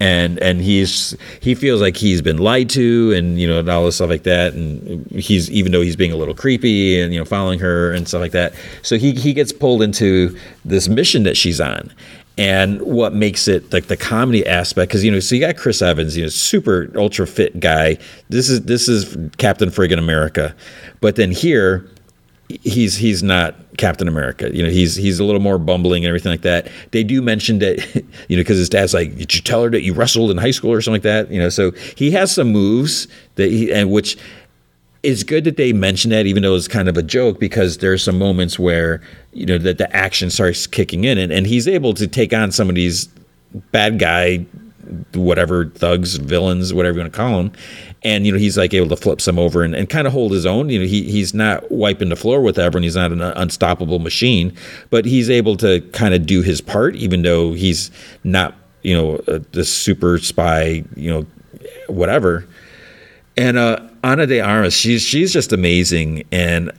and 0.00 0.38
and 0.38 0.62
he's 0.62 1.14
he 1.40 1.54
feels 1.54 1.82
like 1.82 1.96
he's 1.96 2.22
been 2.22 2.38
lied 2.38 2.70
to 2.70 3.12
and 3.12 3.38
you 3.38 3.46
know 3.46 3.60
and 3.60 3.68
all 3.68 3.84
this 3.84 3.96
stuff 3.96 4.08
like 4.08 4.22
that. 4.22 4.54
And 4.54 5.06
he's 5.10 5.50
even 5.50 5.72
though 5.72 5.82
he's 5.82 5.96
being 5.96 6.10
a 6.10 6.16
little 6.16 6.34
creepy 6.34 7.00
and 7.00 7.12
you 7.12 7.18
know 7.18 7.26
following 7.26 7.58
her 7.60 7.92
and 7.92 8.08
stuff 8.08 8.20
like 8.20 8.32
that. 8.32 8.54
So 8.82 8.96
he 8.96 9.12
he 9.12 9.34
gets 9.34 9.52
pulled 9.52 9.82
into 9.82 10.36
this 10.64 10.88
mission 10.88 11.22
that 11.24 11.36
she's 11.36 11.60
on. 11.60 11.92
And 12.38 12.80
what 12.80 13.12
makes 13.12 13.48
it 13.48 13.70
like 13.70 13.88
the 13.88 13.96
comedy 13.98 14.46
aspect 14.46 14.88
because 14.88 15.04
you 15.04 15.10
know 15.10 15.20
so 15.20 15.34
you 15.34 15.42
got 15.42 15.58
chris 15.58 15.82
evans 15.82 16.16
you 16.16 16.22
know 16.22 16.30
super 16.30 16.90
ultra 16.96 17.26
fit 17.26 17.60
guy. 17.60 17.98
This 18.30 18.48
is 18.48 18.62
this 18.62 18.88
is 18.88 19.16
captain 19.36 19.68
friggin 19.68 19.98
america. 19.98 20.56
But 21.02 21.16
then 21.16 21.30
here 21.30 21.86
he's 22.62 22.96
he's 22.96 23.22
not 23.22 23.54
Captain 23.80 24.06
America. 24.06 24.54
You 24.54 24.62
know, 24.62 24.68
he's 24.68 24.94
he's 24.94 25.18
a 25.18 25.24
little 25.24 25.40
more 25.40 25.58
bumbling 25.58 26.04
and 26.04 26.08
everything 26.08 26.30
like 26.30 26.42
that. 26.42 26.68
They 26.90 27.02
do 27.02 27.22
mention 27.22 27.58
that, 27.60 27.78
you 28.28 28.36
know, 28.36 28.42
because 28.42 28.58
his 28.58 28.68
dad's 28.68 28.92
like, 28.94 29.16
did 29.16 29.34
you 29.34 29.40
tell 29.40 29.64
her 29.64 29.70
that 29.70 29.82
you 29.82 29.94
wrestled 29.94 30.30
in 30.30 30.36
high 30.36 30.50
school 30.50 30.70
or 30.70 30.80
something 30.82 30.96
like 30.96 31.02
that? 31.02 31.32
You 31.32 31.40
know, 31.40 31.48
so 31.48 31.72
he 31.96 32.10
has 32.12 32.32
some 32.32 32.52
moves 32.52 33.08
that 33.36 33.50
he 33.50 33.72
and 33.72 33.90
which 33.90 34.18
is 35.02 35.24
good 35.24 35.44
that 35.44 35.56
they 35.56 35.72
mention 35.72 36.10
that, 36.10 36.26
even 36.26 36.42
though 36.42 36.54
it's 36.54 36.68
kind 36.68 36.90
of 36.90 36.98
a 36.98 37.02
joke, 37.02 37.40
because 37.40 37.78
there's 37.78 38.04
some 38.04 38.18
moments 38.18 38.58
where 38.58 39.00
you 39.32 39.46
know 39.46 39.56
that 39.56 39.78
the 39.78 39.94
action 39.96 40.28
starts 40.28 40.66
kicking 40.66 41.04
in, 41.04 41.16
and, 41.16 41.32
and 41.32 41.46
he's 41.46 41.66
able 41.66 41.94
to 41.94 42.06
take 42.06 42.34
on 42.34 42.52
some 42.52 42.68
of 42.68 42.74
these 42.74 43.08
bad 43.72 43.98
guy 43.98 44.44
whatever 45.14 45.66
thugs, 45.66 46.16
villains, 46.16 46.72
whatever 46.72 46.98
you 46.98 47.02
want 47.02 47.12
to 47.12 47.16
call 47.16 47.36
them. 47.38 47.52
And 48.02 48.26
you 48.26 48.32
know 48.32 48.38
he's 48.38 48.56
like 48.56 48.72
able 48.74 48.88
to 48.88 48.96
flip 48.96 49.20
some 49.20 49.38
over 49.38 49.62
and, 49.62 49.74
and 49.74 49.88
kind 49.88 50.06
of 50.06 50.12
hold 50.12 50.32
his 50.32 50.46
own. 50.46 50.68
You 50.70 50.80
know 50.80 50.86
he 50.86 51.02
he's 51.10 51.34
not 51.34 51.70
wiping 51.70 52.08
the 52.08 52.16
floor 52.16 52.40
with 52.40 52.58
everyone. 52.58 52.82
He's 52.82 52.96
not 52.96 53.12
an 53.12 53.20
unstoppable 53.20 53.98
machine, 53.98 54.56
but 54.90 55.04
he's 55.04 55.28
able 55.28 55.56
to 55.58 55.80
kind 55.92 56.14
of 56.14 56.26
do 56.26 56.42
his 56.42 56.60
part, 56.60 56.96
even 56.96 57.22
though 57.22 57.52
he's 57.52 57.90
not 58.24 58.54
you 58.82 58.94
know 58.94 59.16
the 59.52 59.64
super 59.64 60.18
spy. 60.18 60.84
You 60.96 61.10
know 61.10 61.26
whatever. 61.88 62.46
And 63.36 63.56
uh, 63.56 63.80
Ana 64.02 64.26
de 64.26 64.40
Armas, 64.40 64.74
she's 64.74 65.02
she's 65.02 65.32
just 65.32 65.52
amazing, 65.52 66.24
and 66.32 66.72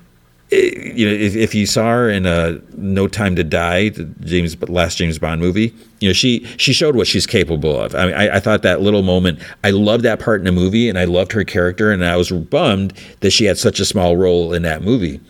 you 0.51 1.07
know, 1.07 1.13
if, 1.13 1.35
if, 1.35 1.55
you 1.55 1.65
saw 1.65 1.89
her 1.91 2.09
in 2.09 2.25
a 2.25 2.59
No 2.75 3.07
Time 3.07 3.37
to 3.37 3.43
Die, 3.43 3.89
the 3.89 4.03
James 4.03 4.61
last 4.67 4.97
James 4.97 5.17
Bond 5.17 5.39
movie, 5.39 5.73
you 6.01 6.09
know, 6.09 6.13
she 6.13 6.45
she 6.57 6.73
showed 6.73 6.95
what 6.95 7.07
she's 7.07 7.25
capable 7.25 7.79
of. 7.79 7.95
I 7.95 8.05
mean, 8.05 8.15
I, 8.15 8.35
I, 8.35 8.39
thought 8.39 8.61
that 8.63 8.81
little 8.81 9.01
moment, 9.01 9.39
I 9.63 9.69
loved 9.69 10.03
that 10.03 10.19
part 10.19 10.41
in 10.41 10.45
the 10.45 10.51
movie, 10.51 10.89
and 10.89 10.99
I 10.99 11.05
loved 11.05 11.31
her 11.31 11.45
character, 11.45 11.91
and 11.91 12.03
I 12.03 12.17
was 12.17 12.31
bummed 12.31 12.93
that 13.21 13.31
she 13.31 13.45
had 13.45 13.57
such 13.57 13.79
a 13.79 13.85
small 13.85 14.17
role 14.17 14.53
in 14.53 14.63
that 14.63 14.81
movie. 14.81 15.21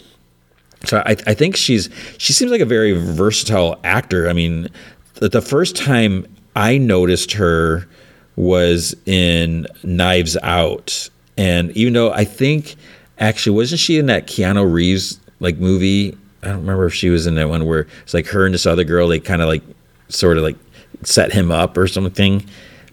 So 0.85 1.03
I, 1.05 1.11
I 1.27 1.33
think 1.35 1.55
she's 1.55 1.89
she 2.17 2.33
seems 2.33 2.49
like 2.49 2.61
a 2.61 2.65
very 2.65 2.93
versatile 2.93 3.79
actor. 3.83 4.27
I 4.27 4.33
mean, 4.33 4.69
the, 5.15 5.29
the 5.29 5.41
first 5.41 5.75
time 5.75 6.25
I 6.55 6.79
noticed 6.79 7.33
her 7.33 7.87
was 8.35 8.95
in 9.05 9.67
Knives 9.83 10.35
Out, 10.41 11.09
and 11.37 11.69
even 11.77 11.93
though 11.93 12.11
I 12.11 12.23
think 12.23 12.75
actually 13.21 13.55
wasn't 13.55 13.79
she 13.79 13.97
in 13.97 14.07
that 14.07 14.27
Keanu 14.27 14.71
Reeves 14.71 15.19
like 15.39 15.57
movie? 15.57 16.17
I 16.43 16.47
don't 16.47 16.61
remember 16.61 16.85
if 16.87 16.93
she 16.93 17.09
was 17.09 17.27
in 17.27 17.35
that 17.35 17.49
one 17.49 17.65
where 17.65 17.87
it's 18.03 18.13
like 18.13 18.27
her 18.27 18.45
and 18.45 18.53
this 18.53 18.65
other 18.65 18.83
girl. 18.83 19.07
They 19.07 19.19
kind 19.19 19.41
of 19.41 19.47
like 19.47 19.63
sort 20.09 20.37
of 20.37 20.43
like 20.43 20.57
set 21.03 21.31
him 21.31 21.51
up 21.51 21.77
or 21.77 21.87
something. 21.87 22.45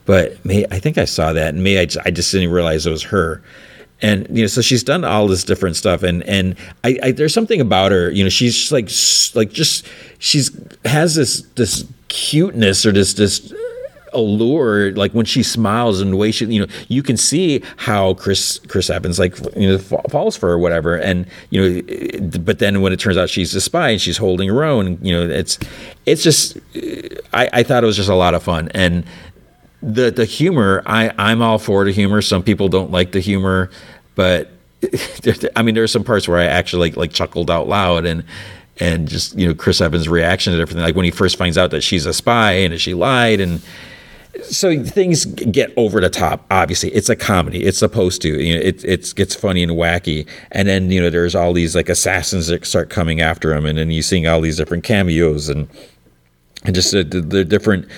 But 0.04 0.42
may 0.44 0.64
I 0.70 0.78
think 0.78 0.96
I 0.96 1.04
saw 1.04 1.32
that, 1.32 1.54
and 1.54 1.62
may 1.62 1.78
I 1.78 1.84
just, 1.84 2.06
I 2.06 2.10
just 2.10 2.32
didn't 2.32 2.50
realize 2.50 2.86
it 2.86 2.90
was 2.90 3.02
her. 3.04 3.42
And 4.00 4.26
you 4.30 4.42
know, 4.42 4.46
so 4.46 4.60
she's 4.60 4.82
done 4.82 5.04
all 5.04 5.26
this 5.26 5.44
different 5.44 5.76
stuff, 5.76 6.02
and 6.02 6.22
and 6.22 6.56
I, 6.84 6.98
I 7.02 7.10
there's 7.10 7.34
something 7.34 7.60
about 7.60 7.92
her. 7.92 8.10
You 8.10 8.22
know, 8.22 8.30
she's 8.30 8.70
like 8.72 8.88
like 9.34 9.52
just 9.52 9.86
she's 10.18 10.50
has 10.84 11.14
this 11.14 11.42
this 11.56 11.84
cuteness 12.08 12.86
or 12.86 12.92
this 12.92 13.14
this 13.14 13.52
allure 14.12 14.92
like 14.92 15.12
when 15.12 15.26
she 15.26 15.42
smiles 15.42 16.00
and 16.00 16.12
the 16.12 16.16
way 16.16 16.30
she 16.30 16.46
you 16.46 16.60
know 16.60 16.72
you 16.88 17.02
can 17.02 17.16
see 17.16 17.62
how 17.76 18.14
chris 18.14 18.60
chris 18.68 18.90
evans 18.90 19.18
like 19.18 19.38
you 19.56 19.68
know 19.68 19.78
falls 19.78 20.36
for 20.36 20.48
her 20.48 20.54
or 20.54 20.58
whatever. 20.58 20.96
And 20.96 21.26
you 21.50 21.82
know 21.82 22.28
but 22.40 22.58
then 22.58 22.80
when 22.80 22.92
it 22.92 23.00
turns 23.00 23.16
out 23.16 23.30
she's 23.30 23.54
a 23.54 23.60
spy 23.60 23.90
and 23.90 24.00
she's 24.00 24.16
holding 24.16 24.48
her 24.48 24.64
own 24.64 24.98
you 25.02 25.12
know 25.12 25.28
it's 25.28 25.58
it's 26.06 26.22
just 26.22 26.58
i 27.32 27.48
i 27.52 27.62
thought 27.62 27.82
it 27.82 27.86
was 27.86 27.96
just 27.96 28.08
a 28.08 28.14
lot 28.14 28.34
of 28.34 28.42
fun. 28.42 28.68
And 28.74 29.04
the 29.82 30.10
the 30.10 30.24
humor 30.24 30.82
i 30.86 31.12
i'm 31.18 31.42
all 31.42 31.58
for 31.58 31.84
the 31.84 31.92
humor. 31.92 32.22
Some 32.22 32.42
people 32.42 32.68
don't 32.68 32.90
like 32.90 33.12
the 33.12 33.20
humor 33.20 33.70
but 34.14 34.50
i 35.56 35.62
mean 35.62 35.74
there 35.74 35.84
are 35.84 35.88
some 35.88 36.04
parts 36.04 36.28
where 36.28 36.38
i 36.38 36.44
actually 36.44 36.90
like 36.90 36.96
like 36.96 37.12
chuckled 37.12 37.50
out 37.50 37.68
loud 37.68 38.06
and 38.06 38.24
and 38.80 39.08
just 39.08 39.36
you 39.36 39.46
know 39.46 39.54
Chris 39.54 39.80
Evans' 39.80 40.08
reaction 40.08 40.54
to 40.54 40.60
everything, 40.60 40.82
like 40.82 40.94
when 40.94 41.04
he 41.04 41.10
first 41.10 41.36
finds 41.36 41.58
out 41.58 41.70
that 41.70 41.82
she's 41.82 42.06
a 42.06 42.12
spy 42.12 42.52
and 42.52 42.80
she 42.80 42.94
lied, 42.94 43.40
and 43.40 43.60
so 44.44 44.84
things 44.84 45.24
get 45.24 45.72
over 45.76 46.00
the 46.00 46.10
top. 46.10 46.46
Obviously, 46.50 46.90
it's 46.90 47.08
a 47.08 47.16
comedy. 47.16 47.64
It's 47.64 47.78
supposed 47.78 48.22
to. 48.22 48.40
You 48.40 48.54
know, 48.54 48.60
it 48.60 48.84
it 48.84 49.12
gets 49.14 49.34
funny 49.34 49.62
and 49.62 49.72
wacky, 49.72 50.28
and 50.52 50.68
then 50.68 50.90
you 50.90 51.00
know 51.00 51.10
there's 51.10 51.34
all 51.34 51.52
these 51.52 51.74
like 51.74 51.88
assassins 51.88 52.46
that 52.48 52.64
start 52.66 52.90
coming 52.90 53.20
after 53.20 53.52
him, 53.52 53.66
and 53.66 53.78
then 53.78 53.90
you 53.90 54.02
seeing 54.02 54.26
all 54.26 54.40
these 54.40 54.56
different 54.56 54.84
cameos 54.84 55.48
and 55.48 55.68
and 56.64 56.74
just 56.74 56.92
the, 56.92 57.04
the 57.04 57.44
different 57.44 57.88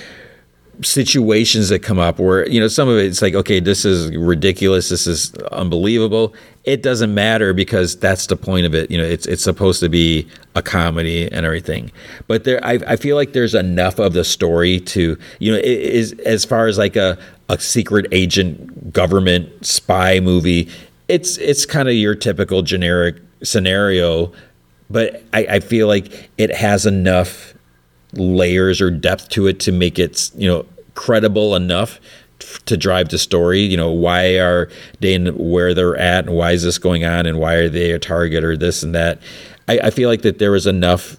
situations 0.82 1.68
that 1.68 1.80
come 1.80 1.98
up 1.98 2.18
where 2.18 2.48
you 2.48 2.58
know 2.58 2.68
some 2.68 2.88
of 2.88 2.96
it's 2.96 3.20
like 3.20 3.34
okay 3.34 3.60
this 3.60 3.84
is 3.84 4.14
ridiculous 4.16 4.88
this 4.88 5.06
is 5.06 5.34
unbelievable 5.52 6.32
it 6.64 6.82
doesn't 6.82 7.14
matter 7.14 7.54
because 7.54 7.96
that's 7.98 8.26
the 8.26 8.36
point 8.36 8.66
of 8.66 8.74
it 8.74 8.90
you 8.90 8.98
know 8.98 9.04
it's 9.04 9.26
it's 9.26 9.42
supposed 9.42 9.80
to 9.80 9.88
be 9.88 10.28
a 10.54 10.62
comedy 10.62 11.30
and 11.30 11.46
everything. 11.46 11.90
But 12.26 12.44
there 12.44 12.64
i, 12.64 12.78
I 12.86 12.96
feel 12.96 13.16
like 13.16 13.32
there's 13.32 13.54
enough 13.54 13.98
of 13.98 14.12
the 14.12 14.24
story 14.24 14.80
to 14.80 15.18
you 15.38 15.52
know 15.52 15.58
it 15.58 15.64
is 15.64 16.12
as 16.24 16.44
far 16.44 16.66
as 16.66 16.78
like 16.78 16.96
a 16.96 17.18
a 17.48 17.58
secret 17.58 18.06
agent 18.12 18.92
government 18.92 19.66
spy 19.66 20.20
movie 20.20 20.68
it's 21.10 21.38
it's 21.38 21.66
kind 21.66 21.88
of 21.88 21.94
your 21.94 22.14
typical 22.14 22.62
generic 22.62 23.16
scenario. 23.42 24.32
But 24.88 25.22
I, 25.32 25.46
I 25.46 25.60
feel 25.60 25.86
like 25.86 26.30
it 26.38 26.54
has 26.54 26.86
enough 26.86 27.54
layers 28.12 28.80
or 28.80 28.90
depth 28.90 29.28
to 29.30 29.46
it 29.46 29.60
to 29.60 29.72
make 29.72 29.98
it 29.98 30.30
you 30.36 30.48
know 30.48 30.66
credible 30.94 31.54
enough 31.54 32.00
to 32.66 32.76
drive 32.76 33.08
the 33.08 33.18
story. 33.18 33.60
You 33.60 33.76
know, 33.76 33.90
why 33.90 34.38
are 34.38 34.68
they 35.00 35.14
in 35.14 35.26
where 35.36 35.74
they're 35.74 35.96
at, 35.96 36.26
and 36.26 36.36
why 36.36 36.52
is 36.52 36.62
this 36.62 36.78
going 36.78 37.04
on, 37.04 37.26
and 37.26 37.38
why 37.38 37.54
are 37.54 37.68
they 37.68 37.92
a 37.92 37.98
target, 37.98 38.44
or 38.44 38.56
this 38.56 38.82
and 38.82 38.94
that. 38.94 39.20
I, 39.68 39.78
I 39.84 39.90
feel 39.90 40.08
like 40.08 40.22
that 40.22 40.38
there 40.38 40.50
was 40.50 40.66
enough 40.66 41.16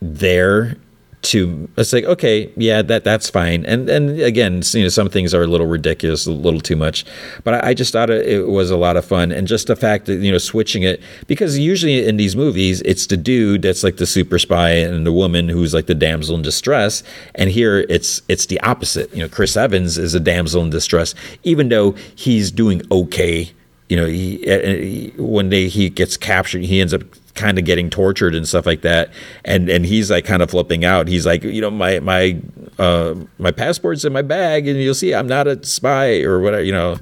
there 0.00 0.76
to 1.24 1.68
it's 1.76 1.92
like 1.92 2.04
okay 2.04 2.50
yeah 2.56 2.82
that 2.82 3.04
that's 3.04 3.30
fine. 3.30 3.64
And 3.66 3.88
and 3.88 4.20
again 4.20 4.62
you 4.72 4.82
know 4.82 4.88
some 4.88 5.08
things 5.08 5.34
are 5.34 5.42
a 5.42 5.46
little 5.46 5.66
ridiculous 5.66 6.26
a 6.26 6.32
little 6.32 6.60
too 6.60 6.76
much 6.76 7.04
but 7.42 7.54
I, 7.54 7.70
I, 7.70 7.74
just 7.74 7.92
thought 7.92 8.10
it 8.10 8.46
was 8.46 8.70
a 8.70 8.76
lot 8.76 8.96
of 8.96 9.04
fun. 9.04 9.32
And 9.32 9.48
just 9.48 9.66
the 9.66 9.76
fact 9.76 10.06
that 10.06 10.16
you 10.16 10.30
know 10.30 10.38
switching 10.38 10.82
it 10.82 11.02
because 11.26 11.58
usually 11.58 12.06
in 12.06 12.16
these 12.16 12.36
movies 12.36 12.80
it's 12.82 13.06
the 13.06 13.16
dude 13.16 13.62
that's 13.62 13.82
like 13.82 13.96
the 13.96 14.06
super 14.06 14.38
spy 14.38 14.70
and 14.70 15.06
the 15.06 15.12
woman 15.12 15.48
who's 15.48 15.74
like 15.74 15.86
the 15.86 15.94
damsel 15.94 16.36
in 16.36 16.42
distress. 16.42 17.02
And 17.34 17.50
here 17.50 17.86
it's 17.88 18.22
it's 18.28 18.46
the 18.46 18.60
opposite. 18.60 19.12
You 19.14 19.22
know 19.22 19.28
Chris 19.28 19.56
Evans 19.56 19.98
is 19.98 20.14
a 20.14 20.20
damsel 20.20 20.62
in 20.62 20.70
distress 20.70 21.14
even 21.42 21.68
though 21.68 21.92
he's 22.14 22.50
doing 22.50 22.82
okay. 22.90 23.50
You 23.88 23.96
know 23.96 24.06
he, 24.06 24.38
he 24.38 25.12
one 25.16 25.50
day 25.50 25.68
he 25.68 25.88
gets 25.90 26.16
captured 26.16 26.62
he 26.64 26.80
ends 26.80 26.94
up 26.94 27.02
kind 27.34 27.58
of 27.58 27.64
getting 27.64 27.90
tortured 27.90 28.34
and 28.34 28.46
stuff 28.46 28.66
like 28.66 28.82
that 28.82 29.10
and 29.44 29.68
and 29.68 29.86
he's 29.86 30.10
like 30.10 30.24
kind 30.24 30.42
of 30.42 30.50
flipping 30.50 30.84
out. 30.84 31.08
He's 31.08 31.26
like 31.26 31.42
you 31.42 31.60
know 31.60 31.70
my 31.70 32.00
my 32.00 32.40
uh 32.78 33.14
my 33.38 33.50
passport's 33.50 34.04
in 34.04 34.12
my 34.12 34.22
bag 34.22 34.66
and 34.68 34.80
you'll 34.80 34.94
see 34.94 35.14
i'm 35.14 35.28
not 35.28 35.46
a 35.46 35.64
spy 35.64 36.20
or 36.22 36.40
whatever 36.40 36.62
you 36.62 36.72
know? 36.72 36.98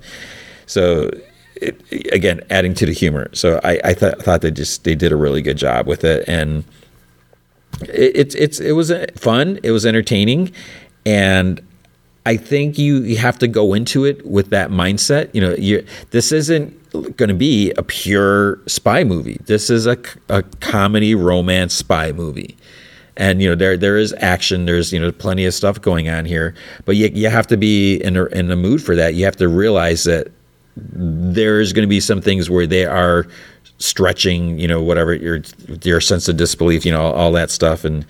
So 0.67 1.11
it, 1.57 1.81
again 2.13 2.41
adding 2.51 2.75
to 2.75 2.87
the 2.87 2.93
humor. 2.93 3.29
So 3.33 3.61
i 3.63 3.81
i 3.85 3.95
th- 3.95 4.17
thought 4.17 4.41
they 4.41 4.51
just 4.51 4.85
they 4.85 4.95
did 4.95 5.13
a 5.13 5.17
really 5.17 5.43
good 5.43 5.57
job 5.57 5.87
with 5.87 6.05
it 6.05 6.25
and 6.27 6.65
it, 7.83 8.17
it's 8.17 8.35
it's 8.35 8.61
it 8.61 8.73
was 8.73 8.93
fun 9.17 9.59
it 9.63 9.71
was 9.71 9.87
entertaining 9.87 10.53
and 11.05 11.61
I 12.25 12.37
think 12.37 12.79
you, 12.79 12.99
you 12.99 13.17
have 13.17 13.39
to 13.41 13.49
go 13.49 13.75
into 13.75 14.05
it 14.05 14.25
with 14.25 14.51
that 14.51 14.71
mindset. 14.71 15.31
You 15.35 15.41
know, 15.41 15.55
you 15.55 15.85
this 16.11 16.31
isn't 16.31 16.79
going 16.93 17.29
to 17.29 17.35
be 17.35 17.73
a 17.73 17.83
pure 17.83 18.61
spy 18.67 19.05
movie. 19.05 19.41
This 19.47 19.71
is 19.71 19.87
a, 19.87 19.97
a 20.29 20.43
comedy 20.61 21.15
romance 21.15 21.75
spy 21.75 22.13
movie. 22.13 22.57
And 23.17 23.43
you 23.43 23.49
know 23.51 23.55
there 23.55 23.77
there 23.77 23.99
is 23.99 24.15
action. 24.19 24.65
There's 24.65 24.91
you 24.91 24.99
know 24.99 25.13
plenty 25.13 25.45
of 25.45 25.53
stuff 25.53 25.81
going 25.81 26.09
on 26.09 26.25
here, 26.25 26.55
but 26.87 26.97
you 26.97 27.11
you 27.13 27.29
have 27.29 27.47
to 27.49 27.59
be 27.59 27.97
in 27.97 28.17
a, 28.17 28.25
in 28.27 28.49
the 28.49 28.57
mood 28.57 28.83
for 28.83 28.97
that. 28.97 29.15
You 29.15 29.27
have 29.27 29.37
to 29.37 29.49
realize 29.49 30.05
that 30.05 30.29
there's 30.77 31.75
going 31.75 31.83
to 31.83 31.91
be 31.91 32.01
some 32.01 32.23
things 32.23 32.49
where 32.49 32.67
they 32.67 32.87
are 32.87 33.27
stretching. 33.77 34.59
You 34.59 34.67
know 34.67 34.83
whatever 34.83 35.13
your 35.15 35.43
your 35.83 36.01
sense 36.01 36.27
of 36.27 36.39
disbelief. 36.39 36.87
You 36.87 36.93
know 36.93 37.03
all, 37.03 37.13
all 37.13 37.33
that 37.33 37.51
stuff 37.51 37.85
and 37.85 38.07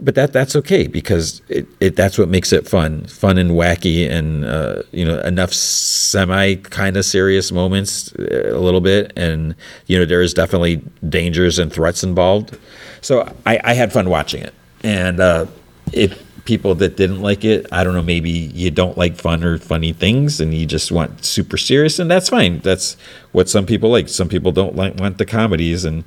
but 0.00 0.14
that 0.14 0.32
that's 0.32 0.54
okay 0.56 0.86
because 0.86 1.42
it, 1.48 1.66
it 1.80 1.96
that's 1.96 2.18
what 2.18 2.28
makes 2.28 2.52
it 2.52 2.68
fun, 2.68 3.04
fun 3.06 3.38
and 3.38 3.52
wacky, 3.52 4.08
and 4.08 4.44
uh, 4.44 4.82
you 4.92 5.04
know 5.04 5.20
enough 5.20 5.52
semi 5.52 6.54
kind 6.56 6.96
of 6.96 7.04
serious 7.04 7.50
moments 7.52 8.12
uh, 8.14 8.52
a 8.52 8.58
little 8.58 8.80
bit, 8.80 9.12
and 9.16 9.54
you 9.86 9.98
know 9.98 10.04
there 10.04 10.22
is 10.22 10.34
definitely 10.34 10.82
dangers 11.08 11.58
and 11.58 11.72
threats 11.72 12.02
involved. 12.02 12.58
So 13.00 13.32
I, 13.46 13.60
I 13.64 13.74
had 13.74 13.92
fun 13.92 14.08
watching 14.08 14.42
it, 14.42 14.54
and 14.82 15.20
uh, 15.20 15.46
if 15.92 16.22
people 16.48 16.74
that 16.74 16.96
didn't 16.96 17.20
like 17.20 17.44
it. 17.44 17.66
I 17.70 17.84
don't 17.84 17.92
know, 17.92 18.02
maybe 18.02 18.30
you 18.30 18.70
don't 18.70 18.96
like 18.96 19.16
fun 19.16 19.44
or 19.44 19.58
funny 19.58 19.92
things 19.92 20.40
and 20.40 20.54
you 20.54 20.64
just 20.64 20.90
want 20.90 21.22
super 21.22 21.58
serious 21.58 21.98
and 21.98 22.10
that's 22.10 22.30
fine. 22.30 22.60
That's 22.60 22.96
what 23.32 23.50
some 23.50 23.66
people 23.66 23.90
like. 23.90 24.08
Some 24.08 24.30
people 24.30 24.50
don't 24.50 24.74
like 24.74 24.94
want 24.94 25.18
the 25.18 25.26
comedies 25.26 25.84
and 25.84 26.04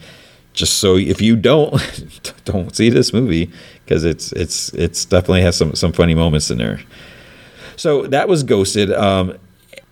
just 0.53 0.79
so 0.79 0.97
if 0.97 1.21
you 1.21 1.35
don't 1.35 1.75
don't 2.45 2.75
see 2.75 2.89
this 2.89 3.13
movie 3.13 3.51
because 3.85 4.03
it's 4.03 4.31
it's 4.33 4.73
it's 4.73 5.05
definitely 5.05 5.41
has 5.41 5.57
some 5.57 5.75
some 5.75 5.91
funny 5.91 6.15
moments 6.15 6.49
in 6.49 6.57
there. 6.57 6.79
So 7.75 8.05
that 8.07 8.27
was 8.27 8.43
Ghosted. 8.43 8.91
Um, 8.93 9.37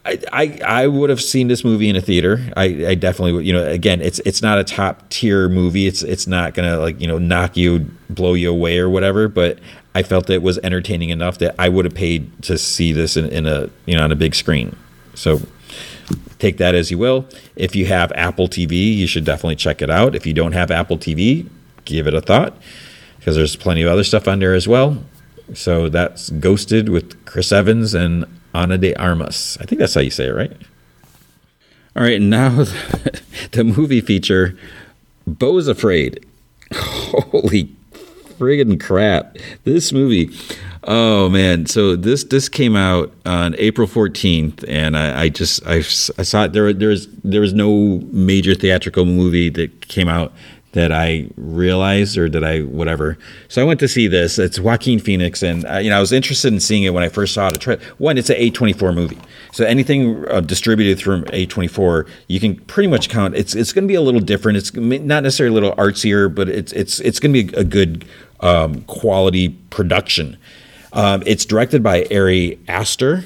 I, 0.06 0.20
I, 0.32 0.60
I 0.66 0.88
would 0.88 1.10
have 1.10 1.22
seen 1.22 1.50
this 1.50 1.64
movie 1.64 1.90
in 1.90 1.96
a 1.96 2.02
theater. 2.02 2.52
I, 2.56 2.64
I 2.88 2.96
definitely 2.96 3.34
would. 3.34 3.46
You 3.46 3.54
know, 3.54 3.66
again, 3.66 4.02
it's 4.02 4.20
it's 4.20 4.42
not 4.42 4.58
a 4.58 4.64
top 4.64 5.10
tier 5.10 5.50
movie. 5.50 5.88
It's 5.88 6.02
it's 6.02 6.26
not 6.26 6.54
gonna 6.54 6.78
like 6.78 7.00
you 7.02 7.08
know 7.08 7.18
knock 7.18 7.58
you, 7.58 7.86
blow 8.10 8.34
you 8.34 8.50
away 8.52 8.80
or 8.80 8.90
whatever. 8.90 9.28
But 9.28 9.60
I 9.96 10.04
felt 10.04 10.30
it 10.30 10.42
was 10.42 10.58
entertaining 10.60 11.10
enough 11.10 11.40
that 11.40 11.56
I 11.60 11.70
would 11.70 11.86
have 11.86 11.94
paid 11.94 12.42
to 12.44 12.58
see 12.58 12.94
this 12.94 13.18
in, 13.18 13.26
in 13.30 13.46
a 13.46 13.70
you 13.86 13.96
know 13.96 14.04
on 14.04 14.12
a 14.12 14.16
big 14.16 14.36
screen. 14.36 14.76
So 15.16 15.42
take 16.40 16.58
that 16.58 16.74
as 16.74 16.90
you 16.90 16.98
will. 16.98 17.28
If 17.56 17.76
you 17.76 17.86
have 17.86 18.12
Apple 18.14 18.48
TV, 18.48 18.96
you 18.96 19.08
should 19.08 19.26
definitely 19.26 19.58
check 19.58 19.82
it 19.82 19.90
out. 19.90 20.16
If 20.16 20.26
you 20.26 20.34
don't 20.34 20.54
have 20.54 20.72
Apple 20.72 20.98
TV, 20.98 21.48
give 21.86 22.08
it 22.08 22.14
a 22.14 22.22
thought 22.22 22.58
because 23.18 23.36
there's 23.36 23.56
plenty 23.56 23.82
of 23.84 23.92
other 23.92 24.04
stuff 24.04 24.28
on 24.28 24.40
there 24.40 24.54
as 24.54 24.68
well. 24.68 25.04
So 25.54 25.90
that's 25.90 26.30
Ghosted 26.30 26.90
with 26.90 27.26
Chris 27.26 27.52
Evans 27.52 27.94
and 27.94 28.26
Ana 28.54 28.78
de 28.78 28.96
Armas. 28.96 29.58
I 29.60 29.66
think 29.66 29.80
that's 29.80 29.94
how 29.94 30.02
you 30.02 30.12
say 30.12 30.28
it, 30.28 30.34
right? 30.34 30.56
All 31.96 32.04
right, 32.04 32.16
and 32.16 32.30
now 32.30 32.64
the 33.52 33.64
movie 33.64 34.02
feature, 34.02 34.58
Beau's 35.28 35.68
Afraid. 35.68 36.26
Holy 36.74 37.76
friggin' 38.40 38.80
crap. 38.80 39.38
This 39.66 39.92
movie. 39.92 40.30
Oh 40.86 41.30
man, 41.30 41.66
so 41.66 41.96
this 41.96 42.24
this 42.24 42.48
came 42.48 42.76
out 42.76 43.12
on 43.26 43.54
April 43.58 43.88
14th 43.88 44.64
and 44.68 44.98
I, 44.98 45.24
I 45.24 45.30
just 45.30 45.66
I, 45.68 45.76
I 45.78 45.82
saw 45.82 46.46
it 46.46 46.54
there 46.54 46.72
there 46.72 46.90
was 46.90 47.08
there 47.24 47.42
was 47.42 47.54
no 47.54 48.00
major 48.12 48.56
theatrical 48.56 49.04
movie 49.06 49.50
that 49.50 49.88
came 49.90 50.08
out 50.08 50.32
that 50.74 50.92
I 50.92 51.28
realized 51.36 52.18
or 52.18 52.30
that 52.30 52.44
I 52.44 52.62
whatever. 52.62 53.18
So 53.48 53.62
I 53.62 53.66
went 53.66 53.80
to 53.80 53.88
see 53.88 54.08
this. 54.08 54.38
It's 54.38 54.60
Joaquin 54.60 55.00
Phoenix, 55.00 55.42
and 55.42 55.64
you 55.84 55.90
know 55.90 55.98
I 55.98 56.00
was 56.00 56.12
interested 56.12 56.54
in 56.54 56.60
seeing 56.60 56.84
it 56.84 56.94
when 56.94 57.04
I 57.04 57.10
first 57.10 57.34
saw 57.34 57.50
it. 57.50 57.82
One, 57.98 58.18
it's 58.18 58.30
an 58.30 58.38
A24 58.38 58.94
movie, 58.94 59.18
so 59.52 59.66
anything 59.66 60.28
uh, 60.30 60.42
distributed 60.42 61.00
through 61.00 61.24
A24, 61.26 62.08
you 62.28 62.40
can 62.40 62.56
pretty 62.56 62.88
much 62.88 63.10
count. 63.10 63.36
It's 63.36 63.56
it's 63.56 63.74
going 63.74 63.84
to 63.84 63.88
be 63.88 63.96
a 63.96 64.02
little 64.02 64.22
different. 64.22 64.58
It's 64.58 64.74
not 64.74 65.24
necessarily 65.24 65.58
a 65.58 65.60
little 65.60 65.76
artsier, 65.76 66.34
but 66.34 66.50
it's 66.50 66.72
it's 66.74 67.00
it's 67.00 67.20
going 67.20 67.34
to 67.34 67.44
be 67.44 67.56
a 67.56 67.64
good 67.64 68.06
um, 68.42 68.82
quality 68.84 69.50
production. 69.70 70.38
Um, 70.94 71.24
it's 71.26 71.46
directed 71.46 71.84
by 71.84 72.06
Ari 72.12 72.60
Aster, 72.68 73.24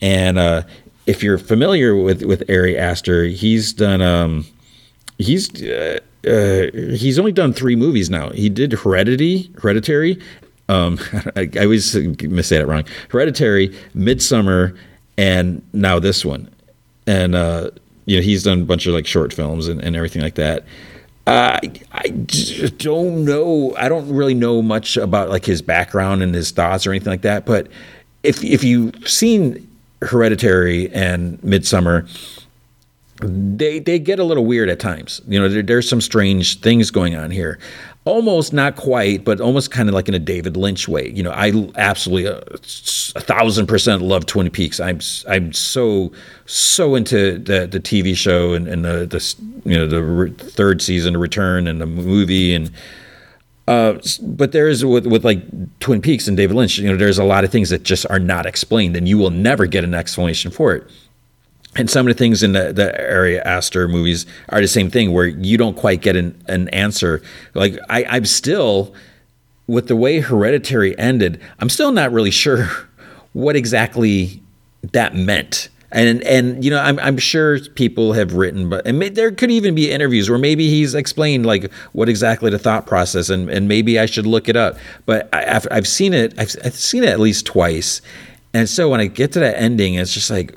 and 0.00 0.38
uh, 0.38 0.62
if 1.06 1.22
you're 1.22 1.38
familiar 1.38 1.96
with 1.96 2.22
with 2.22 2.48
Ari 2.50 2.76
Aster, 2.76 3.24
he's 3.24 3.72
done. 3.72 4.02
Um, 4.02 4.46
he's 5.18 5.62
uh, 5.62 5.98
uh, 6.26 6.66
he's 6.72 7.18
only 7.18 7.32
done 7.32 7.52
three 7.52 7.76
movies 7.76 8.10
now. 8.10 8.30
He 8.30 8.48
did 8.48 8.72
Heredity, 8.72 9.50
Hereditary. 9.60 10.20
Um, 10.68 10.98
I, 11.36 11.48
I 11.56 11.64
always 11.64 11.94
miss 11.94 12.50
that 12.50 12.66
wrong. 12.66 12.84
Hereditary, 13.08 13.68
Midsommar, 13.94 14.76
and 15.16 15.62
now 15.72 15.98
this 15.98 16.24
one. 16.24 16.50
And 17.06 17.34
uh, 17.34 17.70
you 18.04 18.16
know, 18.16 18.22
he's 18.22 18.42
done 18.42 18.62
a 18.62 18.64
bunch 18.64 18.86
of 18.86 18.94
like 18.94 19.06
short 19.06 19.32
films 19.32 19.68
and, 19.68 19.82
and 19.82 19.96
everything 19.96 20.22
like 20.22 20.34
that. 20.34 20.64
I, 21.28 21.60
I 21.92 22.08
don't 22.78 23.24
know. 23.24 23.74
I 23.76 23.88
don't 23.88 24.08
really 24.14 24.34
know 24.34 24.62
much 24.62 24.96
about 24.96 25.28
like 25.28 25.44
his 25.44 25.60
background 25.60 26.22
and 26.22 26.34
his 26.34 26.50
thoughts 26.50 26.86
or 26.86 26.90
anything 26.90 27.10
like 27.10 27.22
that. 27.22 27.44
But 27.44 27.68
if 28.22 28.42
if 28.42 28.64
you've 28.64 29.08
seen 29.08 29.68
Hereditary 30.02 30.90
and 30.90 31.40
Midsommar, 31.42 32.08
they 33.20 33.78
they 33.78 33.98
get 33.98 34.18
a 34.18 34.24
little 34.24 34.46
weird 34.46 34.68
at 34.68 34.80
times. 34.80 35.20
You 35.28 35.40
know, 35.40 35.48
there, 35.48 35.62
there's 35.62 35.88
some 35.88 36.00
strange 36.00 36.60
things 36.60 36.90
going 36.90 37.14
on 37.14 37.30
here. 37.30 37.58
Almost 38.08 38.54
not 38.54 38.74
quite, 38.74 39.22
but 39.22 39.38
almost 39.38 39.70
kind 39.70 39.86
of 39.86 39.94
like 39.94 40.08
in 40.08 40.14
a 40.14 40.18
David 40.18 40.56
Lynch 40.56 40.88
way. 40.88 41.10
You 41.10 41.22
know, 41.22 41.30
I 41.30 41.52
absolutely 41.76 42.26
uh, 42.26 42.40
a 43.14 43.20
thousand 43.20 43.66
percent 43.66 44.00
love 44.00 44.24
Twin 44.24 44.48
Peaks. 44.50 44.80
I'm 44.80 45.00
I'm 45.28 45.52
so 45.52 46.10
so 46.46 46.94
into 46.94 47.38
the 47.38 47.66
the 47.66 47.78
TV 47.78 48.16
show 48.16 48.54
and, 48.54 48.66
and 48.66 48.82
the 48.82 49.04
the 49.04 49.68
you 49.68 49.76
know 49.76 49.86
the 49.86 50.02
re- 50.02 50.30
third 50.30 50.80
season, 50.80 51.12
the 51.12 51.18
return, 51.18 51.66
and 51.66 51.82
the 51.82 51.86
movie 51.86 52.54
and. 52.54 52.70
Uh, 53.66 54.00
but 54.22 54.52
there's 54.52 54.82
with, 54.82 55.06
with 55.06 55.26
like 55.26 55.42
Twin 55.78 56.00
Peaks 56.00 56.26
and 56.26 56.38
David 56.38 56.56
Lynch, 56.56 56.78
you 56.78 56.88
know, 56.88 56.96
there's 56.96 57.18
a 57.18 57.24
lot 57.24 57.44
of 57.44 57.52
things 57.52 57.68
that 57.68 57.82
just 57.82 58.06
are 58.08 58.18
not 58.18 58.46
explained, 58.46 58.96
and 58.96 59.06
you 59.06 59.18
will 59.18 59.28
never 59.28 59.66
get 59.66 59.84
an 59.84 59.92
explanation 59.92 60.50
for 60.50 60.74
it 60.74 60.90
and 61.76 61.88
some 61.90 62.06
of 62.06 62.14
the 62.14 62.18
things 62.18 62.42
in 62.42 62.52
the, 62.52 62.72
the 62.72 63.12
Ari 63.12 63.38
Aster 63.40 63.88
movies 63.88 64.26
are 64.48 64.60
the 64.60 64.68
same 64.68 64.90
thing 64.90 65.12
where 65.12 65.26
you 65.26 65.56
don't 65.56 65.76
quite 65.76 66.00
get 66.00 66.16
an, 66.16 66.42
an 66.48 66.68
answer. 66.70 67.22
Like 67.54 67.78
I, 67.88 68.04
I'm 68.04 68.24
still 68.24 68.94
with 69.68 69.86
the 69.86 69.94
way 69.94 70.20
Hereditary 70.20 70.98
ended, 70.98 71.40
I'm 71.60 71.68
still 71.68 71.92
not 71.92 72.10
really 72.10 72.30
sure 72.32 72.68
what 73.32 73.54
exactly 73.54 74.42
that 74.92 75.14
meant. 75.14 75.68
And 75.90 76.22
and 76.24 76.62
you 76.62 76.70
know 76.70 76.80
I'm 76.80 76.98
I'm 76.98 77.16
sure 77.16 77.58
people 77.60 78.12
have 78.12 78.34
written, 78.34 78.68
but 78.68 78.86
and 78.86 78.98
may, 78.98 79.08
there 79.08 79.30
could 79.30 79.50
even 79.50 79.74
be 79.74 79.90
interviews 79.90 80.28
where 80.28 80.38
maybe 80.38 80.68
he's 80.68 80.94
explained 80.94 81.46
like 81.46 81.72
what 81.92 82.10
exactly 82.10 82.50
the 82.50 82.58
thought 82.58 82.84
process, 82.86 83.30
and 83.30 83.48
and 83.48 83.68
maybe 83.68 83.98
I 83.98 84.04
should 84.04 84.26
look 84.26 84.50
it 84.50 84.56
up. 84.56 84.76
But 85.06 85.30
I, 85.32 85.44
have 85.44 85.66
I've 85.70 85.88
seen 85.88 86.12
it 86.12 86.38
I've, 86.38 86.54
I've 86.62 86.74
seen 86.74 87.04
it 87.04 87.08
at 87.08 87.20
least 87.20 87.46
twice, 87.46 88.02
and 88.52 88.68
so 88.68 88.90
when 88.90 89.00
I 89.00 89.06
get 89.06 89.32
to 89.32 89.40
that 89.40 89.58
ending, 89.58 89.94
it's 89.94 90.12
just 90.12 90.28
like 90.28 90.54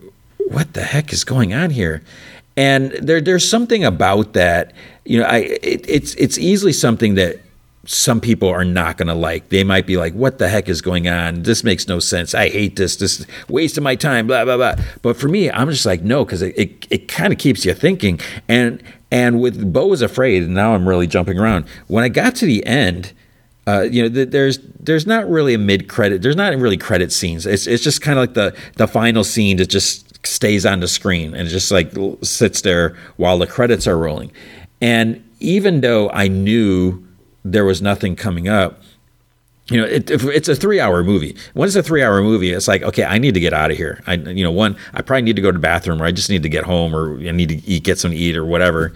what 0.50 0.74
the 0.74 0.84
heck 0.84 1.14
is 1.14 1.24
going 1.24 1.54
on 1.54 1.70
here? 1.70 2.02
And 2.58 2.92
there, 2.92 3.22
there's 3.22 3.50
something 3.50 3.84
about 3.84 4.34
that. 4.34 4.74
You 5.06 5.20
know, 5.20 5.26
I 5.26 5.38
it, 5.38 5.86
it's 5.88 6.16
it's 6.16 6.38
easily 6.38 6.74
something 6.74 7.16
that 7.16 7.40
some 7.86 8.22
people 8.22 8.48
are 8.48 8.66
not 8.66 8.98
going 8.98 9.08
to 9.08 9.14
like. 9.16 9.50
They 9.50 9.64
might 9.64 9.88
be 9.88 9.98
like, 9.98 10.14
"What 10.14 10.38
the 10.38 10.50
heck 10.50 10.70
is 10.70 10.82
going 10.82 11.08
on? 11.08 11.44
This 11.44 11.64
makes 11.64 11.88
no 11.88 12.00
sense. 12.00 12.36
I 12.36 12.50
hate 12.50 12.76
this. 12.76 12.98
This 12.98 13.26
waste 13.48 13.78
of 13.78 13.84
my 13.84 13.96
time." 13.96 14.28
Blah 14.28 14.46
blah 14.46 14.58
blah. 14.58 14.76
But 15.02 15.18
for 15.18 15.28
me, 15.28 15.50
I'm 15.50 15.70
just 15.70 15.86
like, 15.86 16.04
no, 16.04 16.26
because 16.26 16.42
it 16.42 16.58
it, 16.58 16.88
it 16.90 17.08
kind 17.08 17.34
of 17.34 17.40
keeps 17.40 17.66
you 17.66 17.74
thinking. 17.74 18.20
And 18.48 18.84
and 19.12 19.42
with 19.42 19.74
Beau 19.74 19.92
is 19.94 20.02
afraid, 20.02 20.48
now 20.48 20.74
I'm 20.74 20.88
really 20.88 21.08
jumping 21.08 21.40
around. 21.40 21.66
When 21.88 22.04
I 22.04 22.10
got 22.10 22.36
to 22.36 22.46
the 22.46 22.66
end. 22.66 23.14
Uh, 23.68 23.82
you 23.82 24.02
know, 24.02 24.26
there's 24.26 24.58
there's 24.80 25.06
not 25.06 25.30
really 25.30 25.54
a 25.54 25.58
mid 25.58 25.88
credit. 25.88 26.24
There's 26.24 26.36
not 26.36 26.52
really 26.58 26.78
credit 26.78 27.12
scenes. 27.12 27.46
It's 27.46 27.68
it's 27.68 27.84
just 27.84 28.02
kind 28.02 28.18
of 28.18 28.24
like 28.24 28.34
the 28.34 28.58
the 28.78 28.88
final 28.88 29.24
scene 29.24 29.58
that 29.58 29.68
just 29.68 30.11
stays 30.24 30.66
on 30.66 30.80
the 30.80 30.88
screen 30.88 31.34
and 31.34 31.50
just 31.50 31.72
like 31.72 31.92
sits 32.22 32.62
there 32.62 32.98
while 33.18 33.38
the 33.38 33.48
credits 33.48 33.88
are 33.88 33.98
rolling. 33.98 34.32
And 34.82 35.28
even 35.40 35.82
though 35.82 36.10
I 36.12 36.28
knew 36.28 37.06
there 37.44 37.66
was 37.66 37.82
nothing 37.82 38.16
coming 38.16 38.48
up, 38.48 38.82
you 39.70 39.80
know, 39.80 39.88
it, 39.88 40.12
it's 40.12 40.50
a 40.50 40.56
three-hour 40.56 41.04
movie. 41.04 41.36
When 41.54 41.66
it's 41.66 41.76
a 41.76 41.84
three-hour 41.84 42.22
movie, 42.22 42.52
it's 42.52 42.68
like, 42.68 42.84
okay, 42.84 43.06
I 43.06 43.20
need 43.20 43.36
to 43.36 43.40
get 43.40 43.54
out 43.54 43.72
of 43.72 43.78
here. 43.78 44.04
I, 44.06 44.16
you 44.16 44.44
know, 44.44 44.52
one, 44.52 44.76
I 44.94 45.02
probably 45.02 45.22
need 45.22 45.38
to 45.38 45.42
go 45.42 45.50
to 45.50 45.58
the 45.58 45.62
bathroom, 45.62 46.02
or 46.02 46.06
I 46.06 46.12
just 46.12 46.30
need 46.30 46.44
to 46.44 46.50
get 46.50 46.66
home, 46.66 46.94
or 46.94 47.18
I 47.20 47.32
need 47.32 47.50
to 47.50 47.56
eat, 47.66 47.84
get 47.84 47.98
some 47.98 48.12
to 48.12 48.18
eat, 48.18 48.36
or 48.36 48.44
whatever. 48.44 48.94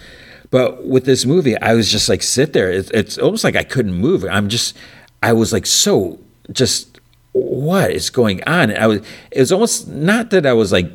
But 0.52 0.86
with 0.86 1.06
this 1.06 1.26
movie, 1.26 1.58
I 1.60 1.74
was 1.74 1.90
just 1.92 2.10
like 2.10 2.22
sit 2.22 2.54
there. 2.54 2.72
It's, 2.72 2.92
it's 2.92 3.18
almost 3.18 3.44
like 3.44 3.56
I 3.56 3.64
couldn't 3.64 3.94
move. 3.94 4.26
I'm 4.26 4.50
just, 4.50 4.76
I 5.24 5.34
was 5.34 5.54
like 5.54 5.66
so 5.66 6.20
just 6.52 6.95
what 7.36 7.92
is 7.92 8.10
going 8.10 8.42
on? 8.48 8.70
And 8.72 8.82
I 8.82 8.88
was, 8.88 9.02
it 9.30 9.40
was 9.42 9.52
almost 9.52 9.90
not 9.90 10.30
that 10.30 10.46
I 10.46 10.54
was 10.54 10.72
like 10.72 10.90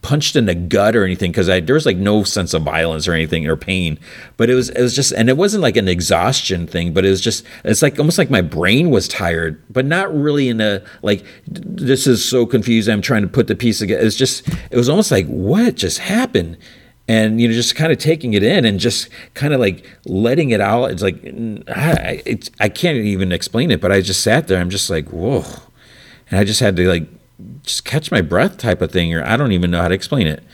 punched 0.00 0.34
in 0.34 0.46
the 0.46 0.54
gut 0.54 0.96
or 0.96 1.04
anything 1.04 1.30
because 1.30 1.46
there 1.46 1.74
was 1.74 1.84
like 1.84 1.98
no 1.98 2.22
sense 2.22 2.54
of 2.54 2.62
violence 2.62 3.06
or 3.06 3.12
anything 3.12 3.46
or 3.46 3.54
pain, 3.54 3.98
but 4.38 4.48
it 4.48 4.54
was, 4.54 4.70
it 4.70 4.80
was 4.80 4.96
just, 4.96 5.12
and 5.12 5.28
it 5.28 5.36
wasn't 5.36 5.62
like 5.62 5.76
an 5.76 5.86
exhaustion 5.86 6.66
thing, 6.66 6.94
but 6.94 7.04
it 7.04 7.10
was 7.10 7.20
just, 7.20 7.44
it's 7.64 7.82
like 7.82 7.98
almost 7.98 8.16
like 8.16 8.30
my 8.30 8.40
brain 8.40 8.88
was 8.88 9.08
tired, 9.08 9.62
but 9.70 9.84
not 9.84 10.14
really 10.14 10.48
in 10.48 10.62
a, 10.62 10.82
like, 11.02 11.22
this 11.46 12.06
is 12.06 12.24
so 12.24 12.46
confused. 12.46 12.88
I'm 12.88 13.02
trying 13.02 13.22
to 13.22 13.28
put 13.28 13.46
the 13.46 13.54
piece 13.54 13.80
together. 13.80 14.06
It's 14.06 14.16
just, 14.16 14.48
it 14.70 14.76
was 14.76 14.88
almost 14.88 15.10
like, 15.10 15.26
what 15.26 15.74
just 15.74 15.98
happened? 15.98 16.56
And 17.08 17.40
you 17.40 17.48
know 17.48 17.54
just 17.54 17.74
kind 17.74 17.90
of 17.90 17.98
taking 17.98 18.34
it 18.34 18.42
in 18.42 18.64
and 18.64 18.78
just 18.78 19.08
kind 19.34 19.54
of 19.54 19.60
like 19.60 19.90
letting 20.04 20.50
it 20.50 20.60
out. 20.60 20.90
It's 20.90 21.02
like 21.02 21.16
I, 21.68 22.22
it's, 22.26 22.50
I 22.60 22.68
can't 22.68 22.98
even 22.98 23.32
explain 23.32 23.70
it 23.70 23.80
but 23.80 23.90
i 23.90 24.00
just 24.00 24.22
sat 24.22 24.46
there 24.46 24.60
i'm 24.60 24.70
just 24.70 24.90
like 24.90 25.08
whoa. 25.08 25.44
And 26.30 26.38
i 26.38 26.44
just 26.44 26.60
had 26.60 26.76
to 26.76 26.86
like 26.88 27.08
just 27.62 27.84
catch 27.84 28.10
my 28.10 28.20
breath 28.20 28.58
type 28.58 28.82
of 28.82 28.92
thing 28.92 29.14
or 29.14 29.24
i 29.24 29.36
don't 29.36 29.52
even 29.52 29.70
know 29.70 29.80
how 29.80 29.88
to 29.88 29.94
explain 29.94 30.26
it. 30.26 30.44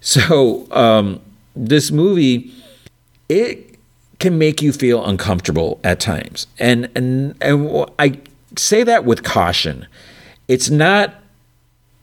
So 0.00 0.70
um, 0.70 1.20
this 1.56 1.90
movie 1.90 2.52
it 3.28 3.76
can 4.18 4.38
make 4.38 4.62
you 4.62 4.72
feel 4.72 5.04
uncomfortable 5.04 5.80
at 5.84 6.00
times. 6.00 6.46
And 6.58 6.90
and 6.94 7.36
and 7.40 7.90
i 7.98 8.18
say 8.56 8.82
that 8.82 9.04
with 9.04 9.22
caution. 9.22 9.86
It's 10.48 10.70
not 10.70 11.14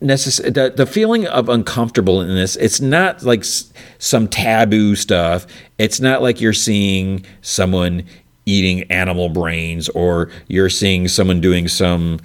the, 0.01 0.74
the 0.75 0.85
feeling 0.85 1.25
of 1.27 1.49
uncomfortableness 1.49 2.56
it's 2.57 2.82
not 2.82 3.24
like 3.24 3.40
s- 3.40 3.72
some 3.98 4.27
taboo 4.27 4.95
stuff 4.95 5.48
it's 5.77 5.99
not 5.99 6.22
like 6.22 6.41
you're 6.41 6.53
seeing 6.53 7.25
someone 7.41 8.03
eating 8.45 8.83
animal 8.91 9.30
brains 9.30 9.90
or 9.90 10.30
you're 10.48 10.69
seeing 10.69 11.07
someone 11.07 11.41
doing 11.41 11.67
some 11.67 12.19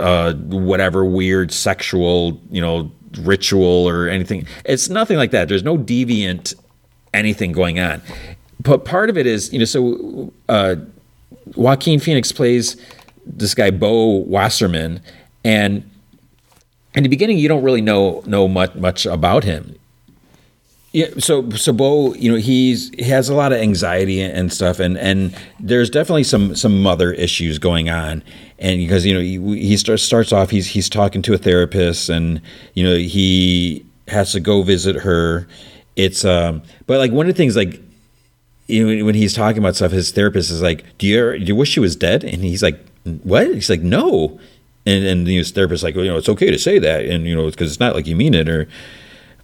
uh, 0.00 0.32
whatever 0.34 1.04
weird 1.04 1.52
sexual, 1.52 2.40
you 2.50 2.60
know, 2.60 2.90
ritual 3.20 3.88
or 3.88 4.08
anything. 4.08 4.46
It's 4.64 4.88
nothing 4.88 5.16
like 5.16 5.30
that. 5.32 5.48
There's 5.48 5.62
no 5.62 5.76
deviant 5.76 6.54
anything 7.12 7.52
going 7.52 7.78
on. 7.78 8.00
But 8.62 8.84
part 8.84 9.10
of 9.10 9.18
it 9.18 9.26
is, 9.26 9.52
you 9.52 9.58
know, 9.58 9.64
so 9.64 10.32
uh, 10.48 10.76
Joaquin 11.54 12.00
Phoenix 12.00 12.32
plays 12.32 12.76
this 13.26 13.54
guy 13.54 13.70
Beau 13.70 14.24
Wassermann, 14.24 15.00
and 15.44 15.88
in 16.94 17.02
the 17.02 17.08
beginning 17.08 17.38
you 17.38 17.48
don't 17.48 17.62
really 17.62 17.80
know 17.80 18.22
know 18.26 18.48
much 18.48 18.74
much 18.74 19.06
about 19.06 19.44
him. 19.44 19.76
Yeah, 20.92 21.06
so 21.18 21.48
so 21.50 21.72
Beau, 21.72 22.14
you 22.14 22.32
know, 22.32 22.36
he's 22.36 22.90
he 22.90 23.04
has 23.04 23.28
a 23.28 23.34
lot 23.34 23.52
of 23.52 23.60
anxiety 23.60 24.20
and 24.20 24.52
stuff, 24.52 24.80
and 24.80 24.98
and 24.98 25.36
there's 25.60 25.88
definitely 25.88 26.24
some 26.24 26.56
some 26.56 26.82
mother 26.82 27.12
issues 27.12 27.58
going 27.60 27.88
on, 27.88 28.24
and 28.58 28.78
because 28.78 29.06
you 29.06 29.14
know 29.14 29.20
he, 29.20 29.68
he 29.68 29.76
starts 29.76 30.02
starts 30.02 30.32
off 30.32 30.50
he's 30.50 30.66
he's 30.66 30.88
talking 30.88 31.22
to 31.22 31.34
a 31.34 31.38
therapist, 31.38 32.08
and 32.08 32.42
you 32.74 32.82
know 32.82 32.96
he 32.96 33.86
has 34.08 34.32
to 34.32 34.40
go 34.40 34.62
visit 34.62 34.96
her. 34.96 35.46
It's 35.94 36.24
um, 36.24 36.62
but 36.88 36.98
like 36.98 37.12
one 37.12 37.28
of 37.28 37.34
the 37.34 37.38
things 37.38 37.54
like 37.54 37.80
you 38.66 38.96
know, 38.96 39.04
when 39.04 39.14
he's 39.14 39.34
talking 39.34 39.58
about 39.58 39.76
stuff, 39.76 39.92
his 39.92 40.10
therapist 40.10 40.50
is 40.50 40.62
like, 40.62 40.84
"Do 40.98 41.06
you 41.06 41.38
do 41.38 41.44
you 41.44 41.56
wish 41.56 41.70
she 41.70 41.80
was 41.80 41.94
dead?" 41.94 42.24
And 42.24 42.42
he's 42.42 42.64
like, 42.64 42.84
"What?" 43.04 43.46
He's 43.46 43.70
like, 43.70 43.82
"No." 43.82 44.40
And 44.86 45.04
and 45.04 45.26
his 45.26 45.50
therapist 45.50 45.80
is 45.80 45.84
like, 45.84 45.94
well, 45.94 46.04
you 46.04 46.10
know, 46.10 46.16
it's 46.16 46.28
okay 46.28 46.50
to 46.50 46.58
say 46.58 46.78
that, 46.78 47.04
and 47.04 47.26
you 47.26 47.34
know, 47.36 47.50
because 47.50 47.70
it's 47.70 47.80
not 47.80 47.94
like 47.94 48.06
you 48.06 48.16
mean 48.16 48.34
it, 48.34 48.48
or, 48.48 48.66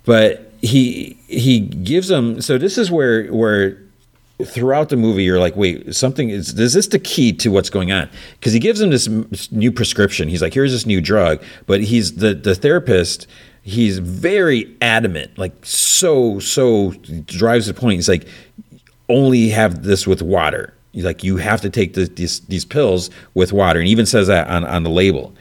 but 0.04 0.46
he 0.62 1.18
he 1.28 1.60
gives 1.60 2.08
them 2.08 2.40
so 2.40 2.58
this 2.58 2.78
is 2.78 2.90
where 2.90 3.28
where 3.28 3.78
throughout 4.44 4.90
the 4.90 4.96
movie 4.96 5.22
you're 5.24 5.38
like 5.38 5.56
wait 5.56 5.94
something 5.94 6.28
is 6.28 6.58
is 6.58 6.74
this 6.74 6.88
the 6.88 6.98
key 6.98 7.32
to 7.32 7.50
what's 7.50 7.70
going 7.70 7.92
on? 7.92 8.08
Because 8.38 8.52
he 8.52 8.58
gives 8.58 8.80
him 8.80 8.90
this 8.90 9.08
new 9.52 9.72
prescription. 9.72 10.28
He's 10.28 10.42
like 10.42 10.54
here's 10.54 10.72
this 10.72 10.86
new 10.86 11.00
drug 11.00 11.42
but 11.66 11.82
he's 11.82 12.16
the 12.16 12.34
the 12.34 12.54
therapist 12.54 13.26
he's 13.62 13.98
very 13.98 14.74
adamant 14.80 15.36
like 15.36 15.52
so 15.64 16.38
so 16.38 16.90
drives 17.26 17.66
the 17.66 17.74
point. 17.74 17.96
He's 17.96 18.08
like 18.08 18.26
only 19.08 19.48
have 19.50 19.84
this 19.84 20.06
with 20.06 20.22
water 20.22 20.74
like 21.04 21.22
you 21.22 21.36
have 21.36 21.60
to 21.60 21.70
take 21.70 21.94
these 21.94 22.40
these 22.40 22.64
pills 22.64 23.10
with 23.34 23.52
water. 23.52 23.78
And 23.78 23.88
even 23.88 24.06
says 24.06 24.26
that 24.28 24.48
on 24.48 24.64
on 24.64 24.82
the 24.82 24.90
label. 24.90 25.34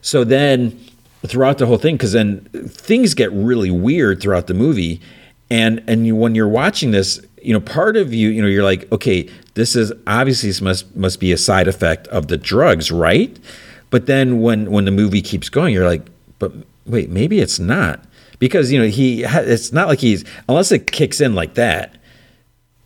So 0.00 0.24
then 0.24 0.78
throughout 1.26 1.58
the 1.58 1.66
whole 1.66 1.78
thing 1.78 1.96
because 1.96 2.12
then 2.12 2.40
things 2.68 3.14
get 3.14 3.32
really 3.32 3.70
weird 3.70 4.20
throughout 4.20 4.46
the 4.46 4.54
movie. 4.54 5.00
And 5.50 5.82
and 5.86 6.06
you, 6.06 6.16
when 6.16 6.34
you're 6.34 6.48
watching 6.48 6.90
this 6.90 7.20
you 7.42 7.52
know 7.52 7.60
part 7.60 7.96
of 7.96 8.14
you 8.14 8.28
you 8.28 8.40
know 8.40 8.48
you're 8.48 8.64
like 8.64 8.90
okay 8.92 9.28
this 9.54 9.76
is 9.76 9.92
obviously 10.06 10.48
this 10.48 10.60
must 10.60 10.94
must 10.96 11.20
be 11.20 11.32
a 11.32 11.38
side 11.38 11.68
effect 11.68 12.08
of 12.08 12.28
the 12.28 12.36
drugs 12.36 12.90
right? 12.90 13.38
But 13.90 14.06
then 14.06 14.40
when 14.40 14.70
when 14.70 14.84
the 14.84 14.90
movie 14.90 15.22
keeps 15.22 15.48
going 15.48 15.74
you're 15.74 15.86
like 15.86 16.06
but 16.38 16.52
wait 16.86 17.10
maybe 17.10 17.40
it's 17.40 17.58
not. 17.58 18.04
Because 18.38 18.72
you 18.72 18.78
know 18.80 18.86
he 18.86 19.24
it's 19.24 19.72
not 19.72 19.88
like 19.88 20.00
he's 20.00 20.24
unless 20.48 20.72
it 20.72 20.90
kicks 20.90 21.20
in 21.20 21.34
like 21.34 21.54
that 21.54 21.96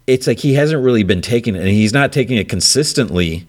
it's 0.06 0.26
like 0.26 0.38
he 0.38 0.54
hasn't 0.54 0.82
really 0.82 1.02
been 1.02 1.22
taking 1.22 1.56
it 1.56 1.60
and 1.60 1.68
he's 1.68 1.92
not 1.92 2.12
taking 2.12 2.36
it 2.36 2.48
consistently 2.48 3.46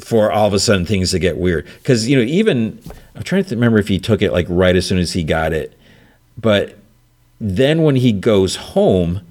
for 0.00 0.30
all 0.30 0.46
of 0.46 0.54
a 0.54 0.60
sudden 0.60 0.86
things 0.86 1.10
to 1.10 1.18
get 1.18 1.36
weird. 1.36 1.66
Because 1.78 2.08
you 2.08 2.16
know, 2.16 2.22
even 2.22 2.80
I'm 3.16 3.22
trying 3.22 3.44
to 3.44 3.54
remember 3.54 3.78
if 3.78 3.88
he 3.88 3.98
took 3.98 4.22
it 4.22 4.32
like 4.32 4.46
right 4.48 4.76
as 4.76 4.86
soon 4.86 4.98
as 4.98 5.12
he 5.12 5.24
got 5.24 5.52
it, 5.52 5.76
but 6.38 6.76
then 7.40 7.82
when 7.82 7.96
he 7.96 8.12
goes 8.12 8.56
home, 8.56 9.22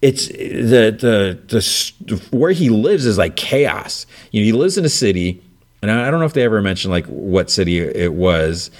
it's 0.00 0.26
the 0.26 0.90
the 0.98 1.38
the 1.46 2.36
where 2.36 2.50
he 2.50 2.70
lives 2.70 3.06
is 3.06 3.18
like 3.18 3.36
chaos. 3.36 4.06
You 4.32 4.40
know, 4.40 4.44
he 4.46 4.52
lives 4.52 4.76
in 4.76 4.84
a 4.84 4.88
city, 4.88 5.40
and 5.80 5.90
I 5.90 6.10
don't 6.10 6.18
know 6.18 6.26
if 6.26 6.32
they 6.32 6.42
ever 6.42 6.60
mentioned 6.60 6.90
like 6.90 7.06
what 7.06 7.50
city 7.50 7.78
it 7.78 8.14
was, 8.14 8.72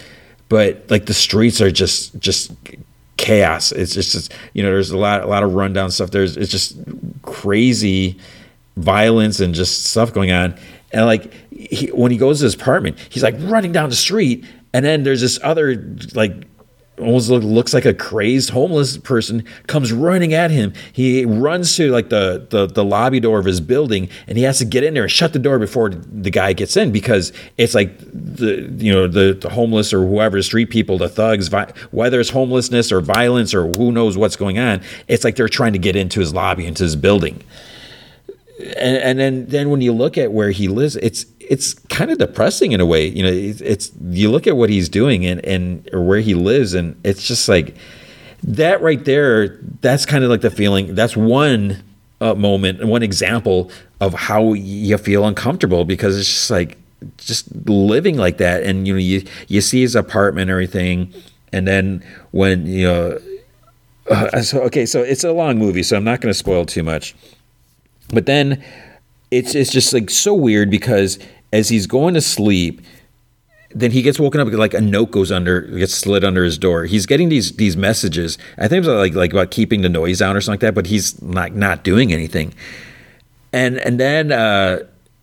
but 0.48 0.84
like 0.90 1.06
the 1.06 1.14
streets 1.14 1.60
are 1.60 1.70
just 1.70 2.18
just 2.18 2.50
chaos. 3.22 3.70
It's 3.72 3.94
just, 3.94 4.12
just 4.12 4.34
you 4.52 4.62
know, 4.62 4.70
there's 4.70 4.90
a 4.90 4.98
lot 4.98 5.22
a 5.22 5.26
lot 5.26 5.42
of 5.42 5.54
rundown 5.54 5.90
stuff. 5.90 6.10
There's 6.10 6.36
it's 6.36 6.50
just 6.50 6.76
crazy 7.22 8.18
violence 8.76 9.40
and 9.40 9.54
just 9.54 9.84
stuff 9.84 10.12
going 10.12 10.32
on. 10.32 10.58
And 10.92 11.06
like 11.06 11.32
he, 11.50 11.86
when 11.86 12.10
he 12.10 12.18
goes 12.18 12.40
to 12.40 12.44
his 12.44 12.54
apartment, 12.54 12.98
he's 13.08 13.22
like 13.22 13.36
running 13.38 13.72
down 13.72 13.88
the 13.88 13.96
street, 13.96 14.44
and 14.74 14.84
then 14.84 15.04
there's 15.04 15.20
this 15.20 15.38
other 15.42 15.96
like 16.14 16.32
almost 16.98 17.30
look, 17.30 17.42
looks 17.42 17.74
like 17.74 17.84
a 17.84 17.94
crazed 17.94 18.50
homeless 18.50 18.98
person 18.98 19.44
comes 19.66 19.92
running 19.92 20.34
at 20.34 20.50
him. 20.50 20.72
He 20.92 21.24
runs 21.24 21.74
to 21.76 21.90
like 21.90 22.10
the, 22.10 22.46
the 22.50 22.66
the 22.66 22.84
lobby 22.84 23.20
door 23.20 23.38
of 23.38 23.44
his 23.44 23.60
building, 23.60 24.08
and 24.26 24.36
he 24.36 24.44
has 24.44 24.58
to 24.58 24.64
get 24.64 24.84
in 24.84 24.94
there 24.94 25.04
and 25.04 25.12
shut 25.12 25.32
the 25.32 25.38
door 25.38 25.58
before 25.58 25.90
the 25.90 26.30
guy 26.30 26.52
gets 26.52 26.76
in 26.76 26.92
because 26.92 27.32
it's 27.58 27.74
like 27.74 27.98
the 27.98 28.70
you 28.76 28.92
know 28.92 29.08
the, 29.08 29.34
the 29.34 29.50
homeless 29.50 29.92
or 29.92 30.06
whoever 30.06 30.40
street 30.42 30.70
people, 30.70 30.98
the 30.98 31.08
thugs, 31.08 31.50
whether 31.90 32.20
it's 32.20 32.30
homelessness 32.30 32.92
or 32.92 33.00
violence 33.00 33.54
or 33.54 33.66
who 33.72 33.92
knows 33.92 34.16
what's 34.16 34.36
going 34.36 34.58
on, 34.58 34.80
it's 35.08 35.24
like 35.24 35.36
they're 35.36 35.48
trying 35.48 35.72
to 35.72 35.78
get 35.78 35.96
into 35.96 36.20
his 36.20 36.32
lobby, 36.32 36.66
into 36.66 36.82
his 36.82 36.96
building 36.96 37.42
and, 38.76 38.96
and 38.98 39.18
then 39.18 39.46
then 39.46 39.70
when 39.70 39.80
you 39.80 39.92
look 39.92 40.16
at 40.16 40.32
where 40.32 40.50
he 40.50 40.68
lives, 40.68 40.96
it's 40.96 41.26
it's 41.52 41.74
kind 41.74 42.10
of 42.10 42.16
depressing 42.16 42.72
in 42.72 42.80
a 42.80 42.86
way. 42.86 43.06
You 43.06 43.22
know, 43.22 43.30
it's, 43.30 43.60
it's 43.60 43.92
you 44.08 44.30
look 44.30 44.46
at 44.46 44.56
what 44.56 44.70
he's 44.70 44.88
doing 44.88 45.26
and 45.26 45.44
and 45.44 45.86
or 45.92 46.00
where 46.00 46.20
he 46.20 46.32
lives, 46.32 46.72
and 46.72 46.98
it's 47.04 47.28
just 47.28 47.46
like 47.46 47.76
that 48.42 48.80
right 48.80 49.04
there. 49.04 49.58
That's 49.82 50.06
kind 50.06 50.24
of 50.24 50.30
like 50.30 50.40
the 50.40 50.50
feeling. 50.50 50.94
That's 50.94 51.14
one 51.14 51.82
uh, 52.22 52.34
moment, 52.34 52.82
one 52.86 53.02
example 53.02 53.70
of 54.00 54.14
how 54.14 54.54
you 54.54 54.96
feel 54.96 55.26
uncomfortable 55.26 55.84
because 55.84 56.18
it's 56.18 56.26
just 56.26 56.50
like 56.50 56.78
just 57.18 57.54
living 57.68 58.16
like 58.16 58.38
that, 58.38 58.62
and 58.62 58.88
you 58.88 58.94
know 58.94 58.98
you 58.98 59.22
you 59.46 59.60
see 59.60 59.82
his 59.82 59.94
apartment 59.94 60.50
everything, 60.50 61.12
and 61.52 61.68
then 61.68 62.02
when 62.30 62.66
you 62.66 62.86
know. 62.86 63.18
Uh, 64.10 64.40
so 64.42 64.62
okay, 64.62 64.86
so 64.86 65.02
it's 65.02 65.22
a 65.22 65.32
long 65.32 65.58
movie, 65.58 65.82
so 65.82 65.98
I'm 65.98 66.04
not 66.04 66.22
going 66.22 66.30
to 66.32 66.38
spoil 66.38 66.64
too 66.64 66.82
much. 66.82 67.14
But 68.08 68.24
then 68.24 68.64
it's 69.30 69.54
it's 69.54 69.70
just 69.70 69.92
like 69.92 70.10
so 70.10 70.34
weird 70.34 70.70
because 70.70 71.18
as 71.52 71.68
he's 71.68 71.86
going 71.86 72.14
to 72.14 72.20
sleep, 72.20 72.80
then 73.74 73.90
he 73.90 74.02
gets 74.02 74.18
woken 74.18 74.40
up 74.40 74.48
like 74.52 74.74
a 74.74 74.80
note 74.80 75.10
goes 75.10 75.32
under 75.32 75.62
gets 75.62 75.94
slid 75.94 76.24
under 76.24 76.44
his 76.44 76.58
door. 76.58 76.84
He's 76.84 77.06
getting 77.06 77.28
these 77.28 77.52
these 77.52 77.76
messages. 77.76 78.38
I 78.58 78.68
think 78.68 78.84
it's 78.84 78.88
like 78.88 79.14
like 79.14 79.32
about 79.32 79.50
keeping 79.50 79.82
the 79.82 79.88
noise 79.88 80.18
down 80.18 80.36
or 80.36 80.40
something 80.40 80.54
like 80.54 80.60
that, 80.60 80.74
but 80.74 80.86
he's 80.86 81.20
not 81.22 81.54
not 81.54 81.82
doing 81.82 82.12
anything. 82.12 82.54
And 83.52 83.78
and 83.78 83.98
then 83.98 84.32
uh, 84.32 84.80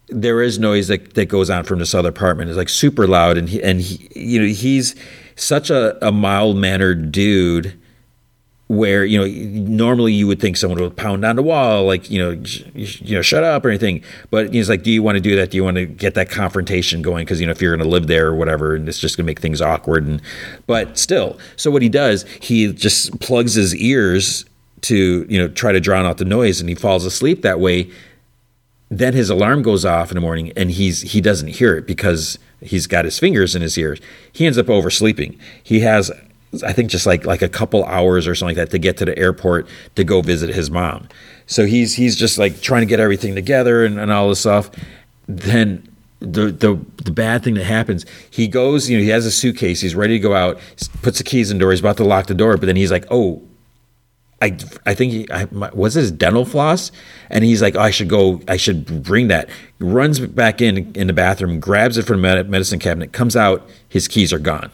there 0.08 0.42
is 0.42 0.60
noise 0.60 0.88
that, 0.88 1.14
that 1.14 1.26
goes 1.26 1.50
on 1.50 1.64
from 1.64 1.80
this 1.80 1.94
other 1.94 2.10
apartment. 2.10 2.50
It's 2.50 2.58
like 2.58 2.70
super 2.70 3.08
loud, 3.08 3.38
and 3.38 3.50
he 3.50 3.62
and 3.62 3.82
he 3.82 4.10
you 4.20 4.40
know 4.40 4.48
he's 4.48 4.96
such 5.36 5.70
a, 5.70 6.06
a 6.06 6.12
mild 6.12 6.58
mannered 6.58 7.12
dude 7.12 7.79
where 8.70 9.04
you 9.04 9.18
know 9.18 9.26
normally 9.68 10.14
you 10.14 10.28
would 10.28 10.40
think 10.40 10.56
someone 10.56 10.80
would 10.80 10.96
pound 10.96 11.26
on 11.26 11.36
the 11.36 11.42
wall 11.42 11.86
like 11.86 12.08
you 12.12 12.20
know 12.20 12.30
you 12.76 13.16
know 13.16 13.22
shut 13.22 13.44
up 13.44 13.66
or 13.66 13.70
anything. 13.70 14.04
But 14.30 14.54
he's 14.54 14.70
like 14.70 14.84
do 14.84 14.92
you 14.92 15.02
want 15.02 15.16
to 15.16 15.22
do 15.22 15.36
that? 15.36 15.50
Do 15.50 15.58
you 15.58 15.64
want 15.64 15.78
to 15.78 15.88
get 15.88 16.14
that 16.14 16.30
confrontation 16.30 17.02
going? 17.02 17.26
Because 17.26 17.42
you 17.42 17.48
know 17.48 17.52
if 17.52 17.62
you're 17.62 17.76
going 17.76 17.84
to 17.84 17.92
live 17.92 18.06
there 18.06 18.28
or 18.28 18.36
whatever 18.36 18.76
and 18.76 18.88
it's 18.88 19.00
just 19.00 19.18
going 19.18 19.26
to 19.26 19.30
make 19.30 19.40
things 19.40 19.60
awkward 19.60 20.06
and 20.06 20.22
but 20.68 21.00
still. 21.00 21.40
So 21.56 21.72
what 21.72 21.82
he 21.82 21.90
does 21.90 22.26
he 22.42 22.72
just 22.72 23.20
plugs 23.20 23.56
his 23.56 23.76
ears 23.76 24.46
to 24.82 25.26
you 25.28 25.40
know 25.40 25.48
try 25.48 25.72
to 25.72 25.80
drown 25.80 26.06
out 26.06 26.20
the 26.20 26.26
noise 26.26 26.60
and 26.60 26.70
he 26.70 26.76
falls 26.76 27.06
asleep 27.06 27.42
that 27.42 27.60
way. 27.60 27.90
Then 28.90 29.14
his 29.14 29.32
alarm 29.32 29.64
goes 29.64 29.84
off 29.84 30.12
in 30.12 30.16
the 30.16 30.22
morning 30.22 30.54
and 30.56 30.70
he's 30.70 31.02
he 31.02 31.22
doesn't 31.22 31.50
hear 31.50 31.76
it 31.76 31.88
because 31.88 32.38
he's 32.62 32.86
got 32.86 33.06
his 33.06 33.18
fingers 33.18 33.56
in 33.56 33.64
his 33.64 33.76
ears. 33.80 34.00
He 34.32 34.46
ends 34.46 34.60
up 34.60 34.70
oversleeping. 34.70 35.40
He 35.64 35.80
has 35.80 36.12
I 36.66 36.74
think 36.74 36.90
just 36.90 37.06
like 37.06 37.26
like 37.26 37.42
a 37.42 37.50
couple 37.50 37.86
hours 37.86 38.28
or 38.28 38.34
something 38.34 38.58
like 38.58 38.70
that 38.70 38.72
to 38.72 38.80
get 38.80 38.98
to 38.98 39.06
the 39.06 39.18
airport 39.18 39.68
to 39.96 40.04
go 40.04 40.22
visit 40.22 40.50
his 40.50 40.72
mom. 40.72 41.08
So 41.46 41.66
he's 41.66 41.96
he's 41.96 42.16
just 42.16 42.38
like 42.38 42.62
trying 42.62 42.82
to 42.82 42.88
get 42.88 43.00
everything 43.00 43.36
together 43.36 43.86
and, 43.86 44.00
and 44.00 44.12
all 44.12 44.30
this 44.30 44.40
stuff. 44.40 44.72
Then 45.28 45.88
the 46.20 46.52
the 46.52 46.80
the 47.04 47.12
bad 47.12 47.44
thing 47.44 47.54
that 47.54 47.66
happens, 47.66 48.06
he 48.30 48.48
goes, 48.48 48.90
you 48.90 48.98
know, 48.98 49.04
he 49.04 49.10
has 49.10 49.26
a 49.26 49.32
suitcase, 49.32 49.82
he's 49.82 49.96
ready 49.96 50.16
to 50.16 50.20
go 50.20 50.34
out, 50.34 50.60
puts 51.02 51.20
the 51.20 51.24
keys 51.24 51.52
in 51.52 51.58
the 51.58 51.62
door, 51.62 51.72
he's 51.72 51.80
about 51.80 51.98
to 51.98 52.04
lock 52.04 52.26
the 52.26 52.34
door, 52.34 52.58
but 52.58 52.66
then 52.66 52.76
he's 52.76 52.92
like, 52.92 53.06
oh. 53.12 53.42
I, 54.42 54.58
I 54.86 54.94
think 54.94 55.12
he 55.12 55.30
I, 55.32 55.44
was 55.74 55.96
his 55.96 56.14
dental 56.14 56.46
floss, 56.46 56.94
and 57.30 57.44
he's 57.44 57.62
like, 57.62 57.76
oh, 57.76 57.82
I 57.82 57.92
should 57.92 58.08
go. 58.08 58.40
I 58.48 58.56
should 58.56 59.04
bring 59.04 59.28
that. 59.28 59.50
Runs 59.80 60.22
back 60.22 60.62
in 60.62 60.96
in 60.96 61.08
the 61.08 61.14
bathroom, 61.14 61.60
grabs 61.60 61.98
it 61.98 62.04
from 62.04 62.22
the 62.22 62.46
medicine 62.46 62.80
cabinet, 62.80 63.12
comes 63.12 63.36
out. 63.36 63.70
His 63.90 64.08
keys 64.08 64.32
are 64.32 64.40
gone. 64.40 64.72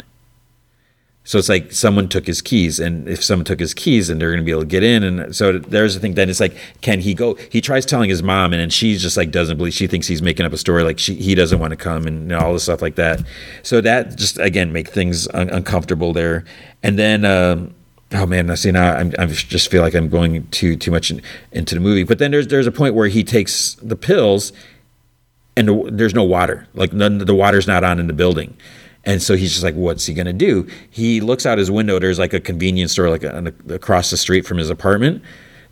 So 1.25 1.39
it's 1.39 1.49
like 1.49 1.71
someone 1.71 2.07
took 2.07 2.27
his 2.27 2.39
keys, 2.39 2.79
and 2.79 3.09
if 3.09 3.23
someone 3.23 3.45
took 3.45 3.59
his 3.59 3.73
keys, 3.73 4.07
then 4.07 4.19
they're 4.19 4.29
going 4.29 4.39
to 4.39 4.45
be 4.45 4.51
able 4.51 4.61
to 4.61 4.67
get 4.67 4.83
in. 4.83 5.03
And 5.03 5.35
so 5.35 5.57
there's 5.57 5.95
the 5.95 5.99
thing. 5.99 6.13
Then 6.13 6.29
it's 6.29 6.39
like, 6.39 6.55
can 6.81 6.99
he 6.99 7.15
go? 7.15 7.33
He 7.51 7.61
tries 7.61 7.83
telling 7.83 8.11
his 8.11 8.21
mom, 8.21 8.53
and 8.53 8.61
then 8.61 8.69
she's 8.69 9.01
just 9.01 9.17
like 9.17 9.31
doesn't 9.31 9.57
believe. 9.57 9.73
She 9.73 9.87
thinks 9.87 10.07
he's 10.07 10.21
making 10.21 10.45
up 10.45 10.53
a 10.53 10.57
story, 10.57 10.83
like 10.83 10.99
she, 10.99 11.15
he 11.15 11.33
doesn't 11.33 11.57
want 11.57 11.71
to 11.71 11.77
come, 11.77 12.05
and 12.05 12.31
all 12.31 12.53
this 12.53 12.63
stuff 12.63 12.81
like 12.83 12.95
that. 12.95 13.21
So 13.63 13.81
that 13.81 14.15
just 14.17 14.37
again 14.37 14.71
make 14.71 14.89
things 14.89 15.27
un- 15.29 15.49
uncomfortable 15.49 16.13
there. 16.13 16.45
And 16.83 16.99
then 16.99 17.25
um, 17.25 17.73
oh 18.13 18.27
man, 18.27 18.51
I 18.51 18.55
see 18.55 18.71
now 18.71 18.93
I'm, 18.93 19.11
I 19.17 19.25
just 19.25 19.71
feel 19.71 19.81
like 19.81 19.95
I'm 19.95 20.09
going 20.09 20.47
too 20.49 20.75
too 20.75 20.91
much 20.91 21.09
in, 21.09 21.23
into 21.51 21.73
the 21.73 21.81
movie. 21.81 22.03
But 22.03 22.19
then 22.19 22.29
there's 22.29 22.47
there's 22.47 22.67
a 22.67 22.71
point 22.71 22.93
where 22.93 23.07
he 23.07 23.23
takes 23.23 23.75
the 23.81 23.95
pills, 23.95 24.53
and 25.57 25.67
the, 25.67 25.89
there's 25.91 26.13
no 26.13 26.23
water. 26.23 26.67
Like 26.75 26.93
none, 26.93 27.17
the 27.17 27.35
water's 27.35 27.65
not 27.65 27.83
on 27.83 27.99
in 27.99 28.05
the 28.05 28.13
building, 28.13 28.55
and 29.05 29.21
so 29.21 29.35
he's 29.35 29.51
just 29.51 29.63
like, 29.63 29.75
what's 29.75 30.05
he 30.05 30.13
gonna 30.13 30.33
do? 30.33 30.67
He 30.89 31.21
looks 31.21 31.45
out 31.45 31.57
his 31.57 31.69
window. 31.69 31.99
There's 31.99 32.19
like 32.19 32.33
a 32.33 32.39
convenience 32.39 32.93
store 32.93 33.09
like 33.09 33.23
a, 33.23 33.53
across 33.69 34.09
the 34.09 34.17
street 34.17 34.45
from 34.45 34.57
his 34.57 34.69
apartment. 34.69 35.21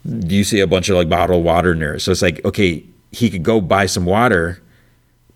You 0.06 0.44
see 0.44 0.60
a 0.60 0.68
bunch 0.68 0.90
of 0.90 0.98
like 0.98 1.10
bottled 1.10 1.44
water 1.44 1.74
there. 1.74 1.98
So 1.98 2.12
it's 2.12 2.22
like, 2.22 2.44
okay, 2.46 2.86
he 3.12 3.30
could 3.30 3.44
go 3.44 3.60
buy 3.60 3.86
some 3.88 4.06
water, 4.06 4.62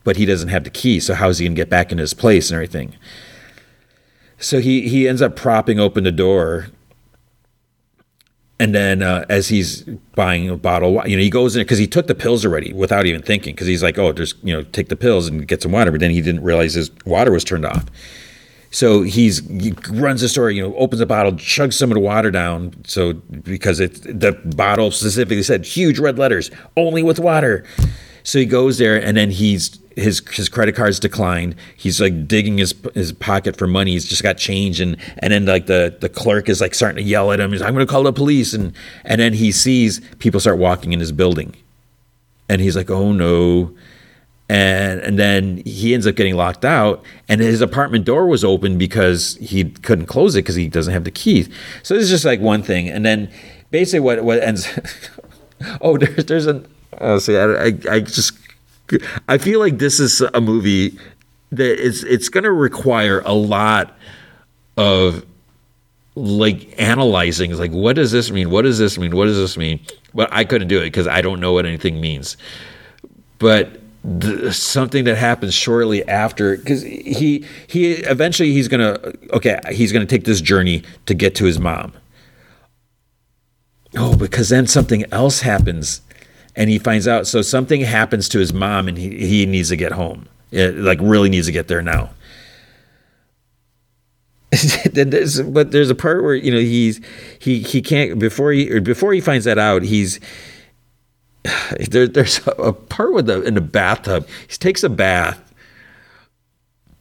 but 0.04 0.16
he 0.16 0.26
doesn't 0.26 0.50
have 0.50 0.64
the 0.64 0.70
key. 0.70 1.00
So 1.00 1.14
how's 1.16 1.40
he 1.40 1.46
gonna 1.46 1.56
get 1.56 1.70
back 1.70 1.92
in 1.92 1.98
his 1.98 2.14
place 2.14 2.52
and 2.52 2.56
everything? 2.56 2.96
So 4.40 4.60
he 4.60 4.88
he 4.88 5.08
ends 5.08 5.22
up 5.22 5.36
propping 5.36 5.80
open 5.80 6.04
the 6.04 6.12
door 6.12 6.68
and 8.60 8.74
then 8.74 9.04
uh, 9.04 9.26
as 9.30 9.50
he's 9.50 9.84
buying 10.16 10.50
a 10.50 10.58
bottle, 10.58 11.02
you 11.06 11.16
know, 11.16 11.22
he 11.22 11.30
goes 11.30 11.56
in 11.56 11.62
because 11.62 11.78
he 11.78 11.88
took 11.88 12.08
the 12.08 12.16
pills 12.16 12.46
already 12.46 12.74
without 12.74 13.06
even 13.06 13.22
thinking. 13.22 13.54
Because 13.54 13.68
he's 13.68 13.84
like, 13.84 13.98
"Oh, 14.00 14.12
just 14.12 14.44
you 14.44 14.54
know, 14.54 14.64
take 14.64 14.90
the 14.90 14.96
pills 14.96 15.28
and 15.28 15.48
get 15.48 15.62
some 15.62 15.72
water." 15.72 15.92
But 15.92 16.00
then 16.00 16.12
he 16.12 16.22
didn't 16.22 16.44
realize 16.44 16.74
his 16.74 16.90
water 17.06 17.32
was 17.32 17.44
turned 17.44 17.66
off. 17.66 17.86
So 18.72 19.04
he's 19.04 19.48
he 19.48 19.74
runs 19.92 20.22
the 20.22 20.30
store, 20.30 20.50
you 20.50 20.62
know, 20.62 20.76
opens 20.76 21.00
the 21.00 21.06
bottle, 21.06 21.34
chugs 21.34 21.74
some 21.74 21.92
of 21.92 21.96
the 21.96 22.02
water 22.02 22.32
down. 22.32 22.74
So 22.86 23.14
because 23.14 23.80
it 23.80 24.02
the 24.04 24.34
bottle 24.56 24.90
specifically 24.92 25.44
said 25.44 25.64
huge 25.64 26.00
red 26.00 26.18
letters, 26.18 26.50
only 26.76 27.04
with 27.04 27.20
water. 27.20 27.64
So 28.24 28.40
he 28.40 28.46
goes 28.46 28.78
there, 28.78 29.02
and 29.02 29.16
then 29.16 29.30
he's 29.32 29.80
his 29.98 30.22
his 30.30 30.48
credit 30.48 30.76
cards 30.76 31.00
declined. 31.00 31.56
He's 31.76 32.00
like 32.00 32.28
digging 32.28 32.60
his 32.60 32.74
his 32.94 33.12
pocket 33.12 33.58
for 33.58 33.68
money. 33.68 33.92
He's 33.92 34.08
just 34.08 34.24
got 34.24 34.38
change, 34.38 34.80
and 34.80 34.96
and 35.20 35.34
then 35.34 35.46
like 35.46 35.66
the 35.66 35.98
the 36.00 36.08
clerk 36.08 36.48
is 36.48 36.62
like 36.62 36.76
starting 36.76 37.04
to 37.04 37.10
yell 37.10 37.32
at 37.32 37.40
him. 37.40 37.52
He's 37.52 37.62
like, 37.62 37.68
I'm 37.68 37.74
going 37.74 37.86
to 37.86 37.92
call 37.92 38.04
the 38.04 38.14
police, 38.14 38.54
and 38.54 38.74
and 39.04 39.20
then 39.20 39.34
he 39.34 39.52
sees 39.52 40.00
people 40.20 40.40
start 40.40 40.58
walking 40.58 40.94
in 40.94 41.00
his 41.00 41.12
building, 41.12 41.56
and 42.48 42.62
he's 42.62 42.76
like, 42.76 42.90
oh 42.90 43.12
no. 43.12 43.76
And 44.50 45.02
and 45.02 45.20
then 45.20 45.58
he 45.66 45.94
ends 45.94 46.08
up 46.08 46.16
getting 46.16 46.36
locked 46.36 46.64
out, 46.64 47.04
and 47.28 47.42
his 47.42 47.60
apartment 47.60 48.06
door 48.06 48.28
was 48.28 48.46
open 48.46 48.78
because 48.78 49.36
he 49.42 49.66
couldn't 49.66 50.06
close 50.06 50.36
it 50.36 50.44
because 50.44 50.56
he 50.56 50.70
doesn't 50.70 50.94
have 50.94 51.04
the 51.04 51.12
keys. 51.12 51.50
So 51.84 51.96
this 51.96 52.06
is 52.06 52.10
just 52.10 52.24
like 52.24 52.40
one 52.40 52.64
thing, 52.64 52.88
and 52.88 53.06
then 53.06 53.30
basically 53.72 54.00
what 54.00 54.24
what 54.24 54.42
ends. 54.42 54.70
oh, 55.82 55.98
there's 55.98 56.24
there's 56.26 56.46
an 56.46 56.66
Oh, 57.00 57.20
see, 57.20 57.38
I, 57.38 57.46
I, 57.46 57.74
I 57.90 58.00
just 58.00 58.34
I 59.28 59.38
feel 59.38 59.60
like 59.60 59.80
this 59.80 60.00
is 60.00 60.22
a 60.22 60.42
movie 60.42 60.98
that 61.52 61.86
it's 61.86 62.04
it's 62.04 62.30
going 62.30 62.44
to 62.44 62.52
require 62.52 63.22
a 63.22 63.34
lot 63.34 63.98
of 64.78 65.26
like 66.16 66.74
analyzing. 66.80 67.56
Like 67.56 67.72
what 67.72 67.96
does 67.96 68.12
this 68.12 68.32
mean? 68.32 68.50
What 68.50 68.64
does 68.64 68.80
this 68.80 68.98
mean? 68.98 69.16
What 69.16 69.26
does 69.26 69.38
this 69.38 69.58
mean? 69.58 69.80
But 70.14 70.30
i 70.32 70.44
couldn't 70.44 70.68
do 70.68 70.80
it 70.80 70.86
because 70.86 71.06
i 71.08 71.22
don't 71.22 71.40
know 71.40 71.54
what 71.54 71.66
anything 71.66 72.02
means. 72.02 72.38
But 73.40 73.80
the, 74.04 74.54
something 74.54 75.04
that 75.04 75.16
happens 75.16 75.54
shortly 75.54 76.08
after 76.08 76.58
because 76.58 76.82
he 76.82 77.46
he 77.68 77.92
eventually 77.92 78.54
he's 78.54 78.68
gonna 78.68 78.98
okay 79.32 79.60
he's 79.72 79.92
gonna 79.92 80.06
take 80.06 80.24
this 80.24 80.42
journey 80.42 80.84
to 81.06 81.14
get 81.14 81.36
to 81.36 81.46
his 81.46 81.60
mom. 81.60 81.94
Oh 83.96 84.16
because 84.16 84.50
then 84.50 84.66
something 84.66 85.06
else 85.12 85.42
happens 85.42 86.02
and 86.58 86.70
he 86.70 86.80
finds 86.80 87.08
out. 87.08 87.28
So 87.28 87.42
something 87.42 87.82
happens 87.82 88.28
to 88.30 88.40
his 88.40 88.52
mom, 88.52 88.90
and 88.90 88.98
he, 88.98 89.16
he 89.26 89.46
needs 89.46 89.70
to 89.70 89.78
get 89.78 89.94
home. 89.94 90.28
It, 90.52 90.76
like 90.76 91.00
really 91.02 91.30
needs 91.30 91.46
to 91.46 91.54
get 91.54 91.70
there 91.70 91.82
now. 91.82 92.10
but 94.94 95.72
there's 95.72 95.90
a 95.90 95.96
part 95.96 96.24
where 96.24 96.34
you 96.34 96.52
know 96.52 96.60
he's 96.60 97.00
he 97.40 97.60
he 97.60 97.82
can't 97.82 98.18
before 98.18 98.52
he 98.52 98.80
before 98.80 99.14
he 99.14 99.20
finds 99.20 99.44
that 99.44 99.58
out 99.58 99.84
he's 99.84 100.22
there, 101.92 102.08
there's 102.08 102.40
a 102.58 102.72
part 102.72 103.14
with 103.14 103.26
the 103.26 103.42
in 103.42 103.56
the 103.56 103.62
bathtub 103.62 104.26
he 104.48 104.56
takes 104.56 104.86
a 104.86 104.90
bath 104.90 105.47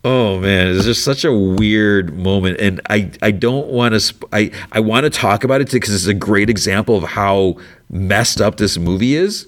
oh 0.06 0.38
man 0.38 0.68
it's 0.68 0.84
just 0.84 1.04
such 1.04 1.24
a 1.24 1.32
weird 1.32 2.16
moment 2.16 2.58
and 2.60 2.80
i 2.88 3.10
i 3.22 3.30
don't 3.30 3.66
want 3.66 3.92
to 3.92 4.00
sp- 4.00 4.24
i 4.32 4.50
i 4.72 4.80
want 4.80 5.04
to 5.04 5.10
talk 5.10 5.44
about 5.44 5.60
it 5.60 5.70
because 5.70 5.94
it's 5.94 6.06
a 6.06 6.14
great 6.14 6.48
example 6.48 6.96
of 6.96 7.02
how 7.02 7.56
messed 7.90 8.40
up 8.40 8.56
this 8.56 8.78
movie 8.78 9.14
is 9.14 9.46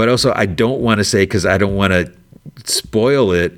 but 0.00 0.08
also 0.08 0.32
I 0.34 0.46
don't 0.46 0.80
want 0.80 0.96
to 0.98 1.04
say 1.04 1.24
because 1.24 1.44
I 1.44 1.58
don't 1.58 1.76
want 1.76 1.92
to 1.92 2.10
spoil 2.64 3.32
it. 3.32 3.52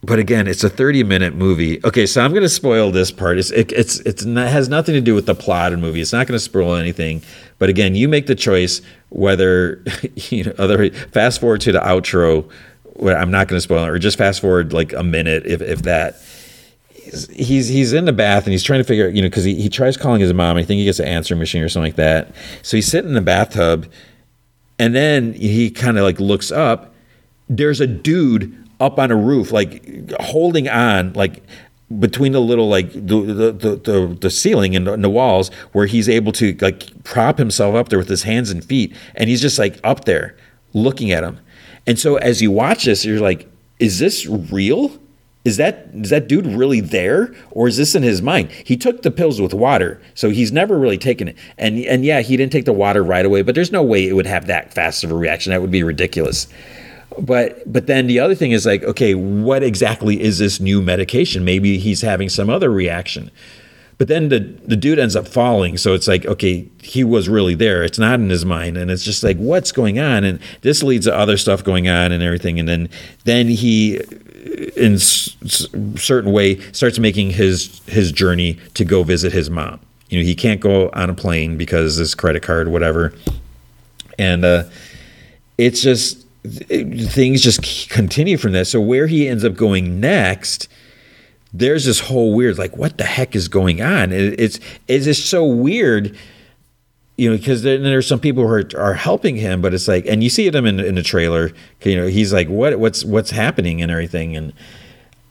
But 0.00 0.20
again, 0.20 0.46
it's 0.46 0.62
a 0.62 0.70
30 0.70 1.02
minute 1.02 1.34
movie. 1.34 1.84
Okay, 1.84 2.06
so 2.06 2.24
I'm 2.24 2.30
going 2.30 2.44
to 2.44 2.48
spoil 2.48 2.92
this 2.92 3.10
part. 3.10 3.36
It's 3.36 3.50
it, 3.50 3.72
it's 3.72 3.98
it's 4.00 4.24
not, 4.24 4.46
has 4.46 4.68
nothing 4.68 4.94
to 4.94 5.00
do 5.00 5.16
with 5.16 5.26
the 5.26 5.34
plot 5.34 5.72
of 5.72 5.80
the 5.80 5.84
movie. 5.84 6.00
It's 6.00 6.12
not 6.12 6.28
going 6.28 6.36
to 6.36 6.44
spoil 6.44 6.76
anything. 6.76 7.22
But 7.58 7.68
again, 7.68 7.96
you 7.96 8.08
make 8.08 8.26
the 8.26 8.36
choice 8.36 8.80
whether 9.08 9.82
you 10.14 10.44
know 10.44 10.52
other 10.56 10.88
fast 10.90 11.40
forward 11.40 11.62
to 11.62 11.72
the 11.72 11.80
outro. 11.80 12.48
I'm 13.02 13.30
not 13.30 13.48
going 13.48 13.56
to 13.56 13.60
spoil 13.60 13.84
it, 13.84 13.88
or 13.88 13.98
just 13.98 14.18
fast 14.18 14.40
forward 14.40 14.72
like 14.72 14.92
a 14.92 15.02
minute 15.02 15.46
if 15.46 15.60
if 15.62 15.82
that 15.82 16.20
he's 17.32 17.68
he's 17.68 17.92
in 17.92 18.04
the 18.04 18.12
bath 18.12 18.44
and 18.44 18.52
he's 18.52 18.62
trying 18.62 18.80
to 18.80 18.84
figure 18.84 19.06
out, 19.06 19.14
you 19.14 19.22
know, 19.22 19.28
because 19.28 19.44
he, 19.44 19.54
he 19.54 19.68
tries 19.68 19.96
calling 19.96 20.20
his 20.20 20.32
mom. 20.34 20.56
I 20.56 20.62
think 20.62 20.78
he 20.78 20.84
gets 20.84 20.98
an 20.98 21.06
answering 21.06 21.38
machine 21.38 21.62
or 21.62 21.68
something 21.68 21.88
like 21.88 21.96
that. 21.96 22.34
So 22.62 22.76
he's 22.76 22.86
sitting 22.86 23.08
in 23.08 23.14
the 23.14 23.20
bathtub 23.20 23.90
and 24.78 24.94
then 24.94 25.34
he 25.34 25.70
kind 25.70 25.98
of 25.98 26.04
like 26.04 26.20
looks 26.20 26.52
up. 26.52 26.94
There's 27.48 27.80
a 27.80 27.86
dude 27.86 28.56
up 28.80 28.98
on 28.98 29.10
a 29.10 29.16
roof, 29.16 29.50
like 29.50 30.12
holding 30.20 30.68
on, 30.68 31.12
like 31.14 31.42
between 31.98 32.32
the 32.32 32.40
little 32.40 32.68
like 32.68 32.92
the 32.92 33.00
the 33.00 33.52
the, 33.52 34.18
the 34.20 34.30
ceiling 34.30 34.76
and 34.76 34.86
the, 34.86 34.92
and 34.92 35.02
the, 35.02 35.10
walls, 35.10 35.50
where 35.72 35.86
he's 35.86 36.08
able 36.08 36.32
to 36.32 36.56
like 36.60 37.02
prop 37.04 37.38
himself 37.38 37.74
up 37.74 37.88
there 37.88 37.98
with 37.98 38.08
his 38.08 38.22
hands 38.22 38.50
and 38.50 38.64
feet, 38.64 38.94
and 39.14 39.28
he's 39.28 39.40
just 39.40 39.58
like 39.58 39.80
up 39.82 40.04
there 40.04 40.36
looking 40.74 41.10
at 41.10 41.24
him. 41.24 41.40
And 41.88 41.98
so 41.98 42.16
as 42.16 42.40
you 42.40 42.52
watch 42.52 42.84
this, 42.84 43.04
you're 43.04 43.18
like, 43.18 43.48
is 43.80 43.98
this 43.98 44.26
real? 44.26 44.92
is 45.44 45.56
that 45.56 45.88
is 45.94 46.10
that 46.10 46.28
dude 46.28 46.46
really 46.46 46.80
there? 46.80 47.34
Or 47.52 47.68
is 47.68 47.78
this 47.78 47.94
in 47.94 48.02
his 48.02 48.20
mind? 48.20 48.50
He 48.50 48.76
took 48.76 49.00
the 49.02 49.10
pills 49.10 49.40
with 49.40 49.54
water 49.54 50.00
so 50.14 50.28
he's 50.28 50.52
never 50.52 50.78
really 50.78 50.98
taken 50.98 51.28
it. 51.28 51.36
And 51.56 51.78
and 51.78 52.04
yeah 52.04 52.20
he 52.20 52.36
didn't 52.36 52.52
take 52.52 52.66
the 52.66 52.72
water 52.72 53.02
right 53.02 53.24
away 53.24 53.40
but 53.40 53.54
there's 53.54 53.72
no 53.72 53.82
way 53.82 54.06
it 54.06 54.12
would 54.12 54.26
have 54.26 54.46
that 54.48 54.74
fast 54.74 55.04
of 55.04 55.10
a 55.10 55.14
reaction. 55.14 55.50
That 55.50 55.62
would 55.62 55.70
be 55.70 55.82
ridiculous. 55.82 56.48
But 57.18 57.72
but 57.72 57.86
then 57.86 58.08
the 58.08 58.20
other 58.20 58.34
thing 58.34 58.50
is 58.52 58.66
like 58.66 58.82
okay 58.82 59.14
what 59.14 59.62
exactly 59.62 60.20
is 60.20 60.38
this 60.38 60.60
new 60.60 60.82
medication? 60.82 61.44
Maybe 61.44 61.78
he's 61.78 62.02
having 62.02 62.28
some 62.28 62.50
other 62.50 62.70
reaction 62.70 63.30
but 63.98 64.08
then 64.08 64.28
the 64.28 64.40
the 64.64 64.76
dude 64.76 64.98
ends 64.98 65.16
up 65.16 65.28
falling. 65.28 65.76
So 65.76 65.94
it's 65.94 66.08
like 66.08 66.24
okay 66.26 66.68
he 66.82 67.04
was 67.04 67.28
really 67.28 67.54
there. 67.54 67.82
It's 67.82 67.98
not 67.98 68.20
in 68.20 68.30
his 68.30 68.44
mind. 68.44 68.76
And 68.76 68.90
it's 68.90 69.04
just 69.04 69.22
like 69.22 69.36
what's 69.36 69.72
going 69.72 69.98
on? 69.98 70.24
And 70.24 70.40
this 70.62 70.82
leads 70.82 71.06
to 71.06 71.14
other 71.14 71.36
stuff 71.36 71.62
going 71.62 71.88
on 71.88 72.12
and 72.12 72.22
everything. 72.22 72.58
And 72.58 72.68
then 72.68 72.88
then 73.24 73.48
he 73.48 74.00
in 74.76 74.94
s- 74.94 75.36
certain 75.96 76.32
way 76.32 76.60
starts 76.72 76.98
making 76.98 77.30
his 77.30 77.80
his 77.86 78.12
journey 78.12 78.58
to 78.74 78.84
go 78.84 79.02
visit 79.02 79.32
his 79.32 79.50
mom. 79.50 79.80
You 80.08 80.18
know, 80.20 80.24
he 80.24 80.34
can't 80.34 80.60
go 80.60 80.88
on 80.94 81.10
a 81.10 81.14
plane 81.14 81.56
because 81.56 81.96
his 81.96 82.14
credit 82.14 82.42
card, 82.42 82.68
whatever, 82.68 83.12
and 84.18 84.44
uh, 84.44 84.64
it's 85.58 85.82
just 85.82 86.26
things 86.44 87.42
just 87.42 87.90
continue 87.90 88.38
from 88.38 88.52
that. 88.52 88.66
So 88.66 88.80
where 88.80 89.06
he 89.06 89.28
ends 89.28 89.44
up 89.44 89.54
going 89.54 90.00
next, 90.00 90.68
there's 91.52 91.84
this 91.84 92.00
whole 92.00 92.34
weird 92.34 92.58
like, 92.58 92.76
what 92.76 92.98
the 92.98 93.04
heck 93.04 93.34
is 93.34 93.48
going 93.48 93.80
on? 93.80 94.12
It, 94.12 94.38
it's 94.38 94.60
it's 94.86 95.04
just 95.04 95.30
so 95.30 95.44
weird 95.44 96.16
you 97.18 97.28
know, 97.28 97.36
because 97.36 97.62
there, 97.64 97.76
there's 97.78 98.06
some 98.06 98.20
people 98.20 98.46
who 98.46 98.52
are, 98.52 98.70
are 98.76 98.94
helping 98.94 99.36
him, 99.36 99.60
but 99.60 99.74
it's 99.74 99.88
like, 99.88 100.06
and 100.06 100.22
you 100.22 100.30
see 100.30 100.48
them 100.48 100.64
in, 100.64 100.78
in 100.78 100.94
the 100.94 101.02
trailer, 101.02 101.50
you 101.82 101.96
know, 101.96 102.06
he's 102.06 102.32
like, 102.32 102.48
what, 102.48 102.78
what's, 102.78 103.04
what's 103.04 103.32
happening 103.32 103.82
and 103.82 103.90
everything. 103.90 104.36
And 104.36 104.52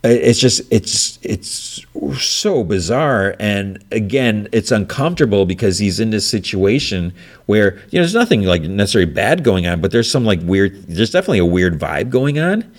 it's 0.04 0.38
just, 0.38 0.62
it's, 0.70 1.18
it's 1.24 1.86
so 2.20 2.66
bizarre. 2.66 3.38
And 3.40 3.82
again, 3.92 4.50
it's 4.52 4.70
uncomfortable 4.70 5.46
because 5.46 5.80
he's 5.80 6.02
in 6.02 6.10
this 6.10 6.30
situation 6.30 7.14
where, 7.46 7.76
you 7.90 8.00
know, 8.00 8.02
there's 8.02 8.14
nothing 8.14 8.44
like 8.44 8.64
necessarily 8.64 9.10
bad 9.10 9.46
going 9.46 9.66
on, 9.66 9.80
but 9.80 9.92
there's 9.92 10.12
some 10.12 10.26
like 10.26 10.42
weird, 10.42 10.84
there's 10.88 11.12
definitely 11.12 11.40
a 11.40 11.46
weird 11.46 11.80
vibe 11.80 12.10
going 12.10 12.38
on 12.38 12.70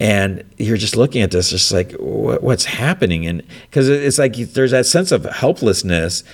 and 0.00 0.42
you're 0.58 0.76
just 0.76 0.96
looking 0.96 1.22
at 1.22 1.30
this 1.30 1.50
just 1.50 1.72
like 1.72 1.92
what, 1.92 2.42
what's 2.42 2.64
happening 2.64 3.26
and 3.26 3.42
because 3.70 3.88
it's 3.88 4.18
like 4.18 4.34
there's 4.36 4.72
that 4.72 4.86
sense 4.86 5.12
of 5.12 5.24
helplessness 5.24 6.24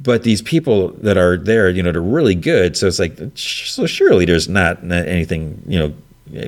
but 0.00 0.22
these 0.22 0.42
people 0.42 0.88
that 0.98 1.16
are 1.16 1.36
there, 1.36 1.70
you 1.70 1.82
know, 1.82 1.92
they're 1.92 2.00
really 2.02 2.34
good. 2.34 2.76
So 2.76 2.86
it's 2.86 2.98
like, 2.98 3.18
so 3.34 3.86
surely 3.86 4.24
there's 4.24 4.48
not 4.48 4.82
anything, 4.92 5.62
you 5.66 5.78
know, 5.78 5.94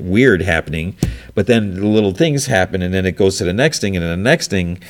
weird 0.02 0.42
happening. 0.42 0.96
But 1.34 1.46
then 1.46 1.74
the 1.74 1.86
little 1.86 2.12
things 2.12 2.46
happen, 2.46 2.82
and 2.82 2.92
then 2.92 3.06
it 3.06 3.12
goes 3.12 3.38
to 3.38 3.44
the 3.44 3.52
next 3.52 3.80
thing, 3.80 3.96
and 3.96 4.04
then 4.04 4.10
the 4.10 4.30
next 4.30 4.48
thing, 4.48 4.82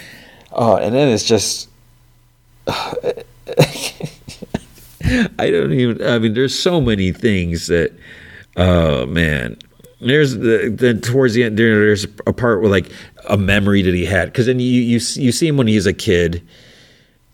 oh, 0.52 0.76
and 0.76 0.94
then 0.94 1.08
it's 1.08 1.24
just. 1.24 1.68
I 5.38 5.50
don't 5.50 5.72
even. 5.72 6.06
I 6.06 6.18
mean, 6.18 6.34
there's 6.34 6.58
so 6.58 6.80
many 6.80 7.12
things 7.12 7.66
that. 7.68 7.92
Oh 8.56 9.06
man, 9.06 9.56
there's 10.00 10.36
the 10.36 10.74
then 10.74 11.00
towards 11.00 11.34
the 11.34 11.44
end 11.44 11.58
there, 11.58 11.78
there's 11.78 12.04
a 12.26 12.32
part 12.32 12.60
where 12.60 12.70
like 12.70 12.90
a 13.28 13.36
memory 13.36 13.82
that 13.82 13.94
he 13.94 14.04
had. 14.04 14.26
Because 14.26 14.46
then 14.46 14.60
you 14.60 14.66
you 14.66 15.00
you 15.14 15.32
see 15.32 15.48
him 15.48 15.56
when 15.56 15.66
he's 15.66 15.86
a 15.86 15.92
kid 15.92 16.46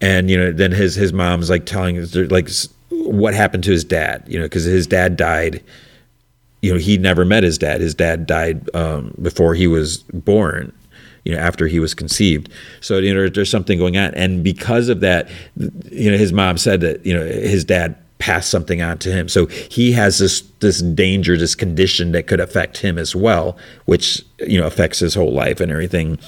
and 0.01 0.31
you 0.31 0.37
know 0.37 0.53
then 0.53 0.73
his 0.73 0.95
his 0.95 1.13
mom's 1.13 1.49
like 1.49 1.67
telling 1.67 2.05
like 2.29 2.51
what 2.91 3.35
happened 3.35 3.65
to 3.65 3.71
his 3.71 3.85
dad 3.85 4.23
you 4.27 4.39
know 4.39 4.45
because 4.45 4.65
his 4.65 4.87
dad 4.87 5.17
died 5.17 5.63
you 6.63 6.73
know 6.73 6.79
he 6.79 6.99
never 6.99 7.25
met 7.25 7.43
his 7.43 7.59
dad. 7.59 7.81
His 7.81 7.95
dad 7.95 8.27
died 8.27 8.69
um, 8.75 9.15
before 9.23 9.55
he 9.55 9.67
was 9.67 9.99
born 10.13 10.73
you 11.25 11.33
know 11.33 11.39
after 11.39 11.67
he 11.67 11.79
was 11.79 11.95
conceived. 11.95 12.49
So 12.81 12.99
you 12.99 13.15
know 13.15 13.29
there's 13.29 13.51
something 13.51 13.79
going 13.79 13.97
on. 13.97 14.15
And 14.15 14.43
because 14.43 14.89
of 14.89 15.01
that 15.01 15.29
you 15.91 16.11
know 16.11 16.17
his 16.17 16.33
mom 16.33 16.59
said 16.59 16.81
that 16.81 17.05
you 17.07 17.15
know 17.15 17.25
his 17.25 17.65
dad 17.65 17.97
passed 18.19 18.51
something 18.51 18.81
on 18.81 18.99
to 18.99 19.13
him. 19.13 19.29
So 19.29 19.47
he 19.47 19.93
has 19.93 20.19
this 20.19 20.41
this 20.61 20.81
danger 20.81 21.37
this 21.37 21.55
condition 21.55 22.13
that 22.13 22.27
could 22.27 22.41
affect 22.41 22.79
him 22.79 22.99
as 22.99 23.15
well 23.15 23.57
which 23.85 24.25
you 24.39 24.59
know 24.59 24.67
affects 24.67 24.99
his 25.01 25.15
whole 25.15 25.33
life 25.33 25.61
and 25.61 25.71
everything. 25.71 26.19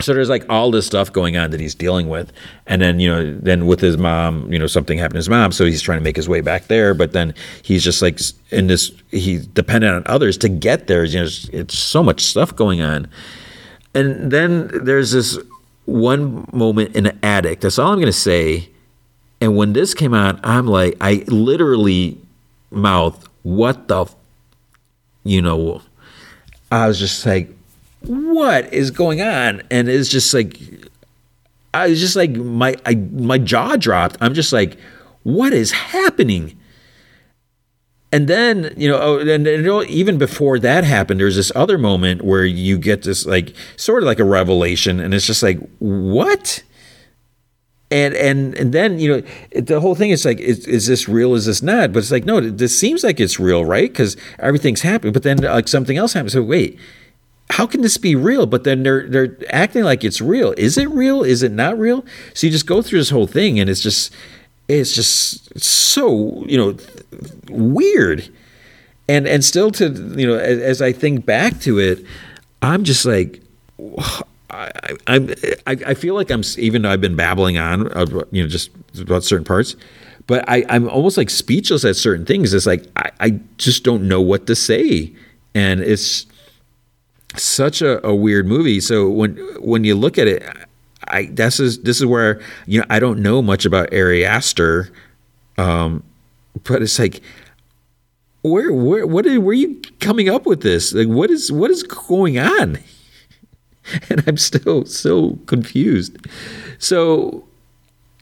So 0.00 0.14
there's 0.14 0.30
like 0.30 0.46
all 0.48 0.70
this 0.70 0.86
stuff 0.86 1.12
going 1.12 1.36
on 1.36 1.50
that 1.50 1.60
he's 1.60 1.74
dealing 1.74 2.08
with. 2.08 2.32
And 2.66 2.80
then 2.80 3.00
you 3.00 3.08
know 3.08 3.34
then 3.34 3.66
with 3.66 3.80
his 3.80 3.96
mom 3.98 4.52
you 4.52 4.58
know 4.58 4.66
something 4.66 4.98
happened 4.98 5.14
to 5.14 5.18
his 5.18 5.28
mom 5.28 5.52
so 5.52 5.64
he's 5.64 5.82
trying 5.82 5.98
to 5.98 6.04
make 6.04 6.16
his 6.16 6.28
way 6.28 6.40
back 6.40 6.68
there. 6.68 6.94
But 6.94 7.12
then 7.12 7.34
he's 7.62 7.82
just 7.82 8.02
like 8.02 8.20
in 8.50 8.68
this 8.68 8.92
he's 9.10 9.46
dependent 9.46 9.94
on 9.94 10.02
others 10.06 10.38
to 10.38 10.48
get 10.48 10.86
there. 10.86 11.04
You 11.04 11.18
know 11.18 11.24
it's, 11.24 11.48
it's 11.48 11.78
so 11.78 12.02
much 12.02 12.20
stuff 12.20 12.54
going 12.54 12.80
on. 12.80 13.08
And 13.94 14.30
then 14.30 14.70
there's 14.84 15.10
this 15.10 15.36
one 15.86 16.48
moment 16.52 16.94
in 16.94 17.06
an 17.06 17.18
attic 17.22 17.60
that's 17.60 17.78
all 17.78 17.92
i'm 17.92 18.00
to 18.00 18.12
say 18.12 18.68
and 19.40 19.56
when 19.56 19.72
this 19.72 19.94
came 19.94 20.14
out 20.14 20.38
i'm 20.44 20.66
like 20.66 20.96
i 21.00 21.24
literally 21.28 22.18
mouth 22.70 23.28
what 23.42 23.88
the 23.88 24.06
you 25.24 25.40
know 25.42 25.82
i 26.70 26.86
was 26.86 26.98
just 26.98 27.24
like 27.26 27.50
what 28.02 28.72
is 28.72 28.90
going 28.90 29.20
on? 29.20 29.62
And 29.70 29.88
it's 29.88 30.08
just 30.08 30.32
like, 30.32 30.58
I 31.74 31.88
was 31.88 32.00
just 32.00 32.16
like, 32.16 32.30
my, 32.30 32.76
I, 32.86 32.94
my 32.94 33.38
jaw 33.38 33.76
dropped. 33.76 34.16
I'm 34.20 34.34
just 34.34 34.52
like, 34.52 34.78
what 35.22 35.52
is 35.52 35.72
happening? 35.72 36.56
And 38.12 38.26
then, 38.26 38.74
you 38.76 38.88
know, 38.88 38.98
oh, 39.00 39.18
and, 39.18 39.46
and 39.46 39.88
even 39.88 40.18
before 40.18 40.58
that 40.58 40.82
happened, 40.82 41.20
there's 41.20 41.36
this 41.36 41.52
other 41.54 41.78
moment 41.78 42.22
where 42.22 42.44
you 42.44 42.76
get 42.76 43.02
this, 43.02 43.24
like, 43.24 43.54
sort 43.76 44.02
of 44.02 44.06
like 44.06 44.18
a 44.18 44.24
revelation, 44.24 44.98
and 44.98 45.14
it's 45.14 45.26
just 45.26 45.44
like, 45.44 45.60
what? 45.78 46.64
And 47.90 48.14
and 48.14 48.54
and 48.54 48.72
then 48.72 48.98
you 48.98 49.08
know 49.08 49.60
the 49.60 49.80
whole 49.80 49.94
thing 49.94 50.10
is 50.10 50.24
like 50.24 50.38
is, 50.38 50.66
is 50.66 50.86
this 50.86 51.08
real 51.08 51.34
is 51.34 51.46
this 51.46 51.62
not 51.62 51.92
but 51.92 51.98
it's 51.98 52.12
like 52.12 52.24
no 52.24 52.40
this 52.40 52.78
seems 52.78 53.02
like 53.02 53.18
it's 53.18 53.40
real 53.40 53.64
right 53.64 53.90
because 53.90 54.16
everything's 54.38 54.82
happening 54.82 55.12
but 55.12 55.24
then 55.24 55.38
like 55.38 55.66
something 55.66 55.96
else 55.96 56.12
happens 56.12 56.32
so 56.32 56.42
wait 56.42 56.78
how 57.50 57.66
can 57.66 57.82
this 57.82 57.98
be 57.98 58.14
real? 58.14 58.46
But 58.46 58.64
then 58.64 58.82
they're 58.82 59.08
they're 59.08 59.36
acting 59.50 59.82
like 59.82 60.04
it's 60.04 60.20
real. 60.20 60.54
Is 60.56 60.78
it 60.78 60.88
real? 60.90 61.22
Is 61.22 61.42
it 61.42 61.52
not 61.52 61.78
real? 61.78 62.04
So 62.32 62.46
you 62.46 62.52
just 62.52 62.66
go 62.66 62.80
through 62.80 63.00
this 63.00 63.10
whole 63.10 63.26
thing, 63.26 63.58
and 63.58 63.68
it's 63.68 63.80
just 63.80 64.14
it's 64.68 64.94
just 64.94 65.60
so 65.60 66.44
you 66.46 66.56
know 66.56 66.76
weird. 67.48 68.28
And 69.08 69.26
and 69.26 69.44
still 69.44 69.72
to 69.72 69.88
you 70.16 70.26
know 70.26 70.36
as, 70.36 70.60
as 70.60 70.82
I 70.82 70.92
think 70.92 71.26
back 71.26 71.60
to 71.60 71.78
it, 71.78 72.04
I'm 72.62 72.84
just 72.84 73.04
like. 73.04 73.42
I, 74.50 74.70
I, 75.06 75.76
I 75.86 75.94
feel 75.94 76.14
like 76.14 76.30
I'm 76.30 76.42
even 76.58 76.82
though 76.82 76.90
I've 76.90 77.00
been 77.00 77.16
babbling 77.16 77.58
on 77.58 77.82
you 78.32 78.42
know 78.42 78.48
just 78.48 78.70
about 78.98 79.22
certain 79.24 79.44
parts, 79.44 79.76
but 80.26 80.44
I, 80.48 80.64
I'm 80.68 80.88
almost 80.88 81.16
like 81.16 81.30
speechless 81.30 81.84
at 81.84 81.96
certain 81.96 82.24
things. 82.26 82.52
It's 82.52 82.66
like 82.66 82.86
I, 82.96 83.10
I 83.20 83.40
just 83.58 83.84
don't 83.84 84.08
know 84.08 84.20
what 84.20 84.46
to 84.48 84.56
say, 84.56 85.12
and 85.54 85.80
it's 85.80 86.26
such 87.36 87.80
a, 87.80 88.04
a 88.06 88.14
weird 88.14 88.46
movie. 88.46 88.80
So 88.80 89.08
when 89.08 89.36
when 89.60 89.84
you 89.84 89.94
look 89.94 90.18
at 90.18 90.26
it, 90.26 90.42
I 91.08 91.26
this 91.26 91.60
is 91.60 91.82
this 91.82 91.98
is 91.98 92.06
where 92.06 92.40
you 92.66 92.80
know 92.80 92.86
I 92.90 92.98
don't 92.98 93.20
know 93.20 93.42
much 93.42 93.64
about 93.64 93.92
Ari 93.94 94.24
Aster, 94.24 94.90
um, 95.58 96.02
but 96.64 96.82
it's 96.82 96.98
like 96.98 97.22
where 98.42 98.72
where 98.72 99.06
what 99.06 99.26
are, 99.26 99.40
where 99.40 99.50
are 99.50 99.54
you 99.54 99.80
coming 100.00 100.28
up 100.28 100.46
with 100.46 100.62
this? 100.62 100.92
Like 100.92 101.08
what 101.08 101.30
is 101.30 101.52
what 101.52 101.70
is 101.70 101.82
going 101.82 102.38
on? 102.38 102.78
And 104.10 104.22
I'm 104.26 104.36
still 104.36 104.84
so 104.84 105.38
confused. 105.46 106.16
So 106.78 107.44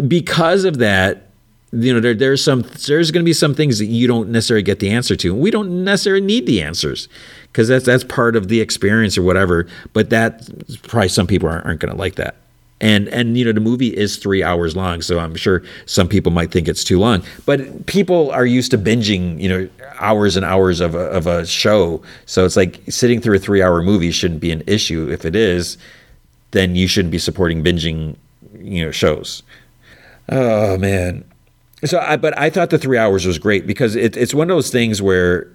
because 0.06 0.64
of 0.64 0.78
that, 0.78 1.28
you 1.72 1.92
know, 1.92 2.00
there, 2.00 2.14
there's 2.14 2.42
some 2.42 2.62
there's 2.86 3.10
going 3.10 3.22
to 3.22 3.28
be 3.28 3.34
some 3.34 3.54
things 3.54 3.78
that 3.78 3.86
you 3.86 4.06
don't 4.06 4.30
necessarily 4.30 4.62
get 4.62 4.78
the 4.78 4.90
answer 4.90 5.16
to. 5.16 5.34
We 5.34 5.50
don't 5.50 5.84
necessarily 5.84 6.24
need 6.24 6.46
the 6.46 6.62
answers 6.62 7.08
because 7.52 7.68
that's 7.68 7.84
that's 7.84 8.04
part 8.04 8.36
of 8.36 8.48
the 8.48 8.60
experience 8.60 9.18
or 9.18 9.22
whatever. 9.22 9.66
But 9.92 10.10
that 10.10 10.48
probably 10.84 11.08
some 11.08 11.26
people 11.26 11.48
aren't, 11.48 11.66
aren't 11.66 11.80
going 11.80 11.92
to 11.92 11.98
like 11.98 12.14
that. 12.14 12.36
And 12.80 13.08
and 13.08 13.36
you 13.36 13.44
know 13.44 13.52
the 13.52 13.60
movie 13.60 13.88
is 13.88 14.16
three 14.16 14.42
hours 14.42 14.76
long, 14.76 15.02
so 15.02 15.18
I'm 15.18 15.34
sure 15.34 15.64
some 15.86 16.06
people 16.06 16.30
might 16.30 16.52
think 16.52 16.68
it's 16.68 16.84
too 16.84 16.98
long. 16.98 17.24
But 17.44 17.86
people 17.86 18.30
are 18.30 18.46
used 18.46 18.70
to 18.70 18.78
binging, 18.78 19.40
you 19.40 19.48
know, 19.48 19.68
hours 19.98 20.36
and 20.36 20.44
hours 20.44 20.80
of 20.80 20.94
a, 20.94 21.06
of 21.10 21.26
a 21.26 21.44
show. 21.44 22.02
So 22.26 22.44
it's 22.44 22.56
like 22.56 22.80
sitting 22.88 23.20
through 23.20 23.36
a 23.36 23.40
three 23.40 23.62
hour 23.62 23.82
movie 23.82 24.12
shouldn't 24.12 24.40
be 24.40 24.52
an 24.52 24.62
issue. 24.68 25.10
If 25.10 25.24
it 25.24 25.34
is, 25.34 25.76
then 26.52 26.76
you 26.76 26.86
shouldn't 26.86 27.10
be 27.10 27.18
supporting 27.18 27.64
binging, 27.64 28.14
you 28.56 28.84
know, 28.84 28.92
shows. 28.92 29.42
Oh 30.28 30.78
man. 30.78 31.24
So 31.84 31.98
I 31.98 32.16
but 32.16 32.38
I 32.38 32.50
thought 32.50 32.70
the 32.70 32.78
three 32.78 32.98
hours 32.98 33.26
was 33.26 33.38
great 33.38 33.66
because 33.66 33.96
it, 33.96 34.16
it's 34.16 34.34
one 34.34 34.50
of 34.50 34.56
those 34.56 34.70
things 34.70 35.02
where 35.02 35.48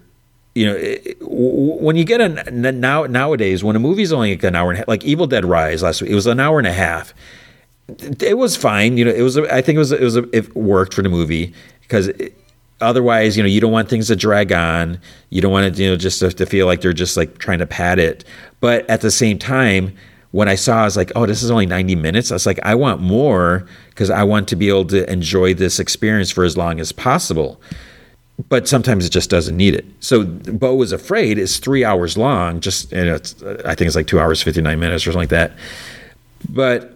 you 0.54 0.66
know, 0.66 0.96
when 1.20 1.96
you 1.96 2.04
get 2.04 2.20
a 2.20 2.50
now 2.50 3.06
nowadays 3.06 3.64
when 3.64 3.74
a 3.74 3.80
movie's 3.80 4.12
only 4.12 4.32
like 4.32 4.44
an 4.44 4.54
hour 4.54 4.70
and 4.70 4.76
a 4.76 4.78
half, 4.78 4.88
like 4.88 5.04
Evil 5.04 5.26
Dead 5.26 5.44
Rise 5.44 5.82
last 5.82 6.00
week, 6.00 6.10
it 6.10 6.14
was 6.14 6.26
an 6.26 6.38
hour 6.38 6.58
and 6.58 6.66
a 6.66 6.72
half. 6.72 7.12
It 8.20 8.38
was 8.38 8.56
fine, 8.56 8.96
you 8.96 9.04
know. 9.04 9.10
It 9.10 9.22
was, 9.22 9.36
I 9.36 9.60
think 9.60 9.76
it 9.76 9.80
was, 9.80 9.92
it 9.92 10.00
was, 10.00 10.16
it 10.16 10.54
worked 10.56 10.94
for 10.94 11.02
the 11.02 11.08
movie 11.08 11.52
because 11.82 12.10
otherwise, 12.80 13.36
you 13.36 13.42
know, 13.42 13.48
you 13.48 13.60
don't 13.60 13.72
want 13.72 13.88
things 13.88 14.06
to 14.06 14.16
drag 14.16 14.52
on. 14.52 15.00
You 15.30 15.40
don't 15.40 15.52
want 15.52 15.66
it, 15.66 15.78
you 15.78 15.90
know, 15.90 15.96
just 15.96 16.20
to, 16.20 16.30
to 16.30 16.46
feel 16.46 16.66
like 16.66 16.80
they're 16.80 16.92
just 16.92 17.16
like 17.16 17.38
trying 17.38 17.58
to 17.58 17.66
pad 17.66 17.98
it. 17.98 18.24
But 18.60 18.88
at 18.88 19.00
the 19.00 19.10
same 19.10 19.38
time, 19.38 19.94
when 20.30 20.48
I 20.48 20.54
saw, 20.54 20.82
I 20.82 20.84
was 20.84 20.96
like, 20.96 21.12
oh, 21.14 21.26
this 21.26 21.42
is 21.42 21.50
only 21.50 21.66
90 21.66 21.94
minutes. 21.96 22.30
I 22.30 22.36
was 22.36 22.46
like, 22.46 22.58
I 22.62 22.74
want 22.74 23.00
more 23.00 23.66
because 23.90 24.08
I 24.08 24.22
want 24.22 24.48
to 24.48 24.56
be 24.56 24.68
able 24.68 24.86
to 24.86 25.10
enjoy 25.12 25.54
this 25.54 25.78
experience 25.78 26.30
for 26.30 26.44
as 26.44 26.56
long 26.56 26.80
as 26.80 26.90
possible 26.92 27.60
but 28.48 28.66
sometimes 28.66 29.06
it 29.06 29.10
just 29.10 29.30
doesn't 29.30 29.56
need 29.56 29.74
it. 29.74 29.84
So 30.00 30.24
Beau 30.24 30.80
is 30.82 30.92
Afraid 30.92 31.38
is 31.38 31.58
three 31.58 31.84
hours 31.84 32.18
long. 32.18 32.60
Just 32.60 32.92
and 32.92 33.08
it's 33.08 33.40
I 33.42 33.74
think 33.74 33.86
it's 33.86 33.96
like 33.96 34.06
two 34.06 34.20
hours 34.20 34.42
fifty 34.42 34.60
nine 34.60 34.80
minutes 34.80 35.06
or 35.06 35.12
something 35.12 35.22
like 35.22 35.28
that. 35.30 35.52
But 36.48 36.94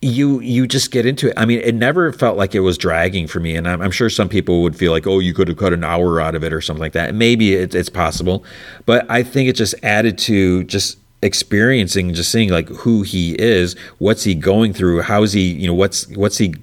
you 0.00 0.40
you 0.40 0.66
just 0.66 0.90
get 0.90 1.06
into 1.06 1.28
it. 1.28 1.34
I 1.36 1.44
mean, 1.44 1.60
it 1.60 1.74
never 1.74 2.12
felt 2.12 2.36
like 2.36 2.54
it 2.54 2.60
was 2.60 2.78
dragging 2.78 3.26
for 3.26 3.40
me, 3.40 3.56
and 3.56 3.66
I'm, 3.66 3.80
I'm 3.80 3.90
sure 3.90 4.10
some 4.10 4.28
people 4.28 4.62
would 4.62 4.76
feel 4.76 4.92
like, 4.92 5.06
oh, 5.06 5.18
you 5.18 5.34
could 5.34 5.48
have 5.48 5.56
cut 5.56 5.72
an 5.72 5.82
hour 5.82 6.20
out 6.20 6.34
of 6.34 6.44
it 6.44 6.52
or 6.52 6.60
something 6.60 6.80
like 6.80 6.92
that. 6.92 7.14
Maybe 7.14 7.54
it, 7.54 7.74
it's 7.74 7.88
possible, 7.88 8.44
but 8.86 9.10
I 9.10 9.22
think 9.22 9.48
it 9.48 9.54
just 9.54 9.74
added 9.82 10.18
to 10.18 10.64
just 10.64 10.98
experiencing, 11.22 12.12
just 12.12 12.30
seeing 12.30 12.50
like 12.50 12.68
who 12.68 13.02
he 13.02 13.34
is, 13.40 13.76
what's 13.98 14.24
he 14.24 14.34
going 14.34 14.74
through, 14.74 15.00
how's 15.02 15.32
he, 15.32 15.52
you 15.52 15.66
know, 15.66 15.74
what's 15.74 16.06
what's 16.08 16.38
he 16.38 16.54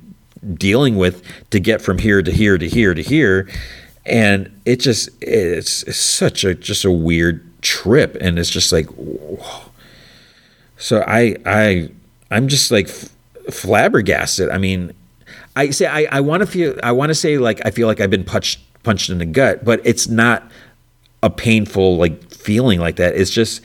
dealing 0.53 0.97
with 0.97 1.23
to 1.49 1.59
get 1.59 1.81
from 1.81 1.97
here 1.97 2.21
to 2.21 2.31
here 2.31 2.57
to 2.57 2.67
here 2.69 2.93
to 2.93 3.01
here 3.01 3.47
and 4.05 4.61
it 4.65 4.77
just 4.77 5.09
it's, 5.21 5.83
it's, 5.83 5.97
such 5.97 6.43
a 6.43 6.55
just 6.55 6.85
a 6.85 6.91
weird 6.91 7.45
trip 7.61 8.17
and 8.19 8.39
it's 8.39 8.49
just 8.49 8.71
like 8.71 8.87
whoa. 8.87 9.63
so 10.77 11.03
i 11.07 11.35
i 11.45 11.89
i'm 12.31 12.47
just 12.47 12.71
like 12.71 12.89
f- 12.89 13.09
flabbergasted 13.51 14.49
i 14.49 14.57
mean 14.57 14.91
i 15.55 15.69
say 15.69 15.85
i 15.85 16.07
i 16.11 16.19
want 16.19 16.41
to 16.41 16.47
feel 16.47 16.75
i 16.83 16.91
want 16.91 17.09
to 17.09 17.15
say 17.15 17.37
like 17.37 17.61
i 17.65 17.71
feel 17.71 17.87
like 17.87 17.99
i've 17.99 18.09
been 18.09 18.23
punched 18.23 18.59
punched 18.83 19.09
in 19.09 19.19
the 19.19 19.25
gut 19.25 19.63
but 19.63 19.79
it's 19.83 20.07
not 20.07 20.49
a 21.21 21.29
painful 21.29 21.97
like 21.97 22.31
feeling 22.31 22.79
like 22.79 22.95
that 22.95 23.15
it's 23.15 23.29
just 23.29 23.61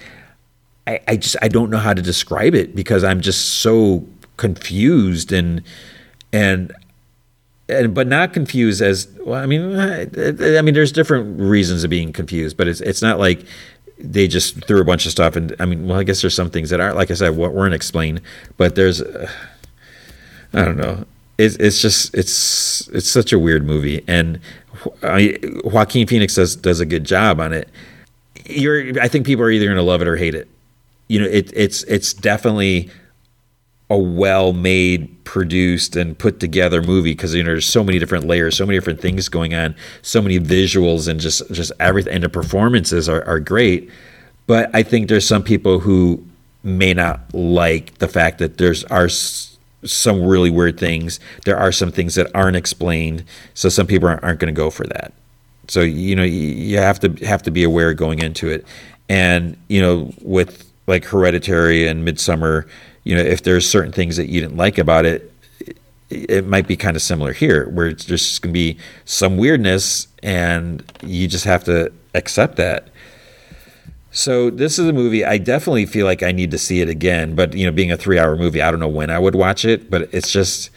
i 0.87 1.01
i 1.09 1.17
just 1.17 1.37
i 1.41 1.49
don't 1.49 1.71
know 1.71 1.79
how 1.79 1.95
to 1.95 2.03
describe 2.03 2.55
it 2.55 2.77
because 2.77 3.03
i'm 3.03 3.23
just 3.23 3.61
so 3.61 4.07
confused 4.37 5.33
and 5.33 5.63
and 6.35 6.75
and 7.69 7.95
but 7.95 8.07
not 8.07 8.33
confused 8.33 8.81
as 8.81 9.09
well. 9.21 9.43
I 9.43 9.47
mean, 9.47 9.79
I, 9.79 10.63
mean, 10.63 10.75
there's 10.75 10.93
different 10.93 11.41
reasons 11.41 11.85
of 11.85 11.91
being 11.91 12.13
confused, 12.13 12.57
but 12.57 12.69
it's 12.69 12.81
it's 12.81 13.03
not 13.03 13.19
like 13.19 13.45
they 13.99 14.29
just 14.29 14.65
threw 14.67 14.81
a 14.81 14.85
bunch 14.85 15.07
of 15.07 15.13
stuff. 15.13 15.37
And 15.37 15.55
I 15.59 15.67
mean, 15.67 15.89
well, 15.89 15.99
I 15.99 16.05
guess 16.05 16.21
there's 16.21 16.35
some 16.35 16.51
things 16.51 16.71
that 16.71 16.81
aren't, 16.81 16.97
like 16.97 17.11
I 17.11 17.15
said, 17.15 17.37
what 17.37 17.55
weren't 17.55 17.75
explained, 17.75 18.21
but 18.57 18.75
there's, 18.75 19.01
uh, 19.01 19.31
I 20.53 20.65
don't 20.65 20.77
know. 20.77 21.05
It's 21.39 21.57
it's 21.57 21.83
just 21.83 22.15
it's 22.15 22.89
it's 22.89 23.11
such 23.11 23.33
a 23.33 23.39
weird 23.39 23.65
movie, 23.65 24.03
and 24.07 24.41
I, 25.03 25.39
Joaquin 25.65 26.07
Phoenix 26.07 26.35
does 26.35 26.57
does 26.57 26.81
a 26.81 26.87
good 26.87 27.05
job 27.05 27.41
on 27.41 27.53
it. 27.53 27.69
You're, 28.47 28.99
I 29.01 29.09
think 29.09 29.27
people 29.27 29.45
are 29.45 29.51
either 29.51 29.67
going 29.67 29.77
to 29.77 29.83
love 29.83 30.01
it 30.01 30.09
or 30.09 30.17
hate 30.17 30.35
it. 30.35 30.49
You 31.09 31.21
know, 31.21 31.27
it 31.27 31.53
it's 31.55 31.83
it's 31.85 32.15
definitely 32.15 32.91
a 33.89 33.97
well 33.97 34.53
made, 34.53 35.25
produced, 35.25 35.95
and 35.97 36.19
put 36.19 36.41
together 36.41 36.83
movie 36.83 37.13
because 37.13 37.35
you 37.35 37.43
know 37.43 37.51
there's 37.51 37.67
so 37.67 37.85
many 37.85 37.99
different 37.99 38.25
layers, 38.25 38.57
so 38.57 38.67
many 38.67 38.77
different 38.77 39.01
things 39.01 39.29
going 39.29 39.55
on, 39.55 39.75
so 40.03 40.21
many 40.21 40.41
visuals, 40.41 41.09
and 41.09 41.21
just 41.21 41.49
just 41.53 41.73
everything. 41.79 42.15
And 42.15 42.25
the 42.25 42.29
performances 42.29 43.09
are, 43.09 43.25
are 43.25 43.41
great, 43.41 43.91
but 44.47 44.71
I 44.75 44.83
think 44.83 45.09
there's 45.09 45.27
some 45.27 45.43
people 45.43 45.81
who 45.81 46.25
may 46.65 46.95
not 46.95 47.21
like 47.33 47.99
the 47.99 48.09
fact 48.09 48.39
that 48.39 48.59
there's 48.59 48.83
are 48.85 49.09
some 49.09 50.25
really 50.25 50.51
weird 50.51 50.79
things. 50.79 51.21
There 51.45 51.57
are 51.57 51.71
some 51.71 51.93
things 51.93 52.17
that 52.17 52.29
aren't 52.35 52.57
explained, 52.57 53.25
so 53.55 53.69
some 53.69 53.87
people 53.87 54.09
aren't, 54.09 54.25
aren't 54.25 54.41
going 54.41 54.53
to 54.53 54.59
go 54.59 54.71
for 54.71 54.87
that. 54.89 55.13
So 55.69 55.81
you 55.81 56.17
know 56.17 56.25
you 56.25 56.79
have 56.79 57.01
to 57.01 57.13
have 57.25 57.43
to 57.45 57.53
be 57.53 57.63
aware 57.63 57.95
going 57.95 58.19
into 58.19 58.49
it, 58.49 58.67
and 59.09 59.57
you 59.69 59.81
know 59.81 60.13
with 60.23 60.65
like 60.87 61.05
Hereditary 61.05 61.87
and 61.87 62.07
Midsommar, 62.07 62.69
you 63.07 63.15
know 63.15 63.23
if 63.23 63.41
there's 63.43 63.67
certain 63.69 63.93
things 63.93 64.17
that 64.17 64.29
you 64.29 64.41
didn't 64.41 64.57
like 64.57 64.79
about 64.79 65.05
it, 65.07 65.33
it 66.11 66.47
might 66.47 66.67
be 66.67 66.77
kind 66.77 66.97
of 66.97 67.03
similar 67.03 67.33
here, 67.33 67.69
where 67.71 67.87
it's 67.87 68.05
just 68.05 68.43
going 68.43 68.53
to 68.53 68.53
be 68.53 68.79
some 69.05 69.37
weirdness, 69.37 70.09
and 70.23 70.85
you 71.03 71.27
just 71.29 71.45
have 71.45 71.65
to 71.65 71.93
accept 72.15 72.57
that. 72.57 72.89
So 74.11 74.51
this 74.51 74.79
is 74.79 74.89
a 74.89 74.93
movie 74.93 75.25
I 75.25 75.39
definitely 75.39 75.87
feel 75.87 76.07
like 76.07 76.23
I 76.23 76.33
need 76.33 76.51
to 76.51 76.59
see 76.59 76.81
it 76.81 76.89
again. 76.89 77.35
But 77.35 77.55
you 77.55 77.67
know, 77.67 77.73
being 77.73 77.93
a 77.93 77.97
three-hour 77.97 78.37
movie, 78.37 78.63
I 78.63 78.71
don't 78.71 78.81
know 78.81 78.89
when 78.89 79.11
I 79.11 79.19
would 79.19 79.35
watch 79.35 79.65
it. 79.65 79.91
But 79.91 80.09
it's 80.13 80.31
just, 80.33 80.71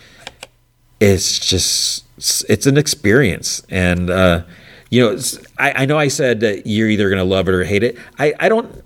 it's 1.00 1.40
just, 1.40 2.06
it's 2.50 2.66
an 2.66 2.78
experience, 2.78 3.64
and 3.70 4.10
uh, 4.10 4.44
you 4.90 5.02
know, 5.02 5.18
I, 5.58 5.84
I 5.84 5.86
know 5.86 5.98
I 5.98 6.10
said 6.10 6.42
that 6.42 6.68
you're 6.68 6.90
either 6.90 7.10
going 7.10 7.20
to 7.20 7.36
love 7.36 7.48
it 7.48 7.54
or 7.54 7.64
hate 7.64 7.84
it. 7.84 7.98
I, 8.18 8.34
I 8.40 8.50
don't, 8.50 8.84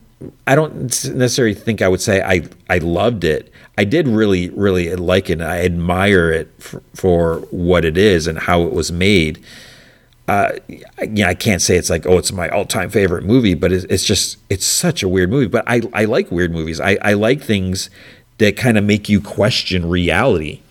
I 0.48 0.56
don't 0.56 0.74
necessarily 1.14 1.54
think 1.54 1.82
I 1.82 1.88
would 1.88 2.02
say 2.02 2.22
I, 2.22 2.48
I 2.70 2.78
loved 2.78 3.24
it. 3.24 3.52
I 3.78 3.84
did 3.84 4.08
really, 4.08 4.50
really 4.52 4.96
like 4.96 5.30
it. 5.30 5.42
I 5.42 5.62
admire 5.62 6.32
it 6.32 6.52
for, 6.60 6.84
for 6.94 7.38
what 7.52 7.86
it 7.86 7.98
is 7.98 8.28
and 8.28 8.38
how 8.38 8.64
it 8.64 8.74
was 8.74 8.92
made. 8.92 9.44
Uh, 10.28 10.54
yeah, 11.12 11.28
I 11.28 11.34
can't 11.34 11.62
say 11.62 11.76
it's 11.76 11.90
like, 11.90 12.06
oh, 12.06 12.18
it's 12.18 12.32
my 12.32 12.50
all-time 12.50 12.90
favorite 12.90 13.26
movie, 13.26 13.56
but 13.56 13.72
it's, 13.72 13.84
it's 13.86 14.06
just, 14.06 14.38
it's 14.50 14.66
such 14.66 15.04
a 15.04 15.08
weird 15.08 15.30
movie. 15.30 15.48
But 15.48 15.64
I, 15.68 15.82
I 15.94 16.06
like 16.06 16.32
weird 16.32 16.52
movies. 16.52 16.80
I, 16.80 16.98
I 17.02 17.14
like 17.14 17.42
things 17.42 17.90
that 18.38 18.56
kind 18.56 18.78
of 18.78 18.84
make 18.84 19.10
you 19.10 19.20
question 19.20 19.90
reality. 19.90 20.62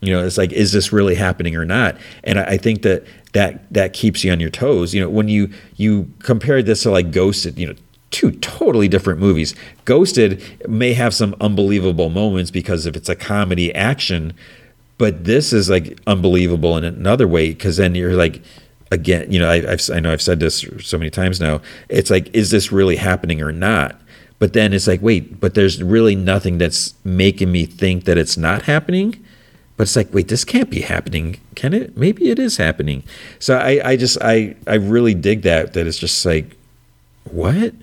You 0.00 0.12
know, 0.12 0.24
it's 0.24 0.38
like, 0.38 0.52
is 0.52 0.72
this 0.72 0.92
really 0.92 1.14
happening 1.14 1.56
or 1.56 1.64
not? 1.64 1.96
And 2.24 2.38
I, 2.38 2.44
I 2.44 2.56
think 2.56 2.82
that 2.82 3.04
that 3.32 3.72
that 3.72 3.92
keeps 3.92 4.24
you 4.24 4.32
on 4.32 4.40
your 4.40 4.50
toes. 4.50 4.94
You 4.94 5.00
know, 5.02 5.10
when 5.10 5.28
you 5.28 5.50
you 5.76 6.10
compare 6.20 6.62
this 6.62 6.82
to 6.84 6.90
like 6.90 7.12
Ghosted, 7.12 7.58
you 7.58 7.66
know, 7.66 7.74
two 8.10 8.32
totally 8.32 8.88
different 8.88 9.20
movies. 9.20 9.54
Ghosted 9.84 10.42
may 10.68 10.94
have 10.94 11.14
some 11.14 11.34
unbelievable 11.40 12.10
moments 12.10 12.50
because 12.50 12.86
if 12.86 12.96
it's 12.96 13.08
a 13.08 13.16
comedy 13.16 13.74
action, 13.74 14.32
but 14.98 15.24
this 15.24 15.52
is 15.52 15.70
like 15.70 15.98
unbelievable 16.06 16.76
in 16.76 16.84
another 16.84 17.28
way 17.28 17.50
because 17.50 17.76
then 17.76 17.94
you're 17.94 18.14
like 18.14 18.42
again, 18.90 19.30
you 19.30 19.38
know, 19.38 19.48
I, 19.48 19.60
have 19.60 19.88
I 19.92 20.00
know 20.00 20.12
I've 20.12 20.22
said 20.22 20.40
this 20.40 20.66
so 20.80 20.98
many 20.98 21.10
times 21.10 21.40
now. 21.40 21.60
It's 21.88 22.10
like, 22.10 22.34
is 22.34 22.50
this 22.50 22.72
really 22.72 22.96
happening 22.96 23.40
or 23.40 23.52
not? 23.52 24.00
But 24.38 24.52
then 24.52 24.72
it's 24.72 24.86
like, 24.86 25.02
wait, 25.02 25.38
but 25.38 25.54
there's 25.54 25.82
really 25.82 26.16
nothing 26.16 26.58
that's 26.58 26.94
making 27.04 27.52
me 27.52 27.66
think 27.66 28.04
that 28.04 28.18
it's 28.18 28.36
not 28.36 28.62
happening. 28.62 29.22
But 29.76 29.84
it's 29.84 29.96
like, 29.96 30.12
wait, 30.12 30.28
this 30.28 30.44
can't 30.44 30.70
be 30.70 30.80
happening, 30.80 31.40
can 31.54 31.72
it? 31.72 31.96
Maybe 31.96 32.30
it 32.30 32.38
is 32.38 32.56
happening. 32.56 33.02
So 33.38 33.56
I, 33.56 33.80
I 33.84 33.96
just, 33.96 34.18
I, 34.20 34.56
I 34.66 34.74
really 34.74 35.14
dig 35.14 35.42
that. 35.42 35.74
That 35.74 35.86
it's 35.86 35.98
just 35.98 36.24
like, 36.24 36.56
what? 37.24 37.74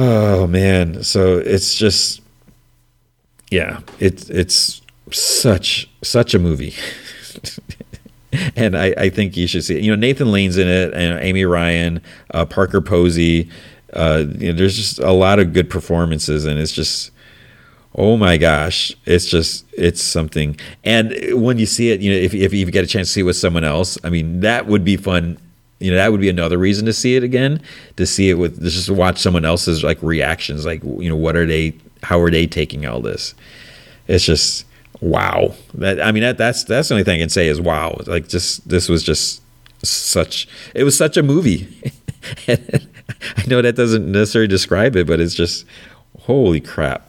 Oh 0.00 0.46
man. 0.46 1.02
So 1.02 1.38
it's 1.38 1.74
just, 1.74 2.22
yeah, 3.50 3.80
it's 3.98 4.30
it's 4.30 4.80
such 5.10 5.90
such 6.02 6.34
a 6.34 6.38
movie. 6.38 6.72
and 8.56 8.78
I, 8.78 8.94
I 8.96 9.08
think 9.10 9.36
you 9.36 9.48
should 9.48 9.64
see 9.64 9.76
it. 9.76 9.82
You 9.82 9.90
know, 9.90 10.00
Nathan 10.00 10.30
Lane's 10.30 10.56
in 10.56 10.68
it, 10.68 10.94
and 10.94 11.18
Amy 11.18 11.44
Ryan, 11.44 12.00
uh, 12.32 12.46
Parker 12.46 12.80
Posey. 12.80 13.50
Uh, 13.92 14.26
you 14.36 14.52
know, 14.52 14.58
there's 14.58 14.76
just 14.76 15.00
a 15.00 15.10
lot 15.10 15.40
of 15.40 15.52
good 15.52 15.68
performances, 15.68 16.44
and 16.44 16.60
it's 16.60 16.72
just 16.72 17.10
oh 17.96 18.16
my 18.16 18.36
gosh, 18.36 18.94
it's 19.04 19.26
just 19.26 19.64
it's 19.72 20.00
something. 20.00 20.56
And 20.84 21.12
when 21.32 21.58
you 21.58 21.66
see 21.66 21.90
it, 21.90 22.00
you 22.00 22.12
know, 22.12 22.18
if 22.18 22.34
if 22.34 22.54
you 22.54 22.64
get 22.66 22.84
a 22.84 22.86
chance 22.86 23.08
to 23.08 23.12
see 23.14 23.20
it 23.22 23.24
with 23.24 23.36
someone 23.36 23.64
else, 23.64 23.98
I 24.04 24.10
mean, 24.10 24.40
that 24.40 24.66
would 24.66 24.84
be 24.84 24.96
fun. 24.96 25.38
You 25.80 25.92
know, 25.92 25.96
that 25.96 26.10
would 26.10 26.20
be 26.20 26.28
another 26.28 26.58
reason 26.58 26.86
to 26.86 26.92
see 26.92 27.16
it 27.16 27.22
again. 27.22 27.62
To 27.96 28.06
see 28.06 28.30
it 28.30 28.34
with 28.34 28.62
just 28.62 28.86
to 28.86 28.94
watch 28.94 29.18
someone 29.18 29.44
else's 29.44 29.84
like 29.84 30.02
reactions, 30.02 30.66
like 30.66 30.82
you 30.82 31.08
know, 31.08 31.16
what 31.16 31.36
are 31.36 31.46
they? 31.46 31.74
How 32.02 32.20
are 32.20 32.30
they 32.30 32.46
taking 32.46 32.86
all 32.86 33.00
this? 33.00 33.34
It's 34.08 34.24
just 34.24 34.64
wow. 35.00 35.54
That 35.74 36.00
I 36.00 36.12
mean, 36.12 36.22
that 36.22 36.38
that's 36.38 36.64
that's 36.64 36.88
the 36.88 36.94
only 36.94 37.04
thing 37.04 37.16
I 37.16 37.22
can 37.22 37.28
say 37.28 37.46
is 37.46 37.60
wow. 37.60 38.00
Like 38.06 38.28
just 38.28 38.68
this 38.68 38.88
was 38.88 39.02
just 39.04 39.40
such. 39.82 40.48
It 40.74 40.84
was 40.84 40.96
such 40.96 41.16
a 41.16 41.22
movie. 41.22 41.68
I 42.48 43.46
know 43.46 43.62
that 43.62 43.76
doesn't 43.76 44.10
necessarily 44.10 44.48
describe 44.48 44.96
it, 44.96 45.06
but 45.06 45.20
it's 45.20 45.34
just 45.34 45.64
holy 46.20 46.60
crap. 46.60 47.08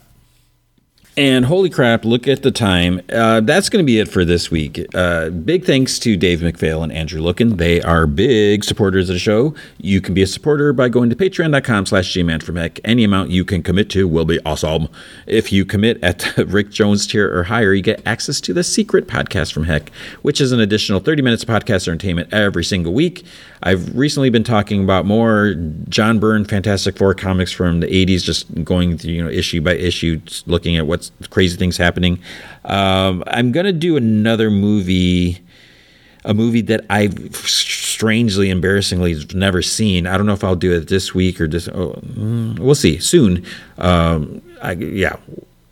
And 1.16 1.44
holy 1.44 1.70
crap, 1.70 2.04
look 2.04 2.28
at 2.28 2.42
the 2.42 2.52
time. 2.52 3.00
Uh, 3.12 3.40
that's 3.40 3.68
going 3.68 3.84
to 3.84 3.86
be 3.86 3.98
it 3.98 4.08
for 4.08 4.24
this 4.24 4.50
week. 4.50 4.86
Uh, 4.94 5.28
big 5.28 5.64
thanks 5.64 5.98
to 5.98 6.16
Dave 6.16 6.38
McPhail 6.38 6.84
and 6.84 6.92
Andrew 6.92 7.20
Lookin. 7.20 7.56
They 7.56 7.82
are 7.82 8.06
big 8.06 8.62
supporters 8.62 9.08
of 9.10 9.14
the 9.14 9.18
show. 9.18 9.52
You 9.78 10.00
can 10.00 10.14
be 10.14 10.22
a 10.22 10.26
supporter 10.26 10.72
by 10.72 10.88
going 10.88 11.10
to 11.10 11.16
patreon.com 11.16 11.86
slash 11.86 12.14
gmanfromheck. 12.14 12.78
Any 12.84 13.02
amount 13.02 13.30
you 13.30 13.44
can 13.44 13.62
commit 13.62 13.90
to 13.90 14.06
will 14.06 14.24
be 14.24 14.38
awesome. 14.46 14.88
If 15.26 15.52
you 15.52 15.64
commit 15.64 16.02
at 16.02 16.20
the 16.36 16.46
Rick 16.46 16.70
Jones 16.70 17.08
tier 17.08 17.36
or 17.36 17.42
higher, 17.42 17.74
you 17.74 17.82
get 17.82 18.00
access 18.06 18.40
to 18.42 18.54
the 18.54 18.62
secret 18.62 19.08
podcast 19.08 19.52
from 19.52 19.64
Heck, 19.64 19.90
which 20.22 20.40
is 20.40 20.52
an 20.52 20.60
additional 20.60 21.00
30 21.00 21.22
minutes 21.22 21.42
of 21.42 21.48
podcast 21.48 21.88
entertainment 21.88 22.32
every 22.32 22.64
single 22.64 22.92
week. 22.92 23.26
I've 23.62 23.94
recently 23.94 24.30
been 24.30 24.44
talking 24.44 24.82
about 24.82 25.04
more 25.04 25.54
John 25.88 26.18
Byrne 26.18 26.46
Fantastic 26.46 26.96
Four 26.96 27.14
comics 27.14 27.52
from 27.52 27.80
the 27.80 27.86
80s, 27.88 28.22
just 28.22 28.64
going 28.64 28.96
through, 28.96 29.10
you 29.10 29.22
know, 29.22 29.28
issue 29.28 29.60
by 29.60 29.74
issue, 29.74 30.20
looking 30.46 30.76
at 30.76 30.86
what's 31.08 31.28
crazy 31.28 31.56
things 31.56 31.76
happening. 31.76 32.20
Um, 32.64 33.24
I'm 33.26 33.52
to 33.52 33.72
do 33.72 33.96
another 33.96 34.50
movie, 34.50 35.40
a 36.24 36.34
movie 36.34 36.62
that 36.62 36.84
I've 36.90 37.34
strangely, 37.36 38.50
embarrassingly 38.50 39.24
never 39.34 39.62
seen. 39.62 40.06
I 40.06 40.16
don't 40.16 40.26
know 40.26 40.32
if 40.32 40.44
I'll 40.44 40.56
do 40.56 40.72
it 40.72 40.88
this 40.88 41.14
week 41.14 41.40
or 41.40 41.46
just, 41.46 41.68
oh, 41.68 41.98
mm, 42.02 42.58
we'll 42.58 42.74
see 42.74 42.98
soon. 42.98 43.44
Um, 43.78 44.42
I, 44.62 44.72
yeah. 44.72 45.16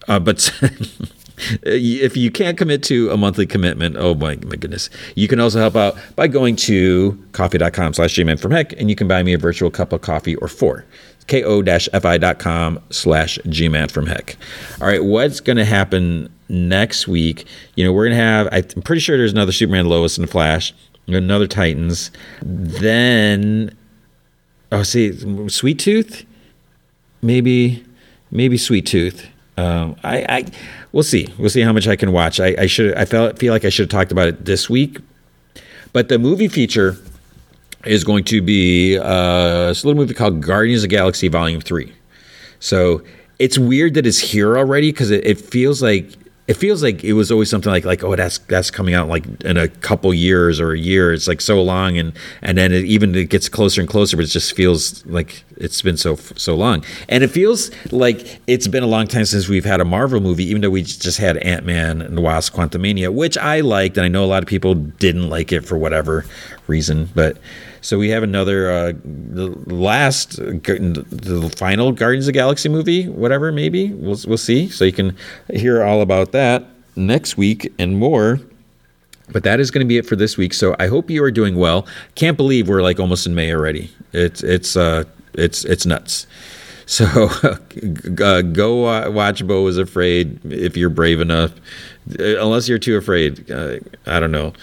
Uh, 0.09 0.19
but 0.19 0.53
if 1.63 2.17
you 2.17 2.31
can't 2.31 2.59
commit 2.59 2.83
to 2.85 3.11
a 3.11 3.17
monthly 3.17 3.47
commitment, 3.47 3.97
oh 3.99 4.15
my, 4.15 4.37
my 4.37 4.57
goodness, 4.57 4.91
you 5.15 5.29
can 5.29 5.41
also 5.41 5.59
help 5.59 5.77
out 5.77 5.97
by 6.17 6.27
going 6.27 6.57
to 6.57 7.19
ko-fi.com 7.33 7.95
slash 7.95 8.15
gman 8.15 8.39
from 8.41 8.51
heck 8.51 8.73
and 8.81 8.91
you 8.91 8.97
can 8.97 9.09
buy 9.09 9.23
me 9.23 9.33
a 9.33 9.39
virtual 9.39 9.71
cup 9.71 9.93
of 9.93 10.01
coffee 10.01 10.37
or 10.37 10.49
four 10.49 10.85
ko-fi.com 11.29 12.81
slash 12.91 13.39
gman 13.47 13.91
from 13.91 14.07
heck. 14.07 14.37
All 14.81 14.89
right, 14.89 15.05
what's 15.05 15.41
going 15.41 15.59
to 15.59 15.65
happen 15.65 16.33
next 16.49 17.07
week? 17.07 17.47
You 17.77 17.85
know, 17.85 17.93
we're 17.93 18.07
going 18.07 18.17
to 18.17 18.25
have, 18.25 18.49
I'm 18.51 18.83
pretty 18.83 19.01
sure 19.01 19.17
there's 19.17 19.33
another 19.33 19.53
Superman, 19.53 19.87
Lois, 19.89 20.19
and 20.19 20.29
Flash, 20.29 20.75
another 21.07 21.47
Titans. 21.47 22.11
Then, 22.43 23.77
oh, 24.73 24.83
see, 24.83 25.49
Sweet 25.49 25.79
Tooth? 25.79 26.25
Maybe, 27.23 27.85
maybe 28.31 28.57
Sweet 28.57 28.87
Tooth. 28.87 29.29
Um, 29.57 29.97
I, 30.05 30.25
I, 30.29 30.45
we'll 30.93 31.03
see. 31.03 31.29
We'll 31.37 31.51
see 31.51 31.63
how 31.63 31.73
much 31.73 31.89
I 31.89 31.97
can 31.97 32.13
watch. 32.13 32.39
I, 32.39 32.55
I 32.59 32.67
should. 32.67 32.95
I 32.95 33.05
felt 33.05 33.41
feel 33.41 33.53
like 33.53 33.65
I 33.65 33.71
should 33.71 33.91
have 33.91 33.91
talked 33.91 34.13
about 34.13 34.29
it 34.29 34.45
this 34.45 34.71
week, 34.71 35.01
but 35.93 36.09
the 36.09 36.17
movie 36.17 36.47
feature 36.47 36.97
is 37.85 38.05
going 38.05 38.25
to 38.25 38.43
be 38.43 38.99
uh, 38.99 39.05
a 39.05 39.69
little 39.69 39.95
movie 39.95 40.15
called 40.15 40.41
Guardians 40.41 40.85
of 40.85 40.91
Galaxy 40.91 41.29
Volume 41.29 41.61
Three. 41.61 41.93
So 42.61 43.03
it's 43.39 43.59
weird 43.59 43.95
that 43.95 44.07
it's 44.07 44.19
here 44.19 44.59
already 44.59 44.91
because 44.91 45.11
it, 45.11 45.25
it 45.25 45.41
feels 45.41 45.83
like 45.83 46.17
it 46.49 46.57
feels 46.57 46.83
like 46.83 47.05
it 47.05 47.13
was 47.13 47.31
always 47.31 47.51
something 47.51 47.71
like 47.71 47.85
like 47.85 48.03
oh 48.03 48.17
that's 48.17 48.39
that's 48.39 48.71
coming 48.71 48.95
out 48.95 49.07
like 49.07 49.25
in 49.43 49.59
a 49.59 49.69
couple 49.69 50.13
years 50.15 50.59
or 50.61 50.73
a 50.73 50.79
year 50.79 51.13
it's 51.13 51.29
like 51.29 51.43
so 51.43 51.63
long 51.63 51.99
and 51.99 52.15
and 52.43 52.57
then 52.57 52.73
it, 52.73 52.85
even 52.87 53.15
it 53.15 53.29
gets 53.29 53.49
closer 53.49 53.83
and 53.83 53.89
closer 53.89 54.17
but 54.17 54.25
it 54.25 54.29
just 54.29 54.57
feels 54.57 55.05
like 55.07 55.45
it's 55.59 55.83
been 55.83 55.97
so 55.97 56.17
so 56.17 56.57
long 56.57 56.83
and 57.09 57.23
it 57.23 57.29
feels 57.29 57.71
like 57.93 58.41
it's 58.47 58.67
been 58.67 58.83
a 58.83 58.87
long 58.89 59.07
time 59.07 59.27
since 59.27 59.47
we've 59.47 59.67
had 59.67 59.81
a 59.81 59.85
Marvel 59.85 60.21
movie 60.21 60.45
even 60.45 60.63
though 60.63 60.71
we 60.71 60.83
just 60.83 61.19
had 61.19 61.37
Ant 61.39 61.67
Man 61.67 62.01
and 62.01 62.17
the 62.17 62.23
Wasp 62.23 62.55
Quantumania 62.55 63.13
which 63.13 63.37
I 63.37 63.61
liked 63.61 63.99
and 63.99 64.07
I 64.07 64.09
know 64.09 64.25
a 64.25 64.27
lot 64.27 64.43
of 64.43 64.49
people 64.49 64.75
didn't 64.75 65.29
like 65.29 65.53
it 65.53 65.67
for 65.67 65.77
whatever 65.77 66.25
reason 66.67 67.11
but 67.15 67.37
so 67.81 67.99
we 67.99 68.11
have 68.11 68.23
another 68.23 68.71
uh, 68.71 68.93
the 69.05 69.49
last 69.67 70.37
the 70.37 71.55
final 71.57 71.93
Guardians 71.93 72.27
of 72.27 72.33
the 72.35 72.39
Galaxy 72.39 72.69
movie, 72.69 73.09
whatever 73.09 73.53
maybe 73.53 73.93
we'll 73.93 74.19
we'll 74.27 74.39
see. 74.39 74.69
So 74.69 74.85
you 74.85 74.93
can 74.93 75.17
hear 75.53 75.83
all 75.83 76.03
about 76.03 76.33
that 76.33 76.67
next 76.97 77.37
week 77.37 77.73
and 77.79 77.99
more. 77.99 78.41
But 79.31 79.43
that 79.43 79.61
is 79.61 79.71
going 79.71 79.85
to 79.85 79.89
be 79.89 79.99
it 79.99 80.07
for 80.07 80.17
this 80.17 80.39
week. 80.39 80.55
So 80.55 80.75
I 80.79 80.87
hope 80.87 81.11
you 81.11 81.23
are 81.23 81.31
doing 81.31 81.57
well. 81.57 81.87
Can't 82.15 82.37
believe 82.37 82.67
we're 82.69 82.83
like 82.83 82.99
almost 82.99 83.27
in 83.27 83.35
May 83.35 83.53
already. 83.53 83.91
It's 84.13 84.43
it's 84.43 84.77
uh 84.77 85.05
it's 85.35 85.65
it's 85.65 85.85
nuts. 85.85 86.27
So 86.89 87.05
uh, 87.45 88.41
go 88.43 89.11
watch 89.11 89.47
Beau 89.47 89.67
is 89.67 89.77
Afraid 89.77 90.41
if 90.51 90.75
you're 90.75 90.89
brave 90.89 91.21
enough. 91.21 91.53
Uh, 92.19 92.41
unless 92.41 92.67
you're 92.67 92.79
too 92.79 92.97
afraid. 92.97 93.51
Uh, 93.51 93.77
I 94.07 94.19
don't 94.19 94.33
know. 94.33 94.55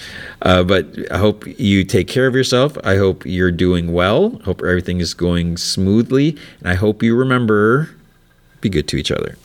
Uh, 0.42 0.64
but 0.64 0.88
I 1.12 1.20
hope 1.20 1.46
you 1.60 1.84
take 1.84 2.08
care 2.08 2.26
of 2.26 2.34
yourself. 2.34 2.80
I 2.84 2.96
hope 2.96 3.28
you're 3.28 3.52
doing 3.52 3.94
well. 3.94 4.42
Hope 4.44 4.62
everything 4.62 5.00
is 5.00 5.14
going 5.14 5.58
smoothly. 5.58 6.36
And 6.60 6.68
I 6.68 6.74
hope 6.74 7.04
you 7.04 7.16
remember 7.16 7.92
be 8.60 8.70
good 8.70 8.88
to 8.88 8.98
each 8.98 9.12
other. 9.12 9.38